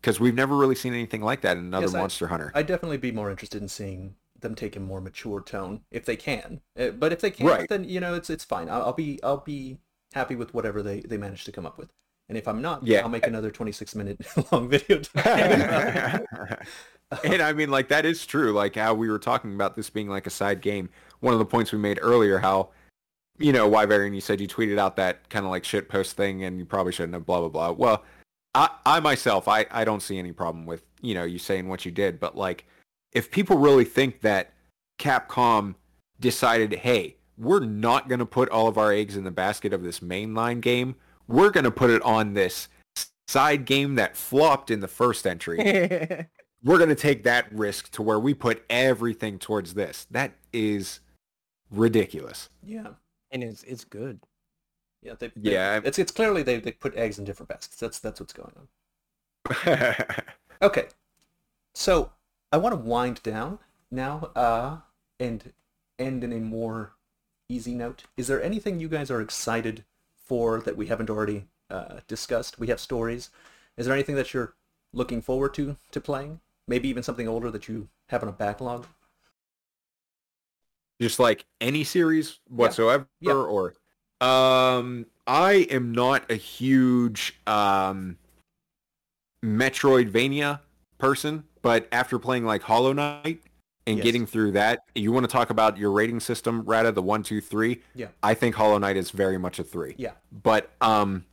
because 0.00 0.18
we've 0.20 0.34
never 0.34 0.56
really 0.56 0.74
seen 0.74 0.94
anything 0.94 1.20
like 1.22 1.42
that 1.42 1.56
in 1.58 1.64
another 1.64 1.86
Yes, 1.86 1.94
I- 1.94 2.00
Monster 2.00 2.26
Hunter. 2.28 2.50
I'd 2.54 2.66
definitely 2.66 2.98
be 2.98 3.12
more 3.12 3.30
interested 3.30 3.60
in 3.60 3.68
seeing 3.68 4.14
them 4.40 4.54
take 4.54 4.74
a 4.76 4.80
more 4.80 5.00
mature 5.02 5.42
tone 5.42 5.82
if 5.90 6.04
they 6.06 6.16
can. 6.16 6.60
Uh, 6.78 6.90
but 6.90 7.12
if 7.12 7.20
they 7.20 7.30
can't, 7.30 7.48
Right. 7.50 7.68
then 7.68 7.84
you 7.84 8.00
know 8.00 8.14
it's 8.14 8.30
it's 8.30 8.44
fine. 8.44 8.68
I'll, 8.70 8.82
I'll 8.84 8.92
be 8.94 9.18
I'll 9.22 9.38
be 9.44 9.78
happy 10.12 10.36
with 10.36 10.54
whatever 10.54 10.82
they 10.82 11.00
they 11.00 11.16
manage 11.16 11.44
to 11.44 11.52
come 11.52 11.66
up 11.66 11.78
with. 11.78 11.90
And 12.28 12.38
if 12.38 12.46
I'm 12.46 12.62
not, 12.62 12.86
Yeah. 12.86 13.00
I'll 13.00 13.08
make 13.08 13.26
another 13.26 13.50
26 13.50 13.94
minute 13.96 14.24
long 14.52 14.68
video. 14.68 15.00
and 17.24 17.42
I 17.42 17.52
mean, 17.52 17.70
like 17.70 17.88
that 17.88 18.06
is 18.06 18.24
true. 18.24 18.52
Like 18.52 18.76
how 18.76 18.94
we 18.94 19.10
were 19.10 19.18
talking 19.18 19.54
about 19.54 19.74
this 19.74 19.90
being 19.90 20.08
like 20.08 20.26
a 20.26 20.30
side 20.30 20.60
game. 20.60 20.90
One 21.20 21.32
of 21.32 21.40
the 21.40 21.44
points 21.44 21.72
we 21.72 21.78
made 21.78 21.98
earlier, 22.00 22.38
how 22.38 22.70
you 23.38 23.52
know, 23.52 23.68
Wyverian, 23.68 24.14
you 24.14 24.20
said 24.20 24.40
you 24.40 24.46
tweeted 24.46 24.78
out 24.78 24.96
that 24.96 25.28
kind 25.30 25.44
of 25.44 25.50
like 25.50 25.64
shit 25.64 25.88
post 25.88 26.16
thing, 26.16 26.44
and 26.44 26.58
you 26.58 26.64
probably 26.64 26.92
shouldn't 26.92 27.14
have. 27.14 27.26
Blah 27.26 27.40
blah 27.40 27.48
blah. 27.48 27.70
Well, 27.72 28.04
I 28.54 28.68
I 28.86 29.00
myself, 29.00 29.48
I 29.48 29.66
I 29.70 29.84
don't 29.84 30.02
see 30.02 30.18
any 30.18 30.32
problem 30.32 30.66
with 30.66 30.84
you 31.00 31.14
know 31.14 31.24
you 31.24 31.38
saying 31.38 31.68
what 31.68 31.84
you 31.84 31.90
did, 31.90 32.20
but 32.20 32.36
like 32.36 32.66
if 33.12 33.30
people 33.30 33.58
really 33.58 33.84
think 33.84 34.20
that 34.20 34.52
Capcom 35.00 35.74
decided, 36.20 36.74
hey, 36.74 37.16
we're 37.40 37.60
not 37.60 38.08
going 38.08 38.18
to 38.18 38.26
put 38.26 38.48
all 38.50 38.68
of 38.68 38.76
our 38.78 38.92
eggs 38.92 39.16
in 39.16 39.24
the 39.24 39.30
basket 39.30 39.72
of 39.72 39.82
this 39.82 40.00
mainline 40.00 40.60
game. 40.60 40.94
We're 41.26 41.50
going 41.50 41.64
to 41.64 41.70
put 41.70 41.90
it 41.90 42.02
on 42.02 42.34
this 42.34 42.68
side 43.26 43.64
game 43.64 43.94
that 43.94 44.16
flopped 44.16 44.70
in 44.70 44.80
the 44.80 44.88
first 44.88 45.24
entry 45.26 45.56
we're 46.64 46.76
going 46.78 46.88
to 46.90 46.94
take 46.96 47.22
that 47.22 47.50
risk 47.52 47.90
to 47.92 48.02
where 48.02 48.18
we 48.18 48.34
put 48.34 48.64
everything 48.68 49.38
towards 49.38 49.74
this. 49.74 50.06
That 50.10 50.32
is 50.52 51.00
ridiculous. 51.70 52.48
yeah. 52.64 52.88
and 53.30 53.42
it's 53.44 53.62
it's 53.62 53.84
good. 53.84 54.20
Yeah, 55.02 55.14
they, 55.18 55.28
they- 55.36 55.52
Yeah. 55.52 55.80
It's 55.84 55.98
it's 55.98 56.12
clearly 56.12 56.42
they, 56.42 56.58
they 56.60 56.72
put 56.72 56.94
eggs 56.96 57.18
in 57.18 57.24
different 57.24 57.48
baskets. 57.48 57.76
That's 57.76 57.98
that's 58.00 58.20
what's 58.20 58.32
going 58.34 58.52
on. 58.56 59.94
Okay, 60.62 60.88
so 61.74 62.12
I 62.52 62.58
want 62.58 62.74
to 62.74 62.80
wind 62.80 63.22
down 63.22 63.60
now 63.90 64.30
uh, 64.36 64.76
and 65.18 65.54
end 65.98 66.22
in 66.22 66.34
a 66.34 66.38
more 66.40 66.92
easy 67.50 67.74
note. 67.74 68.04
Is 68.16 68.28
there 68.28 68.42
anything 68.42 68.80
you 68.80 68.88
guys 68.88 69.10
are 69.10 69.20
excited 69.20 69.84
for 70.14 70.60
that 70.60 70.76
we 70.76 70.86
haven't 70.86 71.10
already 71.10 71.46
uh, 71.68 72.00
discussed? 72.06 72.58
We 72.58 72.68
have 72.68 72.80
stories. 72.80 73.30
Is 73.76 73.86
there 73.86 73.94
anything 73.94 74.14
that 74.16 74.32
you're 74.32 74.54
looking 74.92 75.20
forward 75.20 75.54
to 75.54 75.76
to 75.90 76.00
playing? 76.00 76.40
Maybe 76.66 76.88
even 76.88 77.02
something 77.02 77.28
older 77.28 77.50
that 77.50 77.68
you 77.68 77.88
have 78.08 78.22
on 78.22 78.28
a 78.28 78.32
backlog. 78.32 78.86
Just 81.00 81.18
like 81.18 81.46
any 81.60 81.82
series 81.84 82.38
whatsoever 82.48 83.06
Yeah. 83.20 83.32
or 83.32 83.74
um 84.20 85.06
I 85.26 85.66
am 85.70 85.92
not 85.92 86.30
a 86.30 86.34
huge 86.36 87.38
um 87.46 88.18
Metroidvania 89.42 90.60
person, 90.98 91.44
but 91.62 91.88
after 91.90 92.18
playing 92.18 92.44
like 92.44 92.62
Hollow 92.62 92.92
Knight 92.92 93.40
and 93.86 93.98
Yes. 93.98 94.04
getting 94.04 94.26
through 94.26 94.52
that, 94.52 94.84
you 94.94 95.12
want 95.12 95.24
to 95.24 95.32
talk 95.32 95.50
about 95.50 95.76
your 95.76 95.90
rating 95.90 96.20
system, 96.20 96.62
Rata, 96.62 96.92
the 96.92 97.02
one, 97.02 97.22
two, 97.22 97.40
three. 97.40 97.82
Yeah. 97.94 98.08
I 98.22 98.34
think 98.34 98.54
Hollow 98.54 98.78
Knight 98.78 98.96
is 98.96 99.10
very 99.10 99.38
much 99.38 99.58
a 99.58 99.64
three. 99.64 99.94
Yeah. 99.98 100.12
But 100.30 100.70
um, 100.80 101.24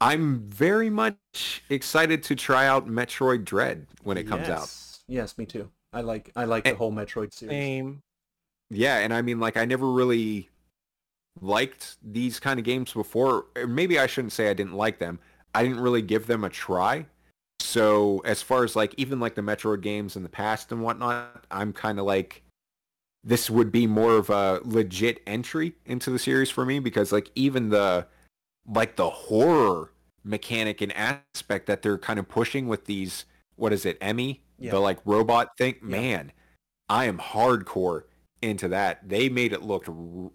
I'm 0.00 0.40
very 0.48 0.90
much 0.90 1.62
excited 1.70 2.22
to 2.24 2.34
try 2.34 2.66
out 2.66 2.86
Metroid 2.88 3.44
Dread 3.44 3.86
when 4.02 4.16
it 4.16 4.24
comes 4.28 4.48
out. 4.48 4.60
Yes. 4.60 5.00
Yes, 5.08 5.38
me 5.38 5.46
too. 5.46 5.70
I 5.92 6.02
like 6.02 6.30
I 6.36 6.44
like 6.44 6.64
the 6.64 6.74
whole 6.74 6.92
Metroid 6.92 7.32
series. 7.32 7.52
Same. 7.52 8.02
Yeah, 8.70 8.98
and 8.98 9.14
I 9.14 9.22
mean, 9.22 9.40
like, 9.40 9.56
I 9.56 9.64
never 9.64 9.90
really 9.90 10.50
liked 11.40 11.96
these 12.02 12.38
kind 12.38 12.58
of 12.58 12.64
games 12.66 12.92
before. 12.92 13.46
Maybe 13.66 13.98
I 13.98 14.06
shouldn't 14.06 14.32
say 14.32 14.50
I 14.50 14.52
didn't 14.52 14.74
like 14.74 14.98
them. 14.98 15.18
I 15.54 15.62
didn't 15.62 15.80
really 15.80 16.02
give 16.02 16.26
them 16.26 16.44
a 16.44 16.50
try. 16.50 17.06
So 17.68 18.20
as 18.24 18.40
far 18.40 18.64
as 18.64 18.74
like 18.74 18.94
even 18.96 19.20
like 19.20 19.34
the 19.34 19.42
Metroid 19.42 19.82
games 19.82 20.16
in 20.16 20.22
the 20.22 20.28
past 20.30 20.72
and 20.72 20.82
whatnot, 20.82 21.44
I'm 21.50 21.74
kind 21.74 21.98
of 21.98 22.06
like 22.06 22.42
this 23.22 23.50
would 23.50 23.70
be 23.70 23.86
more 23.86 24.16
of 24.16 24.30
a 24.30 24.60
legit 24.64 25.20
entry 25.26 25.74
into 25.84 26.10
the 26.10 26.18
series 26.18 26.48
for 26.48 26.64
me 26.64 26.78
because 26.78 27.12
like 27.12 27.30
even 27.34 27.68
the 27.68 28.06
like 28.66 28.96
the 28.96 29.10
horror 29.10 29.92
mechanic 30.24 30.80
and 30.80 30.94
aspect 30.96 31.66
that 31.66 31.82
they're 31.82 31.98
kind 31.98 32.18
of 32.18 32.26
pushing 32.26 32.68
with 32.68 32.86
these 32.86 33.26
what 33.56 33.74
is 33.74 33.84
it 33.84 34.00
EMMI 34.00 34.40
Yeah. 34.58 34.70
the 34.70 34.78
like 34.80 34.98
robot 35.04 35.50
thing 35.58 35.74
Yeah. 35.82 35.88
man 35.88 36.32
I 36.88 37.04
am 37.04 37.18
hardcore 37.18 38.04
into 38.40 38.68
that 38.68 39.06
they 39.06 39.28
made 39.28 39.52
it 39.52 39.62
look 39.62 39.84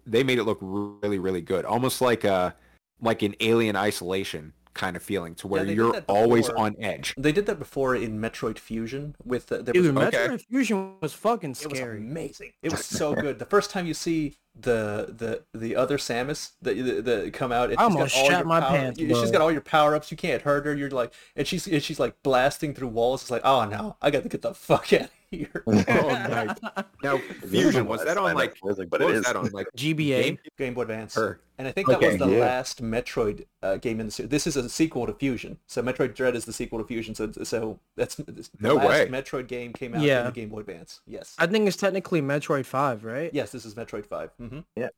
they 0.06 0.22
made 0.22 0.38
it 0.38 0.44
look 0.44 0.58
really 0.60 1.18
really 1.18 1.40
good 1.40 1.64
almost 1.64 2.00
like 2.00 2.22
a 2.22 2.54
like 3.00 3.22
an 3.22 3.34
alien 3.40 3.74
isolation 3.74 4.52
kind 4.74 4.96
of 4.96 5.02
feeling 5.02 5.34
to 5.36 5.46
where 5.48 5.62
they 5.62 5.68
did 5.68 5.76
you're 5.76 6.00
always 6.08 6.48
on 6.50 6.74
edge 6.80 7.14
They 7.16 7.32
did 7.32 7.46
that 7.46 7.58
before 7.58 7.94
in 7.96 8.20
Metroid 8.20 8.58
Fusion 8.58 9.14
with 9.24 9.46
there 9.46 9.58
was 9.60 9.72
Dude, 9.72 9.96
a- 9.96 10.00
Okay. 10.08 10.16
Metroid 10.28 10.42
Fusion 10.46 10.94
was 11.00 11.12
fucking 11.14 11.52
It 11.52 11.66
was 11.68 11.78
scary. 11.78 11.98
amazing. 11.98 12.52
It 12.62 12.72
was 12.72 12.84
so 12.84 13.14
good. 13.24 13.38
The 13.38 13.44
first 13.46 13.70
time 13.70 13.86
you 13.86 13.94
see 13.94 14.36
the 14.58 15.12
the 15.16 15.42
the 15.58 15.74
other 15.74 15.98
Samus 15.98 16.52
that 16.62 16.76
the, 16.76 17.00
the 17.02 17.30
come 17.32 17.50
out, 17.50 17.70
and 17.70 17.78
I 17.78 17.84
she's 17.86 17.88
got 17.94 17.96
almost 17.96 18.16
all 18.16 18.28
shat 18.28 18.38
your 18.38 18.46
my 18.46 18.60
power, 18.60 18.70
pants, 18.70 18.98
She's 19.00 19.08
bro. 19.10 19.30
got 19.32 19.40
all 19.40 19.50
your 19.52 19.60
power 19.60 19.96
ups. 19.96 20.10
You 20.12 20.16
can't 20.16 20.42
hurt 20.42 20.64
her. 20.66 20.74
You're 20.76 20.90
like, 20.90 21.12
and 21.34 21.44
she's 21.46 21.66
and 21.66 21.82
she's 21.82 21.98
like 21.98 22.14
blasting 22.22 22.72
through 22.74 22.88
walls. 22.88 23.22
It's 23.22 23.30
like, 23.32 23.42
oh 23.44 23.64
no, 23.64 23.96
I 24.00 24.10
got 24.12 24.22
to 24.22 24.28
get 24.28 24.42
the 24.42 24.54
fuck 24.54 24.92
out 24.92 25.02
of 25.02 25.10
here. 25.36 25.62
oh 25.66 25.72
nice 25.88 26.56
now 27.02 27.18
fusion 27.48 27.86
was 27.86 28.04
that 28.04 28.16
on 28.16 28.34
like 28.34 28.56
but 28.62 28.76
what 28.90 29.00
it 29.00 29.04
was 29.06 29.22
that 29.24 29.36
on 29.36 29.50
like 29.50 29.66
GBA. 29.76 30.22
Game- 30.22 30.38
Game 30.58 30.74
Boy 30.74 30.82
Advance. 30.82 31.14
Her. 31.14 31.40
And 31.56 31.68
I 31.68 31.72
think 31.72 31.86
that 31.88 31.98
Okay, 31.98 32.08
was 32.10 32.18
the 32.18 32.26
yeah. 32.28 32.38
last 32.40 32.82
Metroid 32.82 33.46
uh, 33.62 33.76
game 33.76 34.00
in 34.00 34.06
the 34.06 34.12
series. 34.12 34.28
This 34.30 34.46
is 34.46 34.56
a 34.56 34.68
sequel 34.68 35.06
to 35.06 35.14
Fusion. 35.14 35.56
So 35.68 35.82
Metroid 35.82 36.14
Dread 36.14 36.34
is 36.34 36.44
the 36.44 36.52
sequel 36.52 36.80
to 36.80 36.84
Fusion. 36.84 37.14
So 37.14 37.30
so 37.44 37.78
that's 37.96 38.16
the 38.16 38.48
No 38.60 38.74
last 38.74 38.88
way. 38.88 39.06
Metroid 39.08 39.46
game 39.46 39.72
came 39.72 39.94
out 39.94 40.02
in 40.04 40.24
the 40.24 40.32
Game 40.32 40.48
Boy 40.48 40.60
Advance. 40.60 41.00
Yes. 41.06 41.34
I 41.38 41.46
think 41.46 41.68
it's 41.68 41.76
technically 41.76 42.20
Metroid 42.22 42.66
5, 42.66 43.04
right? 43.04 43.30
Yes, 43.32 43.52
this 43.52 43.64
is 43.64 43.74
Metroid 43.76 44.06
5. 44.06 44.30
Mm-hmm. 44.40 44.60
Yeah. 44.76 44.88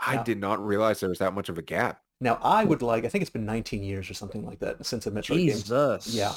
I 0.00 0.14
Yeah. 0.14 0.24
did 0.24 0.40
not 0.40 0.64
realize 0.64 0.98
there 1.00 1.08
was 1.08 1.20
that 1.20 1.32
much 1.34 1.48
of 1.48 1.56
a 1.58 1.62
gap 1.62 2.02
Now 2.20 2.38
I 2.42 2.64
would 2.64 2.82
like. 2.82 3.04
I 3.04 3.08
think 3.08 3.22
it's 3.22 3.30
been 3.30 3.46
19 3.46 3.82
years 3.84 4.10
or 4.10 4.14
something 4.14 4.44
like 4.44 4.58
that 4.58 4.84
since 4.84 5.06
a 5.06 5.10
Metroid 5.12 5.36
game. 5.36 5.50
Jesus. 5.50 6.08
Yeah. 6.08 6.32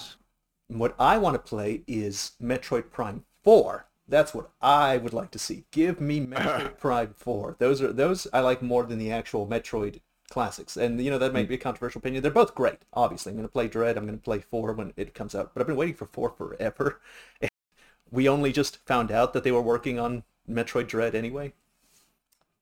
What 0.68 0.96
I 1.00 1.18
want 1.18 1.34
to 1.36 1.40
play 1.40 1.82
is 1.88 2.34
Metroid 2.44 2.92
Prime 2.92 3.24
4. 3.48 3.86
That's 4.10 4.34
what 4.34 4.50
I 4.62 4.98
would 4.98 5.14
like 5.14 5.32
to 5.32 5.40
see. 5.40 5.64
Give 5.72 6.02
me 6.02 6.20
Metroid 6.20 6.78
Prime 6.80 7.14
4. 7.16 7.56
Those 7.60 7.82
are 7.82 7.94
those 7.94 8.28
I 8.34 8.42
like 8.42 8.62
more 8.62 8.84
than 8.84 9.00
the 9.00 9.10
actual 9.10 9.48
Metroid 9.48 10.02
classics. 10.30 10.76
And 10.76 11.02
you 11.02 11.10
know 11.10 11.18
that 11.18 11.32
might 11.32 11.44
hmm. 11.44 11.52
be 11.52 11.56
a 11.56 11.58
controversial 11.58 12.00
opinion. 12.00 12.24
They're 12.24 12.32
both 12.32 12.54
great. 12.54 12.80
Obviously, 12.92 13.30
I'm 13.30 13.38
going 13.38 13.48
to 13.48 13.52
play 13.52 13.70
Dread. 13.70 13.96
I'm 13.96 14.06
going 14.06 14.18
to 14.18 14.22
play 14.22 14.40
4 14.40 14.74
when 14.74 14.92
it 14.98 15.14
comes 15.14 15.34
out. 15.34 15.54
But 15.54 15.62
I've 15.62 15.68
been 15.68 15.78
waiting 15.78 15.96
for 15.96 16.08
4 16.08 16.30
forever. 16.32 17.00
And 17.42 17.50
we 18.12 18.28
only 18.28 18.52
just 18.52 18.86
found 18.86 19.14
out 19.14 19.32
that 19.32 19.46
they 19.46 19.52
were 19.54 19.62
working 19.62 19.98
on 19.98 20.24
Metroid 20.50 20.88
Dread 20.88 21.16
anyway. 21.16 21.54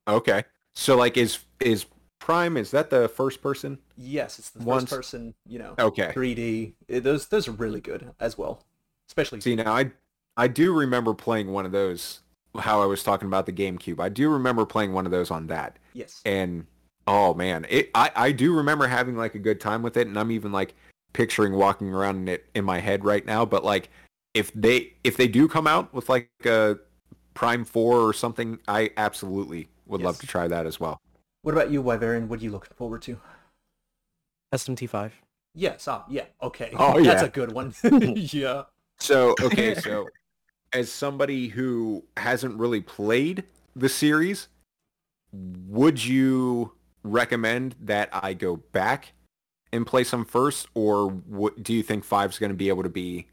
okay 0.07 0.43
so 0.75 0.95
like 0.95 1.17
is 1.17 1.39
is 1.59 1.85
prime 2.19 2.57
is 2.57 2.69
that 2.71 2.91
the 2.91 3.07
first 3.07 3.41
person 3.41 3.79
Yes, 3.97 4.37
it's 4.37 4.51
the 4.51 4.59
first 4.59 4.67
Once- 4.67 4.89
person, 4.91 5.33
you 5.47 5.57
know, 5.57 5.73
okay 5.79 6.11
3D. 6.13 6.73
It- 6.87 7.03
those 7.03 7.27
those 7.27 7.47
are 7.47 7.53
really 7.53 7.81
good 7.81 8.11
as 8.19 8.37
well. 8.37 8.63
Especially 9.07 9.41
See 9.41 9.55
now, 9.55 9.73
I 9.73 9.91
I 10.37 10.47
do 10.47 10.73
remember 10.73 11.13
playing 11.13 11.51
one 11.51 11.65
of 11.65 11.71
those. 11.71 12.21
How 12.57 12.81
I 12.81 12.85
was 12.85 13.03
talking 13.03 13.27
about 13.27 13.45
the 13.45 13.51
GameCube. 13.51 13.99
I 13.99 14.07
do 14.07 14.29
remember 14.29 14.65
playing 14.65 14.93
one 14.93 15.05
of 15.05 15.11
those 15.11 15.29
on 15.29 15.47
that. 15.47 15.77
Yes. 15.93 16.21
And 16.25 16.67
oh 17.05 17.33
man, 17.33 17.65
it 17.69 17.91
I 17.93 18.11
I 18.15 18.31
do 18.31 18.55
remember 18.55 18.87
having 18.87 19.17
like 19.17 19.35
a 19.35 19.39
good 19.39 19.59
time 19.59 19.81
with 19.81 19.97
it, 19.97 20.07
and 20.07 20.17
I'm 20.17 20.31
even 20.31 20.53
like 20.53 20.73
picturing 21.11 21.53
walking 21.53 21.93
around 21.93 22.15
in 22.15 22.27
it 22.29 22.45
in 22.55 22.63
my 22.63 22.79
head 22.79 23.03
right 23.03 23.25
now. 23.25 23.43
But 23.43 23.65
like, 23.65 23.89
if 24.33 24.53
they 24.53 24.93
if 25.03 25.17
they 25.17 25.27
do 25.27 25.49
come 25.49 25.67
out 25.67 25.93
with 25.93 26.07
like 26.07 26.29
a 26.45 26.77
Prime 27.33 27.65
Four 27.65 27.99
or 27.99 28.13
something, 28.13 28.59
I 28.69 28.91
absolutely 28.95 29.67
would 29.85 30.01
love 30.01 30.17
to 30.19 30.27
try 30.27 30.47
that 30.47 30.65
as 30.65 30.79
well. 30.79 30.97
What 31.41 31.53
about 31.53 31.71
you, 31.71 31.83
Wyverian? 31.83 32.27
What 32.27 32.39
are 32.39 32.43
you 32.43 32.51
looking 32.51 32.73
forward 32.75 33.01
to? 33.03 33.19
SMT5. 34.53 35.11
Yes. 35.53 35.87
Ah, 35.87 36.05
yeah. 36.09 36.25
Okay. 36.41 36.71
Oh, 36.77 36.97
yeah. 36.99 37.13
That's 37.13 37.23
a 37.23 37.29
good 37.29 37.51
one. 37.51 37.73
yeah. 38.15 38.63
So 38.99 39.35
okay, 39.41 39.75
so 39.75 40.07
as 40.75 40.91
somebody 40.91 41.47
who 41.47 42.03
hasn't 42.17 42.59
really 42.59 42.81
played 42.81 43.45
the 43.75 43.87
series, 43.87 44.49
would 45.31 46.03
you 46.03 46.73
recommend 47.01 47.75
that 47.79 48.09
I 48.11 48.33
go 48.33 48.57
back 48.57 49.13
and 49.71 49.87
play 49.87 50.03
some 50.03 50.25
first, 50.25 50.67
or 50.73 51.07
what, 51.07 51.63
do 51.63 51.73
you 51.73 51.81
think 51.81 52.03
five's 52.03 52.37
going 52.37 52.49
to 52.49 52.57
be 52.57 52.67
able 52.67 52.83
to 52.83 52.89
be 52.89 53.27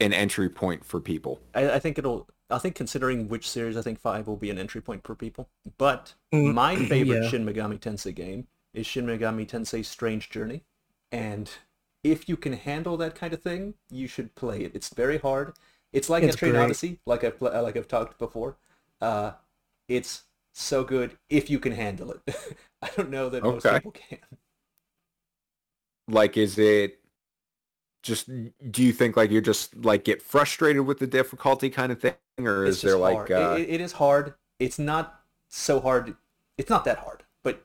an 0.00 0.12
entry 0.12 0.48
point 0.48 0.84
for 0.84 1.00
people? 1.00 1.40
I, 1.54 1.70
I 1.72 1.78
think 1.78 1.98
it'll. 1.98 2.28
I 2.48 2.58
think 2.58 2.76
considering 2.76 3.28
which 3.28 3.48
series, 3.48 3.76
I 3.76 3.82
think 3.82 3.98
five 3.98 4.28
will 4.28 4.36
be 4.36 4.50
an 4.50 4.58
entry 4.58 4.80
point 4.80 5.04
for 5.04 5.16
people. 5.16 5.48
But 5.78 6.14
Mm, 6.32 6.54
my 6.54 6.76
favorite 6.76 7.24
yeah. 7.24 7.28
Shin 7.28 7.44
Megami 7.44 7.80
Tensei 7.80 8.14
game 8.14 8.46
is 8.72 8.86
Shin 8.86 9.06
Megami 9.06 9.48
Tensei 9.48 9.84
Strange 9.84 10.30
Journey, 10.30 10.62
and 11.10 11.50
if 12.04 12.28
you 12.28 12.36
can 12.36 12.52
handle 12.52 12.96
that 12.98 13.16
kind 13.16 13.32
of 13.32 13.42
thing, 13.42 13.74
you 13.90 14.06
should 14.06 14.34
play 14.36 14.62
it. 14.62 14.72
It's 14.74 14.90
very 14.90 15.18
hard. 15.18 15.54
It's 15.96 16.10
like 16.10 16.22
It's 16.22 16.36
Etrian 16.36 16.50
great. 16.52 16.62
Odyssey, 16.64 16.98
like 17.06 17.24
I've 17.24 17.40
like 17.40 17.76
I've 17.76 17.88
talked 17.88 18.18
before. 18.18 18.56
Uh, 19.00 19.32
it's 19.88 20.24
so 20.52 20.84
good 20.84 21.16
if 21.30 21.48
you 21.48 21.58
can 21.58 21.72
handle 21.72 22.10
it. 22.12 22.20
I 22.82 22.90
don't 22.96 23.10
know 23.10 23.30
that 23.30 23.42
most 23.42 23.64
people 23.64 23.92
can. 23.92 24.18
Like, 26.08 26.36
is 26.36 26.58
it 26.58 26.98
just? 28.02 28.28
Do 28.70 28.82
you 28.82 28.92
think 28.92 29.16
like 29.16 29.30
you 29.30 29.40
just 29.40 29.74
like 29.84 30.04
get 30.04 30.22
frustrated 30.22 30.82
with 30.86 30.98
the 30.98 31.06
difficulty 31.06 31.70
kind 31.70 31.90
of 31.90 32.00
thing, 32.00 32.14
or 32.38 32.66
It's 32.66 32.76
is 32.78 32.82
there 32.82 32.98
like? 32.98 33.30
Uh, 33.30 33.56
It- 33.58 33.70
it 33.70 33.80
is 33.80 33.92
hard. 33.92 34.34
It's 34.58 34.78
not 34.78 35.22
so 35.48 35.80
hard. 35.80 36.14
It's 36.58 36.70
not 36.70 36.84
that 36.84 36.98
hard, 36.98 37.24
but 37.42 37.64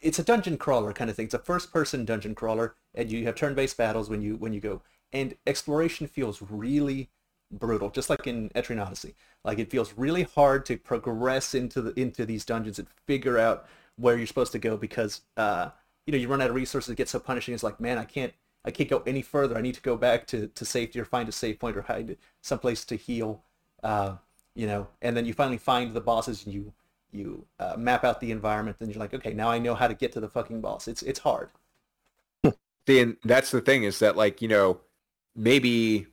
it's 0.00 0.18
a 0.18 0.24
dungeon 0.24 0.56
crawler 0.58 0.92
kind 0.92 1.08
of 1.10 1.16
thing. 1.16 1.26
It's 1.26 1.34
a 1.34 1.38
first-person 1.38 2.04
dungeon 2.04 2.34
crawler, 2.34 2.74
and 2.94 3.10
you 3.10 3.24
have 3.24 3.34
turn-based 3.34 3.76
battles 3.76 4.10
when 4.10 4.20
you 4.22 4.36
when 4.36 4.52
you 4.52 4.60
go. 4.60 4.82
And 5.12 5.34
exploration 5.46 6.06
feels 6.06 6.40
really 6.42 7.10
brutal, 7.50 7.90
just 7.90 8.08
like 8.08 8.26
in 8.26 8.48
Etrian 8.50 8.84
Odyssey. 8.84 9.14
Like 9.44 9.58
it 9.58 9.70
feels 9.70 9.92
really 9.96 10.22
hard 10.22 10.64
to 10.66 10.76
progress 10.76 11.54
into 11.54 11.82
the 11.82 12.00
into 12.00 12.24
these 12.24 12.44
dungeons 12.44 12.78
and 12.78 12.88
figure 13.06 13.38
out 13.38 13.66
where 13.96 14.16
you're 14.16 14.26
supposed 14.26 14.52
to 14.52 14.58
go 14.58 14.76
because 14.76 15.20
uh, 15.36 15.70
you 16.06 16.12
know 16.12 16.18
you 16.18 16.28
run 16.28 16.40
out 16.40 16.50
of 16.50 16.56
resources. 16.56 16.90
It 16.90 16.96
gets 16.96 17.10
so 17.10 17.18
punishing. 17.18 17.54
It's 17.54 17.62
like, 17.62 17.80
man, 17.80 17.98
I 17.98 18.04
can't 18.04 18.32
I 18.64 18.70
can't 18.70 18.88
go 18.88 19.02
any 19.06 19.22
further. 19.22 19.56
I 19.56 19.60
need 19.60 19.74
to 19.74 19.82
go 19.82 19.96
back 19.96 20.26
to, 20.28 20.46
to 20.48 20.64
safety 20.64 21.00
or 21.00 21.04
find 21.04 21.28
a 21.28 21.32
safe 21.32 21.58
point 21.58 21.76
or 21.76 21.82
hide 21.82 22.16
someplace 22.40 22.84
to 22.86 22.96
heal. 22.96 23.42
Uh, 23.82 24.16
you 24.54 24.66
know, 24.66 24.86
and 25.00 25.16
then 25.16 25.24
you 25.24 25.32
finally 25.32 25.58
find 25.58 25.92
the 25.94 26.00
bosses 26.00 26.44
and 26.44 26.54
you 26.54 26.72
you 27.10 27.44
uh, 27.58 27.74
map 27.76 28.04
out 28.04 28.20
the 28.20 28.30
environment. 28.30 28.78
Then 28.78 28.90
you're 28.90 29.00
like, 29.00 29.14
okay, 29.14 29.34
now 29.34 29.50
I 29.50 29.58
know 29.58 29.74
how 29.74 29.88
to 29.88 29.94
get 29.94 30.12
to 30.12 30.20
the 30.20 30.28
fucking 30.28 30.60
boss. 30.60 30.88
It's 30.88 31.02
it's 31.02 31.20
hard. 31.20 31.50
And 32.88 33.16
that's 33.22 33.52
the 33.52 33.60
thing 33.60 33.84
is 33.84 34.00
that 34.00 34.16
like 34.16 34.42
you 34.42 34.48
know 34.48 34.80
maybe 35.34 36.06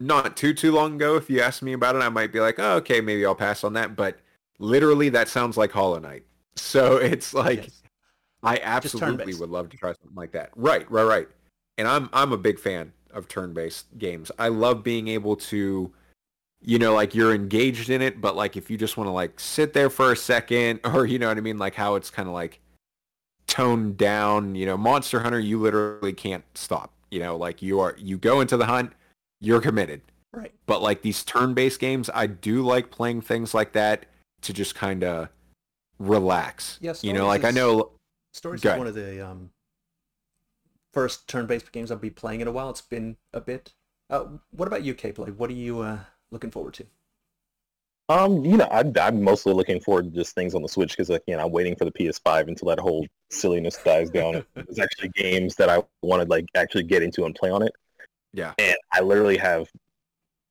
not 0.00 0.36
too 0.36 0.52
too 0.52 0.72
long 0.72 0.96
ago 0.96 1.16
if 1.16 1.30
you 1.30 1.40
asked 1.40 1.62
me 1.62 1.72
about 1.72 1.94
it 1.96 2.00
i 2.00 2.08
might 2.08 2.32
be 2.32 2.40
like 2.40 2.58
oh 2.58 2.74
okay 2.76 3.00
maybe 3.00 3.24
i'll 3.24 3.34
pass 3.34 3.64
on 3.64 3.72
that 3.72 3.94
but 3.96 4.18
literally 4.58 5.08
that 5.08 5.28
sounds 5.28 5.56
like 5.56 5.72
hollow 5.72 5.98
knight. 5.98 6.24
So 6.56 6.96
it's 6.98 7.34
like 7.34 7.64
Yes. 7.64 7.82
i 8.44 8.60
absolutely 8.62 9.34
would 9.34 9.50
love 9.50 9.68
to 9.70 9.76
try 9.76 9.90
something 9.92 10.14
like 10.14 10.32
that. 10.32 10.50
Right 10.54 10.88
right 10.90 11.04
right. 11.04 11.28
And 11.78 11.88
i'm 11.88 12.08
i'm 12.12 12.32
a 12.32 12.36
big 12.36 12.58
fan 12.60 12.92
of 13.12 13.26
turn-based 13.28 13.98
games. 13.98 14.30
I 14.38 14.48
love 14.48 14.82
being 14.84 15.08
able 15.08 15.36
to 15.36 15.92
you 16.60 16.78
know 16.78 16.94
like 16.94 17.14
you're 17.14 17.34
engaged 17.34 17.90
in 17.90 18.00
it 18.02 18.20
but 18.20 18.36
like 18.36 18.56
if 18.56 18.70
you 18.70 18.78
just 18.78 18.96
want 18.96 19.08
to 19.08 19.12
like 19.12 19.38
sit 19.40 19.72
there 19.72 19.90
for 19.90 20.12
a 20.12 20.16
second 20.16 20.80
or 20.84 21.06
you 21.06 21.18
know 21.18 21.28
what 21.28 21.38
i 21.38 21.40
mean? 21.40 21.58
Like 21.58 21.74
how 21.74 21.96
it's 21.96 22.10
kind 22.10 22.28
of 22.28 22.34
like 22.34 22.60
toned 23.48 23.96
down. 23.96 24.54
You 24.54 24.66
know 24.66 24.76
monster 24.76 25.20
hunter 25.20 25.40
you 25.40 25.60
literally 25.60 26.12
can't 26.12 26.44
stop 26.54 26.92
you 27.14 27.20
know 27.20 27.36
like 27.36 27.62
you 27.62 27.80
are 27.80 27.94
you 27.98 28.18
go 28.18 28.40
into 28.40 28.56
the 28.56 28.66
hunt 28.66 28.92
you're 29.40 29.60
committed 29.60 30.02
Right. 30.32 30.52
but 30.66 30.82
like 30.82 31.02
these 31.02 31.22
turn-based 31.22 31.78
games 31.78 32.10
i 32.12 32.26
do 32.26 32.62
like 32.62 32.90
playing 32.90 33.20
things 33.20 33.54
like 33.54 33.72
that 33.72 34.06
to 34.42 34.52
just 34.52 34.74
kind 34.74 35.04
of 35.04 35.28
relax 36.00 36.78
Yeah, 36.82 36.94
you 37.02 37.12
know 37.12 37.26
like 37.26 37.44
i 37.44 37.52
know 37.52 37.92
Stories 38.32 38.64
is 38.64 38.76
one 38.76 38.88
of 38.88 38.96
the 38.96 39.24
um, 39.24 39.50
first 40.92 41.28
turn-based 41.28 41.70
games 41.72 41.90
I'll 41.90 41.98
be 41.98 42.10
playing 42.10 42.40
in 42.40 42.48
a 42.48 42.52
while. 42.52 42.70
It's 42.70 42.80
been 42.80 43.16
a 43.32 43.40
bit. 43.40 43.74
Uh, 44.10 44.24
what 44.50 44.66
about 44.66 44.82
you, 44.82 44.92
Cape? 44.92 45.18
Like, 45.18 45.34
what 45.36 45.50
are 45.50 45.54
you 45.54 45.80
uh, 45.80 45.98
looking 46.32 46.50
forward 46.50 46.74
to? 46.74 46.86
Um, 48.08 48.44
you 48.44 48.56
know, 48.58 48.68
I'm, 48.70 48.92
I'm 49.00 49.22
mostly 49.22 49.54
looking 49.54 49.80
forward 49.80 50.04
to 50.04 50.10
just 50.10 50.34
things 50.34 50.54
on 50.54 50.62
the 50.62 50.68
Switch 50.68 50.90
because, 50.90 51.08
like, 51.08 51.22
you 51.26 51.36
know, 51.36 51.44
I'm 51.44 51.52
waiting 51.52 51.74
for 51.74 51.86
the 51.86 51.92
PS5 51.92 52.48
until 52.48 52.68
that 52.68 52.78
whole 52.78 53.06
silliness 53.30 53.78
dies 53.82 54.10
down. 54.10 54.44
There's 54.54 54.78
actually 54.78 55.08
games 55.10 55.54
that 55.56 55.70
I 55.70 55.82
want 56.02 56.22
to 56.22 56.28
like 56.28 56.46
actually 56.54 56.82
get 56.84 57.02
into 57.02 57.24
and 57.24 57.34
play 57.34 57.50
on 57.50 57.62
it, 57.62 57.72
yeah 58.32 58.52
and 58.58 58.76
I 58.92 59.00
literally 59.00 59.36
have 59.38 59.68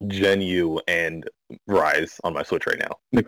Gen 0.08 0.42
U 0.42 0.82
and 0.88 1.30
Rise 1.68 2.20
on 2.24 2.34
my 2.34 2.44
Switch 2.44 2.66
right 2.68 2.80
now, 2.80 3.22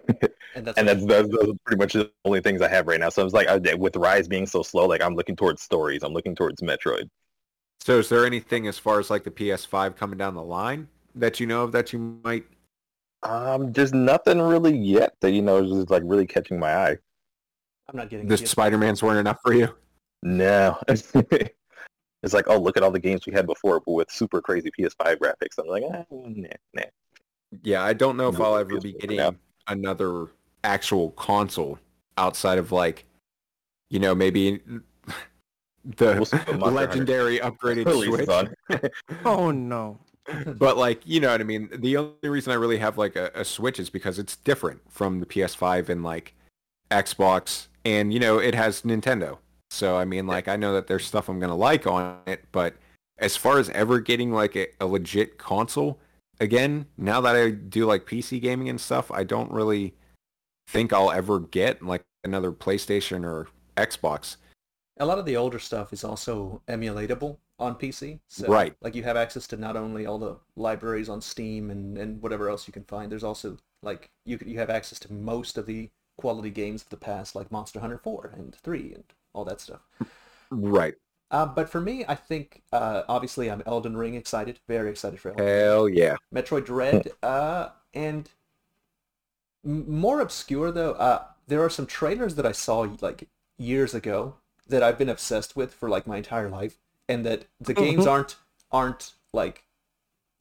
And 0.56 0.66
that's 0.66 0.78
and 0.78 0.88
that's, 0.88 1.06
that's 1.06 1.30
are 1.30 1.54
pretty 1.66 1.80
much 1.80 1.94
the 1.94 2.12
only 2.26 2.42
things 2.42 2.62
I 2.62 2.70
have 2.70 2.88
right 2.88 3.00
now. 3.00 3.10
So 3.10 3.22
I 3.22 3.26
was 3.26 3.34
like, 3.34 3.48
I, 3.48 3.74
with 3.76 3.96
Rise 3.96 4.28
being 4.28 4.46
so 4.48 4.64
slow, 4.64 4.86
like 4.88 5.02
I'm 5.02 5.16
looking 5.16 5.36
towards 5.36 5.62
stories. 5.62 6.04
I'm 6.04 6.14
looking 6.14 6.36
towards 6.36 6.62
Metroid. 6.62 7.10
so 7.80 8.00
is 8.00 8.10
there 8.10 8.26
anything 8.26 8.68
as 8.68 8.78
far 8.78 9.00
as 9.00 9.10
like 9.10 9.24
the 9.24 9.32
ps5 9.32 9.96
coming 9.96 10.18
down 10.18 10.34
the 10.36 10.44
line 10.44 10.88
that 11.14 11.40
you 11.40 11.48
know 11.48 11.64
of 11.64 11.72
that 11.72 11.94
you 11.94 12.00
might 12.24 12.46
Um, 13.26 13.72
there's 13.72 13.94
nothing 13.94 14.40
really 14.40 14.78
yet 14.78 15.16
that 15.22 15.32
you 15.32 15.42
know 15.42 15.64
is 15.64 15.72
just 15.72 15.90
like 15.90 16.04
really 16.06 16.28
catching 16.28 16.60
my 16.60 16.76
eye. 16.76 16.98
I'm 17.90 17.98
not 17.98 18.10
getting 18.10 18.28
the 18.28 18.38
spider-man's 18.38 19.02
weren't 19.04 19.20
enough 19.20 19.40
for 19.44 19.54
you 19.54 19.70
No. 20.24 20.78
it's 20.88 22.34
like, 22.34 22.48
oh, 22.48 22.58
look 22.58 22.78
at 22.78 22.84
all 22.84 22.92
the 22.92 23.00
games 23.00 23.26
we 23.26 23.34
had 23.34 23.46
before, 23.46 23.80
but 23.80 23.92
with 23.92 24.12
super 24.12 24.42
crazy 24.42 24.72
PS5 24.78 25.18
graphics. 25.18 25.60
I'm 25.60 25.68
like, 25.68 25.84
eh, 25.84 26.04
nah, 26.12 26.48
nah. 26.74 26.84
Yeah, 27.64 27.84
I 27.84 27.94
don't 27.94 28.18
know 28.18 28.30
if 28.30 28.40
I'll 28.40 28.58
ever 28.58 28.72
PS4 28.72 28.84
be 28.84 28.94
getting 28.94 29.18
now. 29.18 29.36
another 29.68 30.28
actual 30.64 31.12
console 31.12 31.80
outside 32.18 32.58
of 32.58 32.72
like, 32.72 33.06
you 33.90 34.00
know, 34.00 34.14
maybe 34.14 34.62
the 35.86 36.14
We'll 36.16 36.26
see 36.26 36.38
Hunter 36.38 36.58
legendary 36.58 37.40
upgraded 37.40 37.92
Switch. 38.68 38.90
Oh 39.24 39.52
no. 39.52 40.00
but 40.58 40.78
like, 40.78 41.02
you 41.06 41.20
know 41.20 41.32
what 41.32 41.42
I 41.42 41.44
mean? 41.44 41.70
The 41.74 41.98
only 41.98 42.30
reason 42.30 42.52
I 42.52 42.56
really 42.56 42.78
have 42.78 42.98
like 42.98 43.16
a, 43.16 43.32
a 43.36 43.46
Switch 43.46 43.80
is 43.80 43.90
because 43.90 44.20
it's 44.20 44.36
different 44.38 44.82
from 44.90 45.20
the 45.20 45.26
PS5 45.26 45.90
and 45.90 46.04
like 46.04 46.34
Xbox 46.92 47.68
and 47.84 48.14
you 48.14 48.20
know, 48.20 48.40
it 48.40 48.56
has 48.56 48.82
Nintendo. 48.82 49.38
So 49.70 49.98
I 49.98 50.06
mean 50.06 50.28
like 50.28 50.48
I 50.48 50.56
know 50.56 50.74
that 50.74 50.88
there's 50.88 51.06
stuff 51.06 51.30
I'm 51.30 51.40
to 51.40 51.54
like 51.54 51.86
on 51.86 52.18
it, 52.26 52.46
but 52.52 52.76
as 53.18 53.38
far 53.38 53.60
as 53.60 53.70
ever 53.70 54.00
getting 54.00 54.32
like 54.32 54.56
a, 54.56 54.68
a 54.80 54.86
legit 54.86 55.38
console, 55.38 56.00
again, 56.40 56.88
now 56.98 57.22
that 57.22 57.36
I 57.36 57.52
do 57.52 57.86
like 57.86 58.06
PC 58.06 58.42
gaming 58.42 58.70
and 58.70 58.80
stuff, 58.80 59.12
I 59.12 59.24
don't 59.24 59.52
really 59.52 59.96
think 60.68 60.92
I'll 60.92 61.12
ever 61.12 61.40
get 61.40 61.84
like 61.84 62.04
another 62.24 62.52
PlayStation 62.52 63.24
or 63.24 63.48
Xbox. 63.78 64.38
A 64.98 65.06
lot 65.06 65.20
of 65.20 65.26
the 65.26 65.38
older 65.38 65.60
stuff 65.60 65.94
is 65.94 66.04
also 66.04 66.62
emulatable 66.68 67.38
on 67.60 67.76
PC. 67.76 68.20
So, 68.28 68.48
Right. 68.48 68.76
Like 68.82 68.96
you 68.96 69.04
have 69.04 69.18
access 69.18 69.48
to 69.48 69.58
not 69.58 69.76
only 69.78 70.06
all 70.06 70.18
the 70.18 70.38
libraries 70.56 71.10
on 71.10 71.22
Steam 71.22 71.72
and, 71.72 71.98
and 71.98 72.22
whatever 72.22 72.50
else 72.50 72.68
you 72.68 72.74
can 72.74 72.84
find. 72.84 73.12
There's 73.12 73.24
also 73.24 73.58
like 73.82 74.10
you 74.26 74.40
you 74.46 74.60
have 74.60 74.70
access 74.70 75.00
to 75.00 75.14
most 75.14 75.58
of 75.58 75.66
the 75.66 75.90
quality 76.18 76.50
games 76.50 76.84
of 76.84 76.90
the 76.90 76.98
past, 76.98 77.36
like 77.36 77.52
Monster 77.52 77.80
Hunter 77.80 77.98
4 77.98 78.34
and 78.38 78.56
3 78.56 78.94
and 78.94 79.04
all 79.34 79.46
that 79.46 79.62
stuff. 79.62 79.82
Right. 80.50 80.96
Uh, 81.32 81.46
but 81.46 81.70
for 81.70 81.82
me, 81.82 82.06
I 82.08 82.16
think 82.16 82.62
uh, 82.72 83.04
obviously 83.10 83.50
I'm 83.50 83.64
Elden 83.66 83.98
Ring 83.98 84.16
excited, 84.16 84.60
very 84.68 84.90
excited 84.90 85.20
for 85.20 85.32
Elden 85.32 85.46
Hell 85.46 85.90
yeah. 85.90 86.16
Metroid 86.34 86.66
Dread, 86.66 87.12
uh, 87.24 87.70
and 87.94 88.30
m- 89.66 89.90
more 89.90 90.22
obscure 90.22 90.72
though. 90.72 90.94
Uh, 90.94 91.24
there 91.48 91.64
are 91.64 91.70
some 91.70 91.86
trailers 91.88 92.36
that 92.36 92.46
I 92.46 92.52
saw 92.52 92.88
like 93.02 93.28
years 93.58 93.94
ago 93.94 94.36
that 94.68 94.84
I've 94.84 94.98
been 94.98 95.10
obsessed 95.10 95.56
with 95.56 95.74
for 95.74 95.90
like 95.90 96.08
my 96.08 96.18
entire 96.18 96.50
life, 96.50 96.78
and 97.08 97.26
that 97.26 97.46
the 97.60 97.74
games 97.74 98.06
aren't 98.08 98.36
aren't 98.72 99.14
like 99.34 99.64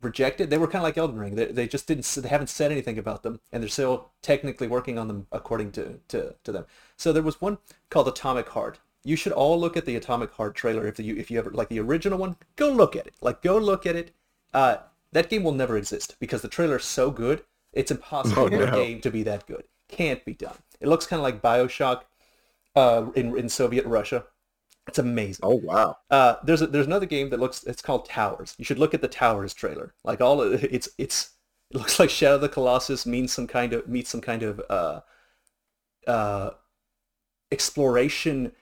rejected. 0.03 0.51
They 0.51 0.59
were 0.59 0.67
kind 0.67 0.83
of 0.83 0.85
like 0.85 0.99
Elden 0.99 1.19
Ring. 1.19 1.35
They, 1.35 1.47
they 1.47 1.67
just 1.67 1.87
didn't. 1.87 2.05
They 2.05 2.29
haven't 2.29 2.49
said 2.49 2.71
anything 2.71 2.99
about 2.99 3.23
them, 3.23 3.41
and 3.53 3.63
they're 3.63 3.69
still 3.71 4.11
technically 4.23 4.67
working 4.69 4.99
on 4.99 5.09
them 5.09 5.27
according 5.33 5.73
to 5.73 6.01
to, 6.09 6.35
to 6.45 6.53
them. 6.53 6.67
So 6.97 7.13
there 7.13 7.23
was 7.23 7.41
one 7.41 7.59
called 7.91 8.09
Atomic 8.09 8.49
Heart. 8.51 8.79
You 9.03 9.17
should 9.17 9.33
all 9.33 9.59
look 9.61 9.77
at 9.77 9.85
the 9.85 9.97
Atomic 9.97 10.31
Heart 10.33 10.55
trailer 10.55 10.87
if 10.87 10.99
you 10.99 11.17
if 11.17 11.31
you 11.31 11.39
ever 11.39 11.51
like 11.51 11.69
the 11.69 11.81
original 11.81 12.19
one. 12.19 12.37
Go 12.57 12.71
look 12.71 12.97
at 12.97 13.07
it. 13.07 13.15
Like 13.21 13.43
go 13.43 13.59
look 13.59 13.87
at 13.87 13.97
it. 13.97 14.15
Uh, 14.53 14.77
that 15.13 15.29
game 15.29 15.43
will 15.43 15.53
never 15.53 15.77
exist 15.77 16.17
because 16.21 16.43
the 16.43 16.49
trailer 16.49 16.77
is 16.77 16.85
so 16.85 17.11
good. 17.11 17.43
It's 17.73 17.91
impossible 17.91 18.45
Oh, 18.45 18.49
for 18.49 18.63
a 18.63 18.71
game 18.71 19.01
to 19.01 19.11
be 19.11 19.23
that 19.25 19.47
good. 19.47 19.65
Can't 19.89 20.25
be 20.25 20.33
done. 20.35 20.57
It 20.81 20.89
looks 20.89 21.07
kind 21.07 21.19
of 21.21 21.25
like 21.25 21.43
Bioshock 21.43 22.03
uh, 22.77 23.07
in 23.15 23.37
in 23.37 23.49
Soviet 23.49 23.85
Russia. 23.85 24.25
It's 24.87 24.99
amazing. 24.99 25.41
Oh 25.43 25.57
wow. 25.57 25.97
Uh, 26.11 26.37
there's 26.45 26.61
a, 26.63 26.67
there's 26.67 26.87
another 26.87 27.07
game 27.07 27.31
that 27.31 27.41
looks 27.41 27.65
it's 27.65 27.83
called 27.83 28.07
Towers. 28.07 28.55
You 28.59 28.65
should 28.65 28.79
look 28.79 28.95
at 28.95 29.01
the 29.01 29.09
Towers 29.09 29.55
trailer. 29.55 29.95
Like 30.05 30.21
all 30.21 30.43
of, 30.43 30.63
it's 30.71 30.89
it's 30.99 31.31
it 31.71 31.79
looks 31.79 31.99
like 31.99 32.11
Shadow 32.11 32.37
of 32.37 32.41
the 32.43 32.49
Colossus 32.49 33.07
means 33.07 33.33
some 33.33 33.47
kind 33.47 33.73
of 33.73 33.89
meets 33.89 34.11
some 34.11 34.21
kind 34.21 34.43
of 34.43 34.61
uh, 34.69 35.01
uh, 36.07 36.51
exploration, 37.51 38.53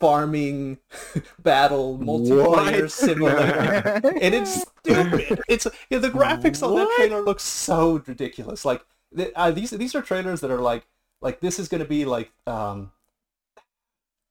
farming, 0.00 0.78
battle, 1.38 1.98
multiplayer 1.98 2.82
What? 2.82 2.90
simulator, 2.90 4.00
and 4.22 4.34
it's 4.34 4.62
stupid. 4.62 5.42
It's 5.48 5.66
yeah, 5.90 5.98
the 5.98 6.10
graphics 6.10 6.62
on 6.66 6.74
that 6.76 6.90
trailer 6.96 7.20
look 7.20 7.40
so 7.40 8.02
ridiculous. 8.06 8.64
Like 8.64 8.82
the, 9.12 9.36
uh, 9.38 9.50
these 9.50 9.70
these 9.70 9.94
are 9.94 10.02
trailers 10.02 10.40
that 10.40 10.50
are 10.50 10.60
like 10.60 10.86
like 11.20 11.40
this 11.40 11.58
is 11.58 11.68
gonna 11.68 11.84
be 11.84 12.06
like 12.06 12.30
um 12.46 12.92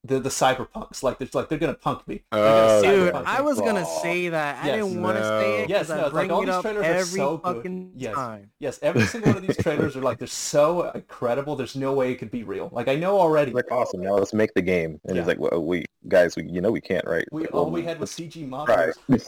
the 0.07 0.19
the 0.19 0.29
cyberpunks 0.29 1.03
like 1.03 1.19
it's 1.21 1.35
like 1.35 1.49
they're 1.49 1.57
gonna 1.57 1.73
punk 1.73 2.07
me. 2.07 2.23
They're 2.31 2.41
gonna 2.41 2.73
Oh, 2.73 2.81
Dude, 2.81 3.13
cyberpunk 3.13 3.23
I 3.25 3.41
was 3.41 3.59
gonna 3.59 3.85
say 3.85 4.29
that. 4.29 4.63
I 4.63 4.67
Yes. 4.67 4.75
didn't 4.85 5.01
want 5.01 5.17
to 5.17 5.21
No. 5.23 5.39
say 5.41 5.63
it 5.63 5.69
Yes, 5.69 5.87
because 5.87 5.89
no, 5.97 6.03
I 6.03 6.05
it's 6.07 6.15
like 6.15 6.31
all 6.31 6.41
it 6.43 6.45
these 6.47 6.61
trailers 6.61 6.81
are 6.85 6.89
every 6.91 7.19
so 7.19 7.37
good. 7.37 7.91
Yes. 7.95 8.15
time. 8.15 8.51
Yes, 8.59 8.79
every 8.81 9.03
single 9.05 9.33
one 9.33 9.37
of 9.41 9.47
these 9.47 9.57
trailers 9.57 9.95
are 9.95 10.01
like 10.01 10.17
they're 10.19 10.27
so 10.27 10.89
incredible. 10.91 11.55
There's 11.55 11.75
no 11.75 11.93
way 11.93 12.11
it 12.11 12.15
could 12.15 12.31
be 12.31 12.43
real. 12.43 12.69
Like 12.71 12.87
I 12.87 12.95
know 12.95 13.19
already. 13.19 13.51
Like 13.51 13.71
awesome. 13.71 14.01
Now 14.01 14.15
let's 14.15 14.33
make 14.33 14.53
the 14.53 14.61
game. 14.61 14.99
And 15.05 15.15
Yeah. 15.15 15.21
he's 15.21 15.27
like, 15.27 15.39
well, 15.39 15.63
we 15.63 15.85
guys, 16.07 16.35
we 16.35 16.43
you 16.43 16.61
know 16.61 16.71
we 16.71 16.81
can't, 16.81 17.05
right? 17.05 17.25
We 17.31 17.41
Like, 17.41 17.53
all 17.53 17.63
well, 17.65 17.71
we 17.71 17.83
had 17.83 17.99
was 17.99 18.11
CG 18.11 18.47
try. 18.65 18.91
monsters. 19.09 19.27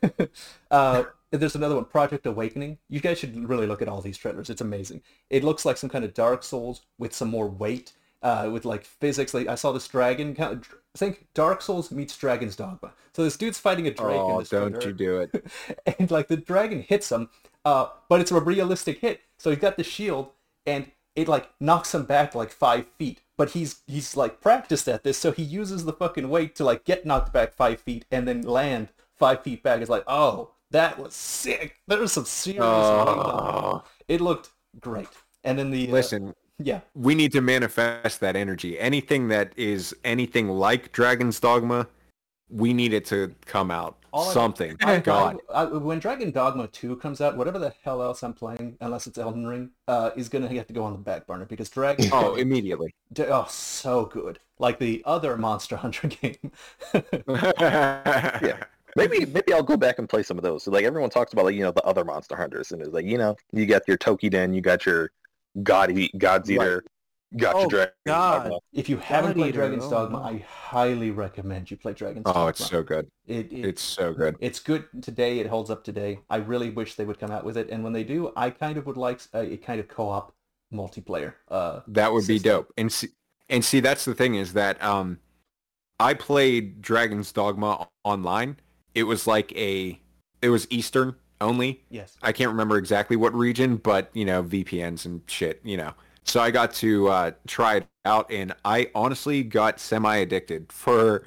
uh, 0.70 1.04
there's 1.30 1.56
another 1.56 1.74
one, 1.74 1.84
Project 1.86 2.26
Awakening. 2.26 2.78
You 2.88 3.00
guys 3.00 3.18
should 3.18 3.48
really 3.48 3.66
look 3.66 3.82
at 3.82 3.88
all 3.88 4.00
these 4.00 4.16
trailers. 4.16 4.50
It's 4.50 4.60
amazing. 4.60 5.02
It 5.30 5.42
looks 5.42 5.64
like 5.64 5.76
some 5.76 5.90
kind 5.90 6.04
of 6.04 6.14
Dark 6.14 6.42
Souls 6.44 6.82
with 6.98 7.12
some 7.12 7.28
more 7.28 7.48
weight, 7.48 7.92
uh, 8.24 8.48
with 8.50 8.64
like 8.64 8.84
physics. 8.84 9.34
Like 9.34 9.46
I 9.46 9.54
saw 9.54 9.70
this 9.70 9.86
dragon. 9.86 10.34
Kind 10.34 10.54
of, 10.54 10.74
think 10.96 11.26
Dark 11.34 11.62
Souls 11.62 11.90
meets 11.92 12.16
Dragon's 12.16 12.56
Dogma. 12.56 12.92
So 13.12 13.22
this 13.22 13.36
dude's 13.36 13.58
fighting 13.58 13.86
a 13.86 13.90
drake 13.92 14.16
in 14.16 14.20
Oh, 14.20 14.42
don't 14.42 14.84
you 14.84 14.92
do 14.92 15.20
it. 15.20 15.46
and 15.98 16.10
like 16.10 16.28
the 16.28 16.36
dragon 16.36 16.80
hits 16.80 17.12
him, 17.12 17.28
uh, 17.64 17.88
but 18.08 18.20
it's 18.20 18.32
a 18.32 18.40
realistic 18.40 18.98
hit. 19.00 19.20
So 19.38 19.50
he's 19.50 19.58
got 19.60 19.76
the 19.76 19.84
shield, 19.84 20.30
and 20.66 20.90
it 21.14 21.28
like 21.28 21.50
knocks 21.60 21.94
him 21.94 22.04
back 22.04 22.34
like 22.34 22.50
five 22.50 22.86
feet. 22.98 23.20
But 23.36 23.50
he's 23.50 23.82
he's 23.86 24.16
like 24.16 24.40
practiced 24.40 24.88
at 24.88 25.04
this, 25.04 25.18
so 25.18 25.30
he 25.30 25.42
uses 25.42 25.84
the 25.84 25.92
fucking 25.92 26.30
weight 26.30 26.56
to 26.56 26.64
like 26.64 26.84
get 26.84 27.04
knocked 27.04 27.32
back 27.32 27.52
five 27.52 27.80
feet 27.80 28.06
and 28.10 28.26
then 28.26 28.42
land 28.42 28.88
five 29.16 29.42
feet 29.42 29.62
back. 29.62 29.80
It's 29.80 29.90
like, 29.90 30.04
oh, 30.06 30.52
that 30.70 30.98
was 30.98 31.14
sick. 31.14 31.80
There 31.86 31.98
was 31.98 32.12
some 32.12 32.24
serious 32.24 32.62
on 32.62 33.82
it. 34.08 34.20
Looked 34.20 34.50
great. 34.80 35.08
And 35.42 35.58
then 35.58 35.70
the 35.70 35.88
uh, 35.88 35.92
Listen, 35.92 36.34
yeah, 36.58 36.80
we 36.94 37.14
need 37.14 37.32
to 37.32 37.40
manifest 37.40 38.20
that 38.20 38.36
energy. 38.36 38.78
Anything 38.78 39.28
that 39.28 39.52
is 39.56 39.94
anything 40.04 40.48
like 40.48 40.92
Dragon's 40.92 41.40
Dogma, 41.40 41.88
we 42.48 42.72
need 42.72 42.92
it 42.92 43.04
to 43.06 43.34
come 43.46 43.70
out. 43.70 43.96
All 44.12 44.30
Something. 44.30 44.76
I, 44.84 45.00
God. 45.00 45.38
I, 45.52 45.62
I, 45.62 45.64
when 45.64 45.98
Dragon 45.98 46.30
Dogma 46.30 46.68
2 46.68 46.96
comes 46.96 47.20
out, 47.20 47.36
whatever 47.36 47.58
the 47.58 47.74
hell 47.82 48.00
else 48.00 48.22
I'm 48.22 48.32
playing, 48.32 48.76
unless 48.80 49.08
it's 49.08 49.18
Elden 49.18 49.44
Ring, 49.44 49.70
uh, 49.88 50.10
is 50.14 50.28
gonna 50.28 50.46
have 50.54 50.68
to 50.68 50.72
go 50.72 50.84
on 50.84 50.92
the 50.92 50.98
back 50.98 51.26
burner 51.26 51.46
because 51.46 51.68
Dragon. 51.68 52.08
Oh, 52.12 52.36
immediately. 52.36 52.94
Oh, 53.18 53.46
so 53.48 54.04
good. 54.06 54.38
Like 54.60 54.78
the 54.78 55.02
other 55.04 55.36
Monster 55.36 55.76
Hunter 55.84 56.06
game. 56.06 56.52
yeah. 57.28 58.62
Maybe 58.96 59.26
maybe 59.26 59.52
I'll 59.52 59.64
go 59.64 59.76
back 59.76 59.98
and 59.98 60.08
play 60.08 60.22
some 60.22 60.38
of 60.38 60.44
those. 60.44 60.62
So 60.62 60.70
like 60.70 60.84
everyone 60.84 61.10
talks 61.10 61.32
about 61.32 61.46
like 61.46 61.56
you 61.56 61.62
know 61.62 61.72
the 61.72 61.82
other 61.82 62.04
Monster 62.04 62.36
Hunters 62.36 62.70
and 62.70 62.80
it's 62.80 62.92
like 62.92 63.06
you 63.06 63.18
know 63.18 63.34
you 63.50 63.66
got 63.66 63.82
your 63.88 63.98
Toukiden, 63.98 64.54
you 64.54 64.60
got 64.60 64.86
your 64.86 65.10
God 65.62 65.90
Eat 65.90 66.12
God's 66.18 66.50
Eater, 66.50 66.84
got 67.36 67.54
Oh, 67.54 67.68
Dragon. 67.68 67.92
God. 68.06 68.42
Dogma. 68.44 68.58
if 68.72 68.88
you 68.88 68.96
haven't 68.96 69.30
God 69.32 69.36
played 69.36 69.48
Eater, 69.50 69.58
Dragon's 69.58 69.84
oh, 69.84 69.90
Dogma, 69.90 70.18
no. 70.18 70.24
I 70.24 70.38
highly 70.48 71.10
recommend 71.10 71.70
you 71.70 71.76
play 71.76 71.92
Dragon's 71.92 72.24
Dogma. 72.24 72.42
Oh, 72.44 72.46
it's 72.48 72.64
so 72.64 72.82
good. 72.82 73.08
It, 73.26 73.52
it, 73.52 73.64
It's 73.66 73.82
so 73.82 74.12
good. 74.12 74.36
it's 74.40 74.60
good 74.60 74.84
today. 75.02 75.38
It 75.38 75.46
holds 75.46 75.70
up 75.70 75.84
today. 75.84 76.20
I 76.30 76.36
really 76.36 76.70
wish 76.70 76.94
they 76.96 77.04
would 77.04 77.18
come 77.18 77.30
out 77.30 77.44
with 77.44 77.56
it. 77.56 77.70
And 77.70 77.82
when 77.84 77.92
they 77.92 78.04
do, 78.04 78.32
I 78.36 78.50
kind 78.50 78.76
of 78.78 78.86
would 78.86 78.96
like 78.96 79.20
a, 79.32 79.52
a 79.54 79.56
kind 79.56 79.80
of 79.80 79.88
co-op 79.88 80.32
multiplayer. 80.72 81.34
Uh, 81.48 81.80
That 81.88 82.12
would 82.12 82.26
be 82.26 82.38
dope. 82.38 82.72
And 82.76 82.92
see, 82.92 83.08
and 83.48 83.64
see, 83.64 83.80
that's 83.80 84.04
the 84.04 84.14
thing 84.14 84.34
is 84.34 84.52
that 84.54 84.82
um, 84.82 85.18
I 86.00 86.14
played 86.14 86.80
Dragon's 86.82 87.30
Dogma 87.32 87.88
online. 88.02 88.56
It 88.94 89.04
was 89.04 89.26
like 89.26 89.52
a, 89.56 90.00
it 90.42 90.48
was 90.50 90.66
Eastern 90.70 91.14
only. 91.44 91.84
yes. 91.90 92.16
I 92.22 92.32
can't 92.32 92.50
remember 92.50 92.76
exactly 92.78 93.16
what 93.16 93.34
region, 93.34 93.76
but 93.76 94.10
you 94.14 94.24
know, 94.24 94.42
VPNs 94.42 95.04
and 95.04 95.20
shit, 95.26 95.60
you 95.62 95.76
know. 95.76 95.92
So 96.24 96.40
I 96.40 96.50
got 96.50 96.72
to 96.74 97.08
uh, 97.08 97.30
try 97.46 97.76
it 97.76 97.86
out, 98.04 98.30
and 98.32 98.54
I 98.64 98.90
honestly 98.94 99.42
got 99.42 99.78
semi-addicted 99.78 100.72
for 100.72 101.22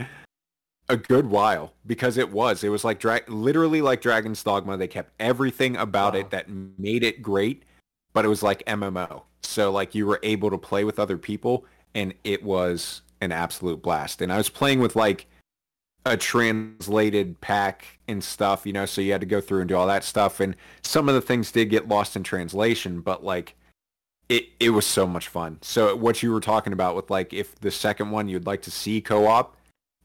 a 0.89 0.97
good 0.97 1.27
while 1.27 1.73
because 1.85 2.17
it 2.17 2.31
was. 2.31 2.63
It 2.63 2.69
was 2.69 2.83
like 2.83 2.99
dra- 2.99 3.21
literally 3.27 3.81
like 3.81 4.01
Dragon's 4.01 4.41
Dogma. 4.43 4.75
They 4.77 4.87
kept 4.87 5.11
everything 5.19 5.77
about 5.77 6.13
Wow. 6.13 6.19
it 6.21 6.29
that 6.31 6.49
made 6.49 7.03
it 7.03 7.21
great, 7.21 7.63
but 8.13 8.25
it 8.25 8.27
was 8.29 8.41
like 8.41 8.63
MMO. 8.65 9.23
So 9.43 9.71
like 9.71 9.93
you 9.93 10.05
were 10.07 10.19
able 10.23 10.49
to 10.49 10.57
play 10.57 10.83
with 10.83 10.97
other 10.99 11.17
people, 11.17 11.65
and 11.93 12.13
it 12.23 12.41
was 12.43 13.01
an 13.21 13.31
absolute 13.31 13.81
blast. 13.81 14.21
And 14.21 14.31
I 14.33 14.37
was 14.37 14.49
playing 14.49 14.79
with 14.79 14.95
like 14.95 15.27
a 16.05 16.15
translated 16.17 17.39
pack 17.41 17.99
and 18.07 18.23
stuff, 18.23 18.65
you 18.65 18.73
know, 18.73 18.85
so 18.85 19.01
you 19.01 19.11
had 19.11 19.21
to 19.21 19.27
go 19.27 19.41
through 19.41 19.59
and 19.61 19.67
do 19.69 19.75
all 19.75 19.87
that 19.87 20.03
stuff. 20.03 20.39
And 20.39 20.55
some 20.81 21.09
of 21.09 21.15
the 21.15 21.21
things 21.21 21.51
did 21.51 21.69
get 21.69 21.87
lost 21.87 22.15
in 22.15 22.23
translation, 22.23 23.01
but 23.01 23.23
like 23.23 23.55
it, 24.29 24.49
it 24.59 24.69
was 24.69 24.85
so 24.85 25.05
much 25.07 25.27
fun. 25.27 25.57
So 25.61 25.95
what 25.95 26.23
you 26.23 26.31
were 26.31 26.39
talking 26.41 26.73
about 26.73 26.95
with 26.95 27.09
like 27.09 27.33
if 27.33 27.55
the 27.59 27.71
second 27.71 28.11
one 28.11 28.27
you'd 28.27 28.45
like 28.45 28.61
to 28.63 28.71
see 28.71 29.01
co-op, 29.01 29.55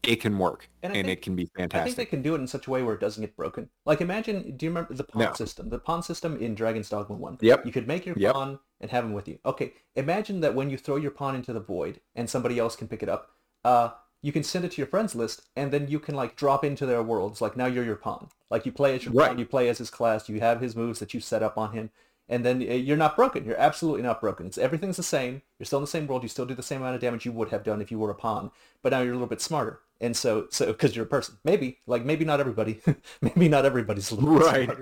it 0.01 0.17
can 0.17 0.37
work 0.37 0.67
And 0.81 0.93
and, 0.93 1.05
think- 1.07 1.19
it 1.19 1.21
can 1.21 1.35
be 1.37 1.43
I 1.43 1.45
think 1.45 1.71
fantastic. 1.71 1.95
they 1.95 2.05
can 2.05 2.21
do 2.21 2.35
it 2.35 2.39
in 2.39 2.47
such 2.47 2.67
a 2.67 2.69
way 2.69 2.83
where 2.83 2.93
it 2.95 2.99
doesn't 2.99 3.21
get 3.21 3.37
broken. 3.37 3.69
Like 3.85 4.01
imagine, 4.01 4.57
do 4.57 4.65
you 4.65 4.69
remember 4.71 4.93
the 4.93 5.05
pawn 5.05 5.21
No. 5.23 5.33
system? 5.33 5.69
The 5.69 5.79
pawn 5.79 6.03
system 6.03 6.35
in 6.41 6.55
Dragon's 6.55 6.89
Dogma 6.89 7.15
1. 7.15 7.37
Yep. 7.39 7.65
You 7.65 7.71
could 7.71 7.87
make 7.87 8.05
your 8.05 8.15
Yep. 8.17 8.33
pawn 8.33 8.59
and 8.81 8.91
have 8.91 9.05
him 9.05 9.13
with 9.13 9.29
you. 9.29 9.39
Okay, 9.45 9.71
imagine 9.95 10.41
that 10.41 10.53
when 10.55 10.69
you 10.69 10.77
throw 10.77 10.97
your 10.97 11.11
pawn 11.11 11.35
into 11.35 11.53
the 11.53 11.61
void 11.61 12.01
and 12.15 12.29
somebody 12.29 12.59
else 12.59 12.75
can 12.75 12.89
pick 12.89 13.01
it 13.01 13.07
up, 13.07 13.31
uh, 13.63 13.91
you 14.23 14.31
can 14.31 14.41
send 14.43 14.65
it 14.65 14.71
to 14.71 14.77
your 14.81 14.87
friends 14.87 15.13
list 15.13 15.43
and 15.55 15.71
then 15.71 15.87
you 15.87 15.99
can 15.99 16.15
like 16.15 16.35
drop 16.35 16.65
into 16.65 16.87
their 16.87 17.03
worlds. 17.03 17.41
Like 17.41 17.55
now 17.55 17.67
you're 17.67 17.83
your 17.85 17.95
pawn. 17.97 18.29
Like 18.49 18.65
you 18.65 18.71
play 18.71 18.95
as 18.95 19.05
your 19.05 19.13
Right. 19.13 19.27
pawn, 19.27 19.37
you 19.37 19.45
play 19.45 19.69
as 19.69 19.77
his 19.77 19.91
class, 19.91 20.27
you 20.29 20.39
have 20.39 20.61
his 20.61 20.75
moves 20.75 20.99
that 20.99 21.13
you 21.13 21.19
set 21.19 21.43
up 21.43 21.57
on 21.57 21.73
him. 21.73 21.91
And 22.29 22.43
then 22.45 22.61
uh, 22.61 22.73
you're 22.73 22.97
not 22.97 23.17
broken. 23.17 23.43
You're 23.45 23.59
absolutely 23.59 24.01
not 24.01 24.21
broken. 24.21 24.45
It's 24.47 24.57
everything's 24.57 24.95
the 24.97 25.03
same. 25.03 25.41
You're 25.59 25.65
still 25.65 25.79
in 25.79 25.83
the 25.83 25.87
same 25.87 26.07
world. 26.07 26.23
You 26.23 26.29
still 26.29 26.45
do 26.45 26.55
the 26.55 26.63
same 26.63 26.79
amount 26.81 26.95
of 26.95 27.01
damage 27.01 27.25
you 27.25 27.33
would 27.33 27.49
have 27.49 27.63
done 27.65 27.81
if 27.81 27.91
you 27.91 27.99
were 27.99 28.09
a 28.11 28.15
pawn. 28.15 28.49
But 28.81 28.93
now 28.93 29.01
you're 29.01 29.11
a 29.11 29.15
little 29.17 29.27
bit 29.27 29.41
smarter. 29.41 29.81
And 29.99 30.15
so, 30.15 30.47
so 30.49 30.67
because 30.67 30.95
you're 30.95 31.05
a 31.05 31.07
person, 31.09 31.35
maybe 31.43 31.79
like 31.85 32.05
maybe 32.05 32.23
not 32.23 32.39
everybody, 32.39 32.79
maybe 33.21 33.49
not 33.49 33.65
everybody's 33.65 34.09
a 34.11 34.15
little 34.15 34.39
bit 34.39 34.79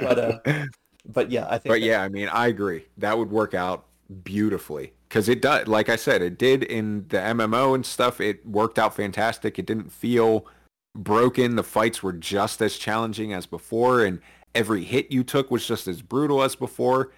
But 0.00 0.18
uh, 0.18 0.64
but 1.06 1.30
yeah, 1.30 1.46
I 1.46 1.58
think. 1.58 1.64
but 1.66 1.74
that- 1.74 1.80
yeah, 1.82 2.02
I 2.02 2.08
mean, 2.08 2.28
I 2.28 2.48
agree. 2.48 2.84
That 2.98 3.16
would 3.16 3.30
work 3.30 3.54
out 3.54 3.86
beautifully 4.24 4.92
because 5.12 5.28
it 5.28 5.42
does. 5.42 5.68
Like 5.68 5.90
I 5.90 5.96
said, 5.96 6.22
it 6.22 6.38
did 6.38 6.62
in 6.62 7.04
the 7.08 7.18
MMO 7.18 7.74
and 7.74 7.84
stuff. 7.84 8.18
It 8.18 8.46
worked 8.46 8.78
out 8.78 8.96
fantastic. 8.96 9.58
It 9.58 9.66
didn't 9.66 9.92
feel 9.92 10.46
broken. 10.96 11.56
The 11.56 11.62
fights 11.62 12.02
were 12.02 12.14
just 12.14 12.62
as 12.62 12.78
challenging 12.78 13.34
as 13.34 13.44
before, 13.44 14.06
and 14.06 14.20
every 14.54 14.84
hit 14.84 15.12
you 15.12 15.22
took 15.22 15.50
was 15.50 15.66
just 15.66 15.86
as 15.86 16.00
brutal 16.00 16.42
as 16.42 16.56
before. 16.56 17.12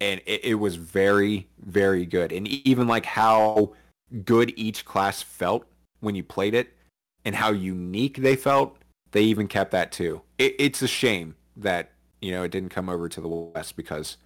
And 0.00 0.20
it, 0.26 0.44
it 0.44 0.54
was 0.54 0.76
very, 0.76 1.48
very 1.58 2.06
good. 2.06 2.30
And 2.30 2.46
even 2.46 2.86
like 2.86 3.04
how 3.04 3.72
good 4.24 4.52
each 4.54 4.84
class 4.84 5.20
felt 5.20 5.66
when 5.98 6.14
you 6.14 6.22
played 6.22 6.54
it, 6.54 6.72
and 7.24 7.34
how 7.34 7.50
unique 7.50 8.18
they 8.18 8.36
felt, 8.36 8.78
they 9.10 9.24
even 9.24 9.48
kept 9.48 9.72
that 9.72 9.90
too. 9.90 10.22
It, 10.38 10.54
it's 10.60 10.82
a 10.82 10.88
shame 10.88 11.34
that 11.56 11.90
you 12.20 12.30
know 12.30 12.44
it 12.44 12.52
didn't 12.52 12.70
come 12.70 12.88
over 12.88 13.08
to 13.08 13.20
the 13.20 13.26
West 13.26 13.76
because 13.76 14.18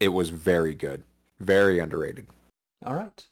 it 0.00 0.08
was 0.08 0.28
very 0.28 0.74
good, 0.74 1.02
very 1.38 1.78
underrated. 1.78 2.26
All 2.84 2.94
right. 2.94 3.26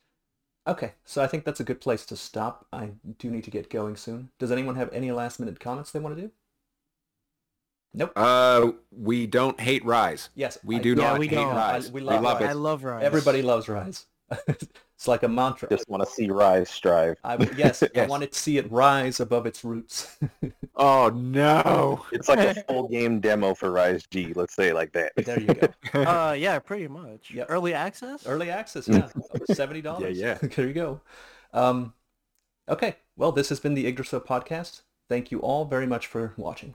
Okay, 0.67 0.93
so 1.05 1.23
I 1.23 1.27
think 1.27 1.45
that's 1.45 1.61
a 1.61 1.65
good 1.65 1.81
place 1.81 2.07
to 2.07 2.17
stop. 2.17 2.67
I 2.73 2.93
do 3.19 3.31
need 3.31 3.45
to 3.45 3.51
get 3.51 3.69
going 3.69 3.97
soon. 3.97 4.31
Does 4.39 4.51
anyone 4.51 4.77
have 4.77 4.91
any 4.93 5.13
last 5.13 5.39
minute 5.39 5.61
comments 5.61 5.91
they 5.91 5.99
want 6.01 6.17
to 6.17 6.23
do? 6.23 6.31
Nope. 7.93 8.13
Uh, 8.17 8.73
we 8.91 9.27
don't 9.27 9.61
hate 9.61 9.85
Rise. 9.85 10.31
Yes, 10.35 10.59
We 10.65 10.77
I- 10.77 10.79
do 10.81 10.89
Yeah, 10.91 10.95
not 10.95 11.19
we 11.19 11.29
hate 11.29 11.37
don't. 11.37 11.55
Rise. 11.55 11.89
I- 11.89 11.93
we 11.93 12.01
we 12.01 12.07
love 12.07 12.23
love 12.23 12.41
Rise. 12.41 12.49
I 12.51 12.53
love 12.55 12.83
Rise. 12.85 13.05
Everybody 13.05 13.43
loves 13.43 13.69
Rise. 13.69 14.07
it's 14.49 15.07
like 15.09 15.23
a 15.23 15.29
mantra. 15.29 15.69
Just 15.69 15.89
want 15.89 16.03
to 16.03 16.09
see 16.09 16.29
Rise 16.31 16.69
strive. 16.71 17.17
I, 17.25 17.37
yes, 17.57 17.83
I 17.83 17.89
Yes. 17.95 18.09
wanted 18.09 18.33
to 18.33 18.39
see 18.39 18.59
it 18.59 18.71
rise 18.71 19.21
above 19.21 19.47
its 19.47 19.65
roots. 19.65 20.17
Oh 20.77 21.09
no! 21.11 22.05
It's 22.11 22.29
like 22.29 22.41
a 22.41 22.53
full 22.65 22.89
game 22.89 23.21
demo 23.21 23.55
for 23.55 23.71
Rise 23.71 24.03
G. 24.11 24.33
Let's 24.35 24.55
say 24.55 24.73
like 24.73 24.91
that. 24.95 25.13
there 25.15 25.39
you 25.39 25.47
go. 25.55 25.69
Uh, 26.03 26.33
yeah, 26.33 26.59
pretty 26.59 26.89
much. 26.89 27.31
Yep. 27.31 27.47
Early 27.49 27.73
access. 27.75 28.27
Early 28.27 28.51
access, 28.51 28.89
yeah. 28.89 29.09
Seventy 29.53 29.81
dollars. 29.83 30.19
Yeah, 30.19 30.35
there 30.35 30.67
you 30.67 30.73
go. 30.73 31.01
Um, 31.53 31.95
okay. 32.69 32.97
Well, 33.17 33.31
this 33.31 33.51
has 33.51 33.61
been 33.61 33.75
the 33.75 33.87
Yggdrasil 33.87 34.23
podcast. 34.23 34.83
Thank 35.09 35.31
you 35.31 35.39
all 35.39 35.65
very 35.65 35.87
much 35.87 36.09
for 36.09 36.35
watching. 36.37 36.75